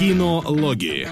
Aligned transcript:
Кинологии. 0.00 1.06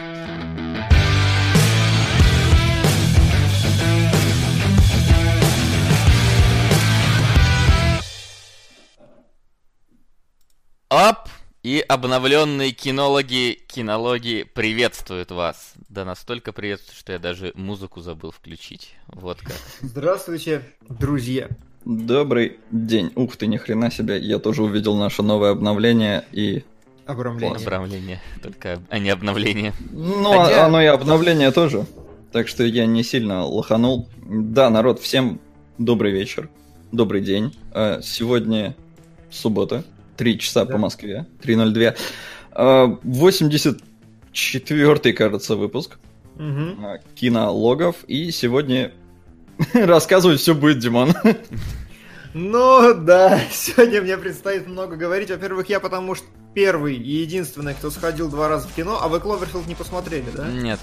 Оп! 10.89 11.17
И 11.63 11.85
обновленные 11.87 12.71
кинологи, 12.71 13.59
кинологи 13.67 14.45
приветствуют 14.55 15.33
вас. 15.33 15.75
Да 15.91 16.07
настолько 16.07 16.55
приветствуют, 16.55 16.99
что 16.99 17.13
я 17.13 17.19
даже 17.19 17.53
музыку 17.55 18.01
забыл 18.01 18.31
включить. 18.31 18.95
Вот 19.09 19.39
как. 19.41 19.57
Здравствуйте, 19.83 20.63
друзья. 20.89 21.51
Добрый 21.85 22.59
день. 22.71 23.13
Ух 23.17 23.37
ты, 23.37 23.49
ни 23.49 23.59
хрена 23.59 23.91
себе. 23.91 24.19
Я 24.19 24.39
тоже 24.39 24.63
увидел 24.63 24.97
наше 24.97 25.23
новое 25.23 25.51
обновление 25.51 26.25
и... 26.33 26.65
Обрамление. 27.09 27.57
Обновление, 27.57 28.21
только, 28.43 28.81
а 28.91 28.99
не 28.99 29.09
обновление. 29.09 29.73
Ну, 29.93 30.43
Хотя... 30.43 30.67
оно 30.67 30.83
и 30.83 30.85
обновление 30.85 31.51
тоже. 31.53 31.87
Так 32.33 32.49
что 32.49 32.65
я 32.65 32.85
не 32.85 33.03
сильно 33.03 33.47
лоханул. 33.47 34.11
Да, 34.27 34.69
народ, 34.69 35.01
всем 35.01 35.41
добрый 35.79 36.13
вечер, 36.13 36.51
добрый 36.93 37.23
день. 37.23 37.57
А, 37.73 38.03
сегодня 38.03 38.77
суббота, 39.31 39.85
3 40.19 40.39
часа 40.39 40.67
да. 40.67 40.73
по 40.73 40.79
Москве, 40.79 41.25
3.02. 41.43 41.97
84-й, 43.03 45.13
кажется, 45.15 45.57
выпуск 45.57 45.99
угу. 46.35 46.77
кинологов. 47.15 48.05
И 48.07 48.31
сегодня 48.33 48.93
рассказывать 49.73 50.41
все 50.41 50.55
будет 50.55 50.81
Димон. 50.81 51.15
Ну 52.35 52.95
да, 52.95 53.41
сегодня 53.51 54.03
мне 54.03 54.17
предстоит 54.17 54.67
много 54.67 54.97
говорить. 54.97 55.31
Во-первых, 55.31 55.69
я 55.69 55.81
потому 55.81 56.15
что 56.15 56.27
первый 56.55 56.97
и 56.97 57.11
единственный, 57.21 57.75
кто 57.75 57.91
сходил 57.91 58.29
два 58.29 58.49
раза 58.49 58.69
в 58.69 58.75
кино, 58.75 58.99
а 59.01 59.09
вы 59.09 59.21
Кловерфилд 59.21 59.67
не 59.67 59.75
посмотрели, 59.75 60.27
да? 60.35 60.49
Нет. 60.49 60.81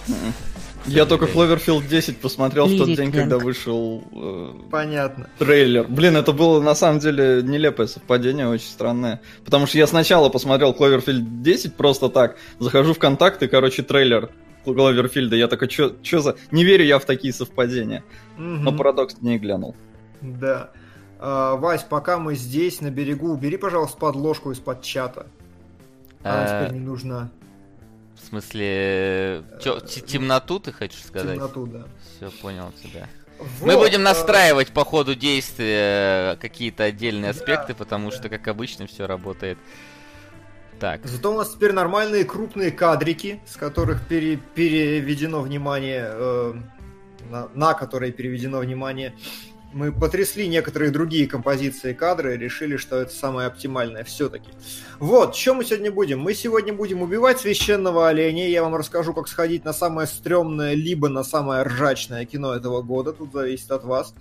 Я 0.87 1.05
только 1.05 1.25
Cloverfield 1.25 1.87
10 1.87 2.17
посмотрел 2.17 2.67
в 2.67 2.77
тот 2.77 2.87
день, 2.87 3.11
когда 3.11 3.39
вышел 3.39 4.03
э, 4.13 4.53
Понятно. 4.69 5.29
трейлер. 5.39 5.87
Блин, 5.87 6.15
это 6.15 6.31
было 6.31 6.61
на 6.61 6.75
самом 6.75 6.99
деле 6.99 7.41
нелепое 7.41 7.87
совпадение, 7.87 8.47
очень 8.47 8.67
странное. 8.67 9.19
Потому 9.43 9.65
что 9.65 9.79
я 9.79 9.87
сначала 9.87 10.29
посмотрел 10.29 10.73
Cloverfield 10.73 11.41
10 11.41 11.75
просто 11.75 12.09
так, 12.09 12.37
захожу 12.59 12.93
в 12.93 12.99
контакты, 12.99 13.47
короче, 13.47 13.81
трейлер 13.81 14.29
Кловерфилда. 14.63 15.35
Я 15.35 15.47
такой, 15.47 15.69
что 15.69 15.95
за... 16.19 16.35
Не 16.51 16.63
верю 16.63 16.85
я 16.85 16.99
в 16.99 17.05
такие 17.05 17.33
совпадения. 17.33 18.03
Угу. 18.37 18.43
Но 18.43 18.71
парадокс 18.71 19.17
не 19.21 19.39
глянул. 19.39 19.75
Да. 20.21 20.71
А, 21.19 21.55
Вась, 21.55 21.83
пока 21.83 22.17
мы 22.17 22.35
здесь, 22.35 22.81
на 22.81 22.91
берегу, 22.91 23.31
убери, 23.31 23.57
пожалуйста, 23.57 23.97
подложку 23.97 24.51
из-под 24.51 24.81
чата. 24.81 25.27
Она 26.23 26.43
а... 26.43 26.65
теперь 26.65 26.79
не 26.79 26.85
нужна. 26.85 27.29
В 28.15 28.27
смысле, 28.27 29.43
чё, 29.61 29.77
э, 29.77 29.81
темноту 29.81 30.59
ты 30.59 30.71
хочешь 30.71 31.03
сказать? 31.03 31.35
Темноту, 31.35 31.67
да. 31.67 31.85
Все, 32.17 32.31
понял 32.41 32.71
тебя. 32.81 33.07
Вот, 33.37 33.67
Мы 33.67 33.77
будем 33.77 33.99
а, 33.99 34.03
настраивать 34.03 34.71
по 34.71 34.85
ходу 34.85 35.15
действия 35.15 36.37
какие-то 36.37 36.85
отдельные 36.85 37.31
аспекты, 37.31 37.73
да, 37.73 37.75
потому 37.75 38.09
да. 38.09 38.15
что, 38.15 38.29
как 38.29 38.47
обычно, 38.47 38.87
все 38.87 39.05
работает 39.05 39.57
так. 40.79 41.05
Зато 41.05 41.33
у 41.33 41.37
нас 41.37 41.53
теперь 41.53 41.73
нормальные 41.73 42.25
крупные 42.25 42.71
кадрики, 42.71 43.41
с 43.45 43.55
которых 43.55 44.07
пере, 44.07 44.37
переведено 44.37 45.41
внимание, 45.41 46.05
э, 46.07 46.53
на, 47.29 47.49
на 47.53 47.73
которые 47.73 48.11
переведено 48.11 48.59
внимание 48.59 49.13
мы 49.73 49.91
потрясли 49.91 50.47
некоторые 50.47 50.91
другие 50.91 51.27
композиции 51.27 51.93
кадры 51.93 52.35
и 52.35 52.37
решили, 52.37 52.77
что 52.77 52.97
это 52.97 53.13
самое 53.13 53.47
оптимальное 53.47 54.03
все-таки. 54.03 54.49
Вот, 54.99 55.35
что 55.35 55.53
мы 55.53 55.65
сегодня 55.65 55.91
будем? 55.91 56.19
Мы 56.19 56.33
сегодня 56.33 56.73
будем 56.73 57.01
убивать 57.01 57.39
священного 57.39 58.07
оленя. 58.07 58.47
Я 58.47 58.63
вам 58.63 58.75
расскажу, 58.75 59.13
как 59.13 59.27
сходить 59.27 59.65
на 59.65 59.73
самое 59.73 60.07
стрёмное, 60.07 60.73
либо 60.73 61.09
на 61.09 61.23
самое 61.23 61.63
ржачное 61.63 62.25
кино 62.25 62.53
этого 62.53 62.81
года. 62.81 63.11
Тут 63.11 63.33
зависит 63.33 63.69
от 63.71 63.83
вас. 63.83 64.13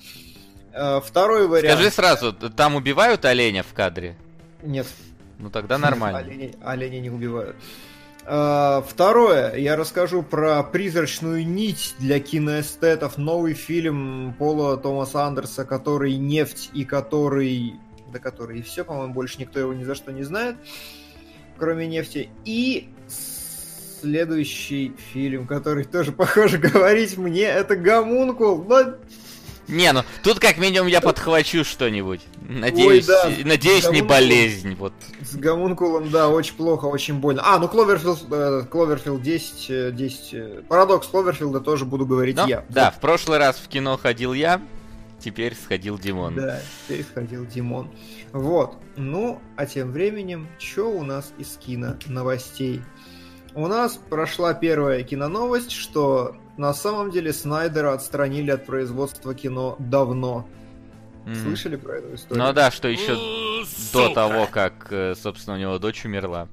Э, 0.73 1.01
второй 1.05 1.47
вариант... 1.47 1.75
Скажи 1.79 1.91
сразу, 1.91 2.33
там 2.33 2.75
убивают 2.75 3.25
оленя 3.25 3.63
в 3.63 3.73
кадре? 3.73 4.17
Нет. 4.63 4.87
Ну 5.39 5.51
тогда 5.51 5.79
нормально. 5.79 6.19
Олени, 6.19 6.55
олени 6.65 6.97
не 6.97 7.11
убивают. 7.11 7.57
А, 8.27 8.83
второе, 8.89 9.55
я 9.57 9.77
расскажу 9.77 10.23
про 10.23 10.63
«Призрачную 10.63 11.47
нить» 11.47 11.95
для 11.99 12.21
киноэстетов. 12.21 13.19
Новый 13.19 13.53
фильм 13.53 14.35
Пола 14.39 14.79
Томаса 14.79 15.25
Андерса, 15.25 15.65
который 15.65 16.17
«Нефть» 16.17 16.71
и 16.73 16.85
который... 16.85 17.75
Да 18.13 18.19
который 18.19 18.61
и 18.61 18.63
все, 18.63 18.85
по-моему, 18.85 19.13
больше 19.13 19.41
никто 19.41 19.59
его 19.59 19.75
ни 19.75 19.85
за 19.85 19.95
что 19.95 20.11
не 20.13 20.23
знает, 20.23 20.57
кроме 21.59 21.87
«Нефти». 21.87 22.31
И 22.47 22.89
следующий 24.01 24.95
фильм, 25.13 25.47
который 25.47 25.85
тоже, 25.85 26.13
похоже, 26.13 26.57
говорить 26.73 27.19
мне, 27.19 27.43
это 27.43 27.77
«Гомункул». 27.77 28.65
Но 28.65 28.95
не, 29.69 29.93
ну 29.93 30.03
тут 30.23 30.39
как 30.39 30.59
минимум 30.59 30.89
я 30.89 31.01
подхвачу 31.01 31.65
что-нибудь. 31.65 32.21
Надеюсь, 32.49 33.09
Ой, 33.09 33.35
да. 33.43 33.49
надеюсь, 33.49 33.89
не 33.91 34.03
болезнь. 34.03 34.75
Вот. 34.75 34.93
С 35.23 35.35
гомункулом, 35.37 36.11
да, 36.11 36.29
очень 36.29 36.55
плохо, 36.55 36.87
очень 36.87 37.15
больно. 37.15 37.43
А, 37.45 37.59
ну 37.59 37.69
Кловерфилд, 37.69 38.69
Кловерфилд 38.69 39.23
10, 39.23 39.95
10. 39.95 40.69
Парадокс 40.69 41.07
Кловерфилда 41.09 41.61
тоже 41.61 41.85
буду 41.85 42.05
говорить 42.07 42.37
ну, 42.37 42.47
я. 42.47 42.65
Да, 42.69 42.87
вот. 42.87 42.95
в 42.95 43.01
прошлый 43.01 43.39
раз 43.39 43.57
в 43.57 43.69
кино 43.69 43.97
ходил 43.97 44.35
я, 44.35 44.61
теперь 45.19 45.55
сходил 45.55 45.99
Димон. 45.99 46.37
Да, 46.37 46.61
теперь 46.87 47.05
сходил 47.05 47.47
Димон. 47.47 47.91
Вот. 48.33 48.77
Ну, 48.97 49.41
а 49.57 49.67
тем 49.67 49.93
временем, 49.93 50.49
что 50.59 50.91
у 50.91 51.03
нас 51.03 51.33
из 51.39 51.57
кино 51.57 51.97
новостей? 52.07 52.83
У 53.55 53.67
нас 53.67 53.99
прошла 54.11 54.53
первая 54.53 55.03
киноновость, 55.05 55.71
что 55.71 56.37
на 56.57 56.73
самом 56.73 57.11
деле 57.11 57.33
Снайдера 57.33 57.93
отстранили 57.93 58.51
от 58.51 58.67
производства 58.67 59.35
кино 59.35 59.77
давно. 59.79 60.47
Mm. 61.27 61.43
Слышали 61.43 61.77
про 61.77 61.97
эту 61.97 62.15
историю? 62.15 62.45
Ну 62.45 62.53
да, 62.53 62.71
что 62.71 62.89
еще 62.89 63.17
до 63.93 64.11
того, 64.11 64.47
как, 64.47 64.89
э, 64.91 65.15
собственно, 65.15 65.57
у 65.57 65.59
него 65.59 65.79
дочь 65.79 66.05
умерла. 66.05 66.49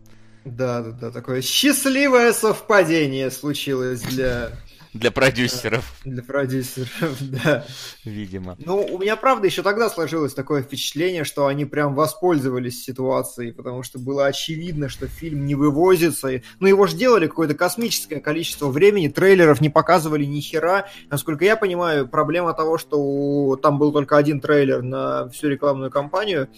Да, 0.45 0.81
да, 0.81 0.91
да, 0.91 1.11
такое 1.11 1.41
счастливое 1.41 2.33
совпадение 2.33 3.29
случилось 3.29 4.01
для 4.01 4.51
для 4.93 5.09
продюсеров. 5.09 5.93
Для 6.03 6.21
продюсеров, 6.21 7.17
да. 7.21 7.65
Видимо. 8.03 8.57
Ну, 8.59 8.85
у 8.85 8.99
меня, 8.99 9.15
правда, 9.15 9.47
еще 9.47 9.63
тогда 9.63 9.89
сложилось 9.89 10.33
такое 10.33 10.63
впечатление, 10.63 11.23
что 11.23 11.47
они 11.47 11.63
прям 11.63 11.95
воспользовались 11.95 12.83
ситуацией, 12.83 13.53
потому 13.53 13.83
что 13.83 13.99
было 13.99 14.25
очевидно, 14.25 14.89
что 14.89 15.07
фильм 15.07 15.45
не 15.45 15.55
вывозится. 15.55 16.41
Ну, 16.59 16.67
его 16.67 16.87
же 16.87 16.97
делали 16.97 17.27
какое-то 17.27 17.55
космическое 17.55 18.19
количество 18.19 18.67
времени, 18.67 19.07
трейлеров 19.07 19.61
не 19.61 19.69
показывали 19.69 20.25
ни 20.25 20.41
хера. 20.41 20.87
Насколько 21.09 21.45
я 21.45 21.55
понимаю, 21.55 22.07
проблема 22.07 22.53
того, 22.53 22.77
что 22.77 23.57
там 23.61 23.79
был 23.79 23.93
только 23.93 24.17
один 24.17 24.41
трейлер 24.41 24.81
на 24.81 25.29
всю 25.29 25.47
рекламную 25.47 25.89
кампанию, 25.89 26.49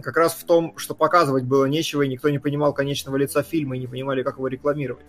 как 0.00 0.16
раз 0.16 0.32
в 0.32 0.44
том, 0.44 0.78
что 0.78 0.94
показывать 0.94 1.44
было 1.44 1.66
нечего, 1.66 2.00
и 2.00 2.08
никто 2.08 2.30
не 2.30 2.38
понимал 2.38 2.72
конечного 2.72 3.16
лица 3.16 3.42
фильма 3.42 3.76
и 3.76 3.80
не 3.80 3.86
понимали, 3.86 4.22
как 4.22 4.36
его 4.36 4.48
рекламировать. 4.48 5.04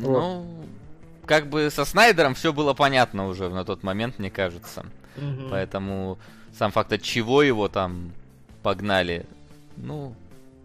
Ну, 0.00 0.10
вот 0.10 0.55
как 1.26 1.48
бы 1.48 1.70
со 1.70 1.84
Снайдером 1.84 2.34
все 2.34 2.52
было 2.52 2.72
понятно 2.72 3.26
уже 3.26 3.48
на 3.48 3.64
тот 3.64 3.82
момент, 3.82 4.18
мне 4.18 4.30
кажется. 4.30 4.86
Угу. 5.16 5.48
Поэтому 5.50 6.18
сам 6.56 6.72
факт, 6.72 6.92
от 6.92 7.02
чего 7.02 7.42
его 7.42 7.68
там 7.68 8.12
погнали, 8.62 9.26
ну, 9.76 10.14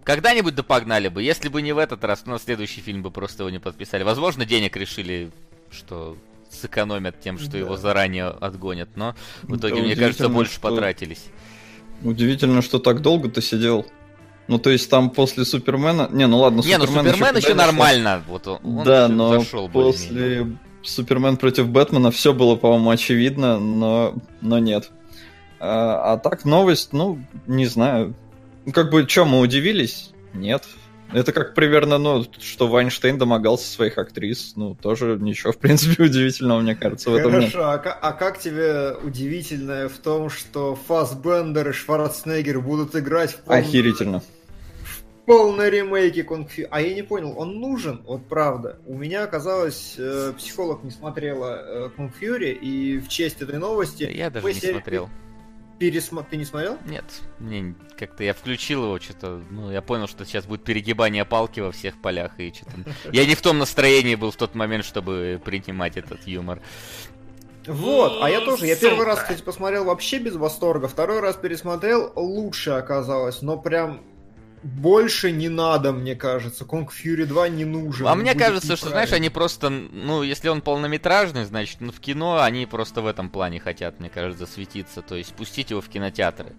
когда-нибудь 0.04 0.56
да 0.56 0.64
погнали 0.64 1.10
бы. 1.10 1.22
Если 1.22 1.50
бы 1.50 1.62
не 1.62 1.74
в 1.74 1.78
этот 1.78 2.04
раз, 2.04 2.26
но 2.26 2.38
следующий 2.38 2.82
фильм 2.82 3.04
бы 3.04 3.12
просто 3.12 3.44
его 3.44 3.50
не 3.50 3.60
подписали. 3.60 4.04
Возможно, 4.04 4.46
денег 4.46 4.76
решили, 4.76 5.32
что 5.70 6.18
сэкономят 6.50 7.20
тем, 7.22 7.38
что 7.38 7.52
да. 7.52 7.58
его 7.60 7.78
заранее 7.78 8.28
отгонят, 8.28 8.90
но 8.96 9.16
в 9.44 9.56
итоге, 9.56 9.78
да, 9.78 9.82
мне 9.82 9.96
кажется, 9.96 10.30
больше 10.30 10.54
что... 10.54 10.62
потратились. 10.62 11.26
Удивительно, 12.02 12.62
что 12.62 12.80
так 12.80 13.02
долго 13.02 13.30
ты 13.30 13.42
сидел. 13.42 13.86
Ну, 14.52 14.60
то 14.60 14.70
есть 14.70 14.90
там 14.90 15.12
после 15.12 15.46
Супермена... 15.46 16.10
Не, 16.12 16.28
ну 16.28 16.40
ладно, 16.40 16.62
Не, 16.62 16.78
ну 16.78 16.86
Супермен 16.86 17.38
еще, 17.38 17.48
еще 17.48 17.54
нормально. 17.54 18.22
Вот 18.28 18.48
он 18.48 18.84
да, 18.84 19.08
но 19.08 19.40
зашел 19.40 19.70
после 19.70 20.58
Супермен 20.84 21.38
против 21.38 21.70
Бэтмена 21.70 22.12
все 22.12 22.34
было, 22.34 22.58
по-моему, 22.58 22.90
очевидно, 22.90 23.60
но, 23.60 24.14
но 24.42 24.60
нет. 24.60 24.92
А, 25.62 26.12
а 26.14 26.18
так 26.18 26.44
новость, 26.44 26.92
ну, 26.92 27.24
не 27.48 27.66
знаю. 27.66 28.14
Как 28.74 28.92
бы, 28.92 29.08
что, 29.08 29.24
мы 29.24 29.40
удивились? 29.40 30.12
Нет. 30.34 30.66
Это 31.14 31.32
как 31.34 31.54
примерно, 31.56 31.98
ну, 31.98 32.26
что 32.42 32.68
Вайнштейн 32.68 33.18
домогался 33.18 33.72
своих 33.72 33.98
актрис. 33.98 34.54
Ну, 34.58 34.76
тоже 34.76 35.18
ничего, 35.20 35.52
в 35.52 35.58
принципе, 35.60 36.04
удивительного, 36.08 36.60
мне 36.60 36.76
кажется, 36.76 37.10
в 37.10 37.16
этом 37.16 37.32
Хорошо, 37.32 37.46
нет. 37.46 37.86
А, 37.86 38.00
а 38.02 38.12
как 38.14 38.40
тебе 38.40 38.96
удивительное 39.02 39.90
в 39.90 39.98
том, 39.98 40.30
что 40.30 40.76
Фассбендер 40.76 41.70
и 41.70 41.74
Шварценеггер 41.74 42.60
будут 42.60 42.96
играть 42.96 43.32
в 43.32 43.38
полном... 43.38 43.64
Охерительно. 43.64 44.24
В 45.22 45.26
полной 45.26 45.70
ремейке 45.70 46.24
Kung 46.24 46.50
А 46.72 46.82
я 46.82 46.96
не 46.96 47.04
понял, 47.04 47.38
он 47.38 47.60
нужен? 47.60 48.02
Вот 48.06 48.28
правда. 48.28 48.80
У 48.88 48.98
меня 48.98 49.24
оказалось, 49.24 49.96
э, 49.98 50.34
психолог 50.38 50.84
не 50.84 50.92
смотрела 50.92 51.62
э, 51.62 51.90
Kung 51.96 52.16
Fury, 52.16 52.52
и 52.52 52.98
в 52.98 53.08
честь 53.08 53.42
этой 53.42 53.60
новости... 53.60 54.04
Я 54.04 54.30
даже 54.30 54.48
не 54.48 54.54
себе... 54.54 54.72
смотрел 54.74 55.10
пересмотр... 55.82 56.30
Ты 56.30 56.38
не 56.38 56.46
смотрел? 56.46 56.78
Нет, 56.86 57.06
мне 57.40 57.74
как-то 57.98 58.24
я 58.24 58.36
включил 58.36 58.84
его, 58.84 59.00
что-то, 59.00 59.42
ну, 59.50 59.72
я 59.72 59.82
понял, 59.82 60.08
что 60.08 60.26
сейчас 60.26 60.46
будет 60.46 60.64
перегибание 60.64 61.26
палки 61.26 61.60
во 61.60 61.72
всех 61.72 62.00
полях, 62.00 62.40
и 62.40 62.54
что-то... 62.54 62.72
Я 63.12 63.26
не 63.26 63.34
в 63.34 63.42
том 63.42 63.58
настроении 63.58 64.14
был 64.14 64.30
в 64.30 64.36
тот 64.36 64.54
момент, 64.54 64.86
чтобы 64.86 65.42
принимать 65.44 65.98
этот 65.98 66.28
юмор. 66.28 66.62
Вот, 67.66 68.20
а 68.22 68.30
я 68.30 68.42
тоже, 68.42 68.68
я 68.68 68.76
первый 68.76 69.06
раз, 69.06 69.22
кстати, 69.22 69.42
посмотрел 69.42 69.86
вообще 69.86 70.20
без 70.20 70.36
восторга, 70.36 70.88
второй 70.88 71.20
раз 71.20 71.36
пересмотрел, 71.36 72.12
лучше 72.16 72.72
оказалось, 72.72 73.42
но 73.42 73.58
прям 73.58 74.02
больше 74.64 75.32
не 75.32 75.50
надо, 75.50 75.92
мне 75.92 76.16
кажется. 76.16 76.66
Конг 76.66 76.92
Фьюри 76.92 77.26
2 77.26 77.50
не 77.50 77.66
нужен. 77.66 78.08
А 78.08 78.16
мне 78.16 78.36
кажется, 78.36 78.76
что, 78.76 78.90
знаешь, 78.90 79.12
они 79.12 79.30
просто, 79.30 79.70
ну, 79.70 80.24
если 80.24 80.50
он 80.50 80.62
полнометражный, 80.62 81.46
значит, 81.46 81.82
ну, 81.82 81.92
в 81.92 82.00
кино 82.00 82.42
они 82.42 82.66
просто 82.66 83.02
в 83.02 83.08
этом 83.08 83.30
плане 83.30 83.60
хотят, 83.60 84.00
мне 84.00 84.10
кажется, 84.10 84.46
засветиться. 84.46 85.02
То 85.02 85.16
есть 85.16 85.34
пустить 85.34 85.72
его 85.72 85.82
в 85.82 85.90
кинотеатры. 85.90 86.54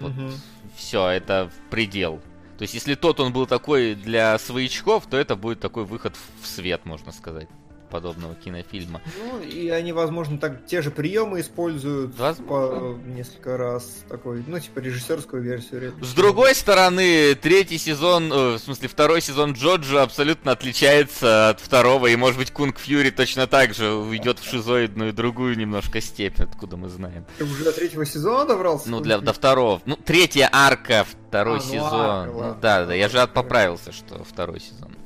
Вот. 0.00 0.10
Угу. 0.10 0.30
Все, 0.76 1.08
это 1.08 1.50
предел. 1.70 2.20
То 2.58 2.62
есть, 2.62 2.74
если 2.74 2.94
тот 2.94 3.20
он 3.20 3.32
был 3.32 3.46
такой 3.46 3.94
для 3.94 4.38
своячков, 4.38 5.06
то 5.06 5.16
это 5.16 5.36
будет 5.36 5.60
такой 5.60 5.84
выход 5.84 6.16
в 6.40 6.46
свет, 6.46 6.84
можно 6.84 7.12
сказать 7.12 7.48
подобного 7.94 8.34
кинофильма. 8.34 9.00
Ну, 9.20 9.40
и 9.40 9.68
они, 9.68 9.92
возможно, 9.92 10.36
так 10.36 10.66
те 10.66 10.82
же 10.82 10.90
приемы 10.90 11.40
используют 11.40 12.18
возможно. 12.18 12.44
по 12.44 12.98
несколько 13.06 13.56
раз 13.56 14.02
такой, 14.08 14.42
ну, 14.48 14.58
типа 14.58 14.80
режиссерскую 14.80 15.40
версию. 15.40 15.94
С 16.00 16.12
другой 16.12 16.56
стороны, 16.56 17.36
третий 17.36 17.78
сезон, 17.78 18.32
э, 18.32 18.54
в 18.54 18.58
смысле, 18.58 18.88
второй 18.88 19.20
сезон 19.20 19.52
Джоджо 19.52 20.02
абсолютно 20.02 20.50
отличается 20.50 21.50
от 21.50 21.60
второго, 21.60 22.08
и, 22.08 22.16
может 22.16 22.36
быть, 22.36 22.50
Кунг 22.50 22.80
Фьюри 22.80 23.10
точно 23.10 23.46
так 23.46 23.74
же 23.74 23.92
уйдет 23.92 24.40
в 24.40 24.50
шизоидную 24.50 25.12
другую 25.12 25.56
немножко 25.56 26.00
степь, 26.00 26.40
откуда 26.40 26.76
мы 26.76 26.88
знаем. 26.88 27.24
Ты 27.38 27.44
уже 27.44 27.62
до 27.62 27.70
третьего 27.70 28.04
сезона 28.04 28.44
добрался? 28.44 28.90
Ну, 28.90 28.98
для, 28.98 29.18
до 29.18 29.32
второго. 29.32 29.80
Ну, 29.86 29.94
третья 29.94 30.50
арка, 30.52 31.06
второй 31.28 31.58
а, 31.58 31.62
ну, 31.62 31.70
сезон. 31.70 32.00
Арка, 32.00 32.32
ну, 32.32 32.56
да, 32.60 32.86
да, 32.86 32.94
я 32.94 33.08
же 33.08 33.24
поправился, 33.28 33.92
что 33.92 34.24
второй 34.24 34.58
сезон. 34.58 34.96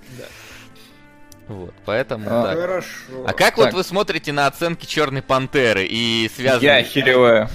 Вот, 1.48 1.72
поэтому 1.86 2.26
а, 2.28 2.42
так. 2.44 2.58
Хорошо. 2.58 2.86
А 3.26 3.32
как 3.32 3.56
так. 3.56 3.56
вот 3.56 3.72
вы 3.72 3.82
смотрите 3.82 4.32
на 4.32 4.46
оценки 4.46 4.84
Черной 4.84 5.22
Пантеры 5.22 5.86
и 5.86 6.30
связанные... 6.34 6.78
Я 6.78 6.82
хереваю. 6.82 7.48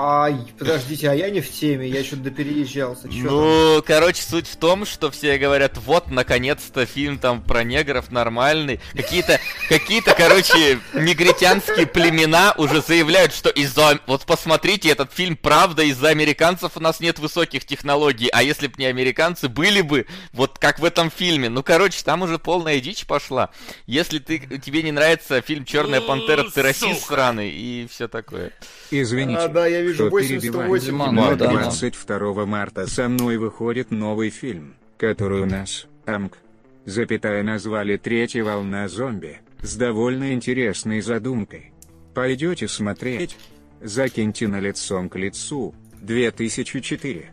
Ай, 0.00 0.36
подождите, 0.56 1.10
а 1.10 1.12
я 1.12 1.28
не 1.28 1.40
в 1.40 1.50
теме, 1.50 1.88
я 1.88 2.04
что-то 2.04 2.22
допереезжался. 2.22 3.08
Чё 3.08 3.24
ну, 3.28 3.74
там? 3.80 3.82
короче, 3.82 4.22
суть 4.22 4.46
в 4.46 4.56
том, 4.56 4.86
что 4.86 5.10
все 5.10 5.38
говорят, 5.38 5.76
вот, 5.76 6.08
наконец-то 6.08 6.86
фильм 6.86 7.18
там 7.18 7.42
про 7.42 7.64
негров 7.64 8.12
нормальный. 8.12 8.78
Какие-то, 8.92 9.40
какие-то, 9.68 10.14
короче, 10.14 10.78
негритянские 10.94 11.88
племена 11.88 12.54
уже 12.56 12.80
заявляют, 12.80 13.34
что 13.34 13.50
из-за... 13.50 13.98
Вот 14.06 14.24
посмотрите, 14.24 14.88
этот 14.88 15.12
фильм 15.12 15.36
правда, 15.36 15.82
из-за 15.82 16.10
американцев 16.10 16.76
у 16.76 16.80
нас 16.80 17.00
нет 17.00 17.18
высоких 17.18 17.64
технологий, 17.64 18.28
а 18.32 18.44
если 18.44 18.68
бы 18.68 18.74
не 18.78 18.86
американцы, 18.86 19.48
были 19.48 19.80
бы 19.80 20.06
вот 20.32 20.60
как 20.60 20.78
в 20.78 20.84
этом 20.84 21.10
фильме. 21.10 21.48
Ну, 21.48 21.64
короче, 21.64 22.04
там 22.04 22.22
уже 22.22 22.38
полная 22.38 22.78
дичь 22.78 23.04
пошла. 23.04 23.50
Если 23.86 24.20
ты, 24.20 24.38
тебе 24.60 24.84
не 24.84 24.92
нравится 24.92 25.42
фильм 25.42 25.64
«Черная 25.64 26.00
пантера», 26.00 26.48
ты 26.48 26.62
расист 26.62 27.04
сраный 27.04 27.50
и 27.50 27.88
все 27.90 28.06
такое. 28.06 28.52
Извините. 28.92 29.40
А, 29.40 29.48
да, 29.48 29.66
я 29.66 29.87
вижу 29.88 30.10
88 30.10 30.96
Но 31.12 31.36
22 31.36 32.46
марта 32.46 32.86
со 32.86 33.08
мной 33.08 33.36
выходит 33.38 33.90
новый 33.90 34.30
фильм, 34.30 34.74
который 34.96 35.42
у 35.42 35.46
нас, 35.46 35.86
АМК, 36.06 36.38
запятая 36.84 37.42
назвали 37.42 37.96
«Третья 37.96 38.44
волна 38.44 38.88
зомби», 38.88 39.40
с 39.62 39.76
довольно 39.76 40.32
интересной 40.32 41.00
задумкой. 41.00 41.72
Пойдете 42.14 42.68
смотреть? 42.68 43.36
Закиньте 43.80 44.48
на 44.48 44.60
лицом 44.60 45.08
к 45.08 45.16
лицу, 45.16 45.74
2004. 46.00 47.32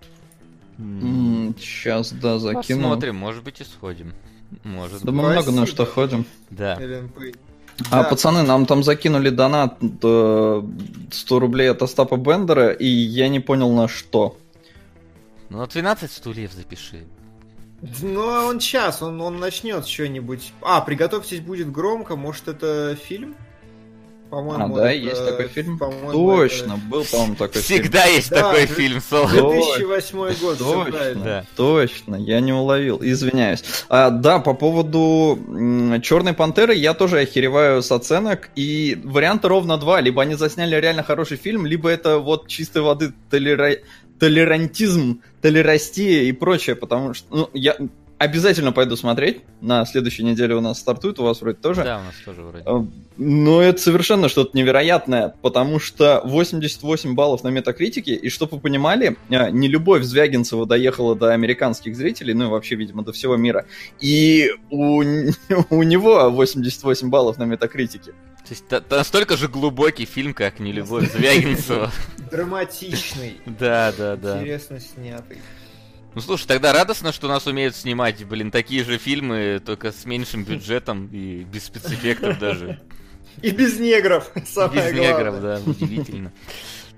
Сейчас, 0.78 2.12
да, 2.12 2.38
закину. 2.38 2.82
Посмотрим, 2.82 3.16
может 3.16 3.44
быть 3.44 3.62
и 3.62 3.64
сходим. 3.64 4.14
Может 4.64 5.04
да 5.04 5.12
быть. 5.12 5.22
мы 5.22 5.32
много 5.32 5.52
на 5.52 5.66
что 5.66 5.86
ходим. 5.86 6.26
Да. 6.50 6.80
А, 7.92 8.04
да. 8.04 8.10
пацаны, 8.10 8.44
нам 8.44 8.66
там 8.66 8.84
закинули 8.84 9.30
донат 9.30 9.78
100 9.80 10.64
рублей 11.30 11.72
от 11.72 11.82
Остапа 11.82 12.18
Бендера, 12.18 12.72
и 12.72 12.88
я 12.88 13.28
не 13.28 13.40
понял 13.40 13.72
на 13.72 13.88
что. 13.88 14.38
Ну, 15.50 15.60
на 15.60 15.68
12 15.68 16.12
стульев 16.12 16.54
запиши. 16.54 17.04
Ну, 18.02 18.22
а 18.22 18.46
он 18.46 18.60
сейчас, 18.60 19.02
он, 19.02 19.20
он 19.22 19.40
начнет 19.40 19.86
что-нибудь. 19.86 20.54
А, 20.62 20.82
приготовьтесь, 20.82 21.42
будет 21.42 21.72
громко, 21.72 22.16
может 22.16 22.48
это 22.48 22.96
фильм? 22.96 23.36
По-моему, 24.36 24.76
а, 24.76 24.80
да, 24.80 24.92
это, 24.92 25.02
есть 25.02 25.26
такой 25.26 25.48
фильм? 25.48 25.80
Точно, 25.80 26.74
это... 26.74 26.82
был, 26.90 27.06
по-моему, 27.06 27.36
такой 27.36 27.62
Всегда 27.62 28.02
фильм. 28.02 28.16
есть 28.16 28.30
да, 28.30 28.42
такой 28.42 28.66
фильм, 28.66 29.00
Соло. 29.00 29.30
2008 29.30 30.18
год, 30.42 30.58
Точно, 30.58 31.24
да. 31.24 31.46
точно, 31.56 32.16
я 32.18 32.42
не 32.42 32.52
уловил, 32.52 33.00
извиняюсь. 33.02 33.64
А, 33.88 34.10
да, 34.10 34.40
по 34.40 34.54
поводу 34.54 35.40
Черной 36.04 36.34
Пантеры 36.34 36.76
я 36.76 36.94
тоже 36.94 37.20
охереваю 37.20 37.82
с 37.82 37.90
оценок, 37.94 38.50
и 38.58 39.00
варианта 39.06 39.48
ровно 39.48 39.78
два. 39.78 40.02
Либо 40.02 40.22
они 40.22 40.36
засняли 40.36 40.76
реально 40.76 41.04
хороший 41.04 41.38
фильм, 41.38 41.66
либо 41.66 41.88
это 41.88 42.20
вот 42.20 42.50
чистой 42.50 42.82
воды 42.82 43.14
толера... 43.30 43.78
толерантизм, 44.20 45.22
толерастия 45.42 46.24
и 46.24 46.34
прочее, 46.34 46.76
потому 46.76 47.14
что, 47.14 47.34
ну, 47.34 47.50
я 47.54 47.78
Обязательно 48.18 48.72
пойду 48.72 48.96
смотреть. 48.96 49.42
На 49.60 49.86
следующей 49.86 50.24
неделе 50.24 50.56
у 50.56 50.62
нас 50.62 50.80
стартует, 50.80 51.20
у 51.20 51.24
вас 51.24 51.42
вроде 51.42 51.58
тоже. 51.58 51.84
Да, 51.84 52.00
у 52.00 52.04
нас 52.04 52.16
тоже 52.24 52.44
вроде. 52.44 52.64
А, 52.66 52.88
но 53.18 53.62
это 53.62 53.82
совершенно 53.82 54.30
что-то 54.30 54.58
невероятное, 54.58 55.36
потому 55.42 55.80
что 55.80 56.22
88 56.24 57.14
баллов 57.14 57.44
на 57.44 57.50
метакритике, 57.50 58.16
и 58.16 58.30
чтобы 58.30 58.56
вы 58.56 58.62
понимали, 58.62 59.18
а, 59.30 59.50
не 59.50 59.68
любовь 59.68 60.04
Звягинцева 60.04 60.66
доехала 60.66 61.16
до 61.16 61.34
американских 61.34 61.96
зрителей, 61.98 62.34
ну 62.34 62.46
и 62.46 62.48
вообще, 62.48 62.76
видимо, 62.76 63.04
до 63.04 63.12
всего 63.12 63.36
мира. 63.36 63.66
И 64.00 64.50
у, 64.70 65.04
у 65.70 65.84
него 65.84 66.30
88 66.30 67.10
баллов 67.10 67.38
на 67.38 67.44
метакритике. 67.44 68.14
То 68.46 68.52
есть 68.52 68.66
это 68.70 68.98
настолько 68.98 69.38
же 69.38 69.48
глубокий 69.48 70.06
фильм, 70.06 70.34
как 70.34 70.60
«Не 70.60 70.72
любовь 70.72 71.12
Звягинцева». 71.18 71.92
Драматичный. 72.32 73.38
Да, 73.46 73.94
да, 73.98 74.16
да. 74.16 74.40
Интересно 74.40 74.80
снятый. 74.80 75.38
Ну 76.16 76.22
слушай, 76.22 76.48
тогда 76.48 76.72
радостно, 76.72 77.12
что 77.12 77.28
нас 77.28 77.46
умеют 77.46 77.76
снимать, 77.76 78.24
блин, 78.26 78.50
такие 78.50 78.86
же 78.86 78.98
фильмы, 78.98 79.62
только 79.64 79.92
с 79.92 80.06
меньшим 80.06 80.46
бюджетом 80.46 81.10
и 81.12 81.44
без 81.44 81.66
спецэффектов 81.66 82.40
даже. 82.40 82.80
И 83.42 83.52
без 83.52 83.78
негров, 83.80 84.32
самое 84.46 84.94
Без 84.94 85.00
негров, 85.00 85.42
да, 85.42 85.60
удивительно. 85.66 86.32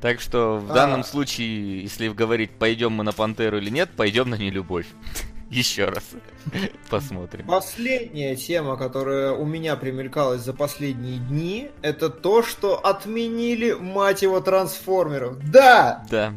Так 0.02 0.22
что 0.22 0.58
в 0.58 0.72
данном 0.72 1.04
случае, 1.04 1.82
если 1.82 2.10
говорить, 2.10 2.52
пойдем 2.52 2.92
мы 2.94 3.04
на 3.04 3.12
Пантеру 3.12 3.58
или 3.58 3.72
нет, 3.72 3.90
пойдем 3.98 4.30
на 4.30 4.36
нелюбовь. 4.36 4.86
Еще 5.50 5.86
раз. 5.86 6.04
Посмотрим. 6.90 7.48
Последняя 7.48 8.36
тема, 8.36 8.78
которая 8.78 9.32
у 9.32 9.46
меня 9.46 9.76
примелькалась 9.78 10.42
за 10.42 10.54
последние 10.54 11.18
дни, 11.18 11.72
это 11.82 12.10
то, 12.10 12.44
что 12.44 12.78
отменили, 12.78 13.72
мать 13.72 14.22
его, 14.22 14.42
трансформеров. 14.42 15.40
Да! 15.50 16.06
Да. 16.12 16.34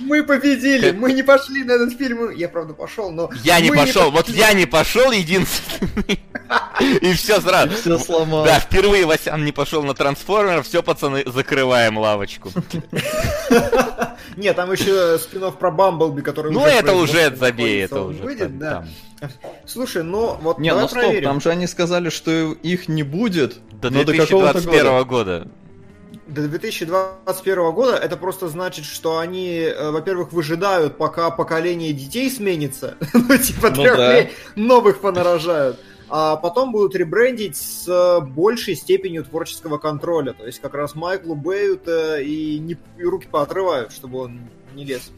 Мы 0.00 0.24
победили, 0.24 0.90
как... 0.90 0.96
мы 0.96 1.12
не 1.12 1.22
пошли 1.22 1.64
на 1.64 1.72
этот 1.72 1.96
фильм. 1.96 2.30
Я, 2.30 2.48
правда, 2.48 2.74
пошел, 2.74 3.10
но... 3.10 3.30
Я 3.44 3.60
не 3.60 3.70
пошел, 3.70 4.06
не 4.06 4.10
вот 4.10 4.28
я 4.28 4.52
не 4.52 4.66
пошел 4.66 5.10
единственный. 5.10 6.20
И 7.00 7.12
все 7.12 7.40
сразу. 7.40 7.74
Все 7.76 7.98
сломал. 7.98 8.44
Да, 8.44 8.58
впервые 8.58 9.06
Васян 9.06 9.44
не 9.44 9.52
пошел 9.52 9.82
на 9.82 9.94
трансформер, 9.94 10.62
все, 10.62 10.82
пацаны, 10.82 11.22
закрываем 11.26 11.98
лавочку. 11.98 12.50
Нет, 14.36 14.56
там 14.56 14.72
еще 14.72 15.18
спинов 15.18 15.58
про 15.58 15.70
Бамблби, 15.70 16.22
который 16.22 16.52
Ну, 16.52 16.64
это 16.64 16.94
уже 16.94 17.34
забей, 17.34 17.84
это 17.84 18.02
уже. 18.02 18.22
Выйдет, 18.22 18.58
да. 18.58 18.86
Слушай, 19.66 20.02
ну 20.02 20.38
вот 20.40 20.58
Не, 20.58 20.74
ну 20.74 20.88
стоп, 20.88 21.22
там 21.22 21.40
же 21.40 21.50
они 21.50 21.66
сказали, 21.66 22.08
что 22.08 22.30
их 22.30 22.88
не 22.88 23.02
будет. 23.02 23.58
До 23.72 23.90
2021 23.90 25.04
года 25.04 25.48
до 26.32 26.48
2021 26.48 27.72
года 27.72 27.96
это 27.96 28.16
просто 28.16 28.48
значит, 28.48 28.84
что 28.84 29.18
они, 29.18 29.58
э, 29.58 29.90
во-первых, 29.90 30.32
выжидают, 30.32 30.96
пока 30.96 31.30
поколение 31.30 31.92
детей 31.92 32.30
сменится, 32.30 32.96
ну, 33.14 33.36
типа, 33.36 33.70
ну, 33.70 33.84
да. 33.84 34.26
новых 34.56 35.00
понарожают, 35.00 35.78
а 36.08 36.36
потом 36.36 36.72
будут 36.72 36.94
ребрендить 36.94 37.56
с 37.56 38.20
большей 38.20 38.74
степенью 38.74 39.24
творческого 39.24 39.78
контроля. 39.78 40.32
То 40.32 40.46
есть 40.46 40.60
как 40.60 40.74
раз 40.74 40.94
Майклу 40.94 41.34
Бэю-то 41.34 42.20
и, 42.20 42.58
не, 42.58 42.76
и 42.98 43.04
руки 43.04 43.28
поотрывают, 43.30 43.92
чтобы 43.92 44.18
он 44.18 44.40
не 44.74 44.84
лез. 44.84 45.10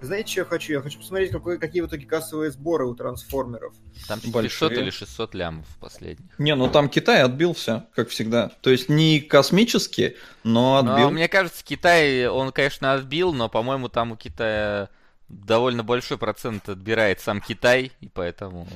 Знаете, 0.00 0.30
что 0.30 0.40
я 0.40 0.44
хочу? 0.44 0.72
Я 0.72 0.80
хочу 0.80 0.98
посмотреть, 0.98 1.30
какой, 1.30 1.58
какие 1.58 1.82
в 1.82 1.86
итоге 1.86 2.06
кассовые 2.06 2.50
сборы 2.50 2.86
у 2.86 2.94
трансформеров. 2.94 3.74
Там 4.06 4.20
500 4.20 4.72
или 4.72 4.90
600 4.90 5.34
лямов 5.34 5.66
последних. 5.80 6.38
Не, 6.38 6.54
ну 6.54 6.68
там 6.68 6.88
Китай 6.88 7.22
отбил 7.22 7.54
все, 7.54 7.84
как 7.94 8.08
всегда. 8.08 8.50
То 8.60 8.70
есть 8.70 8.88
не 8.88 9.20
космически, 9.20 10.16
но 10.42 10.78
отбил. 10.78 11.06
Но, 11.06 11.10
мне 11.10 11.28
кажется, 11.28 11.64
Китай, 11.64 12.26
он, 12.26 12.52
конечно, 12.52 12.94
отбил, 12.94 13.32
но, 13.32 13.48
по-моему, 13.48 13.88
там 13.88 14.12
у 14.12 14.16
Китая 14.16 14.88
довольно 15.28 15.82
большой 15.82 16.18
процент 16.18 16.68
отбирает 16.68 17.20
сам 17.20 17.40
Китай, 17.40 17.92
и 18.00 18.08
поэтому... 18.08 18.68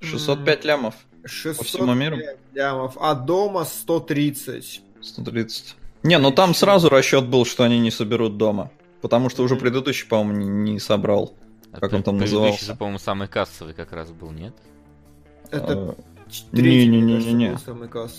605 0.00 0.64
лямов 0.64 0.94
605 1.24 1.56
по 1.58 1.64
всему 1.64 1.94
миру. 1.94 2.18
лямов, 2.52 2.96
а 3.00 3.14
дома 3.14 3.64
130. 3.64 4.82
130. 5.00 5.76
Не, 6.02 6.18
ну 6.18 6.30
там 6.30 6.54
сразу 6.54 6.88
расчет 6.88 7.26
был, 7.26 7.46
что 7.46 7.64
они 7.64 7.78
не 7.78 7.90
соберут 7.90 8.36
дома. 8.36 8.70
Потому 9.04 9.28
что 9.28 9.42
уже 9.42 9.56
предыдущий, 9.56 10.08
по-моему, 10.08 10.40
не, 10.40 10.72
не 10.72 10.80
собрал. 10.80 11.34
А 11.72 11.78
как 11.78 11.92
он 11.92 12.02
там 12.02 12.16
назывался? 12.16 12.56
Предыдущий, 12.56 12.78
по-моему, 12.78 12.98
самый 12.98 13.28
кассовый 13.28 13.74
как 13.74 13.92
раз 13.92 14.10
был, 14.10 14.30
нет? 14.30 14.54
Это 15.50 15.94
не-не-не-не. 16.52 17.58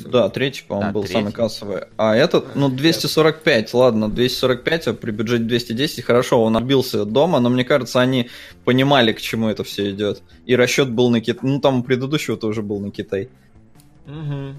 Да, 0.02 0.30
третий, 0.30 0.64
по-моему, 0.68 0.90
а, 0.90 0.94
был 0.94 1.02
третий. 1.02 1.16
самый 1.16 1.32
кассовый. 1.34 1.82
А 1.98 2.16
этот, 2.16 2.56
ну, 2.56 2.70
245, 2.70 3.74
ладно, 3.74 4.10
245, 4.10 4.88
а 4.90 4.94
при 4.94 5.10
бюджете 5.10 5.46
210, 5.46 6.06
хорошо, 6.06 6.44
он 6.44 6.56
отбился 6.56 7.04
дома, 7.04 7.40
но 7.40 7.50
мне 7.50 7.64
кажется, 7.64 8.00
они 8.00 8.30
понимали, 8.64 9.12
к 9.12 9.20
чему 9.20 9.50
это 9.50 9.64
все 9.64 9.90
идет. 9.90 10.22
И 10.46 10.56
расчет 10.56 10.92
был 10.92 11.10
на 11.10 11.20
Китай. 11.20 11.50
Ну, 11.50 11.60
там 11.62 11.80
у 11.80 11.84
предыдущего 11.84 12.38
тоже 12.38 12.62
был 12.62 12.80
на 12.80 12.92
Китай. 12.92 13.30
Угу. 14.06 14.54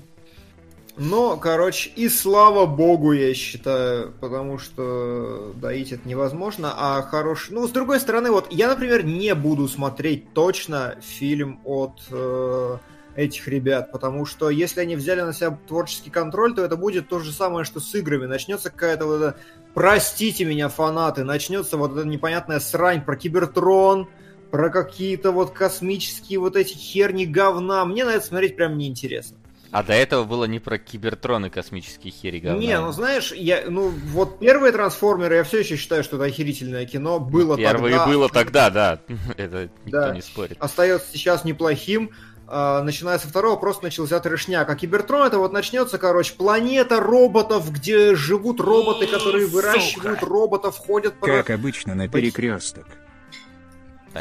Но, 0.98 1.36
короче, 1.36 1.90
и 1.94 2.08
слава 2.08 2.64
богу, 2.64 3.12
я 3.12 3.34
считаю, 3.34 4.12
потому 4.18 4.58
что 4.58 5.52
доить 5.56 5.92
это 5.92 6.08
невозможно, 6.08 6.72
а 6.74 7.02
хороший... 7.02 7.52
Ну, 7.52 7.68
с 7.68 7.70
другой 7.70 8.00
стороны, 8.00 8.30
вот 8.30 8.50
я, 8.50 8.68
например, 8.68 9.04
не 9.04 9.34
буду 9.34 9.68
смотреть 9.68 10.32
точно 10.32 10.96
фильм 11.02 11.60
от... 11.64 12.00
Э 12.10 12.78
этих 13.16 13.48
ребят, 13.48 13.90
потому 13.92 14.26
что 14.26 14.50
если 14.50 14.80
они 14.80 14.94
взяли 14.94 15.22
на 15.22 15.32
себя 15.32 15.58
творческий 15.66 16.10
контроль, 16.10 16.54
то 16.54 16.62
это 16.62 16.76
будет 16.76 17.08
то 17.08 17.18
же 17.18 17.32
самое, 17.32 17.64
что 17.64 17.80
с 17.80 17.94
играми. 17.94 18.26
Начнется 18.26 18.70
какая-то 18.70 19.06
вот 19.06 19.14
эта, 19.16 19.36
простите 19.74 20.44
меня, 20.44 20.68
фанаты, 20.68 21.24
начнется 21.24 21.78
вот 21.78 21.96
эта 21.96 22.06
непонятная 22.06 22.60
срань 22.60 23.02
про 23.02 23.16
Кибертрон, 23.16 24.08
про 24.50 24.68
какие-то 24.70 25.32
вот 25.32 25.52
космические 25.52 26.38
вот 26.38 26.56
эти 26.56 26.74
херни 26.74 27.24
говна. 27.24 27.84
Мне 27.84 28.04
на 28.04 28.10
это 28.10 28.24
смотреть 28.24 28.56
прям 28.56 28.76
неинтересно. 28.76 29.38
А 29.76 29.82
до 29.82 29.92
этого 29.92 30.24
было 30.24 30.46
не 30.46 30.58
про 30.58 30.78
Кибертрон 30.78 31.44
и 31.44 31.50
космические 31.50 32.10
хери 32.10 32.38
говна. 32.38 32.58
Не, 32.58 32.80
ну 32.80 32.92
знаешь, 32.92 33.30
я, 33.32 33.64
ну 33.68 33.90
вот 33.90 34.38
первые 34.38 34.72
трансформеры, 34.72 35.34
я 35.34 35.44
все 35.44 35.58
еще 35.58 35.76
считаю, 35.76 36.02
что 36.02 36.16
это 36.16 36.24
охерительное 36.24 36.86
кино. 36.86 37.20
Было 37.20 37.58
Первое 37.58 37.90
тогда. 37.90 38.06
было 38.06 38.28
тогда, 38.32 38.70
да. 38.70 39.00
это 39.36 39.68
никто 39.84 40.00
да. 40.00 40.14
не 40.14 40.22
спорит. 40.22 40.56
Остается 40.60 41.08
сейчас 41.12 41.44
неплохим. 41.44 42.12
А, 42.48 42.82
начиная 42.84 43.18
со 43.18 43.28
второго, 43.28 43.56
просто 43.56 43.84
начался 43.84 44.18
трешняк. 44.18 44.70
А 44.70 44.74
Кибертрон 44.76 45.26
это 45.26 45.36
вот 45.38 45.52
начнется, 45.52 45.98
короче, 45.98 46.32
планета 46.32 46.98
роботов, 46.98 47.70
где 47.70 48.14
живут 48.14 48.60
роботы, 48.60 49.06
которые 49.06 49.46
выращивают 49.46 50.20
Сука. 50.20 50.32
роботов, 50.32 50.78
ходят 50.78 51.20
по... 51.20 51.26
Как 51.26 51.50
обычно, 51.50 51.94
на 51.94 52.08
перекресток. 52.08 52.86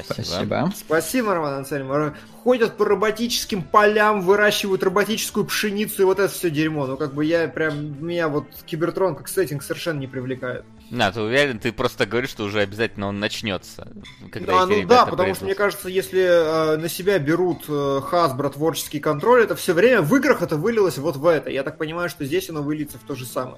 Спасибо. 0.03 0.71
Спасибо, 0.75 1.33
Роман 1.33 1.53
Анатольевич. 1.55 2.13
Ходят 2.43 2.77
по 2.77 2.85
роботическим 2.85 3.63
полям, 3.63 4.21
выращивают 4.21 4.83
роботическую 4.83 5.45
пшеницу 5.45 6.03
и 6.03 6.05
вот 6.05 6.19
это 6.19 6.31
все 6.31 6.49
дерьмо. 6.49 6.85
Ну, 6.85 6.97
как 6.97 7.13
бы 7.13 7.25
я 7.25 7.47
прям, 7.47 8.05
меня 8.05 8.27
вот 8.27 8.45
Кибертрон 8.65 9.15
как 9.15 9.27
сеттинг 9.27 9.63
совершенно 9.63 9.99
не 9.99 10.07
привлекает. 10.07 10.63
Да, 10.91 11.11
ты 11.11 11.21
уверен, 11.21 11.59
ты 11.59 11.71
просто 11.71 12.05
говоришь, 12.05 12.29
что 12.29 12.43
уже 12.43 12.59
обязательно 12.59 13.07
он 13.07 13.19
начнется. 13.19 13.87
Когда 14.31 14.61
а, 14.61 14.65
ну 14.67 14.85
да, 14.85 15.05
потому 15.05 15.23
придут. 15.23 15.37
что 15.37 15.45
мне 15.45 15.55
кажется, 15.55 15.89
если 15.89 16.21
э, 16.21 16.77
на 16.77 16.89
себя 16.89 17.17
берут 17.17 17.63
э, 17.67 17.71
Hasbro 17.71 18.53
творческий 18.53 18.99
контроль, 18.99 19.43
это 19.43 19.55
все 19.55 19.73
время 19.73 20.01
в 20.01 20.15
играх 20.15 20.43
это 20.43 20.57
вылилось 20.57 20.99
вот 20.99 21.15
в 21.15 21.25
это. 21.25 21.49
Я 21.49 21.63
так 21.63 21.77
понимаю, 21.77 22.09
что 22.09 22.23
здесь 22.25 22.49
оно 22.51 22.61
выльется 22.61 22.99
в 22.99 23.01
то 23.01 23.15
же 23.15 23.25
самое. 23.25 23.57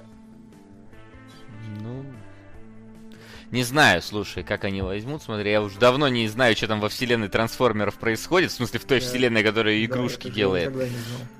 Не 3.51 3.63
знаю, 3.63 4.01
слушай, 4.01 4.43
как 4.43 4.65
они 4.65 4.81
возьмут. 4.81 5.23
Смотри, 5.23 5.51
я 5.51 5.61
уже 5.61 5.79
давно 5.79 6.09
не 6.09 6.27
знаю, 6.27 6.55
что 6.55 6.67
там 6.67 6.81
во 6.81 6.89
вселенной 6.89 7.29
трансформеров 7.29 7.95
происходит. 7.95 8.51
В 8.51 8.55
смысле, 8.55 8.79
в 8.79 8.85
той 8.85 8.99
да. 8.99 9.05
вселенной, 9.05 9.43
которая 9.43 9.83
игрушки 9.85 10.27
да, 10.27 10.33
делает. 10.33 10.73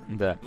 Да. 0.07 0.37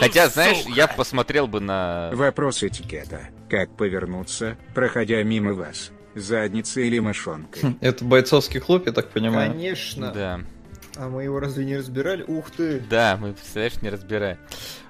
Хотя, 0.00 0.28
знаешь, 0.28 0.58
Сука. 0.58 0.74
я 0.74 0.88
посмотрел 0.88 1.46
бы 1.46 1.60
на... 1.60 2.10
Вопрос 2.14 2.64
этикета. 2.64 3.28
Как 3.48 3.70
повернуться, 3.76 4.56
проходя 4.74 5.22
мимо 5.22 5.52
вас? 5.52 5.92
Задницей 6.16 6.88
или 6.88 6.98
мошонкой? 6.98 7.62
Хм, 7.62 7.78
это 7.80 8.04
бойцовский 8.04 8.58
клуб, 8.58 8.86
я 8.86 8.92
так 8.92 9.10
понимаю. 9.10 9.52
Конечно. 9.52 10.10
Да. 10.10 10.40
А 10.96 11.08
мы 11.08 11.22
его 11.22 11.38
разве 11.38 11.64
не 11.64 11.76
разбирали? 11.76 12.24
Ух 12.24 12.50
ты! 12.50 12.80
Да, 12.90 13.16
мы, 13.20 13.34
представляешь, 13.34 13.80
не 13.82 13.90
разбираем. 13.90 14.38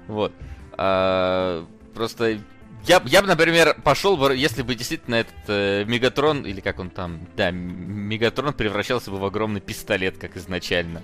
Вот. 0.06 0.32
А, 0.72 1.66
просто 1.92 2.38
я, 2.86 3.02
я 3.04 3.22
бы, 3.22 3.28
например, 3.28 3.76
пошел 3.82 4.16
бы, 4.16 4.34
если 4.34 4.62
бы 4.62 4.74
действительно 4.74 5.16
этот 5.16 5.34
э, 5.48 5.84
Мегатрон, 5.86 6.42
или 6.42 6.60
как 6.60 6.78
он 6.78 6.90
там, 6.90 7.20
да, 7.36 7.50
Мегатрон 7.50 8.52
превращался 8.52 9.10
бы 9.10 9.18
в 9.18 9.24
огромный 9.24 9.60
пистолет, 9.60 10.18
как 10.18 10.36
изначально. 10.36 11.02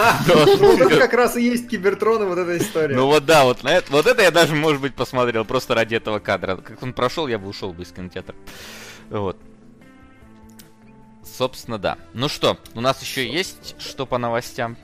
Ну, 0.26 0.78
это 0.78 0.98
как 0.98 1.12
раз 1.12 1.36
и 1.36 1.42
есть 1.42 1.68
Кибертрон 1.68 2.22
и 2.22 2.26
вот 2.26 2.38
эта 2.38 2.56
история. 2.56 2.96
Ну 2.96 3.06
вот 3.06 3.26
да, 3.26 3.44
вот 3.44 3.62
на 3.62 3.68
это, 3.68 3.92
вот 3.92 4.06
это 4.06 4.22
я 4.22 4.30
даже, 4.30 4.54
может 4.54 4.80
быть, 4.80 4.94
посмотрел 4.94 5.44
просто 5.44 5.74
ради 5.74 5.94
этого 5.94 6.20
кадра. 6.20 6.56
Как 6.56 6.82
он 6.82 6.94
прошел, 6.94 7.26
я 7.26 7.38
бы 7.38 7.48
ушел 7.48 7.74
бы 7.74 7.82
из 7.82 7.92
кинотеатра. 7.92 8.34
Вот. 9.10 9.36
Собственно, 11.22 11.78
да. 11.78 11.98
Ну 12.14 12.28
что, 12.28 12.58
у 12.74 12.80
нас 12.80 13.02
еще 13.02 13.28
есть 13.28 13.74
что 13.78 14.06
по 14.06 14.16
новостям? 14.18 14.76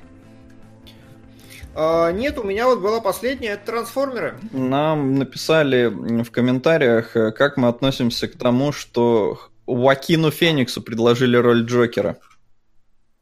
А, 1.78 2.11
нет, 2.11 2.38
у 2.38 2.42
меня 2.42 2.66
вот 2.66 2.80
была 2.80 3.02
последняя, 3.02 3.50
это 3.50 3.66
трансформеры. 3.66 4.38
Нам 4.50 5.16
написали 5.16 5.88
в 6.23 6.30
комментариях, 6.30 7.14
э, 7.14 7.33
как 7.33 7.59
мы 7.59 7.68
относимся 7.68 8.28
к 8.28 8.38
тому, 8.38 8.73
что 8.73 9.38
Уакину 9.66 10.30
Фениксу 10.30 10.80
предложили 10.80 11.37
роль 11.37 11.66
Джокера. 11.66 12.16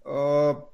А, 0.05 0.65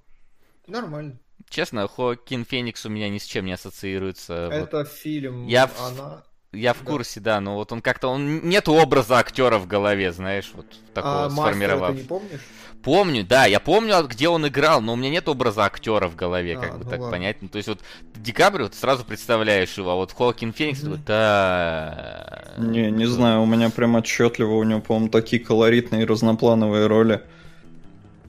нормально. 0.67 1.19
Честно, 1.49 1.89
Хоакин 1.89 2.45
Феникс 2.45 2.85
у 2.85 2.91
меня 2.91 3.09
ни 3.09 3.17
с 3.17 3.25
чем 3.25 3.47
не 3.47 3.53
ассоциируется. 3.53 4.51
Это 4.53 4.79
вот. 4.79 4.89
фильм, 4.89 5.47
я 5.47 5.71
она... 5.79 6.23
Я 6.53 6.75
в 6.75 6.81
да. 6.81 6.91
курсе, 6.91 7.21
да, 7.21 7.41
но 7.41 7.55
вот 7.55 7.73
он 7.73 7.81
как-то, 7.81 8.09
он 8.09 8.41
нет 8.49 8.69
образа 8.69 9.19
актера 9.19 9.59
в 9.59 9.67
голове, 9.67 10.13
знаешь, 10.13 10.51
вот 10.53 10.67
такого 10.93 11.27
а 11.27 11.31
сформировав. 11.31 11.93
ты 11.93 12.03
не 12.03 12.09
помнишь? 12.09 12.41
Помню, 12.83 13.27
да, 13.27 13.45
я 13.45 13.61
помню, 13.61 13.95
где 14.09 14.29
он 14.29 14.49
играл, 14.49 14.81
но 14.81 14.95
у 14.95 14.97
меня 14.97 15.11
нет 15.11 15.29
образа 15.29 15.65
актера 15.65 16.09
в 16.09 16.17
голове, 16.17 16.57
а, 16.57 16.61
как 16.61 16.79
бы 16.79 16.85
ну 16.85 16.91
так 16.91 17.01
ладно. 17.01 17.17
понять. 17.17 17.37
Ну, 17.43 17.49
то 17.49 17.57
есть 17.57 17.69
вот 17.69 17.81
Ди 18.17 18.33
Каприо 18.33 18.69
ты 18.69 18.77
сразу 18.77 19.05
представляешь 19.05 19.77
его, 19.77 19.91
а 19.91 19.95
вот 19.97 20.13
Хоакин 20.13 20.53
Феникс, 20.53 20.83
mm-hmm. 20.83 20.99
да. 21.07 22.45
Не, 22.57 22.91
не 22.91 23.07
знаю, 23.07 23.43
у 23.43 23.47
меня 23.47 23.69
прям 23.69 23.97
отчетливо, 23.97 24.55
у 24.55 24.63
него, 24.63 24.81
по-моему, 24.81 25.11
такие 25.11 25.43
колоритные 25.43 26.07
разноплановые 26.07 26.87
роли, 26.87 27.23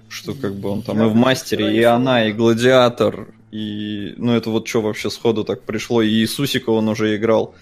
что 0.09 0.33
как 0.33 0.55
бы 0.55 0.69
он 0.69 0.81
там 0.81 0.97
я 0.97 1.05
и 1.05 1.09
в 1.09 1.15
мастере, 1.15 1.73
и 1.73 1.83
она, 1.83 2.25
и 2.27 2.33
гладиатор, 2.33 3.29
и 3.51 4.15
ну 4.17 4.33
это 4.33 4.49
вот 4.49 4.67
что 4.67 4.81
вообще 4.81 5.09
сходу 5.09 5.45
так 5.45 5.61
пришло, 5.61 6.01
и 6.01 6.09
Иисусика 6.09 6.71
он 6.71 6.89
уже 6.89 7.15
играл. 7.15 7.55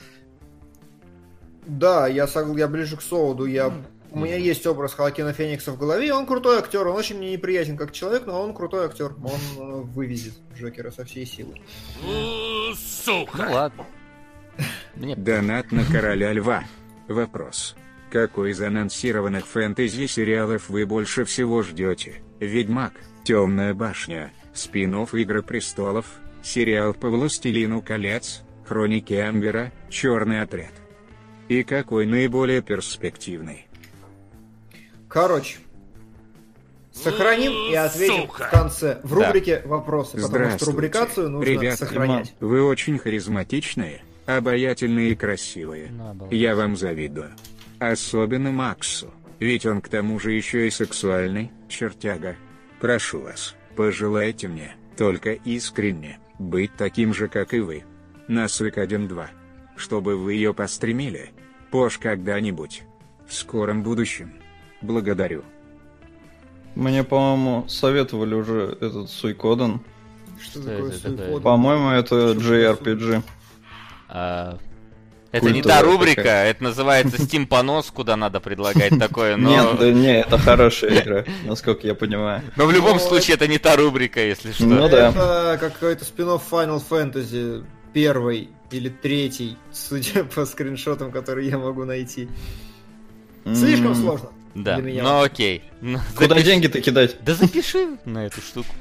Да, 1.68 2.08
я, 2.08 2.28
я 2.56 2.68
ближе 2.68 2.98
к 2.98 3.02
Соуду, 3.04 3.46
я 3.46 3.72
у 4.12 4.20
меня 4.20 4.36
есть 4.36 4.66
образ 4.66 4.94
Халкина 4.94 5.34
Феникса 5.34 5.72
в 5.72 5.78
голове, 5.78 6.14
он 6.14 6.26
крутой 6.26 6.60
актер, 6.60 6.88
он 6.88 6.96
очень 6.96 7.18
мне 7.18 7.32
неприятен 7.34 7.78
как 7.78 7.92
человек, 7.92 8.26
но 8.26 8.42
он 8.42 8.54
крутой 8.54 8.86
актер, 8.86 9.14
он 9.24 9.40
э, 9.58 9.82
вывезет 9.84 10.34
Джокера 10.58 10.92
со 10.92 11.06
всей 11.06 11.26
силы. 11.26 11.56
Сука! 12.76 13.38
Ну 13.38 13.54
ладно. 13.54 13.86
Донат 14.96 15.72
на 15.72 15.86
Короля 15.86 16.34
Льва. 16.34 16.64
Вопрос. 17.08 17.76
Какой 18.12 18.52
из 18.52 18.62
анонсированных 18.62 19.46
фэнтези-сериалов 19.46 20.70
вы 20.70 20.86
больше 20.86 21.26
всего 21.26 21.62
ждете? 21.62 22.22
Ведьмак, 22.40 22.94
Темная 23.24 23.74
башня, 23.74 24.32
спин 24.54 24.96
Игры 25.14 25.44
престолов, 25.44 26.06
сериал 26.42 26.94
по 26.94 27.10
Властелину 27.10 27.82
колец, 27.82 28.42
Хроники 28.68 29.14
Амбера, 29.14 29.72
Черный 29.90 30.42
отряд. 30.42 30.74
И 31.48 31.64
какой 31.64 32.06
наиболее 32.06 32.62
перспективный? 32.62 33.69
Короче, 35.10 35.58
сохраним 36.94 37.52
и 37.72 37.74
ответим 37.74 38.28
Сука. 38.28 38.44
в 38.44 38.50
конце, 38.52 39.00
в 39.04 39.14
рубрике 39.14 39.62
да. 39.62 39.68
вопросы, 39.68 40.22
потому 40.22 40.52
что 40.52 40.66
рубрикацию 40.66 41.30
нужно 41.30 41.50
Ребята, 41.50 41.78
сохранять. 41.78 42.36
Вы 42.40 42.64
очень 42.64 43.00
харизматичные, 43.00 44.04
обаятельные 44.28 45.10
и 45.12 45.16
красивые. 45.16 45.92
Я 46.30 46.56
вам 46.56 46.76
завидую. 46.76 47.32
Особенно 47.80 48.52
Максу, 48.52 49.12
ведь 49.40 49.66
он 49.66 49.82
к 49.82 49.90
тому 49.90 50.20
же 50.20 50.32
еще 50.32 50.68
и 50.68 50.70
сексуальный, 50.70 51.52
чертяга. 51.68 52.36
Прошу 52.80 53.22
вас, 53.22 53.56
пожелайте 53.76 54.48
мне, 54.48 54.76
только 54.96 55.32
искренне, 55.32 56.20
быть 56.38 56.72
таким 56.78 57.16
же, 57.16 57.28
как 57.30 57.54
и 57.56 57.60
вы. 57.60 57.84
На 58.28 58.48
Свик 58.48 58.78
1-2. 58.78 59.26
Чтобы 59.76 60.18
вы 60.18 60.34
ее 60.34 60.54
постремили. 60.54 61.32
Пош 61.72 61.98
когда-нибудь. 61.98 62.84
В 63.28 63.34
скором 63.34 63.82
будущем. 63.82 64.34
Благодарю. 64.82 65.44
Мне, 66.76 67.04
по-моему, 67.04 67.68
советовали 67.68 68.36
уже 68.36 68.78
этот 68.80 69.10
Суйкоден. 69.10 69.82
Что, 70.42 70.62
Что 70.62 70.70
такое 70.70 70.92
Суйкоден? 70.92 71.42
По-моему, 71.42 71.90
это 71.90 72.34
JRPG. 72.34 73.24
А, 74.08 74.58
это 75.32 75.42
Культура 75.42 75.54
не 75.54 75.62
та 75.62 75.82
рубрика, 75.84 76.22
такая. 76.22 76.50
это 76.50 76.64
называется 76.64 77.18
Steam 77.18 77.46
понос, 77.46 77.92
куда 77.92 78.16
надо 78.16 78.40
предлагать 78.40 78.98
такое, 79.00 79.36
но... 79.38 79.50
Нет, 79.50 79.80
да, 79.80 79.92
не, 79.92 80.20
это 80.22 80.40
хорошая 80.40 81.02
игра, 81.02 81.26
насколько 81.46 81.86
я 81.86 81.94
понимаю. 81.94 82.42
Но 82.56 82.66
в 82.66 82.72
любом 82.72 83.00
случае 83.00 83.36
это 83.36 83.48
не 83.48 83.60
та 83.60 83.76
рубрика, 83.76 84.20
если 84.20 84.52
что. 84.52 84.66
Ну 84.66 84.90
да. 84.90 85.10
Это 85.10 85.58
какой-то 85.60 86.04
спин 86.04 86.28
Final 86.28 86.82
Fantasy 86.90 87.64
первый 87.94 88.50
или 88.72 88.90
третий, 88.90 89.58
судя 89.72 90.24
по 90.36 90.46
скриншотам, 90.46 91.12
которые 91.12 91.50
я 91.50 91.60
могу 91.60 91.86
найти. 91.86 92.28
Слишком 93.54 93.96
сложно. 93.96 94.30
Да, 94.64 94.76
для 94.76 94.84
меня. 94.84 95.04
ну 95.04 95.22
окей. 95.22 95.64
Ну, 95.82 96.00
Куда 96.16 96.36
запиши... 96.36 96.46
деньги-то 96.46 96.82
кидать? 96.82 97.16
Да 97.22 97.34
запиши 97.34 97.98
на 98.06 98.26
эту 98.26 98.42
штуку. 98.42 98.74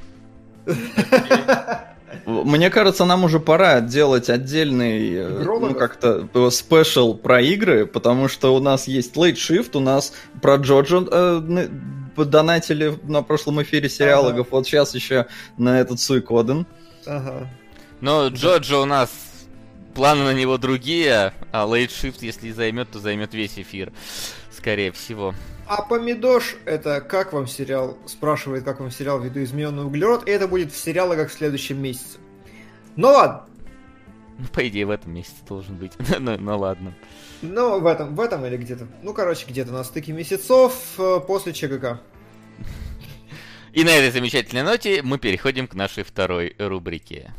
Мне 2.25 2.69
кажется, 2.69 3.05
нам 3.05 3.23
уже 3.23 3.39
пора 3.39 3.81
делать 3.81 4.29
отдельный, 4.29 5.13
э, 5.13 5.43
ну 5.43 5.73
как-то 5.73 6.27
э, 6.33 6.49
спешл 6.51 7.15
про 7.15 7.41
игры, 7.41 7.85
потому 7.85 8.27
что 8.27 8.55
у 8.55 8.59
нас 8.59 8.87
есть 8.87 9.15
Late 9.15 9.35
Shift, 9.35 9.77
у 9.77 9.79
нас 9.79 10.13
про 10.41 10.55
Джоджо 10.55 11.07
э, 11.09 11.67
донатили 12.15 12.99
на 13.03 13.21
прошлом 13.23 13.61
эфире 13.61 13.89
сериалогов, 13.89 14.47
ага. 14.47 14.55
вот 14.57 14.67
сейчас 14.67 14.95
еще 14.95 15.27
на 15.57 15.79
этот 15.79 15.99
Суикоден. 15.99 16.65
Ага. 17.05 17.47
Но 18.01 18.27
Джоджо 18.27 18.77
у 18.77 18.85
нас 18.85 19.09
планы 19.93 20.23
на 20.23 20.33
него 20.33 20.57
другие, 20.57 21.33
а 21.51 21.65
Late 21.65 21.89
Shift, 21.89 22.17
если 22.21 22.51
займет, 22.51 22.91
то 22.91 22.99
займет 22.99 23.33
весь 23.33 23.57
эфир, 23.57 23.91
скорее 24.51 24.91
всего. 24.91 25.33
А 25.69 25.83
Помидош, 25.83 26.55
это 26.65 26.99
как 26.99 27.31
вам 27.31 27.45
сериал? 27.45 27.95
Спрашивает, 28.07 28.63
как 28.63 28.79
вам 28.79 28.89
сериал 28.89 29.21
«Видоизмененный 29.21 29.85
углерод», 29.85 30.27
и 30.27 30.31
это 30.31 30.47
будет 30.47 30.73
в 30.73 30.75
сериалах 30.75 31.29
в 31.29 31.31
следующем 31.31 31.79
месяце. 31.79 32.17
Ну 32.95 33.09
ладно. 33.09 33.45
Ну, 34.39 34.47
по 34.51 34.67
идее, 34.67 34.87
в 34.87 34.89
этом 34.89 35.13
месяце 35.13 35.35
должен 35.47 35.77
быть. 35.77 35.91
ну, 36.19 36.37
ну 36.39 36.57
ладно. 36.57 36.95
Ну, 37.43 37.79
в 37.79 37.85
этом, 37.85 38.15
в 38.15 38.19
этом 38.19 38.47
или 38.47 38.57
где-то. 38.57 38.87
Ну, 39.03 39.13
короче, 39.13 39.45
где-то 39.47 39.71
на 39.71 39.83
стыке 39.83 40.11
месяцев 40.11 40.73
э, 40.97 41.19
после 41.27 41.53
ЧГК. 41.53 42.01
И 43.71 43.83
на 43.83 43.89
этой 43.89 44.09
замечательной 44.09 44.63
ноте 44.63 45.03
мы 45.03 45.19
переходим 45.19 45.67
к 45.67 45.75
нашей 45.75 46.01
второй 46.03 46.55
рубрике. 46.57 47.31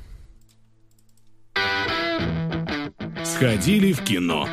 Сходили 3.25 3.93
в 3.93 4.05
кино. 4.05 4.47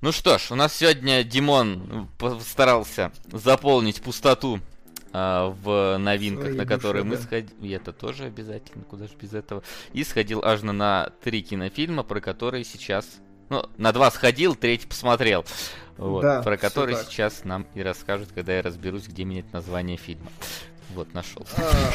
Ну 0.00 0.12
что 0.12 0.38
ж, 0.38 0.52
у 0.52 0.54
нас 0.54 0.74
сегодня 0.74 1.24
Димон 1.24 2.08
постарался 2.18 3.10
заполнить 3.32 4.00
пустоту 4.00 4.60
а, 5.12 5.48
в 5.48 5.98
новинках, 5.98 6.44
Своей 6.44 6.58
на 6.58 6.66
которые 6.66 7.02
душе, 7.02 7.10
мы 7.10 7.16
да. 7.16 7.22
сходили. 7.22 7.74
это 7.74 7.92
тоже 7.92 8.24
обязательно, 8.26 8.84
куда 8.84 9.08
же 9.08 9.14
без 9.20 9.34
этого. 9.34 9.64
И 9.92 10.04
сходил 10.04 10.40
аж 10.44 10.62
на, 10.62 10.72
на 10.72 11.10
три 11.24 11.42
кинофильма, 11.42 12.04
про 12.04 12.20
которые 12.20 12.62
сейчас. 12.62 13.06
Ну, 13.48 13.64
на 13.76 13.92
два 13.92 14.12
сходил, 14.12 14.54
третий 14.54 14.86
посмотрел. 14.86 15.44
Вот, 15.96 16.22
да, 16.22 16.42
про 16.42 16.56
которые 16.56 16.96
сейчас 16.98 17.42
нам 17.42 17.66
и 17.74 17.82
расскажут, 17.82 18.28
когда 18.32 18.52
я 18.52 18.62
разберусь, 18.62 19.08
где 19.08 19.24
менять 19.24 19.52
название 19.52 19.96
фильма. 19.96 20.30
Вот, 20.94 21.12
нашел. 21.12 21.46
А, 21.56 21.90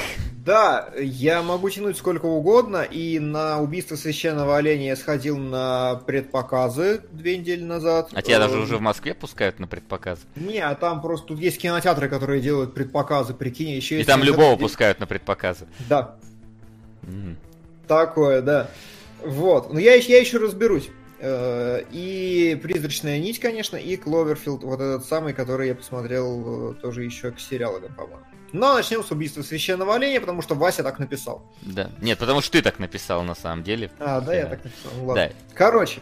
да, 0.45 0.89
я 0.99 1.41
могу 1.41 1.69
тянуть 1.69 1.97
сколько 1.97 2.25
угодно, 2.25 2.83
и 2.83 3.19
на 3.19 3.59
убийство 3.59 3.95
священного 3.95 4.57
оленя 4.57 4.87
я 4.87 4.95
сходил 4.95 5.37
на 5.37 6.01
предпоказы 6.05 7.01
две 7.11 7.37
недели 7.37 7.63
назад. 7.63 8.09
А 8.13 8.21
тебя 8.21 8.39
даже 8.39 8.55
э, 8.55 8.61
уже 8.61 8.77
в 8.77 8.81
Москве 8.81 9.13
пускают 9.13 9.59
на 9.59 9.67
предпоказы? 9.67 10.21
Не, 10.35 10.59
а 10.59 10.75
там 10.75 11.01
просто 11.01 11.27
тут 11.27 11.39
есть 11.39 11.57
кинотеатры, 11.59 12.07
которые 12.07 12.41
делают 12.41 12.73
предпоказы, 12.73 13.33
прикинь, 13.33 13.69
еще 13.69 13.99
И 13.99 14.03
там 14.03 14.23
любого 14.23 14.55
пускают 14.57 14.99
на 14.99 15.07
предпоказы? 15.07 15.65
Да. 15.89 16.15
Такое, 17.87 18.41
да. 18.41 18.69
Вот, 19.25 19.73
но 19.73 19.79
я, 19.79 19.95
я 19.95 20.19
еще 20.19 20.37
разберусь. 20.37 20.89
Э, 21.19 21.81
и 21.89 22.59
«Призрачная 22.61 23.17
нить», 23.17 23.39
конечно, 23.39 23.77
и 23.77 23.95
«Кловерфилд», 23.95 24.63
вот 24.63 24.81
этот 24.81 25.05
самый, 25.05 25.33
который 25.33 25.69
я 25.69 25.75
посмотрел 25.75 26.71
э, 26.71 26.73
тоже 26.81 27.05
еще 27.05 27.31
к 27.31 27.39
сериалам, 27.39 27.81
по-моему. 27.95 28.19
Но 28.53 28.75
начнем 28.75 29.03
с 29.03 29.11
убийства 29.11 29.41
священного 29.41 29.95
оленя, 29.95 30.21
потому 30.21 30.43
что 30.43 30.53
Вася 30.53 30.83
так 30.83 30.99
написал. 30.99 31.43
Да. 31.63 31.89
Нет, 32.01 32.19
потому 32.19 32.39
что 32.39 32.51
ты 32.51 32.61
так 32.61 32.77
написал 32.77 33.23
на 33.23 33.33
самом 33.33 33.63
деле. 33.63 33.91
А, 33.99 34.21
да, 34.21 34.35
я 34.35 34.45
так 34.45 34.63
написал. 34.63 34.91
Ну, 34.95 35.05
ладно. 35.07 35.27
Да. 35.27 35.33
Короче, 35.55 36.01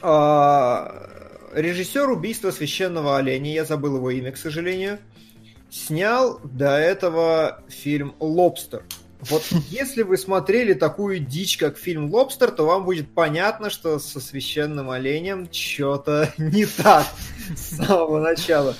а, 0.00 1.08
режиссер 1.54 2.10
убийства 2.10 2.50
священного 2.50 3.16
оленя, 3.16 3.52
я 3.52 3.64
забыл 3.64 3.96
его 3.96 4.10
имя, 4.10 4.32
к 4.32 4.36
сожалению, 4.36 4.98
снял 5.70 6.40
до 6.42 6.76
этого 6.76 7.62
фильм 7.68 8.14
«Лобстер». 8.18 8.84
Вот 9.20 9.44
если 9.70 10.02
вы 10.02 10.18
смотрели 10.18 10.74
такую 10.74 11.20
дичь, 11.20 11.56
как 11.58 11.78
фильм 11.78 12.12
«Лобстер», 12.12 12.50
то 12.50 12.66
вам 12.66 12.84
будет 12.84 13.08
понятно, 13.14 13.70
что 13.70 14.00
со 14.00 14.20
священным 14.20 14.90
оленем 14.90 15.48
что-то 15.52 16.32
не 16.38 16.66
так 16.66 17.06
с 17.56 17.76
самого 17.76 18.20
начала. 18.20 18.74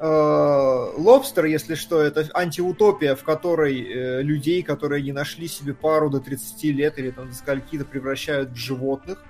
Э, 0.00 0.92
Лобстер, 0.96 1.46
если 1.46 1.74
что, 1.74 2.00
это 2.00 2.28
антиутопия, 2.32 3.16
в 3.16 3.24
которой 3.24 3.82
э, 3.82 4.22
людей, 4.22 4.62
которые 4.62 5.02
не 5.02 5.12
нашли 5.12 5.48
себе 5.48 5.74
пару 5.74 6.08
до 6.08 6.20
30 6.20 6.64
лет 6.64 6.98
или 6.98 7.10
там 7.10 7.28
до 7.28 7.34
скольки-то 7.34 7.84
превращают 7.84 8.50
в 8.50 8.56
животных. 8.56 9.24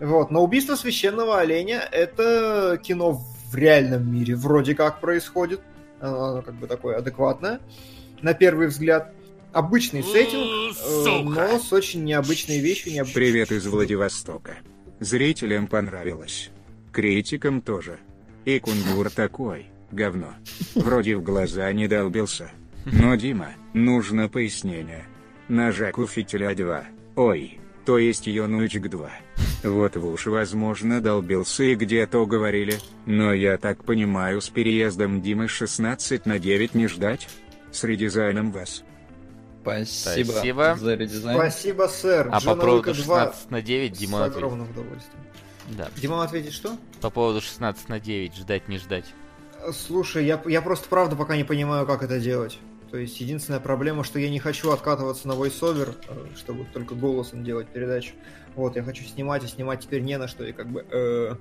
Вот. 0.00 0.30
Но 0.30 0.42
убийство 0.42 0.74
священного 0.74 1.38
оленя 1.38 1.80
это 1.92 2.80
кино 2.82 3.12
в 3.12 3.54
реальном 3.54 4.10
мире 4.10 4.36
вроде 4.36 4.74
как 4.74 5.00
происходит. 5.00 5.60
Оно 6.00 6.40
как 6.42 6.54
бы 6.54 6.66
такое 6.66 6.96
адекватное, 6.96 7.60
на 8.22 8.32
первый 8.32 8.68
взгляд. 8.68 9.12
Обычный 9.52 10.02
сеттинг, 10.02 10.76
э, 10.82 11.22
но 11.22 11.58
с 11.58 11.72
очень 11.72 12.04
необычной 12.04 12.58
вещью. 12.58 12.92
Необычной 12.92 13.22
Привет 13.22 13.52
из 13.52 13.66
Владивостока. 13.66 14.56
Зрителям 14.98 15.66
понравилось. 15.66 16.50
Критикам 16.90 17.60
тоже. 17.60 17.98
И 18.46 18.58
кунгур 18.58 19.10
такой 19.10 19.73
говно. 19.94 20.34
Вроде 20.74 21.16
в 21.16 21.22
глаза 21.22 21.72
не 21.72 21.88
долбился. 21.88 22.50
Но, 22.84 23.14
Дима, 23.14 23.50
нужно 23.72 24.28
пояснение. 24.28 25.06
На 25.48 25.72
Жаку 25.72 26.06
Фитиля 26.06 26.54
2. 26.54 26.84
Ой, 27.16 27.58
то 27.86 27.98
есть 27.98 28.26
Йонучик 28.26 28.88
2. 28.90 29.10
Вот 29.64 29.96
в 29.96 30.06
уши 30.06 30.30
возможно 30.30 31.00
долбился 31.00 31.64
и 31.64 31.74
где-то 31.74 32.26
говорили, 32.26 32.78
но 33.06 33.32
я 33.32 33.56
так 33.56 33.84
понимаю 33.84 34.42
с 34.42 34.50
переездом 34.50 35.22
Димы 35.22 35.48
16 35.48 36.26
на 36.26 36.38
9 36.38 36.74
не 36.74 36.86
ждать? 36.86 37.28
С 37.72 37.82
редизайном 37.84 38.52
вас. 38.52 38.84
Спасибо, 39.62 40.32
Спасибо 40.32 40.76
за 40.78 40.94
редизайн. 40.94 41.38
Спасибо, 41.38 41.82
сэр. 41.84 42.28
А 42.30 42.38
Джона 42.38 42.56
по 42.56 42.66
поводу 42.66 42.94
16 42.94 43.50
на 43.50 43.62
9 43.62 43.92
Дима 43.92 44.18
ответит. 44.18 44.36
огромным 44.36 44.70
удовольствием. 44.70 45.24
Да. 45.70 45.88
Дима 45.96 46.22
ответит 46.22 46.52
что? 46.52 46.76
По 47.00 47.08
поводу 47.08 47.40
16 47.40 47.88
на 47.88 47.98
9, 47.98 48.36
ждать 48.36 48.68
не 48.68 48.76
ждать. 48.76 49.06
Слушай, 49.72 50.26
я, 50.26 50.42
я 50.46 50.62
просто 50.62 50.88
правда 50.88 51.16
пока 51.16 51.36
не 51.36 51.44
понимаю, 51.44 51.86
как 51.86 52.02
это 52.02 52.20
делать. 52.20 52.58
То 52.90 52.98
есть 52.98 53.20
единственная 53.20 53.60
проблема, 53.60 54.04
что 54.04 54.18
я 54.18 54.30
не 54.30 54.38
хочу 54.38 54.70
откатываться 54.70 55.26
на 55.26 55.32
voiceover, 55.32 55.96
э, 56.08 56.26
чтобы 56.36 56.64
только 56.72 56.94
голосом 56.94 57.44
делать 57.44 57.66
передачу. 57.66 58.12
Вот, 58.54 58.76
я 58.76 58.84
хочу 58.84 59.02
снимать, 59.04 59.42
и 59.42 59.48
снимать 59.48 59.80
теперь 59.80 60.02
не 60.02 60.16
на 60.16 60.28
что, 60.28 60.44
и 60.44 60.52
как 60.52 60.68
бы 60.68 60.86
э, 60.88 61.34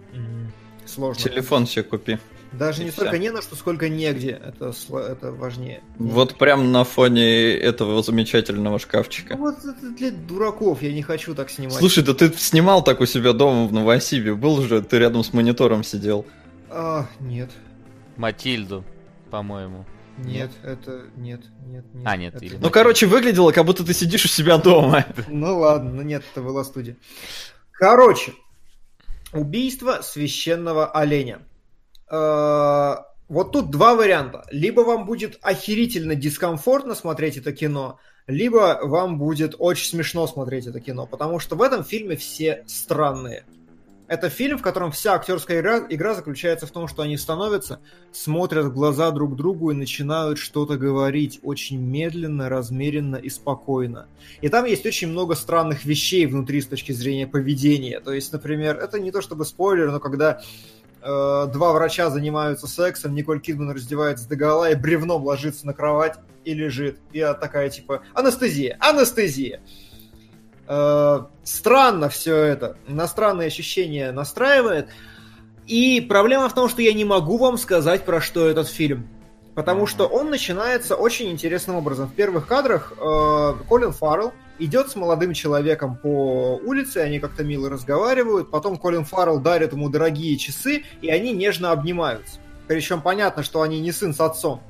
сложно. 0.85 1.21
Телефон 1.21 1.67
себе 1.67 1.83
купи. 1.83 2.17
Даже 2.53 2.81
и 2.81 2.85
не 2.85 2.91
все. 2.91 3.01
столько 3.01 3.17
не 3.17 3.31
на 3.31 3.41
что, 3.41 3.55
сколько 3.55 3.89
негде. 3.89 4.31
Это, 4.43 4.73
это 4.97 5.31
важнее. 5.31 5.81
Вот 5.97 6.37
прям 6.37 6.71
на 6.71 6.83
фоне 6.83 7.53
этого 7.53 8.01
замечательного 8.03 8.79
шкафчика. 8.79 9.35
Ну, 9.35 9.51
вот 9.51 9.59
это 9.59 9.89
для 9.89 10.11
дураков, 10.11 10.81
я 10.81 10.93
не 10.93 11.01
хочу 11.01 11.33
так 11.35 11.49
снимать. 11.49 11.75
Слушай, 11.75 12.03
да 12.03 12.13
ты 12.13 12.31
снимал 12.33 12.83
так 12.83 13.01
у 13.01 13.05
себя 13.05 13.33
дома 13.33 13.67
в 13.67 13.73
Новосибе, 13.73 14.35
был 14.35 14.61
же, 14.61 14.81
ты 14.81 14.99
рядом 14.99 15.23
с 15.23 15.33
монитором 15.33 15.83
сидел. 15.83 16.25
А, 16.69 17.07
нет. 17.19 17.51
Матильду, 18.17 18.83
по-моему. 19.31 19.85
Нет, 20.17 20.51
это 20.63 21.07
нет, 21.15 21.41
нет, 21.65 21.85
нет. 21.93 22.03
А, 22.05 22.15
нет, 22.15 22.35
это... 22.35 22.45
или... 22.45 22.57
Ну, 22.57 22.69
короче, 22.69 23.07
выглядело, 23.07 23.51
как 23.51 23.65
будто 23.65 23.83
ты 23.83 23.93
сидишь 23.93 24.25
у 24.25 24.27
себя 24.27 24.57
дома. 24.57 25.05
Ну 25.27 25.59
ладно, 25.59 25.91
ну 25.91 26.01
нет, 26.03 26.23
это 26.31 26.41
была 26.41 26.63
студия. 26.63 26.97
Короче, 27.71 28.33
убийство 29.33 30.01
священного 30.03 30.85
оленя. 30.91 31.41
Э, 32.09 32.95
вот 33.27 33.51
тут 33.51 33.71
два 33.71 33.95
варианта. 33.95 34.45
Либо 34.51 34.81
вам 34.81 35.05
будет 35.05 35.39
охерительно 35.41 36.13
дискомфортно 36.13 36.93
смотреть 36.93 37.37
это 37.37 37.51
кино, 37.51 37.99
либо 38.27 38.79
вам 38.83 39.17
будет 39.17 39.55
очень 39.57 39.89
смешно 39.89 40.27
смотреть 40.27 40.67
это 40.67 40.79
кино, 40.79 41.07
потому 41.07 41.39
что 41.39 41.55
в 41.55 41.61
этом 41.61 41.83
фильме 41.83 42.15
все 42.15 42.63
странные. 42.67 43.45
Это 44.07 44.29
фильм, 44.29 44.57
в 44.57 44.61
котором 44.61 44.91
вся 44.91 45.13
актерская 45.13 45.61
игра, 45.61 45.85
игра 45.89 46.13
заключается 46.13 46.67
в 46.67 46.71
том, 46.71 46.87
что 46.87 47.03
они 47.03 47.17
становятся, 47.17 47.79
смотрят 48.11 48.65
в 48.65 48.73
глаза 48.73 49.09
друг 49.11 49.35
другу 49.35 49.71
и 49.71 49.75
начинают 49.75 50.37
что-то 50.37 50.77
говорить 50.77 51.39
очень 51.41 51.79
медленно, 51.79 52.49
размеренно 52.49 53.15
и 53.15 53.29
спокойно. 53.29 54.07
И 54.41 54.49
там 54.49 54.65
есть 54.65 54.85
очень 54.85 55.07
много 55.07 55.35
странных 55.35 55.85
вещей 55.85 56.25
внутри 56.25 56.61
с 56.61 56.67
точки 56.67 56.91
зрения 56.91 57.27
поведения. 57.27 58.01
То 58.01 58.13
есть, 58.13 58.33
например, 58.33 58.77
это 58.77 58.99
не 58.99 59.11
то 59.11 59.21
чтобы 59.21 59.45
спойлер, 59.45 59.89
но 59.89 60.01
когда 60.01 60.41
э, 61.01 61.47
два 61.53 61.71
врача 61.71 62.09
занимаются 62.09 62.67
сексом, 62.67 63.15
Николь 63.15 63.39
Кидман 63.39 63.71
раздевается 63.71 64.27
до 64.27 64.35
гола 64.35 64.69
и 64.69 64.75
бревном 64.75 65.23
ложится 65.23 65.65
на 65.65 65.73
кровать 65.73 66.19
и 66.43 66.53
лежит. 66.53 66.99
И 67.13 67.19
я 67.19 67.33
такая 67.33 67.69
типа 67.69 68.03
анестезия, 68.13 68.77
анестезия. 68.81 69.61
Э, 70.67 71.23
странно 71.43 72.09
все 72.09 72.37
это, 72.37 72.77
на 72.87 73.07
странные 73.07 73.47
ощущения 73.47 74.11
настраивает. 74.11 74.89
И 75.67 76.01
проблема 76.01 76.49
в 76.49 76.53
том, 76.53 76.69
что 76.69 76.81
я 76.81 76.93
не 76.93 77.05
могу 77.05 77.37
вам 77.37 77.57
сказать, 77.57 78.05
про 78.05 78.21
что 78.21 78.47
этот 78.47 78.67
фильм. 78.67 79.07
Потому 79.55 79.85
что 79.85 80.07
он 80.07 80.29
начинается 80.29 80.95
очень 80.95 81.29
интересным 81.31 81.75
образом. 81.75 82.07
В 82.07 82.13
первых 82.13 82.47
кадрах 82.47 82.93
э, 82.97 83.53
Колин 83.69 83.91
Фаррелл 83.91 84.33
идет 84.57 84.89
с 84.89 84.95
молодым 84.95 85.33
человеком 85.33 85.95
по 85.95 86.59
улице, 86.63 86.97
они 86.97 87.19
как-то 87.19 87.43
мило 87.43 87.69
разговаривают, 87.69 88.49
потом 88.49 88.77
Колин 88.77 89.05
Фаррелл 89.05 89.39
дарит 89.39 89.73
ему 89.73 89.89
дорогие 89.89 90.37
часы, 90.37 90.83
и 91.01 91.09
они 91.09 91.33
нежно 91.33 91.71
обнимаются. 91.71 92.39
Причем 92.67 93.01
понятно, 93.01 93.43
что 93.43 93.61
они 93.61 93.79
не 93.79 93.91
сын 93.91 94.13
с 94.13 94.19
отцом. 94.19 94.61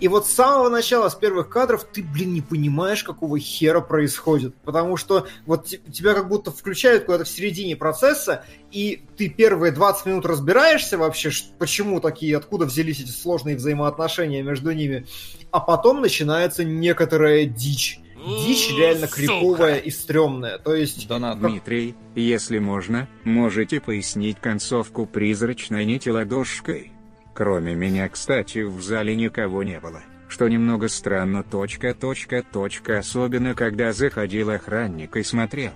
И 0.00 0.08
вот 0.08 0.26
с 0.26 0.30
самого 0.30 0.68
начала, 0.68 1.08
с 1.08 1.14
первых 1.14 1.48
кадров, 1.48 1.84
ты, 1.84 2.02
блин, 2.02 2.34
не 2.34 2.42
понимаешь, 2.42 3.02
какого 3.02 3.38
хера 3.38 3.80
происходит. 3.80 4.54
Потому 4.64 4.96
что 4.96 5.26
вот 5.46 5.66
тебя 5.66 6.14
как 6.14 6.28
будто 6.28 6.50
включают 6.50 7.04
куда-то 7.04 7.24
в 7.24 7.28
середине 7.28 7.76
процесса, 7.76 8.44
и 8.70 9.02
ты 9.16 9.28
первые 9.28 9.72
20 9.72 10.06
минут 10.06 10.26
разбираешься 10.26 10.98
вообще, 10.98 11.30
почему 11.58 12.00
такие, 12.00 12.36
откуда 12.36 12.66
взялись 12.66 13.00
эти 13.00 13.10
сложные 13.10 13.56
взаимоотношения 13.56 14.42
между 14.42 14.72
ними. 14.72 15.06
А 15.50 15.60
потом 15.60 16.00
начинается 16.00 16.64
некоторая 16.64 17.46
дичь 17.46 18.00
дичь 18.26 18.70
реально 18.76 19.06
криповая 19.06 19.76
и 19.76 19.90
стрёмная. 19.90 20.58
То 20.58 20.74
есть... 20.74 21.06
Донат. 21.06 21.38
Дмитрий, 21.38 21.94
если 22.14 22.58
можно, 22.58 23.08
можете 23.24 23.80
пояснить 23.80 24.38
концовку 24.40 25.06
призрачной 25.06 25.84
нити 25.84 26.08
ладошкой? 26.08 26.92
Кроме 27.36 27.74
меня, 27.74 28.08
кстати, 28.08 28.60
в 28.62 28.80
зале 28.80 29.14
никого 29.14 29.62
не 29.62 29.78
было, 29.78 30.00
что 30.26 30.48
немного 30.48 30.88
странно. 30.88 31.42
Точка, 31.42 31.92
точка, 31.92 32.42
точка, 32.42 33.00
особенно 33.00 33.54
когда 33.54 33.92
заходил 33.92 34.48
охранник 34.48 35.14
и 35.18 35.22
смотрел. 35.22 35.72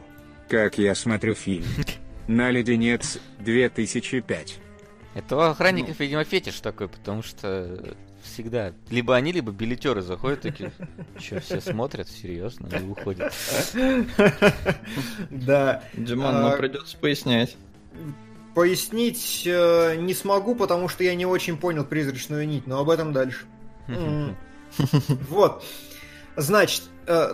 Как 0.49 0.79
я 0.79 0.94
смотрю 0.94 1.35
фильм. 1.35 1.66
На 2.29 2.51
леденец 2.51 3.18
2005. 3.40 4.59
Это 5.14 5.37
у 5.37 5.40
охранников, 5.40 5.96
ну. 5.99 6.05
видимо, 6.07 6.25
фетиш 6.25 6.59
такой, 6.61 6.88
потому 6.88 7.23
что 7.23 7.94
всегда. 8.23 8.73
Либо 8.88 9.14
они, 9.14 9.31
либо 9.31 9.53
билетеры 9.53 10.01
заходят 10.01 10.40
такие, 10.40 10.73
что, 11.18 11.40
все 11.40 11.61
смотрят, 11.61 12.09
серьезно, 12.09 12.68
и 12.75 12.83
уходят. 12.83 13.35
Да. 15.31 15.83
Диман, 15.92 16.40
ну 16.40 16.49
а, 16.49 16.57
придется 16.57 16.96
пояснять. 16.96 17.59
Пояснить 18.54 19.44
э, 19.46 19.96
не 19.96 20.14
смогу, 20.14 20.54
потому 20.54 20.88
что 20.88 21.04
я 21.04 21.14
не 21.14 21.26
очень 21.26 21.56
понял 21.56 21.84
призрачную 21.84 22.46
нить, 22.48 22.66
но 22.66 22.80
об 22.80 22.90
этом 22.90 23.12
дальше. 23.12 23.46
Вот. 25.28 25.64
Значит, 26.36 26.84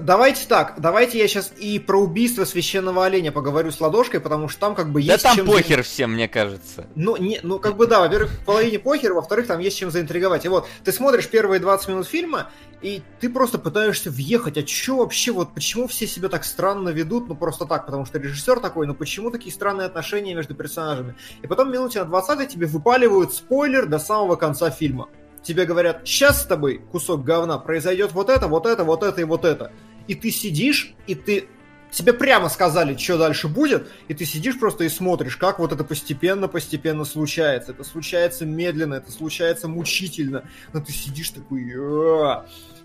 давайте 0.01 0.47
так, 0.47 0.75
давайте 0.79 1.19
я 1.19 1.29
сейчас 1.29 1.53
и 1.59 1.79
про 1.79 2.01
убийство 2.01 2.45
священного 2.45 3.05
оленя 3.05 3.31
поговорю 3.31 3.71
с 3.71 3.81
ладошкой, 3.81 4.21
потому 4.21 4.49
что 4.49 4.61
там 4.61 4.75
как 4.75 4.91
бы 4.91 5.01
есть. 5.01 5.23
Да 5.23 5.29
там 5.29 5.37
чем 5.37 5.47
похер 5.47 5.83
всем, 5.83 6.15
мне 6.15 6.29
кажется. 6.29 6.87
Ну, 6.95 7.17
не, 7.17 7.41
ну 7.43 7.59
как 7.59 7.77
бы 7.77 7.87
да, 7.87 8.01
во-первых, 8.01 8.31
в 8.31 8.45
половине 8.45 8.79
похер, 8.79 9.13
во-вторых, 9.13 9.47
там 9.47 9.59
есть 9.59 9.77
чем 9.77 9.91
заинтриговать. 9.91 10.45
И 10.45 10.49
вот, 10.49 10.67
ты 10.85 10.93
смотришь 10.93 11.29
первые 11.29 11.61
20 11.61 11.89
минут 11.89 12.07
фильма, 12.07 12.51
и 12.81 13.03
ты 13.21 13.29
просто 13.29 13.59
пытаешься 13.59 14.11
въехать, 14.11 14.57
а 14.57 14.67
что 14.67 14.99
вообще, 14.99 15.33
вот 15.33 15.55
почему 15.55 15.87
все 15.89 16.07
себя 16.07 16.29
так 16.29 16.45
странно 16.45 16.91
ведут, 16.91 17.29
ну 17.29 17.35
просто 17.35 17.67
так, 17.67 17.87
потому 17.87 18.07
что 18.07 18.19
режиссер 18.19 18.61
такой, 18.61 18.87
ну 18.87 18.95
почему 18.95 19.31
такие 19.31 19.53
странные 19.53 19.87
отношения 19.87 20.35
между 20.35 20.55
персонажами? 20.55 21.17
И 21.43 21.47
потом 21.47 21.71
минуте 21.71 21.99
на 21.99 22.07
20 22.07 22.49
тебе 22.49 22.67
выпаливают 22.67 23.35
спойлер 23.35 23.87
до 23.87 23.99
самого 23.99 24.37
конца 24.37 24.71
фильма 24.71 25.09
тебе 25.47 25.65
говорят, 25.65 26.03
сейчас 26.05 26.43
с 26.43 26.47
тобой, 26.47 26.81
кусок 26.91 27.25
говна, 27.25 27.59
произойдет 27.59 28.13
вот 28.13 28.29
это, 28.29 28.49
вот 28.49 28.67
это, 28.67 28.85
вот 28.85 29.03
это 29.03 29.21
и 29.21 29.25
вот 29.25 29.45
это. 29.45 29.73
И 30.09 30.15
ты 30.15 30.31
сидишь, 30.31 30.95
и 31.07 31.15
ты 31.15 31.49
тебе 31.91 32.13
прямо 32.13 32.49
сказали, 32.49 32.97
что 32.97 33.17
дальше 33.17 33.49
будет, 33.49 33.89
и 34.09 34.15
ты 34.15 34.25
сидишь 34.25 34.59
просто 34.59 34.85
и 34.85 34.89
смотришь, 34.89 35.37
как 35.37 35.59
вот 35.59 35.73
это 35.73 35.85
постепенно-постепенно 35.85 37.05
случается. 37.05 37.73
Это 37.73 37.85
случается 37.85 38.45
медленно, 38.45 38.95
это 38.95 39.11
случается 39.11 39.69
мучительно, 39.69 40.45
но 40.73 40.81
ты 40.81 40.93
сидишь 40.93 41.31
такой... 41.31 41.73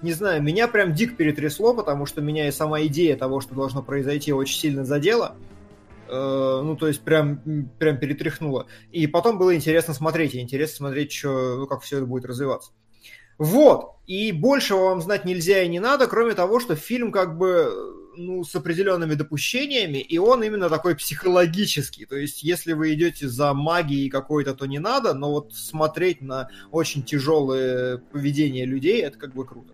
Не 0.01 0.13
знаю, 0.13 0.41
меня 0.41 0.67
прям 0.67 0.93
дик 0.93 1.15
перетрясло, 1.15 1.75
потому 1.75 2.07
что 2.07 2.21
меня 2.21 2.47
и 2.47 2.51
сама 2.51 2.81
идея 2.83 3.15
того, 3.15 3.39
что 3.39 3.53
должно 3.53 3.83
произойти, 3.83 4.33
очень 4.33 4.57
сильно 4.57 4.83
задела. 4.83 5.35
Э, 6.11 6.61
ну, 6.61 6.75
то 6.75 6.87
есть 6.87 7.01
прям, 7.01 7.41
прям 7.79 7.97
перетряхнуло. 7.97 8.67
И 8.91 9.07
потом 9.07 9.37
было 9.37 9.55
интересно 9.55 9.93
смотреть, 9.93 10.35
и 10.35 10.41
интересно 10.41 10.87
смотреть, 10.87 11.13
что, 11.13 11.57
ну, 11.57 11.67
как 11.67 11.81
все 11.81 11.97
это 11.97 12.05
будет 12.05 12.25
развиваться. 12.25 12.73
Вот, 13.37 13.95
и 14.07 14.31
большего 14.33 14.89
вам 14.89 15.01
знать 15.01 15.25
нельзя 15.25 15.63
и 15.63 15.67
не 15.67 15.79
надо, 15.79 16.07
кроме 16.07 16.33
того, 16.33 16.59
что 16.59 16.75
фильм 16.75 17.11
как 17.11 17.37
бы 17.37 17.71
ну, 18.17 18.43
с 18.43 18.53
определенными 18.53 19.15
допущениями, 19.15 19.99
и 19.99 20.17
он 20.17 20.43
именно 20.43 20.69
такой 20.69 20.95
психологический. 20.95 22.05
То 22.05 22.17
есть, 22.17 22.43
если 22.43 22.73
вы 22.73 22.93
идете 22.93 23.29
за 23.29 23.53
магией 23.53 24.09
какой-то, 24.09 24.53
то 24.53 24.65
не 24.65 24.79
надо, 24.79 25.13
но 25.13 25.31
вот 25.31 25.53
смотреть 25.53 26.21
на 26.21 26.49
очень 26.71 27.03
тяжелое 27.03 27.97
поведение 28.11 28.65
людей, 28.65 29.01
это 29.01 29.17
как 29.17 29.33
бы 29.33 29.45
круто. 29.45 29.73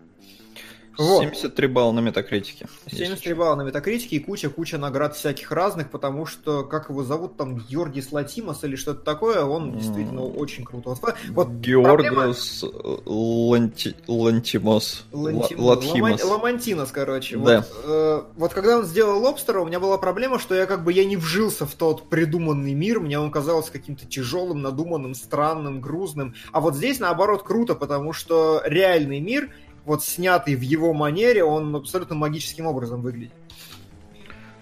Вот. 0.98 1.22
73 1.22 1.66
балла 1.68 1.92
на 1.92 2.00
метакритике. 2.00 2.66
73 2.90 3.34
балла 3.34 3.54
на 3.54 3.62
метакритике 3.62 4.16
и 4.16 4.18
куча-куча 4.18 4.78
наград 4.78 5.14
всяких 5.14 5.52
разных, 5.52 5.90
потому 5.90 6.26
что, 6.26 6.64
как 6.64 6.90
его 6.90 7.04
зовут, 7.04 7.36
там, 7.36 7.56
Георгий 7.56 8.02
Латимос 8.10 8.64
или 8.64 8.74
что-то 8.74 9.04
такое, 9.04 9.44
он 9.44 9.70
mm. 9.70 9.78
действительно 9.78 10.24
очень 10.24 10.64
круто. 10.64 10.90
Вот, 10.90 11.14
вот 11.30 11.48
Георгос 11.50 12.64
проблема... 12.64 13.02
Ланти... 13.06 13.94
Лантимос. 14.08 15.04
Лантим... 15.12 15.60
Латхимос. 15.60 16.24
Ламантинос, 16.24 16.90
короче. 16.90 17.36
Да. 17.36 17.58
Вот, 17.58 17.84
э, 17.84 18.22
вот 18.36 18.52
когда 18.52 18.78
он 18.78 18.84
сделал 18.84 19.22
Лобстера, 19.22 19.60
у 19.60 19.66
меня 19.66 19.78
была 19.78 19.98
проблема, 19.98 20.40
что 20.40 20.56
я 20.56 20.66
как 20.66 20.82
бы 20.82 20.92
я 20.92 21.04
не 21.04 21.16
вжился 21.16 21.64
в 21.64 21.74
тот 21.74 22.08
придуманный 22.08 22.74
мир, 22.74 22.98
мне 22.98 23.20
он 23.20 23.30
казался 23.30 23.70
каким-то 23.70 24.04
тяжелым, 24.04 24.62
надуманным, 24.62 25.14
странным, 25.14 25.80
грузным. 25.80 26.34
А 26.52 26.60
вот 26.60 26.74
здесь, 26.74 26.98
наоборот, 26.98 27.44
круто, 27.44 27.76
потому 27.76 28.12
что 28.12 28.62
реальный 28.64 29.20
мир— 29.20 29.50
вот 29.88 30.04
снятый 30.04 30.54
в 30.54 30.60
его 30.60 30.92
манере, 30.92 31.42
он 31.42 31.74
абсолютно 31.74 32.14
магическим 32.14 32.66
образом 32.66 33.02
выглядит. 33.02 33.32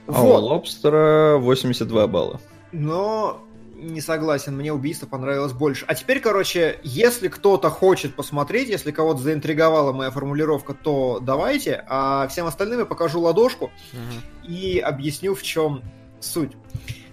А 0.06 0.12
вот. 0.12 0.42
у 0.42 0.46
Лобстера 0.46 1.36
82 1.36 2.06
балла. 2.06 2.40
Но 2.72 3.42
не 3.74 4.00
согласен, 4.00 4.56
мне 4.56 4.72
убийство 4.72 5.06
понравилось 5.06 5.52
больше. 5.52 5.84
А 5.86 5.94
теперь, 5.94 6.20
короче, 6.20 6.78
если 6.82 7.28
кто-то 7.28 7.68
хочет 7.68 8.14
посмотреть, 8.14 8.68
если 8.68 8.90
кого-то 8.90 9.20
заинтриговала 9.20 9.92
моя 9.92 10.10
формулировка, 10.10 10.74
то 10.74 11.18
давайте, 11.20 11.84
а 11.88 12.26
всем 12.28 12.46
остальным 12.46 12.80
я 12.80 12.86
покажу 12.86 13.20
ладошку 13.20 13.66
угу. 13.66 14.48
и 14.48 14.78
объясню, 14.78 15.34
в 15.34 15.42
чем 15.42 15.82
суть. 16.20 16.52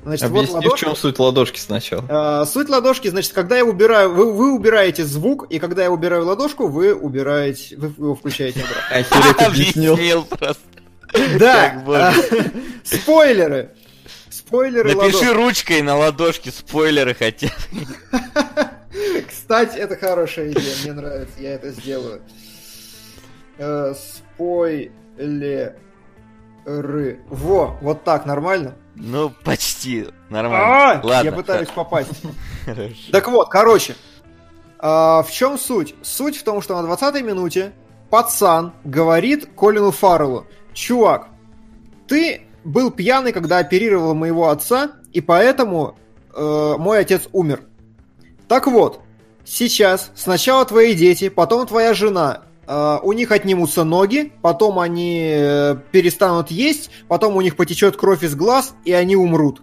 Значит, 0.04 0.26
Объясни, 0.26 0.48
вот 0.48 0.56
ладошка. 0.56 0.76
в 0.76 0.80
чем 0.80 0.96
суть 0.96 1.20
ладошки 1.20 1.60
сначала. 1.60 2.06
А, 2.10 2.46
суть 2.46 2.68
ладошки, 2.68 3.08
значит, 3.08 3.32
когда 3.32 3.58
я 3.58 3.64
убираю, 3.64 4.14
вы, 4.14 4.34
вы 4.34 4.54
убираете 4.54 5.06
звук, 5.06 5.48
и 5.50 5.60
когда 5.60 5.84
я 5.84 5.92
убираю 5.92 6.26
ладошку, 6.26 6.68
вы 6.68 6.94
убираете, 6.94 7.78
вы 7.78 7.88
его 7.88 8.16
включаете 8.16 8.64
обратно. 8.64 9.46
Объяснил 9.46 10.26
просто. 10.26 10.62
Да, 11.40 12.14
спойлеры. 12.84 13.72
Спойлеры 14.30 14.96
Напиши 14.96 15.32
ручкой 15.34 15.82
на 15.82 15.96
ладошке 15.96 16.52
спойлеры 16.52 17.14
хотя 17.14 17.50
Кстати, 19.30 19.78
это 19.78 19.96
хорошая 19.96 20.52
идея, 20.52 20.76
мне 20.84 20.94
нравится, 20.94 21.40
я 21.40 21.54
это 21.54 21.70
сделаю. 21.70 22.22
Э, 23.58 23.94
спойлеры. 23.96 25.78
Во, 26.66 27.78
вот 27.82 28.04
так, 28.04 28.26
нормально? 28.26 28.76
Ну, 28.96 29.32
почти. 29.44 30.08
Нормально. 30.30 30.66
А, 30.66 31.02
Ладно. 31.04 31.30
Я 31.30 31.32
пытаюсь 31.32 31.70
попасть. 31.70 32.12
Так 33.12 33.28
вот, 33.28 33.50
короче. 33.50 33.96
А, 34.80 35.24
в 35.24 35.32
чем 35.32 35.58
суть? 35.58 35.96
Суть 36.02 36.38
в 36.38 36.44
том, 36.44 36.62
что 36.62 36.80
на 36.82 36.88
20-й 36.88 37.22
минуте 37.24 37.74
пацан 38.10 38.74
говорит 38.84 39.50
Колину 39.58 39.92
Фарреллу, 39.92 40.46
чувак, 40.74 41.28
ты 42.08 42.44
был 42.64 42.92
пьяный, 42.92 43.32
когда 43.32 43.58
оперировал 43.58 44.14
моего 44.14 44.50
отца, 44.50 44.92
и 45.12 45.22
поэтому 45.22 45.98
э, 46.34 46.76
мой 46.78 47.00
отец 47.00 47.28
умер. 47.32 47.64
Так 48.48 48.68
вот, 48.68 49.02
сейчас 49.46 50.12
сначала 50.16 50.66
твои 50.66 50.94
дети, 50.94 51.30
потом 51.30 51.66
твоя 51.66 51.94
жена 51.94 52.44
у 52.68 53.14
них 53.14 53.32
отнимутся 53.32 53.84
ноги, 53.84 54.32
потом 54.42 54.80
они 54.80 55.20
uh, 55.20 55.80
перестанут 55.92 56.50
есть, 56.50 56.92
потом 57.08 57.36
у 57.36 57.42
них 57.42 57.56
потечет 57.56 57.98
кровь 57.98 58.24
из 58.24 58.36
глаз, 58.36 58.74
и 58.86 58.94
они 58.94 59.16
умрут. 59.16 59.62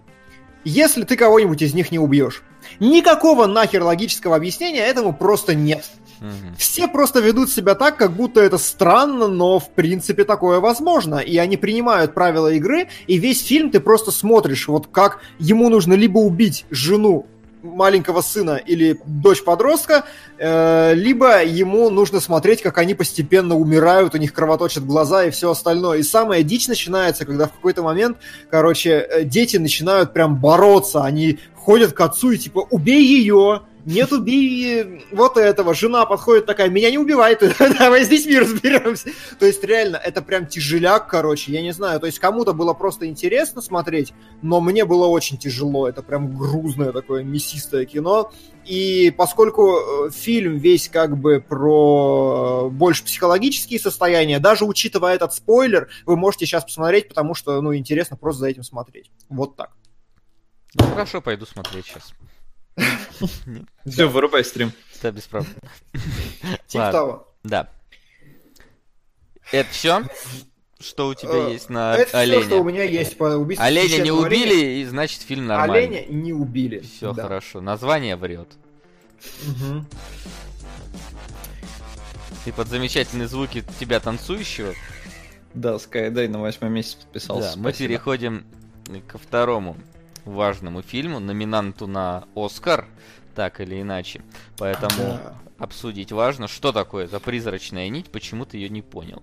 Если 0.63 1.03
ты 1.03 1.15
кого-нибудь 1.15 1.61
из 1.61 1.73
них 1.73 1.91
не 1.91 1.99
убьешь. 1.99 2.43
Никакого 2.79 3.47
нахер 3.47 3.83
логического 3.83 4.35
объяснения 4.35 4.81
этому 4.81 5.13
просто 5.13 5.55
нет. 5.55 5.89
Угу. 6.19 6.55
Все 6.57 6.87
просто 6.87 7.19
ведут 7.19 7.49
себя 7.49 7.73
так, 7.73 7.97
как 7.97 8.11
будто 8.13 8.41
это 8.41 8.59
странно, 8.59 9.27
но 9.27 9.59
в 9.59 9.71
принципе 9.71 10.23
такое 10.23 10.59
возможно. 10.59 11.15
И 11.15 11.37
они 11.37 11.57
принимают 11.57 12.13
правила 12.13 12.51
игры, 12.53 12.89
и 13.07 13.17
весь 13.17 13.43
фильм 13.43 13.71
ты 13.71 13.79
просто 13.79 14.11
смотришь, 14.11 14.67
вот 14.67 14.87
как 14.87 15.21
ему 15.39 15.69
нужно 15.69 15.93
либо 15.95 16.19
убить 16.19 16.65
жену 16.69 17.25
маленького 17.63 18.21
сына 18.21 18.55
или 18.55 18.99
дочь 19.05 19.43
подростка, 19.43 20.05
э, 20.37 20.93
либо 20.93 21.43
ему 21.43 21.89
нужно 21.89 22.19
смотреть, 22.19 22.61
как 22.61 22.77
они 22.77 22.93
постепенно 22.93 23.55
умирают, 23.55 24.15
у 24.15 24.17
них 24.17 24.33
кровоточат 24.33 24.85
глаза 24.85 25.25
и 25.25 25.31
все 25.31 25.51
остальное. 25.51 25.99
И 25.99 26.03
самая 26.03 26.43
дичь 26.43 26.67
начинается, 26.67 27.25
когда 27.25 27.47
в 27.47 27.53
какой-то 27.53 27.83
момент, 27.83 28.17
короче, 28.49 28.91
э, 28.91 29.23
дети 29.23 29.57
начинают 29.57 30.13
прям 30.13 30.39
бороться, 30.39 31.03
они 31.03 31.39
ходят 31.55 31.93
к 31.93 32.01
отцу 32.01 32.31
и 32.31 32.37
типа 32.37 32.65
«убей 32.69 33.05
ее», 33.05 33.61
нет 33.85 34.11
убей 34.11 35.05
вот 35.11 35.37
этого. 35.37 35.73
Жена 35.73 36.05
подходит 36.05 36.45
такая, 36.45 36.69
меня 36.69 36.91
не 36.91 36.97
убивай 36.97 37.35
ты, 37.35 37.53
давай 37.79 38.05
с 38.05 38.07
детьми 38.07 38.37
разберемся. 38.37 39.09
То 39.39 39.45
есть 39.45 39.63
реально, 39.63 39.97
это 39.97 40.21
прям 40.21 40.45
тяжеляк, 40.45 41.07
короче, 41.07 41.51
я 41.51 41.61
не 41.61 41.71
знаю. 41.71 41.99
То 41.99 42.05
есть 42.05 42.19
кому-то 42.19 42.53
было 42.53 42.73
просто 42.73 43.07
интересно 43.07 43.61
смотреть, 43.61 44.13
но 44.41 44.61
мне 44.61 44.85
было 44.85 45.07
очень 45.07 45.37
тяжело. 45.37 45.87
Это 45.87 46.01
прям 46.03 46.37
грузное 46.37 46.91
такое 46.91 47.23
мясистое 47.23 47.85
кино. 47.85 48.31
И 48.65 49.13
поскольку 49.17 49.77
э, 49.77 50.09
фильм 50.11 50.57
весь 50.57 50.87
как 50.87 51.17
бы 51.17 51.41
про 51.41 52.67
э, 52.67 52.69
больше 52.69 53.03
психологические 53.03 53.79
состояния, 53.79 54.39
даже 54.39 54.65
учитывая 54.65 55.15
этот 55.15 55.33
спойлер, 55.33 55.89
вы 56.05 56.15
можете 56.15 56.45
сейчас 56.45 56.63
посмотреть, 56.63 57.07
потому 57.07 57.33
что, 57.33 57.59
ну, 57.61 57.75
интересно 57.75 58.17
просто 58.17 58.41
за 58.41 58.49
этим 58.49 58.63
смотреть. 58.63 59.11
Вот 59.29 59.55
так. 59.55 59.71
Ну, 60.75 60.85
хорошо, 60.85 61.21
пойду 61.21 61.45
смотреть 61.45 61.85
сейчас. 61.85 62.13
Все, 63.85 64.07
вырубай 64.07 64.43
стрим. 64.43 64.71
Да, 65.01 65.11
без 65.11 65.23
проблем. 65.23 65.53
Типа 66.67 66.91
того. 66.91 67.27
Да. 67.43 67.69
Это 69.51 69.69
все? 69.71 70.03
Что 70.79 71.07
у 71.09 71.13
тебя 71.13 71.47
Э, 71.49 71.51
есть 71.53 71.69
на 71.69 71.95
Это 71.95 72.19
оленя? 72.19 72.39
все, 72.41 72.47
что 72.49 72.61
у 72.61 72.63
меня 72.63 72.83
есть 72.83 73.17
по 73.17 73.25
убийству 73.35 73.63
Оленя 73.65 73.97
не 74.03 74.11
убили, 74.11 74.51
оленя. 74.53 74.81
и 74.81 74.85
значит 74.85 75.21
фильм 75.21 75.45
нормальный. 75.47 75.85
Оленя 75.99 76.05
не 76.07 76.33
убили. 76.33 76.79
Все 76.79 77.13
Да. 77.13 77.23
хорошо. 77.23 77.61
Название 77.61 78.15
врет. 78.15 78.47
И 82.45 82.51
под 82.51 82.67
замечательные 82.67 83.27
звуки 83.27 83.63
тебя 83.79 83.99
танцующего, 83.99 84.73
Да, 85.53 85.75
Skyday 85.75 86.27
на 86.27 86.39
восьмом 86.41 86.71
месяце 86.73 86.97
подписался. 86.97 87.55
да, 87.55 87.61
мы 87.61 87.73
переходим 87.73 88.45
ко 89.07 89.17
второму 89.17 89.77
важному 90.25 90.81
фильму, 90.81 91.19
номинанту 91.19 91.87
на 91.87 92.25
Оскар, 92.35 92.87
так 93.35 93.61
или 93.61 93.81
иначе. 93.81 94.21
Поэтому 94.57 95.19
Да. 95.23 95.35
обсудить 95.57 96.11
важно, 96.11 96.47
что 96.47 96.71
такое 96.71 97.07
за 97.07 97.19
призрачная 97.19 97.89
нить, 97.89 98.11
почему 98.11 98.45
ты 98.45 98.57
ее 98.57 98.69
не 98.69 98.81
понял. 98.81 99.21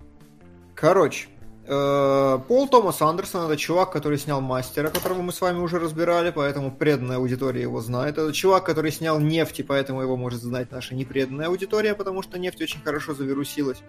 Короче, 0.74 1.28
Пол 1.68 2.66
Томас 2.70 3.02
Андерсон 3.02 3.44
это 3.44 3.58
чувак, 3.58 3.92
который 3.92 4.16
снял 4.16 4.40
Мастера, 4.40 4.88
которого 4.88 5.20
мы 5.20 5.32
с 5.32 5.40
вами 5.42 5.58
уже 5.58 5.78
разбирали, 5.78 6.30
поэтому 6.34 6.70
преданная 6.70 7.18
аудитория 7.18 7.60
его 7.62 7.82
знает. 7.82 8.16
Это 8.16 8.32
чувак, 8.32 8.64
который 8.64 8.90
снял 8.90 9.20
Нефть, 9.20 9.60
и 9.60 9.62
поэтому 9.62 10.00
его 10.00 10.16
может 10.16 10.40
знать 10.40 10.72
наша 10.72 10.94
непреданная 10.94 11.48
аудитория, 11.48 11.94
потому 11.94 12.22
что 12.22 12.38
Нефть 12.38 12.62
очень 12.62 12.80
хорошо 12.82 13.12
завирусилась. 13.12 13.82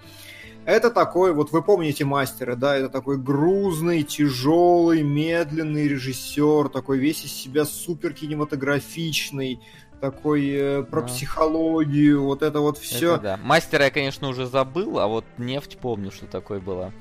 Это 0.66 0.90
такой, 0.92 1.34
вот 1.34 1.52
вы 1.52 1.64
помните 1.64 2.04
Мастера, 2.04 2.56
да, 2.56 2.76
это 2.76 2.90
такой 2.90 3.18
грузный, 3.18 4.04
тяжелый, 4.04 5.02
медленный 5.02 5.88
режиссер, 5.88 6.68
такой 6.68 6.98
весь 6.98 7.24
из 7.24 7.32
себя 7.32 7.64
супер 7.64 8.12
кинематографичный, 8.14 9.62
такой 10.02 10.50
э, 10.50 10.84
про 10.84 11.02
Да. 11.02 11.08
психологию, 11.08 12.24
вот 12.24 12.42
это 12.42 12.60
вот 12.60 12.78
все. 12.78 13.16
Это 13.16 13.24
да. 13.24 13.40
Мастера 13.42 13.86
я, 13.86 13.92
конечно, 13.92 14.28
уже 14.28 14.46
забыл, 14.48 15.00
а 15.00 15.08
вот 15.08 15.24
нефть 15.38 15.78
помню, 15.78 16.12
что 16.12 16.26
такое 16.26 16.60
была. 16.60 16.92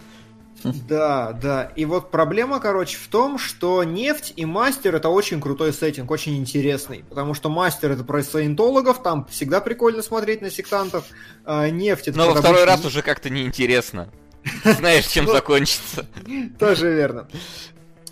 Да, 0.88 1.32
да. 1.32 1.72
И 1.76 1.84
вот 1.84 2.10
проблема, 2.10 2.60
короче, 2.60 2.96
в 2.98 3.08
том, 3.08 3.38
что 3.38 3.84
нефть 3.84 4.32
и 4.36 4.44
мастер 4.44 4.94
это 4.96 5.08
очень 5.08 5.40
крутой 5.40 5.72
сеттинг, 5.72 6.10
очень 6.10 6.36
интересный. 6.36 7.04
Потому 7.08 7.34
что 7.34 7.48
мастер 7.48 7.92
это 7.92 8.04
про 8.04 8.22
саентологов, 8.22 9.02
там 9.02 9.26
всегда 9.26 9.60
прикольно 9.60 10.02
смотреть 10.02 10.42
на 10.42 10.50
сектантов. 10.50 11.04
А 11.44 11.68
нефть 11.70 12.08
это 12.08 12.18
Но 12.18 12.26
во 12.32 12.34
второй 12.40 12.62
обычных- 12.62 12.76
раз 12.84 12.84
уже 12.86 13.02
как-то 13.02 13.30
неинтересно. 13.30 14.08
Знаешь, 14.64 15.06
чем 15.06 15.26
Ну, 15.26 15.32
закончится. 15.32 16.06
Тоже 16.58 16.92
верно. 16.94 17.28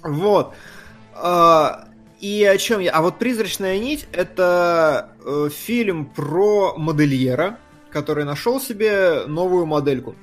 Вот. 0.02 0.54
А, 1.14 1.88
И 2.20 2.44
о 2.44 2.56
чем 2.58 2.80
я? 2.80 2.92
А 2.92 3.02
вот 3.02 3.18
«Призрачная 3.18 3.78
нить»— 3.78 4.06
это 4.12 5.10
э, 5.24 5.48
фильм 5.54 6.06
про 6.06 6.74
модельера, 6.76 7.58
который 7.90 8.24
нашел 8.24 8.60
себе 8.60 9.24
новую 9.26 9.66
модельку. 9.66 10.14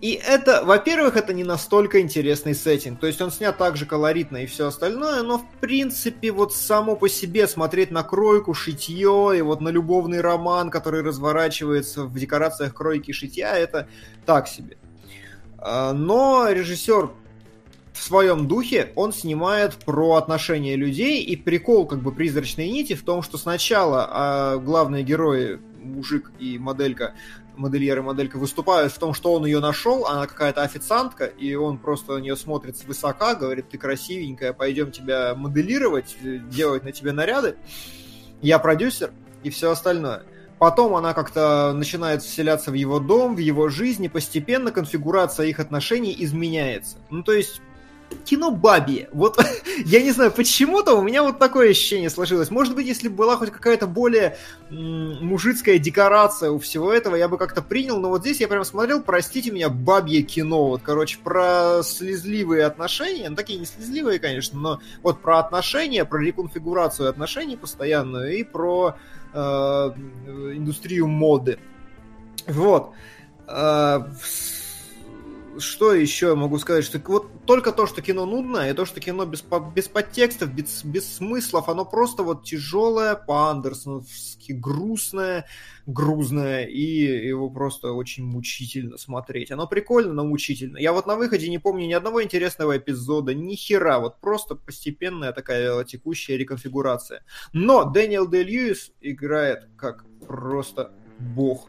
И 0.00 0.12
это, 0.12 0.64
во-первых, 0.64 1.16
это 1.16 1.34
не 1.34 1.44
настолько 1.44 2.00
интересный 2.00 2.54
сеттинг. 2.54 3.00
То 3.00 3.06
есть 3.06 3.20
он 3.20 3.30
снят 3.30 3.56
так 3.58 3.76
же 3.76 3.84
колоритно 3.84 4.38
и 4.38 4.46
все 4.46 4.68
остальное, 4.68 5.22
но 5.22 5.38
в 5.38 5.46
принципе 5.60 6.32
вот 6.32 6.54
само 6.54 6.96
по 6.96 7.08
себе 7.08 7.46
смотреть 7.46 7.90
на 7.90 8.02
кройку, 8.02 8.54
шитье 8.54 9.32
и 9.36 9.42
вот 9.42 9.60
на 9.60 9.68
любовный 9.68 10.22
роман, 10.22 10.70
который 10.70 11.02
разворачивается 11.02 12.04
в 12.04 12.18
декорациях 12.18 12.74
кройки 12.74 13.12
шитья, 13.12 13.54
это 13.56 13.88
так 14.24 14.48
себе. 14.48 14.78
А, 15.58 15.92
Но 15.92 16.48
режиссер 16.48 17.10
в 17.92 18.02
своем 18.02 18.48
духе 18.48 18.92
он 18.94 19.12
снимает 19.12 19.74
про 19.74 20.14
отношения 20.14 20.76
людей, 20.76 21.22
и 21.22 21.36
прикол 21.36 21.86
как 21.86 22.00
бы 22.00 22.12
призрачной 22.12 22.70
нити 22.70 22.94
в 22.94 23.02
том, 23.02 23.22
что 23.22 23.36
сначала 23.36 24.08
а, 24.10 24.56
главные 24.56 25.02
герои, 25.02 25.60
мужик 25.78 26.32
и 26.38 26.58
моделька, 26.58 27.14
модельер 27.60 27.98
и 27.98 28.00
моделька 28.00 28.38
выступают 28.38 28.92
в 28.92 28.98
том, 28.98 29.14
что 29.14 29.32
он 29.34 29.44
ее 29.44 29.60
нашел, 29.60 30.06
она 30.06 30.26
какая-то 30.26 30.62
официантка, 30.62 31.26
и 31.26 31.54
он 31.54 31.78
просто 31.78 32.14
на 32.14 32.18
нее 32.18 32.36
смотрит 32.36 32.76
свысока, 32.76 33.34
говорит, 33.34 33.68
ты 33.68 33.78
красивенькая, 33.78 34.52
пойдем 34.52 34.90
тебя 34.90 35.34
моделировать, 35.34 36.16
э, 36.22 36.38
делать 36.38 36.82
на 36.82 36.92
тебе 36.92 37.12
наряды, 37.12 37.56
я 38.40 38.58
продюсер, 38.58 39.12
и 39.42 39.50
все 39.50 39.70
остальное. 39.70 40.24
Потом 40.58 40.94
она 40.94 41.14
как-то 41.14 41.72
начинает 41.74 42.22
вселяться 42.22 42.70
в 42.70 42.74
его 42.74 43.00
дом, 43.00 43.34
в 43.34 43.38
его 43.38 43.68
жизнь, 43.68 44.04
и 44.04 44.08
постепенно 44.08 44.72
конфигурация 44.72 45.46
их 45.46 45.58
отношений 45.58 46.14
изменяется. 46.18 46.98
Ну, 47.08 47.22
то 47.22 47.32
есть, 47.32 47.62
кино 48.24 48.50
бабье. 48.50 49.08
Вот 49.12 49.38
я 49.84 50.02
не 50.02 50.10
знаю, 50.10 50.30
почему-то 50.32 50.94
у 50.94 51.02
меня 51.02 51.22
вот 51.22 51.38
такое 51.38 51.70
ощущение 51.70 52.10
сложилось. 52.10 52.50
Может 52.50 52.74
быть, 52.74 52.86
если 52.86 53.08
бы 53.08 53.16
была 53.16 53.36
хоть 53.36 53.50
какая-то 53.50 53.86
более 53.86 54.36
мужицкая 54.70 55.78
декорация 55.78 56.50
у 56.50 56.58
всего 56.58 56.92
этого, 56.92 57.16
я 57.16 57.28
бы 57.28 57.38
как-то 57.38 57.62
принял. 57.62 57.98
Но 58.00 58.08
вот 58.08 58.22
здесь 58.22 58.40
я 58.40 58.48
прям 58.48 58.64
смотрел, 58.64 59.02
простите 59.02 59.50
меня, 59.50 59.68
бабье 59.68 60.22
кино. 60.22 60.68
Вот, 60.68 60.82
короче, 60.82 61.18
про 61.22 61.82
слезливые 61.82 62.64
отношения. 62.64 63.28
Ну, 63.28 63.36
такие 63.36 63.58
не 63.58 63.66
слезливые, 63.66 64.18
конечно, 64.18 64.58
но 64.58 64.80
вот 65.02 65.20
про 65.20 65.38
отношения, 65.38 66.04
про 66.04 66.18
реконфигурацию 66.18 67.08
отношений 67.08 67.56
постоянную 67.56 68.38
и 68.38 68.44
про 68.44 68.96
э, 69.32 69.38
индустрию 69.38 71.06
моды. 71.06 71.58
Вот. 72.46 72.92
Э, 73.46 74.02
что 75.60 75.94
еще 75.94 76.28
я 76.28 76.34
могу 76.34 76.58
сказать? 76.58 76.84
Что 76.84 77.00
вот 77.06 77.44
только 77.46 77.72
то, 77.72 77.86
что 77.86 78.02
кино 78.02 78.26
нудное, 78.26 78.70
и 78.70 78.74
то, 78.74 78.84
что 78.84 79.00
кино 79.00 79.24
без, 79.26 79.44
без 79.74 79.88
подтекстов, 79.88 80.52
без, 80.52 80.84
без 80.84 81.16
смыслов, 81.16 81.68
оно 81.68 81.84
просто 81.84 82.22
вот 82.22 82.44
тяжелое, 82.44 83.14
по-андерсоновски 83.14 84.52
грустное, 84.52 85.46
грузное, 85.86 86.64
и 86.64 87.26
его 87.28 87.50
просто 87.50 87.92
очень 87.92 88.24
мучительно 88.24 88.98
смотреть. 88.98 89.50
Оно 89.50 89.66
прикольно, 89.66 90.12
но 90.12 90.24
мучительно. 90.24 90.78
Я 90.78 90.92
вот 90.92 91.06
на 91.06 91.16
выходе 91.16 91.48
не 91.48 91.58
помню 91.58 91.86
ни 91.86 91.92
одного 91.92 92.22
интересного 92.22 92.76
эпизода, 92.76 93.34
ни 93.34 93.54
хера, 93.54 94.00
вот 94.00 94.20
просто 94.20 94.54
постепенная 94.54 95.32
такая 95.32 95.84
текущая 95.84 96.36
реконфигурация. 96.36 97.24
Но 97.52 97.84
Дэниел 97.84 98.26
Дэ 98.26 98.42
Льюис 98.42 98.92
играет 99.00 99.68
как 99.76 100.04
просто 100.26 100.92
бог. 101.18 101.68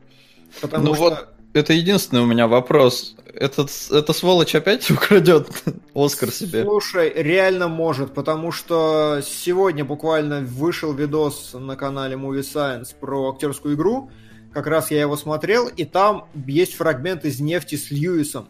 Потому 0.61 0.85
Ну 0.85 0.93
что... 0.93 1.03
вот, 1.03 1.27
это 1.53 1.73
единственный 1.73 2.21
у 2.21 2.25
меня 2.25 2.47
вопрос. 2.47 3.15
Этот, 3.33 3.69
эта 3.91 4.13
сволочь 4.13 4.55
опять 4.55 4.89
украдет 4.91 5.49
Оскар 5.93 6.31
себе? 6.31 6.63
Слушай, 6.63 7.11
реально 7.15 7.67
может, 7.67 8.13
потому 8.13 8.51
что 8.51 9.21
сегодня 9.25 9.85
буквально 9.85 10.41
вышел 10.41 10.93
видос 10.93 11.51
на 11.53 11.75
канале 11.75 12.15
Movie 12.15 12.41
Science 12.41 12.95
про 12.99 13.31
актерскую 13.31 13.75
игру. 13.75 14.09
Как 14.53 14.67
раз 14.67 14.91
я 14.91 14.99
его 15.01 15.15
смотрел, 15.15 15.67
и 15.67 15.85
там 15.85 16.27
есть 16.45 16.75
фрагмент 16.75 17.23
из 17.23 17.39
нефти 17.39 17.75
с 17.75 17.89
Льюисом. 17.89 18.49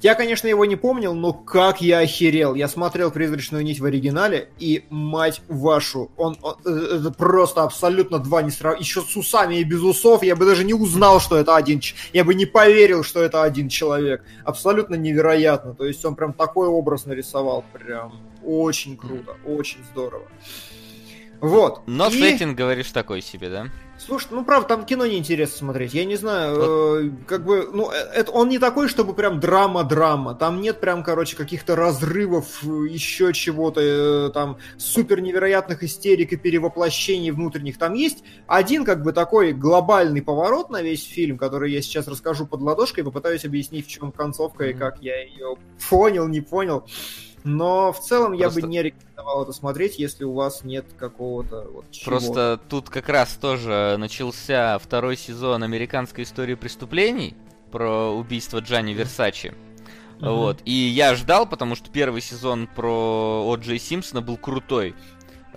Я, 0.00 0.14
конечно, 0.14 0.46
его 0.46 0.64
не 0.64 0.76
помнил, 0.76 1.14
но 1.14 1.32
как 1.32 1.80
я 1.80 1.98
охерел. 1.98 2.54
Я 2.54 2.68
смотрел 2.68 3.10
«Призрачную 3.10 3.64
нить» 3.64 3.80
в 3.80 3.84
оригинале, 3.84 4.48
и, 4.58 4.84
мать 4.90 5.42
вашу, 5.48 6.10
он, 6.16 6.36
он- 6.42 6.56
э, 6.64 6.98
это 7.00 7.10
просто 7.10 7.62
абсолютно 7.64 8.18
два 8.18 8.42
не 8.42 8.50
срав... 8.50 8.78
Еще 8.78 9.00
с 9.02 9.16
усами 9.16 9.56
и 9.56 9.64
без 9.64 9.82
усов 9.82 10.22
я 10.22 10.36
бы 10.36 10.44
даже 10.44 10.64
не 10.64 10.74
узнал, 10.74 11.20
что 11.20 11.36
это 11.36 11.56
один... 11.56 11.80
Я 12.12 12.24
бы 12.24 12.34
не 12.34 12.46
поверил, 12.46 13.02
что 13.02 13.22
это 13.22 13.42
один 13.42 13.68
человек. 13.68 14.24
Абсолютно 14.44 14.94
невероятно. 14.94 15.74
То 15.74 15.84
есть 15.84 16.04
он 16.04 16.14
прям 16.14 16.32
такой 16.32 16.68
образ 16.68 17.06
нарисовал. 17.06 17.64
Прям 17.72 18.20
очень 18.44 18.96
круто, 18.96 19.36
очень 19.46 19.78
здорово. 19.92 20.26
Вот. 21.40 21.82
Но 21.86 22.08
И- 22.08 22.12
сеттинг, 22.12 22.56
говоришь, 22.56 22.90
такой 22.92 23.20
себе, 23.22 23.48
да? 23.50 23.66
Слушай, 23.98 24.28
ну 24.30 24.44
правда, 24.44 24.68
там 24.68 24.86
кино 24.86 25.06
неинтересно 25.06 25.58
смотреть. 25.58 25.92
Я 25.92 26.04
не 26.04 26.16
знаю, 26.16 26.56
э, 26.56 27.10
как 27.26 27.44
бы, 27.44 27.68
ну, 27.72 27.90
э, 27.90 27.96
это, 28.14 28.30
он 28.30 28.48
не 28.48 28.58
такой, 28.58 28.88
чтобы 28.88 29.12
прям 29.12 29.40
драма-драма. 29.40 30.34
Там 30.34 30.60
нет 30.60 30.80
прям, 30.80 31.02
короче, 31.02 31.36
каких-то 31.36 31.74
разрывов, 31.74 32.62
э, 32.62 32.86
еще 32.88 33.32
чего-то, 33.32 33.80
э, 33.80 34.30
там, 34.32 34.58
супер 34.76 35.20
невероятных 35.20 35.82
истерик 35.82 36.32
и 36.32 36.36
перевоплощений 36.36 37.30
внутренних. 37.32 37.76
Там 37.76 37.94
есть 37.94 38.22
один, 38.46 38.84
как 38.84 39.02
бы, 39.02 39.12
такой 39.12 39.52
глобальный 39.52 40.22
поворот 40.22 40.70
на 40.70 40.80
весь 40.80 41.04
фильм, 41.04 41.36
который 41.36 41.72
я 41.72 41.82
сейчас 41.82 42.06
расскажу 42.06 42.46
под 42.46 42.60
ладошкой, 42.60 43.02
попытаюсь 43.02 43.44
объяснить, 43.44 43.86
в 43.86 43.90
чем 43.90 44.12
концовка 44.12 44.66
и 44.66 44.74
как 44.74 45.02
я 45.02 45.20
ее 45.22 45.56
понял, 45.90 46.28
не 46.28 46.40
понял. 46.40 46.84
Но 47.48 47.92
в 47.92 48.00
целом 48.00 48.36
Просто... 48.36 48.60
я 48.60 48.66
бы 48.66 48.68
не 48.68 48.82
рекомендовал 48.82 49.42
это 49.42 49.52
смотреть, 49.52 49.98
если 49.98 50.24
у 50.24 50.34
вас 50.34 50.64
нет 50.64 50.84
какого-то 50.98 51.66
вот 51.72 51.90
чего. 51.90 52.10
Просто 52.10 52.60
тут 52.68 52.90
как 52.90 53.08
раз 53.08 53.34
тоже 53.34 53.96
начался 53.98 54.78
второй 54.78 55.16
сезон 55.16 55.62
американской 55.62 56.24
истории 56.24 56.54
преступлений 56.54 57.34
про 57.72 58.10
убийство 58.10 58.58
Джанни 58.58 58.92
Версачи. 58.92 59.54
Uh-huh. 60.18 60.34
Вот. 60.34 60.58
И 60.66 60.72
я 60.72 61.14
ждал, 61.14 61.48
потому 61.48 61.74
что 61.74 61.90
первый 61.90 62.20
сезон 62.20 62.66
про 62.66 63.44
О. 63.46 63.56
Джей 63.56 63.78
Симпсона 63.78 64.20
был 64.20 64.36
крутой. 64.36 64.94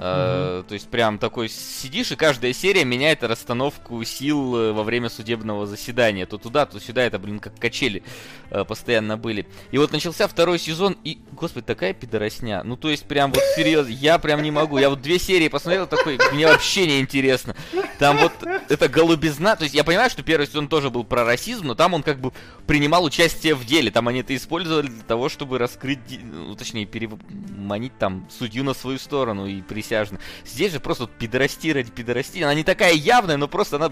Uh, 0.02 0.64
то 0.64 0.74
есть 0.74 0.90
прям 0.90 1.20
такой 1.20 1.48
сидишь, 1.48 2.12
и 2.12 2.16
каждая 2.16 2.54
серия 2.54 2.84
меняет 2.84 3.22
расстановку 3.24 4.04
сил 4.04 4.56
э, 4.56 4.72
во 4.72 4.82
время 4.82 5.10
судебного 5.10 5.68
заседания. 5.68 6.26
То 6.26 6.40
туда, 6.40 6.66
то 6.66 6.80
сюда, 6.80 7.04
это, 7.04 7.20
блин, 7.20 7.38
как 7.38 7.56
качели 7.60 8.02
uh, 8.50 8.66
постоянно 8.66 9.16
были. 9.16 9.46
И 9.70 9.78
вот 9.78 9.92
начался 9.92 10.28
второй 10.28 10.58
сезон, 10.58 10.98
и, 11.04 11.20
господи, 11.34 11.68
такая 11.68 11.94
пидоросня. 11.94 12.64
Ну, 12.64 12.78
то 12.78 12.90
есть 12.90 13.06
прям 13.06 13.32
вот 13.32 13.44
серьезно, 13.56 13.92
я 13.92 14.18
прям 14.18 14.42
не 14.42 14.50
могу. 14.50 14.80
Я 14.80 14.90
вот 14.90 15.04
две 15.04 15.20
серии 15.20 15.50
посмотрел, 15.50 15.86
такой, 15.86 16.18
мне 16.34 16.48
вообще 16.48 16.88
не 16.88 17.00
интересно. 17.00 17.56
Там 18.00 18.18
вот 18.18 18.34
это 18.70 18.90
голубизна, 18.90 19.56
то 19.56 19.66
есть 19.66 19.76
я 19.76 19.84
понимаю, 19.84 20.10
что 20.10 20.24
первый 20.24 20.48
сезон 20.48 20.68
тоже 20.68 20.90
был 20.90 21.04
про 21.04 21.26
расизм, 21.26 21.68
но 21.68 21.76
там 21.76 21.94
он 21.94 22.02
как 22.02 22.20
бы 22.20 22.32
принимал 22.66 23.04
участие 23.04 23.54
в 23.54 23.66
деле. 23.66 23.92
Там 23.92 24.08
они 24.08 24.22
это 24.22 24.36
использовали 24.36 24.88
для 24.88 25.04
того, 25.04 25.30
чтобы 25.30 25.60
раскрыть, 25.60 26.00
ну, 26.24 26.56
точнее, 26.56 26.88
переманить 26.88 27.96
там 28.00 28.28
судью 28.32 28.64
на 28.64 28.74
свою 28.74 28.98
сторону 28.98 29.46
и 29.46 29.62
присесть 29.62 29.91
присяжных. 29.92 30.22
Здесь 30.46 30.72
же 30.72 30.80
просто 30.80 31.08
пидорасти 31.08 31.72
ради 31.72 31.92
пидорасти. 31.92 32.42
Она 32.42 32.54
не 32.54 32.64
такая 32.64 32.94
явная, 32.94 33.38
но 33.38 33.48
просто 33.48 33.76
она, 33.76 33.92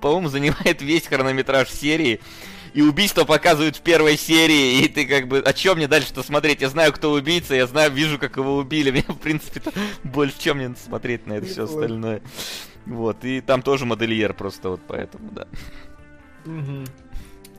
по-моему, 0.00 0.28
занимает 0.28 0.80
весь 0.82 1.06
хронометраж 1.06 1.68
серии. 1.68 2.20
И 2.72 2.82
убийство 2.82 3.24
показывают 3.24 3.76
в 3.76 3.82
первой 3.82 4.16
серии, 4.16 4.80
и 4.80 4.88
ты 4.88 5.06
как 5.06 5.28
бы, 5.28 5.38
о 5.38 5.52
чем 5.52 5.76
мне 5.76 5.86
дальше-то 5.86 6.24
смотреть? 6.24 6.60
Я 6.60 6.68
знаю, 6.68 6.92
кто 6.92 7.12
убийца, 7.12 7.54
я 7.54 7.68
знаю, 7.68 7.92
вижу, 7.92 8.18
как 8.18 8.36
его 8.36 8.56
убили. 8.56 8.90
Мне, 8.94 9.02
в 9.02 9.18
принципе, 9.18 9.62
больше 10.02 10.40
чем 10.40 10.56
мне 10.58 10.74
смотреть 10.74 11.26
на 11.26 11.34
это 11.34 11.46
все 11.46 11.64
остальное. 11.64 12.20
Вот, 12.84 13.24
и 13.24 13.40
там 13.40 13.62
тоже 13.62 13.86
модельер 13.86 14.34
просто 14.34 14.70
вот 14.70 14.80
поэтому, 14.88 15.30
да. 15.30 15.46
Угу. 16.44 16.84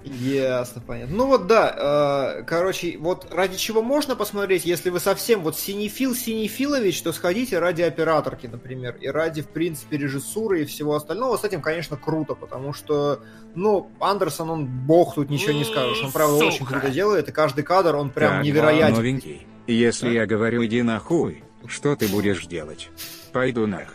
Ясно, 0.06 0.82
понятно. 0.86 1.15
Ну 1.15 1.26
вот 1.26 1.48
да, 1.48 2.38
э, 2.39 2.44
короче, 2.44 2.98
вот 3.00 3.28
ради 3.34 3.58
чего 3.58 3.82
можно 3.82 4.15
посмотреть, 4.15 4.63
если 4.63 4.91
вы 4.91 5.00
совсем 5.00 5.41
вот 5.41 5.58
синефил 5.58 6.13
Синефилович, 6.13 7.02
то 7.02 7.12
сходите 7.12 7.58
ради 7.58 7.82
операторки, 7.82 8.46
например, 8.46 8.98
и 9.02 9.08
ради, 9.08 9.41
в 9.41 9.48
принципе, 9.48 9.98
режиссуры 9.98 10.62
и 10.62 10.65
всего 10.65 10.94
остального. 10.94 11.38
С 11.38 11.44
этим, 11.44 11.62
конечно, 11.62 11.98
круто, 11.98 12.36
потому 12.36 12.72
что, 12.72 13.22
ну, 13.56 13.89
Андерсон, 14.00 14.50
он 14.52 14.65
бог, 14.65 15.15
тут 15.15 15.30
ничего 15.32 15.54
не 15.54 15.63
скажешь. 15.63 16.04
Он, 16.04 16.12
правда, 16.12 16.38
Сука. 16.38 16.48
очень 16.48 16.65
круто 16.68 16.89
делает, 16.89 17.30
и 17.30 17.32
каждый 17.32 17.63
кадр, 17.63 17.96
он 17.96 18.12
прям 18.12 18.34
так, 18.34 18.44
невероятен. 18.44 18.96
новенький. 18.96 19.48
Если 19.65 20.10
а? 20.10 20.12
я 20.12 20.26
говорю, 20.28 20.63
иди 20.63 20.84
нахуй, 20.84 21.44
что 21.65 21.96
ты 21.96 22.08
будешь 22.08 22.46
делать? 22.46 22.89
Пойду 23.32 23.65
нах. 23.65 23.94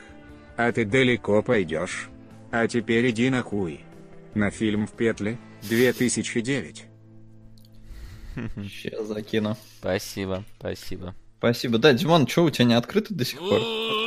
А 0.57 0.73
ты 0.73 0.85
далеко 0.85 1.41
пойдешь. 1.43 2.11
А 2.51 2.67
теперь 2.67 3.09
иди 3.11 3.31
нахуй. 3.31 3.85
На 4.35 4.51
фильм 4.51 4.87
в 4.87 4.93
петле 4.93 5.39
2009. 5.63 6.85
Сейчас 8.57 9.07
закину. 9.07 9.57
Спасибо, 9.81 10.45
спасибо. 10.59 11.15
Спасибо. 11.39 11.79
Да, 11.79 11.93
Димон, 11.93 12.27
что 12.27 12.45
у 12.45 12.51
тебя 12.51 12.67
не 12.67 12.75
открыто 12.75 13.15
до 13.15 13.25
сих 13.25 13.39
пор? 13.39 13.61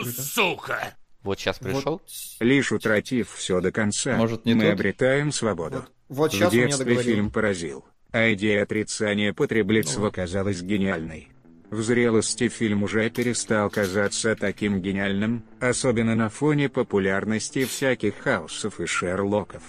Сука! 0.06 0.96
Вот 1.24 1.40
сейчас 1.40 1.58
пришел. 1.60 1.94
Вот. 1.94 2.02
Лишь 2.40 2.72
утратив 2.72 3.32
все 3.32 3.62
до 3.62 3.72
конца, 3.72 4.16
Может, 4.18 4.46
не 4.46 4.54
мы 4.54 4.66
тот? 4.66 4.74
обретаем 4.74 5.32
свободу. 5.32 5.86
Вот, 6.10 6.18
вот 6.18 6.34
сейчас 6.34 6.52
в 6.52 6.56
детстве 6.56 6.96
фильм 7.02 7.32
поразил, 7.32 7.86
а 8.12 8.32
идея 8.34 8.64
отрицания 8.64 9.34
потреблительства 9.34 10.06
ну. 10.06 10.12
казалась 10.12 10.62
гениальной. 10.62 11.30
В 11.72 11.82
зрелости 11.82 12.50
фильм 12.50 12.84
уже 12.84 13.10
перестал 13.10 13.70
казаться 13.70 14.36
таким 14.36 14.80
гениальным, 14.80 15.44
особенно 15.60 16.14
на 16.14 16.30
фоне 16.30 16.70
популярности 16.70 17.66
всяких 17.66 18.16
хаусов 18.20 18.80
и 18.80 18.86
Шерлоков. 18.86 19.64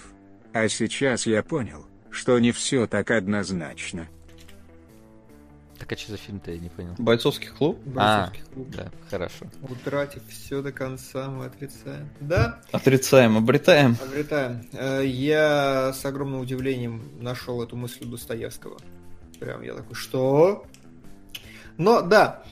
А 0.55 0.69
сейчас 0.69 1.25
я 1.25 1.43
понял, 1.43 1.85
что 2.09 2.39
не 2.39 2.53
все 2.53 2.87
так 2.87 3.11
однозначно. 3.11 4.07
Так 5.77 5.91
а 5.91 5.97
что 5.97 6.11
за 6.13 6.17
фильм-то 6.17 6.49
я 6.49 6.59
не 6.59 6.69
понял? 6.69 6.95
Бойцовский 6.97 7.49
клуб? 7.49 7.77
А, 7.97 8.27
Бойцовский 8.31 8.53
клуб. 8.53 8.69
да, 8.69 8.89
хорошо. 9.09 9.47
Утратив 9.63 10.21
все 10.29 10.61
до 10.61 10.71
конца, 10.71 11.29
мы 11.29 11.47
отрицаем. 11.47 12.07
Да? 12.21 12.61
Отрицаем, 12.71 13.35
обретаем. 13.35 13.97
Обретаем. 14.01 14.65
Э, 14.71 15.01
я 15.05 15.91
с 15.91 16.05
огромным 16.05 16.39
удивлением 16.39 17.03
нашел 17.19 17.61
эту 17.61 17.75
мысль 17.75 18.05
у 18.05 18.11
Достоевского. 18.11 18.77
Прям 19.41 19.61
я 19.61 19.73
такой, 19.73 19.93
что? 19.93 20.65
Но 21.77 21.99
да. 22.01 22.43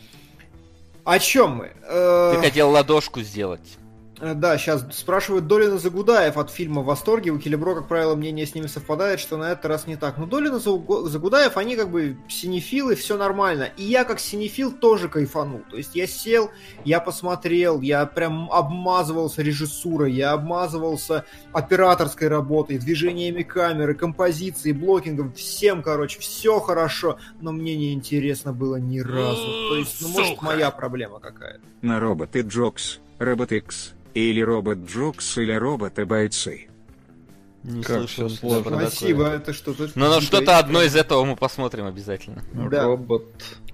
О 1.05 1.19
чем 1.19 1.51
мы? 1.51 1.71
Э, 1.83 2.33
Ты 2.35 2.41
хотел 2.41 2.69
ладошку 2.69 3.21
сделать. 3.21 3.77
Э, 4.19 4.33
да, 4.35 4.57
сейчас 4.57 4.85
спрашивают 4.91 5.47
Долина 5.47 5.77
Загудаев 5.77 6.37
от 6.37 6.51
фильма 6.51 6.81
«В 6.81 6.85
восторге». 6.85 7.31
У 7.31 7.39
Келебро, 7.39 7.75
как 7.75 7.87
правило, 7.87 8.15
мнение 8.15 8.45
с 8.45 8.53
ними 8.53 8.67
совпадает, 8.67 9.19
что 9.19 9.37
на 9.37 9.51
этот 9.51 9.65
раз 9.65 9.87
не 9.87 9.95
так. 9.95 10.17
Но 10.17 10.25
Долина 10.25 10.59
Загудаев, 10.59 11.57
они 11.57 11.75
как 11.75 11.89
бы 11.89 12.17
синефилы, 12.27 12.95
все 12.95 13.17
нормально. 13.17 13.69
И 13.77 13.83
я 13.83 14.03
как 14.03 14.19
синефил 14.19 14.71
тоже 14.71 15.09
кайфанул. 15.09 15.61
То 15.69 15.77
есть 15.77 15.95
я 15.95 16.05
сел, 16.07 16.51
я 16.85 16.99
посмотрел, 16.99 17.81
я 17.81 18.05
прям 18.05 18.51
обмазывался 18.51 19.41
режиссурой, 19.41 20.13
я 20.13 20.33
обмазывался 20.33 21.25
операторской 21.51 22.27
работой, 22.27 22.77
движениями 22.77 23.43
камеры, 23.43 23.95
композицией, 23.95 24.73
блокингом, 24.73 25.33
всем, 25.33 25.81
короче, 25.81 26.19
все 26.19 26.59
хорошо, 26.59 27.17
но 27.41 27.51
мне 27.51 27.75
не 27.75 27.93
интересно 27.93 28.53
было 28.53 28.75
ни 28.75 28.99
разу. 28.99 29.69
То 29.69 29.75
есть, 29.77 30.01
ну, 30.01 30.09
может, 30.09 30.41
моя 30.41 30.69
проблема 30.71 31.19
какая-то. 31.19 31.61
На 31.81 31.99
роботы 31.99 32.41
Джокс, 32.41 32.99
Робот 33.19 33.51
X 33.51 33.93
или 34.13 34.41
робот 34.41 34.79
Джокс, 34.79 35.37
или 35.37 35.53
роботы-бойцы. 35.53 36.67
Не 37.63 37.81
как 37.81 38.09
слышал 38.09 38.29
сложно. 38.29 38.79
Спасибо, 38.79 39.27
это 39.27 39.53
что-то... 39.53 39.89
Ну, 39.95 40.09
но 40.09 40.19
что-то 40.19 40.57
одно 40.57 40.81
из 40.81 40.95
этого 40.95 41.23
мы 41.23 41.35
посмотрим 41.35 41.85
обязательно. 41.85 42.43
Да. 42.53 42.85
Робот 42.85 43.23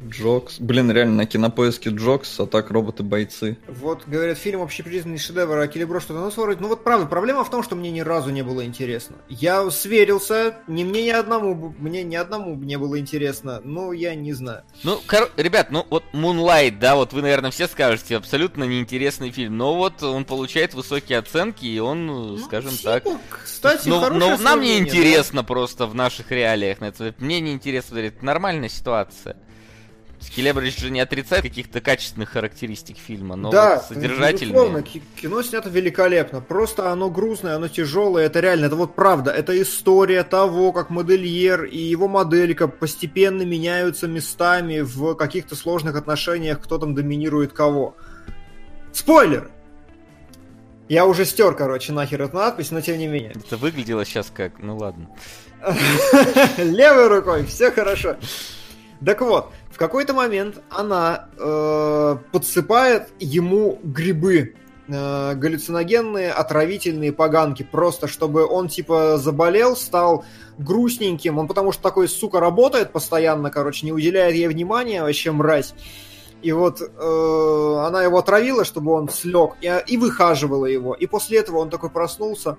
Джокс. 0.08 0.60
Блин, 0.60 0.92
реально, 0.92 1.16
на 1.16 1.26
кинопоиске 1.26 1.90
Джокс, 1.90 2.40
а 2.40 2.46
так 2.46 2.72
роботы-бойцы. 2.72 3.58
Вот, 3.68 4.04
говорят, 4.08 4.38
фильм 4.38 4.62
общепризнанный 4.62 5.18
шедевр, 5.18 5.58
а 5.58 5.68
Келебро 5.68 6.00
что-то 6.00 6.20
ну, 6.20 6.30
вроде. 6.30 6.62
Ну 6.62 6.68
вот 6.68 6.84
правда, 6.84 7.06
проблема 7.06 7.44
в 7.44 7.50
том, 7.50 7.64
что 7.64 7.76
мне 7.76 7.92
ни 7.92 8.02
разу 8.02 8.30
не 8.30 8.44
было 8.44 8.66
интересно. 8.66 9.18
Я 9.28 9.70
сверился, 9.72 10.58
ни 10.68 10.84
мне 10.84 11.04
ни 11.04 11.10
одному, 11.10 11.74
мне 11.80 12.04
ни 12.04 12.16
одному 12.16 12.56
не 12.56 12.78
было 12.78 13.00
интересно, 13.00 13.62
ну, 13.64 13.92
я 13.92 14.16
не 14.16 14.34
знаю. 14.34 14.64
Ну, 14.84 15.00
кор... 15.08 15.30
ребят, 15.38 15.72
ну 15.72 15.86
вот 15.90 16.04
Moonlight, 16.14 16.80
да, 16.80 16.96
вот 16.96 17.14
вы, 17.14 17.22
наверное, 17.22 17.52
все 17.52 17.68
скажете, 17.68 18.18
абсолютно 18.18 18.64
неинтересный 18.64 19.32
фильм, 19.32 19.58
но 19.58 19.76
вот 19.76 20.04
он 20.04 20.26
получает 20.26 20.74
высокие 20.74 21.20
оценки, 21.20 21.66
и 21.66 21.80
он, 21.80 22.08
ну, 22.08 22.38
скажем 22.38 22.72
фильм, 22.72 22.84
так... 22.84 23.04
Кстати, 23.30 23.60
кстати, 23.60 23.90
но, 23.90 24.10
но 24.10 24.38
нам 24.38 24.62
не 24.62 24.78
интересно 24.78 25.42
да? 25.42 25.48
просто 25.48 25.86
в 25.86 25.96
наших 25.96 26.32
реалиях. 26.32 26.78
Мне 27.18 27.42
не 27.42 27.52
интересно, 27.52 27.98
это 28.00 28.24
нормальная 28.24 28.70
ситуация. 28.70 29.38
Скелебридж 30.22 30.80
же 30.80 30.90
не 30.90 31.00
отрицает 31.00 31.44
каких-то 31.44 31.80
качественных 31.80 32.30
характеристик 32.30 32.98
фильма, 32.98 33.36
но 33.38 33.52
да, 33.52 33.76
вот 33.78 33.86
содержательные. 33.86 34.84
Кино 35.16 35.42
снято 35.42 35.70
великолепно. 35.70 36.42
Просто 36.42 36.92
оно 36.92 37.10
грустное, 37.10 37.56
оно 37.56 37.70
тяжелое, 37.70 38.26
это 38.26 38.42
реально, 38.42 38.66
это 38.66 38.76
вот 38.76 38.96
правда. 38.96 39.32
Это 39.32 39.60
история 39.62 40.24
того, 40.24 40.74
как 40.74 40.90
модельер 40.90 41.64
и 41.64 41.78
его 41.78 42.08
моделька 42.10 42.68
постепенно 42.68 43.44
меняются 43.44 44.08
местами 44.08 44.82
в 44.82 45.16
каких-то 45.16 45.56
сложных 45.56 45.96
отношениях, 45.96 46.62
кто 46.62 46.78
там 46.78 46.96
доминирует 46.96 47.54
кого. 47.54 47.96
Спойлер! 48.92 49.50
Я 50.90 51.06
уже 51.06 51.24
стер, 51.24 51.54
короче, 51.54 51.94
нахер 51.94 52.24
эту 52.24 52.36
надпись, 52.36 52.72
но 52.72 52.82
тем 52.82 52.98
не 52.98 53.08
менее. 53.08 53.32
Это 53.36 53.58
выглядело 53.58 54.04
сейчас 54.04 54.32
как, 54.36 54.60
ну 54.60 54.76
ладно. 54.76 55.08
Левой 56.58 57.08
рукой, 57.08 57.46
все 57.46 57.72
хорошо. 57.72 58.18
Так 59.06 59.22
вот, 59.22 59.52
в 59.72 59.78
какой-то 59.78 60.14
момент 60.14 60.62
она 60.70 61.30
э, 61.38 62.18
подсыпает 62.32 63.10
ему 63.20 63.80
грибы, 63.82 64.56
э, 64.88 65.36
галлюциногенные, 65.36 66.32
отравительные 66.32 67.14
поганки, 67.14 67.64
просто 67.64 68.08
чтобы 68.08 68.46
он 68.46 68.68
типа 68.68 69.18
заболел, 69.18 69.78
стал 69.78 70.26
грустненьким, 70.58 71.38
он 71.38 71.48
потому 71.48 71.72
что 71.72 71.82
такой, 71.82 72.10
сука, 72.10 72.42
работает 72.42 72.92
постоянно, 72.92 73.50
короче, 73.52 73.86
не 73.86 73.94
уделяет 73.94 74.36
ей 74.36 74.48
внимания, 74.48 75.02
вообще 75.02 75.32
мразь. 75.32 75.74
И 76.42 76.52
вот 76.52 76.82
э, 76.82 77.84
она 77.86 78.04
его 78.04 78.18
отравила, 78.18 78.66
чтобы 78.66 78.92
он 78.92 79.10
слег, 79.10 79.56
и, 79.62 79.72
и 79.88 79.98
выхаживала 79.98 80.66
его. 80.66 80.94
И 80.94 81.06
после 81.06 81.40
этого 81.40 81.58
он 81.58 81.70
такой 81.70 81.90
проснулся. 81.90 82.58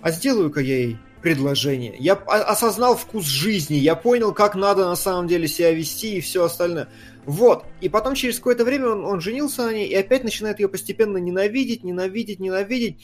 А 0.00 0.10
сделаю-ка 0.10 0.60
я 0.60 0.76
ей 0.76 0.98
предложение. 1.22 1.94
Я 1.98 2.14
осознал 2.14 2.96
вкус 2.96 3.24
жизни, 3.24 3.76
я 3.76 3.94
понял, 3.94 4.32
как 4.32 4.54
надо 4.54 4.84
на 4.84 4.96
самом 4.96 5.28
деле 5.28 5.48
себя 5.48 5.72
вести 5.72 6.16
и 6.16 6.20
все 6.20 6.44
остальное. 6.44 6.88
Вот. 7.24 7.64
И 7.80 7.88
потом 7.88 8.14
через 8.14 8.36
какое-то 8.36 8.64
время 8.64 8.88
он, 8.88 9.04
он 9.04 9.20
женился 9.20 9.64
на 9.64 9.72
ней 9.72 9.86
и 9.86 9.94
опять 9.94 10.24
начинает 10.24 10.58
ее 10.58 10.68
постепенно 10.68 11.18
ненавидеть, 11.18 11.84
ненавидеть, 11.84 12.40
ненавидеть. 12.40 12.98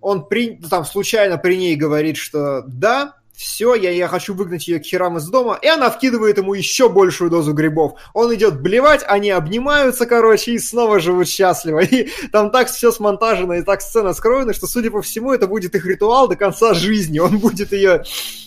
Он 0.00 0.26
при, 0.26 0.56
там 0.56 0.84
случайно 0.84 1.38
при 1.38 1.56
ней 1.56 1.74
говорит, 1.74 2.16
что 2.16 2.62
да, 2.66 3.17
все, 3.38 3.76
я, 3.76 3.92
я 3.92 4.08
хочу 4.08 4.34
выгнать 4.34 4.66
ее 4.66 4.80
к 4.80 4.84
херам 4.84 5.16
из 5.16 5.28
дома, 5.28 5.56
и 5.62 5.68
она 5.68 5.90
вкидывает 5.90 6.38
ему 6.38 6.54
еще 6.54 6.88
большую 6.88 7.30
дозу 7.30 7.52
грибов. 7.52 7.92
Он 8.12 8.34
идет 8.34 8.60
блевать, 8.60 9.04
они 9.06 9.30
обнимаются, 9.30 10.06
короче, 10.06 10.54
и 10.54 10.58
снова 10.58 10.98
живут 10.98 11.28
счастливо. 11.28 11.78
И 11.84 12.08
там 12.32 12.50
так 12.50 12.68
все 12.68 12.90
смонтажено, 12.90 13.54
и 13.54 13.62
так 13.62 13.80
сцена 13.80 14.12
скроена, 14.12 14.52
что, 14.52 14.66
судя 14.66 14.90
по 14.90 15.02
всему, 15.02 15.32
это 15.32 15.46
будет 15.46 15.76
их 15.76 15.86
ритуал 15.86 16.26
до 16.26 16.34
конца 16.34 16.74
жизни. 16.74 17.20
Он 17.20 17.38
будет 17.38 17.70
ее 17.70 18.02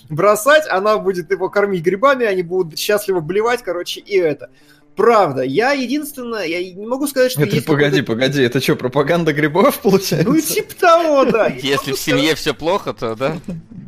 бросать, 0.10 0.68
она 0.70 0.98
будет 0.98 1.32
его 1.32 1.50
кормить 1.50 1.84
грибами, 1.84 2.26
они 2.26 2.44
будут 2.44 2.78
счастливо 2.78 3.22
блевать, 3.22 3.64
короче, 3.64 4.02
и 4.02 4.18
это. 4.18 4.50
Правда, 5.02 5.42
я 5.42 5.72
единственное, 5.72 6.46
я 6.46 6.64
не 6.74 6.86
могу 6.86 7.08
сказать, 7.08 7.32
что 7.32 7.42
это 7.42 7.56
есть 7.56 7.66
погоди, 7.66 8.04
погоди, 8.04 8.44
это 8.44 8.62
что, 8.62 8.76
пропаганда 8.76 9.34
грибов 9.34 9.80
получается? 9.82 10.30
Ну, 10.30 10.40
типа 10.40 10.76
того, 10.76 11.26
да. 11.26 11.48
Если 11.48 11.94
в 11.94 11.98
семье 11.98 12.36
все 12.36 12.54
плохо, 12.54 12.94
то 12.94 13.16
да. 13.16 13.38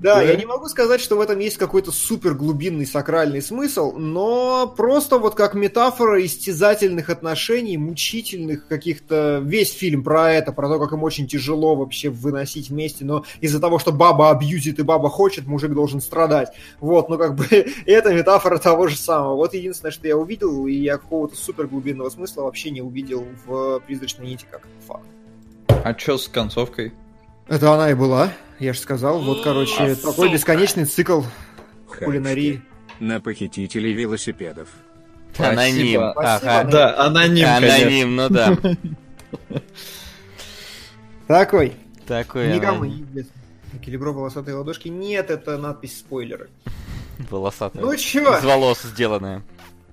Да, 0.01 0.24
я 0.24 0.36
не 0.36 0.45
могу 0.45 0.68
сказать, 0.68 0.99
что 0.99 1.16
в 1.16 1.22
этом 1.22 1.38
есть 1.38 1.57
какой-то 1.57 1.91
супер 1.91 2.34
глубинный 2.34 2.88
сакральный 2.88 3.43
смысл, 3.43 3.93
но 3.93 4.74
просто 4.76 5.20
вот 5.20 5.36
как 5.36 5.53
метафора 5.53 6.26
истязательных 6.26 7.09
отношений, 7.09 7.78
мучительных 7.78 8.68
каких-то... 8.68 9.39
Весь 9.43 9.72
фильм 9.72 10.03
про 10.03 10.34
это, 10.34 10.51
про 10.51 10.68
то, 10.68 10.80
как 10.80 10.93
им 10.93 11.03
очень 11.03 11.28
тяжело 11.28 11.76
вообще 11.76 12.09
выносить 12.09 12.70
вместе, 12.70 13.05
но 13.05 13.24
из-за 13.39 13.59
того, 13.59 13.78
что 13.78 13.91
баба 13.91 14.32
абьюзит 14.32 14.80
и 14.80 14.82
баба 14.84 15.09
хочет, 15.09 15.45
мужик 15.45 15.74
должен 15.74 16.01
страдать. 16.01 16.49
Вот, 16.82 17.07
ну 17.07 17.20
как 17.20 17.36
бы 17.36 17.45
это 17.86 18.14
метафора 18.14 18.57
того 18.57 18.88
же 18.88 18.97
самого. 18.97 19.36
Вот 19.36 19.53
единственное, 19.53 19.91
что 19.91 20.07
я 20.07 20.18
увидел, 20.18 20.66
и 20.66 20.74
я 20.74 20.97
какого-то 21.04 21.36
супер 21.36 21.68
глубинного 21.68 22.10
смысла 22.10 22.43
вообще 22.43 22.72
не 22.72 22.82
увидел 22.82 23.28
в 23.45 23.80
«Призрачной 23.82 24.28
нити» 24.28 24.45
как 24.49 24.68
факт. 24.88 25.06
А 25.68 25.97
что 25.97 26.18
с 26.18 26.28
концовкой? 26.28 26.93
Это 27.47 27.74
она 27.74 27.91
и 27.91 27.93
была, 27.93 28.32
я 28.60 28.74
же 28.74 28.80
сказал. 28.80 29.20
Вот, 29.22 29.43
короче, 29.43 29.84
а, 29.84 29.95
такой 29.95 30.14
сука. 30.14 30.30
бесконечный 30.30 30.86
цикл 30.86 31.22
Хачки. 31.88 32.06
кулинарии. 32.06 32.62
На 32.99 33.20
похитителей 33.20 33.93
велосипедов. 33.93 34.70
Аноним. 35.38 36.01
Ага. 36.16 36.64
Да, 36.64 37.06
аноним, 37.06 37.47
Аноним, 37.47 38.16
ну 38.16 38.30
да. 38.30 38.58
Такой. 41.28 41.74
Такой 42.08 42.54
Никому 42.54 42.86
не 42.86 43.01
известно. 43.01 43.32
Келебро 43.84 44.14
волосатые 44.14 44.56
ладошки. 44.56 44.89
Нет, 44.89 45.32
это 45.32 45.58
надпись 45.58 45.97
спойлеры. 45.97 46.49
Волосатые. 47.30 47.84
Ну 47.84 47.95
чё? 47.95 48.38
Из 48.38 48.43
волос 48.43 48.82
сделанная. 48.84 49.41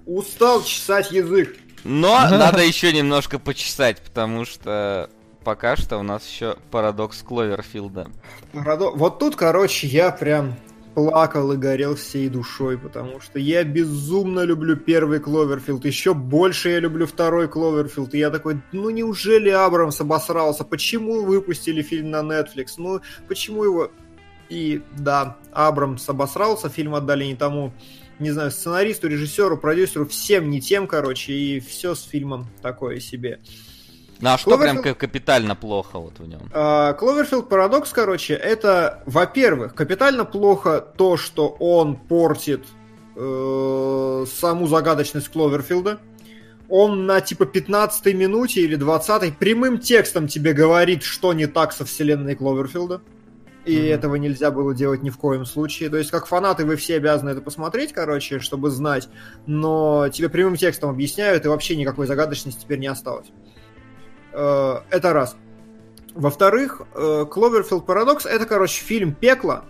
Устал 0.06 0.62
чесать 0.62 1.10
язык. 1.10 1.56
Но 1.84 2.18
надо 2.30 2.62
еще 2.62 2.92
немножко 2.92 3.38
почесать, 3.38 4.00
потому 4.00 4.44
что 4.44 5.10
пока 5.44 5.76
что 5.76 5.98
у 5.98 6.02
нас 6.02 6.28
еще 6.28 6.56
парадокс 6.70 7.22
Кловерфилда. 7.22 8.08
Парадо... 8.52 8.90
Вот 8.90 9.18
тут, 9.18 9.36
короче, 9.36 9.86
я 9.86 10.10
прям 10.10 10.56
плакал 10.94 11.52
и 11.52 11.56
горел 11.56 11.94
всей 11.94 12.28
душой, 12.28 12.76
потому 12.76 13.20
что 13.20 13.38
я 13.38 13.64
безумно 13.64 14.40
люблю 14.40 14.76
первый 14.76 15.20
Кловерфилд, 15.20 15.84
еще 15.84 16.14
больше 16.14 16.70
я 16.70 16.80
люблю 16.80 17.06
второй 17.06 17.48
Кловерфилд, 17.48 18.14
и 18.14 18.18
я 18.18 18.30
такой, 18.30 18.60
ну 18.72 18.90
неужели 18.90 19.48
Абрамс 19.48 20.00
обосрался, 20.00 20.64
почему 20.64 21.22
выпустили 21.22 21.82
фильм 21.82 22.10
на 22.10 22.20
Netflix, 22.20 22.74
ну 22.76 23.00
почему 23.28 23.64
его... 23.64 23.90
И 24.48 24.82
да, 24.98 25.36
Абрамс 25.52 26.08
обосрался, 26.08 26.68
фильм 26.68 26.96
отдали 26.96 27.24
не 27.24 27.36
тому, 27.36 27.72
не 28.20 28.30
знаю, 28.30 28.50
сценаристу, 28.50 29.08
режиссеру, 29.08 29.56
продюсеру, 29.56 30.06
всем 30.06 30.50
не 30.50 30.60
тем, 30.60 30.86
короче, 30.86 31.32
и 31.32 31.60
все 31.60 31.94
с 31.94 32.02
фильмом 32.02 32.46
такое 32.62 33.00
себе. 33.00 33.40
Ну 34.20 34.30
а 34.30 34.38
что 34.38 34.50
Кловерфилд... 34.50 34.82
прям 34.82 34.94
капитально 34.94 35.56
плохо 35.56 35.98
вот 35.98 36.18
в 36.18 36.28
нем? 36.28 36.40
Кловерфилд 36.50 37.48
Парадокс, 37.48 37.90
короче, 37.90 38.34
это, 38.34 39.02
во-первых, 39.06 39.74
капитально 39.74 40.24
плохо 40.24 40.80
то, 40.80 41.16
что 41.16 41.48
он 41.48 41.96
портит 41.96 42.66
э, 43.16 44.26
саму 44.30 44.66
загадочность 44.66 45.30
Кловерфилда. 45.30 46.00
Он 46.68 47.06
на 47.06 47.20
типа 47.20 47.46
15 47.46 48.14
минуте 48.14 48.60
или 48.60 48.76
20 48.76 49.36
прямым 49.38 49.78
текстом 49.78 50.28
тебе 50.28 50.52
говорит, 50.52 51.02
что 51.02 51.32
не 51.32 51.46
так 51.46 51.72
со 51.72 51.84
вселенной 51.84 52.36
Кловерфилда. 52.36 53.00
И 53.64 53.76
mm-hmm. 53.76 53.94
этого 53.94 54.14
нельзя 54.16 54.50
было 54.50 54.74
делать 54.74 55.02
ни 55.02 55.10
в 55.10 55.18
коем 55.18 55.44
случае. 55.44 55.90
То 55.90 55.98
есть, 55.98 56.10
как 56.10 56.26
фанаты, 56.26 56.64
вы 56.64 56.76
все 56.76 56.96
обязаны 56.96 57.30
это 57.30 57.42
посмотреть, 57.42 57.92
короче, 57.92 58.38
чтобы 58.38 58.70
знать. 58.70 59.08
Но 59.46 60.08
тебе 60.08 60.28
прямым 60.28 60.56
текстом 60.56 60.90
объясняют, 60.90 61.44
и 61.44 61.48
вообще 61.48 61.76
никакой 61.76 62.06
загадочности 62.06 62.62
теперь 62.62 62.78
не 62.78 62.86
осталось. 62.86 63.26
Э, 64.32 64.80
это 64.90 65.12
раз. 65.12 65.36
Во-вторых, 66.14 66.82
Кловерфилд 66.92 67.86
Парадокс 67.86 68.26
это, 68.26 68.44
короче, 68.44 68.82
фильм 68.82 69.14
пекла, 69.14 69.64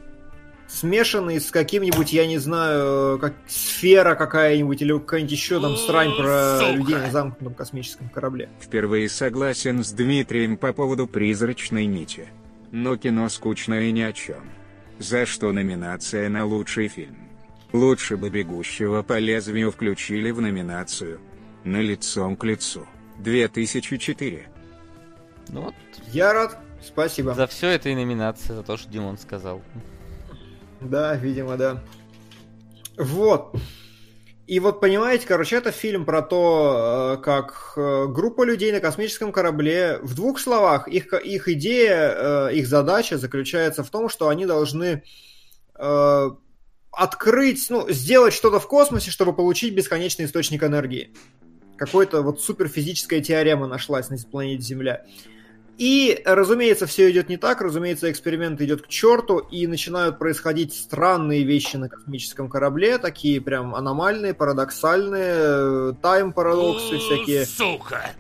смешанный 0.68 1.40
с 1.40 1.50
каким-нибудь, 1.50 2.12
я 2.12 2.26
не 2.26 2.38
знаю, 2.38 3.18
как 3.18 3.34
сфера 3.46 4.14
какая-нибудь 4.14 4.80
или 4.80 4.92
какая-нибудь 4.92 5.32
еще 5.32 5.60
там 5.60 5.76
срань 5.76 6.14
про 6.16 6.58
Сука. 6.58 6.72
людей 6.72 6.96
на 6.96 7.10
замкнутом 7.10 7.54
космическом 7.54 8.08
корабле. 8.08 8.48
Впервые 8.60 9.08
согласен 9.08 9.84
с 9.84 9.92
Дмитрием 9.92 10.56
по 10.56 10.72
поводу 10.72 11.06
призрачной 11.06 11.86
нити. 11.86 12.28
Но 12.72 12.96
кино 12.96 13.28
скучное 13.28 13.82
и 13.82 13.92
ни 13.92 14.00
о 14.00 14.12
чем. 14.12 14.50
За 14.98 15.26
что 15.26 15.52
номинация 15.52 16.28
на 16.28 16.44
лучший 16.44 16.88
фильм? 16.88 17.16
Лучше 17.72 18.16
бы 18.16 18.30
«Бегущего 18.30 19.02
по 19.02 19.18
лезвию» 19.18 19.70
включили 19.70 20.30
в 20.30 20.40
номинацию. 20.40 21.20
На 21.64 21.80
лицом 21.80 22.36
к 22.36 22.44
лицу. 22.44 22.86
2004. 23.18 24.48
Ну 25.48 25.62
вот. 25.62 25.74
Я 26.08 26.32
рад. 26.32 26.58
Спасибо. 26.82 27.34
За 27.34 27.46
все 27.46 27.68
это 27.68 27.88
и 27.90 27.94
номинация, 27.94 28.56
за 28.56 28.62
то, 28.62 28.76
что 28.76 28.90
Димон 28.90 29.18
сказал. 29.18 29.62
Да, 30.80 31.14
видимо, 31.14 31.56
да. 31.56 31.82
Вот. 32.96 33.54
И 34.50 34.58
вот 34.58 34.80
понимаете, 34.80 35.28
короче, 35.28 35.54
это 35.54 35.70
фильм 35.70 36.04
про 36.04 36.22
то, 36.22 37.14
э, 37.18 37.22
как 37.22 37.74
э, 37.76 38.06
группа 38.08 38.42
людей 38.42 38.72
на 38.72 38.80
космическом 38.80 39.30
корабле, 39.30 40.00
в 40.02 40.16
двух 40.16 40.40
словах, 40.40 40.88
их, 40.88 41.12
их 41.12 41.46
идея, 41.46 42.48
э, 42.48 42.54
их 42.54 42.66
задача 42.66 43.16
заключается 43.16 43.84
в 43.84 43.90
том, 43.90 44.08
что 44.08 44.28
они 44.28 44.46
должны 44.46 45.04
открыть, 46.90 47.70
ну, 47.70 47.88
сделать 47.90 48.34
что-то 48.34 48.58
в 48.58 48.66
космосе, 48.66 49.12
чтобы 49.12 49.32
получить 49.32 49.72
бесконечный 49.72 50.24
источник 50.24 50.64
энергии 50.64 51.14
какой-то 51.76 52.20
вот 52.20 52.42
суперфизическая 52.42 53.20
теорема 53.20 53.68
нашлась 53.68 54.10
на 54.10 54.18
планете 54.18 54.62
Земля. 54.62 55.06
И, 55.80 56.20
разумеется, 56.26 56.86
все 56.86 57.10
идет 57.10 57.30
не 57.30 57.38
так, 57.38 57.62
разумеется, 57.62 58.10
эксперимент 58.10 58.60
идет 58.60 58.82
к 58.82 58.88
черту, 58.88 59.38
и 59.38 59.66
начинают 59.66 60.18
происходить 60.18 60.74
странные 60.74 61.42
вещи 61.42 61.78
на 61.78 61.88
космическом 61.88 62.50
корабле, 62.50 62.98
такие 62.98 63.40
прям 63.40 63.74
аномальные, 63.74 64.34
парадоксальные, 64.34 65.94
тайм-парадоксы 66.02 66.98
всякие. 66.98 67.46
Сука! 67.46 68.10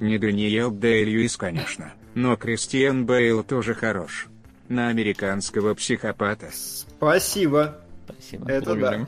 Не 0.00 0.18
Даниэл 0.18 0.72
Дэй-Льюис, 0.72 1.36
конечно, 1.36 1.92
но 2.16 2.34
Кристиан 2.34 3.06
Бейл 3.06 3.44
тоже 3.44 3.74
хорош. 3.74 4.26
На 4.68 4.88
американского 4.88 5.74
психопата. 5.74 6.50
Спасибо. 6.52 7.78
Спасибо. 8.08 8.50
Это 8.50 8.64
Благодарим. 8.74 9.06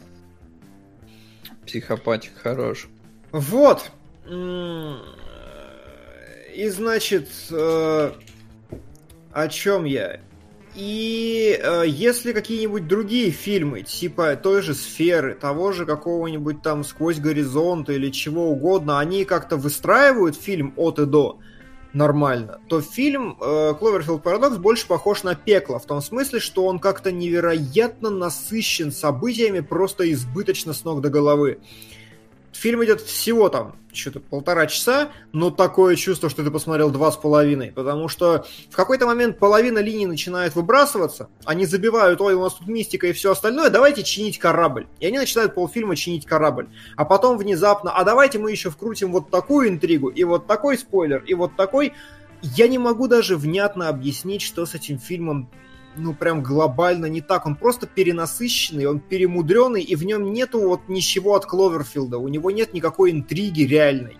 да. 1.02 1.56
Психопатик 1.66 2.38
хорош. 2.40 2.86
Вот. 3.32 3.90
И 6.54 6.68
значит, 6.68 7.28
э, 7.50 8.12
о 9.32 9.48
чем 9.48 9.84
я? 9.84 10.20
И 10.76 11.60
э, 11.60 11.82
если 11.86 12.32
какие-нибудь 12.32 12.86
другие 12.86 13.30
фильмы, 13.30 13.82
типа 13.82 14.36
той 14.36 14.62
же 14.62 14.74
сферы, 14.74 15.34
того 15.34 15.72
же 15.72 15.84
какого-нибудь 15.84 16.62
там 16.62 16.84
сквозь 16.84 17.18
горизонт 17.18 17.90
или 17.90 18.10
чего 18.10 18.50
угодно, 18.50 19.00
они 19.00 19.24
как-то 19.24 19.56
выстраивают 19.56 20.36
фильм 20.36 20.72
от 20.76 21.00
и 21.00 21.06
до 21.06 21.38
нормально, 21.92 22.60
то 22.68 22.80
фильм 22.80 23.36
э, 23.40 23.74
Cloverfield 23.80 24.22
Paradox 24.22 24.58
больше 24.58 24.86
похож 24.86 25.24
на 25.24 25.34
пекло, 25.34 25.80
в 25.80 25.86
том 25.86 26.00
смысле, 26.00 26.38
что 26.38 26.66
он 26.66 26.78
как-то 26.78 27.10
невероятно 27.10 28.10
насыщен 28.10 28.92
событиями, 28.92 29.60
просто 29.60 30.10
избыточно 30.12 30.72
с 30.72 30.84
ног 30.84 31.00
до 31.00 31.10
головы. 31.10 31.58
Фильм 32.54 32.84
идет 32.84 33.00
всего 33.00 33.48
там 33.48 33.76
что-то 33.92 34.20
полтора 34.20 34.66
часа, 34.66 35.10
но 35.32 35.50
такое 35.50 35.96
чувство, 35.96 36.30
что 36.30 36.44
ты 36.44 36.50
посмотрел 36.50 36.90
два 36.90 37.10
с 37.10 37.16
половиной, 37.16 37.72
потому 37.72 38.08
что 38.08 38.46
в 38.70 38.76
какой-то 38.76 39.06
момент 39.06 39.38
половина 39.38 39.78
линии 39.78 40.06
начинает 40.06 40.54
выбрасываться, 40.54 41.28
они 41.44 41.66
забивают, 41.66 42.20
ой, 42.20 42.34
у 42.34 42.42
нас 42.42 42.54
тут 42.54 42.68
мистика 42.68 43.08
и 43.08 43.12
все 43.12 43.32
остальное, 43.32 43.70
давайте 43.70 44.02
чинить 44.02 44.38
корабль. 44.38 44.86
И 45.00 45.06
они 45.06 45.18
начинают 45.18 45.54
полфильма 45.54 45.96
чинить 45.96 46.26
корабль. 46.26 46.68
А 46.96 47.04
потом 47.04 47.38
внезапно, 47.38 47.92
а 47.92 48.04
давайте 48.04 48.38
мы 48.38 48.50
еще 48.50 48.70
вкрутим 48.70 49.12
вот 49.12 49.30
такую 49.30 49.68
интригу, 49.68 50.08
и 50.08 50.24
вот 50.24 50.46
такой 50.46 50.78
спойлер, 50.78 51.22
и 51.26 51.34
вот 51.34 51.56
такой... 51.56 51.92
Я 52.56 52.68
не 52.68 52.76
могу 52.76 53.08
даже 53.08 53.38
внятно 53.38 53.88
объяснить, 53.88 54.42
что 54.42 54.66
с 54.66 54.74
этим 54.74 54.98
фильмом 54.98 55.48
ну, 55.96 56.14
прям 56.14 56.42
глобально 56.42 57.06
не 57.06 57.20
так. 57.20 57.46
Он 57.46 57.56
просто 57.56 57.86
перенасыщенный, 57.86 58.86
он 58.86 59.00
перемудренный, 59.00 59.82
и 59.82 59.94
в 59.96 60.04
нем 60.04 60.32
нету 60.32 60.60
вот 60.60 60.80
ничего 60.88 61.34
от 61.34 61.46
Кловерфилда. 61.46 62.18
У 62.18 62.28
него 62.28 62.50
нет 62.50 62.74
никакой 62.74 63.10
интриги 63.10 63.62
реальной. 63.62 64.18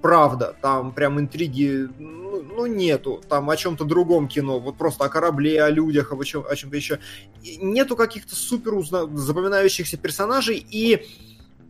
правда. 0.00 0.56
Там 0.62 0.92
прям 0.92 1.20
интриги, 1.20 1.88
ну, 1.98 2.42
ну 2.42 2.66
нету. 2.66 3.20
Там 3.28 3.50
о 3.50 3.56
чем-то 3.56 3.84
другом 3.84 4.28
кино, 4.28 4.58
вот 4.58 4.76
просто 4.76 5.04
о 5.04 5.08
корабле, 5.08 5.62
о 5.62 5.70
людях, 5.70 6.12
о, 6.12 6.24
чем, 6.24 6.44
о 6.48 6.56
чем-то 6.56 6.76
еще. 6.76 6.98
И 7.42 7.58
нету 7.58 7.96
каких-то 7.96 8.34
супер 8.34 8.72
запоминающихся 8.82 9.96
персонажей, 9.96 10.64
и 10.70 11.06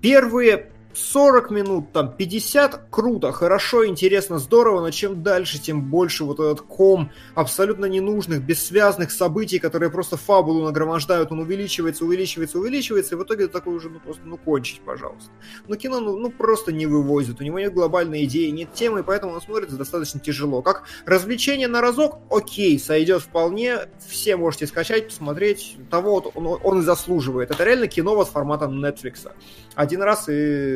первые 0.00 0.70
40 0.92 1.50
минут, 1.50 1.92
там, 1.92 2.12
50, 2.16 2.88
круто, 2.90 3.32
хорошо, 3.32 3.86
интересно, 3.86 4.38
здорово, 4.38 4.80
но 4.80 4.90
чем 4.90 5.22
дальше, 5.22 5.60
тем 5.60 5.90
больше 5.90 6.24
вот 6.24 6.40
этот 6.40 6.62
ком 6.62 7.10
абсолютно 7.34 7.86
ненужных, 7.86 8.42
бессвязных 8.42 9.10
событий, 9.10 9.58
которые 9.58 9.90
просто 9.90 10.16
фабулу 10.16 10.64
нагромождают, 10.64 11.30
он 11.32 11.40
увеличивается, 11.40 12.04
увеличивается, 12.04 12.58
увеличивается, 12.58 13.14
и 13.14 13.18
в 13.18 13.22
итоге 13.22 13.46
такой 13.46 13.74
уже, 13.74 13.88
ну, 13.88 14.00
просто, 14.00 14.22
ну, 14.24 14.36
кончить, 14.36 14.80
пожалуйста. 14.80 15.30
Но 15.68 15.76
кино, 15.76 16.00
ну, 16.00 16.16
ну, 16.18 16.30
просто 16.30 16.72
не 16.72 16.86
вывозит, 16.86 17.40
у 17.40 17.44
него 17.44 17.58
нет 17.58 17.72
глобальной 17.72 18.24
идеи, 18.24 18.50
нет 18.50 18.72
темы, 18.74 19.04
поэтому 19.04 19.34
он 19.34 19.40
смотрится 19.40 19.76
достаточно 19.76 20.20
тяжело. 20.20 20.62
Как 20.62 20.84
развлечение 21.06 21.68
на 21.68 21.80
разок, 21.80 22.18
окей, 22.30 22.78
сойдет 22.78 23.22
вполне, 23.22 23.88
все 24.06 24.36
можете 24.36 24.66
скачать, 24.66 25.08
посмотреть, 25.08 25.76
того 25.90 26.20
вот 26.20 26.32
он, 26.34 26.58
он 26.62 26.80
и 26.80 26.82
заслуживает. 26.82 27.50
Это 27.50 27.64
реально 27.64 27.86
кино 27.86 28.14
вот 28.14 28.28
формата 28.28 28.66
Netflix. 28.66 29.30
Один 29.74 30.02
раз 30.02 30.28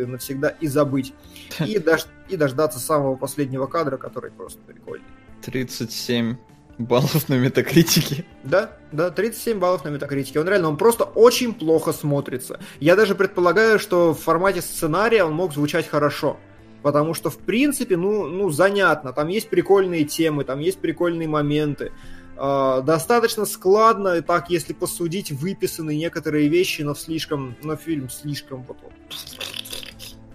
и 0.05 0.07
навсегда 0.07 0.49
и 0.49 0.67
забыть. 0.67 1.13
И, 1.61 1.79
дож- 1.79 2.07
и 2.29 2.37
дождаться 2.37 2.79
самого 2.79 3.17
последнего 3.17 3.67
кадра, 3.67 3.97
который 3.97 4.31
просто 4.31 4.61
прикольный. 4.61 5.07
37 5.43 6.37
баллов 6.79 7.29
на 7.29 7.35
метакритике. 7.35 8.25
Да, 8.43 8.73
да, 8.93 9.11
37 9.11 9.59
баллов 9.59 9.85
на 9.85 9.89
метакритике. 9.89 10.41
Он 10.41 10.49
реально, 10.49 10.69
он 10.69 10.77
просто 10.77 11.05
очень 11.05 11.55
плохо 11.55 11.93
смотрится. 11.93 12.61
Я 12.81 12.97
даже 12.97 13.15
предполагаю, 13.15 13.79
что 13.79 14.13
в 14.13 14.21
формате 14.21 14.63
сценария 14.63 15.25
он 15.25 15.35
мог 15.35 15.53
звучать 15.53 15.89
хорошо. 15.89 16.39
Потому 16.83 17.15
что, 17.15 17.31
в 17.31 17.39
принципе, 17.39 17.97
ну, 17.97 18.27
ну, 18.27 18.51
занятно. 18.51 19.13
Там 19.13 19.29
есть 19.29 19.49
прикольные 19.49 20.05
темы, 20.05 20.45
там 20.45 20.61
есть 20.61 20.79
прикольные 20.79 21.29
моменты. 21.29 21.93
Uh, 22.37 22.83
достаточно 22.83 23.45
складно, 23.45 24.21
так 24.21 24.51
если 24.51 24.73
посудить, 24.73 25.31
выписаны 25.31 25.95
некоторые 25.95 26.49
вещи, 26.49 26.83
но 26.83 26.97
слишком, 26.97 27.55
но 27.63 27.77
фильм 27.77 28.11
слишком 28.11 28.65
вот, 28.65 28.77
вот 28.83 28.93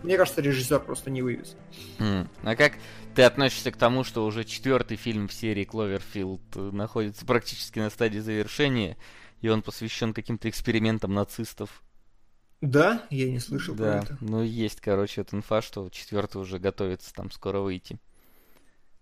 мне 0.04 0.18
кажется, 0.18 0.42
режиссер 0.42 0.80
просто 0.80 1.10
не 1.10 1.22
вывез. 1.22 1.56
Mm. 1.98 2.28
А 2.44 2.56
как 2.56 2.74
ты 3.16 3.24
относишься 3.24 3.72
к 3.72 3.78
тому, 3.78 4.04
что 4.04 4.26
уже 4.26 4.44
четвертый 4.44 4.98
фильм 4.98 5.28
в 5.28 5.34
серии 5.34 5.66
Кловерфилд 5.66 6.56
находится 6.56 7.26
практически 7.26 7.80
на 7.80 7.90
стадии 7.90 8.20
завершения, 8.20 8.98
и 9.42 9.50
он 9.50 9.62
посвящен 9.62 10.14
каким-то 10.14 10.50
экспериментам 10.50 11.14
нацистов? 11.14 11.84
Да, 12.62 13.06
я 13.10 13.32
не 13.32 13.40
слышал 13.40 13.76
да. 13.76 13.84
про 13.84 14.02
это. 14.02 14.18
Ну, 14.22 14.44
есть, 14.44 14.82
короче, 14.82 15.22
эта 15.22 15.36
инфа, 15.36 15.62
что 15.62 15.90
четвертый 15.90 16.42
уже 16.42 16.60
готовится 16.60 17.14
там 17.14 17.32
скоро 17.32 17.60
выйти. 17.60 18.00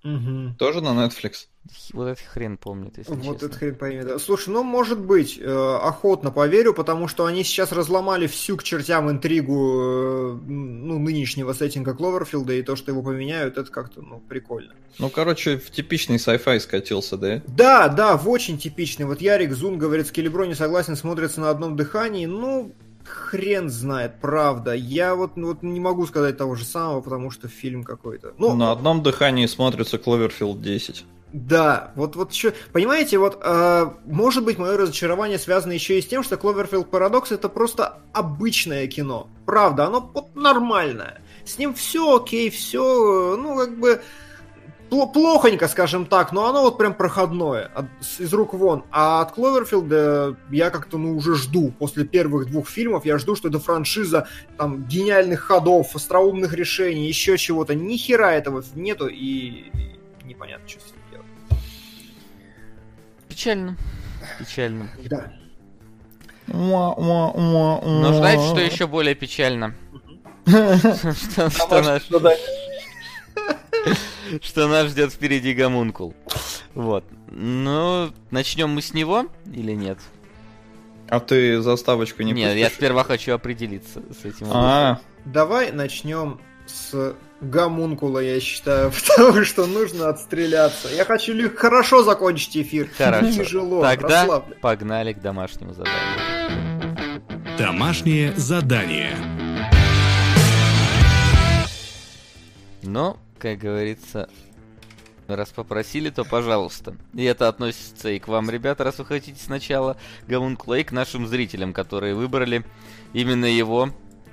Угу. 0.04 0.56
Тоже 0.58 0.82
на 0.82 0.90
Netflix? 0.90 1.48
Вот 1.94 2.08
этот 2.08 2.26
хрен 2.26 2.58
помнит, 2.58 2.98
если 2.98 3.14
Вот 3.14 3.24
честно. 3.24 3.46
этот 3.46 3.56
хрен 3.56 4.08
да. 4.08 4.20
Слушай, 4.20 4.50
ну, 4.50 4.64
может 4.64 5.00
быть, 5.00 5.40
э, 5.40 5.76
охотно 5.82 6.32
поверю, 6.32 6.74
потому 6.74 7.08
что 7.08 7.26
они 7.26 7.44
сейчас 7.44 7.72
разломали 7.72 8.28
всю 8.28 8.58
к 8.58 8.64
чертям 8.64 9.10
интригу 9.10 9.54
э, 9.54 10.40
ну, 10.48 11.00
нынешнего 11.00 11.54
сеттинга 11.54 11.94
Кловерфилда, 11.94 12.54
и 12.54 12.62
то, 12.64 12.76
что 12.76 12.92
его 12.92 13.02
поменяют, 13.02 13.58
это 13.58 13.72
как-то, 13.72 14.02
ну, 14.02 14.22
прикольно. 14.28 14.74
Ну, 15.00 15.10
короче, 15.10 15.58
в 15.58 15.70
типичный 15.70 16.18
sci-fi 16.18 16.60
скатился, 16.60 17.18
да? 17.18 17.42
Да, 17.48 17.88
да, 17.88 18.18
в 18.18 18.28
очень 18.30 18.58
типичный. 18.58 19.06
Вот 19.06 19.22
Ярик 19.22 19.54
Зум 19.54 19.78
говорит, 19.78 20.08
Скелебро 20.08 20.46
не 20.46 20.56
согласен, 20.56 20.96
смотрится 20.96 21.42
на 21.42 21.50
одном 21.50 21.76
дыхании. 21.76 22.26
Ну, 22.26 22.72
хрен 23.08 23.70
знает, 23.70 24.20
правда. 24.22 24.74
Я 24.74 25.16
вот, 25.16 25.38
ну, 25.38 25.48
вот 25.48 25.64
не 25.64 25.80
могу 25.80 26.06
сказать 26.06 26.38
того 26.38 26.56
же 26.56 26.66
самого, 26.66 27.02
потому 27.02 27.32
что 27.32 27.48
фильм 27.48 27.84
какой-то. 27.84 28.34
Ну, 28.38 28.56
на 28.56 28.72
одном 28.72 29.04
дыхании 29.04 29.46
смотрится 29.46 29.98
Кловерфилд 29.98 30.62
10. 30.62 31.06
Да, 31.34 31.92
вот, 31.96 32.16
вот 32.16 32.32
еще, 32.32 32.54
понимаете, 32.72 33.18
вот, 33.18 33.40
э, 33.44 33.90
может 34.06 34.46
быть, 34.46 34.58
мое 34.58 34.78
разочарование 34.78 35.38
связано 35.38 35.74
еще 35.74 36.00
и 36.00 36.02
с 36.02 36.08
тем, 36.08 36.24
что 36.24 36.36
Cloverfield 36.36 36.90
Paradox 36.90 37.34
это 37.34 37.50
просто 37.50 38.00
обычное 38.14 38.88
кино. 38.88 39.28
Правда, 39.46 39.88
оно 39.88 40.10
вот 40.14 40.36
нормальное. 40.36 41.22
С 41.44 41.58
ним 41.58 41.74
все 41.74 42.18
окей, 42.18 42.50
все, 42.50 43.36
ну, 43.38 43.58
как 43.58 43.78
бы, 43.78 44.02
плохонько, 44.90 45.68
скажем 45.68 46.06
так, 46.06 46.32
но 46.32 46.48
оно 46.48 46.62
вот 46.62 46.78
прям 46.78 46.94
проходное, 46.94 47.70
от, 47.76 47.86
из 48.20 48.34
рук 48.34 48.54
вон. 48.54 48.86
А 48.92 49.22
от 49.22 49.34
Кловерфилда 49.34 50.38
я 50.50 50.70
как-то, 50.70 50.98
ну, 50.98 51.18
уже 51.18 51.36
жду. 51.36 51.74
После 51.78 52.06
первых 52.06 52.48
двух 52.50 52.70
фильмов 52.70 53.06
я 53.06 53.18
жду, 53.18 53.36
что 53.36 53.50
это 53.50 53.60
франшиза 53.60 54.28
там 54.58 54.86
гениальных 54.86 55.42
ходов, 55.42 55.96
остроумных 55.96 56.54
решений, 56.54 57.08
еще 57.08 57.38
чего-то. 57.38 57.76
Ни 57.76 57.98
хера 57.98 58.34
этого 58.34 58.64
нету, 58.76 59.08
и 59.08 59.72
непонятно, 60.24 60.68
что 60.68 60.80
с. 60.80 60.97
Печально. 63.38 63.78
Печально. 64.40 64.90
Да. 65.06 65.32
Но 66.48 68.14
знаете, 68.18 68.48
что 68.48 68.60
еще 68.60 68.88
более 68.88 69.14
печально? 69.14 69.76
Что 74.42 74.68
нас 74.68 74.88
ждет 74.88 75.14
впереди 75.14 75.54
гомункул. 75.54 76.16
Вот. 76.74 77.06
Ну, 77.30 78.12
начнем 78.32 78.72
мы 78.72 78.82
с 78.82 78.96
него 78.96 79.28
или 79.54 79.74
нет? 79.74 80.00
А 81.08 81.20
ты 81.20 81.62
заставочку 81.62 82.24
не 82.24 82.32
Нет, 82.32 82.58
я 82.58 82.72
сперва 82.72 83.04
хочу 83.04 83.34
определиться 83.34 84.02
с 84.20 84.26
этим. 84.26 84.48
А, 84.52 85.00
давай 85.26 85.72
начнем 85.72 86.42
с 86.66 87.16
гомункула, 87.42 88.20
я 88.20 88.40
считаю, 88.40 88.92
потому 89.16 89.44
что 89.44 89.66
нужно 89.66 90.10
отстреляться. 90.10 90.90
Я 90.90 91.06
хочу 91.06 91.34
хорошо 91.56 92.04
закончить 92.04 92.58
эфир. 92.58 92.90
Хорошо. 92.98 93.32
Тяжело. 93.32 93.82
Тогда 93.82 94.44
погнали 94.62 95.14
к 95.14 95.22
домашнему 95.22 95.74
заданию. 95.74 97.22
Домашнее 97.58 98.34
задание. 98.36 99.16
Но, 102.84 103.18
как 103.40 103.58
говорится, 103.58 104.30
раз 105.28 105.50
попросили, 105.50 106.10
то 106.10 106.24
пожалуйста. 106.24 106.96
И 107.14 107.24
это 107.24 107.48
относится 107.48 108.10
и 108.10 108.20
к 108.20 108.28
вам, 108.28 108.50
ребята, 108.50 108.84
раз 108.84 109.00
вы 109.00 109.06
хотите 109.06 109.42
сначала 109.44 109.98
гомункула, 110.28 110.76
и 110.76 110.84
к 110.84 110.92
нашим 110.92 111.28
зрителям, 111.28 111.74
которые 111.74 112.16
выбрали 112.16 112.64
именно 113.14 113.46
его 113.46 113.90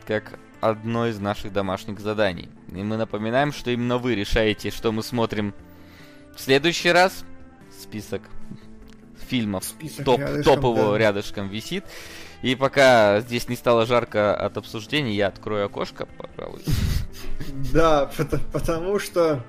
как 0.07 0.38
одно 0.68 1.06
из 1.06 1.18
наших 1.18 1.52
домашних 1.52 2.00
заданий. 2.00 2.48
И 2.68 2.82
мы 2.82 2.96
напоминаем, 2.96 3.52
что 3.52 3.70
именно 3.70 3.98
вы 3.98 4.14
решаете, 4.14 4.70
что 4.70 4.92
мы 4.92 5.02
смотрим 5.02 5.54
в 6.34 6.40
следующий 6.40 6.90
раз. 6.90 7.24
Список 7.80 8.22
фильмов 9.28 9.64
Список 9.64 10.04
топ, 10.04 10.20
рядышком, 10.20 10.54
топ 10.54 10.78
его 10.78 10.92
да. 10.92 10.98
рядышком 10.98 11.48
висит. 11.48 11.84
И 12.42 12.54
пока 12.54 13.20
здесь 13.20 13.48
не 13.48 13.56
стало 13.56 13.86
жарко 13.86 14.36
от 14.36 14.56
обсуждений, 14.56 15.14
я 15.14 15.28
открою 15.28 15.66
окошко, 15.66 16.06
пожалуй. 16.06 16.62
Да, 17.72 18.10
потому, 18.16 18.42
потому 18.52 18.98
что 18.98 19.44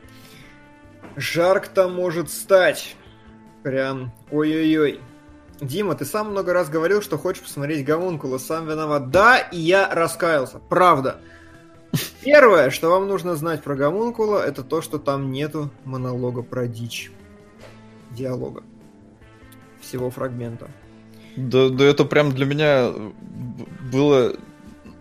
жарко-то 1.16 1.88
может 1.88 2.30
стать. 2.32 2.95
Прям 3.63 4.13
ой-ой-ой. 4.32 4.99
Дима, 5.62 5.95
ты 5.95 6.06
сам 6.06 6.32
много 6.32 6.53
раз 6.53 6.70
говорил, 6.70 7.01
что 7.01 7.18
хочешь 7.18 7.43
посмотреть 7.43 7.86
Гомункула, 7.86 8.38
сам 8.38 8.68
виноват. 8.68 9.10
Да, 9.10 9.38
и 9.38 9.60
я 9.60 9.89
раскаялся, 9.89 10.60
правда. 10.70 11.22
Первое, 12.24 12.72
что 12.72 12.89
вам 12.89 13.08
нужно 13.08 13.36
знать 13.36 13.64
про 13.64 13.76
Гомункула, 13.76 14.39
это 14.39 14.64
то, 14.64 14.82
что 14.82 14.97
там 14.99 15.32
нету 15.32 15.72
монолога 15.86 16.41
про 16.41 16.68
дичь. 16.68 17.12
Диалога. 18.12 18.64
Всего 19.82 20.10
фрагмента. 20.10 20.68
Да, 21.38 21.70
да 21.70 21.86
это 21.86 22.06
прям 22.06 22.32
для 22.32 22.45
меня 22.45 22.93
было, 23.91 24.34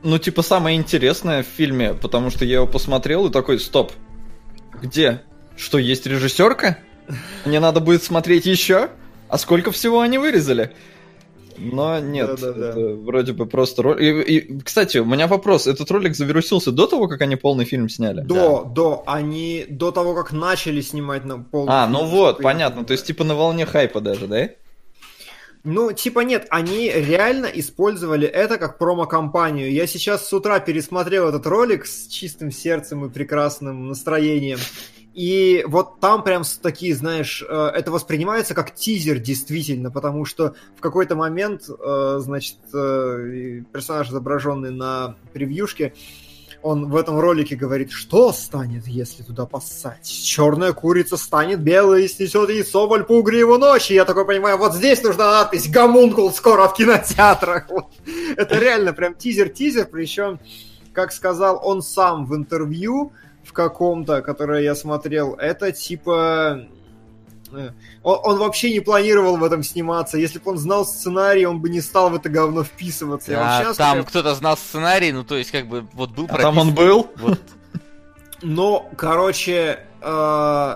ну, 0.02 0.18
типа, 0.18 0.42
самое 0.42 0.76
интересное 0.76 1.42
в 1.42 1.46
фильме, 1.46 1.94
потому 1.94 2.30
что 2.30 2.44
я 2.44 2.56
его 2.56 2.66
посмотрел 2.66 3.26
и 3.26 3.32
такой, 3.32 3.58
стоп, 3.58 3.92
где? 4.80 5.22
Что, 5.56 5.78
есть 5.78 6.06
режиссерка? 6.06 6.78
Мне 7.44 7.60
надо 7.60 7.80
будет 7.80 8.02
смотреть 8.02 8.46
еще? 8.46 8.90
А 9.34 9.38
сколько 9.38 9.72
всего 9.72 9.98
они 9.98 10.16
вырезали? 10.16 10.70
Но 11.58 11.98
нет, 11.98 12.36
Да-да-да. 12.40 12.68
это 12.70 12.80
вроде 12.94 13.32
бы 13.32 13.46
просто 13.46 13.82
ролик. 13.82 14.28
И, 14.28 14.36
и, 14.36 14.60
кстати, 14.60 14.98
у 14.98 15.04
меня 15.04 15.26
вопрос. 15.26 15.66
Этот 15.66 15.90
ролик 15.90 16.14
завирусился 16.14 16.70
до 16.70 16.86
того, 16.86 17.08
как 17.08 17.20
они 17.20 17.34
полный 17.34 17.64
фильм 17.64 17.88
сняли? 17.88 18.20
До, 18.20 18.62
до, 18.62 19.02
они 19.08 19.66
до 19.68 19.90
того, 19.90 20.14
как 20.14 20.30
начали 20.30 20.80
снимать 20.80 21.24
на 21.24 21.38
полный 21.42 21.72
А, 21.72 21.86
фильм, 21.88 21.98
ну 21.98 22.04
вот, 22.06 22.42
понятно. 22.42 22.66
понимаю. 22.76 22.86
То 22.86 22.92
есть, 22.92 23.06
типа, 23.06 23.24
на 23.24 23.34
волне 23.34 23.66
хайпа 23.66 24.00
даже, 24.00 24.28
да? 24.28 24.50
Ну, 25.64 25.90
типа 25.90 26.20
нет, 26.20 26.46
они 26.50 26.88
реально 26.92 27.46
использовали 27.46 28.28
это 28.28 28.56
как 28.56 28.78
промо-компанию. 28.78 29.72
Я 29.72 29.88
сейчас 29.88 30.28
с 30.28 30.32
утра 30.32 30.60
пересмотрел 30.60 31.28
этот 31.28 31.44
ролик 31.48 31.86
с 31.86 32.06
чистым 32.06 32.52
сердцем 32.52 33.04
и 33.04 33.10
прекрасным 33.10 33.88
настроением. 33.88 34.60
И 35.14 35.64
вот 35.68 36.00
там 36.00 36.24
прям 36.24 36.42
такие, 36.60 36.92
знаешь, 36.94 37.42
э, 37.48 37.70
это 37.72 37.92
воспринимается 37.92 38.52
как 38.52 38.74
тизер 38.74 39.20
действительно, 39.20 39.92
потому 39.92 40.24
что 40.24 40.54
в 40.76 40.80
какой-то 40.80 41.14
момент, 41.14 41.68
э, 41.68 42.16
значит, 42.18 42.56
э, 42.74 43.62
персонаж, 43.72 44.08
изображенный 44.08 44.72
на 44.72 45.14
превьюшке, 45.32 45.94
он 46.62 46.90
в 46.90 46.96
этом 46.96 47.20
ролике 47.20 47.54
говорит, 47.54 47.92
что 47.92 48.32
станет, 48.32 48.88
если 48.88 49.22
туда 49.22 49.46
поссать? 49.46 50.08
Черная 50.08 50.72
курица 50.72 51.16
станет 51.16 51.60
белой 51.60 52.06
и 52.06 52.08
снесет 52.08 52.48
яйцо 52.48 52.88
во 52.88 52.96
льпу 52.96 53.28
его 53.28 53.58
ночи. 53.58 53.92
Я 53.92 54.04
такой 54.06 54.26
понимаю, 54.26 54.56
вот 54.56 54.74
здесь 54.74 55.02
нужна 55.02 55.30
надпись 55.30 55.68
«Гомункул 55.68 56.32
скоро 56.32 56.66
в 56.66 56.74
кинотеатрах». 56.74 57.68
Это 58.36 58.58
реально 58.58 58.94
прям 58.94 59.14
тизер-тизер, 59.14 59.86
причем, 59.92 60.40
как 60.92 61.12
сказал 61.12 61.60
он 61.62 61.82
сам 61.82 62.26
в 62.26 62.34
интервью 62.34 63.12
в 63.44 63.52
каком-то, 63.52 64.22
которое 64.22 64.62
я 64.62 64.74
смотрел, 64.74 65.34
это 65.34 65.72
типа 65.72 66.66
Э, 67.54 67.70
он, 68.02 68.18
он 68.22 68.38
вообще 68.38 68.72
не 68.72 68.80
планировал 68.80 69.36
в 69.36 69.44
этом 69.44 69.62
сниматься. 69.62 70.18
Если 70.18 70.38
бы 70.38 70.50
он 70.50 70.58
знал 70.58 70.86
сценарий, 70.86 71.46
он 71.46 71.60
бы 71.60 71.68
не 71.68 71.80
стал 71.80 72.10
в 72.10 72.14
это 72.14 72.28
говно 72.28 72.64
вписываться. 72.64 73.32
А 73.36 73.74
там 73.74 73.92
прям... 73.94 74.04
кто-то 74.04 74.34
знал 74.34 74.56
сценарий, 74.56 75.12
ну 75.12 75.24
то 75.24 75.36
есть 75.36 75.50
как 75.50 75.68
бы 75.68 75.86
вот 75.92 76.10
был 76.10 76.26
прописан. 76.26 76.40
А 76.40 76.54
там 76.54 76.58
он 76.58 76.74
был? 76.74 77.10
Вот. 77.16 77.40
Но, 78.42 78.90
короче, 78.96 79.80
э, 80.02 80.74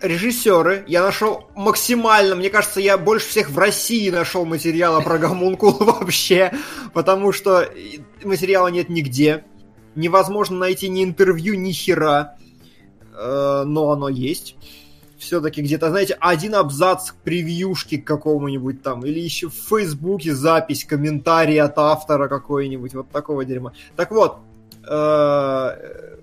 режиссеры, 0.00 0.84
я 0.86 1.02
нашел 1.02 1.48
максимально, 1.54 2.36
мне 2.36 2.48
кажется, 2.48 2.80
я 2.80 2.96
больше 2.96 3.28
всех 3.28 3.50
в 3.50 3.58
России 3.58 4.08
нашел 4.08 4.46
материала 4.46 5.00
про 5.00 5.18
гомункул 5.18 5.72
вообще, 5.80 6.52
потому 6.94 7.32
что 7.32 7.68
материала 8.24 8.68
нет 8.68 8.88
нигде. 8.88 9.44
Невозможно 9.94 10.58
найти 10.58 10.88
ни 10.88 11.04
интервью, 11.04 11.54
ни 11.54 11.72
хера. 11.72 12.36
Э, 13.14 13.64
но 13.64 13.90
оно 13.90 14.08
есть 14.08 14.56
все-таки 15.22 15.62
где-то, 15.62 15.90
знаете, 15.90 16.16
один 16.20 16.54
абзац 16.54 17.12
к 17.12 17.14
превьюшке 17.14 17.98
к 17.98 18.06
какому-нибудь 18.06 18.82
там, 18.82 19.06
или 19.06 19.20
еще 19.20 19.48
в 19.48 19.54
Фейсбуке 19.54 20.34
запись, 20.34 20.84
комментарий 20.84 21.60
от 21.60 21.78
автора 21.78 22.28
какой-нибудь, 22.28 22.94
вот 22.94 23.10
такого 23.10 23.44
дерьма. 23.44 23.72
Так 23.96 24.10
вот, 24.10 24.38
э, 24.88 26.16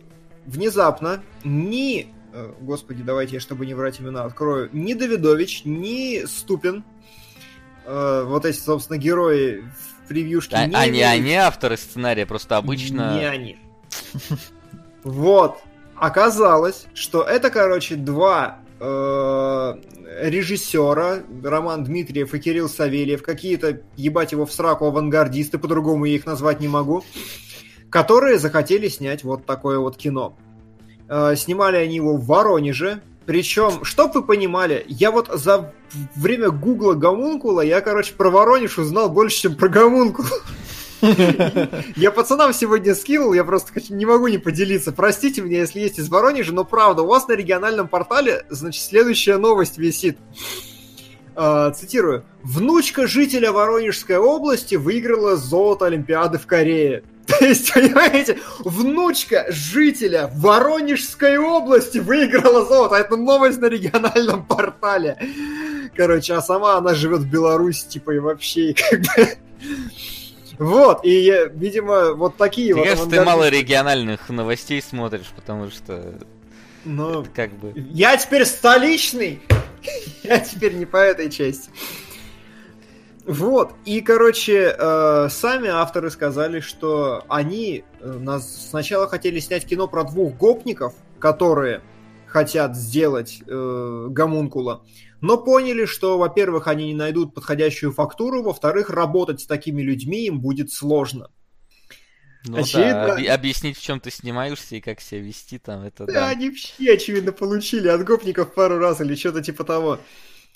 внезапно 0.45 1.23
ни, 1.43 2.13
э, 2.33 2.51
господи, 2.59 3.01
давайте 3.01 3.35
я, 3.35 3.39
чтобы 3.39 3.65
не 3.65 3.73
врать 3.73 4.01
имена, 4.01 4.25
открою, 4.25 4.69
ни 4.73 4.93
Давидович, 4.93 5.63
ни 5.65 6.25
Ступин, 6.25 6.83
э, 7.85 8.23
вот 8.27 8.45
эти, 8.45 8.57
собственно, 8.57 8.97
герои 8.97 9.63
в 10.09 10.11
превьюшке. 10.11 10.55
А, 10.55 10.65
не 10.65 10.75
они, 10.75 11.01
они 11.03 11.33
авторы 11.35 11.77
сценария, 11.77 12.25
просто 12.25 12.57
обычно... 12.57 13.19
Не 13.19 13.25
они. 13.25 13.57
Вот. 15.03 15.59
Оказалось, 15.95 16.87
что 16.93 17.23
это, 17.23 17.49
короче, 17.49 17.95
два 17.95 18.59
э, 18.79 19.75
режиссера 20.21 21.19
Роман 21.41 21.83
Дмитриев 21.83 22.33
и 22.33 22.39
Кирилл 22.39 22.67
Савельев, 22.67 23.23
какие-то, 23.23 23.81
ебать 23.95 24.33
его 24.33 24.45
в 24.45 24.51
сраку, 24.51 24.87
авангардисты, 24.87 25.57
по-другому 25.57 26.03
я 26.05 26.15
их 26.15 26.25
назвать 26.25 26.59
не 26.59 26.67
могу, 26.67 27.03
которые 27.89 28.39
захотели 28.39 28.89
снять 28.89 29.23
вот 29.23 29.45
такое 29.45 29.79
вот 29.79 29.95
кино. 29.95 30.37
Э, 31.07 31.35
снимали 31.37 31.77
они 31.77 31.95
его 31.95 32.17
в 32.17 32.25
Воронеже, 32.25 33.01
причем, 33.29 33.85
чтоб 33.85 34.15
вы 34.15 34.23
понимали, 34.23 34.83
я 34.87 35.11
вот 35.11 35.29
за 35.31 35.71
время 36.15 36.49
гугла 36.49 36.93
Гомункула, 36.93 37.61
я, 37.61 37.79
короче, 37.79 38.15
про 38.15 38.31
Воронеж 38.31 38.79
узнал 38.79 39.07
больше, 39.07 39.41
чем 39.41 39.55
про 39.55 39.69
Гомункул. 39.69 40.25
Я 41.95 42.09
пацанам 42.09 42.53
сегодня 42.53 42.95
скинул, 42.95 43.33
я 43.33 43.43
просто 43.43 43.71
не 43.89 44.05
могу 44.07 44.27
не 44.29 44.39
поделиться. 44.39 44.91
Простите 44.91 45.41
меня, 45.41 45.59
если 45.59 45.79
есть 45.79 45.99
из 45.99 46.09
Воронежа, 46.09 46.53
но 46.53 46.65
правда, 46.65 47.03
у 47.03 47.07
вас 47.07 47.27
на 47.27 47.33
региональном 47.33 47.87
портале, 47.87 48.45
значит, 48.49 48.83
следующая 48.83 49.37
новость 49.37 49.77
висит. 49.77 50.17
Uh, 51.39 51.71
цитирую. 51.73 52.25
«Внучка 52.43 53.07
жителя 53.07 53.53
Воронежской 53.53 54.17
области 54.17 54.75
выиграла 54.75 55.37
золото 55.37 55.85
Олимпиады 55.85 56.37
в 56.37 56.45
Корее». 56.45 57.03
То 57.27 57.45
есть, 57.45 57.73
понимаете, 57.73 58.39
внучка 58.59 59.45
жителя 59.47 60.29
Воронежской 60.35 61.37
области 61.37 61.99
выиграла 61.99 62.65
золото. 62.65 62.95
Это 62.95 63.15
новость 63.15 63.61
на 63.61 63.67
региональном 63.67 64.45
портале. 64.45 65.17
Короче, 65.95 66.33
а 66.33 66.41
сама 66.41 66.75
она 66.75 66.93
живет 66.93 67.21
в 67.21 67.29
Беларуси, 67.29 67.87
типа, 67.87 68.11
и 68.11 68.19
вообще, 68.19 68.73
как 68.89 68.99
бы... 68.99 69.37
Вот, 70.57 71.05
и, 71.05 71.49
видимо, 71.53 72.15
вот 72.15 72.35
такие 72.35 72.73
Мне 72.73 72.81
вот... 72.81 72.89
кажется, 72.89 73.09
ты 73.09 73.23
мало 73.23 73.47
региональных 73.47 74.27
новостей 74.27 74.81
смотришь, 74.81 75.31
потому 75.33 75.69
что... 75.69 76.15
Ну, 76.83 77.25
как 77.33 77.53
бы... 77.53 77.71
Я 77.75 78.17
теперь 78.17 78.43
столичный! 78.43 79.41
Я 80.23 80.39
теперь 80.39 80.75
не 80.75 80.85
по 80.85 80.97
этой 80.97 81.29
части. 81.29 81.69
Вот, 83.25 83.73
и, 83.85 84.01
короче, 84.01 84.75
э, 84.75 85.27
сами 85.29 85.67
авторы 85.67 86.09
сказали, 86.09 86.61
что 86.61 87.23
они 87.27 87.83
э, 87.99 88.11
нас 88.11 88.69
сначала 88.69 89.07
хотели 89.07 89.39
снять 89.39 89.67
кино 89.67 89.87
про 89.87 90.03
двух 90.03 90.35
гопников, 90.35 90.95
которые 91.19 91.83
хотят 92.25 92.75
сделать 92.75 93.41
э, 93.45 94.07
гомункула, 94.09 94.83
но 95.21 95.37
поняли, 95.37 95.85
что, 95.85 96.17
во-первых, 96.17 96.67
они 96.67 96.87
не 96.87 96.95
найдут 96.95 97.35
подходящую 97.35 97.91
фактуру, 97.91 98.41
во-вторых, 98.41 98.89
работать 98.89 99.41
с 99.41 99.45
такими 99.45 99.83
людьми 99.83 100.25
им 100.25 100.39
будет 100.39 100.71
сложно. 100.71 101.29
Ну 102.45 102.57
очевидно... 102.57 103.17
да, 103.17 103.33
объяснить, 103.33 103.77
в 103.77 103.81
чем 103.81 103.99
ты 103.99 104.11
снимаешься 104.11 104.75
и 104.75 104.81
как 104.81 105.01
себя 105.01 105.21
вести 105.21 105.59
там, 105.59 105.83
это 105.83 106.05
да. 106.05 106.13
Да, 106.13 106.27
они 106.29 106.51
все, 106.51 106.93
очевидно, 106.93 107.31
получили 107.31 107.87
от 107.87 108.03
гопников 108.03 108.53
пару 108.53 108.77
раз 108.77 109.01
или 109.01 109.15
что-то 109.15 109.41
типа 109.41 109.63
того. 109.63 109.99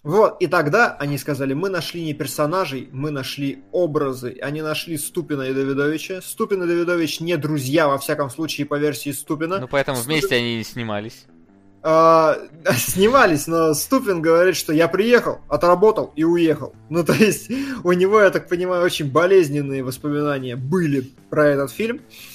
Вот, 0.04 0.42
и 0.42 0.48
тогда 0.48 0.98
они 1.00 1.18
сказали, 1.18 1.54
мы 1.54 1.70
нашли 1.70 2.04
не 2.04 2.14
персонажей, 2.14 2.90
мы 2.92 3.10
нашли 3.10 3.64
образы. 3.72 4.38
Они 4.42 4.62
нашли 4.62 4.98
Ступина 4.98 5.44
и 5.44 5.54
Давидовича. 5.54 6.22
Ступин 6.22 6.62
и 6.64 6.68
Давидович 6.68 7.22
не 7.22 7.38
друзья, 7.38 7.88
во 7.88 7.98
всяком 7.98 8.30
случае, 8.30 8.68
по 8.68 8.78
версии 8.78 9.12
Ступина. 9.12 9.60
Ну, 9.60 9.68
поэтому 9.70 9.98
Ступин... 9.98 10.20
вместе 10.20 10.36
они 10.36 10.60
и 10.60 10.64
снимались. 10.64 11.26
А, 11.86 12.38
снимались, 12.78 13.46
но 13.48 13.74
Ступин 13.74 14.22
говорит, 14.22 14.56
что 14.56 14.72
я 14.72 14.88
приехал, 14.88 15.40
отработал 15.50 16.14
и 16.16 16.24
уехал. 16.24 16.74
Ну, 16.90 17.04
то 17.04 17.14
есть, 17.14 17.52
у 17.84 17.92
него, 17.92 18.22
я 18.22 18.30
так 18.30 18.48
понимаю, 18.48 18.84
очень 18.84 19.12
болезненные 19.12 19.84
воспоминания 19.84 20.56
были 20.56 21.12
про 21.30 21.48
этот 21.48 21.72
фильм. 21.72 21.98
Э, 21.98 22.33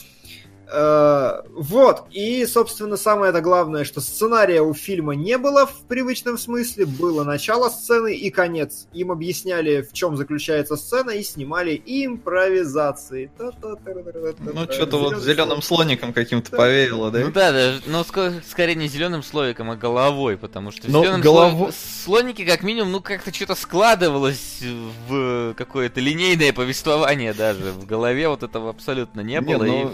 вот, 0.70 2.04
и, 2.10 2.44
собственно, 2.46 2.96
самое 2.96 3.30
это 3.30 3.40
главное, 3.40 3.84
что 3.84 4.00
сценария 4.00 4.60
у 4.60 4.74
фильма 4.74 5.14
не 5.14 5.38
было 5.38 5.66
в 5.66 5.82
привычном 5.88 6.36
смысле, 6.36 6.84
было 6.84 7.24
начало 7.24 7.68
сцены 7.70 8.14
и 8.14 8.30
конец. 8.30 8.86
Им 8.92 9.10
объясняли, 9.10 9.80
в 9.82 9.92
чем 9.92 10.16
заключается 10.16 10.76
сцена, 10.76 11.10
и 11.10 11.22
снимали 11.22 11.80
импровизации. 11.86 13.30
Ну, 13.38 14.64
что-то 14.70 14.98
вот 14.98 15.22
зеленым 15.22 15.62
слоником 15.62 16.12
каким-то 16.12 16.50
повеяло, 16.50 17.10
да? 17.10 17.20
Ну 17.20 17.30
да, 17.30 17.52
да, 17.52 17.74
но 17.86 18.04
скорее 18.04 18.74
не 18.74 18.88
зеленым 18.88 19.22
слоником, 19.22 19.70
а 19.70 19.76
головой, 19.76 20.36
потому 20.36 20.70
что 20.70 20.86
в 20.86 20.90
зеленом 20.90 21.20
голов... 21.20 21.74
слонике, 22.04 22.44
как 22.44 22.62
минимум, 22.62 22.92
ну 22.92 23.00
как-то 23.00 23.32
что-то 23.32 23.54
складывалось 23.54 24.62
в 25.08 25.54
какое-то 25.54 26.00
линейное 26.00 26.52
повествование 26.52 27.32
даже. 27.32 27.72
В 27.72 27.86
голове 27.86 28.28
вот 28.28 28.42
этого 28.42 28.70
абсолютно 28.70 29.20
не 29.20 29.40
было. 29.40 29.64
Не, 29.64 29.84
ну... 29.84 29.90
и 29.90 29.92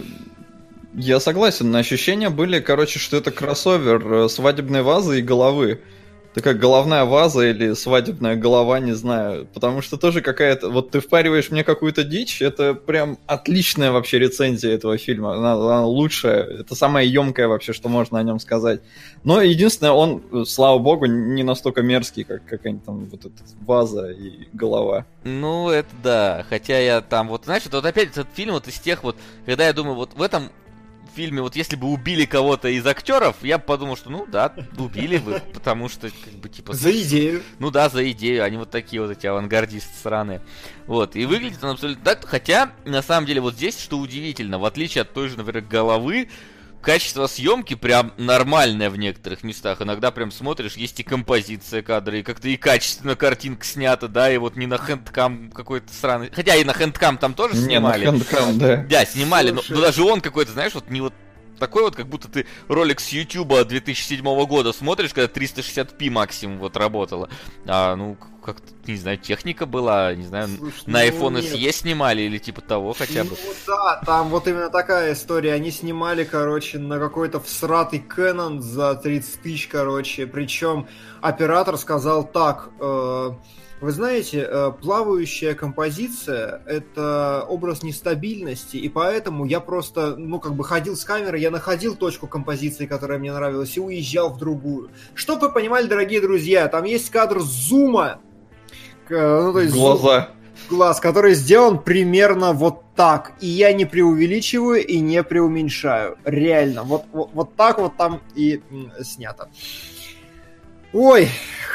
я 0.96 1.20
согласен, 1.20 1.74
ощущения 1.74 2.30
были, 2.30 2.60
короче, 2.60 2.98
что 2.98 3.16
это 3.16 3.30
кроссовер 3.30 4.12
э, 4.12 4.28
свадебной 4.28 4.82
вазы 4.82 5.18
и 5.18 5.22
головы. 5.22 5.80
Такая 6.34 6.54
головная 6.54 7.04
ваза 7.04 7.46
или 7.46 7.74
свадебная 7.74 8.34
голова, 8.34 8.80
не 8.80 8.92
знаю. 8.92 9.46
Потому 9.54 9.82
что 9.82 9.96
тоже 9.96 10.20
какая-то... 10.20 10.68
Вот 10.68 10.90
ты 10.90 10.98
впариваешь 10.98 11.52
мне 11.52 11.62
какую-то 11.62 12.02
дичь, 12.02 12.42
это 12.42 12.74
прям 12.74 13.18
отличная 13.26 13.92
вообще 13.92 14.18
рецензия 14.18 14.72
этого 14.72 14.98
фильма. 14.98 15.36
Она, 15.36 15.52
она 15.52 15.86
лучшая. 15.86 16.42
Это 16.42 16.74
самая 16.74 17.04
емкая 17.04 17.46
вообще, 17.46 17.72
что 17.72 17.88
можно 17.88 18.18
о 18.18 18.22
нем 18.24 18.40
сказать. 18.40 18.80
Но 19.22 19.40
единственное, 19.40 19.92
он, 19.92 20.44
слава 20.44 20.80
богу, 20.80 21.06
не 21.06 21.44
настолько 21.44 21.82
мерзкий, 21.82 22.24
как 22.24 22.44
какая-нибудь 22.44 22.84
там 22.84 23.04
вот 23.04 23.20
эта 23.20 23.44
ваза 23.60 24.10
и 24.10 24.48
голова. 24.52 25.06
Ну, 25.22 25.70
это 25.70 25.90
да. 26.02 26.44
Хотя 26.48 26.80
я 26.80 27.00
там 27.00 27.28
вот, 27.28 27.44
знаешь, 27.44 27.62
вот 27.70 27.84
опять 27.84 28.10
этот 28.10 28.26
фильм 28.34 28.54
вот 28.54 28.66
из 28.66 28.80
тех 28.80 29.04
вот, 29.04 29.16
когда 29.46 29.66
я 29.68 29.72
думаю, 29.72 29.94
вот 29.94 30.14
в 30.16 30.22
этом 30.22 30.50
фильме, 31.14 31.42
вот 31.42 31.56
если 31.56 31.76
бы 31.76 31.88
убили 31.88 32.24
кого-то 32.24 32.68
из 32.68 32.86
актеров, 32.86 33.36
я 33.42 33.58
бы 33.58 33.64
подумал, 33.64 33.96
что 33.96 34.10
ну 34.10 34.26
да, 34.26 34.54
убили 34.78 35.18
бы, 35.18 35.42
потому 35.52 35.88
что 35.88 36.10
как 36.10 36.34
бы 36.34 36.48
типа... 36.48 36.74
За 36.74 36.90
идею. 36.90 37.42
Ну 37.58 37.70
да, 37.70 37.88
за 37.88 38.10
идею, 38.10 38.44
они 38.44 38.56
вот 38.56 38.70
такие 38.70 39.00
вот 39.00 39.10
эти 39.10 39.26
авангардисты 39.26 39.96
сраные. 40.02 40.40
Вот, 40.86 41.16
и 41.16 41.24
выглядит 41.24 41.62
он 41.62 41.70
абсолютно 41.70 42.04
так, 42.04 42.24
хотя, 42.26 42.72
на 42.84 43.02
самом 43.02 43.26
деле, 43.26 43.40
вот 43.40 43.54
здесь, 43.54 43.78
что 43.78 43.98
удивительно, 43.98 44.58
в 44.58 44.64
отличие 44.64 45.02
от 45.02 45.12
той 45.12 45.28
же, 45.28 45.36
например, 45.36 45.62
головы, 45.62 46.28
качество 46.84 47.26
съемки 47.26 47.74
прям 47.74 48.12
нормальное 48.16 48.90
в 48.90 48.96
некоторых 48.96 49.42
местах. 49.42 49.82
Иногда 49.82 50.10
прям 50.10 50.30
смотришь, 50.30 50.74
есть 50.74 51.00
и 51.00 51.02
композиция 51.02 51.82
кадра, 51.82 52.18
и 52.18 52.22
как-то 52.22 52.48
и 52.48 52.56
качественно 52.56 53.16
картинка 53.16 53.64
снята, 53.64 54.06
да, 54.06 54.30
и 54.30 54.36
вот 54.36 54.56
не 54.56 54.66
на 54.66 54.78
хендкам 54.78 55.50
какой-то 55.50 55.92
сраный. 55.92 56.30
Хотя 56.32 56.54
и 56.54 56.64
на 56.64 56.74
хендкам 56.74 57.18
там 57.18 57.34
тоже 57.34 57.56
снимали. 57.56 58.04
Не, 58.04 58.12
на 58.12 58.18
хендкам, 58.18 58.58
да. 58.58 58.76
Да, 58.88 59.04
снимали, 59.04 59.50
но, 59.50 59.62
но 59.68 59.80
даже 59.80 60.02
он 60.02 60.20
какой-то, 60.20 60.52
знаешь, 60.52 60.74
вот 60.74 60.90
не 60.90 61.00
вот 61.00 61.14
такой 61.58 61.82
вот, 61.82 61.96
как 61.96 62.06
будто 62.06 62.28
ты 62.28 62.46
ролик 62.68 63.00
с 63.00 63.08
YouTube 63.10 63.66
2007 63.66 64.22
года 64.46 64.72
смотришь, 64.72 65.12
когда 65.12 65.32
360p 65.32 66.10
максимум 66.10 66.58
вот 66.58 66.76
работало. 66.76 67.28
А, 67.66 67.94
ну, 67.96 68.16
как-то, 68.44 68.72
не 68.86 68.96
знаю, 68.96 69.18
техника 69.18 69.66
была, 69.66 70.14
не 70.14 70.24
знаю, 70.24 70.48
Слушай, 70.48 70.82
на 70.86 71.00
ну, 71.00 71.06
iPhone 71.06 71.40
нет. 71.40 71.54
SE 71.54 71.72
снимали 71.72 72.22
или 72.22 72.38
типа 72.38 72.60
того 72.60 72.92
хотя 72.92 73.24
бы. 73.24 73.30
Ну 73.30 73.52
да, 73.66 74.02
там 74.04 74.28
вот 74.28 74.46
именно 74.46 74.70
такая 74.70 75.14
история. 75.14 75.54
Они 75.54 75.70
снимали, 75.70 76.24
короче, 76.24 76.78
на 76.78 76.98
какой-то 76.98 77.40
всратый 77.40 78.04
Canon 78.06 78.60
за 78.60 78.94
30 78.94 79.40
тысяч, 79.42 79.68
короче. 79.68 80.26
Причем 80.26 80.86
оператор 81.22 81.78
сказал 81.78 82.24
так, 82.24 82.70
э, 82.80 83.30
вы 83.84 83.92
знаете, 83.92 84.48
э, 84.48 84.72
плавающая 84.80 85.54
композиция— 85.54 86.62
это 86.66 87.44
образ 87.48 87.82
нестабильности, 87.82 88.76
и 88.78 88.88
поэтому 88.88 89.44
я 89.44 89.60
просто, 89.60 90.16
ну, 90.16 90.40
как 90.40 90.54
бы 90.54 90.64
ходил 90.64 90.96
с 90.96 91.04
камерой, 91.04 91.40
я 91.40 91.50
находил 91.50 91.94
точку 91.94 92.26
композиции, 92.26 92.86
которая 92.86 93.18
мне 93.18 93.32
нравилась, 93.32 93.76
и 93.76 93.80
уезжал 93.80 94.30
в 94.30 94.38
другую. 94.38 94.90
Чтоб 95.14 95.40
вы 95.40 95.52
понимали, 95.52 95.86
дорогие 95.86 96.20
друзья, 96.20 96.66
там 96.68 96.84
есть 96.84 97.10
кадр 97.10 97.40
зума, 97.40 98.20
ну, 99.08 99.52
то 99.52 99.60
есть 99.60 99.74
Глаза. 99.74 100.20
Зум, 100.20 100.78
глаз, 100.78 101.00
который 101.00 101.34
сделан 101.34 101.78
примерно 101.78 102.52
вот 102.52 102.82
так. 102.94 103.32
И 103.40 103.46
я 103.46 103.72
не 103.72 103.84
преувеличиваю 103.84 104.84
и 104.84 104.98
не 105.00 105.22
преуменьшаю. 105.22 106.16
Реально. 106.24 106.84
Вот, 106.84 107.04
вот, 107.12 107.30
вот 107.32 107.54
так 107.56 107.78
вот 107.78 107.96
там 107.96 108.20
и 108.34 108.62
снято. 109.02 109.48
Ой, 110.94 111.28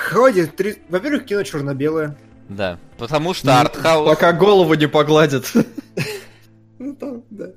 ходит. 0.09 0.55
Три... 0.55 0.77
Во-первых, 0.87 1.25
кино 1.25 1.43
черно-белое. 1.43 2.17
Да, 2.47 2.79
потому 2.97 3.33
что 3.33 3.59
артхаус... 3.59 4.09
Пока 4.09 4.31
голову 4.33 4.73
не 4.73 4.87
погладит. 4.87 5.51
Ну 6.81 6.95
там, 6.95 7.23
да. 7.29 7.47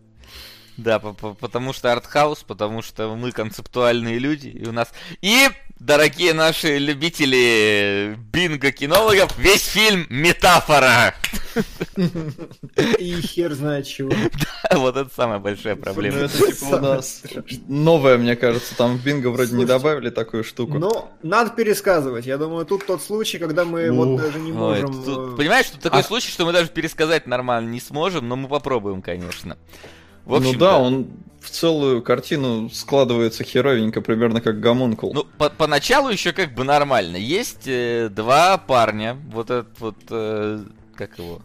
Да, 0.82 0.98
потому 0.98 1.72
что 1.72 1.92
артхаус, 1.92 2.42
потому 2.42 2.82
что 2.82 3.14
мы 3.14 3.30
концептуальные 3.30 4.18
люди, 4.18 4.48
и 4.48 4.66
у 4.66 4.72
нас... 4.72 4.88
И, 5.20 5.48
дорогие 5.78 6.34
наши 6.34 6.78
любители 6.78 8.16
бинго-кинологов, 8.32 9.38
весь 9.38 9.64
фильм 9.64 10.06
метафора! 10.10 11.14
И 12.98 13.20
хер 13.20 13.52
знает 13.52 13.86
чего. 13.86 14.10
Да, 14.70 14.78
вот 14.78 14.96
это 14.96 15.10
самая 15.14 15.38
большая 15.38 15.76
проблема. 15.76 16.18
Ну, 16.18 16.24
это 16.24 16.38
типа 16.38 16.64
у 16.64 16.80
нас 16.80 17.22
новое, 17.68 18.18
мне 18.18 18.34
кажется, 18.34 18.74
там 18.76 18.96
в 18.96 19.04
бинго 19.04 19.28
вроде 19.28 19.54
не 19.54 19.64
добавили 19.64 20.10
такую 20.10 20.42
штуку. 20.42 20.78
Ну, 20.78 21.08
надо 21.22 21.50
пересказывать. 21.50 22.26
Я 22.26 22.38
думаю, 22.38 22.66
тут 22.66 22.86
тот 22.86 23.02
случай, 23.02 23.38
когда 23.38 23.64
мы 23.64 23.92
вот 23.92 24.16
даже 24.20 24.40
не 24.40 24.52
можем... 24.52 25.34
Э, 25.34 25.36
понимаешь, 25.36 25.66
тут 25.66 25.80
такой 25.80 26.00
а 26.00 26.02
случай, 26.02 26.30
что 26.30 26.44
мы 26.44 26.52
даже 26.52 26.70
пересказать 26.70 27.26
нормально 27.26 27.68
не 27.68 27.80
сможем, 27.80 28.28
но 28.28 28.36
мы 28.36 28.48
попробуем, 28.48 29.02
конечно. 29.02 29.56
Ну 30.26 30.54
да, 30.54 30.78
он 30.78 31.08
в 31.40 31.50
целую 31.50 32.02
картину 32.02 32.70
складывается 32.70 33.44
херовенько, 33.44 34.00
примерно 34.00 34.40
как 34.40 34.60
гомункул. 34.60 35.12
Ну, 35.12 35.24
по 35.38 35.50
поначалу 35.50 36.08
еще 36.10 36.32
как 36.32 36.54
бы 36.54 36.64
нормально. 36.64 37.16
Есть 37.16 37.66
э, 37.66 38.08
два 38.10 38.58
парня, 38.58 39.16
вот 39.30 39.50
этот 39.50 39.80
вот, 39.80 39.96
э, 40.10 40.64
как 40.94 41.18
его, 41.18 41.42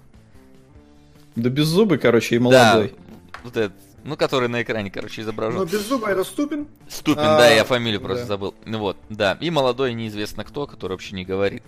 да 1.36 1.50
без 1.50 1.66
зубы, 1.66 1.98
короче, 1.98 2.36
и 2.36 2.40
молодой. 2.40 2.88
Да, 2.88 3.40
вот 3.44 3.58
этот, 3.58 3.78
ну, 4.08 4.16
который 4.16 4.48
на 4.48 4.64
экране, 4.64 4.90
короче, 4.90 5.22
изображен. 5.22 5.60
Ну, 5.60 5.66
без 5.66 5.86
зуба 5.86 6.08
это 6.08 6.24
Ступин? 6.24 6.70
Ступин, 6.88 7.24
а, 7.24 7.38
да, 7.38 7.50
я 7.50 7.66
фамилию 7.66 8.00
просто 8.00 8.24
да. 8.24 8.28
забыл. 8.28 8.56
Ну 8.64 8.80
вот, 8.80 8.98
да. 9.10 9.38
И 9.42 9.50
молодой 9.50 9.94
неизвестно 9.94 10.46
кто, 10.46 10.66
который 10.66 10.94
вообще 10.94 11.14
не 11.14 11.26
говорит. 11.26 11.62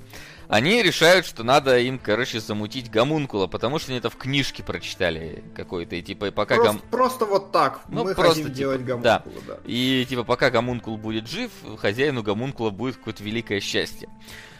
Они 0.47 0.81
решают, 0.81 1.25
что 1.25 1.43
надо 1.43 1.77
им, 1.79 1.99
короче, 1.99 2.39
замутить 2.39 2.89
гомункула, 2.89 3.47
потому 3.47 3.77
что 3.77 3.91
они 3.91 3.99
это 3.99 4.09
в 4.09 4.15
книжке 4.15 4.63
прочитали 4.63 5.43
какой-то. 5.53 5.97
И 5.97 6.01
типа, 6.01 6.31
пока 6.31 6.55
просто, 6.55 6.71
гом... 6.71 6.81
просто 6.89 7.25
вот 7.25 7.51
так. 7.51 7.81
Ну, 7.89 8.05
Мы 8.05 8.15
просто, 8.15 8.35
хотим 8.35 8.45
типа, 8.45 8.55
делать 8.55 8.81
гомункула, 8.85 9.23
да. 9.45 9.55
да. 9.55 9.59
И 9.65 10.05
типа, 10.07 10.23
пока 10.23 10.49
гомункул 10.49 10.95
будет 10.95 11.27
жив, 11.27 11.51
хозяину 11.77 12.23
гомункула 12.23 12.69
будет 12.69 12.95
какое-то 12.95 13.21
великое 13.21 13.59
счастье. 13.59 14.07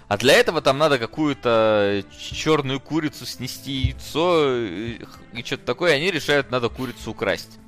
А 0.10 0.18
для 0.18 0.34
этого 0.34 0.60
там 0.60 0.80
надо 0.80 0.98
какую-то 0.98 2.04
черную 2.20 2.80
курицу 2.80 3.28
снести 3.28 3.72
яйцо 3.72 4.56
и 4.56 5.00
что-то 5.46 5.66
такое. 5.66 5.92
И 5.92 5.96
они 5.98 6.10
решают, 6.10 6.50
надо 6.50 6.70
курицу 6.70 7.12
украсть. 7.12 7.60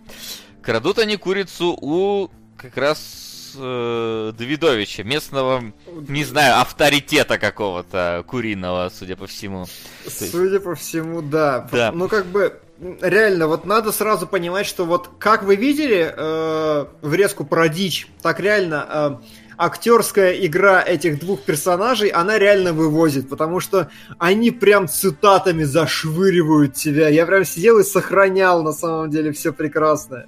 Крадут 0.63 0.97
они 0.97 1.17
курицу 1.17 1.77
у 1.79 2.29
как 2.57 2.75
раз 2.77 3.55
э, 3.55 4.33
Давидовича, 4.35 5.03
местного, 5.03 5.63
не 6.07 6.23
знаю, 6.23 6.59
авторитета 6.59 7.37
какого-то 7.37 8.23
куриного, 8.25 8.91
судя 8.91 9.15
по 9.15 9.27
всему. 9.27 9.67
Судя 10.07 10.59
по 10.59 10.73
всему, 10.73 11.21
да. 11.21 11.69
да. 11.71 11.91
Ну, 11.91 12.07
как 12.07 12.25
бы, 12.25 12.59
реально, 13.01 13.47
вот 13.47 13.65
надо 13.65 13.91
сразу 13.91 14.25
понимать, 14.25 14.65
что 14.65 14.85
вот 14.85 15.11
как 15.19 15.43
вы 15.43 15.55
видели 15.55 16.11
э, 16.15 16.85
врезку 17.03 17.45
про 17.45 17.69
дичь, 17.69 18.07
так 18.23 18.39
реально 18.39 18.87
э, 18.89 19.17
актерская 19.61 20.33
игра 20.45 20.81
этих 20.81 21.19
двух 21.19 21.41
персонажей, 21.43 22.09
она 22.09 22.39
реально 22.39 22.73
вывозит, 22.73 23.29
потому 23.29 23.59
что 23.59 23.91
они 24.17 24.49
прям 24.49 24.87
цитатами 24.87 25.63
зашвыривают 25.63 26.73
тебя. 26.73 27.09
Я 27.09 27.27
прям 27.27 27.45
сидел 27.45 27.77
и 27.77 27.83
сохранял 27.83 28.63
на 28.63 28.73
самом 28.73 29.11
деле 29.11 29.31
все 29.31 29.53
прекрасное. 29.53 30.27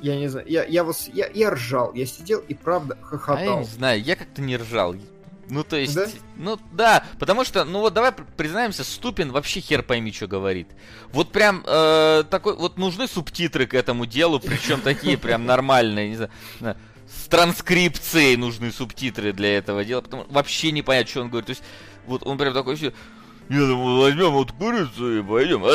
Я 0.00 0.16
не 0.16 0.28
знаю, 0.28 0.46
я, 0.48 0.64
я, 0.64 0.84
вот, 0.84 0.96
я, 1.12 1.28
я 1.32 1.50
ржал, 1.50 1.92
я 1.94 2.06
сидел 2.06 2.40
и 2.40 2.54
правда 2.54 2.98
хохотал. 3.00 3.38
А 3.38 3.42
я 3.42 3.56
не 3.56 3.64
знаю, 3.64 4.02
я 4.02 4.16
как-то 4.16 4.42
не 4.42 4.56
ржал. 4.56 4.94
Ну, 5.48 5.64
то 5.64 5.76
есть, 5.76 5.94
да? 5.94 6.06
ну 6.36 6.58
да, 6.72 7.04
потому 7.18 7.44
что, 7.44 7.64
ну 7.64 7.80
вот 7.80 7.92
давай 7.92 8.12
признаемся, 8.12 8.84
Ступин 8.84 9.32
вообще 9.32 9.60
хер 9.60 9.82
пойми, 9.82 10.12
что 10.12 10.26
говорит. 10.26 10.68
Вот 11.12 11.32
прям 11.32 11.64
э, 11.66 12.24
такой, 12.30 12.54
вот 12.54 12.78
нужны 12.78 13.08
субтитры 13.08 13.66
к 13.66 13.74
этому 13.74 14.06
делу, 14.06 14.38
причем 14.38 14.80
такие 14.80 15.18
прям 15.18 15.46
нормальные, 15.46 16.10
не 16.10 16.16
знаю 16.16 16.76
с 17.10 17.28
транскрипцией 17.28 18.36
нужны 18.36 18.72
субтитры 18.72 19.32
для 19.32 19.58
этого 19.58 19.84
дела, 19.84 20.00
потому 20.00 20.26
вообще 20.30 20.70
не 20.70 20.82
понять, 20.82 21.08
что 21.08 21.22
он 21.22 21.28
говорит. 21.28 21.46
То 21.46 21.50
есть, 21.50 21.62
вот 22.06 22.26
он 22.26 22.38
прям 22.38 22.54
такой 22.54 22.76
все. 22.76 22.92
Я 23.48 23.66
думаю, 23.66 24.00
возьмем 24.00 24.30
вот 24.30 24.52
курицу 24.52 25.18
и 25.18 25.22
пойдем. 25.24 25.64
А, 25.64 25.74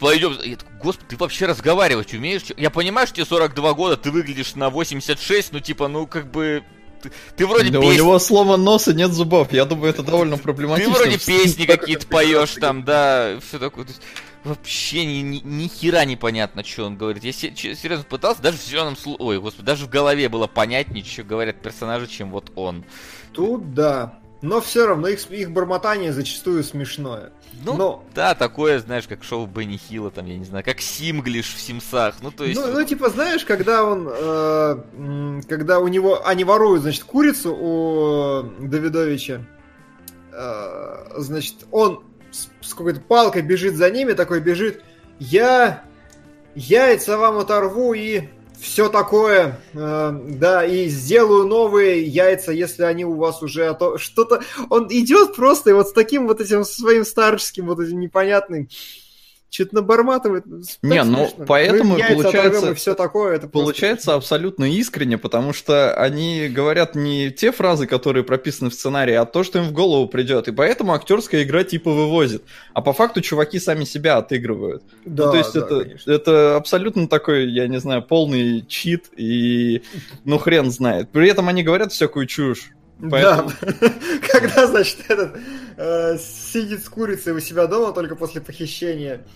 пойдем. 0.00 0.36
Я 0.42 0.56
такой, 0.56 0.74
господи, 0.82 1.10
ты 1.10 1.16
вообще 1.16 1.46
разговаривать 1.46 2.12
умеешь? 2.14 2.42
Я 2.56 2.70
понимаю, 2.70 3.06
что 3.06 3.16
тебе 3.16 3.26
42 3.26 3.74
года, 3.74 3.96
ты 3.96 4.10
выглядишь 4.10 4.56
на 4.56 4.70
86, 4.70 5.52
ну 5.52 5.60
типа, 5.60 5.86
ну 5.86 6.08
как 6.08 6.32
бы 6.32 6.64
ты, 7.00 7.12
ты 7.36 7.46
вроде 7.46 7.70
да 7.70 7.80
песни... 7.80 7.92
у 7.92 7.96
него 7.96 8.18
слова 8.18 8.56
носа 8.56 8.92
нет 8.92 9.12
зубов. 9.12 9.52
Я 9.52 9.66
думаю, 9.66 9.90
это 9.90 10.02
довольно 10.02 10.36
проблематично. 10.36 10.92
Ты 10.92 10.98
вроде 10.98 11.18
песни 11.24 11.64
какие-то 11.64 12.08
поешь 12.08 12.54
там, 12.60 12.84
да, 12.84 13.38
все 13.46 13.60
такое. 13.60 13.86
Вообще 14.46 15.04
ни, 15.04 15.22
ни, 15.22 15.40
ни 15.44 15.66
хера 15.66 16.04
непонятно, 16.04 16.62
что 16.62 16.84
он 16.84 16.96
говорит. 16.96 17.24
Я 17.24 17.32
серьезно 17.32 18.04
пытался, 18.04 18.40
даже 18.40 18.58
в 18.58 18.64
зеленом 18.64 18.96
сло... 18.96 19.16
Ой, 19.18 19.40
господи, 19.40 19.66
даже 19.66 19.86
в 19.86 19.90
голове 19.90 20.28
было 20.28 20.46
понятнее, 20.46 21.04
что 21.04 21.24
говорят 21.24 21.60
персонажи, 21.60 22.06
чем 22.06 22.30
вот 22.30 22.52
он. 22.54 22.84
Тут 23.32 23.74
да. 23.74 24.20
Но 24.42 24.60
все 24.60 24.86
равно 24.86 25.08
их, 25.08 25.28
их 25.32 25.50
бормотание 25.50 26.12
зачастую 26.12 26.62
смешное. 26.62 27.32
Ну, 27.64 27.74
Но... 27.74 28.04
да, 28.14 28.36
такое, 28.36 28.78
знаешь, 28.78 29.08
как 29.08 29.24
шоу 29.24 29.46
Бенни 29.46 29.78
Хилла, 29.78 30.12
там, 30.12 30.26
я 30.26 30.38
не 30.38 30.44
знаю, 30.44 30.64
как 30.64 30.80
Симглиш 30.80 31.54
в 31.54 31.58
Симсах, 31.58 32.16
ну, 32.20 32.30
то 32.30 32.44
есть... 32.44 32.60
Ну, 32.60 32.70
ну 32.70 32.84
типа, 32.84 33.08
знаешь, 33.08 33.44
когда 33.44 33.82
он, 33.82 34.06
э, 34.08 35.40
когда 35.48 35.80
у 35.80 35.88
него, 35.88 36.24
они 36.24 36.44
воруют, 36.44 36.82
значит, 36.82 37.02
курицу 37.04 37.56
у 37.58 38.42
Давидовича, 38.60 39.44
э, 40.32 41.06
значит, 41.16 41.66
он 41.72 42.04
с, 42.36 42.68
с 42.68 42.74
какой-то 42.74 43.00
палкой 43.00 43.42
бежит 43.42 43.74
за 43.74 43.90
ними, 43.90 44.12
такой 44.12 44.40
бежит, 44.40 44.82
я 45.18 45.82
яйца 46.54 47.18
вам 47.18 47.38
оторву 47.38 47.94
и 47.94 48.28
все 48.60 48.88
такое, 48.88 49.60
э, 49.74 50.20
да, 50.30 50.64
и 50.64 50.88
сделаю 50.88 51.46
новые 51.46 52.02
яйца, 52.02 52.52
если 52.52 52.84
они 52.84 53.04
у 53.04 53.14
вас 53.14 53.42
уже, 53.42 53.68
а 53.68 53.74
то 53.74 53.98
что-то, 53.98 54.42
он 54.70 54.86
идет 54.90 55.34
просто 55.34 55.70
и 55.70 55.72
вот 55.72 55.88
с 55.88 55.92
таким 55.92 56.26
вот 56.26 56.40
этим 56.40 56.64
своим 56.64 57.04
старческим 57.04 57.66
вот 57.66 57.80
этим 57.80 58.00
непонятным, 58.00 58.68
что-то 59.50 59.76
наборматывает. 59.76 60.44
Не, 60.82 61.02
ну 61.04 61.30
поэтому 61.46 61.96
получается, 61.96 62.74
все 62.74 62.94
такое, 62.94 63.36
это 63.36 63.48
получается 63.48 64.06
просто... 64.06 64.14
абсолютно 64.14 64.64
искренне, 64.64 65.18
потому 65.18 65.52
что 65.52 65.94
они 65.94 66.48
говорят 66.48 66.94
не 66.94 67.30
те 67.30 67.52
фразы, 67.52 67.86
которые 67.86 68.24
прописаны 68.24 68.70
в 68.70 68.74
сценарии, 68.74 69.14
а 69.14 69.24
то, 69.24 69.44
что 69.44 69.58
им 69.58 69.66
в 69.66 69.72
голову 69.72 70.08
придет. 70.08 70.48
И 70.48 70.52
поэтому 70.52 70.92
актерская 70.92 71.42
игра 71.42 71.64
типа 71.64 71.90
вывозит. 71.90 72.44
А 72.74 72.82
по 72.82 72.92
факту 72.92 73.20
чуваки 73.20 73.58
сами 73.58 73.84
себя 73.84 74.18
отыгрывают. 74.18 74.82
Да, 75.04 75.26
ну, 75.26 75.32
то 75.32 75.38
есть 75.38 75.54
да, 75.54 75.60
это, 75.60 76.10
это 76.10 76.56
абсолютно 76.56 77.08
такой, 77.08 77.50
я 77.50 77.66
не 77.68 77.78
знаю, 77.78 78.02
полный 78.02 78.64
чит 78.66 79.06
и 79.16 79.82
ну 80.24 80.38
хрен 80.38 80.70
знает. 80.70 81.10
При 81.10 81.28
этом 81.28 81.48
они 81.48 81.62
говорят 81.62 81.92
всякую 81.92 82.26
чушь. 82.26 82.72
Поэтому... 82.98 83.50
Да, 83.60 83.92
когда, 84.30 84.66
значит, 84.66 84.98
этот 85.08 85.38
э, 85.76 86.18
сидит 86.18 86.82
с 86.84 86.88
курицей 86.88 87.32
у 87.32 87.40
себя 87.40 87.66
дома 87.66 87.92
только 87.92 88.16
после 88.16 88.40
похищения. 88.40 89.26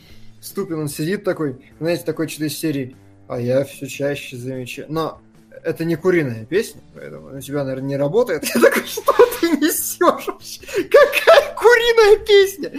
Ступин, 0.41 0.79
он 0.81 0.89
сидит 0.89 1.25
такой, 1.25 1.57
знаете, 1.79 2.05
такой 2.05 2.29
что-то 2.29 2.47
из 2.47 2.59
серии, 2.59 2.97
а 3.29 3.39
я 3.39 3.65
все 3.65 3.87
чаще 3.87 4.37
замечаю. 4.37 4.87
Но 4.91 5.21
это 5.63 5.85
не 5.85 5.97
куриная 5.97 6.45
песня, 6.45 6.81
поэтому 6.95 7.37
у 7.37 7.41
тебя, 7.41 7.65
наверное, 7.65 7.89
не 7.89 7.97
работает. 7.97 8.45
Я 8.45 8.61
такой, 8.61 8.87
что 8.87 9.13
ты 9.41 9.51
несешь 9.51 10.27
вообще? 10.27 10.61
Какая 10.85 11.55
куриная 11.55 12.25
песня! 12.25 12.73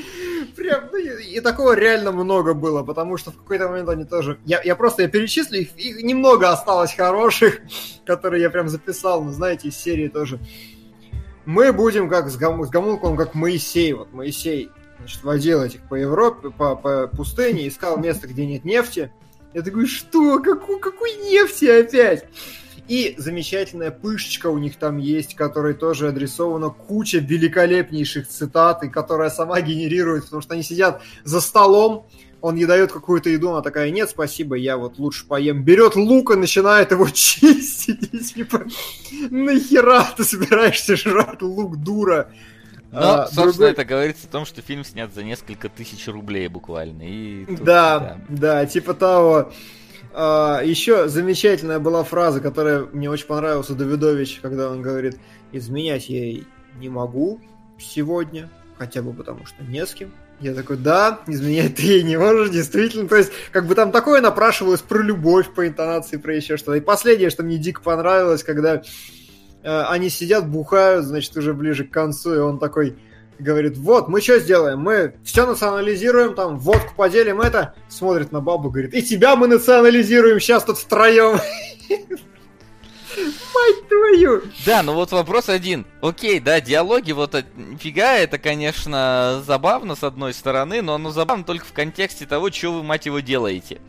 Прям, 0.56 0.90
ну, 0.92 0.98
и, 0.98 1.36
и 1.36 1.40
такого 1.40 1.74
реально 1.74 2.12
много 2.12 2.54
было, 2.54 2.84
потому 2.84 3.18
что 3.18 3.32
в 3.32 3.38
какой-то 3.38 3.70
момент 3.70 3.90
они 3.90 4.06
тоже... 4.06 4.40
Я, 4.46 4.62
я 4.64 4.76
просто, 4.76 5.04
я 5.04 5.08
перечислю, 5.08 5.60
их, 5.60 5.78
их 5.78 6.04
немного 6.04 6.50
осталось 6.50 6.94
хороших, 6.94 7.60
которые 8.06 8.42
я 8.42 8.50
прям 8.50 8.70
записал, 8.70 9.24
ну, 9.24 9.32
знаете, 9.32 9.68
из 9.68 9.78
серии 9.78 10.08
тоже. 10.08 10.40
Мы 11.52 11.74
будем 11.74 12.08
как 12.08 12.30
с, 12.30 12.38
гам, 12.38 12.64
с 12.64 12.70
гомункулом, 12.70 13.18
как 13.18 13.36
Моисей. 13.36 13.92
Вот 13.92 14.14
Моисей, 14.14 14.70
значит, 15.00 15.22
водил 15.22 15.62
этих 15.62 15.82
по 15.82 15.96
Европе, 15.96 16.50
по, 16.50 16.78
по 16.78 17.08
пустыне, 17.08 17.68
искал 17.68 17.98
место, 17.98 18.30
где 18.30 18.46
нет 18.46 18.64
нефти. 18.64 19.12
Я 19.54 19.62
такой, 19.62 19.86
что? 19.86 20.40
Какой, 20.40 20.80
какой 20.80 21.12
нефти 21.30 21.66
опять? 21.66 22.24
И 22.88 23.16
замечательная 23.18 23.92
пышечка 23.92 24.48
у 24.48 24.58
них 24.60 24.78
там 24.78 24.98
есть, 24.98 25.36
которой 25.36 25.74
тоже 25.74 26.08
адресована 26.08 26.70
куча 26.70 27.18
великолепнейших 27.18 28.30
цитат, 28.30 28.84
и 28.86 28.90
которая 28.90 29.30
сама 29.30 29.60
генерирует, 29.60 30.24
потому 30.24 30.42
что 30.42 30.54
они 30.54 30.64
сидят 30.64 31.02
за 31.26 31.42
столом, 31.42 32.08
он 32.42 32.56
ей 32.56 32.66
дает 32.66 32.92
какую-то 32.92 33.30
еду, 33.30 33.52
она 33.52 33.62
такая, 33.62 33.92
нет, 33.92 34.10
спасибо, 34.10 34.56
я 34.56 34.78
вот 34.78 34.98
лучше 34.98 35.26
поем. 35.28 35.64
Берет 35.64 35.96
лук 35.96 36.32
и 36.32 36.36
начинает 36.36 36.92
его 36.92 37.08
чистить. 37.14 38.14
И 38.14 38.20
типа, 38.20 38.66
нахера 39.30 40.06
ты 40.18 40.24
собираешься 40.24 40.96
жрать 40.96 41.42
лук, 41.42 41.78
дура? 41.78 42.32
Но, 42.92 43.00
а, 43.00 43.26
собственно, 43.28 43.52
другой... 43.52 43.72
это 43.72 43.86
говорится 43.86 44.28
о 44.28 44.32
том, 44.32 44.46
что 44.46 44.62
фильм 44.62 44.84
снят 44.84 45.14
за 45.14 45.24
несколько 45.24 45.70
тысяч 45.70 46.08
рублей 46.08 46.50
буквально. 46.50 47.04
И 47.04 47.46
тут, 47.46 47.64
да, 47.64 48.00
да, 48.00 48.18
да, 48.30 48.66
типа 48.66 48.94
того. 48.94 49.52
А, 50.14 50.62
еще 50.62 51.08
замечательная 51.08 51.80
была 51.80 52.04
фраза, 52.04 52.42
которая 52.42 52.86
мне 52.92 53.10
очень 53.10 53.28
понравилась 53.28 53.70
у 53.70 53.76
Давидович, 53.76 54.40
когда 54.42 54.70
он 54.70 54.82
говорит, 54.82 55.18
изменять 55.54 56.10
я 56.10 56.44
не 56.76 56.90
могу 56.90 57.40
сегодня, 57.80 58.50
хотя 58.78 59.02
бы 59.02 59.14
потому 59.14 59.46
что 59.46 59.64
не 59.64 59.86
с 59.86 59.94
кем. 59.94 60.12
Я 60.42 60.56
такой, 60.56 60.78
да, 60.78 61.20
изменять 61.28 61.76
ты 61.76 62.02
не 62.02 62.18
можешь, 62.18 62.50
действительно. 62.50 63.08
То 63.08 63.16
есть, 63.16 63.32
как 63.52 63.68
бы 63.68 63.76
там 63.76 63.92
такое 63.92 64.22
напрашивалось 64.22 64.82
про 64.82 65.00
любовь, 65.00 65.54
по 65.54 65.68
интонации, 65.68 66.18
про 66.18 66.36
еще 66.36 66.58
что-то. 66.58 66.78
И 66.78 66.82
последнее, 66.82 67.30
что 67.30 67.44
мне 67.44 67.58
дико 67.58 67.82
понравилось, 67.82 68.44
когда 68.44 68.82
э, 69.64 69.82
они 69.84 70.10
сидят, 70.10 70.50
бухают, 70.50 71.06
значит, 71.06 71.38
уже 71.38 71.54
ближе 71.54 71.84
к 71.84 71.92
концу, 71.92 72.34
и 72.34 72.40
он 72.40 72.58
такой, 72.58 72.98
говорит, 73.38 73.78
вот, 73.78 74.08
мы 74.08 74.20
что 74.20 74.40
сделаем? 74.40 74.80
Мы 74.80 75.14
все 75.24 75.46
национализируем, 75.46 76.34
там, 76.34 76.58
водку 76.58 76.96
поделим, 76.96 77.40
это. 77.40 77.76
Смотрит 77.88 78.32
на 78.32 78.42
бабу, 78.42 78.72
говорит, 78.72 78.96
и 78.96 79.04
тебя 79.04 79.36
мы 79.36 79.48
национализируем 79.48 80.40
сейчас 80.40 80.64
тут 80.64 80.80
втроем. 80.80 81.40
Мать 83.18 83.88
твою! 83.88 84.42
Да, 84.66 84.84
ну 84.84 84.94
вот 84.94 85.12
вопрос 85.12 85.50
один. 85.50 85.86
Окей, 86.02 86.40
да, 86.40 86.62
диалоги, 86.62 87.12
вот 87.12 87.36
фига, 87.80 88.14
это, 88.14 88.38
конечно, 88.38 89.42
забавно 89.46 89.96
с 89.96 90.04
одной 90.04 90.34
стороны, 90.34 90.82
но 90.82 90.96
оно 90.96 91.12
забавно 91.12 91.44
только 91.44 91.66
в 91.66 91.74
контексте 91.74 92.26
того, 92.26 92.52
что 92.52 92.74
вы, 92.74 92.84
мать 92.84 93.06
его, 93.06 93.20
делаете. 93.20 93.80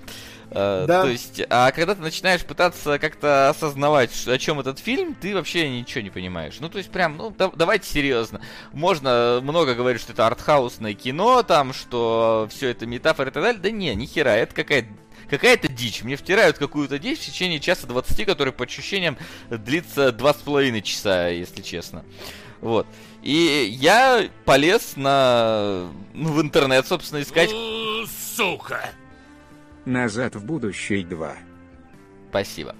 Э, 0.55 0.85
да. 0.87 1.03
То 1.03 1.09
есть, 1.09 1.41
а 1.49 1.71
когда 1.71 1.95
ты 1.95 2.03
начинаешь 2.03 2.45
пытаться 2.45 2.99
как-то 2.99 3.49
осознавать, 3.49 4.11
о 4.27 4.39
чем 4.39 4.61
этот 4.61 4.79
фильм, 4.79 5.15
ты 5.15 5.35
вообще 5.35 5.69
ничего 5.69 6.03
не 6.03 6.11
понимаешь. 6.11 6.59
Ну, 6.61 6.69
то 6.69 6.79
есть, 6.79 6.91
прям, 6.91 7.17
ну, 7.17 7.31
да, 7.31 7.51
давайте 7.55 7.89
серьезно. 7.89 8.41
Можно 8.73 9.41
много 9.43 9.75
говорить, 9.75 10.03
что 10.03 10.13
это 10.13 10.27
артхаусное 10.27 10.95
кино, 10.95 11.43
там, 11.43 11.73
что 11.73 12.49
все 12.51 12.69
это 12.69 12.87
метафоры 12.87 13.31
и 13.31 13.33
так 13.33 13.43
далее. 13.43 13.63
Да 13.63 13.71
не, 13.71 13.95
ни 13.95 14.07
хера, 14.07 14.37
это 14.37 14.55
какая-то 14.55 14.89
какая-то 15.29 15.69
дичь. 15.69 16.03
Мне 16.03 16.17
втирают 16.17 16.59
какую-то 16.59 16.99
дичь 16.99 17.21
в 17.21 17.27
течение 17.27 17.61
часа 17.61 17.87
20, 17.87 18.27
который 18.27 18.53
по 18.53 18.65
ощущениям 18.65 19.17
длится 19.51 20.13
два 20.13 20.35
с 20.35 20.39
половиной 20.39 20.83
часа, 20.83 21.29
если 21.29 21.63
честно. 21.63 22.05
Вот. 22.61 22.87
И 23.23 23.69
я 23.79 24.29
полез 24.45 24.95
на 24.97 25.89
ну, 26.15 26.33
в 26.33 26.41
интернет, 26.41 26.87
собственно, 26.87 27.23
искать. 27.23 27.51
Сука! 28.37 28.91
Назад 29.85 30.37
в 30.37 30.45
будущее 30.45 31.05
2. 31.05 31.37
Спасибо. 32.31 32.75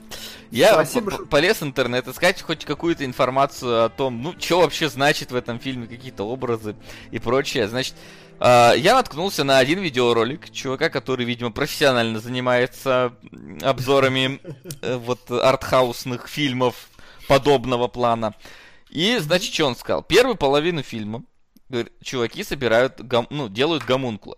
Я 0.51 0.75
Спасибо, 0.75 1.11
что... 1.11 1.27
полез 1.27 1.61
в 1.61 1.65
интернет 1.65 2.07
искать 2.09 2.43
хоть 2.43 2.65
какую-то 2.65 3.05
информацию 3.05 3.85
о 3.85 3.89
том, 3.89 4.23
ну, 4.23 4.35
что 4.39 4.61
вообще 4.61 4.89
значит 4.89 5.33
в 5.33 5.35
этом 5.35 5.59
фильме, 5.59 5.87
какие-то 5.87 6.25
образы 6.25 6.77
и 7.11 7.19
прочее. 7.19 7.69
Значит, 7.69 7.95
я 8.45 8.95
наткнулся 8.95 9.45
на 9.45 9.59
один 9.59 9.81
видеоролик 9.81 10.51
чувака, 10.51 10.91
который, 10.91 11.25
видимо, 11.25 11.53
профессионально 11.53 12.19
занимается 12.19 13.15
обзорами 13.63 14.41
э, 14.81 14.97
вот 14.97 15.31
артхаусных 15.31 16.29
фильмов 16.29 16.89
подобного 17.29 17.87
плана. 17.89 18.35
И, 18.91 19.17
значит, 19.19 19.55
что 19.55 19.67
он 19.67 19.77
сказал? 19.77 20.03
Первую 20.03 20.37
половину 20.37 20.83
фильма 20.83 21.23
чуваки 22.03 22.45
собирают, 22.45 23.01
гам, 23.01 23.27
ну, 23.31 23.49
делают 23.49 23.85
гомункула. 23.85 24.37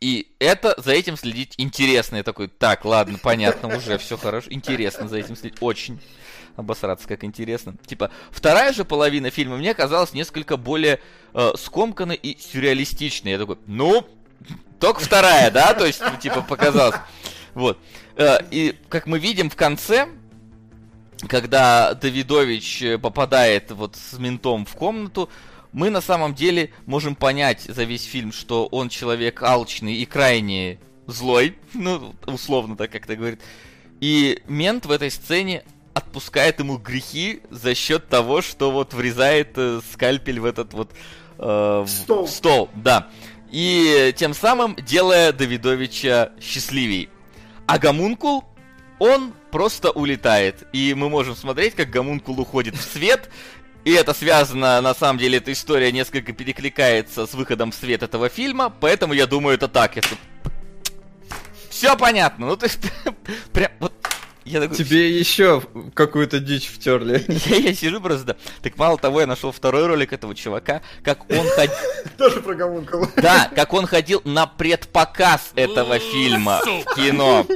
И 0.00 0.34
это, 0.38 0.74
за 0.76 0.92
этим 0.92 1.16
следить 1.16 1.54
интересно. 1.56 2.16
Я 2.16 2.22
такой, 2.22 2.48
так, 2.48 2.84
ладно, 2.84 3.18
понятно, 3.22 3.74
уже 3.74 3.96
все 3.98 4.16
хорошо. 4.16 4.48
Интересно 4.50 5.08
за 5.08 5.18
этим 5.18 5.36
следить. 5.36 5.58
Очень 5.62 6.00
обосраться, 6.56 7.06
как 7.06 7.24
интересно. 7.24 7.74
Типа, 7.86 8.10
вторая 8.30 8.72
же 8.72 8.84
половина 8.84 9.30
фильма 9.30 9.56
мне 9.56 9.74
казалась 9.74 10.12
несколько 10.12 10.56
более 10.56 11.00
э, 11.34 11.52
скомканной 11.56 12.16
и 12.16 12.38
сюрреалистичной. 12.40 13.32
Я 13.32 13.38
такой, 13.38 13.58
ну, 13.66 14.06
только 14.80 15.00
вторая, 15.00 15.50
да? 15.50 15.74
То 15.74 15.86
есть, 15.86 16.00
ну, 16.00 16.18
типа, 16.18 16.42
показалось. 16.42 16.96
Вот. 17.54 17.78
Э, 18.16 18.38
и, 18.50 18.76
как 18.88 19.06
мы 19.06 19.18
видим 19.18 19.50
в 19.50 19.56
конце, 19.56 20.08
когда 21.28 21.94
Давидович 21.94 23.00
попадает 23.00 23.70
вот 23.70 23.96
с 23.96 24.18
ментом 24.18 24.66
в 24.66 24.74
комнату, 24.74 25.30
мы 25.72 25.90
на 25.90 26.00
самом 26.00 26.34
деле 26.34 26.70
можем 26.86 27.14
понять 27.14 27.62
за 27.62 27.84
весь 27.84 28.04
фильм, 28.04 28.32
что 28.32 28.66
он 28.66 28.88
человек 28.88 29.42
алчный 29.42 29.94
и 29.94 30.06
крайне 30.06 30.78
злой, 31.06 31.56
ну, 31.74 32.14
условно 32.26 32.76
так 32.76 32.90
как-то 32.90 33.16
говорит. 33.16 33.40
И 34.00 34.42
мент 34.46 34.86
в 34.86 34.90
этой 34.90 35.10
сцене 35.10 35.64
отпускает 35.96 36.58
ему 36.58 36.76
грехи 36.76 37.40
за 37.48 37.74
счет 37.74 38.10
того, 38.10 38.42
что 38.42 38.70
вот 38.70 38.92
врезает 38.92 39.52
э, 39.56 39.80
скальпель 39.90 40.40
в 40.40 40.44
этот 40.44 40.74
вот 40.74 40.90
э, 41.38 41.86
стол. 41.88 42.28
стол, 42.28 42.70
да. 42.74 43.08
И 43.50 44.12
тем 44.14 44.34
самым 44.34 44.76
делая 44.76 45.32
Давидовича 45.32 46.32
счастливей. 46.38 47.08
А 47.66 47.78
Гамункул, 47.78 48.44
он 48.98 49.32
просто 49.50 49.90
улетает. 49.90 50.68
И 50.74 50.92
мы 50.92 51.08
можем 51.08 51.34
смотреть, 51.34 51.74
как 51.74 51.88
Гамункул 51.88 52.38
уходит 52.38 52.76
в 52.76 52.82
свет, 52.82 53.30
и 53.86 53.92
это 53.92 54.12
связано, 54.12 54.82
на 54.82 54.94
самом 54.94 55.18
деле, 55.18 55.38
эта 55.38 55.50
история 55.50 55.90
несколько 55.92 56.34
перекликается 56.34 57.26
с 57.26 57.32
выходом 57.32 57.72
в 57.72 57.74
свет 57.74 58.02
этого 58.02 58.28
фильма, 58.28 58.68
поэтому 58.68 59.14
я 59.14 59.26
думаю, 59.26 59.54
это 59.54 59.66
так. 59.66 59.96
Если... 59.96 60.18
Все 61.70 61.96
понятно. 61.96 62.46
Ну, 62.46 62.56
то 62.56 62.66
есть, 62.66 62.80
прям 63.54 63.70
вот 63.80 63.95
я 64.46 64.60
такой... 64.60 64.76
Тебе 64.76 65.18
еще 65.18 65.62
какую-то 65.94 66.38
дичь 66.38 66.68
втерли. 66.68 67.24
Я, 67.46 67.56
я 67.56 67.74
сижу 67.74 68.00
просто. 68.00 68.36
Так 68.62 68.76
мало 68.78 68.96
того, 68.98 69.20
я 69.20 69.26
нашел 69.26 69.52
второй 69.52 69.86
ролик 69.86 70.12
этого 70.12 70.34
чувака, 70.34 70.82
как 71.02 71.30
он 71.30 71.46
ходил... 71.48 71.74
Тоже 72.18 72.40
про 72.40 72.54
гомункула. 72.54 73.10
Да, 73.16 73.50
как 73.54 73.72
он 73.72 73.86
ходил 73.86 74.22
на 74.24 74.46
предпоказ 74.46 75.52
этого 75.56 75.98
фильма 75.98 76.60
в 76.64 76.94
кино. 76.94 77.46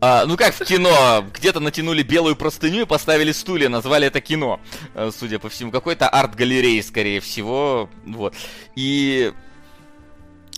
А, 0.00 0.26
ну 0.26 0.36
как 0.36 0.54
в 0.54 0.64
кино, 0.64 1.24
где-то 1.34 1.60
натянули 1.60 2.02
белую 2.02 2.36
простыню 2.36 2.82
и 2.82 2.86
поставили 2.86 3.32
стулья, 3.32 3.68
назвали 3.68 4.06
это 4.06 4.20
кино, 4.20 4.60
э, 4.94 5.10
судя 5.16 5.38
по 5.38 5.48
всему. 5.48 5.70
Какой-то 5.70 6.08
арт-галереи, 6.08 6.80
скорее 6.80 7.20
всего. 7.20 7.88
Вот. 8.04 8.34
И 8.74 9.32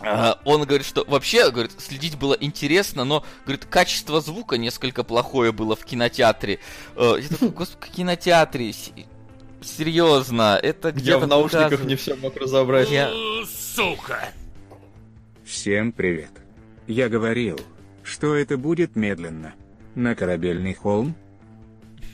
он 0.00 0.64
говорит, 0.64 0.86
что 0.86 1.04
вообще, 1.06 1.50
говорит, 1.50 1.72
следить 1.78 2.16
было 2.16 2.36
интересно, 2.38 3.04
но, 3.04 3.24
говорит, 3.44 3.64
качество 3.64 4.20
звука 4.20 4.56
несколько 4.56 5.04
плохое 5.04 5.52
было 5.52 5.76
в 5.76 5.84
кинотеатре. 5.84 6.60
Uh, 6.94 7.20
я 7.20 7.28
такой, 7.28 7.48
господи, 7.50 7.90
в 7.90 7.94
кинотеатре, 7.96 8.72
серьезно, 9.62 10.58
это 10.62 10.92
где-то... 10.92 11.10
Я 11.10 11.18
в 11.18 11.26
наушниках 11.26 11.84
не 11.84 11.96
все 11.96 12.14
мог 12.14 12.36
разобрать. 12.36 12.90
Я... 12.90 13.10
Сука! 13.46 14.28
Всем 15.44 15.92
привет. 15.92 16.30
Я 16.86 17.08
говорил, 17.08 17.58
что 18.02 18.34
это 18.34 18.56
будет 18.56 18.96
медленно. 18.96 19.54
На 19.94 20.14
корабельный 20.14 20.74
холм? 20.74 21.14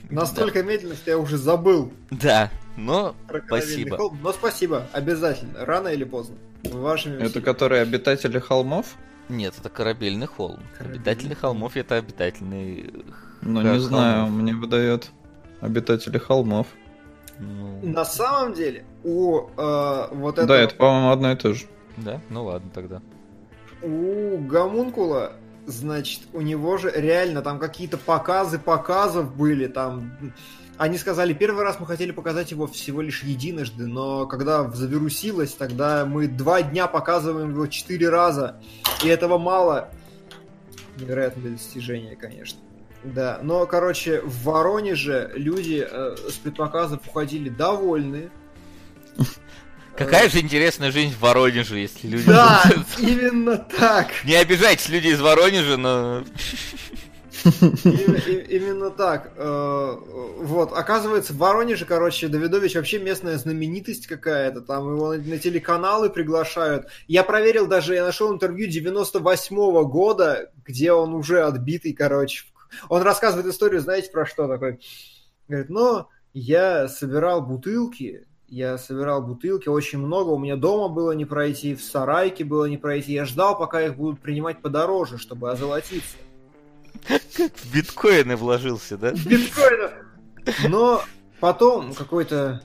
Настолько 0.09 0.63
да. 0.63 0.69
медленно, 0.69 0.95
что 0.95 1.11
я 1.11 1.17
уже 1.17 1.37
забыл. 1.37 1.91
Да, 2.11 2.51
но 2.77 3.15
спасибо. 3.47 3.97
Холм. 3.97 4.19
Но 4.21 4.33
спасибо, 4.33 4.87
обязательно, 4.91 5.65
рано 5.65 5.89
или 5.89 6.03
поздно. 6.03 6.35
Вашими 6.63 7.21
это 7.23 7.41
которые 7.41 7.81
обитатели 7.81 8.39
холмов? 8.39 8.95
Нет, 9.29 9.53
это 9.59 9.69
корабельный 9.69 10.27
холм. 10.27 10.59
Корабельный. 10.77 11.01
Обитатели 11.01 11.33
холмов 11.33 11.75
это 11.75 11.95
обитательный. 11.95 12.93
Ну 13.41 13.61
не 13.61 13.79
знаю, 13.79 14.27
мне 14.27 14.53
выдает 14.53 15.11
обитатели 15.61 16.17
холмов. 16.17 16.67
Ну... 17.39 17.81
На 17.83 18.05
самом 18.05 18.53
деле, 18.53 18.85
у 19.03 19.49
э, 19.57 20.07
вот 20.11 20.35
этого... 20.35 20.47
Да, 20.47 20.57
это, 20.57 20.75
по-моему, 20.75 21.09
одно 21.11 21.31
и 21.33 21.35
то 21.35 21.53
же. 21.53 21.65
Да? 21.97 22.21
Ну 22.29 22.45
ладно 22.45 22.71
тогда. 22.73 23.01
У 23.81 24.37
гомункула 24.37 25.33
значит, 25.65 26.21
у 26.33 26.41
него 26.41 26.77
же 26.77 26.91
реально 26.95 27.41
там 27.41 27.59
какие-то 27.59 27.97
показы 27.97 28.59
показов 28.59 29.35
были, 29.35 29.67
там 29.67 30.11
они 30.77 30.97
сказали, 30.97 31.33
первый 31.33 31.63
раз 31.63 31.79
мы 31.79 31.85
хотели 31.85 32.11
показать 32.11 32.51
его 32.51 32.67
всего 32.67 33.01
лишь 33.01 33.23
единожды, 33.23 33.85
но 33.87 34.25
когда 34.25 34.69
завирусилось, 34.69 35.53
тогда 35.53 36.05
мы 36.05 36.27
два 36.27 36.61
дня 36.61 36.87
показываем 36.87 37.51
его 37.51 37.67
четыре 37.67 38.09
раза, 38.09 38.61
и 39.03 39.07
этого 39.07 39.37
мало. 39.37 39.89
Невероятное 40.97 41.51
достижение, 41.51 42.15
конечно. 42.15 42.59
Да, 43.03 43.39
но, 43.43 43.65
короче, 43.67 44.21
в 44.21 44.43
Воронеже 44.43 45.31
люди 45.35 45.85
э, 45.87 46.15
с 46.29 46.33
предпоказов 46.35 47.01
уходили 47.07 47.49
довольны. 47.49 48.31
Какая 49.95 50.27
же 50.27 50.39
интересная 50.39 50.91
жизнь 50.91 51.13
в 51.13 51.19
Воронеже, 51.19 51.77
если 51.77 52.07
люди... 52.07 52.25
Да, 52.25 52.63
именно 52.97 53.57
так. 53.57 54.07
Не 54.25 54.35
обижайтесь, 54.35 54.89
люди 54.89 55.07
из 55.07 55.21
Воронежа, 55.21 55.77
но... 55.77 56.23
Именно 57.45 58.89
так. 58.89 59.31
Э, 59.35 59.95
вот, 60.39 60.71
оказывается, 60.73 61.33
в 61.33 61.37
Воронеже, 61.37 61.85
короче, 61.85 62.27
Давидович 62.27 62.75
вообще 62.75 62.99
местная 62.99 63.37
знаменитость 63.37 64.07
какая-то. 64.07 64.61
Там 64.61 64.95
его 64.95 65.13
на 65.13 65.37
телеканалы 65.37 66.09
приглашают. 66.09 66.87
Я 67.07 67.23
проверил 67.23 67.67
даже, 67.67 67.93
я 67.93 68.03
нашел 68.03 68.33
интервью 68.33 68.67
98-го 68.69 69.85
года, 69.85 70.51
где 70.65 70.91
он 70.91 71.13
уже 71.13 71.43
отбитый, 71.43 71.93
короче. 71.93 72.45
Он 72.89 73.03
рассказывает 73.03 73.47
историю, 73.47 73.81
знаете, 73.81 74.11
про 74.11 74.25
что 74.25 74.47
такой? 74.47 74.79
Говорит, 75.47 75.69
ну, 75.69 76.07
я 76.33 76.87
собирал 76.87 77.41
бутылки, 77.41 78.25
я 78.47 78.77
собирал 78.77 79.21
бутылки, 79.21 79.69
очень 79.69 79.99
много, 79.99 80.29
у 80.29 80.39
меня 80.39 80.55
дома 80.55 80.87
было 80.87 81.11
не 81.11 81.25
пройти, 81.25 81.75
в 81.75 81.83
сарайке 81.83 82.43
было 82.43 82.65
не 82.65 82.77
пройти. 82.77 83.13
Я 83.13 83.25
ждал, 83.25 83.57
пока 83.57 83.81
их 83.81 83.95
будут 83.95 84.19
принимать 84.19 84.61
подороже, 84.61 85.17
чтобы 85.17 85.51
озолотиться. 85.51 86.17
Как 87.07 87.51
в 87.55 87.73
биткоины 87.73 88.35
вложился, 88.35 88.97
да? 88.97 89.11
В 89.11 89.25
биткоины. 89.25 89.91
Но 90.67 91.03
потом 91.39 91.93
какой-то 91.93 92.61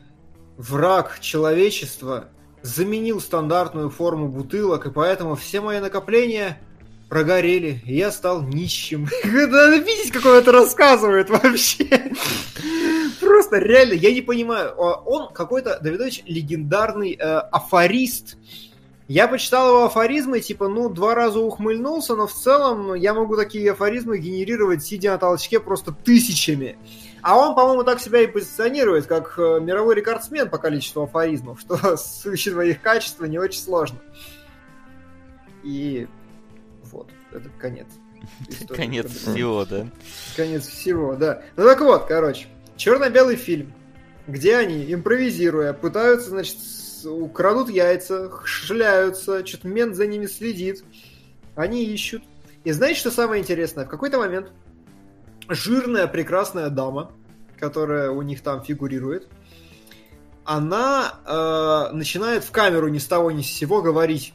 враг 0.57 1.19
человечества 1.21 2.29
заменил 2.63 3.21
стандартную 3.21 3.91
форму 3.91 4.29
бутылок, 4.29 4.87
и 4.87 4.91
поэтому 4.91 5.35
все 5.35 5.61
мои 5.61 5.81
накопления 5.81 6.61
прогорели, 7.09 7.81
и 7.85 7.97
я 7.97 8.13
стал 8.13 8.43
нищим. 8.43 9.09
Надо 9.25 9.77
видеть, 9.77 10.13
как 10.13 10.25
он 10.27 10.35
это 10.35 10.53
рассказывает 10.53 11.29
вообще. 11.31 11.87
Просто 13.21 13.59
реально, 13.59 13.95
я 13.95 14.13
не 14.13 14.23
понимаю. 14.23 14.71
Он 14.77 15.33
какой-то, 15.33 15.81
Давидович, 15.81 16.23
легендарный 16.27 17.15
э, 17.15 17.23
афорист, 17.23 18.37
я 19.13 19.27
почитал 19.27 19.71
его 19.71 19.85
афоризмы, 19.87 20.39
типа, 20.39 20.69
ну, 20.69 20.89
два 20.89 21.17
раза 21.17 21.41
ухмыльнулся, 21.41 22.15
но 22.15 22.29
в 22.29 22.33
целом 22.33 22.95
я 22.95 23.13
могу 23.13 23.35
такие 23.35 23.73
афоризмы 23.73 24.19
генерировать, 24.19 24.85
сидя 24.85 25.11
на 25.11 25.19
толчке, 25.19 25.59
просто 25.59 25.91
тысячами. 25.91 26.79
А 27.21 27.37
он, 27.37 27.57
по-моему, 27.57 27.83
так 27.83 27.99
себя 27.99 28.21
и 28.21 28.29
позиционирует, 28.29 29.07
как 29.07 29.35
э, 29.37 29.59
мировой 29.61 29.97
рекордсмен 29.97 30.49
по 30.49 30.59
количеству 30.59 31.03
афоризмов, 31.03 31.59
что, 31.59 31.77
учитывая 32.25 32.67
их 32.67 32.81
качество, 32.83 33.25
не 33.25 33.41
очень 33.41 33.61
сложно. 33.61 33.99
И 35.65 36.07
вот, 36.85 37.09
это 37.33 37.49
конец. 37.59 37.89
Истории, 38.47 38.77
конец 38.77 39.11
всего, 39.11 39.65
да? 39.65 39.89
Конец 40.37 40.69
всего, 40.69 41.17
да. 41.17 41.43
Ну 41.57 41.65
так 41.65 41.81
вот, 41.81 42.07
короче, 42.07 42.47
черно-белый 42.77 43.35
фильм, 43.35 43.73
где 44.29 44.55
они, 44.55 44.95
импровизируя, 44.95 45.73
пытаются, 45.73 46.31
значит, 46.31 46.59
украдут 47.05 47.71
яйца, 47.71 48.31
шляются, 48.45 49.47
что-то 49.47 49.69
мент 49.69 49.95
за 49.95 50.07
ними 50.07 50.27
следит. 50.27 50.85
Они 51.55 51.85
ищут. 51.85 52.23
И 52.65 52.73
знаете, 52.73 53.01
что 53.01 53.11
самое 53.11 53.43
интересное? 53.43 53.85
В 53.85 53.89
какой-то 53.89 54.19
момент 54.19 54.53
жирная 55.49 56.07
прекрасная 56.07 56.71
дама, 56.71 57.13
которая 57.59 58.11
у 58.11 58.23
них 58.23 58.43
там 58.43 58.63
фигурирует, 58.63 59.29
она 60.45 61.15
э, 61.27 61.95
начинает 61.95 62.45
в 62.45 62.51
камеру 62.51 62.89
ни 62.89 62.99
с 62.99 63.07
того 63.07 63.31
ни 63.31 63.43
с 63.43 63.47
сего 63.47 63.83
говорить. 63.83 64.35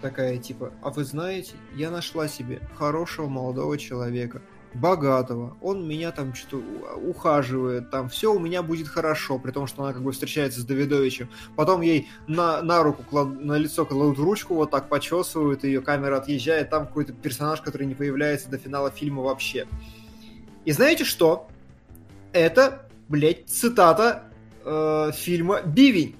Такая 0.00 0.38
типа, 0.38 0.72
а 0.82 0.90
вы 0.90 1.04
знаете, 1.04 1.52
я 1.74 1.90
нашла 1.90 2.28
себе 2.28 2.60
хорошего 2.76 3.28
молодого 3.28 3.78
человека 3.78 4.42
богатого, 4.74 5.56
он 5.60 5.86
меня 5.86 6.12
там 6.12 6.34
что-то 6.34 6.62
ухаживает, 6.96 7.90
там 7.90 8.08
все 8.08 8.32
у 8.32 8.38
меня 8.38 8.62
будет 8.62 8.88
хорошо, 8.88 9.38
при 9.38 9.50
том, 9.50 9.66
что 9.66 9.82
она 9.82 9.92
как 9.92 10.02
бы 10.02 10.12
встречается 10.12 10.60
с 10.60 10.64
Давидовичем. 10.64 11.28
Потом 11.56 11.80
ей 11.80 12.08
на, 12.26 12.62
на 12.62 12.82
руку, 12.82 13.02
клад, 13.02 13.28
на 13.40 13.56
лицо 13.56 13.84
кладут 13.84 14.18
ручку, 14.18 14.54
вот 14.54 14.70
так 14.70 14.88
почесывают, 14.88 15.64
ее 15.64 15.80
камера 15.80 16.16
отъезжает, 16.18 16.70
там 16.70 16.86
какой-то 16.86 17.12
персонаж, 17.12 17.60
который 17.60 17.86
не 17.86 17.94
появляется 17.94 18.50
до 18.50 18.58
финала 18.58 18.90
фильма 18.90 19.22
вообще. 19.22 19.66
И 20.64 20.72
знаете 20.72 21.04
что? 21.04 21.48
Это, 22.32 22.88
блядь, 23.08 23.48
цитата 23.48 24.24
э, 24.64 25.10
фильма 25.14 25.62
«Бивень». 25.62 26.16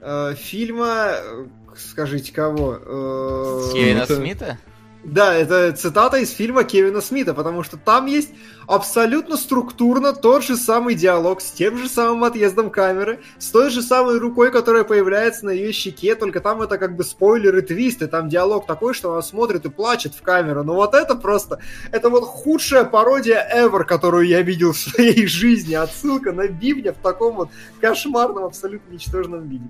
Э, 0.00 0.34
фильма, 0.34 1.10
э, 1.12 1.46
скажите, 1.76 2.32
кого? 2.32 2.74
Э, 2.74 3.72
Кевина 3.72 4.06
Смита? 4.06 4.58
Да, 5.02 5.34
это 5.34 5.72
цитата 5.72 6.18
из 6.18 6.30
фильма 6.30 6.62
Кевина 6.64 7.00
Смита, 7.00 7.32
потому 7.32 7.62
что 7.62 7.78
там 7.78 8.04
есть 8.04 8.30
абсолютно 8.66 9.38
структурно 9.38 10.12
тот 10.12 10.44
же 10.44 10.56
самый 10.56 10.94
диалог 10.94 11.40
с 11.40 11.52
тем 11.52 11.78
же 11.78 11.88
самым 11.88 12.24
отъездом 12.24 12.70
камеры, 12.70 13.20
с 13.38 13.50
той 13.50 13.70
же 13.70 13.80
самой 13.80 14.18
рукой, 14.18 14.50
которая 14.50 14.84
появляется 14.84 15.46
на 15.46 15.50
ее 15.50 15.72
щеке, 15.72 16.14
только 16.16 16.40
там 16.40 16.60
это 16.60 16.76
как 16.76 16.96
бы 16.96 17.04
спойлер 17.04 17.56
и 17.56 17.62
твист, 17.62 18.02
и 18.02 18.06
там 18.08 18.28
диалог 18.28 18.66
такой, 18.66 18.92
что 18.92 19.12
она 19.12 19.22
смотрит 19.22 19.64
и 19.64 19.70
плачет 19.70 20.14
в 20.14 20.20
камеру. 20.20 20.64
Но 20.64 20.74
вот 20.74 20.94
это 20.94 21.14
просто, 21.14 21.60
это 21.92 22.10
вот 22.10 22.24
худшая 22.24 22.84
пародия 22.84 23.48
ever, 23.56 23.84
которую 23.84 24.26
я 24.26 24.42
видел 24.42 24.72
в 24.72 24.78
своей 24.78 25.26
жизни. 25.26 25.74
Отсылка 25.74 26.32
на 26.32 26.46
Бивня 26.46 26.92
в 26.92 26.98
таком 26.98 27.36
вот 27.36 27.48
кошмарном, 27.80 28.44
абсолютно 28.44 28.92
ничтожном 28.92 29.48
виде. 29.48 29.64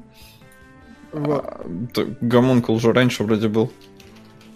Вот. 1.12 1.44
А, 1.44 2.06
Гомункул 2.20 2.80
же 2.80 2.92
раньше 2.92 3.22
вроде 3.22 3.48
был. 3.48 3.70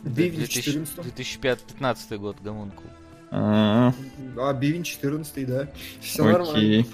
Бивень 0.04 0.46
14 0.46 1.02
2015 1.02 2.18
год, 2.20 2.36
Гомункул. 2.42 2.86
А, 3.30 3.92
Бивень 4.54 4.84
14 4.84 5.46
да. 5.46 5.68
Все 6.00 6.24
нормально. 6.24 6.84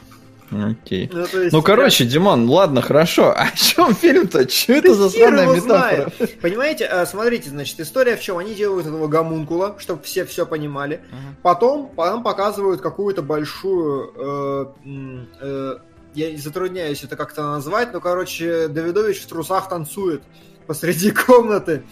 Окей. 0.51 1.09
Ну, 1.13 1.21
есть, 1.21 1.53
ну 1.53 1.63
короче, 1.63 2.05
я... 2.05 2.11
Димон, 2.11 2.49
ладно, 2.49 2.83
хорошо. 2.83 3.31
А 3.31 3.45
о 3.45 3.57
чем 3.57 3.95
фильм-то? 3.95 4.49
Что 4.49 4.73
это 4.73 4.95
за 4.95 5.09
странная 5.09 5.47
метафора? 5.47 6.11
Понимаете, 6.43 6.87
а, 6.87 7.07
смотрите, 7.07 7.51
значит, 7.51 7.79
история 7.79 8.17
в 8.17 8.21
чем? 8.21 8.39
Они 8.39 8.55
делают 8.55 8.87
этого 8.87 9.07
гомункула, 9.07 9.77
чтобы 9.79 10.03
все 10.03 10.25
все 10.25 10.47
понимали. 10.47 10.97
Uh-huh. 10.97 11.35
Потом, 11.43 11.93
потом 11.95 12.23
показывают 12.25 12.81
какую-то 12.81 13.23
большую... 13.23 14.75
Э, 14.85 15.25
э, 15.41 15.79
я 16.15 16.37
затрудняюсь 16.37 17.05
это 17.05 17.15
как-то 17.15 17.43
назвать, 17.43 17.93
но, 17.93 18.01
короче, 18.01 18.67
Давидович 18.67 19.21
в 19.21 19.27
трусах 19.29 19.69
танцует 19.69 20.23
посреди 20.67 21.11
комнаты 21.27 21.85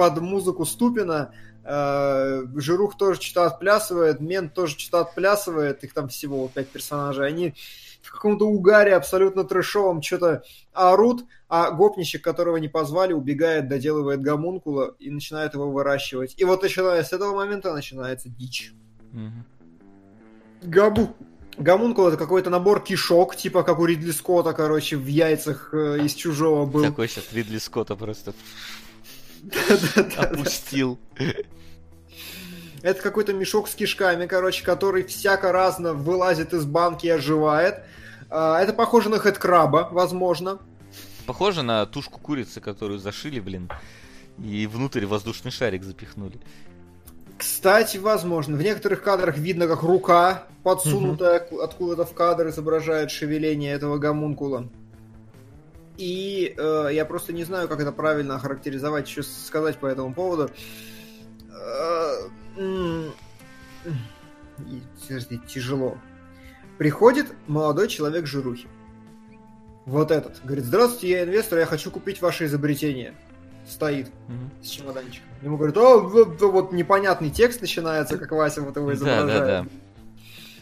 под 0.00 0.18
музыку 0.22 0.64
Ступина. 0.64 1.30
Э, 1.62 2.42
Жирух 2.56 2.96
тоже 2.96 3.20
что-то 3.20 3.44
отплясывает, 3.44 4.18
Мент 4.20 4.54
тоже 4.54 4.78
что-то 4.78 5.00
отплясывает, 5.00 5.84
их 5.84 5.92
там 5.92 6.08
всего 6.08 6.50
пять 6.54 6.68
персонажей. 6.68 7.26
Они 7.26 7.54
в 8.00 8.10
каком-то 8.10 8.46
угаре 8.46 8.94
абсолютно 8.96 9.44
трэшовом 9.44 10.00
что-то 10.00 10.42
орут, 10.72 11.26
а 11.50 11.70
гопничек, 11.70 12.24
которого 12.24 12.56
не 12.56 12.68
позвали, 12.68 13.12
убегает, 13.12 13.68
доделывает 13.68 14.22
гомункула 14.22 14.94
и 14.98 15.10
начинает 15.10 15.52
его 15.52 15.70
выращивать. 15.70 16.34
И 16.38 16.44
вот 16.44 16.62
начиная 16.62 17.04
с 17.04 17.12
этого 17.12 17.34
момента 17.34 17.74
начинается 17.74 18.30
дичь. 18.30 18.72
Габу. 20.62 21.14
Гомункул 21.58 22.06
это 22.08 22.16
какой-то 22.16 22.48
набор 22.48 22.82
кишок, 22.82 23.36
типа 23.36 23.64
как 23.64 23.78
у 23.80 23.84
Ридли 23.84 24.12
Скотта, 24.12 24.54
короче, 24.54 24.96
в 24.96 25.06
яйцах 25.06 25.74
э, 25.74 26.06
из 26.06 26.14
чужого 26.14 26.64
был. 26.64 26.84
Такой 26.84 27.06
сейчас 27.06 27.30
Ридли 27.34 27.58
Скотта 27.58 27.96
просто 27.96 28.32
опустил. 30.16 30.98
Это 32.82 33.02
какой-то 33.02 33.32
мешок 33.32 33.68
с 33.68 33.74
кишками, 33.74 34.26
короче, 34.26 34.64
который 34.64 35.04
всяко 35.04 35.52
разно 35.52 35.92
вылазит 35.92 36.54
из 36.54 36.64
банки 36.64 37.06
и 37.06 37.10
оживает. 37.10 37.82
А, 38.30 38.60
это 38.60 38.72
похоже 38.72 39.10
на 39.10 39.18
хэдкраба, 39.18 39.88
возможно. 39.90 40.58
Похоже 41.26 41.62
на 41.62 41.84
тушку 41.86 42.20
курицы, 42.20 42.60
которую 42.60 42.98
зашили, 42.98 43.38
блин, 43.38 43.70
и 44.38 44.66
внутрь 44.66 45.04
воздушный 45.04 45.50
шарик 45.50 45.84
запихнули. 45.84 46.40
Кстати, 47.36 47.96
возможно. 47.96 48.56
В 48.56 48.62
некоторых 48.62 49.02
кадрах 49.02 49.38
видно, 49.38 49.66
как 49.66 49.82
рука, 49.82 50.44
подсунутая 50.62 51.40
угу. 51.50 51.60
откуда-то 51.60 52.04
в 52.04 52.14
кадр, 52.14 52.48
изображает 52.48 53.10
шевеление 53.10 53.72
этого 53.72 53.98
гомункула. 53.98 54.68
И 56.00 56.54
э, 56.56 56.88
я 56.92 57.04
просто 57.04 57.34
не 57.34 57.44
знаю, 57.44 57.68
как 57.68 57.78
это 57.78 57.92
правильно 57.92 58.36
охарактеризовать, 58.36 59.06
что 59.06 59.22
сказать 59.22 59.76
по 59.76 59.84
этому 59.84 60.14
поводу. 60.14 60.50
Э, 61.52 63.10
тяжело. 65.46 65.98
Приходит 66.78 67.26
молодой 67.46 67.88
человек 67.88 68.24
жирухи. 68.24 68.66
Вот 69.84 70.10
этот. 70.10 70.42
Говорит, 70.42 70.64
здравствуйте, 70.64 71.10
я 71.10 71.24
инвестор, 71.24 71.58
я 71.58 71.66
хочу 71.66 71.90
купить 71.90 72.22
ваше 72.22 72.46
изобретение. 72.46 73.14
Стоит 73.68 74.06
mm-hmm. 74.06 74.64
с 74.64 74.68
чемоданчиком. 74.68 75.28
Ему 75.42 75.58
говорят, 75.58 75.76
о, 75.76 76.00
вот, 76.00 76.40
вот 76.40 76.72
непонятный 76.72 77.28
текст 77.28 77.60
начинается, 77.60 78.16
как 78.16 78.32
Вася 78.32 78.62
вот 78.62 78.74
его 78.74 78.94
изображает. 78.94 79.26
Да, 79.26 79.38
да, 79.38 79.62
да. 79.64 79.68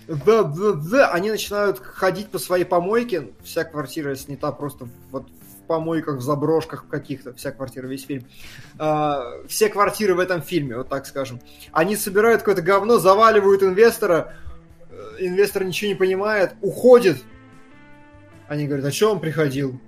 Да, 0.08 0.42
да, 0.42 0.72
да, 0.72 1.10
они 1.10 1.30
начинают 1.30 1.80
ходить 1.80 2.30
по 2.30 2.38
своей 2.38 2.64
помойке, 2.64 3.30
вся 3.44 3.64
квартира 3.64 4.14
снята 4.14 4.52
просто 4.52 4.88
вот 5.10 5.28
в 5.28 5.66
помойках, 5.66 6.16
в 6.16 6.22
заброшках 6.22 6.86
каких-то, 6.88 7.34
вся 7.34 7.52
квартира, 7.52 7.86
весь 7.86 8.06
фильм. 8.06 8.24
А, 8.78 9.22
все 9.48 9.68
квартиры 9.68 10.14
в 10.14 10.18
этом 10.18 10.40
фильме, 10.40 10.78
вот 10.78 10.88
так 10.88 11.04
скажем. 11.04 11.40
Они 11.72 11.94
собирают 11.94 12.40
какое-то 12.40 12.62
говно, 12.62 12.96
заваливают 12.96 13.62
инвестора, 13.62 14.34
э, 14.90 15.16
инвестор 15.18 15.64
ничего 15.64 15.90
не 15.90 15.94
понимает, 15.94 16.54
уходит. 16.62 17.22
Они 18.48 18.66
говорят, 18.66 18.86
а 18.86 18.90
что 18.90 19.12
он 19.12 19.20
приходил? 19.20 19.78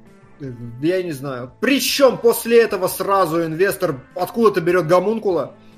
Я 0.83 1.03
не 1.03 1.13
знаю. 1.13 1.51
Причем 1.61 2.19
после 2.19 2.63
этого 2.63 2.89
сразу 2.89 3.43
инвестор 3.43 4.01
откуда-то 4.15 4.61
берет 4.61 4.87
гомункула, 4.87 5.55
Э, 5.55 5.70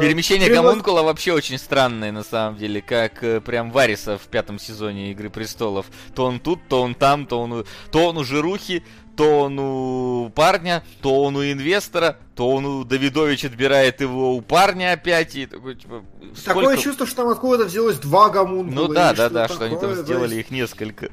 Перемещение 0.00 0.48
Прямо... 0.48 0.68
гомункула 0.68 1.02
вообще 1.02 1.32
очень 1.32 1.58
странное, 1.58 2.12
на 2.12 2.24
самом 2.24 2.56
деле, 2.56 2.82
как 2.82 3.22
э, 3.22 3.40
прям 3.40 3.70
Вариса 3.70 4.18
в 4.18 4.22
пятом 4.22 4.58
сезоне 4.58 5.12
Игры 5.12 5.30
Престолов. 5.30 5.86
То 6.14 6.24
он 6.26 6.40
тут, 6.40 6.60
то 6.68 6.82
он 6.82 6.94
там, 6.94 7.26
то 7.26 7.40
он, 7.40 7.52
у... 7.52 7.64
то 7.90 8.08
он 8.08 8.18
у 8.18 8.24
Жирухи, 8.24 8.82
то 9.16 9.40
он 9.42 9.58
у 9.58 10.30
парня, 10.30 10.84
то 11.02 11.22
он 11.22 11.36
у 11.36 11.44
инвестора, 11.44 12.18
то 12.34 12.50
он 12.50 12.66
у 12.66 12.84
Давидович 12.84 13.46
отбирает 13.46 14.00
его 14.00 14.34
у 14.34 14.40
парня 14.40 14.92
опять. 14.92 15.36
И 15.36 15.46
такой, 15.46 15.76
типа, 15.76 16.04
сколько... 16.34 16.60
Такое 16.60 16.76
чувство, 16.76 17.06
что 17.06 17.16
там 17.16 17.28
откуда-то 17.28 17.64
взялось 17.64 17.98
два 17.98 18.28
гомункула. 18.28 18.88
Ну 18.88 18.92
да, 18.92 19.14
да, 19.14 19.28
да, 19.30 19.48
что 19.48 19.64
они 19.64 19.76
там 19.76 19.94
сделали 19.94 20.36
их 20.36 20.50
несколько. 20.50 21.10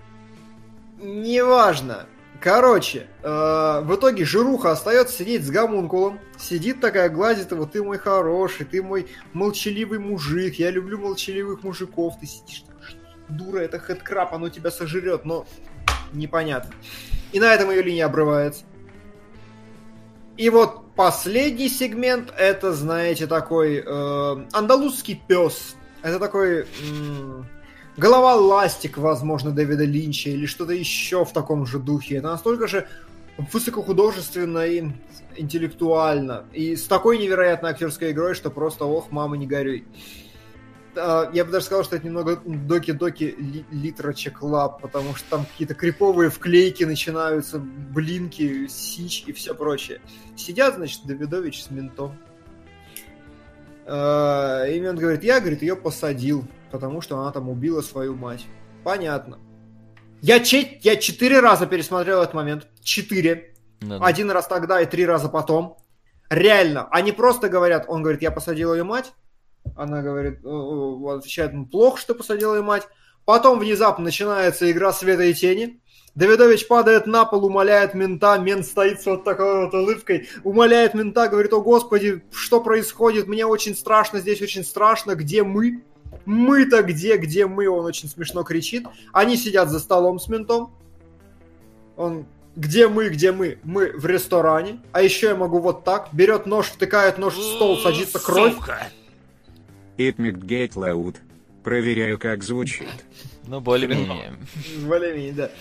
Неважно. 0.99 2.07
Короче, 2.43 3.07
э, 3.21 3.81
в 3.85 3.95
итоге 3.95 4.25
жируха 4.25 4.71
остается 4.71 5.15
сидеть 5.15 5.45
с 5.45 5.49
гомункулом. 5.49 6.19
Сидит 6.37 6.81
такая, 6.81 7.07
гладит 7.07 7.53
его, 7.53 7.65
ты 7.65 7.81
мой 7.81 7.97
хороший, 7.97 8.65
ты 8.65 8.83
мой 8.83 9.07
молчаливый 9.31 9.99
мужик, 9.99 10.55
я 10.55 10.69
люблю 10.69 10.97
молчаливых 10.97 11.63
мужиков. 11.63 12.15
Ты 12.19 12.25
сидишь, 12.25 12.65
дура, 13.29 13.59
это 13.59 13.79
хедкраб, 13.79 14.33
оно 14.33 14.49
тебя 14.49 14.71
сожрет, 14.71 15.23
но 15.23 15.45
непонятно. 16.11 16.73
И 17.31 17.39
на 17.39 17.45
этом 17.53 17.71
ее 17.71 17.81
линия 17.81 18.07
обрывается. 18.07 18.65
И 20.35 20.49
вот 20.49 20.93
последний 20.95 21.69
сегмент, 21.69 22.33
это, 22.37 22.73
знаете, 22.73 23.25
такой 23.25 23.77
э, 23.77 24.45
андалузский 24.51 25.23
пес. 25.29 25.77
Это 26.01 26.19
такой... 26.19 26.67
М- 26.89 27.47
Голова 27.95 28.35
ластик, 28.35 28.97
возможно, 28.97 29.51
Дэвида 29.51 29.85
Линча 29.85 30.29
или 30.29 30.47
что-то 30.47 30.73
еще 30.73 31.25
в 31.25 31.31
таком 31.31 31.67
же 31.67 31.77
духе. 31.77 32.15
Это 32.15 32.27
настолько 32.27 32.67
же 32.67 32.87
высокохудожественно 33.37 34.65
и 34.65 34.83
интеллектуально. 35.35 36.45
И 36.53 36.75
с 36.75 36.85
такой 36.85 37.19
невероятной 37.19 37.71
актерской 37.71 38.11
игрой, 38.11 38.33
что 38.33 38.49
просто 38.49 38.85
ох, 38.85 39.11
мама, 39.11 39.37
не 39.37 39.45
горюй. 39.45 39.85
А, 40.95 41.29
я 41.33 41.45
бы 41.45 41.51
даже 41.51 41.65
сказал, 41.65 41.83
что 41.83 41.95
это 41.95 42.05
немного 42.07 42.41
доки-доки 42.43 43.35
литрочек 43.71 44.41
лап, 44.41 44.81
потому 44.81 45.15
что 45.15 45.29
там 45.29 45.45
какие-то 45.45 45.75
криповые 45.75 46.31
вклейки 46.31 46.83
начинаются, 46.83 47.59
блинки, 47.59 48.67
сич 48.67 49.23
и 49.27 49.33
все 49.33 49.53
прочее. 49.53 50.01
Сидят, 50.35 50.75
значит, 50.75 51.01
Давидович 51.05 51.63
с 51.63 51.69
ментом. 51.69 52.17
А, 53.85 54.65
и 54.65 54.79
мент 54.79 54.99
говорит, 54.99 55.23
я, 55.23 55.39
говорит, 55.39 55.61
ее 55.61 55.75
посадил 55.75 56.45
потому 56.73 57.01
что 57.01 57.19
она 57.19 57.31
там 57.31 57.49
убила 57.49 57.81
свою 57.81 58.15
мать. 58.15 58.45
Понятно. 58.83 59.37
Я, 60.21 60.39
че- 60.39 60.79
я 60.81 60.95
четыре 60.95 61.39
раза 61.39 61.67
пересмотрел 61.67 62.21
этот 62.21 62.33
момент. 62.33 62.67
Четыре. 62.81 63.53
Да, 63.79 63.99
да. 63.99 64.05
Один 64.05 64.31
раз 64.31 64.47
тогда 64.47 64.81
и 64.81 64.85
три 64.87 65.05
раза 65.05 65.29
потом. 65.29 65.77
Реально. 66.29 66.87
Они 66.89 67.11
просто 67.11 67.47
говорят, 67.47 67.85
он 67.87 68.01
говорит, 68.01 68.23
я 68.23 68.31
посадил 68.31 68.73
ее 68.73 68.83
мать. 68.83 69.13
Она 69.77 70.01
говорит, 70.01 70.39
отвечает, 70.43 71.53
ну, 71.53 71.65
плохо, 71.67 72.01
что 72.01 72.15
посадил 72.15 72.55
ее 72.55 72.63
мать. 72.63 72.87
Потом 73.23 73.59
внезапно 73.59 74.05
начинается 74.05 74.69
игра 74.71 74.91
света 74.91 75.23
и 75.23 75.33
тени. 75.33 75.79
Давидович 76.15 76.67
падает 76.67 77.05
на 77.05 77.25
пол, 77.25 77.45
умоляет 77.45 77.93
мента, 77.93 78.37
мент 78.39 78.65
стоит 78.65 79.01
с 79.01 79.05
вот 79.05 79.23
такой 79.23 79.65
вот 79.65 79.73
улыбкой, 79.73 80.27
умоляет 80.43 80.93
мента, 80.93 81.27
говорит, 81.27 81.53
о 81.53 81.61
господи, 81.61 82.23
что 82.31 82.61
происходит, 82.61 83.27
мне 83.27 83.45
очень 83.45 83.75
страшно, 83.75 84.19
здесь 84.19 84.41
очень 84.41 84.63
страшно, 84.63 85.15
где 85.15 85.43
мы? 85.43 85.83
Мы-то 86.25 86.81
где, 86.83 87.17
где 87.17 87.47
мы? 87.47 87.67
Он 87.67 87.85
очень 87.85 88.09
смешно 88.09 88.43
кричит. 88.43 88.85
Они 89.11 89.35
сидят 89.37 89.69
за 89.69 89.79
столом 89.79 90.19
с 90.19 90.27
ментом. 90.27 90.73
Он 91.97 92.25
где 92.55 92.87
мы, 92.87 93.09
где 93.09 93.31
мы? 93.31 93.57
Мы 93.63 93.91
в 93.91 94.05
ресторане. 94.05 94.79
А 94.91 95.01
еще 95.01 95.27
я 95.27 95.35
могу 95.35 95.59
вот 95.59 95.83
так. 95.83 96.09
Берет 96.13 96.45
нож, 96.45 96.67
втыкает 96.67 97.17
нож 97.17 97.35
в 97.35 97.41
стол, 97.41 97.77
садится 97.77 98.19
кровь. 98.19 98.55
It 99.97 100.17
gate 100.17 100.73
loud. 100.73 101.17
Проверяю, 101.63 102.19
как 102.19 102.43
звучит. 102.43 102.87
Ну, 103.47 103.61
более-менее. 103.61 104.33
Более-менее, 104.85 105.33
да. 105.33 105.51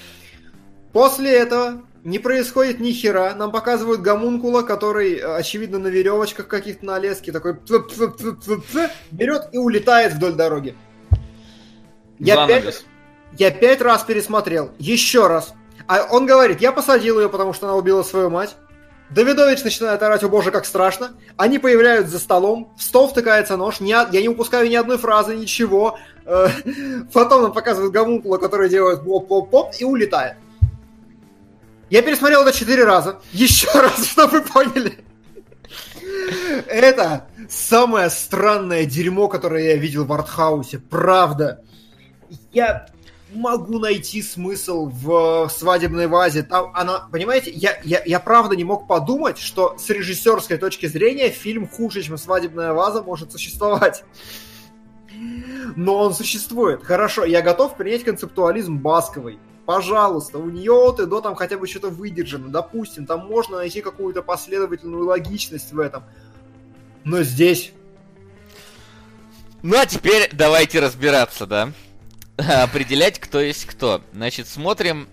После 0.93 1.31
этого 1.31 1.83
не 2.05 2.19
происходит 2.19 2.81
ни 2.81 2.93
хера. 2.93 3.35
Нам 3.35 3.53
показывают 3.53 4.01
гомункула, 4.01 4.63
который, 4.63 5.17
э, 5.17 5.37
очевидно, 5.37 5.79
на 5.79 5.89
веревочках 5.89 6.49
каких-то 6.49 6.85
на 6.85 6.99
леске 6.99 7.33
такой 7.33 7.55
берет 9.11 9.49
и 9.53 9.59
улетает 9.59 10.15
вдоль 10.15 10.33
дороги. 10.33 10.75
Я 12.19 12.47
пять, 12.47 12.85
я 13.39 13.51
пять 13.51 13.81
раз 13.81 14.03
пересмотрел. 14.03 14.71
Еще 14.79 15.27
раз. 15.27 15.55
А 15.87 16.07
он 16.11 16.27
говорит, 16.27 16.61
я 16.61 16.73
посадил 16.73 17.21
ее, 17.21 17.29
потому 17.29 17.53
что 17.53 17.67
она 17.67 17.77
убила 17.77 18.03
свою 18.03 18.31
мать. 18.31 18.57
Давидович 19.11 19.63
начинает 19.63 20.03
орать, 20.03 20.23
о 20.23 20.29
боже, 20.29 20.51
как 20.51 20.65
страшно. 20.65 21.13
Они 21.37 21.59
появляются 21.59 22.13
за 22.13 22.19
столом, 22.19 22.73
в 22.79 22.83
стол 22.83 23.09
втыкается 23.09 23.59
нож, 23.59 23.81
не, 23.81 23.91
я 23.91 24.23
не 24.23 24.29
упускаю 24.29 24.71
ни 24.71 24.75
одной 24.75 24.97
фразы, 24.97 25.37
ничего. 25.37 25.99
Э, 26.25 26.49
потом 27.13 27.43
нам 27.43 27.53
показывают 27.53 27.93
гомункула, 27.93 28.39
который 28.39 28.71
делает 28.71 29.03
поп-поп-поп 29.03 29.73
и 29.79 29.85
улетает. 29.85 30.37
Я 31.93 32.01
пересмотрел 32.01 32.41
это 32.41 32.57
четыре 32.57 32.85
раза. 32.85 33.21
Еще 33.33 33.69
раз, 33.75 34.07
чтобы 34.07 34.39
вы 34.39 34.41
поняли. 34.41 35.05
Это 36.67 37.27
самое 37.51 38.09
странное 38.09 38.87
дерьмо, 38.87 39.29
которое 39.29 39.73
я 39.73 39.77
видел 39.77 40.07
в 40.07 40.13
артхаусе. 40.15 40.79
Правда. 40.79 41.63
Я 42.51 42.87
могу 43.35 43.79
найти 43.79 44.23
смысл 44.23 44.87
в 44.91 45.51
свадебной 45.51 46.07
вазе. 46.07 46.45
Там 46.45 46.71
она, 46.75 47.09
понимаете, 47.13 47.51
я, 47.51 47.79
я, 47.85 48.03
я 48.07 48.21
правда 48.21 48.57
не 48.57 48.65
мог 48.65 48.89
подумать, 48.89 49.37
что 49.37 49.77
с 49.77 49.91
режиссерской 49.91 50.57
точки 50.57 50.87
зрения 50.87 51.29
фильм 51.29 51.69
хуже, 51.69 52.01
чем 52.01 52.17
свадебная 52.17 52.73
ваза, 52.73 53.03
может 53.03 53.33
существовать. 53.33 54.03
Но 55.77 55.99
он 55.99 56.15
существует. 56.15 56.83
Хорошо, 56.85 57.27
я 57.27 57.43
готов 57.43 57.77
принять 57.77 58.03
концептуализм 58.03 58.79
Басковой. 58.79 59.39
Пожалуйста, 59.67 60.39
у 60.39 60.51
нее 60.51 60.73
от 60.73 61.01
и 61.01 61.07
до 61.07 61.21
там 61.21 61.35
хотя 61.35 61.57
бы 61.57 61.67
что-то 61.67 61.89
выдержано. 61.89 62.49
Допустим, 62.49 63.07
там 63.07 63.27
можно 63.27 63.59
найти 63.59 63.81
какую-то 63.81 64.23
последовательную 64.23 65.05
логичность 65.05 65.73
в 65.73 65.79
этом. 65.79 66.03
Но 67.05 67.23
здесь... 67.23 67.73
Ну 69.63 69.79
а 69.79 69.87
теперь 69.87 70.29
давайте 70.33 70.81
разбираться, 70.81 71.47
да? 71.47 71.73
Определять, 72.37 73.21
кто 73.21 73.41
есть 73.41 73.67
кто. 73.67 74.03
Значит, 74.13 74.49
смотрим 74.49 75.07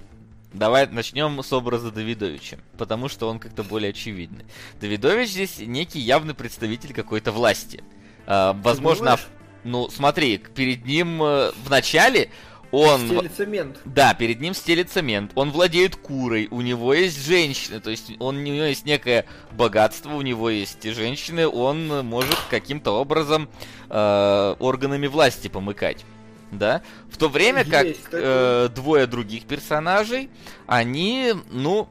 Давай 0.54 0.88
начнем 0.88 1.44
с 1.44 1.54
образа 1.54 1.92
Давидовича, 1.92 2.58
потому 2.78 3.08
что 3.08 3.30
он 3.30 3.38
как-то 3.38 3.64
более 3.64 3.92
очевидный. 3.92 4.46
Давидович 4.82 5.30
здесь 5.30 5.60
некий 5.60 6.00
явный 6.00 6.34
представитель 6.34 6.92
какой-то 6.92 7.32
власти. 7.32 7.84
А, 8.26 8.54
возможно, 8.64 9.20
ну 9.64 9.90
смотри, 9.90 10.40
перед 10.40 10.86
ним 10.86 11.22
э, 11.22 11.52
в 11.52 11.70
начале 11.70 12.32
он... 12.72 13.08
Стелит 13.08 13.36
цемент. 13.36 13.80
Да, 13.86 14.14
перед 14.14 14.40
ним 14.40 14.54
стелит 14.54 14.90
цемент. 14.90 15.32
Он 15.36 15.52
владеет 15.52 15.96
курой, 15.96 16.48
у 16.52 16.62
него 16.62 16.94
есть 16.94 17.26
женщины, 17.26 17.80
то 17.80 17.90
есть 17.90 18.12
он, 18.20 18.38
у 18.38 18.42
него 18.42 18.66
есть 18.66 18.86
некое 18.86 19.26
богатство, 19.52 20.14
у 20.14 20.22
него 20.22 20.50
есть 20.50 20.84
женщины, 20.84 21.48
он 21.48 22.06
может 22.06 22.38
каким-то 22.50 22.92
образом 22.92 23.50
э, 23.90 24.56
органами 24.60 25.08
власти 25.08 25.48
помыкать. 25.48 26.06
Да? 26.52 26.82
В 27.10 27.18
то 27.18 27.30
время 27.30 27.64
как 27.64 27.88
э, 28.12 28.70
двое 28.74 29.08
других 29.08 29.46
персонажей, 29.46 30.30
они, 30.68 31.34
ну, 31.52 31.88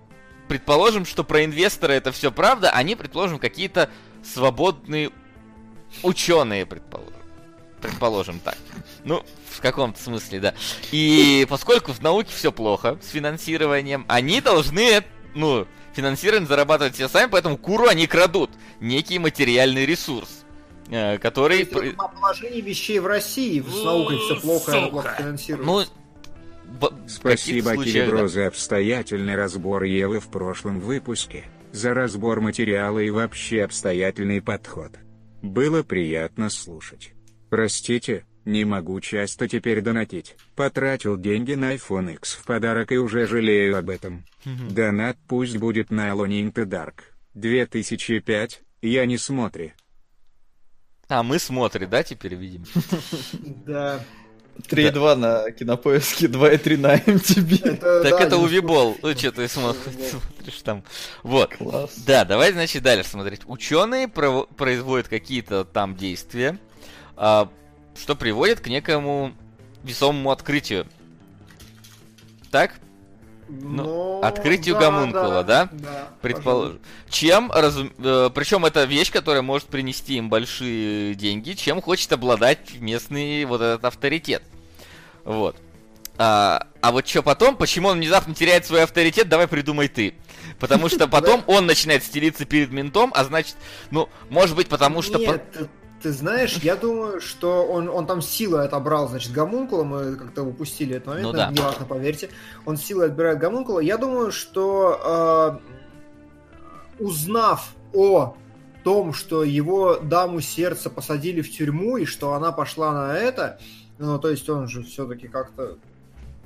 предположим, 0.49 1.05
что 1.05 1.25
про 1.25 1.45
инвестора 1.45 1.93
это 1.93 2.13
все 2.13 2.33
правда, 2.33 2.71
они, 2.71 2.97
предположим, 2.97 3.39
какие-то 3.39 3.91
свободные 4.25 5.11
ученые, 6.03 6.67
предположим. 6.67 7.15
Предположим 7.81 8.41
так. 8.41 8.59
Ну, 9.05 9.25
в 9.59 9.61
каком-то 9.61 10.01
смысле, 10.01 10.41
да. 10.41 10.55
И 10.93 11.45
поскольку 11.51 11.93
в 11.93 12.01
науке 12.01 12.31
все 12.33 12.53
плохо 12.53 12.97
с 13.03 13.11
финансированием, 13.11 14.05
они 14.09 14.41
должны, 14.41 15.03
ну, 15.35 15.67
финансирование 15.95 16.47
зарабатывать 16.47 16.95
все 16.95 17.09
сами, 17.09 17.29
поэтому 17.29 17.59
куру 17.59 17.89
они 17.89 18.07
крадут. 18.07 18.51
Некий 18.81 19.19
материальный 19.19 19.85
ресурс 19.85 20.45
э, 20.91 21.19
который... 21.19 21.67
При... 21.67 21.91
положении 21.91 22.61
вещей 22.61 23.01
в 23.01 23.07
России 23.07 23.61
с 23.61 23.85
наукой 23.85 24.19
все 24.19 24.41
плохо, 24.41 24.79
она 24.79 24.89
плохо 24.89 25.15
финансируется. 25.19 25.67
Ну, 25.67 25.85
Спасибо, 27.09 27.77
Кирибро, 27.83 28.19
да. 28.19 28.29
за 28.29 28.47
обстоятельный 28.47 29.35
разбор 29.35 29.83
Евы 29.83 30.21
в 30.21 30.29
прошлом 30.29 30.79
выпуске, 30.81 31.47
за 31.73 31.95
разбор 31.95 32.41
материала 32.41 32.99
и 32.99 33.11
вообще 33.11 33.65
обстоятельный 33.65 34.41
подход. 34.41 34.93
Было 35.43 35.83
приятно 35.83 36.51
слушать. 36.51 37.15
Простите, 37.49 38.25
Не 38.49 38.65
могу 38.65 38.99
часто 39.03 39.47
теперь 39.47 39.83
донатить. 39.83 40.35
Потратил 40.57 41.19
деньги 41.19 41.53
на 41.53 41.75
iPhone 41.75 42.15
X 42.15 42.33
в 42.33 42.47
подарок 42.47 42.93
и 42.93 42.97
уже 42.97 43.27
жалею 43.27 43.77
об 43.77 43.91
этом. 43.91 44.25
Донат 44.71 45.19
пусть 45.29 45.59
будет 45.59 45.91
на 45.91 46.09
Alone 46.09 46.31
in 46.31 46.53
the 46.55 46.65
Dark. 46.65 46.95
2005, 47.35 48.63
я 48.81 49.05
не 49.05 49.19
смотри. 49.19 49.75
А, 51.11 51.23
мы 51.23 51.39
смотри, 51.39 51.85
да, 51.85 52.03
теперь 52.03 52.37
видим? 52.37 52.65
Да. 53.67 54.03
3,2 54.57 55.15
на 55.17 55.51
кинопоиске, 55.51 56.27
2,3 56.27 56.77
на 56.79 56.97
MTV. 56.97 57.77
так 58.03 58.19
это 58.19 58.39
Увибол. 58.39 58.97
Ну, 59.03 59.13
что 59.15 59.31
ты 59.31 59.47
смотришь 59.47 60.63
там. 60.65 60.83
Вот. 61.23 61.53
Да, 62.07 62.25
давай, 62.25 62.53
значит, 62.53 62.83
дальше 62.83 63.11
смотреть. 63.11 63.43
Ученые 63.45 64.09
производят 64.09 65.07
какие-то 65.07 65.67
там 65.67 65.97
действия, 65.97 66.59
а, 67.15 67.51
что 67.99 68.15
приводит 68.15 68.61
к 68.61 68.69
некому 68.69 69.33
весомому 69.83 70.31
открытию. 70.31 70.87
Так? 72.51 72.81
Ну, 73.49 73.83
ну 73.83 74.21
открытию 74.23 74.75
да, 74.75 74.81
гомункула, 74.81 75.43
да? 75.43 75.65
Да. 75.65 75.69
да 75.73 76.09
Предположим. 76.21 76.81
Чем, 77.09 77.51
разум... 77.51 77.93
э, 77.99 78.31
причем 78.35 78.67
это 78.67 78.85
вещь, 78.85 79.11
которая 79.11 79.43
может 79.43 79.69
принести 79.69 80.17
им 80.17 80.29
большие 80.29 81.15
деньги, 81.15 81.53
чем 81.53 81.81
хочет 81.81 82.13
обладать 82.13 82.75
местный 82.79 83.45
вот 83.47 83.63
этот 83.63 83.85
авторитет. 83.85 84.43
Вот. 85.25 85.57
А, 86.19 86.67
а 86.83 86.93
вот 86.93 87.09
что 87.09 87.23
потом, 87.23 87.57
почему 87.57 87.89
он 87.89 87.99
внезапно 87.99 88.35
теряет 88.35 88.67
свой 88.67 88.83
авторитет, 88.83 89.29
давай 89.29 89.47
придумай 89.47 89.89
ты. 89.89 90.15
Потому 90.59 90.89
что 90.89 91.07
потом 91.09 91.43
он 91.47 91.65
начинает 91.67 92.03
стелиться 92.03 92.45
перед 92.45 92.71
ментом, 92.71 93.13
а 93.15 93.25
значит, 93.25 93.57
ну, 93.91 94.09
может 94.29 94.57
быть, 94.57 94.69
потому 94.69 95.01
что... 95.01 95.19
Нет, 95.19 95.71
ты 96.03 96.13
знаешь, 96.13 96.57
я 96.59 96.77
думаю, 96.77 97.21
что 97.21 97.65
он, 97.67 97.89
он 97.89 98.07
там 98.07 98.23
силой 98.23 98.65
отобрал, 98.65 99.09
значит, 99.09 99.33
гомункула, 99.33 99.85
мы 99.85 100.17
как-то 100.17 100.43
упустили 100.45 100.97
этот 100.97 101.09
момент, 101.09 101.27
ну, 101.27 101.33
да. 101.33 101.51
неважно, 101.51 101.87
поверьте. 101.87 102.31
Он 102.67 102.77
силой 102.77 103.07
отбирает 103.07 103.39
гомункула. 103.39 103.81
Я 103.81 103.97
думаю, 103.97 104.31
что 104.31 105.61
э, 106.99 107.03
узнав 107.03 107.75
о 107.93 108.37
том, 108.85 109.13
что 109.13 109.43
его 109.43 109.97
даму 109.97 110.41
сердца 110.41 110.89
посадили 110.89 111.43
в 111.43 111.51
тюрьму, 111.51 111.97
и 111.97 112.05
что 112.05 112.35
она 112.35 112.53
пошла 112.53 112.93
на 112.93 113.17
это, 113.17 113.59
ну, 113.99 114.19
то 114.19 114.31
есть 114.31 114.49
он 114.49 114.69
же 114.69 114.85
все-таки 114.85 115.27
как-то 115.27 115.79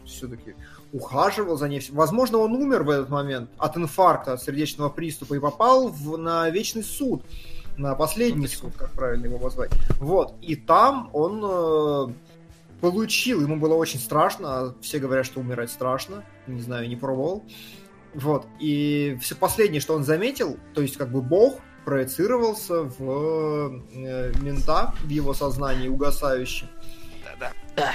все-таки 0.05 0.55
ухаживал 0.93 1.57
за 1.57 1.69
ней. 1.69 1.87
Возможно, 1.91 2.39
он 2.39 2.53
умер 2.55 2.83
в 2.83 2.91
этот 2.91 3.11
момент 3.11 3.51
от 3.59 3.77
инфаркта, 3.77 4.33
от 4.33 4.43
сердечного 4.43 4.89
приступа 4.89 5.35
и 5.35 5.39
попал 5.39 5.89
в, 5.89 6.17
на 6.17 6.49
вечный 6.51 6.83
суд 6.83 7.23
на 7.77 7.95
последний 7.95 8.47
суд, 8.47 8.75
как 8.77 8.91
правильно 8.91 9.27
его 9.27 9.39
назвать. 9.39 9.71
Вот, 9.99 10.35
и 10.43 10.57
там 10.57 11.11
он 11.13 11.43
э, 11.45 12.13
получил, 12.81 13.41
ему 13.41 13.57
было 13.57 13.75
очень 13.75 13.99
страшно, 13.99 14.75
все 14.81 14.99
говорят, 14.99 15.27
что 15.27 15.41
умирать 15.41 15.71
страшно, 15.71 16.25
не 16.47 16.61
знаю, 16.61 16.89
не 16.89 16.97
пробовал. 16.97 17.45
Вот, 18.15 18.47
и 18.61 19.19
все 19.23 19.35
последнее, 19.35 19.81
что 19.81 19.95
он 19.95 20.05
заметил, 20.05 20.59
то 20.75 20.83
есть 20.83 20.97
как 20.97 21.11
бы 21.11 21.23
бог 21.23 21.61
проецировался 21.85 22.83
в 22.83 23.83
э, 23.95 24.33
мента, 24.41 24.95
в 25.03 25.09
его 25.09 25.35
сознании 25.35 25.89
угасающем. 25.89 26.69
Да-да. 27.25 27.93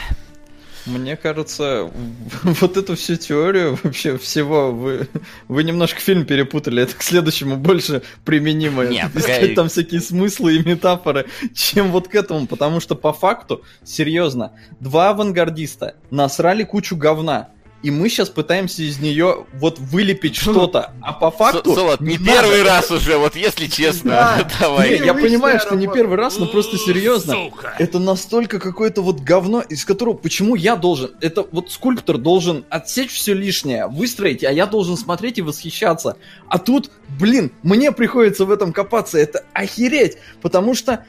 Мне 0.88 1.18
кажется, 1.18 1.92
вот 2.44 2.78
эту 2.78 2.96
всю 2.96 3.16
теорию 3.16 3.78
вообще 3.84 4.18
всего 4.18 4.72
вы, 4.72 5.08
вы 5.48 5.64
немножко 5.64 6.00
фильм 6.00 6.26
перепутали. 6.26 6.84
Это 6.84 6.96
к 6.96 7.04
следующему 7.04 7.58
больше 7.58 8.02
применимо. 8.26 8.86
Нет, 8.86 9.16
Искать 9.16 9.56
там 9.56 9.70
всякие 9.70 10.02
смыслы 10.02 10.56
и 10.56 10.68
метафоры, 10.68 11.26
чем 11.54 11.92
вот 11.92 12.08
к 12.08 12.16
этому. 12.16 12.48
Потому 12.48 12.80
что 12.80 12.96
по 12.96 13.14
факту, 13.14 13.64
серьезно, 13.84 14.54
два 14.80 15.10
авангардиста 15.10 15.96
насрали 16.10 16.64
кучу 16.64 16.96
говна 16.96 17.50
и 17.84 17.92
мы 17.92 18.10
сейчас 18.10 18.30
пытаемся 18.30 18.82
из 18.82 19.00
нее 19.00 19.46
вот 19.54 19.80
вылепить 19.80 20.36
что-то, 20.42 20.94
а 21.02 21.14
по 21.14 21.32
факту... 21.32 21.76
Солод, 21.76 22.02
не, 22.02 22.18
первый 22.18 22.64
раз 22.64 22.90
уже, 22.92 23.18
вот 23.18 23.36
если 23.36 23.68
честно, 23.68 24.48
давай. 24.60 24.98
я 25.04 25.14
понимаю, 25.14 25.60
что 25.60 25.76
не 25.76 25.88
первый 25.88 26.18
раз, 26.18 26.38
но 26.38 26.48
просто 26.48 26.78
серьезно. 26.78 27.52
Это 27.78 28.00
настолько 28.00 28.60
какое-то 28.60 29.02
вот 29.02 29.20
говно, 29.20 29.62
из 29.62 29.86
которого... 29.86 30.16
Почему 30.16 30.56
я 30.56 30.76
должен... 30.76 31.12
Это 31.22 31.46
вот 31.52 31.72
скульптор 31.72 32.18
должен 32.18 32.66
отсечь 32.70 33.12
все 33.12 33.34
лишнее, 33.34 33.88
выстроить, 33.88 34.44
а 34.44 34.52
я 34.52 34.66
должен 34.66 34.98
смотреть 34.98 35.38
и 35.38 35.42
восхищаться. 35.42 36.18
А 36.48 36.58
тут, 36.58 36.92
блин, 37.20 37.52
мне 37.62 37.92
приходится 37.92 38.46
в 38.46 38.52
этом 38.52 38.74
копаться, 38.74 39.18
это 39.18 39.46
охереть, 39.54 40.18
потому 40.42 40.74
что... 40.74 41.06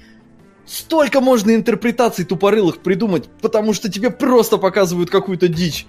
Столько 0.66 1.22
можно 1.22 1.54
интерпретаций 1.54 2.26
тупорылых 2.26 2.80
придумать, 2.80 3.30
потому 3.40 3.72
что 3.72 3.90
тебе 3.90 4.10
просто 4.10 4.58
показывают 4.58 5.08
какую-то 5.08 5.48
дичь. 5.48 5.86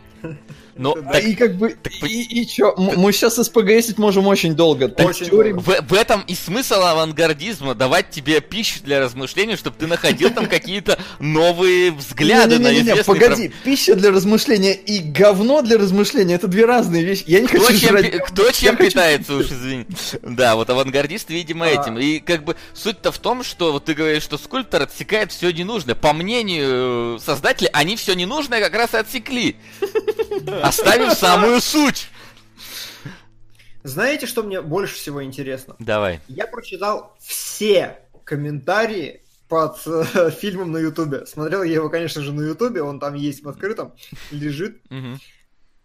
Ну, 0.79 0.93
так, 0.93 1.21
и 1.25 1.35
как 1.35 1.57
бы, 1.57 1.75
так, 1.83 1.91
и, 2.03 2.21
и 2.21 2.47
чё, 2.47 2.71
так, 2.71 2.95
мы 2.95 3.11
сейчас 3.11 3.35
СПГСить 3.35 3.97
можем 3.97 4.27
очень 4.27 4.55
долго. 4.55 4.85
Очень 4.85 5.25
теории... 5.25 5.51
в, 5.51 5.65
в 5.65 5.93
этом 5.93 6.21
и 6.21 6.33
смысл 6.33 6.75
авангардизма, 6.75 7.75
давать 7.75 8.11
тебе 8.11 8.39
пищу 8.39 8.79
для 8.81 9.01
размышлений, 9.01 9.57
чтобы 9.57 9.75
ты 9.77 9.87
находил 9.87 10.29
там 10.29 10.45
какие-то 10.45 10.97
новые 11.19 11.91
взгляды 11.91 12.59
на 12.59 12.73
известные... 12.79 13.03
погоди, 13.03 13.51
пища 13.65 13.93
для 13.95 14.11
размышления 14.11 14.73
и 14.73 14.99
говно 14.99 15.61
для 15.63 15.77
размышления, 15.77 16.35
это 16.35 16.47
две 16.47 16.63
разные 16.63 17.03
вещи. 17.03 17.25
Я 17.27 17.41
не 17.41 17.47
кто 17.47 17.59
хочу. 17.59 17.87
Кто 18.27 18.49
чем 18.51 18.77
питается, 18.77 19.35
уж 19.35 19.47
извини. 19.47 19.85
Да, 20.21 20.55
вот 20.55 20.69
авангардист, 20.69 21.29
видимо, 21.29 21.65
а. 21.65 21.69
этим. 21.71 21.99
И 21.99 22.19
как 22.19 22.45
бы 22.45 22.55
суть-то 22.73 23.11
в 23.11 23.17
том, 23.17 23.43
что 23.43 23.73
вот 23.73 23.83
ты 23.83 23.93
говоришь, 23.93 24.23
что 24.23 24.37
скульптор 24.37 24.83
отсекает 24.83 25.33
все 25.33 25.51
ненужное. 25.51 25.95
По 25.95 26.13
мнению 26.13 27.17
э, 27.17 27.19
создателя, 27.21 27.69
они 27.73 27.97
все 27.97 28.13
ненужное 28.13 28.61
как 28.61 28.73
раз 28.75 28.93
и 28.93 28.97
отсекли. 28.97 29.57
Оставим 30.69 31.09
самую 31.11 31.61
суть. 31.61 32.09
Знаете, 33.83 34.27
что 34.27 34.43
мне 34.43 34.61
больше 34.61 34.93
всего 34.93 35.23
интересно? 35.23 35.75
Давай. 35.79 36.19
Я 36.27 36.45
прочитал 36.45 37.15
все 37.19 37.97
комментарии 38.23 39.23
под 39.47 39.81
э, 39.87 40.29
фильмом 40.39 40.71
на 40.71 40.77
Ютубе. 40.77 41.25
Смотрел 41.25 41.63
я 41.63 41.73
его, 41.73 41.89
конечно 41.89 42.21
же, 42.21 42.31
на 42.33 42.41
Ютубе, 42.41 42.83
он 42.83 42.99
там 42.99 43.15
есть 43.15 43.43
в 43.43 43.49
открытом, 43.49 43.95
лежит. 44.29 44.79
Угу. 44.91 45.17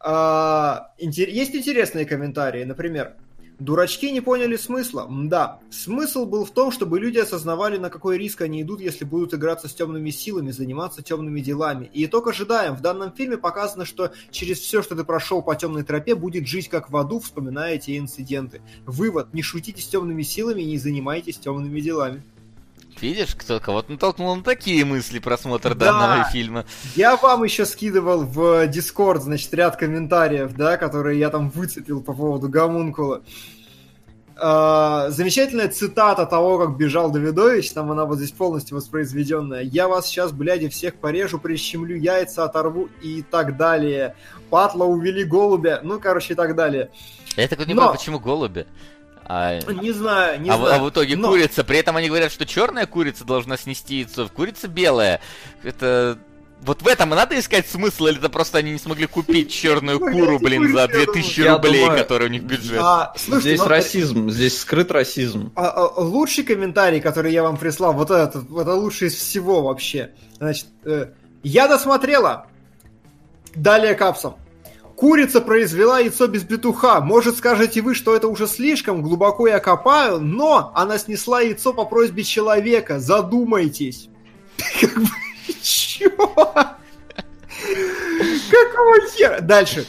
А, 0.01 0.93
интер... 0.99 1.31
Есть 1.31 1.55
интересные 1.55 2.05
комментарии, 2.05 2.65
например, 2.65 3.15
Дурачки 3.59 4.11
не 4.11 4.21
поняли 4.21 4.57
смысла. 4.57 5.09
Да, 5.09 5.61
смысл 5.71 6.27
был 6.27 6.45
в 6.45 6.51
том, 6.51 6.73
чтобы 6.73 6.99
люди 6.99 7.19
осознавали, 7.19 7.79
на 7.79 7.89
какой 7.89 8.19
риск 8.19 8.43
они 8.43 8.63
идут, 8.63 8.81
если 8.81 9.05
будут 9.05 9.33
играться 9.33 9.69
с 9.69 9.75
темными 9.75 10.11
силами, 10.11 10.51
заниматься 10.51 11.03
темными 11.03 11.41
делами. 11.41 11.89
И 11.93 12.05
итог 12.05 12.27
ожидаем. 12.27 12.75
В 12.75 12.81
данном 12.81 13.13
фильме 13.13 13.39
показано, 13.39 13.85
что 13.85 14.13
через 14.31 14.59
все, 14.59 14.83
что 14.83 14.97
ты 14.97 15.05
прошел 15.05 15.41
по 15.41 15.55
темной 15.55 15.85
тропе, 15.85 16.17
будет 16.17 16.49
жить 16.49 16.69
как 16.69 16.91
в 16.91 16.97
аду, 16.97 17.21
вспоминая 17.21 17.75
эти 17.75 17.97
инциденты. 17.97 18.61
Вывод. 18.87 19.33
Не 19.33 19.43
шутите 19.43 19.81
с 19.81 19.87
темными 19.87 20.23
силами 20.23 20.63
и 20.63 20.67
не 20.67 20.79
занимайтесь 20.79 21.39
темными 21.39 21.81
делами. 21.81 22.25
Видишь, 23.01 23.35
кто 23.35 23.61
кого-то 23.61 23.93
натолкнул 23.93 24.35
на 24.37 24.43
такие 24.43 24.85
мысли 24.85 25.19
просмотр 25.19 25.75
да. 25.75 25.87
данного 25.87 26.25
фильма. 26.31 26.65
Я 26.97 27.17
вам 27.17 27.45
еще 27.45 27.67
скидывал 27.67 28.25
в 28.25 28.67
Discord, 28.67 29.21
значит, 29.21 29.53
ряд 29.55 29.77
комментариев, 29.77 30.55
да, 30.55 30.77
которые 30.77 31.19
я 31.19 31.31
там 31.31 31.51
выцепил 31.51 32.03
по 32.03 32.13
поводу 32.13 32.49
гомункула. 32.49 33.23
Uh, 34.37 35.11
замечательная 35.11 35.69
цитата 35.69 36.27
того, 36.27 36.59
как 36.59 36.77
бежал 36.77 37.13
Давидович, 37.13 37.71
там 37.71 37.93
она 37.93 38.05
вот 38.05 38.19
здесь 38.19 38.33
полностью 38.33 38.77
воспроизведенная. 38.77 39.63
Я 39.63 39.87
вас 39.87 40.07
сейчас, 40.07 40.33
бляди, 40.33 40.69
всех 40.69 40.97
порежу, 40.97 41.39
прищемлю, 41.39 41.97
яйца 41.97 42.43
оторву 42.43 42.89
и 43.01 43.23
так 43.23 43.57
далее. 43.57 44.17
Патла 44.51 44.87
увели 44.87 45.23
голубя, 45.23 45.79
ну, 45.85 46.01
короче, 46.01 46.33
и 46.33 46.37
так 46.37 46.57
далее. 46.57 46.91
Я 47.37 47.47
так 47.47 47.61
не 47.61 47.67
Но... 47.67 47.83
понимаю, 47.83 47.97
почему 47.97 48.19
голуби? 48.19 48.67
А... 49.27 49.59
Не 49.61 49.93
знаю, 49.93 50.41
не 50.41 50.51
а, 50.51 50.57
знаю. 50.57 50.75
А 50.75 50.85
в 50.85 50.91
итоге 50.91 51.17
Но... 51.17 51.29
курица. 51.29 51.65
При 51.65 51.79
этом 51.79 51.97
они 51.97 52.09
говорят, 52.09 52.33
что 52.33 52.47
черная 52.47 52.87
курица 52.87 53.25
должна 53.25 53.57
снести 53.57 53.97
яйцо, 53.97 54.29
курица 54.29 54.69
белая. 54.69 55.21
Это 55.63 56.19
вот 56.65 56.83
в 56.83 56.89
этом 56.89 57.13
и 57.13 57.17
надо 57.17 57.39
искать 57.39 57.69
смысл, 57.69 58.07
или 58.07 58.19
это 58.19 58.31
просто 58.31 58.59
они 58.59 58.73
не 58.73 58.79
смогли 58.79 59.07
купить 59.07 59.53
черную 59.53 60.01
куру, 60.01 60.39
блин, 60.39 60.73
за 60.73 60.89
2000 60.89 61.41
рублей, 61.43 61.87
которые 61.87 62.29
у 62.29 62.33
них 62.33 62.43
бюджет? 62.43 62.81
А, 62.81 63.15
здесь 63.17 63.61
расизм, 63.61 64.31
здесь 64.31 64.59
скрыт 64.59 64.91
расизм. 64.91 65.53
А, 65.57 65.93
лучший 65.97 66.45
комментарий, 66.45 67.01
который 67.01 67.33
я 67.33 67.43
вам 67.43 67.57
прислал, 67.57 67.93
вот 67.93 68.11
этот, 68.11 68.51
это 68.51 68.75
лучший 68.75 69.09
из 69.09 69.15
всего 69.15 69.63
вообще. 69.63 70.13
Значит, 70.39 70.67
э, 70.85 71.09
я 71.43 71.69
досмотрела. 71.69 72.47
Далее 73.55 73.95
капсом. 73.95 74.37
Курица 74.97 75.41
произвела 75.41 75.99
яйцо 75.99 76.29
без 76.29 76.45
петуха. 76.45 77.01
Может, 77.01 77.37
скажете 77.37 77.81
вы, 77.81 77.95
что 77.95 78.15
это 78.15 78.29
уже 78.29 78.47
слишком, 78.47 79.03
глубоко 79.03 79.49
я 79.49 79.59
копаю, 79.59 80.21
но 80.21 80.71
она 80.75 80.99
снесла 80.99 81.41
яйцо 81.41 81.73
по 81.73 81.85
просьбе 81.85 82.23
человека. 82.23 83.01
Задумайтесь. 83.01 84.09
Чего? 85.63 86.33
Какого 88.51 89.01
хера? 89.17 89.41
Дальше. 89.41 89.87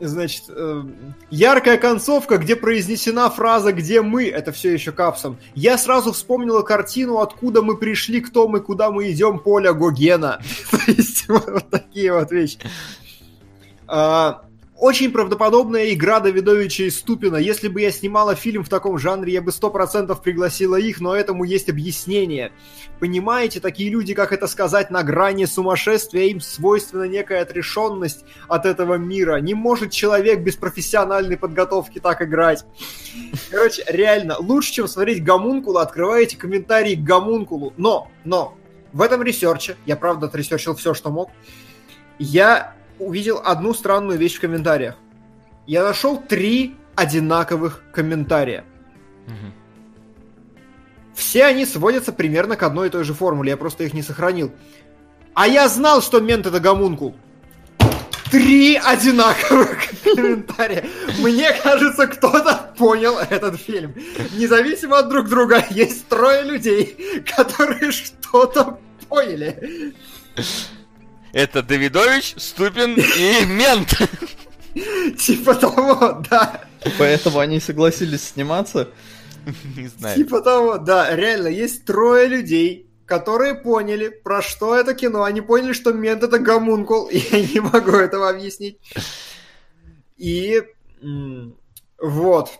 Значит, 0.00 0.44
э, 0.48 0.82
яркая 1.28 1.76
концовка, 1.76 2.38
где 2.38 2.56
произнесена 2.56 3.28
фраза 3.28 3.72
«Где 3.72 4.00
мы?» 4.00 4.28
Это 4.28 4.50
все 4.50 4.72
еще 4.72 4.92
капсом. 4.92 5.36
Я 5.54 5.76
сразу 5.76 6.12
вспомнила 6.12 6.62
картину 6.62 7.18
«Откуда 7.18 7.60
мы 7.60 7.76
пришли, 7.76 8.22
кто 8.22 8.48
мы, 8.48 8.60
куда 8.60 8.90
мы 8.90 9.10
идем» 9.10 9.38
Поля 9.38 9.74
Гогена. 9.74 10.40
То 10.70 10.78
есть 10.86 11.28
вот 11.28 11.68
такие 11.70 12.14
вот 12.14 12.30
вещи. 12.32 12.58
А, 13.86 14.42
очень 14.80 15.12
правдоподобная 15.12 15.92
игра 15.92 16.20
Давидовича 16.20 16.84
и 16.84 16.90
Ступина. 16.90 17.36
Если 17.36 17.68
бы 17.68 17.82
я 17.82 17.92
снимала 17.92 18.34
фильм 18.34 18.64
в 18.64 18.70
таком 18.70 18.98
жанре, 18.98 19.34
я 19.34 19.42
бы 19.42 19.52
сто 19.52 19.68
процентов 19.68 20.22
пригласила 20.22 20.76
их, 20.76 21.00
но 21.00 21.14
этому 21.14 21.44
есть 21.44 21.68
объяснение. 21.68 22.50
Понимаете, 22.98 23.60
такие 23.60 23.90
люди, 23.90 24.14
как 24.14 24.32
это 24.32 24.46
сказать, 24.46 24.90
на 24.90 25.02
грани 25.02 25.44
сумасшествия, 25.44 26.24
им 26.28 26.40
свойственна 26.40 27.04
некая 27.04 27.42
отрешенность 27.42 28.24
от 28.48 28.64
этого 28.64 28.94
мира. 28.94 29.36
Не 29.36 29.52
может 29.52 29.90
человек 29.92 30.40
без 30.40 30.56
профессиональной 30.56 31.36
подготовки 31.36 31.98
так 31.98 32.22
играть. 32.22 32.64
Короче, 33.50 33.84
реально, 33.86 34.38
лучше, 34.38 34.72
чем 34.72 34.88
смотреть 34.88 35.22
гомункула, 35.22 35.82
открываете 35.82 36.38
комментарии 36.38 36.94
к 36.94 37.02
гомункулу. 37.02 37.74
Но, 37.76 38.10
но, 38.24 38.56
в 38.94 39.02
этом 39.02 39.22
research 39.22 39.65
е, 39.65 39.76
я 39.84 39.96
правда 39.96 40.28
от 40.28 40.36
research 40.36 40.66
ил 40.66 40.74
все, 40.74 40.94
что 40.94 41.10
мог, 41.10 41.30
я 42.18 42.79
увидел 43.00 43.40
одну 43.44 43.74
странную 43.74 44.18
вещь 44.18 44.36
в 44.36 44.40
комментариях. 44.40 44.96
Я 45.66 45.82
нашел 45.82 46.20
три 46.20 46.76
одинаковых 46.94 47.82
комментария. 47.92 48.64
Угу. 49.26 49.52
Все 51.14 51.44
они 51.44 51.66
сводятся 51.66 52.12
примерно 52.12 52.56
к 52.56 52.62
одной 52.62 52.88
и 52.88 52.90
той 52.90 53.04
же 53.04 53.14
формуле, 53.14 53.50
я 53.50 53.56
просто 53.56 53.84
их 53.84 53.94
не 53.94 54.02
сохранил. 54.02 54.52
А 55.34 55.46
я 55.46 55.68
знал, 55.68 56.02
что 56.02 56.20
мент 56.20 56.46
это 56.46 56.60
гомункул. 56.60 57.14
Три 58.30 58.76
одинаковых 58.76 59.78
комментария. 60.04 60.84
Мне 61.18 61.52
кажется, 61.52 62.06
кто-то 62.06 62.72
понял 62.78 63.18
этот 63.18 63.60
фильм. 63.60 63.94
Независимо 64.36 64.98
от 64.98 65.08
друг 65.08 65.28
друга, 65.28 65.64
есть 65.70 66.06
трое 66.08 66.42
людей, 66.42 67.24
которые 67.36 67.90
что-то 67.90 68.78
поняли. 69.08 69.94
Это 71.32 71.62
Давидович, 71.62 72.34
Ступин 72.36 72.96
и 72.96 73.44
Мент. 73.46 73.96
Типа 75.18 75.54
того, 75.54 76.22
да. 76.28 76.64
Поэтому 76.98 77.38
они 77.38 77.60
согласились 77.60 78.28
сниматься? 78.28 78.88
Не 79.76 79.88
знаю. 79.88 80.16
Типа 80.16 80.40
того, 80.40 80.78
да. 80.78 81.14
Реально, 81.14 81.48
есть 81.48 81.84
трое 81.84 82.26
людей, 82.26 82.86
которые 83.06 83.54
поняли, 83.54 84.08
про 84.08 84.42
что 84.42 84.76
это 84.76 84.94
кино. 84.94 85.22
Они 85.24 85.40
поняли, 85.40 85.72
что 85.72 85.92
Мент 85.92 86.22
это 86.22 86.38
гомункул, 86.38 87.06
и 87.06 87.18
я 87.18 87.46
не 87.46 87.60
могу 87.60 87.92
этого 87.92 88.28
объяснить. 88.28 88.78
И 90.16 90.62
вот. 92.00 92.50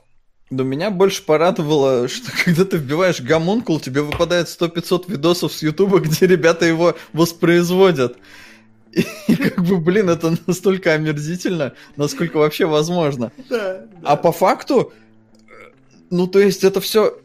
Но 0.51 0.65
меня 0.65 0.91
больше 0.91 1.25
порадовало, 1.25 2.09
что 2.09 2.33
когда 2.45 2.65
ты 2.65 2.77
вбиваешь 2.77 3.21
гомункул, 3.21 3.79
тебе 3.79 4.03
выпадает 4.03 4.49
100-500 4.49 5.05
видосов 5.09 5.53
с 5.53 5.63
Ютуба, 5.63 6.01
где 6.01 6.27
ребята 6.27 6.67
его 6.67 6.97
воспроизводят. 7.13 8.17
И 8.93 9.37
как 9.37 9.65
бы, 9.65 9.79
блин, 9.79 10.09
это 10.11 10.37
настолько 10.47 10.93
омерзительно, 10.95 11.75
насколько 11.97 12.39
вообще 12.39 12.67
возможно. 12.67 13.31
Да, 13.49 13.79
да. 13.79 13.87
А 14.03 14.17
по 14.17 14.33
факту, 14.33 14.93
ну, 16.11 16.27
то 16.27 16.41
есть 16.41 16.65
это 16.65 16.81
все 16.81 17.17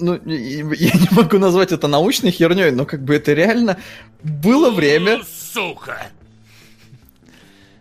ну, 0.00 0.14
я 0.24 0.62
не 0.92 1.08
могу 1.14 1.38
назвать 1.38 1.72
это 1.72 1.86
научной 1.86 2.30
херней, 2.30 2.70
но 2.70 2.86
как 2.86 3.02
бы 3.02 3.14
это 3.14 3.32
реально 3.32 3.78
было 4.22 4.70
время. 4.70 5.20
Сука! 5.24 6.10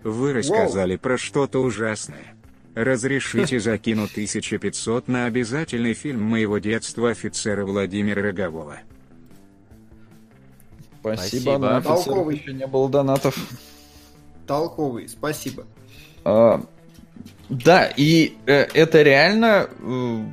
Вы 0.03 0.33
рассказали 0.33 0.93
Воу. 0.93 0.99
про 0.99 1.17
что-то 1.17 1.59
ужасное. 1.61 2.35
Разрешите 2.75 3.59
закину 3.59 4.03
1500 4.03 5.07
на 5.07 5.25
обязательный 5.25 5.93
фильм 5.93 6.21
моего 6.23 6.59
детства 6.59 7.09
офицера 7.09 7.65
Владимира 7.65 8.21
Рогового. 8.21 8.79
Спасибо, 10.99 11.41
спасибо. 11.41 11.57
на 11.57 11.81
Толковый. 11.81 12.37
еще 12.37 12.53
не 12.53 12.67
было 12.67 12.89
донатов. 12.89 13.35
Толковый, 14.45 15.07
спасибо. 15.07 15.65
А, 16.25 16.61
да, 17.49 17.85
и 17.85 18.37
э, 18.45 18.67
это 18.73 19.01
реально 19.01 19.69
э, 19.79 20.23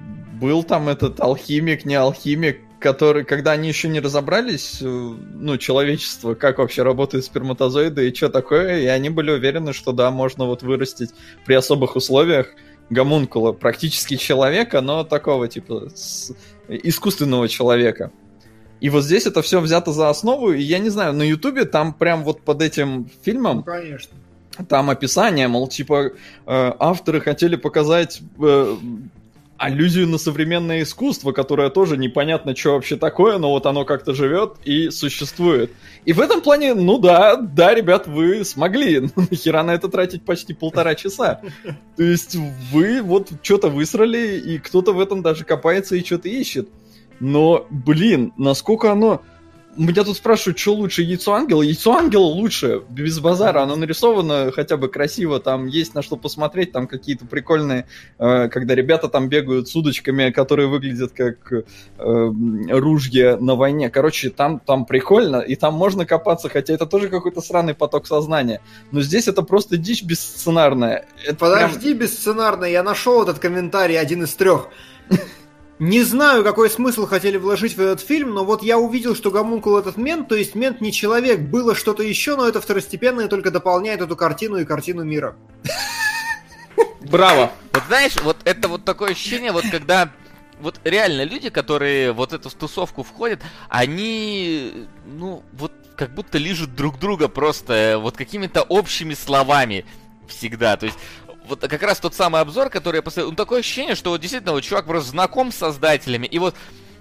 был 0.41 0.63
там 0.65 0.89
этот 0.89 1.21
алхимик, 1.21 1.85
не 1.85 1.95
алхимик, 1.95 2.61
который, 2.79 3.25
когда 3.25 3.53
они 3.53 3.69
еще 3.69 3.89
не 3.89 4.01
разобрались, 4.01 4.79
э, 4.81 4.87
ну, 4.87 5.57
человечество, 5.57 6.35
как 6.35 6.59
вообще 6.59 6.83
работают 6.83 7.25
сперматозоиды 7.25 8.09
и 8.09 8.15
что 8.15 8.29
такое, 8.29 8.81
и 8.81 8.87
они 8.87 9.09
были 9.09 9.31
уверены, 9.31 9.73
что 9.73 9.93
да, 9.93 10.11
можно 10.11 10.45
вот 10.45 10.63
вырастить 10.63 11.11
при 11.45 11.55
особых 11.55 11.97
условиях 11.97 12.49
гомункула, 12.91 13.53
практически 13.53 14.17
человека, 14.17 14.81
но 14.81 15.05
такого 15.05 15.49
типа 15.49 15.89
с... 15.95 16.33
искусственного 16.69 17.49
человека. 17.49 18.13
И 18.81 18.91
вот 18.91 19.05
здесь 19.05 19.27
это 19.27 19.43
все 19.43 19.61
взято 19.61 19.93
за 19.93 20.11
основу, 20.11 20.53
и 20.53 20.63
я 20.63 20.79
не 20.79 20.91
знаю, 20.91 21.15
на 21.15 21.23
Ютубе 21.23 21.65
там 21.65 21.95
прям 21.95 22.25
вот 22.25 22.43
под 22.43 22.63
этим 22.63 23.09
фильмом... 23.23 23.63
Конечно. 23.63 24.13
Там 24.69 24.89
описание, 24.89 25.49
мол, 25.49 25.69
типа, 25.69 26.13
э, 26.47 26.73
авторы 26.79 27.21
хотели 27.21 27.57
показать 27.57 28.23
э, 28.39 28.77
аллюзию 29.59 30.07
на 30.09 30.19
современное 30.19 30.83
искусство, 30.83 31.33
которое 31.33 31.71
тоже 31.71 31.97
непонятно, 31.97 32.55
что 32.55 32.73
вообще 32.73 32.97
такое, 32.97 33.39
но 33.39 33.51
вот 33.51 33.67
оно 33.67 33.85
как-то 33.85 34.15
живет 34.15 34.55
и 34.65 34.91
существует. 34.91 35.73
И 36.05 36.13
в 36.13 36.21
этом 36.21 36.41
плане, 36.41 36.75
ну 36.75 36.99
да, 36.99 37.37
да, 37.37 37.75
ребят, 37.75 38.07
вы 38.07 38.45
смогли. 38.45 39.11
Ну, 39.17 39.27
нахера 39.31 39.63
на 39.63 39.73
это 39.73 39.89
тратить 39.89 40.25
почти 40.25 40.53
полтора 40.53 40.95
часа? 40.95 41.41
То 41.97 42.03
есть 42.03 42.37
вы 42.73 43.03
вот 43.03 43.31
что-то 43.43 43.69
высрали, 43.69 44.39
и 44.39 44.59
кто-то 44.59 44.93
в 44.93 45.01
этом 45.01 45.23
даже 45.23 45.45
копается 45.45 45.97
и 45.97 46.05
что-то 46.05 46.29
ищет. 46.29 46.69
Но, 47.21 47.67
блин, 47.71 48.33
насколько 48.37 48.93
оно... 48.93 49.23
Меня 49.79 50.05
тут 50.05 50.17
спрашивают, 50.17 50.59
что 50.59 50.73
лучше, 50.73 51.03
яйцо 51.03 51.35
ангела? 51.35 51.61
Яйцо 51.61 51.93
ангела 51.93 52.23
лучше, 52.23 52.81
без 52.89 53.21
базара. 53.21 53.61
Оно 53.61 53.77
нарисовано 53.77 54.51
хотя 54.51 54.79
бы 54.79 54.89
красиво, 54.89 55.39
там 55.39 55.67
есть 55.67 55.95
на 55.95 56.01
что 56.01 56.17
посмотреть, 56.17 56.73
там 56.73 56.87
какие-то 56.87 57.27
прикольные, 57.27 57.87
э, 58.19 58.49
когда 58.49 58.75
ребята 58.75 59.09
там 59.09 59.29
бегают 59.29 59.69
с 59.69 59.77
удочками, 59.77 60.31
которые 60.31 60.69
выглядят 60.69 61.13
как 61.13 61.53
э, 61.53 61.63
ружья 61.99 63.37
на 63.37 63.55
войне. 63.55 63.91
Короче, 63.91 64.31
там, 64.31 64.61
там 64.61 64.87
прикольно, 64.87 65.41
и 65.41 65.57
там 65.57 65.75
можно 65.75 66.07
копаться, 66.07 66.49
хотя 66.49 66.73
это 66.73 66.87
тоже 66.87 67.11
какой-то 67.11 67.43
сраный 67.43 67.75
поток 67.75 68.07
сознания. 68.07 68.63
Но 68.93 69.03
здесь 69.03 69.29
это 69.29 69.43
просто 69.43 69.77
дичь 69.77 70.03
бессценарная. 70.03 71.05
Это 71.23 71.37
Подожди, 71.37 71.89
прям... 71.89 71.99
бессценарная, 71.99 72.71
я 72.71 72.83
нашел 72.83 73.23
этот 73.23 73.41
комментарий, 73.41 74.01
один 74.01 74.23
из 74.23 74.33
трех. 74.33 74.69
Не 75.79 76.03
знаю, 76.03 76.43
какой 76.43 76.71
смысл 76.71 77.07
хотели 77.07 77.37
вложить 77.37 77.77
в 77.77 77.81
этот 77.81 78.01
фильм, 78.01 78.33
но 78.33 78.45
вот 78.47 78.63
я 78.63 78.79
увидел, 78.79 79.15
что 79.15 79.31
гомункул 79.31 79.77
этот 79.77 79.99
мент, 79.99 80.27
то 80.27 80.35
есть 80.35 80.55
мент 80.55 80.81
не 80.81 80.91
человек, 80.91 81.41
было 81.41 81.75
что-то 81.75 82.03
еще, 82.03 82.35
но 82.35 82.49
это 82.49 82.63
второстепенно 82.63 83.21
и 83.23 83.29
только 83.29 83.51
дополняет 83.51 84.01
эту 84.01 84.17
картину 84.17 84.57
и 84.57 84.65
картину 84.65 85.05
мира. 85.05 85.37
Браво! 87.11 87.53
Вот 87.75 87.83
знаешь, 87.89 88.17
вот 88.23 88.39
это 88.45 88.69
вот 88.69 88.85
такое 88.85 89.11
ощущение, 89.11 89.53
вот 89.53 89.65
когда 89.71 90.11
вот 90.61 90.81
реально 90.85 91.25
люди, 91.25 91.51
которые 91.51 92.13
вот 92.13 92.33
эту 92.33 92.49
тусовку 92.49 93.03
входят, 93.03 93.41
они, 93.69 94.87
ну, 95.05 95.43
вот 95.53 95.73
как 95.97 96.15
будто 96.15 96.39
лижут 96.39 96.75
друг 96.75 96.99
друга 96.99 97.29
просто 97.29 97.99
вот 98.01 98.17
какими-то 98.17 98.63
общими 98.63 99.13
словами 99.13 99.85
всегда. 100.27 100.77
То 100.77 100.87
есть 100.87 100.99
вот 101.47 101.61
как 101.61 101.83
раз 101.83 101.99
тот 101.99 102.15
самый 102.15 102.41
обзор, 102.41 102.71
который 102.71 102.97
я 102.97 103.03
посмотрел, 103.03 103.31
ну, 103.31 103.37
такое 103.37 103.61
ощущение, 103.61 103.95
что 103.95 104.11
вот 104.11 104.21
действительно 104.21 104.53
вот 104.53 104.63
чувак 104.63 104.87
просто 104.87 105.11
знаком 105.11 105.53
с 105.53 105.57
создателями, 105.57 106.27
и 106.27 106.39
вот 106.39 106.55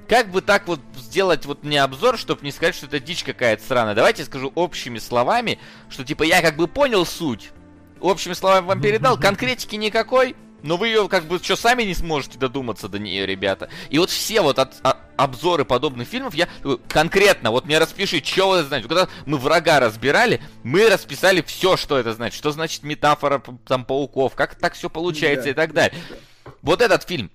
как 0.08 0.30
бы 0.30 0.42
так 0.42 0.68
вот 0.68 0.80
сделать 0.98 1.46
вот 1.46 1.64
не 1.64 1.78
обзор, 1.78 2.18
чтобы 2.18 2.44
не 2.44 2.52
сказать, 2.52 2.76
что 2.76 2.86
это 2.86 3.00
дичь 3.00 3.24
какая-то 3.24 3.64
странная. 3.64 3.96
Давайте 3.96 4.22
я 4.22 4.26
скажу 4.26 4.52
общими 4.56 5.00
словами, 5.00 5.60
что 5.90 6.04
типа 6.04 6.24
я 6.24 6.42
как 6.42 6.56
бы 6.56 6.68
понял 6.68 7.06
суть. 7.06 7.52
Общими 8.00 8.34
словами 8.34 8.66
вам 8.66 8.82
передал, 8.82 9.18
конкретики 9.20 9.76
никакой, 9.76 10.36
но 10.66 10.78
вы 10.78 10.88
ее 10.88 11.08
как 11.08 11.26
бы 11.26 11.40
что 11.40 11.56
сами 11.56 11.84
не 11.84 11.94
сможете 11.94 12.38
додуматься 12.38 12.90
до 12.90 13.00
нее, 13.00 13.26
ребята. 13.26 13.70
И 13.90 14.00
вот 14.00 14.10
все 14.10 14.42
вот 14.42 14.60
от, 14.60 14.74
а, 14.84 14.98
обзоры 15.16 15.64
подобных 15.64 16.08
фильмов 16.08 16.34
я 16.34 16.48
конкретно, 16.88 17.52
вот 17.52 17.66
мне 17.66 17.78
распиши, 17.78 18.22
что 18.24 18.56
это 18.56 18.68
значит. 18.68 18.88
Когда 18.88 19.08
мы 19.26 19.38
врага 19.38 19.80
разбирали, 19.80 20.42
мы 20.64 20.90
расписали 20.90 21.42
все, 21.42 21.78
что 21.78 21.98
это 21.98 22.14
значит. 22.14 22.38
Что 22.38 22.52
значит 22.52 22.84
метафора 22.84 23.42
там 23.68 23.86
пауков, 23.86 24.36
как 24.36 24.56
так 24.56 24.74
все 24.74 24.90
получается 24.90 25.46
да, 25.46 25.50
и 25.52 25.54
так 25.54 25.74
далее. 25.74 26.00
Да. 26.10 26.52
Вот 26.62 26.82
этот 26.82 27.04
фильм 27.04 27.32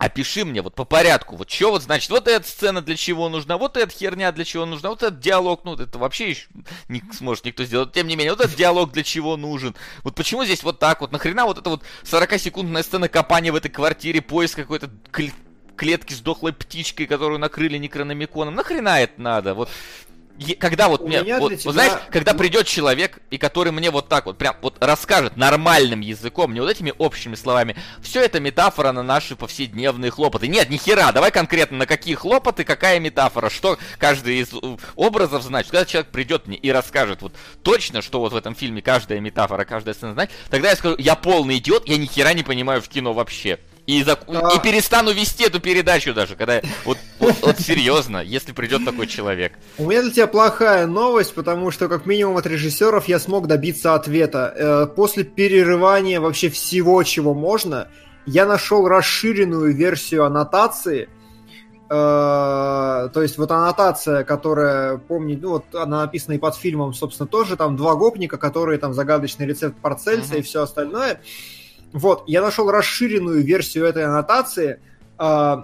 Опиши 0.00 0.46
мне 0.46 0.62
вот 0.62 0.74
по 0.74 0.86
порядку, 0.86 1.36
вот 1.36 1.50
что 1.50 1.72
вот 1.72 1.82
значит, 1.82 2.08
вот 2.08 2.26
эта 2.26 2.48
сцена 2.48 2.80
для 2.80 2.96
чего 2.96 3.28
нужна, 3.28 3.58
вот 3.58 3.76
эта 3.76 3.92
херня 3.92 4.32
для 4.32 4.46
чего 4.46 4.64
нужна, 4.64 4.88
вот 4.88 5.02
этот 5.02 5.20
диалог, 5.20 5.60
ну 5.64 5.74
это 5.74 5.98
вообще 5.98 6.30
еще 6.30 6.46
не 6.88 7.02
сможет 7.12 7.44
никто 7.44 7.64
сделать, 7.64 7.92
тем 7.92 8.06
не 8.06 8.16
менее, 8.16 8.32
вот 8.32 8.40
этот 8.40 8.56
диалог 8.56 8.92
для 8.92 9.02
чего 9.02 9.36
нужен, 9.36 9.76
вот 10.02 10.14
почему 10.14 10.46
здесь 10.46 10.62
вот 10.62 10.78
так 10.78 11.02
вот, 11.02 11.12
нахрена 11.12 11.44
вот 11.44 11.58
эта 11.58 11.68
вот 11.68 11.82
40-секундная 12.04 12.82
сцена 12.82 13.10
копания 13.10 13.52
в 13.52 13.56
этой 13.56 13.68
квартире, 13.68 14.22
поиск 14.22 14.56
какой-то 14.56 14.90
клетки 15.76 16.14
с 16.14 16.20
дохлой 16.20 16.54
птичкой, 16.54 17.06
которую 17.06 17.38
накрыли 17.38 17.76
некрономиконом, 17.76 18.54
нахрена 18.54 19.02
это 19.02 19.20
надо, 19.20 19.52
вот 19.52 19.68
когда 20.58 20.88
вот 20.88 21.02
мне, 21.02 21.22
вот, 21.38 21.52
тебя... 21.52 21.60
вот 21.64 21.72
знаешь, 21.72 21.92
когда 22.10 22.34
придет 22.34 22.66
человек, 22.66 23.18
и 23.30 23.38
который 23.38 23.72
мне 23.72 23.90
вот 23.90 24.08
так 24.08 24.26
вот 24.26 24.38
прям 24.38 24.56
вот 24.62 24.76
расскажет 24.80 25.36
нормальным 25.36 26.00
языком, 26.00 26.54
не 26.54 26.60
вот 26.60 26.70
этими 26.70 26.92
общими 26.96 27.34
словами, 27.34 27.76
все 28.02 28.22
это 28.22 28.40
метафора 28.40 28.92
на 28.92 29.02
наши 29.02 29.36
повседневные 29.36 30.10
хлопоты. 30.10 30.48
Нет, 30.48 30.70
ни 30.70 30.76
хера, 30.76 31.12
давай 31.12 31.30
конкретно 31.30 31.78
на 31.78 31.86
какие 31.86 32.14
хлопоты, 32.14 32.64
какая 32.64 33.00
метафора, 33.00 33.50
что 33.50 33.78
каждый 33.98 34.40
из 34.40 34.50
образов 34.96 35.42
значит. 35.42 35.70
Когда 35.70 35.84
человек 35.84 36.10
придет 36.10 36.46
мне 36.46 36.56
и 36.56 36.70
расскажет 36.70 37.22
вот 37.22 37.32
точно, 37.62 38.02
что 38.02 38.20
вот 38.20 38.32
в 38.32 38.36
этом 38.36 38.54
фильме 38.54 38.82
каждая 38.82 39.20
метафора, 39.20 39.64
каждая 39.64 39.94
сцена 39.94 40.14
значит, 40.14 40.34
тогда 40.48 40.70
я 40.70 40.76
скажу, 40.76 40.96
я 40.98 41.16
полный 41.16 41.58
идиот, 41.58 41.88
я 41.88 41.96
ни 41.96 42.06
хера 42.06 42.32
не 42.32 42.42
понимаю 42.42 42.80
в 42.80 42.88
кино 42.88 43.12
вообще. 43.12 43.58
И, 43.90 44.04
за... 44.04 44.16
а... 44.28 44.54
и 44.54 44.60
перестану 44.60 45.10
вести 45.10 45.44
эту 45.44 45.58
передачу 45.58 46.14
даже, 46.14 46.36
когда 46.36 46.60
вот, 46.84 46.96
вот, 47.18 47.34
вот 47.42 47.58
серьезно, 47.58 48.18
если 48.18 48.52
придет 48.52 48.84
такой 48.84 49.08
человек. 49.08 49.54
У 49.78 49.86
меня 49.90 50.02
для 50.02 50.12
тебя 50.12 50.26
плохая 50.28 50.86
новость, 50.86 51.34
потому 51.34 51.72
что 51.72 51.88
как 51.88 52.06
минимум 52.06 52.36
от 52.36 52.46
режиссеров 52.46 53.08
я 53.08 53.18
смог 53.18 53.48
добиться 53.48 53.94
ответа. 53.94 54.54
Э, 54.56 54.86
после 54.86 55.24
перерывания 55.24 56.20
вообще 56.20 56.50
всего, 56.50 57.02
чего 57.02 57.34
можно, 57.34 57.88
я 58.26 58.46
нашел 58.46 58.86
расширенную 58.86 59.74
версию 59.74 60.24
аннотации. 60.24 61.08
Э, 61.88 63.08
то 63.12 63.22
есть 63.22 63.38
вот 63.38 63.50
аннотация, 63.50 64.22
которая, 64.22 64.98
помню, 64.98 65.36
ну 65.42 65.48
вот 65.50 65.74
она 65.74 66.02
написана 66.02 66.34
и 66.34 66.38
под 66.38 66.54
фильмом, 66.54 66.94
собственно, 66.94 67.26
тоже 67.26 67.56
там 67.56 67.76
два 67.76 67.96
гопника, 67.96 68.38
которые 68.38 68.78
там 68.78 68.94
загадочный 68.94 69.46
рецепт 69.46 69.76
Парцельса 69.80 70.34
uh-huh. 70.34 70.38
и 70.38 70.42
все 70.42 70.62
остальное. 70.62 71.20
Вот, 71.92 72.24
я 72.26 72.40
нашел 72.42 72.70
расширенную 72.70 73.42
версию 73.42 73.86
этой 73.86 74.04
аннотации 74.04 74.80
э, 75.18 75.62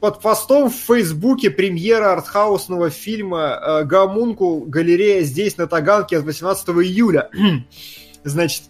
под 0.00 0.20
постом 0.20 0.70
в 0.70 0.74
Фейсбуке 0.74 1.50
премьера 1.50 2.12
артхаусного 2.12 2.90
фильма 2.90 3.58
э, 3.60 3.84
«Гомункул. 3.84 4.64
Галерея 4.66 5.22
здесь, 5.22 5.56
на 5.56 5.66
Таганке» 5.66 6.18
от 6.18 6.24
18 6.24 6.68
июля. 6.68 7.30
Значит, 8.24 8.64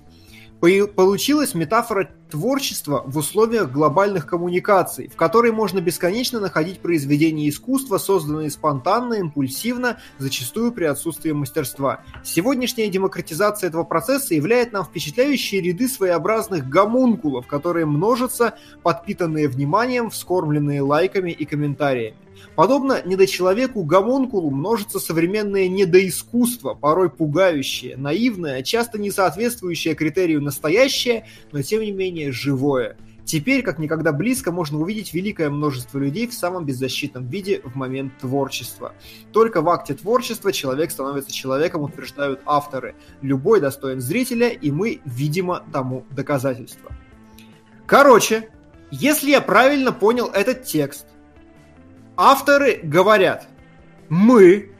Получилась 0.61 1.55
метафора 1.55 2.09
творчества 2.31 3.03
в 3.07 3.17
условиях 3.19 3.71
глобальных 3.71 4.27
коммуникаций, 4.27 5.09
в 5.09 5.17
которой 5.17 5.53
можно 5.53 5.81
бесконечно 5.81 6.41
находить 6.41 6.81
произведения 6.81 7.49
искусства, 7.49 7.99
созданные 7.99 8.51
спонтанно, 8.51 9.15
импульсивно, 9.15 9.99
зачастую 10.19 10.73
при 10.73 10.85
отсутствии 10.85 11.33
мастерства. 11.33 12.01
Сегодняшняя 12.25 12.89
демократизация 12.89 13.69
этого 13.69 13.85
процесса 13.85 14.35
являет 14.35 14.73
нам 14.73 14.85
впечатляющие 14.85 15.61
ряды 15.61 15.89
своеобразных 15.89 16.69
гомункулов, 16.69 17.47
которые 17.47 17.87
множатся, 17.87 18.59
подпитанные 18.83 19.49
вниманием, 19.49 20.11
вскормленные 20.11 20.83
лайками 20.83 21.31
и 21.31 21.45
комментариями. 21.45 22.17
Подобно 22.55 23.03
недочеловеку 23.05 23.85
гомункулу 23.85 24.51
множится 24.51 24.99
современное 24.99 25.69
недоискусство, 25.69 26.73
порой 26.73 27.11
пугающее, 27.11 27.97
наивное, 27.99 28.63
часто 28.63 28.99
не 28.99 29.11
соответствующее 29.11 29.95
критерию 29.95 30.43
настоящее, 30.43 31.27
но 31.53 31.61
тем 31.61 31.83
не 31.83 31.93
менее 31.93 32.16
живое. 32.31 32.97
Теперь, 33.25 33.63
как 33.63 33.81
никогда 33.81 34.13
близко, 34.13 34.53
можно 34.53 34.79
увидеть 34.79 35.13
великое 35.13 35.51
множество 35.51 35.99
людей 35.99 36.29
в 36.29 36.33
самом 36.33 36.65
беззащитном 36.65 37.27
виде 37.27 37.61
в 37.65 37.75
момент 37.75 38.17
творчества. 38.19 38.95
Только 39.33 39.63
в 39.63 39.69
акте 39.69 39.95
творчества 39.95 40.53
человек 40.53 40.93
становится 40.93 41.33
человеком, 41.33 41.83
утверждают 41.83 42.41
авторы. 42.47 42.95
Любой 43.23 43.61
достоин 43.61 44.01
зрителя, 44.01 44.49
и 44.49 44.71
мы, 44.71 45.01
видимо, 45.05 45.65
тому 45.73 46.07
доказательство. 46.11 46.93
Короче, 47.87 48.49
если 48.93 49.31
я 49.31 49.41
правильно 49.41 49.91
понял 49.91 50.27
этот 50.27 50.63
текст, 50.63 51.07
авторы 52.17 52.79
говорят, 52.83 53.49
мы 54.09 54.71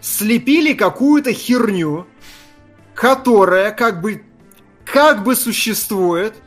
слепили 0.00 0.72
какую-то 0.72 1.32
херню, 1.32 2.08
которая 2.94 3.70
как 3.70 4.00
бы, 4.00 4.24
как 4.84 5.22
бы 5.22 5.36
существует, 5.36 6.41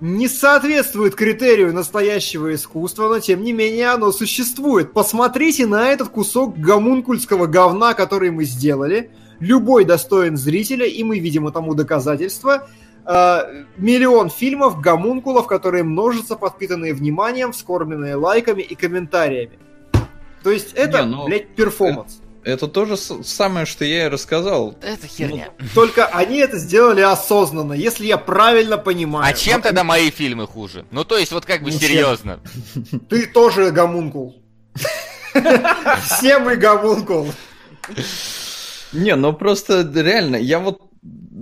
не 0.00 0.28
соответствует 0.28 1.14
критерию 1.14 1.72
настоящего 1.74 2.54
искусства, 2.54 3.08
но 3.08 3.18
тем 3.18 3.42
не 3.42 3.52
менее 3.52 3.88
оно 3.88 4.12
существует. 4.12 4.92
Посмотрите 4.92 5.66
на 5.66 5.88
этот 5.88 6.08
кусок 6.08 6.56
гомункульского 6.56 7.46
говна, 7.46 7.94
который 7.94 8.30
мы 8.30 8.44
сделали. 8.44 9.10
Любой 9.40 9.84
достоин 9.84 10.36
зрителя, 10.36 10.86
и 10.86 11.02
мы 11.02 11.18
видим 11.18 11.48
этому 11.48 11.74
доказательства. 11.74 12.68
Э, 13.06 13.64
миллион 13.76 14.30
фильмов, 14.30 14.80
гомункулов, 14.80 15.46
которые 15.46 15.82
множатся, 15.82 16.36
подпитанные 16.36 16.94
вниманием, 16.94 17.52
вскормленные 17.52 18.14
лайками 18.14 18.62
и 18.62 18.74
комментариями. 18.74 19.58
То 20.42 20.50
есть 20.50 20.72
это, 20.74 21.02
Не, 21.02 21.16
ну, 21.16 21.26
блядь, 21.26 21.48
перформанс. 21.54 22.20
Это, 22.44 22.68
то 22.68 22.84
же 22.84 22.96
самое, 22.96 23.66
что 23.66 23.84
я 23.84 24.06
и 24.06 24.08
рассказал. 24.08 24.76
Это 24.80 25.06
херня. 25.06 25.48
Ну, 25.58 25.66
только 25.74 26.06
они 26.06 26.38
это 26.38 26.58
сделали 26.58 27.00
осознанно, 27.00 27.72
если 27.72 28.06
я 28.06 28.18
правильно 28.18 28.78
понимаю. 28.78 29.26
А 29.26 29.32
чем 29.32 29.54
вот... 29.54 29.64
тогда 29.64 29.84
мои 29.84 30.10
фильмы 30.10 30.46
хуже? 30.46 30.86
Ну, 30.90 31.04
то 31.04 31.18
есть, 31.18 31.32
вот 31.32 31.44
как 31.44 31.62
бы 31.62 31.70
Ничем. 31.70 31.88
серьезно. 31.88 32.40
Ты 33.08 33.26
тоже 33.26 33.70
гомункул. 33.70 34.42
Все 36.02 36.38
мы 36.38 36.56
гомункул. 36.56 37.32
Не, 38.92 39.16
ну 39.16 39.32
просто 39.32 39.82
реально, 39.94 40.36
я 40.36 40.58
вот 40.58 40.80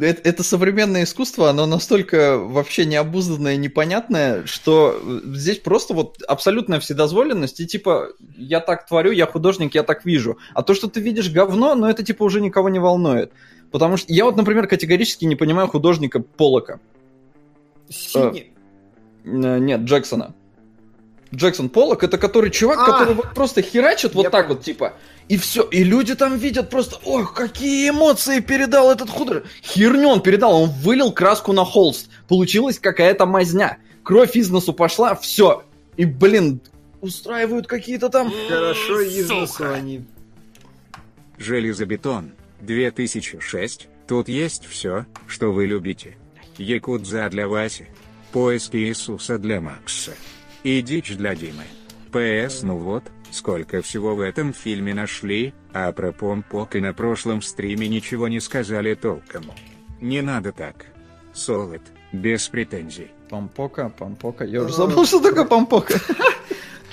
это, 0.01 0.28
это 0.28 0.43
современное 0.43 1.05
искусство, 1.05 1.51
оно 1.51 1.66
настолько 1.66 2.39
вообще 2.39 2.85
необузданное, 2.85 3.57
непонятное, 3.57 4.45
что 4.47 5.01
здесь 5.24 5.59
просто 5.59 5.95
вот 5.95 6.23
абсолютная 6.27 6.81
вседозволенность, 6.81 7.61
и 7.61 7.66
типа, 7.66 8.09
я 8.37 8.61
так 8.61 8.87
творю, 8.87 9.11
я 9.11 9.27
художник, 9.27 9.74
я 9.74 9.83
так 9.83 10.05
вижу. 10.05 10.39
А 10.55 10.62
то, 10.62 10.74
что 10.74 10.89
ты 10.89 11.01
видишь 11.01 11.31
говно, 11.31 11.74
ну 11.74 11.87
это 11.87 12.03
типа 12.03 12.24
уже 12.24 12.41
никого 12.41 12.69
не 12.69 12.78
волнует. 12.78 13.33
Потому 13.70 13.97
что 13.97 14.12
я 14.12 14.24
вот, 14.24 14.37
например, 14.37 14.66
категорически 14.69 15.24
не 15.24 15.37
понимаю 15.37 15.69
художника 15.69 16.20
Полока. 16.20 16.81
Синий? 17.89 18.53
Э, 19.24 19.59
нет, 19.59 19.81
Джексона. 19.81 20.35
Джексон 21.35 21.69
Поллок, 21.69 22.05
это 22.05 22.19
который 22.19 22.51
чувак, 22.51 22.78
а, 22.81 22.87
который 22.87 23.15
вот 23.15 23.35
просто 23.35 23.61
херачит 23.61 24.15
вот 24.15 24.31
так 24.31 24.49
вот, 24.49 24.62
типа, 24.62 24.95
и 25.28 25.36
все, 25.36 25.62
и 25.62 25.82
люди 25.82 26.15
там 26.15 26.36
видят 26.36 26.70
просто, 26.70 26.98
ох, 27.05 27.35
какие 27.35 27.90
эмоции 27.90 28.39
передал 28.40 28.93
этот 28.93 29.11
художник. 29.11 29.47
Херню 29.62 30.09
он 30.09 30.23
передал, 30.23 30.62
он 30.62 30.70
вылил 30.70 31.12
краску 31.12 31.53
на 31.53 31.65
холст. 31.65 32.09
Получилась 32.28 32.78
какая-то 32.78 33.27
мазня. 33.27 33.78
Кровь 34.05 34.36
из 34.36 34.51
носу 34.51 34.73
пошла, 34.73 35.16
все. 35.16 35.65
И, 35.97 36.05
блин, 36.05 36.61
устраивают 37.01 37.66
какие-то 37.66 38.09
там... 38.09 38.32
Хорошо 38.48 39.01
из 39.01 39.28
носу 39.28 39.65
они. 39.69 40.05
Железобетон, 41.39 42.32
2006. 42.61 43.89
Тут 44.07 44.28
есть 44.28 44.65
все, 44.65 45.07
что 45.27 45.53
вы 45.53 45.66
любите. 45.66 46.16
Якудза 46.57 47.28
для 47.31 47.48
Васи. 47.48 47.86
Поиски 48.31 48.77
Иисуса 48.77 49.39
для 49.39 49.61
Макса. 49.61 50.12
И 50.62 50.81
дичь 50.82 51.16
для 51.16 51.35
Димы. 51.35 51.65
ПС, 52.12 52.62
ну 52.62 52.77
вот, 52.77 53.03
сколько 53.31 53.82
всего 53.82 54.15
в 54.15 54.20
этом 54.20 54.53
фильме 54.53 54.94
нашли, 54.94 55.55
а 55.73 55.93
про 55.93 56.12
Помпок 56.12 56.77
и 56.77 56.81
на 56.81 56.93
прошлом 56.94 57.43
стриме 57.43 57.89
ничего 57.89 58.28
не 58.28 58.40
сказали 58.40 58.94
толком. 58.94 59.44
Не 60.01 60.23
надо 60.23 60.53
так. 60.53 60.86
Солод, 61.32 61.82
без 62.12 62.48
претензий. 62.48 63.11
Помпока, 63.28 63.89
Помпока. 63.89 64.44
Я 64.44 64.62
уже 64.62 64.74
забыл, 64.74 65.05
что 65.05 65.20
такое 65.20 65.44
Помпока. 65.44 65.94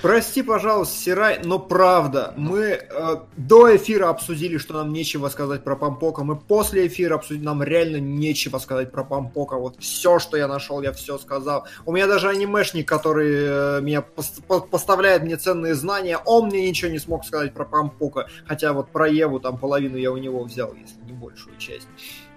Прости, 0.03 0.43
пожалуйста, 0.43 0.97
Сирай, 0.97 1.39
но 1.45 1.59
правда, 1.59 2.33
мы 2.35 2.59
э, 2.61 3.15
до 3.37 3.73
эфира 3.73 4.09
обсудили, 4.09 4.57
что 4.57 4.73
нам 4.73 4.91
нечего 4.91 5.29
сказать 5.29 5.63
про 5.63 5.77
Пампока, 5.77 6.25
мы 6.25 6.35
после 6.35 6.87
эфира 6.87 7.15
обсудили, 7.15 7.45
нам 7.45 7.63
реально 7.63 8.01
нечего 8.01 8.57
сказать 8.57 8.91
про 8.91 9.05
Пампока. 9.05 9.55
Вот 9.55 9.77
все, 9.79 10.19
что 10.19 10.35
я 10.35 10.49
нашел, 10.49 10.81
я 10.81 10.91
все 10.91 11.17
сказал. 11.17 11.67
У 11.85 11.93
меня 11.93 12.05
даже 12.05 12.27
анимешник, 12.27 12.85
который 12.85 13.77
э, 13.77 13.81
меня 13.81 14.03
пос- 14.17 14.67
поставляет 14.67 15.23
мне 15.23 15.37
ценные 15.37 15.73
знания, 15.73 16.17
он 16.17 16.47
мне 16.47 16.67
ничего 16.67 16.91
не 16.91 16.99
смог 16.99 17.23
сказать 17.23 17.53
про 17.53 17.63
Пампока. 17.63 18.27
Хотя 18.45 18.73
вот 18.73 18.89
про 18.89 19.07
Еву 19.07 19.39
там 19.39 19.57
половину 19.57 19.95
я 19.95 20.11
у 20.11 20.17
него 20.17 20.43
взял, 20.43 20.73
если 20.73 21.01
не 21.05 21.13
большую 21.13 21.55
часть. 21.55 21.87